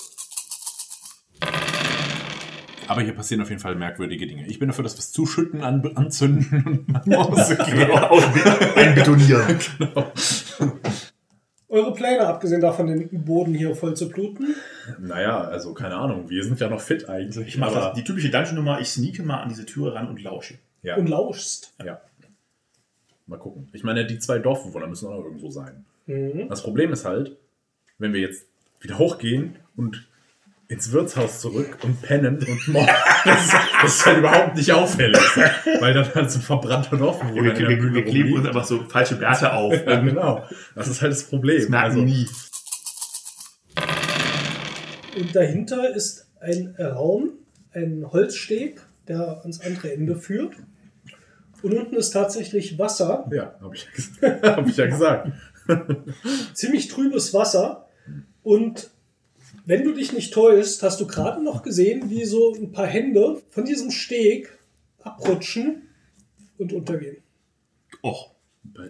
Aber 2.88 3.02
hier 3.04 3.14
passieren 3.14 3.42
auf 3.42 3.50
jeden 3.50 3.62
Fall 3.62 3.76
merkwürdige 3.76 4.26
Dinge. 4.28 4.48
Ich 4.48 4.60
bin 4.60 4.68
dafür, 4.68 4.84
dass 4.84 4.96
wir 4.96 5.00
es 5.00 5.12
zuschütten, 5.14 5.62
an, 5.64 5.90
anzünden 5.96 6.86
und 6.92 7.08
nach 7.08 7.30
Hause 7.30 7.56
gehen. 7.66 7.90
Einbetonieren. 8.76 9.60
Eure 11.72 11.94
Pläne, 11.94 12.28
abgesehen 12.28 12.60
davon, 12.62 12.88
den 12.88 13.24
Boden 13.26 13.54
hier 13.54 13.74
voll 13.76 13.96
zu 13.96 14.10
bluten. 14.10 14.56
Naja, 15.00 15.40
also 15.42 15.74
keine 15.74 15.96
Ahnung. 15.96 16.30
Wir 16.30 16.44
sind 16.44 16.60
ja 16.60 16.70
noch 16.70 16.82
fit 16.82 17.08
eigentlich. 17.08 17.48
Ich 17.48 17.58
mache 17.58 17.82
aber- 17.82 17.94
die 17.96 18.04
typische 18.04 18.30
Dungeon-Nummer. 18.30 18.82
Ich 18.82 18.90
sneake 18.90 19.24
mal 19.24 19.38
an 19.42 19.50
diese 19.50 19.66
Türe 19.66 19.96
ran 19.96 20.10
und 20.10 20.22
lausche. 20.22 20.56
Ja. 20.84 20.98
und 20.98 21.08
lauschst. 21.08 21.74
ja. 21.84 22.02
Mal 23.28 23.38
gucken. 23.38 23.70
Ich 23.72 23.84
meine, 23.84 24.06
die 24.06 24.20
zwei 24.20 24.40
Dorfbewohner 24.40 24.88
müssen 24.88 25.08
auch 25.08 25.12
noch 25.18 25.24
irgendwo 25.24 25.50
sein. 25.50 25.86
Das 26.50 26.62
Problem 26.64 26.92
ist 26.92 27.06
halt, 27.06 27.38
wenn 28.00 28.12
wir 28.14 28.20
jetzt 28.20 28.46
wieder 28.82 28.98
hochgehen 28.98 29.56
und 29.78 30.06
ins 30.72 30.92
Wirtshaus 30.92 31.40
zurück 31.42 31.78
und 31.84 32.02
pennen 32.02 32.38
und 32.38 32.68
morgen, 32.70 32.88
das, 33.26 33.46
ist- 33.46 33.54
das 33.82 33.96
ist 33.96 34.06
halt 34.06 34.18
überhaupt 34.20 34.56
nicht 34.56 34.72
auffällig. 34.72 35.20
Weil 35.80 35.94
dann 35.94 36.14
halt 36.16 36.32
so 36.32 36.40
ein 36.40 36.42
verbrannter 36.42 36.98
Dorfbewohner 36.98 37.44
Wir, 37.44 37.52
in 37.52 37.58
der 37.60 37.70
wir, 37.70 37.78
Mühle 37.78 37.94
wir 37.96 38.06
kleben 38.06 38.34
uns 38.34 38.48
einfach 38.48 38.64
so 38.66 38.84
falsche 38.86 39.16
Bärte 39.16 39.52
auf. 39.54 39.74
Ja, 39.86 40.00
genau. 40.00 40.44
Das 40.76 40.88
ist 40.88 41.02
halt 41.02 41.12
das 41.12 41.24
Problem. 41.24 41.60
Das 41.60 41.70
merken 41.70 41.96
die 41.98 42.02
nie. 42.04 42.28
Und 45.18 45.36
dahinter 45.36 45.94
ist 45.94 46.28
ein 46.40 46.76
Raum, 46.80 47.32
ein 47.74 48.06
Holzsteg, 48.12 48.82
der 49.08 49.42
ans 49.42 49.60
andere 49.62 49.94
Ende 49.94 50.16
führt. 50.16 50.54
Und 51.62 51.74
unten 51.74 51.96
ist 51.96 52.12
tatsächlich 52.12 52.80
Wasser, 52.80 53.28
Ja, 53.32 53.54
habe 53.62 53.76
ich, 53.76 53.88
ja 54.22 54.42
hab 54.56 54.68
ich 54.68 54.78
ja 54.78 54.88
gesagt. 54.88 55.32
ziemlich 56.54 56.88
trübes 56.88 57.34
Wasser. 57.34 57.88
Und 58.42 58.90
wenn 59.66 59.84
du 59.84 59.94
dich 59.94 60.14
nicht 60.14 60.34
täuschst, 60.34 60.84
hast 60.84 61.00
du 61.00 61.08
gerade 61.08 61.44
noch 61.44 61.64
gesehen, 61.64 62.10
wie 62.10 62.26
so 62.26 62.54
ein 62.54 62.72
paar 62.72 62.88
Hände 62.88 63.42
von 63.50 63.66
diesem 63.66 63.92
Steg 63.92 64.58
abrutschen 65.04 65.84
und 66.58 66.74
untergehen. 66.74 67.18
Och, 68.04 68.32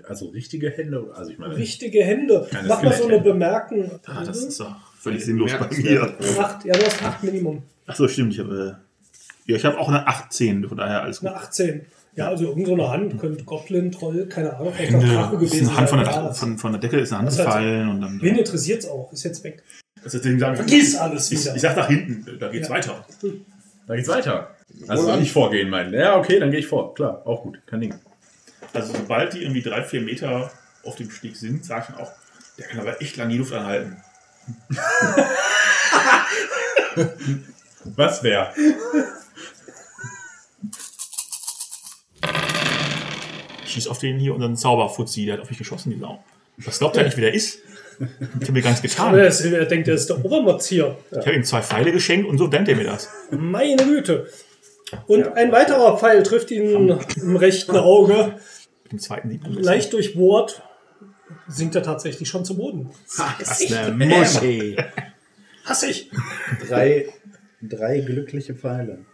Also 0.08 0.30
richtige 0.30 0.70
Hände, 0.70 1.12
also 1.14 1.32
ich 1.32 1.38
meine, 1.38 1.56
Richtige 1.56 2.04
Hände. 2.04 2.48
Mach 2.68 2.84
mal 2.84 2.94
so 2.94 3.08
eine. 3.08 3.20
Bemerkung. 3.20 3.92
ah, 4.06 4.24
das 4.24 4.44
ist 4.44 4.60
doch 4.60 4.76
völlig 5.00 5.24
sinnlos 5.26 5.52
bei 5.58 5.76
mir. 5.78 6.16
Acht, 6.40 6.66
ja, 6.66 6.74
du 6.74 6.86
hast 6.86 7.04
acht 7.04 7.24
Minimum. 7.24 7.64
Achso, 7.88 8.08
stimmt. 8.08 8.34
Ich 8.34 8.40
habe 8.40 8.78
äh, 8.78 9.52
ja, 9.52 9.56
ich 9.58 9.66
habe 9.66 9.78
auch 9.80 9.90
eine 9.90 10.08
18, 10.08 10.68
von 10.68 10.78
daher 10.78 11.04
alles 11.04 11.20
gut. 11.20 11.30
Eine 11.30 11.38
18. 11.38 11.86
Ja, 12.16 12.28
also 12.28 12.46
irgend 12.46 12.68
so 12.68 12.74
eine 12.74 12.90
Hand 12.90 13.18
könnte 13.20 13.44
Goblin, 13.46 13.92
Troll, 13.92 14.28
keine 14.28 14.56
Ahnung, 14.56 14.74
vielleicht 14.74 14.94
auch 14.96 15.02
Hände, 15.02 15.16
Drache 15.16 15.36
ist 15.36 15.52
gewesen 15.52 15.68
eine 15.70 15.78
Hand 15.78 15.90
von 15.90 16.00
der, 16.00 16.34
von, 16.34 16.58
von 16.58 16.72
der 16.74 16.82
Decke 16.82 17.00
ist 17.00 17.12
eine 17.14 17.20
Hand 17.20 17.30
ist 17.30 17.38
halt 17.40 17.48
gefallen 17.48 17.90
und 17.90 18.02
dann. 18.02 18.22
Wen 18.22 18.36
interessiert 18.38 18.84
es 18.84 18.90
auch? 18.90 19.12
Ist 19.14 19.24
jetzt 19.24 19.44
weg. 19.44 19.64
Das 20.04 20.14
ist 20.14 20.24
deswegen 20.24 20.40
sagen, 20.40 20.56
Vergiss 20.56 20.96
alles 20.96 21.32
ich, 21.32 21.42
wieder. 21.42 21.56
ich 21.56 21.62
sag 21.62 21.76
nach 21.78 21.88
hinten, 21.88 22.40
da 22.40 22.48
geht's 22.50 22.68
Ja. 22.68 22.74
weiter. 22.74 23.06
da 23.88 23.96
geht's 23.96 24.08
weiter. 24.10 24.56
Also 24.88 25.12
an. 25.12 25.20
nicht 25.20 25.32
vorgehen 25.32 25.70
meinen. 25.70 25.94
Ja, 25.94 26.16
okay, 26.18 26.40
dann 26.40 26.50
gehe 26.52 26.60
ich 26.60 26.68
vor. 26.68 26.94
Klar, 26.96 27.22
auch 27.26 27.44
gut. 27.44 27.60
Kein 27.68 27.82
Ding. 27.82 27.96
Also 28.74 28.94
sobald 28.94 29.34
die 29.34 29.42
irgendwie 29.44 29.62
drei, 29.62 29.84
vier 29.84 30.02
Meter 30.02 30.50
auf 30.84 30.96
dem 30.96 31.12
Steg 31.12 31.36
sind, 31.36 31.66
sage 31.66 31.86
ich 31.90 31.96
dann 31.96 32.04
auch, 32.06 32.12
der 32.58 32.68
kann 32.68 32.80
aber 32.80 33.02
echt 33.02 33.18
lange 33.18 33.34
die 33.34 33.38
Luft 33.40 33.54
anhalten. 33.54 33.98
Was 37.84 38.24
wäre? 38.24 38.54
Ich 43.66 43.72
schieß 43.74 43.88
auf 43.88 44.00
den 44.00 44.20
hier 44.20 44.34
unseren 44.34 44.56
Zauberfuzzi, 44.56 45.26
der 45.26 45.36
hat 45.36 45.42
auf 45.42 45.50
mich 45.50 45.58
geschossen, 45.58 45.92
die 45.92 46.00
Sau. 46.00 46.24
Was 46.58 46.80
glaubt 46.80 46.98
er 46.98 47.04
nicht, 47.04 47.18
wer 47.18 47.26
der 47.26 47.34
ist? 47.34 47.60
Ich 48.40 48.48
habe 48.48 48.52
mir 48.54 48.66
Aber 48.66 48.82
getan. 48.82 49.16
er, 49.16 49.28
ist, 49.28 49.42
er 49.42 49.66
denkt, 49.66 49.88
er 49.88 49.96
ist 49.96 50.10
der 50.10 50.24
Obermotz 50.24 50.68
hier. 50.68 50.98
Ich 51.12 51.18
habe 51.18 51.34
ihm 51.34 51.44
zwei 51.44 51.62
Pfeile 51.62 51.92
geschenkt 51.92 52.28
und 52.28 52.38
so 52.38 52.48
denkt 52.48 52.70
er 52.70 52.76
mir 52.76 52.86
das. 52.86 53.10
Meine 53.32 53.84
Güte. 53.84 54.28
Und 55.08 55.28
ein 55.38 55.52
weiterer 55.52 55.98
Pfeil 55.98 56.24
trifft 56.24 56.52
ihn 56.52 57.00
im 57.16 57.36
rechten 57.36 57.76
Auge. 57.76 58.36
Im 58.90 59.00
zweiten 59.00 59.40
man 59.42 59.54
Leicht 59.54 59.94
durchbohrt. 59.94 60.64
Sinkt 61.48 61.76
er 61.76 61.84
tatsächlich 61.84 62.28
schon 62.28 62.44
zu 62.44 62.58
Boden. 62.58 62.90
Das 63.40 63.62
ist 63.62 63.74
eine 63.74 64.06
Muschi. 64.06 64.78
Hass 65.66 65.84
ich. 65.84 66.10
Drei, 66.68 67.08
drei 67.62 68.00
glückliche 68.00 68.54
Pfeile. 68.54 69.06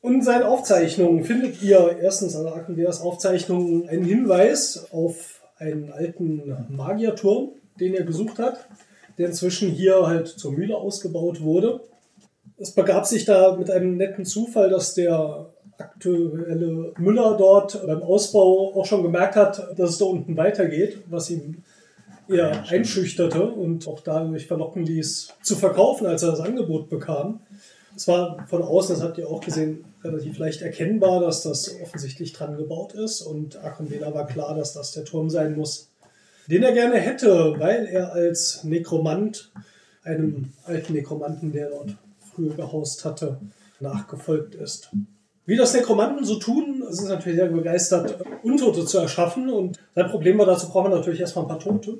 Und 0.00 0.14
in 0.14 0.22
seinen 0.22 0.44
Aufzeichnungen 0.44 1.24
findet 1.24 1.60
ihr 1.62 1.98
erstens 2.00 2.36
an 2.36 2.46
Akenveas 2.46 3.00
Aufzeichnungen 3.00 3.88
einen 3.88 4.04
Hinweis 4.04 4.86
auf 4.92 5.42
einen 5.58 5.90
alten 5.90 6.66
Magierturm, 6.68 7.54
den 7.80 7.94
er 7.94 8.04
gesucht 8.04 8.38
hat, 8.38 8.66
der 9.18 9.28
inzwischen 9.28 9.70
hier 9.70 10.06
halt 10.06 10.28
zur 10.28 10.52
Mühle 10.52 10.76
ausgebaut 10.76 11.40
wurde. 11.40 11.80
Es 12.58 12.72
begab 12.72 13.06
sich 13.06 13.24
da 13.24 13.56
mit 13.56 13.70
einem 13.70 13.96
netten 13.96 14.24
Zufall, 14.24 14.70
dass 14.70 14.94
der 14.94 15.50
aktuelle 15.78 16.92
Müller 16.98 17.36
dort 17.36 17.86
beim 17.86 18.02
Ausbau 18.02 18.74
auch 18.74 18.86
schon 18.86 19.02
gemerkt 19.02 19.36
hat, 19.36 19.78
dass 19.78 19.90
es 19.90 19.98
da 19.98 20.06
unten 20.06 20.36
weitergeht, 20.36 21.02
was 21.08 21.30
ihm 21.30 21.62
eher 22.28 22.64
einschüchterte 22.68 23.50
und 23.50 23.86
auch 23.86 24.00
dadurch 24.00 24.46
verlocken 24.46 24.84
ließ, 24.84 25.34
zu 25.42 25.54
verkaufen, 25.54 26.06
als 26.06 26.22
er 26.22 26.30
das 26.30 26.40
Angebot 26.40 26.88
bekam. 26.88 27.40
Es 27.94 28.08
war 28.08 28.46
von 28.48 28.62
außen, 28.62 28.94
das 28.94 29.04
habt 29.04 29.16
ihr 29.18 29.28
auch 29.28 29.40
gesehen, 29.40 29.84
relativ 30.04 30.38
leicht 30.38 30.60
erkennbar, 30.60 31.20
dass 31.20 31.42
das 31.42 31.80
offensichtlich 31.82 32.32
dran 32.32 32.56
gebaut 32.56 32.92
ist. 32.92 33.22
Und 33.22 33.62
Akonvela 33.62 34.12
war 34.12 34.26
klar, 34.26 34.54
dass 34.54 34.74
das 34.74 34.92
der 34.92 35.04
Turm 35.04 35.30
sein 35.30 35.56
muss, 35.56 35.88
den 36.48 36.62
er 36.62 36.72
gerne 36.72 36.96
hätte, 36.96 37.54
weil 37.58 37.86
er 37.86 38.12
als 38.12 38.64
Nekromant 38.64 39.50
einem 40.06 40.52
alten 40.64 40.92
Nekromanten, 40.92 41.52
der 41.52 41.70
dort 41.70 41.96
früher 42.32 42.54
gehaust 42.54 43.04
hatte, 43.04 43.40
nachgefolgt 43.80 44.54
ist. 44.54 44.90
Wie 45.44 45.56
das 45.56 45.74
Nekromanten 45.74 46.24
so 46.24 46.36
tun, 46.38 46.82
es 46.88 47.00
ist 47.00 47.08
natürlich 47.08 47.38
sehr 47.38 47.48
begeistert, 47.48 48.16
Untote 48.42 48.84
zu 48.84 48.98
erschaffen. 48.98 49.48
Und 49.48 49.78
sein 49.94 50.08
Problem 50.08 50.38
war, 50.38 50.46
dazu 50.46 50.68
braucht 50.68 50.88
man 50.88 50.98
natürlich 50.98 51.20
erstmal 51.20 51.44
ein 51.44 51.48
paar 51.48 51.60
Tote. 51.60 51.98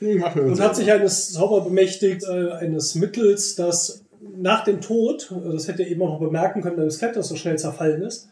Und 0.00 0.60
hat 0.60 0.76
sich 0.76 0.90
eines 0.90 1.32
Zauber 1.32 1.62
bemächtigt, 1.62 2.24
äh, 2.24 2.52
eines 2.52 2.94
Mittels, 2.94 3.56
das 3.56 4.04
nach 4.36 4.64
dem 4.64 4.80
Tod, 4.80 5.32
das 5.44 5.68
hätte 5.68 5.82
ihr 5.82 5.90
eben 5.90 6.02
auch 6.02 6.12
noch 6.12 6.20
bemerken 6.20 6.62
können, 6.62 6.76
weil 6.76 6.86
das 6.86 6.94
Skelett 6.94 7.16
das 7.16 7.28
so 7.28 7.36
schnell 7.36 7.58
zerfallen 7.58 8.02
ist. 8.02 8.28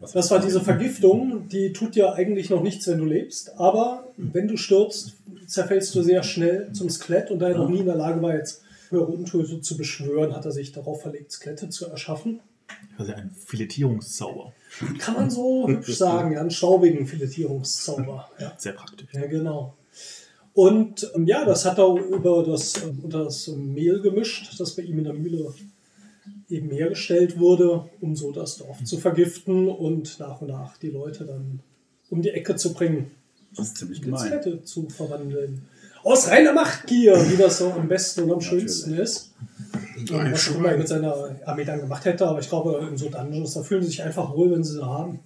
Das 0.00 0.30
war 0.30 0.40
diese 0.40 0.60
Vergiftung, 0.62 1.48
die 1.48 1.72
tut 1.72 1.94
ja 1.94 2.14
eigentlich 2.14 2.48
noch 2.48 2.62
nichts, 2.62 2.88
wenn 2.88 2.98
du 2.98 3.04
lebst, 3.04 3.58
aber 3.58 4.08
wenn 4.16 4.48
du 4.48 4.56
stirbst, 4.56 5.14
zerfällst 5.46 5.94
du 5.94 6.02
sehr 6.02 6.22
schnell 6.22 6.72
zum 6.72 6.88
Skelett 6.88 7.30
und 7.30 7.40
da 7.40 7.50
er 7.50 7.58
noch 7.58 7.68
nie 7.68 7.80
in 7.80 7.86
der 7.86 7.96
Lage 7.96 8.22
war, 8.22 8.34
jetzt 8.34 8.62
höhere 8.88 9.06
Untote 9.06 9.60
zu 9.60 9.76
beschwören, 9.76 10.34
hat 10.34 10.46
er 10.46 10.52
sich 10.52 10.72
darauf 10.72 11.02
verlegt, 11.02 11.32
Skelette 11.32 11.68
zu 11.68 11.86
erschaffen. 11.86 12.40
Also 12.96 13.12
ein 13.12 13.30
Filetierungszauber. 13.46 14.52
Kann 14.98 15.14
man 15.14 15.30
so 15.30 15.68
hübsch 15.68 15.96
sagen, 15.96 16.32
ja, 16.32 16.40
einen 16.40 16.50
staubigen 16.50 17.06
Filetierungszauber. 17.06 18.30
Ja. 18.38 18.52
Sehr 18.56 18.72
praktisch. 18.72 19.08
Ja, 19.12 19.26
genau. 19.26 19.74
Und 20.54 21.10
ähm, 21.14 21.26
ja, 21.26 21.44
das 21.44 21.64
hat 21.64 21.78
er 21.78 21.94
über 21.94 22.44
das, 22.44 22.82
ähm, 22.82 23.00
unter 23.02 23.24
das 23.24 23.48
Mehl 23.48 24.00
gemischt, 24.00 24.58
das 24.58 24.74
bei 24.76 24.82
ihm 24.82 24.98
in 24.98 25.04
der 25.04 25.14
Mühle 25.14 25.52
eben 26.50 26.70
hergestellt 26.70 27.38
wurde, 27.38 27.84
um 28.00 28.16
so 28.16 28.32
das 28.32 28.56
Dorf 28.58 28.82
zu 28.84 28.98
vergiften 28.98 29.68
und 29.68 30.18
nach 30.18 30.40
und 30.40 30.48
nach 30.48 30.76
die 30.78 30.90
Leute 30.90 31.24
dann 31.24 31.60
um 32.10 32.22
die 32.22 32.30
Ecke 32.30 32.56
zu 32.56 32.72
bringen, 32.74 33.10
Das 33.56 33.68
ist 33.68 33.76
ziemlich 33.78 33.98
in 33.98 34.06
gemein. 34.06 34.20
Skelette 34.20 34.62
zu 34.64 34.88
verwandeln. 34.88 35.62
Aus 36.02 36.28
reiner 36.28 36.52
Machtgier, 36.52 37.14
wie 37.30 37.36
das 37.36 37.58
so 37.58 37.72
am 37.72 37.86
besten 37.88 38.22
und 38.22 38.32
am 38.32 38.40
schönsten 38.40 38.94
ist. 38.94 39.32
Und 39.98 40.32
was 40.32 40.48
er 40.48 40.76
mit 40.78 40.88
seiner 40.88 41.36
Armee 41.44 41.64
dann 41.64 41.80
gemacht 41.80 42.04
hätte, 42.06 42.26
aber 42.26 42.40
ich 42.40 42.48
glaube, 42.48 42.88
in 42.90 42.96
so 42.96 43.10
Dungeons, 43.10 43.54
da 43.54 43.62
fühlen 43.62 43.82
sie 43.82 43.88
sich 43.88 44.02
einfach 44.02 44.34
wohl, 44.34 44.50
wenn 44.50 44.64
sie 44.64 44.72
sie 44.74 44.84
haben. 44.84 45.20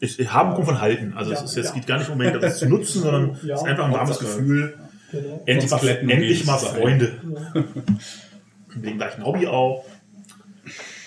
Ich, 0.00 0.18
ich 0.18 0.32
haben 0.32 0.54
kommt 0.54 0.66
von 0.66 0.80
halten. 0.80 1.12
Also 1.14 1.32
Ja, 1.32 1.38
es 1.38 1.44
ist 1.50 1.56
jetzt 1.56 1.66
ja. 1.70 1.74
geht 1.74 1.86
gar 1.86 1.98
nicht 1.98 2.08
unbedingt, 2.10 2.42
das 2.42 2.58
zu 2.58 2.68
nutzen, 2.68 3.02
sondern 3.02 3.38
Ja. 3.44 3.54
es 3.56 3.62
ist 3.62 3.68
einfach 3.68 3.84
ein 3.86 3.92
warmes 3.92 4.18
Gefühl. 4.18 4.74
Genau. 5.10 5.42
Endlich 5.44 5.72
endlich 5.72 6.46
mal. 6.46 6.58
Freunde. 6.58 7.20
Ja. 7.54 7.64
Mit 8.74 8.84
dem 8.86 8.96
gleichen 8.96 9.24
Hobby 9.26 9.46
auch. 9.46 9.84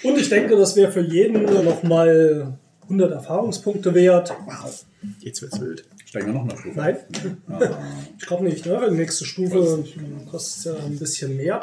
Und 0.04 0.18
ich 0.18 0.30
denke, 0.30 0.56
das 0.56 0.76
wäre 0.76 0.92
für 0.92 1.02
jeden 1.02 1.44
nochmal 1.64 2.58
100 2.84 3.12
Erfahrungspunkte 3.12 3.94
wert. 3.94 4.34
Jetzt 5.20 5.42
wird's 5.42 5.60
wild. 5.60 5.86
Steigen 6.06 6.28
wir 6.28 6.34
noch 6.34 6.44
eine 6.44 6.58
Stufe. 6.58 6.78
Nein, 6.78 6.98
Ah, 7.50 7.60
ich 8.20 8.26
glaube 8.26 8.44
nicht. 8.44 8.66
Ne? 8.66 8.88
Die 8.90 8.96
nächste 8.96 9.26
Stufe 9.26 9.84
kostet 10.30 10.66
ja 10.76 10.84
ein 10.86 10.98
bisschen 10.98 11.36
mehr. 11.36 11.62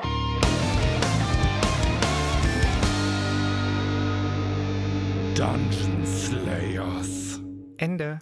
Dungeon 5.37 6.07
Slayers. 6.07 7.41
Ende. 7.79 8.21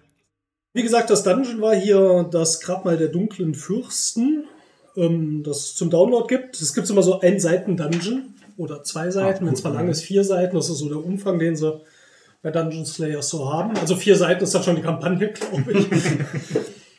Wie 0.72 0.82
gesagt, 0.82 1.10
das 1.10 1.22
Dungeon 1.22 1.60
war 1.60 1.74
hier 1.74 2.28
das 2.30 2.60
Grabmal 2.60 2.96
der 2.96 3.08
dunklen 3.08 3.54
Fürsten, 3.54 4.44
ähm, 4.96 5.42
das 5.42 5.58
es 5.58 5.74
zum 5.74 5.90
Download 5.90 6.26
gibt. 6.34 6.60
Es 6.60 6.74
gibt 6.74 6.88
immer 6.88 7.02
so 7.02 7.20
ein 7.20 7.40
Seiten-Dungeon 7.40 8.34
oder 8.60 8.82
zwei 8.82 9.10
Seiten. 9.10 9.46
Wenn 9.46 9.54
es 9.54 9.64
mal 9.64 9.72
lang 9.72 9.88
ist, 9.88 10.02
vier 10.02 10.22
Seiten. 10.22 10.54
Das 10.54 10.68
ist 10.68 10.78
so 10.78 10.88
der 10.88 11.02
Umfang, 11.02 11.38
den 11.38 11.56
sie 11.56 11.80
bei 12.42 12.50
Dungeon 12.50 12.84
Slayers 12.84 13.30
so 13.30 13.50
haben. 13.50 13.76
Also 13.78 13.96
vier 13.96 14.16
Seiten 14.16 14.44
ist 14.44 14.54
dann 14.54 14.62
schon 14.62 14.76
die 14.76 14.82
Kampagne, 14.82 15.32
glaube 15.32 15.72
ich. 15.72 15.86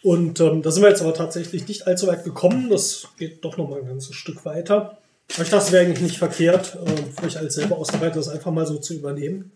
Und 0.04 0.40
ähm, 0.40 0.64
da 0.64 0.72
sind 0.72 0.82
wir 0.82 0.90
jetzt 0.90 1.02
aber 1.02 1.14
tatsächlich 1.14 1.68
nicht 1.68 1.86
allzu 1.86 2.08
weit 2.08 2.24
gekommen. 2.24 2.70
Das 2.70 3.08
geht 3.20 3.46
doch 3.46 3.58
noch 3.58 3.70
mal 3.70 3.80
ein 3.80 3.88
ganzes 3.88 4.16
Stück 4.16 4.44
weiter. 4.44 4.98
Aber 5.34 5.44
ich 5.44 5.50
dachte, 5.50 5.66
es 5.66 5.72
wäre 5.72 5.86
eigentlich 5.86 6.02
nicht 6.02 6.18
verkehrt, 6.18 6.78
äh, 6.84 7.20
für 7.20 7.28
euch 7.28 7.38
als 7.38 7.54
selber 7.54 7.78
Ausarbeiter 7.78 8.16
das 8.16 8.30
einfach 8.30 8.52
mal 8.52 8.66
so 8.66 8.78
zu 8.80 8.96
übernehmen. 8.96 9.52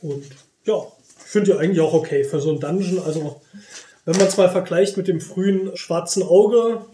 Und 0.00 0.24
ja, 0.64 0.80
ich 1.24 1.30
finde 1.32 1.52
die 1.52 1.58
eigentlich 1.58 1.80
auch 1.80 1.92
okay 1.92 2.22
für 2.22 2.40
so 2.40 2.52
ein 2.52 2.60
Dungeon. 2.60 3.02
Also, 3.04 3.40
wenn 4.04 4.16
man 4.16 4.28
es 4.28 4.36
mal 4.36 4.48
vergleicht 4.48 4.96
mit 4.96 5.08
dem 5.08 5.20
frühen 5.20 5.76
schwarzen 5.76 6.22
Auge, 6.22 6.86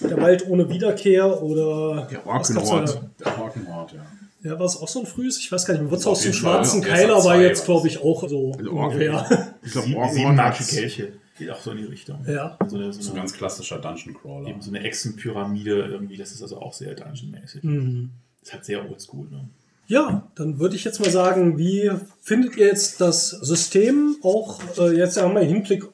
der 0.00 0.20
Wald 0.20 0.46
ohne 0.48 0.68
Wiederkehr 0.68 1.42
oder 1.42 2.06
Der 2.10 2.26
Orkenhort. 2.26 3.00
Der 3.20 3.38
Orkenhort, 3.38 3.92
ja. 3.92 4.00
Ja, 4.44 4.58
war 4.58 4.66
es 4.66 4.76
auch 4.76 4.86
so 4.86 5.00
ein 5.00 5.06
frühes? 5.06 5.36
Ich 5.38 5.50
weiß 5.50 5.66
gar 5.66 5.74
nicht 5.76 5.92
Auf 5.92 6.06
aus 6.06 6.20
dem 6.20 6.32
Fall, 6.32 6.40
schwarzen. 6.40 6.80
Keiler 6.80 7.16
SR2 7.18 7.24
war 7.24 7.40
jetzt, 7.40 7.64
glaube 7.64 7.88
ich, 7.88 8.00
auch 8.00 8.28
so 8.28 8.52
Also 8.56 8.70
ungefähr. 8.70 9.50
Ich 9.64 9.72
glaube, 9.72 10.36
hat's- 10.42 10.68
Kelche. 10.68 11.12
Geht 11.36 11.50
auch 11.50 11.60
so 11.60 11.70
in 11.72 11.78
die 11.78 11.84
Richtung. 11.84 12.24
Ja. 12.26 12.56
Also 12.60 12.78
so, 12.92 13.00
So 13.00 13.10
eine, 13.12 13.20
ganz 13.20 13.32
klassischer 13.32 13.78
Dungeon 13.78 14.14
Crawler. 14.20 14.48
eben 14.48 14.60
so 14.60 14.70
eine 14.70 14.80
Echsenpyramide 14.80 15.86
irgendwie, 15.90 16.16
das 16.16 16.32
ist 16.32 16.42
also 16.42 16.58
auch 16.60 16.72
sehr 16.72 16.94
Dungeon-mäßig. 16.94 17.62
Mhm. 17.64 18.10
Das 18.40 18.48
ist 18.48 18.54
halt 18.54 18.64
sehr 18.64 18.88
oldschool. 18.90 19.26
Ne? 19.30 19.48
Ja, 19.86 20.28
dann 20.34 20.58
würde 20.58 20.76
ich 20.76 20.84
jetzt 20.84 21.00
mal 21.00 21.10
sagen, 21.10 21.56
wie 21.58 21.90
findet 22.22 22.56
ihr 22.56 22.66
jetzt 22.66 23.00
das 23.00 23.30
System 23.30 24.16
auch 24.22 24.60
äh, 24.78 24.96
jetzt 24.96 25.20
haben 25.20 25.34
wir 25.34 25.42
im 25.42 25.48
Hinblick 25.48 25.84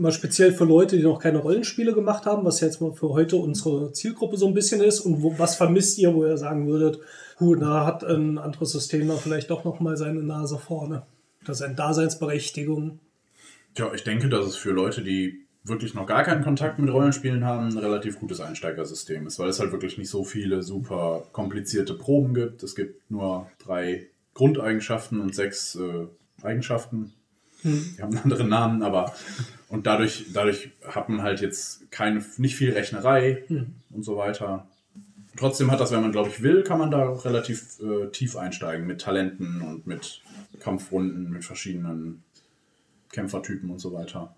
mal 0.00 0.12
speziell 0.12 0.52
für 0.52 0.64
Leute, 0.64 0.96
die 0.96 1.02
noch 1.02 1.18
keine 1.18 1.38
Rollenspiele 1.38 1.92
gemacht 1.92 2.26
haben, 2.26 2.44
was 2.44 2.60
jetzt 2.60 2.80
mal 2.80 2.92
für 2.92 3.10
heute 3.10 3.36
unsere 3.36 3.92
Zielgruppe 3.92 4.36
so 4.36 4.46
ein 4.46 4.54
bisschen 4.54 4.80
ist 4.80 5.00
und 5.00 5.22
wo, 5.22 5.38
was 5.38 5.56
vermisst 5.56 5.98
ihr, 5.98 6.14
wo 6.14 6.24
ihr 6.24 6.36
sagen 6.36 6.66
würdet, 6.66 7.00
gut, 7.36 7.62
da 7.62 7.86
hat 7.86 8.04
ein 8.04 8.38
anderes 8.38 8.72
System 8.72 9.08
da 9.08 9.14
vielleicht 9.14 9.50
doch 9.50 9.64
noch 9.64 9.80
mal 9.80 9.96
seine 9.96 10.22
Nase 10.22 10.58
vorne. 10.58 11.06
Das 11.44 11.60
ist 11.60 11.62
eine 11.62 11.74
Daseinsberechtigung. 11.74 13.00
Tja, 13.74 13.92
ich 13.94 14.04
denke, 14.04 14.28
dass 14.28 14.46
es 14.46 14.56
für 14.56 14.72
Leute, 14.72 15.02
die 15.02 15.46
wirklich 15.64 15.94
noch 15.94 16.06
gar 16.06 16.24
keinen 16.24 16.42
Kontakt 16.42 16.78
mit 16.78 16.92
Rollenspielen 16.92 17.44
haben, 17.44 17.68
ein 17.68 17.78
relativ 17.78 18.18
gutes 18.18 18.40
Einsteigersystem 18.40 19.26
ist, 19.26 19.38
weil 19.38 19.48
es 19.48 19.60
halt 19.60 19.72
wirklich 19.72 19.98
nicht 19.98 20.08
so 20.08 20.24
viele 20.24 20.62
super 20.62 21.26
komplizierte 21.32 21.94
Proben 21.94 22.34
gibt. 22.34 22.62
Es 22.62 22.74
gibt 22.74 23.10
nur 23.10 23.50
drei 23.58 24.08
Grundeigenschaften 24.34 25.20
und 25.20 25.34
sechs 25.34 25.76
äh, 25.76 26.06
Eigenschaften. 26.42 27.12
Die 27.64 28.02
haben 28.02 28.16
einen 28.16 28.24
anderen 28.24 28.48
Namen, 28.48 28.82
aber 28.82 29.14
und 29.68 29.86
dadurch, 29.86 30.26
dadurch 30.32 30.70
hat 30.84 31.08
man 31.08 31.22
halt 31.22 31.40
jetzt 31.40 31.90
keine, 31.90 32.24
nicht 32.38 32.56
viel 32.56 32.72
Rechnerei 32.72 33.44
und 33.90 34.04
so 34.04 34.16
weiter. 34.16 34.66
Trotzdem 35.36 35.70
hat 35.70 35.80
das, 35.80 35.92
wenn 35.92 36.02
man 36.02 36.12
glaube 36.12 36.28
ich 36.28 36.42
will, 36.42 36.64
kann 36.64 36.78
man 36.78 36.90
da 36.90 37.12
relativ 37.12 37.78
äh, 37.80 38.08
tief 38.08 38.36
einsteigen 38.36 38.86
mit 38.86 39.00
Talenten 39.00 39.62
und 39.62 39.86
mit 39.86 40.22
Kampfrunden, 40.58 41.30
mit 41.30 41.44
verschiedenen 41.44 42.22
Kämpfertypen 43.12 43.70
und 43.70 43.78
so 43.78 43.92
weiter. 43.92 44.34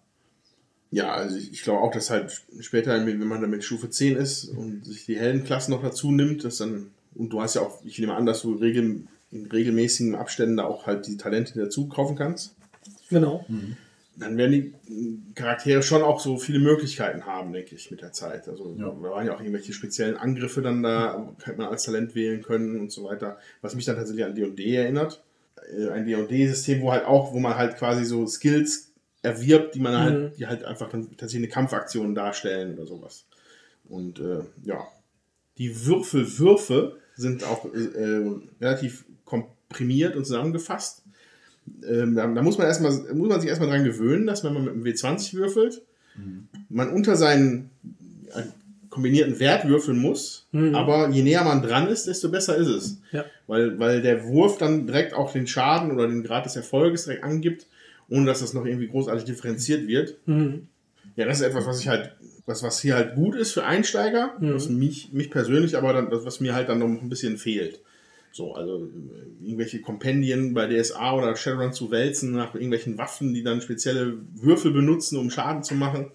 Ja, 0.91 1.15
also 1.15 1.37
ich, 1.37 1.51
ich 1.53 1.63
glaube 1.63 1.81
auch, 1.81 1.93
dass 1.93 2.11
halt 2.11 2.43
später, 2.61 3.07
wenn 3.07 3.27
man 3.27 3.41
dann 3.41 3.51
mit 3.51 3.65
Stufe 3.65 3.89
10 3.89 4.17
ist 4.17 4.45
und 4.45 4.85
sich 4.85 5.07
die 5.07 5.19
Heldenklassen 5.19 5.73
noch 5.73 5.83
dazu 5.83 6.13
nimmt, 6.13 6.45
dass 6.45 6.59
dann, 6.59 6.91
und 7.15 7.31
du 7.31 7.41
hast 7.41 7.55
ja 7.55 7.63
auch, 7.63 7.83
ich 7.85 7.99
nehme 7.99 8.15
an, 8.15 8.27
dass 8.27 8.43
du 8.43 8.53
regel, 8.53 9.05
in 9.31 9.47
regelmäßigen 9.47 10.15
Abständen 10.15 10.59
da 10.59 10.65
auch 10.65 10.87
halt 10.87 11.07
die 11.07 11.17
Talente 11.17 11.59
dazu 11.59 11.89
kaufen 11.89 12.17
kannst, 12.17 12.55
Genau. 13.13 13.45
dann 14.17 14.37
werden 14.37 14.75
die 14.89 15.35
Charaktere 15.35 15.83
schon 15.83 16.03
auch 16.03 16.21
so 16.21 16.37
viele 16.37 16.59
Möglichkeiten 16.59 17.25
haben, 17.25 17.53
denke 17.53 17.75
ich, 17.75 17.91
mit 17.91 18.03
der 18.03 18.13
Zeit. 18.13 18.47
Also 18.49 18.75
Ja. 18.79 18.87
da 18.91 19.03
waren 19.11 19.27
ja 19.27 19.35
auch 19.35 19.41
irgendwelche 19.41 19.73
speziellen 19.73 20.17
Angriffe 20.17 20.61
dann 20.61 20.83
da, 20.83 21.33
hätte 21.45 21.57
man 21.59 21.69
als 21.69 21.85
Talent 21.85 22.15
wählen 22.15 22.43
können 22.43 22.79
und 22.79 22.93
so 22.93 23.05
weiter. 23.05 23.39
Was 23.63 23.75
mich 23.75 23.85
dann 23.87 23.97
tatsächlich 23.97 24.25
an 24.25 24.35
D&D 24.35 24.75
erinnert. 24.77 25.23
Äh, 25.79 25.89
Ein 25.91 26.05
D&D-System, 26.07 26.83
wo 26.83 26.93
halt 26.93 27.07
auch, 27.07 27.33
wo 27.33 27.39
man 27.41 27.57
halt 27.57 27.77
quasi 27.79 28.05
so 28.05 28.27
Skills 28.27 28.91
erwirbt, 29.23 29.75
die 29.77 29.81
man 29.81 29.97
halt, 29.97 30.39
die 30.39 30.47
halt 30.47 30.65
einfach 30.65 30.91
dann 30.91 31.09
tatsächlich 31.17 31.45
eine 31.49 31.49
Kampfaktion 31.49 32.15
darstellen 32.15 32.75
oder 32.75 32.87
sowas. 32.87 33.25
Und 33.89 34.19
äh, 34.21 34.41
ja, 34.65 34.87
die 35.59 35.87
Würfelwürfe 35.87 36.97
sind 37.17 37.45
auch 37.45 37.65
äh, 37.73 38.23
relativ 38.61 39.05
komprimiert 39.25 40.17
und 40.17 40.25
zusammengefasst. 40.27 41.02
Ähm, 41.89 42.15
da, 42.15 42.27
da 42.27 42.43
muss 42.43 42.59
man 42.59 42.67
erstmal, 42.67 42.93
muss 43.15 43.29
man 43.29 43.41
sich 43.41 43.49
erstmal 43.49 43.71
dran 43.71 43.85
gewöhnen, 43.85 44.27
dass 44.27 44.45
wenn 44.45 44.55
man 44.55 44.65
mit 44.65 44.75
einem 44.75 44.85
W20 44.85 45.35
würfelt, 45.35 45.83
man 46.69 46.91
unter 46.91 47.17
seinen 47.17 47.71
äh, 48.35 48.43
kombinierten 48.91 49.41
Wert 49.41 49.67
würfeln 49.67 49.99
muss, 49.99 50.47
aber 50.53 51.09
je 51.09 51.23
näher 51.23 51.45
man 51.45 51.63
dran 51.63 51.89
ist, 51.89 52.07
desto 52.07 52.29
besser 52.31 52.57
ist 52.57 52.69
es. 52.69 52.99
Ja. 53.11 53.25
Weil, 53.47 53.79
weil 53.79 54.03
der 54.03 54.25
Wurf 54.27 54.59
dann 54.59 54.87
direkt 54.87 55.15
auch 55.15 55.33
den 55.33 55.47
Schaden 55.47 55.93
oder 55.93 56.07
den 56.07 56.23
Grad 56.23 56.45
des 56.45 56.57
Erfolges 56.57 57.05
direkt 57.05 57.25
angibt, 57.25 57.67
ohne 58.11 58.27
dass 58.27 58.41
das 58.41 58.53
noch 58.53 58.67
irgendwie 58.67 58.89
großartig 58.89 59.25
differenziert 59.25 59.87
wird. 59.87 60.17
Mhm. 60.27 60.69
Ja, 61.17 61.25
das 61.25 61.41
ist 61.41 61.47
etwas, 61.47 61.67
was 61.67 61.81
ich 61.81 61.89
halt, 61.89 62.13
was, 62.45 62.63
was 62.63 62.81
hier 62.81 62.95
halt 62.95 63.15
gut 63.15 63.35
ist 63.35 63.53
für 63.53 63.65
Einsteiger, 63.65 64.35
was 64.39 64.69
mich, 64.69 65.13
mich 65.13 65.31
persönlich 65.31 65.77
aber 65.77 65.95
dann, 65.95 66.11
das, 66.11 66.27
was 66.27 66.41
mir 66.41 66.55
halt 66.55 66.69
dann 66.69 66.79
noch 66.79 66.87
ein 66.87 67.09
bisschen 67.09 67.39
fehlt. 67.39 67.81
So, 68.33 68.55
also 68.55 68.87
äh, 68.87 69.45
irgendwelche 69.47 69.81
Kompendien 69.81 70.55
bei 70.55 70.67
DSA 70.67 71.15
oder 71.15 71.37
Shadowrun 71.37 71.73
zu 71.73 71.91
wälzen 71.91 72.33
nach 72.33 72.55
irgendwelchen 72.55 72.97
Waffen, 72.97 73.35
die 73.35 73.43
dann 73.43 73.61
spezielle 73.61 74.17
Würfel 74.35 74.73
benutzen, 74.73 75.19
um 75.19 75.31
Schaden 75.31 75.63
zu 75.63 75.75
machen, 75.75 76.11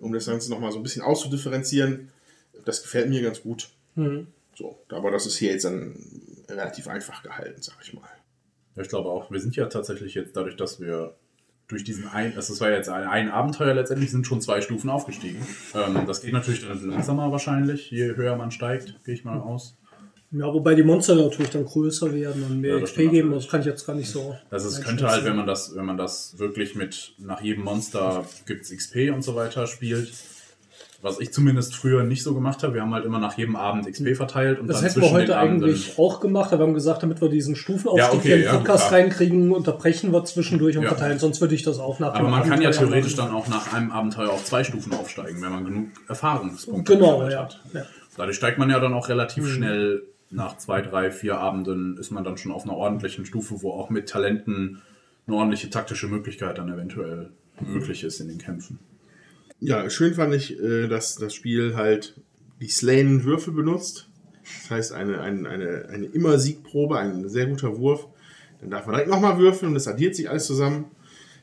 um 0.00 0.12
das 0.12 0.26
Ganze 0.26 0.50
nochmal 0.50 0.72
so 0.72 0.78
ein 0.78 0.82
bisschen 0.82 1.02
auszudifferenzieren. 1.02 2.08
Das 2.64 2.82
gefällt 2.82 3.10
mir 3.10 3.22
ganz 3.22 3.42
gut. 3.42 3.68
So, 4.54 4.78
aber 4.88 5.10
das 5.10 5.26
ist 5.26 5.36
hier 5.36 5.52
jetzt 5.52 5.64
dann 5.64 5.94
relativ 6.48 6.88
einfach 6.88 7.22
gehalten, 7.22 7.60
sag 7.62 7.76
ich 7.82 7.92
mal. 7.92 8.08
Ja, 8.74 8.82
ich 8.82 8.88
glaube 8.88 9.08
auch. 9.10 9.30
Wir 9.30 9.38
sind 9.38 9.54
ja 9.54 9.66
tatsächlich 9.66 10.14
jetzt 10.14 10.34
dadurch, 10.34 10.56
dass 10.56 10.80
wir 10.80 11.14
durch 11.68 11.84
diesen 11.84 12.08
ein, 12.08 12.34
also 12.34 12.54
das 12.54 12.60
war 12.60 12.70
jetzt 12.70 12.88
ein, 12.88 13.06
ein 13.06 13.30
Abenteuer 13.30 13.74
letztendlich, 13.74 14.10
sind 14.10 14.26
schon 14.26 14.40
zwei 14.40 14.62
Stufen 14.62 14.88
aufgestiegen. 14.88 15.46
Ähm, 15.74 16.06
das 16.06 16.22
geht 16.22 16.32
natürlich 16.32 16.66
dann 16.66 16.88
langsamer 16.88 17.30
wahrscheinlich, 17.30 17.90
je 17.90 18.16
höher 18.16 18.36
man 18.36 18.50
steigt, 18.50 19.04
gehe 19.04 19.14
ich 19.14 19.24
mal 19.24 19.38
aus. 19.38 19.76
Ja, 20.30 20.52
wobei 20.52 20.74
die 20.74 20.82
Monster 20.82 21.14
natürlich 21.14 21.50
dann 21.50 21.64
größer 21.64 22.12
werden 22.12 22.42
und 22.42 22.60
mehr 22.60 22.76
Ja, 22.76 22.82
XP 22.84 22.96
geben, 22.96 23.28
natürlich. 23.28 23.44
das 23.44 23.50
kann 23.50 23.60
ich 23.60 23.66
jetzt 23.66 23.86
gar 23.86 23.96
nicht 23.96 24.10
so. 24.10 24.36
Also 24.50 24.68
es 24.68 24.82
könnte 24.82 25.08
halt, 25.08 25.24
wenn 25.24 25.36
man 25.36 25.46
das, 25.46 25.74
wenn 25.74 25.86
man 25.86 25.96
das 25.96 26.38
wirklich 26.38 26.74
mit 26.74 27.12
nach 27.18 27.40
jedem 27.40 27.64
Monster 27.64 28.26
gibt's 28.44 28.70
XP 28.70 29.10
und 29.14 29.22
so 29.22 29.34
weiter 29.34 29.66
spielt. 29.66 30.12
Was 31.00 31.20
ich 31.20 31.32
zumindest 31.32 31.76
früher 31.76 32.02
nicht 32.02 32.24
so 32.24 32.34
gemacht 32.34 32.62
habe. 32.64 32.74
Wir 32.74 32.82
haben 32.82 32.92
halt 32.92 33.04
immer 33.04 33.20
nach 33.20 33.38
jedem 33.38 33.54
Abend 33.54 33.86
XP 33.86 34.16
verteilt 34.16 34.58
und 34.58 34.66
Das 34.66 34.80
dann 34.80 34.88
hätten 34.88 35.00
wir 35.00 35.10
heute 35.12 35.38
eigentlich 35.38 35.96
auch 35.96 36.18
gemacht, 36.18 36.52
aber 36.52 36.64
wir 36.64 36.66
haben 36.66 36.74
gesagt, 36.74 37.04
damit 37.04 37.20
wir 37.20 37.28
diesen 37.28 37.54
Stufenaufstieg 37.54 38.02
Ja, 38.12 38.12
okay, 38.18 38.26
hier 38.26 38.36
im 38.36 38.42
ja, 38.42 38.56
Podcast 38.56 38.88
klar. 38.88 39.00
reinkriegen, 39.00 39.52
unterbrechen 39.52 40.12
wir 40.12 40.24
zwischendurch 40.24 40.76
und 40.76 40.82
Ja. 40.82 40.88
verteilen, 40.90 41.20
sonst 41.20 41.40
würde 41.40 41.54
ich 41.54 41.62
das 41.62 41.78
auch 41.78 42.00
nach 42.00 42.14
Aber 42.14 42.28
man 42.28 42.42
kann 42.42 42.60
ja 42.60 42.68
Abenteuer 42.68 42.88
theoretisch 42.88 43.14
dann 43.14 43.30
auch 43.30 43.46
nach 43.46 43.72
einem 43.72 43.92
Abenteuer 43.92 44.30
auf 44.30 44.44
zwei 44.44 44.64
Stufen 44.64 44.92
aufsteigen, 44.92 45.40
wenn 45.40 45.52
man 45.52 45.64
genug 45.64 45.86
Erfahrungspunkte 46.08 46.94
Genau, 46.96 47.26
ja. 47.28 47.42
hat. 47.44 47.60
Dadurch 48.16 48.36
steigt 48.36 48.58
man 48.58 48.68
ja 48.68 48.80
dann 48.80 48.92
auch 48.92 49.08
relativ 49.08 49.44
Mhm. 49.44 49.48
schnell 49.48 50.02
nach 50.30 50.58
zwei, 50.58 50.82
drei, 50.82 51.10
vier 51.10 51.38
Abenden 51.38 51.96
ist 51.96 52.10
man 52.10 52.24
dann 52.24 52.36
schon 52.36 52.52
auf 52.52 52.64
einer 52.64 52.76
ordentlichen 52.76 53.24
Stufe, 53.24 53.62
wo 53.62 53.72
auch 53.72 53.90
mit 53.90 54.08
Talenten 54.08 54.82
eine 55.26 55.36
ordentliche 55.36 55.70
taktische 55.70 56.08
Möglichkeit 56.08 56.58
dann 56.58 56.72
eventuell 56.72 57.30
möglich 57.60 58.04
ist 58.04 58.20
in 58.20 58.28
den 58.28 58.38
Kämpfen. 58.38 58.78
Ja, 59.60 59.88
schön 59.90 60.14
fand 60.14 60.34
ich, 60.34 60.58
äh, 60.60 60.86
dass 60.86 61.16
das 61.16 61.34
Spiel 61.34 61.74
halt 61.74 62.20
die 62.60 62.68
slayen 62.68 63.24
Würfel 63.24 63.52
benutzt. 63.52 64.08
Das 64.42 64.70
heißt, 64.70 64.92
eine, 64.92 65.20
eine, 65.20 65.48
eine, 65.48 65.88
eine 65.88 66.06
Immer-Siegprobe, 66.06 66.98
ein 66.98 67.28
sehr 67.28 67.46
guter 67.46 67.76
Wurf. 67.78 68.06
Dann 68.60 68.70
darf 68.70 68.86
man 68.86 68.94
direkt 68.94 69.10
nochmal 69.10 69.38
würfeln 69.38 69.72
und 69.72 69.76
es 69.76 69.86
addiert 69.86 70.16
sich 70.16 70.30
alles 70.30 70.46
zusammen. 70.46 70.86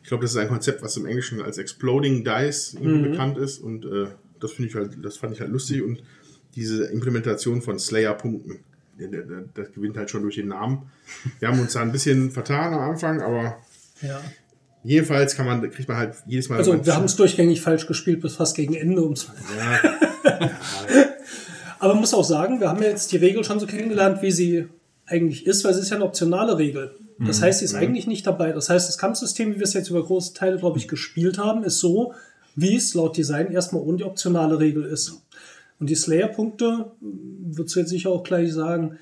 Ich 0.01 0.09
glaube, 0.09 0.23
das 0.23 0.31
ist 0.31 0.37
ein 0.37 0.47
Konzept, 0.47 0.81
was 0.81 0.97
im 0.97 1.05
Englischen 1.05 1.41
als 1.41 1.57
Exploding 1.57 2.23
Dice 2.23 2.75
irgendwie 2.75 3.09
bekannt 3.09 3.37
ist. 3.37 3.59
Und 3.59 3.85
äh, 3.85 4.07
das 4.39 4.51
finde 4.51 4.69
ich 4.69 4.75
halt, 4.75 5.03
das 5.03 5.17
fand 5.17 5.33
ich 5.33 5.41
halt 5.41 5.51
lustig. 5.51 5.81
Und 5.81 6.03
diese 6.55 6.85
Implementation 6.85 7.61
von 7.61 7.79
Slayer-Punkten, 7.79 8.59
das 9.53 9.71
gewinnt 9.73 9.97
halt 9.97 10.09
schon 10.09 10.21
durch 10.21 10.35
den 10.35 10.47
Namen. 10.47 10.89
Wir 11.39 11.49
haben 11.49 11.59
uns 11.59 11.73
da 11.73 11.81
ein 11.81 11.91
bisschen 11.91 12.31
vertan 12.31 12.73
am 12.73 12.91
Anfang, 12.91 13.21
aber 13.21 13.57
ja. 14.01 14.19
jedenfalls 14.83 15.35
kann 15.35 15.45
man, 15.45 15.69
kriegt 15.69 15.87
man 15.87 15.97
halt 15.97 16.15
jedes 16.25 16.49
Mal. 16.49 16.57
Also 16.57 16.85
wir 16.85 16.95
haben 16.95 17.05
es 17.05 17.15
durchgängig 17.15 17.61
falsch 17.61 17.87
gespielt 17.87 18.21
bis 18.21 18.35
fast 18.35 18.55
gegen 18.55 18.73
Ende. 18.73 19.01
Um's 19.01 19.29
Aber 21.79 21.93
man 21.93 22.01
muss 22.01 22.13
auch 22.13 22.23
sagen, 22.23 22.59
wir 22.59 22.69
haben 22.69 22.81
ja 22.81 22.89
jetzt 22.89 23.11
die 23.11 23.17
Regel 23.17 23.43
schon 23.43 23.59
so 23.59 23.67
kennengelernt, 23.67 24.21
wie 24.21 24.31
sie 24.31 24.67
eigentlich 25.05 25.45
ist, 25.45 25.63
weil 25.65 25.73
sie 25.73 25.81
ist 25.81 25.89
ja 25.89 25.97
eine 25.97 26.05
optionale 26.05 26.57
Regel. 26.57 26.95
Das 27.19 27.41
heißt, 27.41 27.59
sie 27.59 27.65
ist 27.65 27.75
eigentlich 27.75 28.07
nicht 28.07 28.27
dabei. 28.27 28.51
Das 28.51 28.69
heißt, 28.69 28.89
das 28.89 28.97
Kampfsystem, 28.97 29.51
wie 29.51 29.57
wir 29.57 29.63
es 29.63 29.73
jetzt 29.73 29.89
über 29.89 30.03
große 30.03 30.33
Teile, 30.33 30.57
glaube 30.57 30.77
ich, 30.79 30.87
gespielt 30.87 31.37
haben, 31.37 31.63
ist 31.63 31.79
so, 31.79 32.13
wie 32.55 32.75
es 32.75 32.93
laut 32.93 33.15
Design 33.15 33.51
erstmal 33.51 33.83
ohne 33.83 33.97
die 33.97 34.03
optionale 34.03 34.59
Regel 34.59 34.83
ist. 34.83 35.21
Und 35.79 35.89
die 35.89 35.95
Slayer-Punkte, 35.95 36.91
würdest 37.01 37.75
du 37.75 37.79
jetzt 37.81 37.89
sicher 37.89 38.09
auch 38.09 38.23
gleich 38.23 38.53
sagen, 38.53 38.97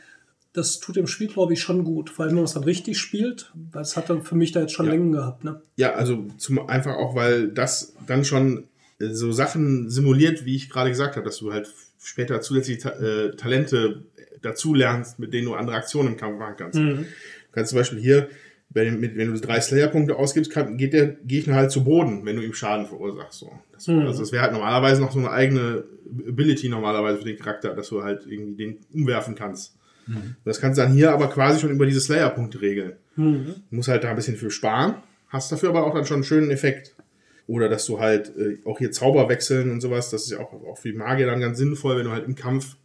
das 0.53 0.79
tut 0.79 0.95
dem 0.95 1.07
Spiel, 1.07 1.27
glaube 1.27 1.53
ich, 1.53 1.61
schon 1.61 1.83
gut. 1.83 2.09
Vor 2.09 2.23
allem, 2.23 2.31
wenn 2.31 2.37
man 2.37 2.45
es 2.45 2.53
dann 2.53 2.63
richtig 2.63 2.99
spielt, 2.99 3.51
es 3.79 3.97
hat 3.97 4.09
dann 4.09 4.21
für 4.21 4.35
mich 4.35 4.51
da 4.51 4.61
jetzt 4.61 4.73
schon 4.73 4.85
Ja. 4.85 4.91
Längen 4.91 5.11
gehabt. 5.11 5.43
Ne? 5.43 5.61
Ja, 5.77 5.93
also 5.93 6.27
zum, 6.37 6.69
einfach 6.69 6.95
auch, 6.95 7.15
weil 7.15 7.49
das 7.49 7.95
dann 8.05 8.23
schon 8.23 8.65
äh, 8.99 9.09
so 9.09 9.31
Sachen 9.31 9.89
simuliert, 9.89 10.45
wie 10.45 10.55
ich 10.55 10.69
gerade 10.69 10.89
gesagt 10.91 11.15
habe, 11.15 11.25
dass 11.25 11.37
du 11.37 11.51
halt 11.51 11.73
später 12.01 12.41
zusätzliche 12.41 12.79
Ta 12.81 12.89
äh, 12.91 13.35
Talente 13.35 14.03
dazu 14.43 14.73
lernst, 14.73 15.19
mit 15.19 15.33
denen 15.33 15.45
du 15.45 15.55
andere 15.55 15.75
Aktionen 15.75 16.09
im 16.09 16.17
Kampf 16.17 16.37
machen 16.37 16.55
kannst. 16.57 16.77
Du 16.77 17.05
kannst 17.51 17.69
zum 17.69 17.79
Beispiel 17.79 17.99
hier, 17.99 18.27
mit, 18.73 19.17
wenn 19.17 19.33
du 19.33 19.39
drei 19.39 19.61
Slayer-Punkte 19.61 20.15
ausgibst, 20.15 20.51
kann, 20.51 20.77
geht 20.77 20.93
der 20.93 21.07
Gegner 21.07 21.55
halt 21.55 21.71
zu 21.71 21.83
Boden, 21.83 22.25
wenn 22.25 22.35
du 22.35 22.41
ihm 22.41 22.53
Schaden 22.53 22.87
verursachst. 22.87 23.39
So. 23.39 23.51
Das, 23.71 23.87
Also 24.07 24.21
das 24.21 24.31
wäre 24.31 24.43
halt 24.43 24.53
normalerweise 24.53 25.01
noch 25.01 25.11
so 25.11 25.19
eine 25.19 25.31
eigene 25.31 25.83
Ability 26.27 26.69
normalerweise 26.69 27.19
für 27.19 27.25
den 27.25 27.37
Charakter, 27.37 27.73
dass 27.75 27.89
du 27.89 28.03
halt 28.03 28.25
irgendwie 28.27 28.55
den 28.55 28.77
umwerfen 28.93 29.35
kannst. 29.35 29.75
Das 30.43 30.59
kannst 30.59 30.77
du 30.77 30.83
dann 30.83 30.91
hier 30.91 31.11
aber 31.13 31.27
quasi 31.29 31.59
schon 31.59 31.71
über 31.71 31.85
diese 31.85 32.01
Slayer-Punkte 32.01 32.61
regeln. 32.61 32.93
Du 33.69 33.75
musst 33.75 33.89
halt 33.89 34.03
da 34.03 34.09
ein 34.09 34.15
bisschen 34.15 34.35
für 34.35 34.51
sparen, 34.51 34.95
hast 35.29 35.51
dafür 35.51 35.69
aber 35.69 35.85
auch 35.85 35.93
dann 35.93 36.05
schon 36.05 36.15
einen 36.15 36.23
schönen 36.23 36.51
Effekt. 36.51 36.95
Oder 37.45 37.67
dass 37.69 37.85
du 37.85 37.99
halt 37.99 38.31
äh, 38.37 38.57
auch 38.65 38.79
hier 38.79 38.91
Zauber 38.91 39.27
wechseln 39.29 39.69
und 39.69 39.81
sowas, 39.81 40.09
das 40.09 40.23
ist 40.23 40.31
ja 40.31 40.39
auch, 40.39 40.53
auch 40.53 40.77
für 40.77 40.91
die 40.91 40.97
Magier 40.97 41.25
dann 41.25 41.41
ganz 41.41 41.57
sinnvoll, 41.57 41.97
wenn 41.97 42.05
du 42.05 42.11
halt 42.11 42.25
im 42.25 42.35
Kampf 42.35 42.77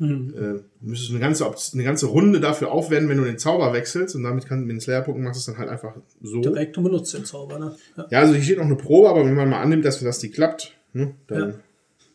Äh, 0.00 0.60
müsstest 0.80 1.10
du 1.10 1.14
eine 1.14 1.20
ganze, 1.20 1.44
eine 1.72 1.84
ganze 1.84 2.06
Runde 2.06 2.40
dafür 2.40 2.72
aufwenden, 2.72 3.08
wenn 3.08 3.18
du 3.18 3.24
den 3.24 3.38
Zauber 3.38 3.72
wechselst 3.72 4.16
und 4.16 4.24
damit 4.24 4.46
kann 4.46 4.62
mit 4.62 4.70
den 4.70 4.80
Slayer-Punkten 4.80 5.22
machst 5.22 5.36
du 5.36 5.40
es 5.40 5.46
dann 5.46 5.58
halt 5.58 5.70
einfach 5.70 5.94
so. 6.20 6.40
Direkt 6.40 6.76
und 6.76 6.84
benutzt 6.84 7.14
den 7.14 7.24
Zauber, 7.24 7.58
ne? 7.60 7.76
Ja. 7.96 8.06
Ja, 8.10 8.18
also 8.20 8.34
hier 8.34 8.42
steht 8.42 8.58
noch 8.58 8.64
eine 8.64 8.74
Probe, 8.74 9.08
aber 9.08 9.24
wenn 9.24 9.34
man 9.34 9.48
mal 9.48 9.60
annimmt, 9.60 9.84
dass, 9.84 10.00
dass 10.00 10.18
die 10.18 10.30
klappt, 10.30 10.72
ne, 10.92 11.14
dann. 11.28 11.38
Ja. 11.38 11.54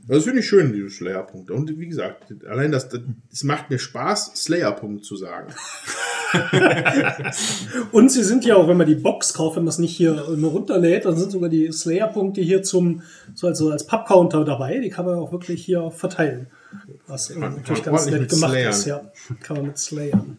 Also 0.10 0.22
das 0.22 0.24
finde 0.24 0.40
ich 0.40 0.48
schön, 0.48 0.74
diese 0.74 0.90
Slayer-Punkte. 0.90 1.54
Und 1.54 1.78
wie 1.78 1.88
gesagt, 1.88 2.34
allein 2.50 2.72
das, 2.72 2.90
es 3.32 3.44
macht 3.44 3.70
mir 3.70 3.78
Spaß, 3.78 4.32
Slayer-Punkt 4.36 5.06
zu 5.06 5.16
sagen. 5.16 5.54
Und 7.92 8.12
sie 8.12 8.24
sind 8.24 8.44
ja 8.44 8.56
auch, 8.56 8.68
wenn 8.68 8.78
man 8.78 8.88
die 8.88 8.96
Box 8.96 9.34
kauft, 9.36 9.58
wenn 9.58 9.66
man 9.66 9.70
es 9.70 9.78
nicht 9.78 9.96
hier 9.96 10.36
nur 10.36 10.52
runterlädt, 10.52 11.06
dann 11.06 11.16
sind 11.16 11.32
sogar 11.32 11.50
die 11.50 11.72
Slayer-Punkte 11.72 12.42
hier 12.42 12.64
zum, 12.64 13.04
so 13.36 13.48
also 13.48 13.70
als 13.70 13.86
Papp-Counter 13.86 14.44
dabei. 14.46 14.80
Die 14.80 14.90
kann 14.90 15.06
man 15.06 15.16
auch 15.16 15.32
wirklich 15.32 15.64
hier 15.64 15.92
verteilen. 15.92 16.48
Was 17.08 17.36
man 17.36 17.56
natürlich 17.56 17.84
ganz 17.84 18.06
nett 18.06 18.30
gemacht 18.30 18.52
Slayern. 18.52 18.72
ist, 18.72 18.86
ja. 18.86 19.02
Kann 19.42 19.58
man 19.58 19.66
mit 19.68 19.78
Slayern. 19.78 20.38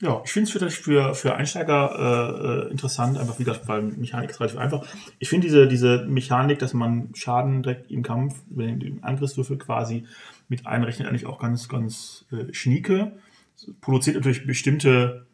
Ja, 0.00 0.20
ich 0.24 0.32
finde 0.32 0.50
es 0.50 0.52
für, 0.52 0.70
für, 0.70 1.14
für 1.14 1.34
Einsteiger 1.36 2.66
äh, 2.66 2.68
äh, 2.68 2.70
interessant, 2.70 3.16
einfach 3.16 3.38
wie 3.38 3.44
gesagt, 3.44 3.66
weil 3.66 3.82
Mechanik 3.82 4.30
ist 4.30 4.40
relativ 4.40 4.58
einfach. 4.58 4.86
Ich 5.18 5.30
finde 5.30 5.46
diese, 5.46 5.66
diese 5.66 6.04
Mechanik, 6.06 6.58
dass 6.58 6.74
man 6.74 7.14
Schaden 7.14 7.62
direkt 7.62 7.90
im 7.90 8.02
Kampf, 8.02 8.34
wenn 8.50 8.78
den 8.78 9.02
Angriffswürfel 9.02 9.56
quasi 9.56 10.04
mit 10.48 10.66
einrechnet, 10.66 11.08
eigentlich 11.08 11.24
auch 11.24 11.38
ganz, 11.38 11.68
ganz 11.68 12.26
äh, 12.30 12.52
schnieke. 12.52 13.12
Das 13.54 13.70
produziert 13.80 14.16
natürlich 14.16 14.46
bestimmte 14.46 15.26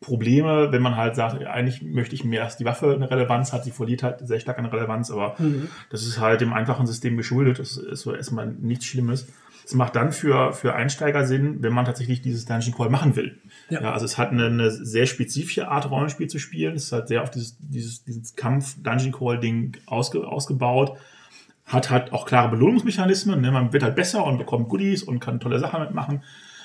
Probleme, 0.00 0.72
wenn 0.72 0.82
man 0.82 0.96
halt 0.96 1.14
sagt, 1.14 1.44
eigentlich 1.44 1.82
möchte 1.82 2.14
ich 2.14 2.24
mehr, 2.24 2.44
dass 2.44 2.56
die 2.56 2.64
Waffe 2.64 2.92
eine 2.92 3.10
Relevanz 3.10 3.52
hat, 3.52 3.64
sie 3.64 3.72
verliert 3.72 4.02
halt 4.02 4.26
sehr 4.26 4.38
stark 4.38 4.58
an 4.58 4.66
Relevanz, 4.66 5.10
aber 5.10 5.36
das 5.90 6.06
ist 6.06 6.20
halt 6.20 6.40
dem 6.40 6.52
einfachen 6.52 6.86
System 6.86 7.16
geschuldet, 7.16 7.58
das 7.58 7.76
ist 7.76 8.02
so 8.02 8.14
erstmal 8.14 8.46
nichts 8.46 8.84
Schlimmes. 8.84 9.26
Es 9.68 9.74
macht 9.74 9.96
dann 9.96 10.12
für, 10.12 10.54
für 10.54 10.74
Einsteiger 10.74 11.26
Sinn, 11.26 11.58
wenn 11.60 11.74
man 11.74 11.84
tatsächlich 11.84 12.22
dieses 12.22 12.46
Dungeon 12.46 12.74
Call 12.74 12.88
machen 12.88 13.16
will. 13.16 13.38
Ja. 13.68 13.82
Ja. 13.82 13.92
also 13.92 14.06
es 14.06 14.16
hat 14.16 14.30
eine, 14.30 14.46
eine 14.46 14.70
sehr 14.70 15.04
spezifische 15.04 15.68
Art 15.68 15.90
Rollenspiel 15.90 16.26
zu 16.26 16.38
spielen. 16.38 16.74
Es 16.74 16.84
ist 16.84 16.92
halt 16.92 17.08
sehr 17.08 17.22
auf 17.22 17.30
dieses, 17.30 17.58
dieses, 17.60 18.02
dieses 18.02 18.34
Kampf-Dungeon 18.34 19.12
Call-Ding 19.12 19.76
ausge, 19.84 20.26
ausgebaut. 20.26 20.96
Hat 21.66 21.90
halt 21.90 22.14
auch 22.14 22.24
klare 22.24 22.48
Belohnungsmechanismen. 22.48 23.42
Ne? 23.42 23.50
Man 23.50 23.74
wird 23.74 23.82
halt 23.82 23.94
besser 23.94 24.24
und 24.24 24.38
bekommt 24.38 24.70
Goodies 24.70 25.02
und 25.02 25.20
kann 25.20 25.38
tolle 25.38 25.58
Sachen 25.58 25.82
mitmachen 25.82 26.22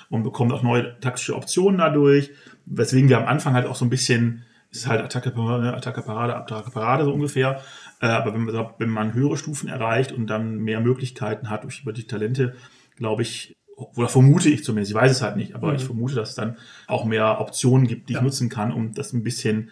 und 0.10 0.24
bekommt 0.24 0.54
auch 0.54 0.64
neue 0.64 0.98
taktische 1.02 1.36
Optionen 1.36 1.80
dadurch. 1.80 2.32
Weswegen 2.66 3.10
wir 3.10 3.18
am 3.18 3.28
Anfang 3.28 3.54
halt 3.54 3.66
auch 3.66 3.76
so 3.76 3.84
ein 3.84 3.90
bisschen, 3.90 4.44
ist 4.72 4.88
halt 4.88 5.02
Attacke, 5.02 5.32
Parade, 5.32 5.76
Attacke, 5.76 6.04
Parade, 6.04 6.38
Attacke, 6.38 6.72
Parade 6.72 7.04
so 7.04 7.14
ungefähr. 7.14 7.60
Äh, 8.00 8.06
aber 8.06 8.34
wenn 8.34 8.46
man, 8.46 8.70
wenn 8.78 8.90
man 8.90 9.14
höhere 9.14 9.36
Stufen 9.36 9.68
erreicht 9.68 10.14
und 10.14 10.28
dann 10.28 10.60
mehr 10.60 10.80
Möglichkeiten 10.80 11.50
hat 11.50 11.66
durch 11.66 11.82
über 11.82 11.92
die 11.92 12.08
Talente, 12.08 12.56
glaube 12.96 13.22
ich, 13.22 13.56
oder 13.76 14.08
vermute 14.08 14.50
ich 14.50 14.64
zumindest, 14.64 14.92
ich 14.92 14.96
weiß 14.96 15.12
es 15.12 15.22
halt 15.22 15.36
nicht, 15.36 15.56
aber 15.56 15.74
ich 15.74 15.84
vermute, 15.84 16.16
dass 16.16 16.30
es 16.30 16.36
dann 16.36 16.58
auch 16.88 17.06
mehr 17.06 17.40
Optionen 17.40 17.88
gibt, 17.88 18.10
die 18.10 18.14
ich 18.14 18.22
nutzen 18.22 18.50
kann, 18.50 18.72
um 18.72 18.94
das 18.94 19.14
ein 19.14 19.24
bisschen, 19.24 19.72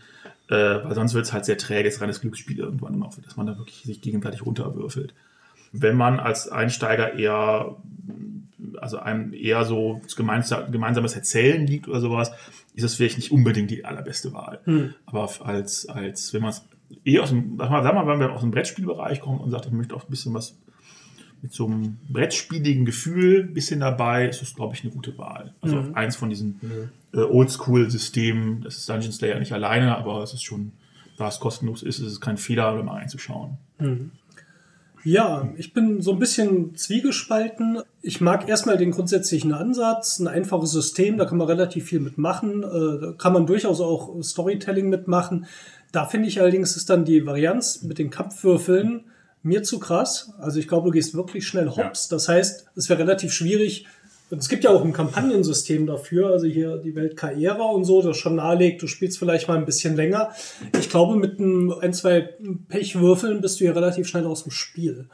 äh, 0.50 0.56
weil 0.56 0.96
sonst 0.96 1.14
wird 1.14 1.26
es 1.26 1.34
halt 1.34 1.46
sehr 1.46 1.58
träge, 1.58 1.88
ist 1.88 2.02
reines 2.02 2.22
Glücksspiel 2.22 2.60
irgendwann 2.60 2.98
noch, 2.98 3.16
dass 3.22 3.38
man 3.38 3.48
da 3.48 3.58
wirklich 3.58 3.84
sich 3.84 4.02
gegenseitig 4.02 4.46
runterwürfelt. 4.46 5.14
Wenn 5.72 5.96
man 5.96 6.20
als 6.20 6.50
Einsteiger 6.50 7.14
eher, 7.14 7.78
also 8.80 8.98
einem 9.00 9.34
eher 9.34 9.64
so 9.66 10.02
gemeinsam, 10.18 10.72
gemeinsames 10.72 11.16
Erzählen 11.16 11.66
liegt 11.66 11.88
oder 11.88 12.02
sowas, 12.02 12.32
ist 12.74 12.84
das 12.84 12.96
vielleicht 12.96 13.18
nicht 13.18 13.32
unbedingt 13.32 13.72
die 13.72 13.86
allerbeste 13.86 14.34
Wahl. 14.34 14.60
Aber 15.06 15.30
als, 15.46 15.88
als, 15.88 16.34
wenn 16.34 16.42
man 16.42 16.52
es 16.52 16.66
eher 17.06 17.24
aus 17.24 17.30
dem, 17.30 17.58
sag 17.58 17.70
mal, 17.70 17.84
sag 17.84 17.94
mal, 17.94 18.08
wenn 18.08 18.20
man 18.20 18.32
aus 18.32 18.42
dem 18.42 18.52
Brettspielbereich 18.52 19.22
kommt 19.22 19.42
und 19.42 19.52
sagt, 19.52 19.68
ich 19.68 19.72
möchte 19.72 19.96
auch 19.96 20.04
ein 20.04 20.10
bisschen 20.10 20.34
was 20.34 20.58
mit 21.42 21.54
so 21.54 21.66
einem 21.66 21.98
brettspieligen 22.10 22.86
Gefühl 22.86 23.44
ein 23.44 23.54
bisschen 23.54 23.80
dabei, 23.80 24.28
ist 24.28 24.42
das, 24.42 24.54
glaube 24.54 24.76
ich, 24.76 24.84
eine 24.84 24.92
gute 24.92 25.18
Wahl. 25.18 25.54
Also 25.62 25.80
auf 25.80 25.96
eins 25.96 26.16
von 26.16 26.30
diesen 26.30 26.60
äh, 27.14 27.18
Oldschool-Systemen, 27.18 28.62
das 28.62 28.78
ist 28.78 28.90
Dungeon 28.90 29.12
Slayer 29.12 29.40
nicht 29.40 29.52
alleine, 29.52 29.98
aber 29.98 30.22
es 30.22 30.34
ist 30.34 30.44
schon, 30.44 30.72
da 31.18 31.28
es 31.28 31.40
kostenlos 31.40 31.84
ist, 31.84 32.00
ist 32.00 32.08
es 32.08 32.22
kein 32.22 32.38
Fehler, 32.38 32.76
da 32.76 32.84
mal 32.84 32.98
reinzuschauen. 32.98 33.58
Ja, 35.04 35.50
ich 35.58 35.74
bin 35.74 36.02
so 36.02 36.12
ein 36.12 36.20
bisschen 36.20 36.76
zwiegespalten. 36.76 37.80
Ich 38.04 38.22
mag 38.22 38.48
erstmal 38.48 38.78
den 38.78 38.92
grundsätzlichen 38.92 39.52
Ansatz, 39.52 40.20
ein 40.20 40.28
einfaches 40.28 40.72
System, 40.72 41.18
da 41.18 41.26
kann 41.26 41.40
man 41.40 41.48
relativ 41.48 41.86
viel 41.86 42.00
mitmachen, 42.00 42.64
äh, 42.64 43.02
da 43.02 43.14
kann 43.18 43.34
man 43.34 43.48
durchaus 43.48 43.82
auch 43.82 44.22
Storytelling 44.22 44.90
mitmachen. 44.90 45.48
Da 45.92 46.06
finde 46.06 46.28
ich 46.28 46.40
allerdings 46.40 46.78
ist 46.78 46.90
dann 46.90 47.04
die 47.04 47.26
Varianz 47.26 47.82
mit 47.82 47.98
den 47.98 48.12
Kampfwürfeln 48.12 49.06
mir 49.44 49.64
zu 49.64 49.80
krass. 49.80 50.34
Also 50.40 50.60
ich 50.60 50.68
glaube, 50.68 50.88
du 50.88 50.92
gehst 50.92 51.14
wirklich 51.14 51.48
schnell 51.48 51.70
hops. 51.70 52.08
Das 52.08 52.28
heißt, 52.28 52.68
es 52.76 52.90
wäre 52.90 53.00
relativ 53.00 53.34
schwierig. 53.34 53.86
Und 54.30 54.38
es 54.38 54.48
gibt 54.48 54.64
ja 54.64 54.70
auch 54.70 54.84
ein 54.84 54.94
Kampagnensystem 54.94 55.86
dafür, 55.86 56.30
also 56.30 56.48
hier 56.48 56.78
die 56.78 56.96
Welt 56.96 57.18
Kaera 57.18 57.66
und 57.66 57.84
so, 57.84 58.02
das 58.02 58.16
schon 58.16 58.36
nahelegt, 58.36 58.82
du 58.82 58.88
spielst 58.88 59.20
vielleicht 59.20 59.50
mal 59.50 59.58
ein 59.58 59.66
bisschen 59.66 59.98
länger. 59.98 60.32
Ich 60.80 60.90
glaube, 60.90 61.18
mit 61.18 61.38
ein, 61.40 61.74
ein 61.74 61.94
zwei 61.94 62.30
Pechwürfeln 62.70 63.42
bist 63.42 63.60
du 63.60 63.66
ja 63.66 63.74
relativ 63.74 64.08
schnell 64.08 64.26
aus 64.26 64.44
dem 64.44 64.52
Spiel. 64.52 65.10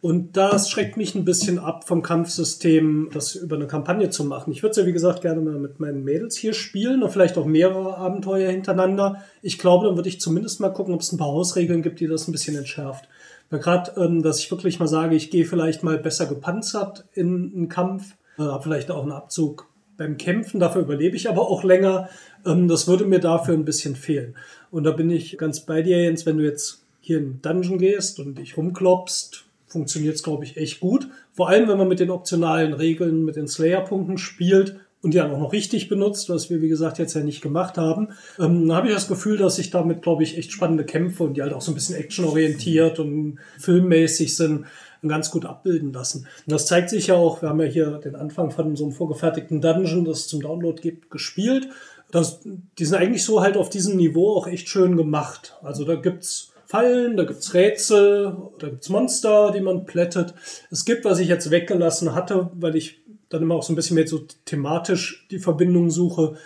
Und 0.00 0.36
das 0.36 0.70
schreckt 0.70 0.96
mich 0.96 1.14
ein 1.14 1.26
bisschen 1.26 1.58
ab 1.58 1.86
vom 1.86 2.02
Kampfsystem, 2.02 3.10
das 3.12 3.34
über 3.34 3.56
eine 3.56 3.66
Kampagne 3.66 4.08
zu 4.08 4.24
machen. 4.24 4.50
Ich 4.52 4.62
würde 4.62 4.70
es 4.70 4.76
ja, 4.78 4.86
wie 4.86 4.94
gesagt, 4.94 5.20
gerne 5.20 5.42
mal 5.42 5.58
mit 5.58 5.78
meinen 5.78 6.04
Mädels 6.04 6.36
hier 6.36 6.54
spielen 6.54 7.02
und 7.02 7.10
vielleicht 7.10 7.36
auch 7.36 7.44
mehrere 7.44 7.98
Abenteuer 7.98 8.50
hintereinander. 8.50 9.22
Ich 9.42 9.58
glaube, 9.58 9.86
dann 9.86 9.96
würde 9.96 10.08
ich 10.08 10.20
zumindest 10.20 10.60
mal 10.60 10.70
gucken, 10.70 10.94
ob 10.94 11.02
es 11.02 11.12
ein 11.12 11.18
paar 11.18 11.28
Hausregeln 11.32 11.82
gibt, 11.82 12.00
die 12.00 12.06
das 12.06 12.28
ein 12.28 12.32
bisschen 12.32 12.56
entschärft. 12.56 13.08
Weil 13.50 13.60
gerade, 13.60 14.00
ähm, 14.00 14.22
dass 14.22 14.38
ich 14.38 14.50
wirklich 14.50 14.78
mal 14.78 14.86
sage, 14.86 15.16
ich 15.16 15.30
gehe 15.30 15.44
vielleicht 15.44 15.82
mal 15.82 15.98
besser 15.98 16.26
gepanzert 16.26 17.04
in 17.12 17.52
einen 17.54 17.68
Kampf, 17.68 18.14
äh, 18.38 18.42
habe 18.42 18.62
vielleicht 18.62 18.90
auch 18.90 19.02
einen 19.02 19.12
Abzug 19.12 19.68
beim 19.96 20.16
Kämpfen, 20.16 20.60
dafür 20.60 20.82
überlebe 20.82 21.16
ich 21.16 21.28
aber 21.28 21.42
auch 21.42 21.62
länger. 21.62 22.08
Ähm, 22.46 22.68
das 22.68 22.88
würde 22.88 23.04
mir 23.04 23.18
dafür 23.18 23.54
ein 23.54 23.64
bisschen 23.64 23.96
fehlen. 23.96 24.36
Und 24.70 24.84
da 24.84 24.92
bin 24.92 25.10
ich 25.10 25.36
ganz 25.36 25.60
bei 25.60 25.82
dir, 25.82 26.02
Jens, 26.02 26.24
wenn 26.24 26.38
du 26.38 26.44
jetzt 26.44 26.84
hier 27.00 27.18
in 27.18 27.24
den 27.24 27.42
Dungeon 27.42 27.78
gehst 27.78 28.20
und 28.20 28.38
dich 28.38 28.56
rumklopst, 28.56 29.44
funktioniert 29.66 30.14
es, 30.14 30.22
glaube 30.22 30.44
ich, 30.44 30.56
echt 30.56 30.80
gut. 30.80 31.08
Vor 31.32 31.48
allem, 31.48 31.68
wenn 31.68 31.78
man 31.78 31.88
mit 31.88 32.00
den 32.00 32.10
optionalen 32.10 32.72
Regeln, 32.72 33.24
mit 33.24 33.36
den 33.36 33.48
Slayer-Punkten 33.48 34.18
spielt 34.18 34.80
und 35.02 35.14
die 35.14 35.18
dann 35.18 35.30
auch 35.30 35.40
noch 35.40 35.52
richtig 35.52 35.88
benutzt, 35.88 36.28
was 36.28 36.50
wir, 36.50 36.60
wie 36.60 36.68
gesagt, 36.68 36.98
jetzt 36.98 37.14
ja 37.14 37.22
nicht 37.22 37.40
gemacht 37.40 37.78
haben, 37.78 38.08
ähm, 38.38 38.68
dann 38.68 38.76
habe 38.76 38.88
ich 38.88 38.94
das 38.94 39.08
Gefühl, 39.08 39.38
dass 39.38 39.58
ich 39.58 39.70
damit, 39.70 40.02
glaube 40.02 40.22
ich, 40.22 40.36
echt 40.36 40.52
spannende 40.52 40.84
Kämpfe 40.84 41.24
und 41.24 41.36
die 41.36 41.42
halt 41.42 41.52
auch 41.52 41.62
so 41.62 41.72
ein 41.72 41.74
bisschen 41.74 41.96
actionorientiert 41.96 42.98
und 42.98 43.38
filmmäßig 43.58 44.36
sind, 44.36 44.66
ganz 45.08 45.30
gut 45.30 45.46
abbilden 45.46 45.92
lassen. 45.92 46.26
Und 46.46 46.52
das 46.52 46.66
zeigt 46.66 46.90
sich 46.90 47.06
ja 47.06 47.14
auch, 47.14 47.42
wir 47.42 47.48
haben 47.48 47.60
ja 47.60 47.66
hier 47.66 47.90
den 47.98 48.16
Anfang 48.16 48.50
von 48.50 48.76
so 48.76 48.84
einem 48.84 48.92
vorgefertigten 48.92 49.60
Dungeon, 49.60 50.04
das 50.04 50.20
es 50.20 50.28
zum 50.28 50.42
Download 50.42 50.80
gibt, 50.80 51.10
gespielt. 51.10 51.68
Das, 52.10 52.40
die 52.44 52.84
sind 52.84 52.98
eigentlich 52.98 53.24
so 53.24 53.40
halt 53.40 53.56
auf 53.56 53.70
diesem 53.70 53.96
Niveau 53.96 54.36
auch 54.36 54.46
echt 54.46 54.68
schön 54.68 54.96
gemacht. 54.96 55.56
Also 55.62 55.84
da 55.84 55.94
gibt's 55.94 56.52
Fallen, 56.66 57.16
da 57.16 57.24
gibt's 57.24 57.52
Rätsel, 57.54 58.36
da 58.58 58.68
gibt's 58.68 58.88
Monster, 58.88 59.50
die 59.52 59.60
man 59.60 59.86
plättet. 59.86 60.34
Es 60.70 60.84
gibt, 60.84 61.04
was 61.04 61.18
ich 61.18 61.28
jetzt 61.28 61.50
weggelassen 61.50 62.14
hatte, 62.14 62.50
weil 62.54 62.76
ich 62.76 62.99
dann 63.30 63.42
immer 63.42 63.54
auch 63.54 63.62
so 63.62 63.72
ein 63.72 63.76
bisschen 63.76 63.94
mehr 63.94 64.06
so 64.06 64.26
thematisch 64.44 65.26
die 65.30 65.38
Verbindung 65.38 65.90
suche, 65.90 66.36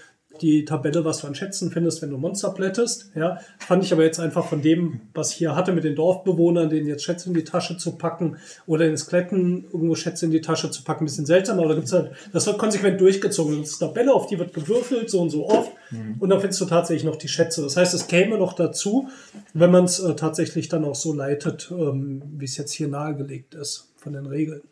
die 0.40 0.64
Tabelle, 0.64 1.04
was 1.04 1.20
du 1.20 1.26
an 1.26 1.34
Schätzen 1.34 1.70
findest, 1.70 2.02
wenn 2.02 2.10
du 2.10 2.18
Monster 2.18 2.50
plättest. 2.50 3.12
Ja, 3.14 3.38
fand 3.58 3.84
ich 3.84 3.92
aber 3.92 4.02
jetzt 4.02 4.18
einfach 4.18 4.46
von 4.46 4.62
dem, 4.62 5.00
was 5.14 5.30
ich 5.30 5.36
hier 5.36 5.54
hatte 5.54 5.72
mit 5.72 5.84
den 5.84 5.94
Dorfbewohnern, 5.94 6.68
denen 6.68 6.86
jetzt 6.86 7.04
Schätze 7.04 7.28
in 7.28 7.34
die 7.34 7.44
Tasche 7.44 7.76
zu 7.76 7.92
packen 7.92 8.36
oder 8.66 8.86
den 8.86 8.96
Skeletten 8.96 9.64
irgendwo 9.72 9.94
Schätze 9.94 10.26
in 10.26 10.32
die 10.32 10.40
Tasche 10.40 10.70
zu 10.70 10.82
packen, 10.82 11.04
ein 11.04 11.06
bisschen 11.06 11.26
seltsam. 11.26 11.58
Aber 11.58 11.68
da 11.68 11.74
gibt's 11.74 11.92
halt, 11.92 12.12
das 12.32 12.46
wird 12.46 12.58
konsequent 12.58 13.00
durchgezogen. 13.00 13.60
Das 13.60 13.70
ist 13.70 13.82
eine 13.82 13.92
Tabelle, 13.92 14.12
auf 14.12 14.26
die 14.26 14.38
wird 14.38 14.52
gewürfelt, 14.52 15.08
so 15.08 15.22
und 15.22 15.30
so 15.30 15.48
oft. 15.48 15.70
Und 16.18 16.28
dann 16.28 16.40
findest 16.40 16.60
du 16.60 16.64
tatsächlich 16.64 17.04
noch 17.04 17.16
die 17.16 17.28
Schätze. 17.28 17.62
Das 17.62 17.76
heißt, 17.76 17.94
es 17.94 18.08
käme 18.08 18.36
noch 18.36 18.54
dazu, 18.54 19.08
wenn 19.52 19.70
man 19.70 19.84
es 19.84 20.00
äh, 20.00 20.16
tatsächlich 20.16 20.68
dann 20.68 20.84
auch 20.84 20.96
so 20.96 21.12
leitet, 21.12 21.70
ähm, 21.70 22.22
wie 22.36 22.46
es 22.46 22.56
jetzt 22.56 22.72
hier 22.72 22.88
nahegelegt 22.88 23.54
ist 23.54 23.92
von 23.96 24.12
den 24.12 24.26
Regeln. 24.26 24.62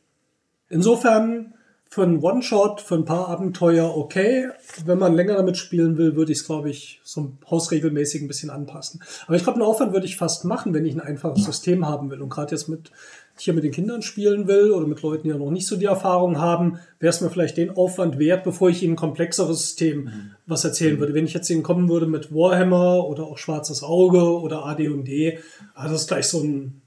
Insofern 0.69 1.55
für 1.93 2.05
einen 2.05 2.21
One-Shot, 2.21 2.81
für 2.81 2.95
ein 2.95 3.05
paar 3.05 3.29
Abenteuer 3.29 3.95
okay. 3.95 4.49
Wenn 4.87 4.99
man 4.99 5.13
länger 5.13 5.35
damit 5.35 5.59
spielen 5.59 5.99
will, 5.99 6.17
würde 6.17 6.33
ich 6.33 6.39
es, 6.39 6.47
glaube 6.47 6.71
ich, 6.71 7.03
so 7.05 7.33
hausregelmäßig 7.51 8.23
ein 8.23 8.29
bisschen 8.29 8.49
anpassen. 8.49 9.03
Aber 9.27 9.37
ich 9.37 9.43
glaube, 9.43 9.57
einen 9.57 9.69
Aufwand 9.69 9.93
würde 9.93 10.07
ich 10.07 10.17
fast 10.17 10.47
machen, 10.47 10.73
wenn 10.73 10.87
ich 10.87 10.95
ein 10.95 11.03
einfaches 11.03 11.45
System 11.45 11.87
haben 11.87 12.11
will. 12.11 12.23
Und 12.23 12.31
gerade 12.31 12.53
jetzt 12.53 12.67
mit 12.67 12.91
hier 13.37 13.55
mit 13.55 13.65
den 13.65 13.73
Kindern 13.73 14.03
spielen 14.03 14.47
will 14.47 14.71
oder 14.71 14.87
mit 14.87 15.03
Leuten, 15.03 15.25
die 15.25 15.31
ja 15.31 15.37
noch 15.37 15.51
nicht 15.51 15.67
so 15.67 15.77
die 15.77 15.87
Erfahrung 15.87 16.39
haben, 16.39 16.79
wäre 17.01 17.11
es 17.11 17.21
mir 17.21 17.31
vielleicht 17.31 17.57
den 17.57 17.77
Aufwand 17.77 18.19
wert, 18.19 18.45
bevor 18.45 18.71
ich 18.71 18.83
ihnen 18.83 18.93
ein 18.93 18.97
komplexeres 18.97 19.61
System 19.61 20.11
was 20.47 20.65
erzählen 20.65 20.99
würde. 20.99 21.15
Wenn 21.15 21.25
ich 21.25 21.35
jetzt 21.35 21.51
ihnen 21.51 21.63
kommen 21.63 21.89
würde 21.89 22.07
mit 22.07 22.33
Warhammer 22.33 23.07
oder 23.07 23.25
auch 23.25 23.39
Schwarzes 23.39 23.83
Auge 23.83 24.41
oder 24.41 24.65
AD&D, 24.67 25.39
ah, 25.75 25.89
das 25.89 26.03
ist 26.03 26.09
gleich 26.09 26.27
so 26.27 26.41
ein 26.41 26.82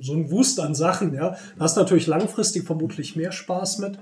so 0.00 0.14
ein 0.14 0.30
Wust 0.30 0.60
an 0.60 0.74
Sachen, 0.74 1.14
ja. 1.14 1.30
Da 1.56 1.64
hast 1.64 1.76
natürlich 1.76 2.06
langfristig 2.06 2.64
vermutlich 2.64 3.16
mehr 3.16 3.32
Spaß 3.32 3.78
mit. 3.78 3.98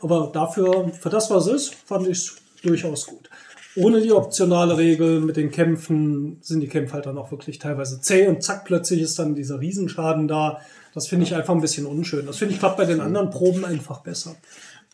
Aber 0.00 0.30
dafür, 0.32 0.90
für 0.90 1.10
das, 1.10 1.30
was 1.30 1.46
es 1.46 1.52
ist, 1.52 1.74
fand 1.74 2.06
ich 2.06 2.18
es 2.18 2.36
durchaus 2.62 3.06
gut. 3.06 3.30
Ohne 3.74 4.02
die 4.02 4.12
optionale 4.12 4.76
Regel 4.76 5.20
mit 5.20 5.36
den 5.36 5.50
Kämpfen 5.50 6.36
sind 6.42 6.60
die 6.60 6.68
Kämpfe 6.68 6.94
halt 6.94 7.06
dann 7.06 7.16
auch 7.16 7.30
wirklich 7.30 7.58
teilweise 7.58 8.00
zäh 8.00 8.26
und 8.26 8.42
zack, 8.42 8.64
plötzlich 8.64 9.00
ist 9.00 9.18
dann 9.18 9.34
dieser 9.34 9.60
Riesenschaden 9.60 10.28
da. 10.28 10.60
Das 10.92 11.08
finde 11.08 11.24
ich 11.24 11.34
einfach 11.34 11.54
ein 11.54 11.62
bisschen 11.62 11.86
unschön. 11.86 12.26
Das 12.26 12.36
finde 12.36 12.52
ich 12.52 12.60
klappt 12.60 12.76
bei 12.76 12.84
den 12.84 13.00
anderen 13.00 13.30
Proben 13.30 13.64
einfach 13.64 14.00
besser. 14.00 14.36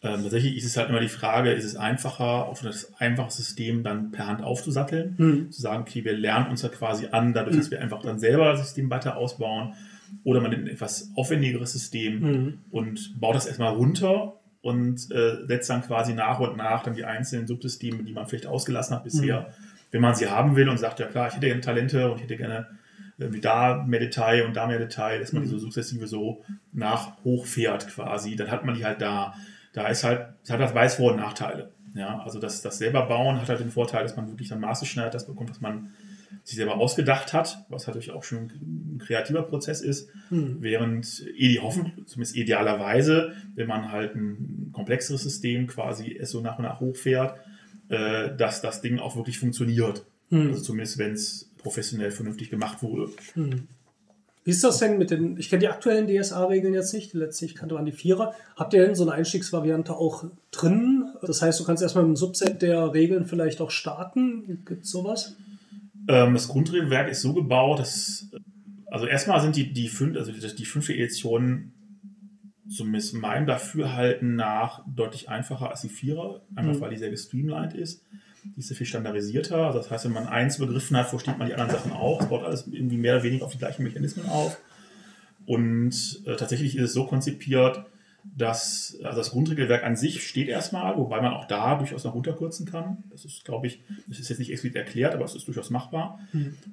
Ähm, 0.01 0.23
tatsächlich 0.23 0.57
ist 0.57 0.65
es 0.65 0.77
halt 0.77 0.91
immer 0.91 1.01
die 1.01 1.09
Frage, 1.09 1.53
ist 1.53 1.65
es 1.65 1.75
einfacher, 1.75 2.47
auf 2.47 2.63
das 2.63 2.93
einfache 2.99 3.33
System 3.33 3.83
dann 3.83 4.13
per 4.13 4.29
Hand 4.29 4.45
aufzusatteln, 4.45 5.49
zu 5.51 5.61
sagen, 5.61 5.83
okay, 5.83 6.05
wir 6.05 6.13
lernen 6.13 6.51
uns 6.51 6.63
da 6.63 6.69
quasi 6.69 7.09
an, 7.11 7.35
dadurch, 7.35 7.57
dass 7.57 7.73
wir 7.73 7.81
einfach 7.81 8.03
dann 8.03 8.21
selber 8.21 8.53
das 8.53 8.61
System 8.61 8.91
weiter 8.91 9.17
ausbauen, 9.17 9.75
oder 10.25 10.41
man 10.41 10.51
nimmt 10.51 10.65
ein 10.65 10.73
etwas 10.73 11.11
aufwendigeres 11.17 11.73
System 11.73 12.61
und 12.71 13.21
baut 13.21 13.35
das 13.35 13.47
erstmal 13.47 13.75
runter 13.75 14.35
und 14.61 15.11
äh, 15.11 15.47
setzt 15.47 15.71
dann 15.71 15.83
quasi 15.83 16.15
nach 16.15 16.41
und 16.41 16.57
nach 16.57 16.83
dann 16.83 16.95
die 16.95 17.05
einzelnen 17.05 17.47
Subsysteme, 17.47 18.03
die 18.03 18.13
man 18.13 18.27
vielleicht 18.27 18.47
ausgelassen 18.47 18.97
hat 18.97 19.05
bisher, 19.05 19.55
wenn 19.91 20.01
man 20.01 20.15
sie 20.15 20.29
haben 20.29 20.57
will 20.57 20.69
und 20.69 20.79
sagt, 20.79 21.01
ja 21.01 21.07
klar, 21.07 21.29
ich 21.29 21.35
hätte 21.35 21.47
gerne 21.47 21.61
Talente 21.61 22.11
und 22.11 22.17
ich 22.17 22.25
hätte 22.25 22.37
gerne 22.37 22.67
irgendwie 23.19 23.41
da 23.41 23.85
mehr 23.87 24.01
Detail 24.01 24.47
und 24.47 24.55
da 24.55 24.67
mehr 24.67 24.79
Detail, 24.79 25.19
dass 25.19 25.33
man 25.33 25.43
die 25.43 25.49
so 25.49 25.59
sukzessive 25.59 26.07
so 26.07 26.45
nach 26.73 27.23
hochfährt 27.25 27.89
quasi, 27.89 28.37
dann 28.37 28.51
hat 28.51 28.65
man 28.65 28.75
die 28.75 28.85
halt 28.85 29.01
da. 29.01 29.35
Da 29.73 29.89
ist 29.89 30.03
halt, 30.03 30.27
das 30.43 30.51
hat 30.51 30.61
das 30.61 30.75
weiß 30.75 30.97
Vor- 30.97 31.13
und 31.13 31.19
Nachteile. 31.19 31.71
Ja, 31.95 32.21
also 32.21 32.39
das, 32.39 32.63
das 32.63 32.79
selber 32.79 33.07
bauen 33.07 33.41
hat 33.41 33.49
halt 33.49 33.61
den 33.61 33.71
Vorteil, 33.71 34.03
dass 34.03 34.17
man 34.17 34.29
wirklich 34.29 34.49
dann 34.49 34.61
maßgeschneidert 34.61 35.15
das 35.15 35.27
bekommt, 35.27 35.51
was 35.51 35.61
man 35.61 35.93
sich 36.45 36.57
selber 36.57 36.77
ausgedacht 36.77 37.33
hat, 37.33 37.65
was 37.69 37.87
natürlich 37.87 38.11
auch 38.11 38.25
schon 38.25 38.51
ein 38.61 38.99
kreativer 38.99 39.43
Prozess 39.43 39.81
ist, 39.81 40.09
während 40.31 41.25
ide 41.37 41.63
hoffen, 41.63 41.93
zumindest 42.07 42.37
idealerweise, 42.37 43.33
wenn 43.55 43.69
man 43.69 43.91
halt 43.93 44.15
ein 44.15 44.71
komplexeres 44.73 45.23
System 45.23 45.67
quasi 45.67 46.17
es 46.19 46.31
so 46.31 46.41
nach 46.41 46.59
und 46.59 46.65
nach 46.65 46.81
hochfährt, 46.81 47.39
äh, 47.89 48.35
dass 48.37 48.61
das 48.61 48.81
Ding 48.81 48.99
auch 48.99 49.17
wirklich 49.17 49.39
funktioniert. 49.39 50.05
Also 50.31 50.63
zumindest 50.63 50.99
wenn 50.99 51.13
es 51.13 51.51
professionell 51.57 52.11
vernünftig 52.11 52.51
gemacht 52.51 52.83
wurde. 52.83 53.11
Wie 54.45 54.51
ist 54.51 54.65
das 54.65 54.79
denn 54.79 54.97
mit 54.97 55.11
den, 55.11 55.37
ich 55.37 55.51
kenne 55.51 55.61
die 55.61 55.69
aktuellen 55.69 56.07
DSA-Regeln 56.07 56.73
jetzt 56.73 56.95
nicht, 56.95 57.13
die 57.13 57.19
letzte 57.19 57.45
ich 57.45 57.55
kannte 57.55 57.75
waren 57.75 57.85
die 57.85 57.93
Vierer. 57.93 58.35
Habt 58.57 58.73
ihr 58.73 58.85
denn 58.85 58.95
so 58.95 59.03
eine 59.03 59.13
Einstiegsvariante 59.13 59.95
auch 59.95 60.25
drin? 60.51 61.05
Das 61.21 61.43
heißt, 61.43 61.61
du 61.61 61.65
kannst 61.65 61.83
erstmal 61.83 62.05
mit 62.05 62.09
einem 62.09 62.17
Subset 62.17 62.63
der 62.63 62.95
Regeln 62.95 63.27
vielleicht 63.27 63.61
auch 63.61 63.71
starten. 63.71 64.65
Gibt 64.65 64.85
es 64.85 64.91
sowas? 64.91 65.37
Ähm, 66.09 66.35
das 66.35 66.49
Grundregelwerk 66.49 67.09
ist 67.09 67.23
so 67.23 67.35
gebaut, 67.35 67.79
dass 67.79 68.31
also 68.91 69.07
erstmal 69.07 69.41
sind 69.41 69.57
die, 69.57 69.73
die, 69.73 69.89
fünf, 69.89 70.17
also 70.17 70.33
die, 70.33 70.55
die 70.55 70.65
fünfte 70.65 70.95
Edition 70.95 71.73
zumindest 72.69 73.15
meinem 73.15 73.47
Dafürhalten 73.47 74.37
nach 74.37 74.83
deutlich 74.87 75.29
einfacher 75.29 75.71
als 75.71 75.83
die 75.83 75.89
Vierer, 75.89 76.43
einfach 76.55 76.81
weil 76.81 76.91
die 76.91 76.97
sehr 76.97 77.11
gestreamlined 77.11 77.75
ist. 77.75 78.03
Die 78.45 78.61
ist 78.61 78.69
sehr 78.69 78.77
viel 78.77 78.87
standardisierter. 78.87 79.67
Also 79.67 79.79
das 79.79 79.91
heißt, 79.91 80.05
wenn 80.05 80.13
man 80.13 80.27
eins 80.27 80.59
begriffen 80.59 80.97
hat, 80.97 81.09
versteht 81.09 81.39
man 81.39 81.49
die 81.49 81.55
anderen 81.55 81.71
Sachen 81.71 81.93
auch. 81.93 82.21
Es 82.21 82.29
baut 82.29 82.45
alles 82.45 82.67
irgendwie 82.67 82.97
mehr 82.97 83.15
oder 83.15 83.25
weniger 83.25 83.47
auf 83.47 83.53
die 83.53 83.59
gleichen 83.59 83.83
Mechanismen 83.83 84.27
auf. 84.27 84.59
Und 85.47 86.23
äh, 86.27 86.37
tatsächlich 86.37 86.77
ist 86.77 86.83
es 86.83 86.93
so 86.93 87.07
konzipiert, 87.07 87.85
dass 88.37 88.99
also 89.03 89.19
das 89.19 89.31
Grundregelwerk 89.31 89.85
an 89.85 89.97
sich 89.97 90.27
steht 90.27 90.49
erstmal, 90.49 90.97
wobei 90.97 91.21
man 91.21 91.33
auch 91.33 91.47
da 91.47 91.77
durchaus 91.77 92.05
noch 92.05 92.15
runterkürzen 92.15 92.67
kann. 92.67 93.05
Das 93.11 93.25
ist, 93.25 93.45
glaube 93.45 93.67
ich, 93.67 93.81
das 94.07 94.19
ist 94.19 94.29
jetzt 94.29 94.39
nicht 94.39 94.51
explizit 94.51 94.77
erklärt, 94.77 95.15
aber 95.15 95.25
es 95.25 95.35
ist 95.35 95.47
durchaus 95.47 95.71
machbar. 95.71 96.21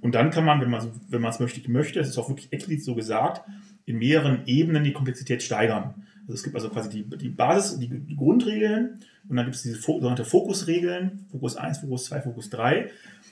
Und 0.01 0.15
dann 0.15 0.31
kann 0.31 0.45
man, 0.45 0.61
wenn 0.61 0.69
man 0.69 0.91
wenn 1.09 1.21
man 1.21 1.31
es 1.31 1.39
möchte, 1.39 1.71
möchte, 1.71 1.99
es 1.99 2.09
ist 2.09 2.17
auch 2.17 2.29
wirklich 2.29 2.51
explizit 2.53 2.85
so 2.85 2.95
gesagt, 2.95 3.41
in 3.85 3.97
mehreren 3.97 4.41
Ebenen 4.45 4.83
die 4.83 4.93
Komplexität 4.93 5.43
steigern. 5.43 6.05
Also 6.21 6.33
es 6.33 6.43
gibt 6.43 6.55
also 6.55 6.69
quasi 6.69 6.89
die, 6.89 7.17
die 7.17 7.29
Basis, 7.29 7.79
die, 7.79 7.87
die 7.87 8.15
Grundregeln 8.15 8.99
und 9.27 9.35
dann 9.35 9.45
gibt 9.45 9.55
es 9.55 9.63
diese 9.63 9.79
sogenannte 9.79 10.25
Fokusregeln, 10.25 11.25
Fokus 11.31 11.55
1, 11.55 11.79
Fokus 11.79 12.05
2, 12.05 12.21
Fokus 12.21 12.49
3. 12.49 12.89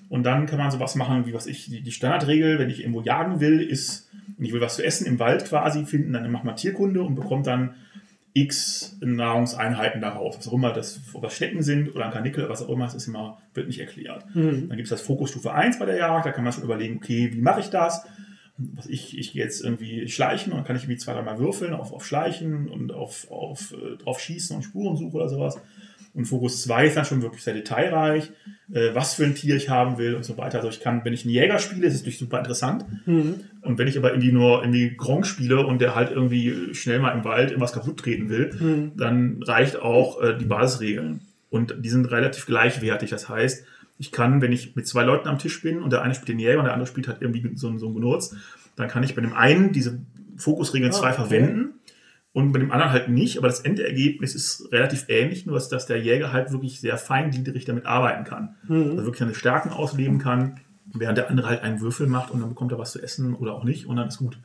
Und 0.10 0.24
dann 0.24 0.46
kann 0.46 0.60
man 0.60 0.72
sowas 0.72 0.96
machen, 0.96 1.26
wie 1.26 1.34
was 1.34 1.48
ich, 1.48 1.66
die, 1.66 1.82
die 1.82 1.92
Standardregel, 1.92 2.60
wenn 2.60 2.70
ich 2.70 2.82
irgendwo 2.82 3.02
jagen 3.02 3.40
will, 3.40 3.62
ist, 3.62 4.10
und 4.38 4.46
ich 4.46 4.54
will 4.54 4.62
was 4.62 4.76
zu 4.76 4.84
essen 4.84 5.06
im 5.06 5.20
Wald 5.20 5.46
quasi 5.46 5.86
finden, 5.86 6.14
dann 6.14 6.30
macht 6.32 6.44
man 6.44 6.56
Tierkunde 6.56 7.02
und 7.02 7.16
bekommt 7.16 7.48
dann 7.48 7.76
x 8.34 8.98
Nahrungseinheiten 9.02 10.02
daraus. 10.02 10.38
Was 10.38 10.48
auch 10.48 10.54
immer 10.54 10.74
das, 10.74 11.00
das 11.22 11.36
Schnecken 11.36 11.62
sind 11.62 11.96
oder 11.96 12.06
ein 12.06 12.12
Karnickel, 12.12 12.50
was 12.50 12.64
auch 12.64 12.70
immer, 12.70 12.86
das 12.86 12.96
ist 12.96 13.08
immer, 13.08 13.42
wird 13.54 13.68
nicht 13.68 13.80
erklärt. 13.80 14.26
Dann 14.68 14.78
gibt 14.78 14.84
es 14.84 14.90
das 14.90 15.02
Fokusstufe 15.02 15.54
1 15.54 15.80
bei 15.80 15.86
der 15.86 15.98
Jagd, 15.98 16.26
da 16.26 16.32
kann 16.32 16.44
man 16.44 16.54
schon 16.54 16.64
überlegen, 16.64 16.98
okay, 16.98 17.32
wie 17.32 17.42
mache 17.42 17.60
ich 17.60 17.70
das? 17.70 18.06
Was 18.58 18.88
ich, 18.88 19.18
ich 19.18 19.34
gehe 19.34 19.44
jetzt 19.44 19.64
irgendwie 19.64 20.08
schleichen 20.08 20.52
und 20.52 20.60
dann 20.60 20.66
kann 20.66 20.76
ich 20.76 20.84
irgendwie 20.84 21.00
zwei, 21.00 21.14
dreimal 21.14 21.40
würfeln 21.40 21.74
auf, 21.74 21.92
auf 21.92 22.06
Schleichen 22.06 22.70
und 22.70 22.92
auf, 22.92 23.30
auf 23.32 23.74
äh, 23.74 23.98
drauf 23.98 24.20
schießen 24.20 24.56
und 24.56 24.64
Spurensuche 24.64 25.16
oder 25.16 25.30
sowas. 25.30 25.60
Und 26.14 26.26
Fokus 26.26 26.62
2 26.62 26.88
ist 26.88 26.96
dann 26.98 27.06
schon 27.06 27.22
wirklich 27.24 27.42
sehr 27.44 27.56
detailreich, 27.56 28.32
äh, 28.72 28.94
was 28.94 29.16
für 29.16 29.24
ein 29.26 29.34
Tier 29.34 29.56
ich 29.56 29.70
haben 29.70 29.98
will 29.98 30.14
und 30.14 30.24
so 30.24 30.38
weiter. 30.38 30.58
Also 30.60 30.70
ich 30.70 30.80
kann, 30.80 31.04
wenn 31.04 31.14
ich 31.14 31.24
einen 31.24 31.34
Jäger 31.34 31.58
spiele, 31.58 31.88
ist 31.88 31.94
es 31.96 32.02
natürlich 32.02 32.20
super 32.20 32.38
interessant. 32.38 32.86
Und 33.62 33.78
wenn 33.80 33.88
ich 33.88 33.98
aber 33.98 34.12
irgendwie 34.12 34.32
nur 34.32 34.62
irgendwie 34.62 34.96
Gronk 34.96 35.26
spiele 35.26 35.66
und 35.66 35.80
der 35.82 35.96
halt 35.96 36.12
irgendwie 36.12 36.74
schnell 36.76 37.00
mal 37.00 37.12
im 37.18 37.24
Wald 37.24 37.50
irgendwas 37.50 37.74
kaputt 37.74 37.98
treten 38.00 38.30
will, 38.30 38.92
dann 38.96 39.42
reicht 39.44 39.78
auch 39.82 40.22
äh, 40.22 40.38
die 40.38 40.46
Basisregeln. 40.46 41.22
Und 41.50 41.76
die 41.80 41.90
sind 41.90 42.06
relativ 42.12 42.46
gleichwertig. 42.46 43.10
Das 43.10 43.28
heißt, 43.30 43.66
ich 44.00 44.12
kann, 44.12 44.42
wenn 44.42 44.52
ich 44.52 44.76
mit 44.76 44.88
zwei 44.88 45.04
Leuten 45.04 45.28
am 45.28 45.40
Tisch 45.40 45.62
bin 45.62 45.82
und 45.82 45.92
der 45.92 46.02
eine 46.04 46.14
spielt 46.16 46.30
den 46.30 46.40
Jäger 46.40 46.60
und 46.60 46.66
der 46.66 46.74
andere 46.74 46.88
spielt 46.88 47.08
halt 47.08 47.18
irgendwie 47.22 47.52
so, 47.56 47.68
einen- 47.70 47.80
so 47.80 47.86
einen 47.88 47.96
Genurz, 47.96 48.36
dann 48.76 48.88
kann 48.88 49.04
ich 49.04 49.16
bei 49.16 49.22
dem 49.22 49.34
einen 49.34 49.72
diese 49.72 50.00
Fokusregeln 50.38 50.92
Ah, 50.92 50.96
2 50.96 51.08
okay. 51.10 51.16
verwenden 51.16 51.70
und 52.34 52.52
bei 52.52 52.60
dem 52.60 52.72
anderen 52.72 52.92
halt 52.92 53.10
nicht. 53.10 53.38
Aber 53.38 53.48
das 53.48 53.62
Endergebnis 53.62 54.36
ist 54.36 54.72
relativ 54.72 55.06
ähnlich, 55.08 55.46
nur 55.46 55.58
dass, 55.58 55.86
der 55.86 56.00
Jäger 56.00 56.34
halt 56.34 56.52
wirklich 56.52 56.82
sehr 56.82 56.98
feingliedrig 56.98 57.66
damit 57.66 57.86
arbeiten 57.86 58.24
kann. 58.24 58.56
Also 58.68 58.98
wirklich 59.06 59.20
seine 59.20 59.36
Stärken 59.36 59.70
ausleben 59.70 60.18
kann, 60.18 60.60
während 60.94 61.18
der 61.18 61.30
andere 61.30 61.48
halt 61.48 61.62
einen 61.62 61.80
Würfel 61.80 62.08
macht 62.08 62.32
und 62.32 62.42
dann 62.42 62.50
bekommt 62.50 62.72
er 62.72 62.80
was 62.80 62.92
zu 62.92 63.02
essen 63.02 63.36
oder 63.36 63.54
auch 63.54 63.64
nicht 63.64 63.86
und 63.86 63.96
dann 63.96 64.08
ist 64.08 64.18
gut. 64.18 64.38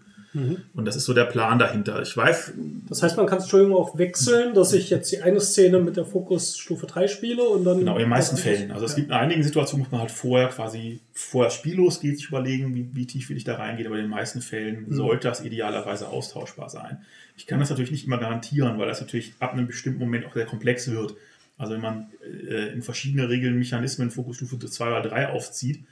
Und 0.74 0.84
das 0.84 0.94
ist 0.94 1.06
so 1.06 1.14
der 1.14 1.24
Plan 1.24 1.58
dahinter. 1.58 2.02
Ich 2.02 2.16
weiß, 2.16 2.52
Das 2.88 3.02
heißt, 3.02 3.16
man 3.16 3.26
kann 3.26 3.38
es 3.38 3.44
Entschuldigung 3.44 3.76
auch 3.76 3.96
wechseln, 3.96 4.54
dass 4.54 4.72
ich 4.72 4.90
jetzt 4.90 5.10
die 5.10 5.22
eine 5.22 5.40
Szene 5.40 5.80
mit 5.80 5.96
der 5.96 6.04
Fokusstufe 6.04 6.86
3 6.86 7.08
spiele 7.08 7.42
und 7.42 7.64
dann. 7.64 7.78
Genau, 7.78 7.94
in 7.94 8.00
den 8.00 8.08
meisten 8.08 8.36
Fällen. 8.36 8.70
Also 8.70 8.84
es 8.84 8.94
gibt 8.94 9.08
in 9.08 9.14
einigen 9.14 9.42
Situationen, 9.42 9.84
muss 9.84 9.90
man 9.90 10.02
halt 10.02 10.10
vorher 10.10 10.48
quasi, 10.48 11.00
vorher 11.12 11.50
spiellos 11.50 12.00
geht, 12.00 12.18
sich 12.18 12.28
überlegen, 12.28 12.74
wie, 12.74 12.90
wie 12.92 13.06
tief 13.06 13.30
will 13.30 13.38
ich 13.38 13.44
da 13.44 13.56
reingehen, 13.56 13.86
aber 13.86 13.96
in 13.96 14.02
den 14.02 14.10
meisten 14.10 14.42
Fällen 14.42 14.86
sollte 14.90 15.28
das 15.28 15.42
idealerweise 15.42 16.08
austauschbar 16.08 16.68
sein. 16.68 16.98
Ich 17.38 17.46
kann 17.46 17.60
das 17.60 17.70
natürlich 17.70 17.92
nicht 17.92 18.04
immer 18.04 18.18
garantieren, 18.18 18.78
weil 18.78 18.88
das 18.88 19.00
natürlich 19.00 19.32
ab 19.38 19.52
einem 19.52 19.68
bestimmten 19.68 20.00
Moment 20.00 20.26
auch 20.26 20.34
sehr 20.34 20.44
komplex 20.44 20.90
wird. 20.90 21.14
Also 21.56 21.74
wenn 21.74 21.80
man 21.80 22.08
äh, 22.22 22.72
in 22.72 22.82
verschiedene 22.82 23.28
Regeln, 23.28 23.58
Mechanismen 23.58 24.10
Fokusstufe 24.10 24.58
2 24.58 24.88
oder 24.88 25.02
3 25.02 25.28
aufzieht, 25.28 25.84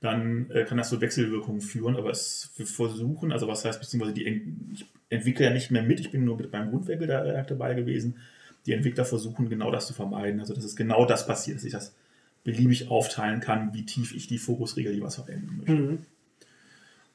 dann 0.00 0.50
äh, 0.50 0.64
kann 0.64 0.78
das 0.78 0.90
zu 0.90 1.00
Wechselwirkungen 1.00 1.60
führen, 1.60 1.96
aber 1.96 2.10
es 2.10 2.52
wir 2.56 2.66
versuchen, 2.66 3.32
also 3.32 3.48
was 3.48 3.64
heißt, 3.64 3.80
beziehungsweise 3.80 4.14
die, 4.14 4.26
ich 4.72 4.86
entwickle 5.08 5.46
ja 5.46 5.52
nicht 5.52 5.70
mehr 5.70 5.82
mit, 5.82 5.98
ich 5.98 6.10
bin 6.10 6.24
nur 6.24 6.36
mit 6.36 6.50
beim 6.50 6.70
Grundwechsel 6.70 7.06
da, 7.06 7.24
äh, 7.24 7.44
dabei 7.46 7.74
gewesen. 7.74 8.16
Die 8.66 8.72
Entwickler 8.72 9.04
versuchen 9.04 9.48
genau 9.48 9.70
das 9.70 9.86
zu 9.88 9.94
vermeiden, 9.94 10.40
also 10.40 10.54
dass 10.54 10.64
es 10.64 10.76
genau 10.76 11.06
das 11.06 11.26
passiert, 11.26 11.56
dass 11.56 11.64
ich 11.64 11.72
das 11.72 11.94
beliebig 12.44 12.88
aufteilen 12.88 13.40
kann, 13.40 13.72
wie 13.74 13.84
tief 13.84 14.14
ich 14.14 14.26
die 14.26 14.38
Fokusregel 14.38 14.94
jeweils 14.94 15.16
verwenden 15.16 15.56
möchte. 15.58 15.72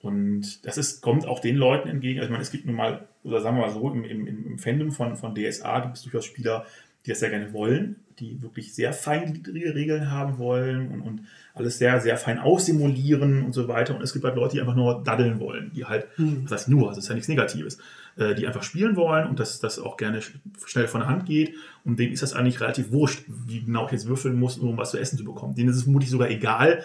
Und 0.01 0.65
das 0.65 0.77
ist, 0.77 1.01
kommt 1.01 1.25
auch 1.27 1.39
den 1.39 1.57
Leuten 1.57 1.89
entgegen. 1.89 2.19
Also 2.19 2.27
ich 2.27 2.31
meine, 2.31 2.41
es 2.43 2.51
gibt 2.51 2.65
nun 2.65 2.75
mal, 2.75 3.05
oder 3.23 3.41
sagen 3.41 3.57
wir 3.57 3.65
mal 3.67 3.73
so, 3.73 3.89
im, 3.91 4.03
im, 4.05 4.27
im 4.27 4.57
Fandom 4.57 4.91
von, 4.91 5.17
von 5.17 5.35
DSA 5.35 5.79
gibt 5.81 5.97
es 5.97 6.03
durchaus 6.03 6.25
Spieler, 6.25 6.65
die 7.05 7.09
das 7.11 7.19
sehr 7.19 7.29
gerne 7.29 7.51
wollen, 7.53 7.97
die 8.19 8.41
wirklich 8.41 8.73
sehr 8.73 8.91
feingliedrige 8.93 9.73
Regeln 9.75 10.11
haben 10.11 10.37
wollen 10.37 10.89
und, 10.91 11.01
und 11.01 11.21
alles 11.53 11.77
sehr, 11.77 11.99
sehr 12.01 12.17
fein 12.17 12.39
aussimulieren 12.39 13.43
und 13.43 13.53
so 13.53 13.67
weiter. 13.67 13.95
Und 13.95 14.01
es 14.01 14.13
gibt 14.13 14.23
halt 14.25 14.35
Leute, 14.35 14.55
die 14.55 14.61
einfach 14.61 14.75
nur 14.75 15.03
daddeln 15.03 15.39
wollen, 15.39 15.71
die 15.75 15.85
halt, 15.85 16.07
was 16.17 16.51
heißt 16.51 16.69
nur, 16.69 16.89
das 16.89 16.99
ist 16.99 17.07
ja 17.09 17.15
nichts 17.15 17.27
Negatives, 17.29 17.77
äh, 18.17 18.35
die 18.35 18.47
einfach 18.47 18.63
spielen 18.63 18.95
wollen 18.95 19.27
und 19.27 19.39
dass 19.39 19.59
das 19.59 19.79
auch 19.79 19.95
gerne 19.97 20.19
sch- 20.19 20.35
schnell 20.65 20.87
von 20.87 21.01
der 21.01 21.09
Hand 21.09 21.25
geht. 21.25 21.55
Und 21.85 21.99
denen 21.99 22.11
ist 22.13 22.21
das 22.23 22.33
eigentlich 22.33 22.59
relativ 22.61 22.91
wurscht, 22.91 23.23
wie 23.27 23.61
genau 23.61 23.85
ich 23.85 23.91
jetzt 23.93 24.07
würfeln 24.07 24.37
muss, 24.37 24.57
um 24.57 24.77
was 24.77 24.91
zu 24.91 24.97
essen 24.99 25.17
zu 25.17 25.23
bekommen. 25.25 25.55
Denen 25.55 25.69
ist 25.69 25.77
es 25.77 25.83
vermutlich 25.83 26.09
sogar 26.11 26.29
egal, 26.29 26.83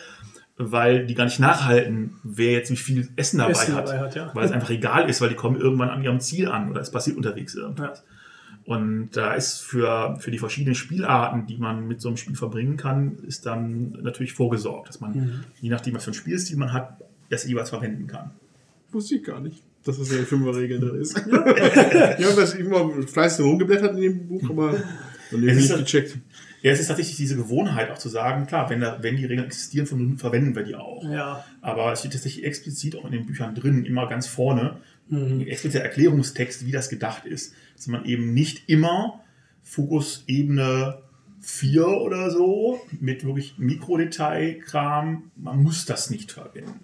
weil 0.56 1.06
die 1.06 1.14
gar 1.14 1.24
nicht 1.24 1.40
nachhalten, 1.40 2.14
wer 2.22 2.52
jetzt 2.52 2.70
wie 2.70 2.76
viel 2.76 3.08
Essen 3.16 3.38
dabei 3.38 3.52
Essen 3.52 3.74
hat. 3.74 3.88
dabei 3.88 3.98
hat, 4.00 4.14
ja. 4.14 4.30
Weil 4.34 4.44
es 4.44 4.52
einfach 4.52 4.70
egal 4.70 5.08
ist, 5.10 5.20
weil 5.20 5.28
die 5.30 5.34
kommen 5.34 5.60
irgendwann 5.60 5.90
an 5.90 6.02
ihrem 6.04 6.20
Ziel 6.20 6.48
an 6.48 6.70
oder 6.70 6.80
es 6.80 6.90
passiert 6.90 7.16
unterwegs 7.16 7.54
irgendwas. 7.54 8.04
Und 8.64 9.10
da 9.12 9.34
ist 9.34 9.60
für, 9.60 10.16
für 10.20 10.30
die 10.30 10.38
verschiedenen 10.38 10.74
Spielarten, 10.74 11.44
die 11.46 11.58
man 11.58 11.86
mit 11.86 12.00
so 12.00 12.08
einem 12.08 12.16
Spiel 12.16 12.34
verbringen 12.36 12.76
kann, 12.78 13.18
ist 13.26 13.44
dann 13.46 13.98
natürlich 14.02 14.32
vorgesorgt, 14.32 14.88
dass 14.88 15.00
man, 15.00 15.12
Mhm. 15.12 15.44
je 15.60 15.68
nachdem, 15.70 15.94
was 15.94 16.04
für 16.04 16.12
ein 16.12 16.14
Spielstil 16.14 16.56
man 16.56 16.72
hat, 16.72 16.96
das 17.28 17.44
jeweils 17.46 17.68
verwenden 17.70 18.06
kann. 18.06 18.30
Wusste 18.90 19.16
ich 19.16 19.24
gar 19.24 19.40
nicht, 19.40 19.60
dass 19.84 19.98
das 19.98 20.08
ja 20.12 20.18
in 20.20 20.24
Fünferregeln 20.24 20.80
drin 20.80 21.00
ist. 21.00 21.18
ich 21.18 21.24
habe 21.34 22.36
das 22.36 22.54
immer 22.54 22.90
fleißig 23.06 23.44
rumgeblättert 23.44 23.96
in 23.96 24.00
dem 24.00 24.28
Buch, 24.28 24.48
aber 24.48 24.74
ist 25.30 25.32
nicht 25.32 25.68
ja- 25.68 25.76
gecheckt. 25.78 26.16
Ja, 26.64 26.72
es 26.72 26.80
ist 26.80 26.88
tatsächlich 26.88 27.18
diese 27.18 27.36
Gewohnheit 27.36 27.90
auch 27.90 27.98
zu 27.98 28.08
sagen, 28.08 28.46
klar, 28.46 28.70
wenn, 28.70 28.80
da, 28.80 28.96
wenn 29.02 29.16
die 29.16 29.26
Regeln 29.26 29.44
existieren, 29.46 30.16
verwenden 30.16 30.56
wir 30.56 30.62
die 30.62 30.74
auch. 30.74 31.04
Ja. 31.04 31.44
Aber 31.60 31.92
es 31.92 32.00
steht 32.00 32.14
tatsächlich 32.14 32.42
explizit 32.46 32.96
auch 32.96 33.04
in 33.04 33.12
den 33.12 33.26
Büchern 33.26 33.54
drin, 33.54 33.84
immer 33.84 34.08
ganz 34.08 34.26
vorne, 34.26 34.78
Mhm. 35.08 35.42
expliziter 35.42 35.84
Erklärungstext, 35.84 36.64
wie 36.64 36.72
das 36.72 36.88
gedacht 36.88 37.26
ist. 37.26 37.52
Dass 37.76 37.88
man 37.88 38.06
eben 38.06 38.32
nicht 38.32 38.66
immer 38.70 39.20
Fokusebene 39.62 41.02
4 41.42 41.86
oder 41.86 42.30
so 42.30 42.80
mit 42.98 43.26
wirklich 43.26 43.56
Mikrodetailkram, 43.58 45.30
man 45.36 45.62
muss 45.62 45.84
das 45.84 46.08
nicht 46.08 46.32
verwenden. 46.32 46.80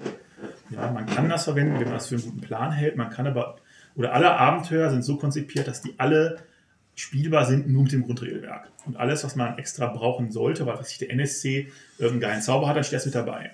Ja, 0.69 0.91
man 0.91 1.07
kann 1.07 1.31
das 1.31 1.45
verwenden, 1.45 1.75
wenn 1.75 1.85
man 1.85 1.95
das 1.95 2.09
für 2.09 2.17
einen 2.17 2.25
guten 2.25 2.41
Plan 2.43 2.71
hält. 2.73 2.97
Man 2.97 3.09
kann 3.09 3.27
aber, 3.27 3.57
oder 3.97 4.13
alle 4.13 4.33
Abenteuer 4.37 4.91
sind 4.91 5.03
so 5.03 5.17
konzipiert, 5.17 5.67
dass 5.67 5.81
die 5.81 5.95
alle 5.97 6.39
spielbar 6.95 7.47
sind 7.47 7.69
nur 7.69 7.83
mit 7.85 7.93
dem 7.93 8.03
Grundregelwerk. 8.03 8.71
Und 8.87 8.97
alles, 8.97 9.25
was 9.25 9.37
man 9.37 9.59
extra 9.59 9.87
brauchen 9.87 10.31
sollte, 10.31 10.67
weil 10.67 10.83
sich 10.85 10.99
der 10.99 11.11
NSC 11.11 11.69
irgendeinen 11.99 12.21
geilen 12.21 12.43
Zauber 12.43 12.69
hat, 12.69 12.77
dann 12.77 12.85
steht 12.85 12.99
es 13.01 13.07
mit 13.07 13.15
dabei. 13.15 13.53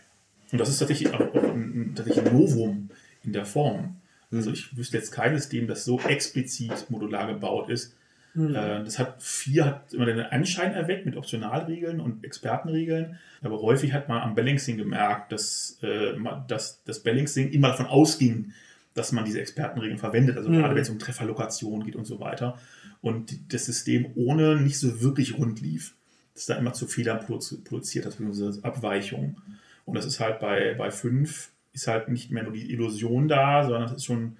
Und 0.52 0.60
das 0.60 0.68
ist 0.68 0.78
tatsächlich 0.78 1.12
auch 1.12 1.20
ein, 1.34 1.92
tatsächlich 1.94 2.26
ein 2.26 2.32
Novum 2.32 2.90
in 3.24 3.32
der 3.32 3.44
Form. 3.44 3.96
Also 4.32 4.50
ich 4.50 4.76
wüsste 4.76 4.96
jetzt 4.96 5.10
kein 5.12 5.34
System, 5.36 5.66
das 5.66 5.84
so 5.84 6.00
explizit 6.00 6.90
modular 6.90 7.26
gebaut 7.26 7.68
ist. 7.68 7.94
Äh, 8.36 8.84
Das 8.84 8.98
hat 8.98 9.22
vier 9.22 9.64
hat 9.64 9.94
immer 9.94 10.04
den 10.06 10.20
Anschein 10.20 10.72
erweckt 10.74 11.06
mit 11.06 11.16
Optionalregeln 11.16 12.00
und 12.00 12.24
Expertenregeln. 12.24 13.18
Aber 13.42 13.60
häufig 13.62 13.92
hat 13.92 14.08
man 14.08 14.20
am 14.22 14.34
Balancing 14.34 14.76
gemerkt, 14.76 15.32
dass, 15.32 15.78
äh, 15.82 16.14
dass 16.48 16.82
das 16.84 17.00
Balancing 17.02 17.50
immer 17.50 17.68
davon 17.68 17.86
ausging, 17.86 18.52
dass 18.94 19.12
man 19.12 19.24
diese 19.24 19.40
Expertenregeln 19.40 19.98
verwendet. 19.98 20.36
Also 20.36 20.50
gerade 20.50 20.74
wenn 20.74 20.82
es 20.82 20.90
um 20.90 20.98
Trefferlokation 20.98 21.84
geht 21.84 21.96
und 21.96 22.04
so 22.06 22.18
weiter. 22.20 22.58
Und 23.06 23.52
das 23.52 23.66
System 23.66 24.06
ohne 24.16 24.60
nicht 24.60 24.78
so 24.78 25.00
wirklich 25.00 25.38
rund 25.38 25.60
lief. 25.60 25.94
Das 26.34 26.46
da 26.46 26.56
immer 26.56 26.72
zu 26.72 26.86
Fehlern 26.86 27.20
produ- 27.24 27.62
produziert 27.64 28.04
hat, 28.04 28.12
beziehungsweise 28.18 28.64
Abweichungen. 28.64 29.36
Und 29.84 29.94
das 29.94 30.04
ist 30.06 30.18
halt 30.20 30.40
bei, 30.40 30.74
bei 30.74 30.90
5 30.90 31.50
ist 31.72 31.86
halt 31.86 32.08
nicht 32.08 32.30
mehr 32.30 32.42
nur 32.42 32.52
die 32.52 32.70
Illusion 32.72 33.28
da, 33.28 33.62
sondern 33.62 33.84
es 33.84 33.92
ist 33.92 34.04
schon 34.04 34.36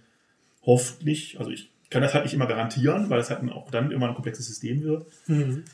hoffentlich, 0.63 1.39
also 1.39 1.51
ich 1.51 1.71
kann 1.91 2.03
das 2.03 2.15
halt 2.15 2.25
nicht 2.25 2.35
immer 2.35 2.47
garantieren, 2.47 3.09
weil 3.09 3.21
es 3.21 3.31
halt 3.31 3.49
auch 3.53 3.71
dann 3.71 3.93
immer 3.93 4.09
ein 4.09 4.15
komplexes 4.15 4.47
System 4.47 4.83
wird, 4.83 5.07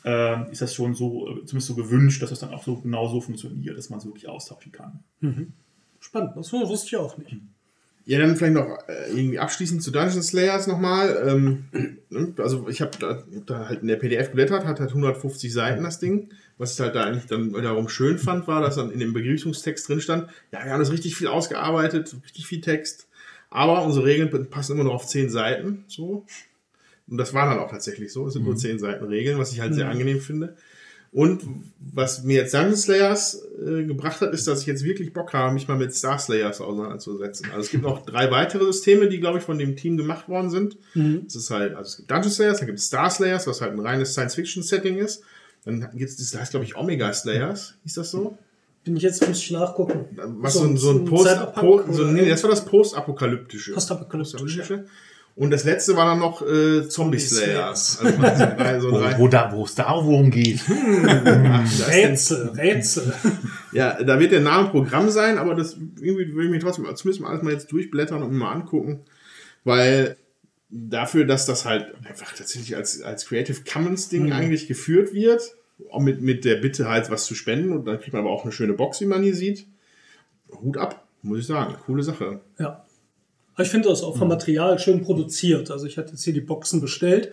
ähm, 0.05 0.47
ist 0.51 0.61
das 0.61 0.75
schon 0.75 0.95
so, 0.95 1.27
äh, 1.29 1.47
zumindest 1.47 1.69
so 1.69 1.75
gewünscht, 1.75 2.21
dass 2.21 2.29
das 2.31 2.41
dann 2.41 2.51
auch 2.53 2.63
so 2.63 2.77
genau 2.77 3.09
so 3.09 3.21
funktioniert, 3.23 3.79
dass 3.79 3.89
man 3.89 3.99
es 3.99 4.05
wirklich 4.05 4.29
austauschen 4.29 4.71
kann. 4.73 5.01
Spannend, 6.01 6.37
das 6.37 6.53
wusste 6.53 6.89
ich 6.89 6.97
auch 6.97 7.17
nicht. 7.17 7.31
Ja, 8.05 8.19
dann 8.19 8.37
vielleicht 8.37 8.55
noch 8.55 8.89
äh, 8.89 9.11
irgendwie 9.11 9.39
abschließend 9.39 9.83
zu 9.83 9.93
Dungeon 9.93 10.23
Slayers 10.23 10.67
nochmal. 10.67 11.23
Ähm, 11.25 11.65
ne, 12.11 12.35
also 12.39 12.69
ich 12.69 12.81
habe 12.81 12.91
da, 12.99 13.23
hab 13.35 13.47
da 13.47 13.69
halt 13.69 13.83
in 13.83 13.89
der 13.89 13.97
PDF 13.97 14.29
geblättert, 14.29 14.65
hat 14.65 14.81
halt 14.81 14.91
150 14.91 15.53
Seiten 15.53 15.85
das 15.85 16.01
Ding. 16.01 16.31
Was 16.59 16.75
ich 16.75 16.81
halt 16.81 16.95
da 16.95 17.05
eigentlich 17.05 17.27
dann 17.27 17.53
darum 17.53 17.89
schön 17.89 18.19
fand, 18.19 18.47
war, 18.49 18.61
dass 18.61 18.77
dann 18.77 18.91
in 18.91 18.99
dem 18.99 19.13
Begrüßungstext 19.13 19.89
drin 19.89 20.01
stand, 20.01 20.29
ja, 20.53 20.65
wir 20.65 20.73
haben 20.73 20.81
das 20.81 20.93
richtig 20.93 21.17
viel 21.17 21.29
ausgearbeitet, 21.29 22.15
richtig 22.25 22.47
viel 22.47 22.61
Text, 22.61 23.09
aber 23.51 23.85
unsere 23.85 24.07
Regeln 24.07 24.49
passen 24.49 24.73
immer 24.73 24.85
nur 24.85 24.95
auf 24.95 25.07
10 25.07 25.31
Seiten, 25.31 25.85
so. 25.89 26.27
Und 27.09 27.19
das 27.19 27.35
war 27.35 27.47
dann 27.47 27.59
auch 27.59 27.71
tatsächlich 27.71 28.13
so. 28.13 28.27
Es 28.27 28.35
sind 28.35 28.45
nur 28.45 28.57
10 28.57 28.79
Seiten 28.79 29.05
Regeln, 29.05 29.39
was 29.39 29.53
ich 29.53 29.61
halt 29.61 29.75
sehr 29.75 29.89
angenehm 29.89 30.21
finde. 30.21 30.57
Und 31.13 31.43
was 31.79 32.25
mir 32.25 32.37
jetzt 32.37 32.55
Dungeon 32.55 32.75
Slayers 32.75 33.47
äh, 33.61 33.85
gebracht 33.85 34.23
hat, 34.23 34.33
ist, 34.33 34.49
dass 34.49 34.63
ich 34.63 34.67
jetzt 34.67 34.83
wirklich 34.83 35.13
Bock 35.13 35.35
habe, 35.35 35.53
mich 35.53 35.69
mal 35.69 35.77
mit 35.77 35.95
Star 35.95 36.19
Slayers 36.19 36.63
auseinanderzusetzen. 36.63 37.47
Also 37.51 37.61
es 37.61 37.71
gibt 37.71 37.83
noch 37.83 38.07
drei 38.07 38.31
weitere 38.31 38.65
Systeme, 38.65 39.09
die, 39.09 39.21
glaube 39.21 39.39
ich, 39.39 39.45
von 39.45 39.59
dem 39.59 39.77
Team 39.77 39.99
gemacht 39.99 40.27
worden 40.29 40.49
sind. 40.49 40.79
Es 41.27 41.37
ist 41.37 41.51
halt, 41.51 41.75
also 41.75 41.89
es 41.89 41.97
gibt 41.99 42.11
Dungeon 42.11 42.31
Slayers, 42.31 42.59
dann 42.59 42.67
gibt 42.67 42.79
es 42.79 42.87
Star 42.87 43.11
Slayers, 43.11 43.47
was 43.47 43.61
halt 43.61 43.73
ein 43.73 43.81
reines 43.81 44.13
Science-Fiction-Setting 44.13 44.97
ist. 44.97 45.23
Dann 45.67 45.87
gibt 45.95 46.11
es, 46.11 46.17
das 46.17 46.41
heißt, 46.41 46.53
glaube 46.53 46.65
ich, 46.65 46.77
Omega 46.77 47.13
Slayers, 47.13 47.75
hieß 47.85 47.95
das 47.95 48.11
so? 48.11 48.39
Bin 48.85 48.97
ich 48.97 49.03
jetzt, 49.03 49.27
muss 49.29 49.39
ich 49.39 49.51
nachgucken. 49.51 50.07
Was 50.41 50.55
so, 50.55 50.65
ein, 50.65 50.77
so 50.77 50.91
ein 50.91 51.05
Post, 51.05 51.29
Cyberpunk 51.29 51.87
po, 51.87 51.93
so, 51.93 52.05
nee, 52.05 52.29
das 52.29 52.43
war 52.43 52.51
das 52.51 52.65
Postapokalyptische. 52.65 53.75
Postapokalyptische, 53.75 54.87
Und 55.35 55.51
das 55.51 55.65
letzte 55.65 55.97
war 55.97 56.05
dann 56.05 56.19
noch 56.19 56.43
äh, 56.47 56.87
Zombie 56.89 57.19
Slayers. 57.19 58.01
Also 58.01 58.17
so 58.17 58.21
drei, 58.23 58.81
so 58.81 58.93
Wo, 58.93 59.19
wo, 59.19 59.29
da, 59.29 59.51
wo 59.53 59.65
es 59.65 59.75
darum 59.75 60.31
geht. 60.31 60.61
da 60.69 61.63
ist 61.65 61.79
der- 61.81 61.89
Rätsel, 61.89 62.49
Rätsel. 62.51 63.13
Ja, 63.73 64.03
da 64.03 64.21
wird 64.21 64.33
der 64.33 64.41
Name 64.43 64.69
Programm 64.69 65.09
sein, 65.11 65.39
aber 65.39 65.55
das 65.55 65.73
irgendwie 66.01 66.35
würde 66.35 66.45
ich 66.45 66.51
mir 66.51 66.59
trotzdem 66.61 66.85
zumindest 66.95 67.21
mal 67.23 67.31
alles 67.31 67.43
mal 67.43 67.53
jetzt 67.55 67.73
durchblättern 67.73 68.23
und 68.23 68.31
mir 68.33 68.37
mal 68.39 68.53
angucken, 68.53 69.01
weil 69.65 70.17
dafür, 70.69 71.25
dass 71.25 71.47
das 71.47 71.65
halt 71.65 71.87
einfach 72.07 72.35
tatsächlich 72.35 72.77
als, 72.77 73.01
als 73.01 73.25
Creative 73.27 73.61
Commons 73.71 74.11
Ding 74.11 74.31
eigentlich 74.33 74.69
geführt 74.69 75.15
wird, 75.15 75.55
mit, 75.99 76.21
mit 76.21 76.45
der 76.45 76.57
Bitte 76.57 76.89
halt 76.91 77.11
was 77.11 77.25
zu 77.25 77.35
spenden 77.35 77.73
und 77.73 77.87
dann 77.87 77.99
kriegt 77.99 78.13
man 78.13 78.21
aber 78.23 78.31
auch 78.31 78.43
eine 78.45 78.53
schöne 78.53 78.75
Box, 78.75 79.01
wie 79.01 79.07
man 79.07 79.23
hier 79.23 79.35
sieht. 79.35 79.67
Hut 80.63 80.77
ab, 80.77 81.07
muss 81.23 81.39
ich 81.41 81.47
sagen. 81.47 81.75
Coole 81.87 82.03
Sache. 82.03 82.41
Ja. 82.59 82.85
Aber 83.63 83.67
ich 83.67 83.71
finde 83.71 83.91
das 83.91 84.03
auch 84.03 84.17
vom 84.17 84.27
Material 84.27 84.77
schön 84.81 85.03
produziert. 85.03 85.71
Also 85.71 85.87
ich 85.87 85.97
hatte 85.97 86.11
jetzt 86.11 86.25
hier 86.25 86.33
die 86.33 86.41
Boxen 86.41 86.81
bestellt. 86.81 87.31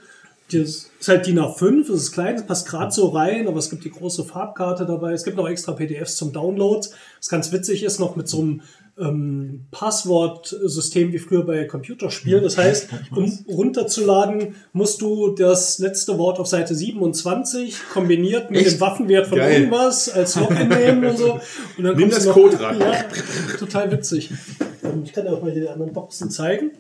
Das 0.52 0.92
ist 1.00 1.08
halt 1.08 1.26
DIN 1.26 1.40
A5, 1.40 1.92
es 1.92 2.04
ist 2.04 2.12
klein, 2.12 2.36
es 2.36 2.46
passt 2.46 2.68
gerade 2.68 2.92
so 2.92 3.08
rein, 3.08 3.48
aber 3.48 3.58
es 3.58 3.72
gibt 3.72 3.84
die 3.84 3.90
große 3.90 4.26
Farbkarte 4.26 4.86
dabei. 4.86 5.14
Es 5.14 5.24
gibt 5.24 5.38
noch 5.38 5.50
extra 5.50 5.72
PDFs 5.72 6.18
zum 6.18 6.32
Download. 6.32 6.88
Was 7.18 7.30
ganz 7.30 7.52
witzig 7.52 7.82
ist, 7.82 8.00
noch 8.00 8.16
mit 8.16 8.28
so 8.28 8.42
einem 8.42 8.62
ähm, 9.00 9.66
Passwortsystem 9.72 11.12
wie 11.14 11.20
früher 11.20 11.46
bei 11.46 11.66
Computerspielen. 11.66 12.44
Das 12.44 12.58
heißt, 12.58 12.90
um 13.16 13.32
runterzuladen, 13.48 14.56
musst 14.74 15.02
du 15.02 15.30
das 15.36 15.80
letzte 15.80 16.18
Wort 16.18 16.40
auf 16.40 16.48
Seite 16.48 16.76
27 16.76 17.76
kombiniert 17.94 18.52
mit 18.52 18.62
Echt? 18.66 18.76
dem 18.78 18.82
Waffenwert 18.82 19.28
von 19.28 19.38
Geil. 19.38 19.54
irgendwas 19.62 20.10
als 20.10 20.36
Login 20.36 20.68
nehmen 20.70 21.06
und 21.06 21.18
so. 21.18 21.40
Und 21.78 21.84
dann 21.84 21.96
Nimm 21.96 22.10
das 22.10 22.26
noch- 22.26 22.34
Coderad. 22.34 22.80
Ja, 22.80 23.06
total 23.58 23.92
witzig. 23.92 24.30
Ähm, 24.84 25.04
Ich 25.06 25.14
kann 25.14 25.26
dir 25.26 25.34
auch 25.34 25.42
mal 25.42 25.52
die 25.52 25.68
anderen 25.68 25.94
Boxen 25.94 26.30
zeigen. 26.30 26.72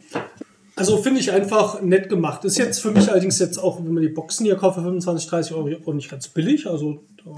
Also 0.75 0.97
finde 0.97 1.19
ich 1.19 1.31
einfach 1.31 1.81
nett 1.81 2.07
gemacht. 2.09 2.45
Ist 2.45 2.57
jetzt 2.57 2.79
für 2.79 2.91
mich 2.91 3.09
allerdings 3.09 3.37
jetzt 3.39 3.57
auch, 3.57 3.83
wenn 3.83 3.93
man 3.93 4.01
die 4.03 4.09
Boxen 4.09 4.45
hier 4.45 4.55
kauft, 4.55 4.75
für 4.77 4.81
25, 4.83 5.29
30 5.29 5.53
Euro 5.53 5.69
auch 5.85 5.93
nicht 5.93 6.09
ganz 6.09 6.29
billig. 6.29 6.67
Also 6.67 7.01
da 7.25 7.31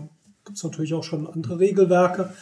gibt 0.45 0.57
es 0.57 0.63
natürlich 0.63 0.93
auch 0.93 1.03
schon 1.03 1.25
andere 1.27 1.59
Regelwerke. 1.59 2.33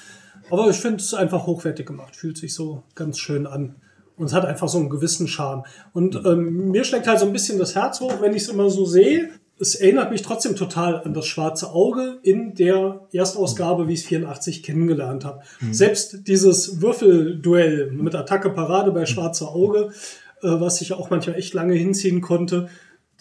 Aber 0.52 0.70
ich 0.70 0.78
finde 0.78 0.98
es 0.98 1.14
einfach 1.14 1.46
hochwertig 1.46 1.86
gemacht. 1.86 2.16
Fühlt 2.16 2.38
sich 2.38 2.54
so 2.54 2.84
ganz 2.96 3.20
schön 3.20 3.48
an. 3.48 3.76
Und 4.18 4.26
es 4.26 4.34
hat 4.34 4.46
einfach 4.46 4.68
so 4.68 4.78
einen 4.78 4.90
gewissen 4.90 5.28
Charme. 5.28 5.64
Und 5.94 6.16
ähm, 6.26 6.72
mir 6.72 6.84
schlägt 6.84 7.08
halt 7.08 7.20
so 7.20 7.26
ein 7.26 7.34
bisschen 7.34 7.58
das 7.58 7.76
Herz 7.76 8.02
hoch, 8.02 8.22
wenn 8.22 8.34
ich 8.34 8.44
es 8.44 8.50
immer 8.50 8.70
so 8.70 8.86
sehe. 8.86 9.30
Es 9.62 9.76
erinnert 9.76 10.12
mich 10.12 10.22
trotzdem 10.22 10.56
total 10.56 11.02
an 11.04 11.14
das 11.14 11.26
schwarze 11.26 11.72
Auge 11.72 12.20
in 12.24 12.54
der 12.56 13.08
Erstausgabe, 13.12 13.88
wie 13.88 13.94
ich 13.94 14.02
es 14.02 14.06
84 14.08 14.64
kennengelernt 14.64 15.26
habe. 15.26 15.42
Selbst 15.72 16.28
dieses 16.28 16.82
Würfelduell 16.82 17.92
mit 17.92 18.16
Attacke 18.16 18.50
Parade 18.52 18.92
bei 18.92 19.06
Schwarze 19.06 19.48
Auge, 19.50 19.92
äh, 20.42 20.48
was 20.48 20.82
ich 20.82 20.94
auch 20.94 21.10
manchmal 21.10 21.36
echt 21.38 21.54
lange 21.54 21.74
hinziehen 21.74 22.22
konnte, 22.22 22.70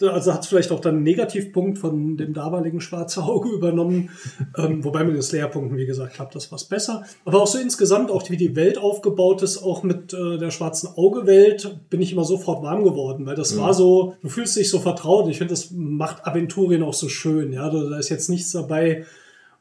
also 0.01 0.33
hat 0.33 0.41
es 0.41 0.47
vielleicht 0.47 0.71
auch 0.71 0.79
dann 0.79 0.95
einen 0.95 1.03
Negativpunkt 1.03 1.77
von 1.77 2.15
dem 2.15 2.33
damaligen 2.33 2.79
Schwarze 2.79 3.23
Auge 3.23 3.49
übernommen. 3.53 4.09
ähm, 4.57 4.83
wobei 4.83 5.03
mit 5.03 5.15
den 5.15 5.21
Slayer-Punkten, 5.21 5.77
wie 5.77 5.85
gesagt, 5.85 6.13
klappt 6.13 6.35
das 6.35 6.51
was 6.51 6.63
besser. 6.63 7.03
Aber 7.25 7.41
auch 7.41 7.47
so 7.47 7.57
insgesamt, 7.59 8.11
auch 8.11 8.29
wie 8.29 8.37
die 8.37 8.55
Welt 8.55 8.77
aufgebaut 8.77 9.41
ist, 9.41 9.61
auch 9.61 9.83
mit 9.83 10.13
äh, 10.13 10.37
der 10.37 10.51
Schwarzen 10.51 10.89
Auge-Welt, 10.95 11.75
bin 11.89 12.01
ich 12.01 12.13
immer 12.13 12.23
sofort 12.23 12.63
warm 12.63 12.83
geworden, 12.83 13.25
weil 13.25 13.35
das 13.35 13.57
war 13.57 13.73
so, 13.73 14.15
du 14.21 14.29
fühlst 14.29 14.55
dich 14.55 14.69
so 14.69 14.79
vertraut. 14.79 15.29
Ich 15.29 15.37
finde, 15.37 15.53
das 15.53 15.71
macht 15.71 16.25
Aventurien 16.25 16.83
auch 16.83 16.93
so 16.93 17.09
schön. 17.09 17.51
Ja, 17.51 17.69
da 17.69 17.89
da 17.89 17.97
ist 17.97 18.09
jetzt 18.09 18.29
nichts 18.29 18.51
dabei, 18.51 19.05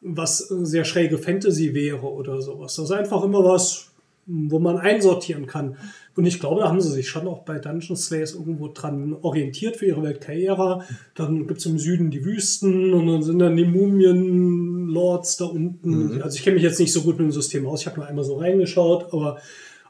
was 0.01 0.39
sehr 0.39 0.85
schräge 0.85 1.19
Fantasy 1.19 1.75
wäre 1.75 2.07
oder 2.07 2.41
sowas. 2.41 2.77
Das 2.77 2.85
ist 2.87 2.93
einfach 2.93 3.25
immer 3.25 3.45
was, 3.45 3.91
wo 4.27 4.59
man 4.59 4.79
einsortieren 4.79 5.47
kann. 5.47 5.77
Und 6.19 6.27
ich 6.27 6.41
glaube, 6.41 6.63
da 6.63 6.69
haben 6.69 6.81
sie 6.81 6.91
sich 6.91 7.09
schon 7.09 7.29
auch 7.29 7.45
bei 7.45 7.61
Dungeon 7.61 7.97
Slayers 7.97 8.35
irgendwo 8.35 8.67
dran 8.67 9.17
orientiert 9.23 9.77
für 9.77 9.87
ihre 9.87 10.03
Welt 10.03 10.21
Kaera. 10.21 10.83
Dann 11.15 11.47
gibt 11.47 11.61
es 11.61 11.67
im 11.67 11.79
Süden 11.79 12.11
die 12.11 12.25
Wüsten 12.25 12.93
und 12.93 13.07
dann 13.07 13.23
sind 13.23 13.39
dann 13.39 13.55
die 13.55 13.65
Mumien-Lords 13.65 15.37
da 15.37 15.45
unten. 15.45 16.21
Also 16.21 16.37
ich 16.37 16.43
kenne 16.43 16.55
mich 16.55 16.65
jetzt 16.65 16.81
nicht 16.81 16.93
so 16.93 17.03
gut 17.03 17.19
mit 17.19 17.27
dem 17.27 17.31
System 17.31 17.65
aus. 17.69 17.83
Ich 17.83 17.87
habe 17.87 18.01
nur 18.01 18.09
einmal 18.09 18.25
so 18.25 18.37
reingeschaut, 18.37 19.13
aber 19.13 19.39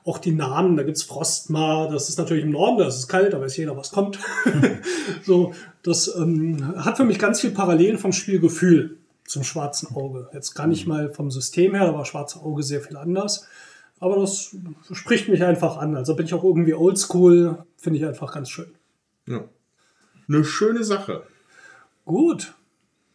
auch 0.05 0.19
die 0.19 0.33
Namen, 0.33 0.77
da 0.77 0.83
gibt's 0.83 1.03
Frostmar, 1.03 1.89
das 1.89 2.11
ist 2.11 2.19
natürlich 2.19 2.45
im 2.45 2.51
Norden, 2.51 2.77
da 2.77 2.89
ist 2.89 2.97
es 2.97 3.09
kalt, 3.09 3.33
da 3.33 3.41
weiß 3.41 3.57
jeder, 3.57 3.75
was 3.79 3.91
kommt. 3.91 4.19
so, 5.25 5.55
das 5.83 6.15
ähm, 6.15 6.75
hat 6.77 6.99
für 6.99 7.05
mich 7.05 7.19
ganz 7.19 7.41
viel 7.41 7.53
Parallelen 7.53 7.97
vom 7.97 8.13
Spielgefühl 8.13 8.99
zum 9.25 9.45
schwarzen 9.45 9.97
Auge. 9.97 10.29
Jetzt 10.35 10.53
gar 10.53 10.67
nicht 10.67 10.87
mal 10.87 11.09
vom 11.09 11.31
System 11.31 11.75
her, 11.75 11.87
da 11.87 11.95
war 11.95 12.05
schwarze 12.05 12.41
Auge 12.41 12.63
sehr 12.63 12.83
viel 12.83 12.99
anders. 12.99 13.47
Aber 14.01 14.17
das 14.17 14.55
spricht 14.93 15.29
mich 15.29 15.43
einfach 15.43 15.77
an. 15.79 15.97
Also 15.97 16.15
bin 16.15 16.27
ich 16.27 16.35
auch 16.35 16.45
irgendwie 16.45 16.75
oldschool, 16.75 17.59
finde 17.77 17.99
ich 17.99 18.07
einfach 18.07 18.33
ganz 18.33 18.51
schön. 18.51 18.71
Ja. 19.27 19.45
Eine 20.29 20.45
schöne 20.45 20.85
Sache. 20.85 21.23
Gut, 22.05 22.55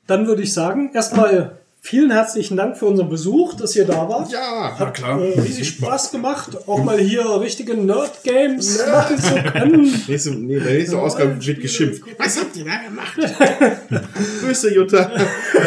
dann 0.08 0.28
würde 0.28 0.42
ich 0.42 0.54
sagen, 0.54 0.92
erstmal 0.94 1.58
vielen 1.80 2.12
herzlichen 2.12 2.58
Dank 2.58 2.78
für 2.78 2.86
unseren 2.86 3.10
Besuch, 3.10 3.56
dass 3.56 3.76
ihr 3.76 3.86
da 3.86 4.08
wart. 4.08 4.32
Ja, 4.32 4.78
Hat 4.78 5.02
äh, 5.02 5.40
riesig 5.40 5.68
Spaß 5.70 6.12
gemacht, 6.12 6.68
auch 6.68 6.84
mal 6.84 6.98
hier 6.98 7.40
richtige 7.42 7.76
Nerd-Games 7.76 8.86
machen 8.88 9.18
zu 9.18 9.36
können. 9.36 10.04
Nächste, 10.08 10.32
nee, 10.32 10.60
der 10.60 10.74
nächsten 10.74 10.96
Ausgabe 10.96 11.46
wird 11.46 11.62
geschimpft. 11.62 12.04
Was 12.18 12.40
habt 12.40 12.56
ihr 12.56 12.66
da 12.66 12.78
gemacht? 12.78 13.20
Grüße, 14.42 14.74
Jutta. 14.74 15.12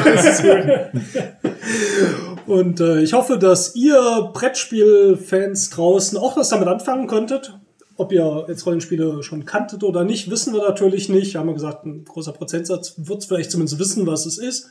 Alles 0.05 0.43
gut. 0.43 2.36
Und 2.47 2.81
äh, 2.81 3.03
ich 3.03 3.13
hoffe, 3.13 3.39
dass 3.39 3.75
ihr 3.75 4.31
Brettspiel-Fans 4.33 5.71
draußen 5.71 6.17
auch 6.17 6.37
was 6.37 6.49
damit 6.49 6.69
anfangen 6.69 7.07
konntet. 7.07 7.59
Ob 7.97 8.13
ihr 8.13 8.45
jetzt 8.49 8.67
Rollenspiele 8.67 9.23
schon 9.23 9.47
kanntet 9.47 9.83
oder 9.83 10.05
nicht, 10.05 10.31
wissen 10.31 10.53
wir 10.53 10.63
natürlich 10.63 11.09
nicht. 11.09 11.33
Wir 11.33 11.41
haben 11.41 11.49
ja 11.49 11.55
gesagt, 11.55 11.87
ein 11.87 12.05
großer 12.05 12.33
Prozentsatz 12.33 12.95
wird 12.99 13.25
vielleicht 13.25 13.51
zumindest 13.51 13.79
wissen, 13.79 14.07
was 14.07 14.27
es 14.27 14.39
ist. 14.39 14.69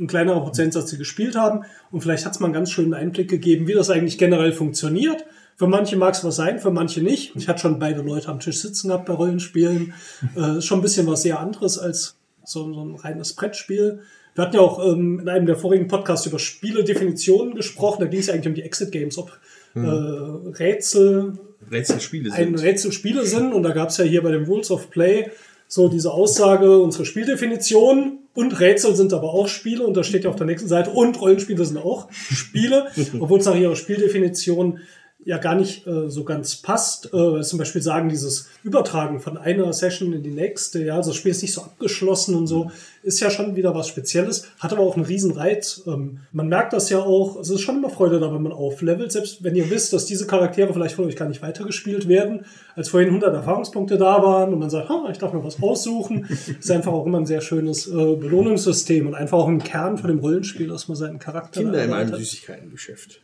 Ein 0.00 0.06
kleinerer 0.06 0.40
Prozentsatz, 0.40 0.90
die 0.90 0.96
gespielt 0.96 1.36
haben. 1.36 1.64
Und 1.90 2.00
vielleicht 2.00 2.24
hat 2.24 2.32
es 2.32 2.40
mal 2.40 2.46
einen 2.46 2.54
ganz 2.54 2.70
schönen 2.70 2.94
Einblick 2.94 3.28
gegeben, 3.28 3.66
wie 3.66 3.74
das 3.74 3.90
eigentlich 3.90 4.16
generell 4.16 4.52
funktioniert. 4.52 5.24
Für 5.56 5.66
manche 5.66 5.96
mag 5.96 6.14
es 6.14 6.24
was 6.24 6.36
sein, 6.36 6.58
für 6.58 6.70
manche 6.70 7.02
nicht. 7.02 7.36
Ich 7.36 7.46
hatte 7.46 7.60
schon 7.60 7.78
beide 7.78 8.00
Leute 8.00 8.28
am 8.28 8.40
Tisch 8.40 8.60
sitzen 8.60 8.88
gehabt 8.88 9.04
bei 9.06 9.12
Rollenspielen. 9.12 9.92
Äh, 10.34 10.62
schon 10.62 10.78
ein 10.78 10.82
bisschen 10.82 11.06
was 11.06 11.22
sehr 11.22 11.38
anderes 11.38 11.78
als 11.78 12.16
so, 12.42 12.72
so 12.72 12.84
ein 12.84 12.96
reines 12.96 13.34
Brettspiel. 13.34 14.00
Wir 14.34 14.44
hatten 14.44 14.56
ja 14.56 14.62
auch 14.62 14.84
ähm, 14.84 15.20
in 15.20 15.28
einem 15.28 15.46
der 15.46 15.56
vorigen 15.56 15.88
Podcasts 15.88 16.26
über 16.26 16.38
Spieledefinitionen 16.38 17.54
gesprochen. 17.54 18.00
Da 18.00 18.06
ging 18.06 18.20
es 18.20 18.26
ja 18.26 18.34
eigentlich 18.34 18.48
um 18.48 18.54
die 18.54 18.62
Exit 18.62 18.92
Games, 18.92 19.18
ob 19.18 19.38
äh, 19.74 19.80
Rätsel 19.80 21.34
Rätselspiele 21.70 22.32
ein 22.32 22.56
sind. 22.56 22.62
Rätselspiele 22.66 23.24
sind. 23.26 23.52
Und 23.52 23.62
da 23.62 23.70
gab 23.70 23.90
es 23.90 23.98
ja 23.98 24.04
hier 24.04 24.22
bei 24.22 24.30
den 24.30 24.44
Rules 24.44 24.70
of 24.70 24.90
Play 24.90 25.30
so 25.72 25.88
diese 25.88 26.12
Aussage, 26.12 26.80
unsere 26.80 27.06
Spieldefinition 27.06 28.18
und 28.34 28.60
Rätsel 28.60 28.94
sind 28.94 29.14
aber 29.14 29.32
auch 29.32 29.48
Spiele. 29.48 29.86
Und 29.86 29.96
da 29.96 30.04
steht 30.04 30.24
ja 30.24 30.30
auf 30.30 30.36
der 30.36 30.46
nächsten 30.46 30.68
Seite, 30.68 30.90
und 30.90 31.18
Rollenspiele 31.18 31.64
sind 31.64 31.78
auch 31.78 32.08
Spiele, 32.12 32.88
obwohl 33.20 33.40
es 33.40 33.46
nach 33.46 33.56
ihrer 33.56 33.74
Spieldefinition 33.74 34.80
ja 35.24 35.38
gar 35.38 35.54
nicht 35.54 35.86
äh, 35.86 36.10
so 36.10 36.24
ganz 36.24 36.56
passt. 36.56 37.12
Äh, 37.12 37.42
zum 37.42 37.58
Beispiel 37.58 37.82
sagen, 37.82 38.08
dieses 38.08 38.48
Übertragen 38.64 39.20
von 39.20 39.36
einer 39.36 39.72
Session 39.72 40.12
in 40.12 40.22
die 40.22 40.30
nächste, 40.30 40.84
ja, 40.84 40.96
also 40.96 41.10
das 41.10 41.16
Spiel 41.16 41.30
ist 41.30 41.42
nicht 41.42 41.54
so 41.54 41.62
abgeschlossen 41.62 42.34
und 42.34 42.46
so, 42.46 42.70
ist 43.02 43.20
ja 43.20 43.30
schon 43.30 43.56
wieder 43.56 43.74
was 43.74 43.88
Spezielles, 43.88 44.48
hat 44.58 44.72
aber 44.72 44.82
auch 44.82 44.96
einen 44.96 45.04
riesen 45.04 45.32
Reiz. 45.32 45.82
Ähm, 45.86 46.20
man 46.32 46.48
merkt 46.48 46.72
das 46.72 46.90
ja 46.90 46.98
auch, 46.98 47.38
es 47.40 47.50
ist 47.50 47.60
schon 47.60 47.78
immer 47.78 47.90
Freude 47.90 48.20
da, 48.20 48.32
wenn 48.32 48.42
man 48.42 48.52
auflevelt, 48.52 49.12
selbst 49.12 49.44
wenn 49.44 49.54
ihr 49.54 49.70
wisst, 49.70 49.92
dass 49.92 50.06
diese 50.06 50.26
Charaktere 50.26 50.72
vielleicht 50.72 50.96
von 50.96 51.04
euch 51.04 51.16
gar 51.16 51.28
nicht 51.28 51.42
weitergespielt 51.42 52.08
werden, 52.08 52.44
als 52.74 52.88
vorhin 52.88 53.08
100 53.08 53.34
Erfahrungspunkte 53.34 53.98
da 53.98 54.22
waren 54.22 54.52
und 54.52 54.58
man 54.58 54.70
sagt, 54.70 54.88
ha, 54.88 55.08
ich 55.10 55.18
darf 55.18 55.32
mir 55.32 55.44
was 55.44 55.62
aussuchen, 55.62 56.26
ist 56.58 56.70
einfach 56.70 56.92
auch 56.92 57.06
immer 57.06 57.18
ein 57.18 57.26
sehr 57.26 57.40
schönes 57.40 57.86
äh, 57.86 58.16
Belohnungssystem 58.16 59.06
und 59.06 59.14
einfach 59.14 59.38
auch 59.38 59.48
ein 59.48 59.62
Kern 59.62 59.98
von 59.98 60.08
dem 60.08 60.18
Rollenspiel, 60.18 60.68
dass 60.68 60.88
man 60.88 60.96
seinen 60.96 61.18
Charakter 61.18 61.60
Kinder 61.60 61.84
in 61.84 61.92
einem. 61.92 62.14
Süßigkeitengeschäft. 62.14 63.20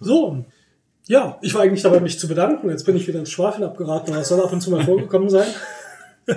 So. 0.00 0.44
Ja, 1.06 1.38
ich 1.42 1.52
war 1.54 1.62
eigentlich 1.62 1.82
dabei, 1.82 2.00
mich 2.00 2.18
zu 2.18 2.28
bedanken. 2.28 2.70
Jetzt 2.70 2.84
bin 2.84 2.96
ich 2.96 3.06
wieder 3.08 3.18
ins 3.18 3.30
Schwafeln 3.30 3.64
abgeraten, 3.64 4.12
aber 4.12 4.22
es 4.22 4.28
soll 4.28 4.40
ab 4.40 4.52
und 4.52 4.60
zu 4.60 4.70
mal 4.70 4.84
vorgekommen 4.84 5.28
sein. 5.30 5.48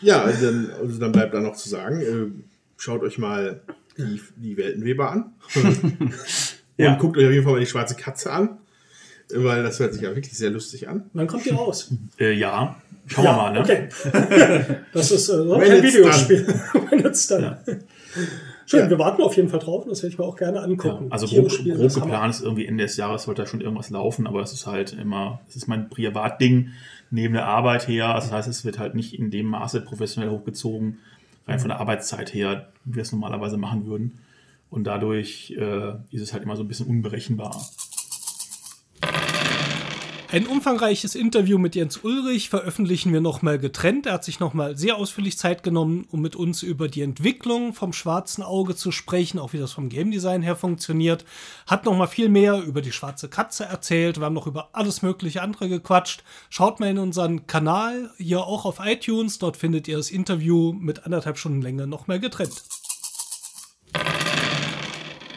Ja, 0.00 0.30
dann, 0.30 0.70
also 0.78 1.00
dann 1.00 1.12
bleibt 1.12 1.32
da 1.32 1.40
noch 1.40 1.56
zu 1.56 1.66
sagen, 1.70 2.00
äh, 2.02 2.26
schaut 2.76 3.00
euch 3.02 3.16
mal 3.16 3.60
die, 3.96 4.20
die 4.36 4.56
Weltenweber 4.58 5.10
an. 5.10 5.32
Und 5.54 6.12
Ja. 6.76 6.96
guckt 6.96 7.16
euch 7.16 7.24
auf 7.24 7.30
jeden 7.32 7.44
Fall 7.44 7.54
mal 7.54 7.60
die 7.60 7.64
schwarze 7.66 7.94
Katze 7.94 8.30
an. 8.30 8.58
Weil 9.32 9.62
das 9.62 9.80
hört 9.80 9.94
sich 9.94 10.02
ja 10.02 10.14
wirklich 10.14 10.36
sehr 10.36 10.50
lustig 10.50 10.88
an. 10.88 11.08
Wann 11.14 11.26
kommt 11.26 11.46
die 11.46 11.50
raus? 11.50 11.90
Äh, 12.18 12.32
ja, 12.34 12.76
schauen 13.06 13.24
wir 13.24 13.32
mal. 13.32 13.52
Ne? 13.52 13.60
Okay. 13.60 13.88
Das 14.92 15.10
ist 15.10 15.28
äh, 15.30 15.36
so 15.36 15.54
ein 15.54 15.82
Videospiel. 15.82 16.46
When 16.90 16.98
it's 17.06 17.26
done. 17.26 17.58
Ja. 17.66 17.74
Schön, 18.66 18.80
Ja. 18.80 18.90
wir 18.90 18.98
warten 18.98 19.22
auf 19.22 19.36
jeden 19.36 19.48
Fall 19.48 19.60
drauf 19.60 19.84
und 19.84 19.90
das 19.90 20.02
werde 20.02 20.12
ich 20.12 20.18
mir 20.18 20.24
auch 20.24 20.36
gerne 20.36 20.58
Ja, 20.58 20.62
angucken. 20.64 21.06
also 21.10 21.26
Tiere 21.26 21.46
grob, 21.46 21.78
grob 21.78 21.94
geplant 21.94 22.34
ist 22.34 22.42
irgendwie 22.42 22.66
Ende 22.66 22.84
des 22.84 22.96
Jahres 22.96 23.24
sollte 23.24 23.42
da 23.42 23.46
schon 23.48 23.60
irgendwas 23.60 23.90
laufen, 23.90 24.26
aber 24.26 24.40
es 24.42 24.52
ist 24.52 24.66
halt 24.66 24.92
immer, 24.92 25.40
es 25.48 25.56
ist 25.56 25.66
mein 25.68 25.88
Privatding 25.88 26.70
neben 27.10 27.34
der 27.34 27.46
Arbeit 27.46 27.86
her. 27.88 28.14
Also 28.14 28.28
das 28.28 28.36
heißt, 28.38 28.48
es 28.48 28.64
wird 28.64 28.78
halt 28.78 28.94
nicht 28.94 29.14
in 29.18 29.30
dem 29.30 29.46
Maße 29.46 29.80
professionell 29.82 30.30
hochgezogen, 30.30 30.98
rein 31.46 31.58
von 31.58 31.68
der 31.68 31.80
Arbeitszeit 31.80 32.32
her, 32.32 32.68
wie 32.84 32.94
wir 32.96 33.02
es 33.02 33.12
normalerweise 33.12 33.56
machen 33.56 33.86
würden. 33.86 34.18
Und 34.70 34.84
dadurch 34.84 35.54
äh, 35.56 35.90
ist 36.10 36.22
es 36.22 36.32
halt 36.32 36.42
immer 36.42 36.56
so 36.56 36.64
ein 36.64 36.68
bisschen 36.68 36.86
unberechenbar. 36.86 37.64
Ein 40.34 40.48
umfangreiches 40.48 41.14
Interview 41.14 41.58
mit 41.58 41.76
Jens 41.76 41.98
Ulrich 41.98 42.48
veröffentlichen 42.48 43.12
wir 43.12 43.20
nochmal 43.20 43.56
getrennt. 43.56 44.06
Er 44.06 44.14
hat 44.14 44.24
sich 44.24 44.40
nochmal 44.40 44.76
sehr 44.76 44.96
ausführlich 44.96 45.38
Zeit 45.38 45.62
genommen, 45.62 46.08
um 46.10 46.22
mit 46.22 46.34
uns 46.34 46.64
über 46.64 46.88
die 46.88 47.02
Entwicklung 47.02 47.72
vom 47.72 47.92
schwarzen 47.92 48.42
Auge 48.42 48.74
zu 48.74 48.90
sprechen, 48.90 49.38
auch 49.38 49.52
wie 49.52 49.58
das 49.58 49.70
vom 49.70 49.88
Game 49.88 50.10
Design 50.10 50.42
her 50.42 50.56
funktioniert. 50.56 51.24
Hat 51.68 51.84
nochmal 51.84 52.08
viel 52.08 52.28
mehr 52.28 52.60
über 52.64 52.82
die 52.82 52.90
schwarze 52.90 53.28
Katze 53.28 53.66
erzählt. 53.66 54.18
Wir 54.18 54.24
haben 54.24 54.34
noch 54.34 54.48
über 54.48 54.70
alles 54.72 55.02
mögliche 55.02 55.40
andere 55.40 55.68
gequatscht. 55.68 56.24
Schaut 56.50 56.80
mal 56.80 56.90
in 56.90 56.98
unseren 56.98 57.46
Kanal, 57.46 58.10
hier 58.16 58.40
auch 58.40 58.64
auf 58.64 58.80
iTunes. 58.84 59.38
Dort 59.38 59.56
findet 59.56 59.86
ihr 59.86 59.98
das 59.98 60.10
Interview 60.10 60.72
mit 60.72 61.04
anderthalb 61.04 61.38
Stunden 61.38 61.62
Länge 61.62 61.86
nochmal 61.86 62.18
getrennt. 62.18 62.64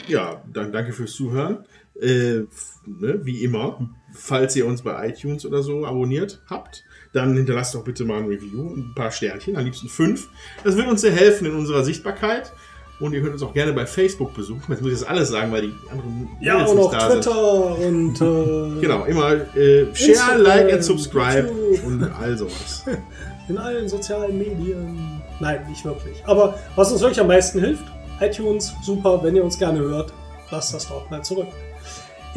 Ja, 0.07 0.41
dann 0.51 0.71
danke 0.71 0.91
fürs 0.91 1.13
Zuhören. 1.13 1.65
Äh, 2.01 2.45
ne, 2.85 3.19
wie 3.23 3.43
immer, 3.43 3.89
falls 4.17 4.55
ihr 4.55 4.65
uns 4.65 4.81
bei 4.81 5.09
iTunes 5.09 5.45
oder 5.45 5.61
so 5.63 5.85
abonniert 5.85 6.41
habt, 6.49 6.83
dann 7.13 7.35
hinterlasst 7.35 7.75
doch 7.75 7.83
bitte 7.83 8.05
mal 8.05 8.17
ein 8.19 8.25
Review, 8.25 8.73
ein 8.75 8.93
paar 8.95 9.11
Sternchen, 9.11 9.55
am 9.55 9.65
liebsten 9.65 9.87
fünf. 9.87 10.27
Das 10.63 10.75
wird 10.75 10.87
uns 10.87 11.01
sehr 11.01 11.11
helfen 11.11 11.45
in 11.47 11.55
unserer 11.55 11.83
Sichtbarkeit. 11.83 12.51
Und 12.99 13.13
ihr 13.13 13.21
könnt 13.21 13.33
uns 13.33 13.43
auch 13.43 13.53
gerne 13.53 13.73
bei 13.73 13.85
Facebook 13.85 14.33
besuchen. 14.33 14.63
Jetzt 14.69 14.81
muss 14.81 14.91
ich 14.91 14.99
das 14.99 15.07
alles 15.07 15.29
sagen, 15.29 15.51
weil 15.51 15.61
die 15.61 15.73
anderen 15.91 16.29
Ja, 16.41 16.53
Mädels 16.55 16.71
und 16.71 16.77
nicht 16.77 16.85
auch 16.87 16.91
da 16.91 17.11
sind. 17.11 17.23
Twitter 17.23 17.77
und 17.77 18.77
äh, 18.77 18.81
Genau, 18.81 19.05
immer 19.05 19.33
äh, 19.55 19.95
share, 19.95 20.09
Instagram, 20.09 20.41
like 20.41 20.73
and 20.73 20.83
subscribe 20.83 21.47
YouTube. 21.47 21.85
und 21.85 22.03
all 22.03 22.35
sowas. 22.35 22.85
in 23.49 23.57
allen 23.57 23.87
sozialen 23.87 24.37
Medien. 24.37 25.21
Nein, 25.39 25.63
nicht 25.69 25.85
wirklich. 25.85 26.23
Aber 26.25 26.57
was 26.75 26.91
uns 26.91 27.01
wirklich 27.01 27.19
am 27.19 27.27
meisten 27.27 27.59
hilft, 27.59 27.85
iTunes, 28.19 28.73
super, 28.83 29.21
wenn 29.23 29.35
ihr 29.35 29.43
uns 29.43 29.59
gerne 29.59 29.79
hört, 29.79 30.11
lasst 30.49 30.73
das 30.73 30.87
doch 30.87 31.07
mal 31.11 31.21
zurück. 31.23 31.49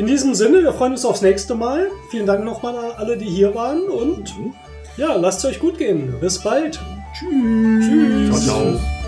In 0.01 0.07
diesem 0.07 0.35
Sinne, 0.35 0.63
wir 0.63 0.73
freuen 0.73 0.93
uns 0.93 1.05
aufs 1.05 1.21
nächste 1.21 1.55
Mal. 1.55 1.91
Vielen 2.09 2.25
Dank 2.25 2.43
nochmal 2.43 2.75
an 2.75 2.93
alle, 2.97 3.19
die 3.19 3.29
hier 3.29 3.55
waren 3.55 3.83
und 3.83 4.35
ja, 4.97 5.15
lasst 5.15 5.41
es 5.41 5.51
euch 5.51 5.61
gut 5.61 5.77
gehen. 5.77 6.15
Bis 6.23 6.39
bald. 6.39 6.81
Tschüss. 7.13 7.85
Tschüss. 7.85 8.47
Ciao, 8.47 8.63
ciao. 8.63 9.00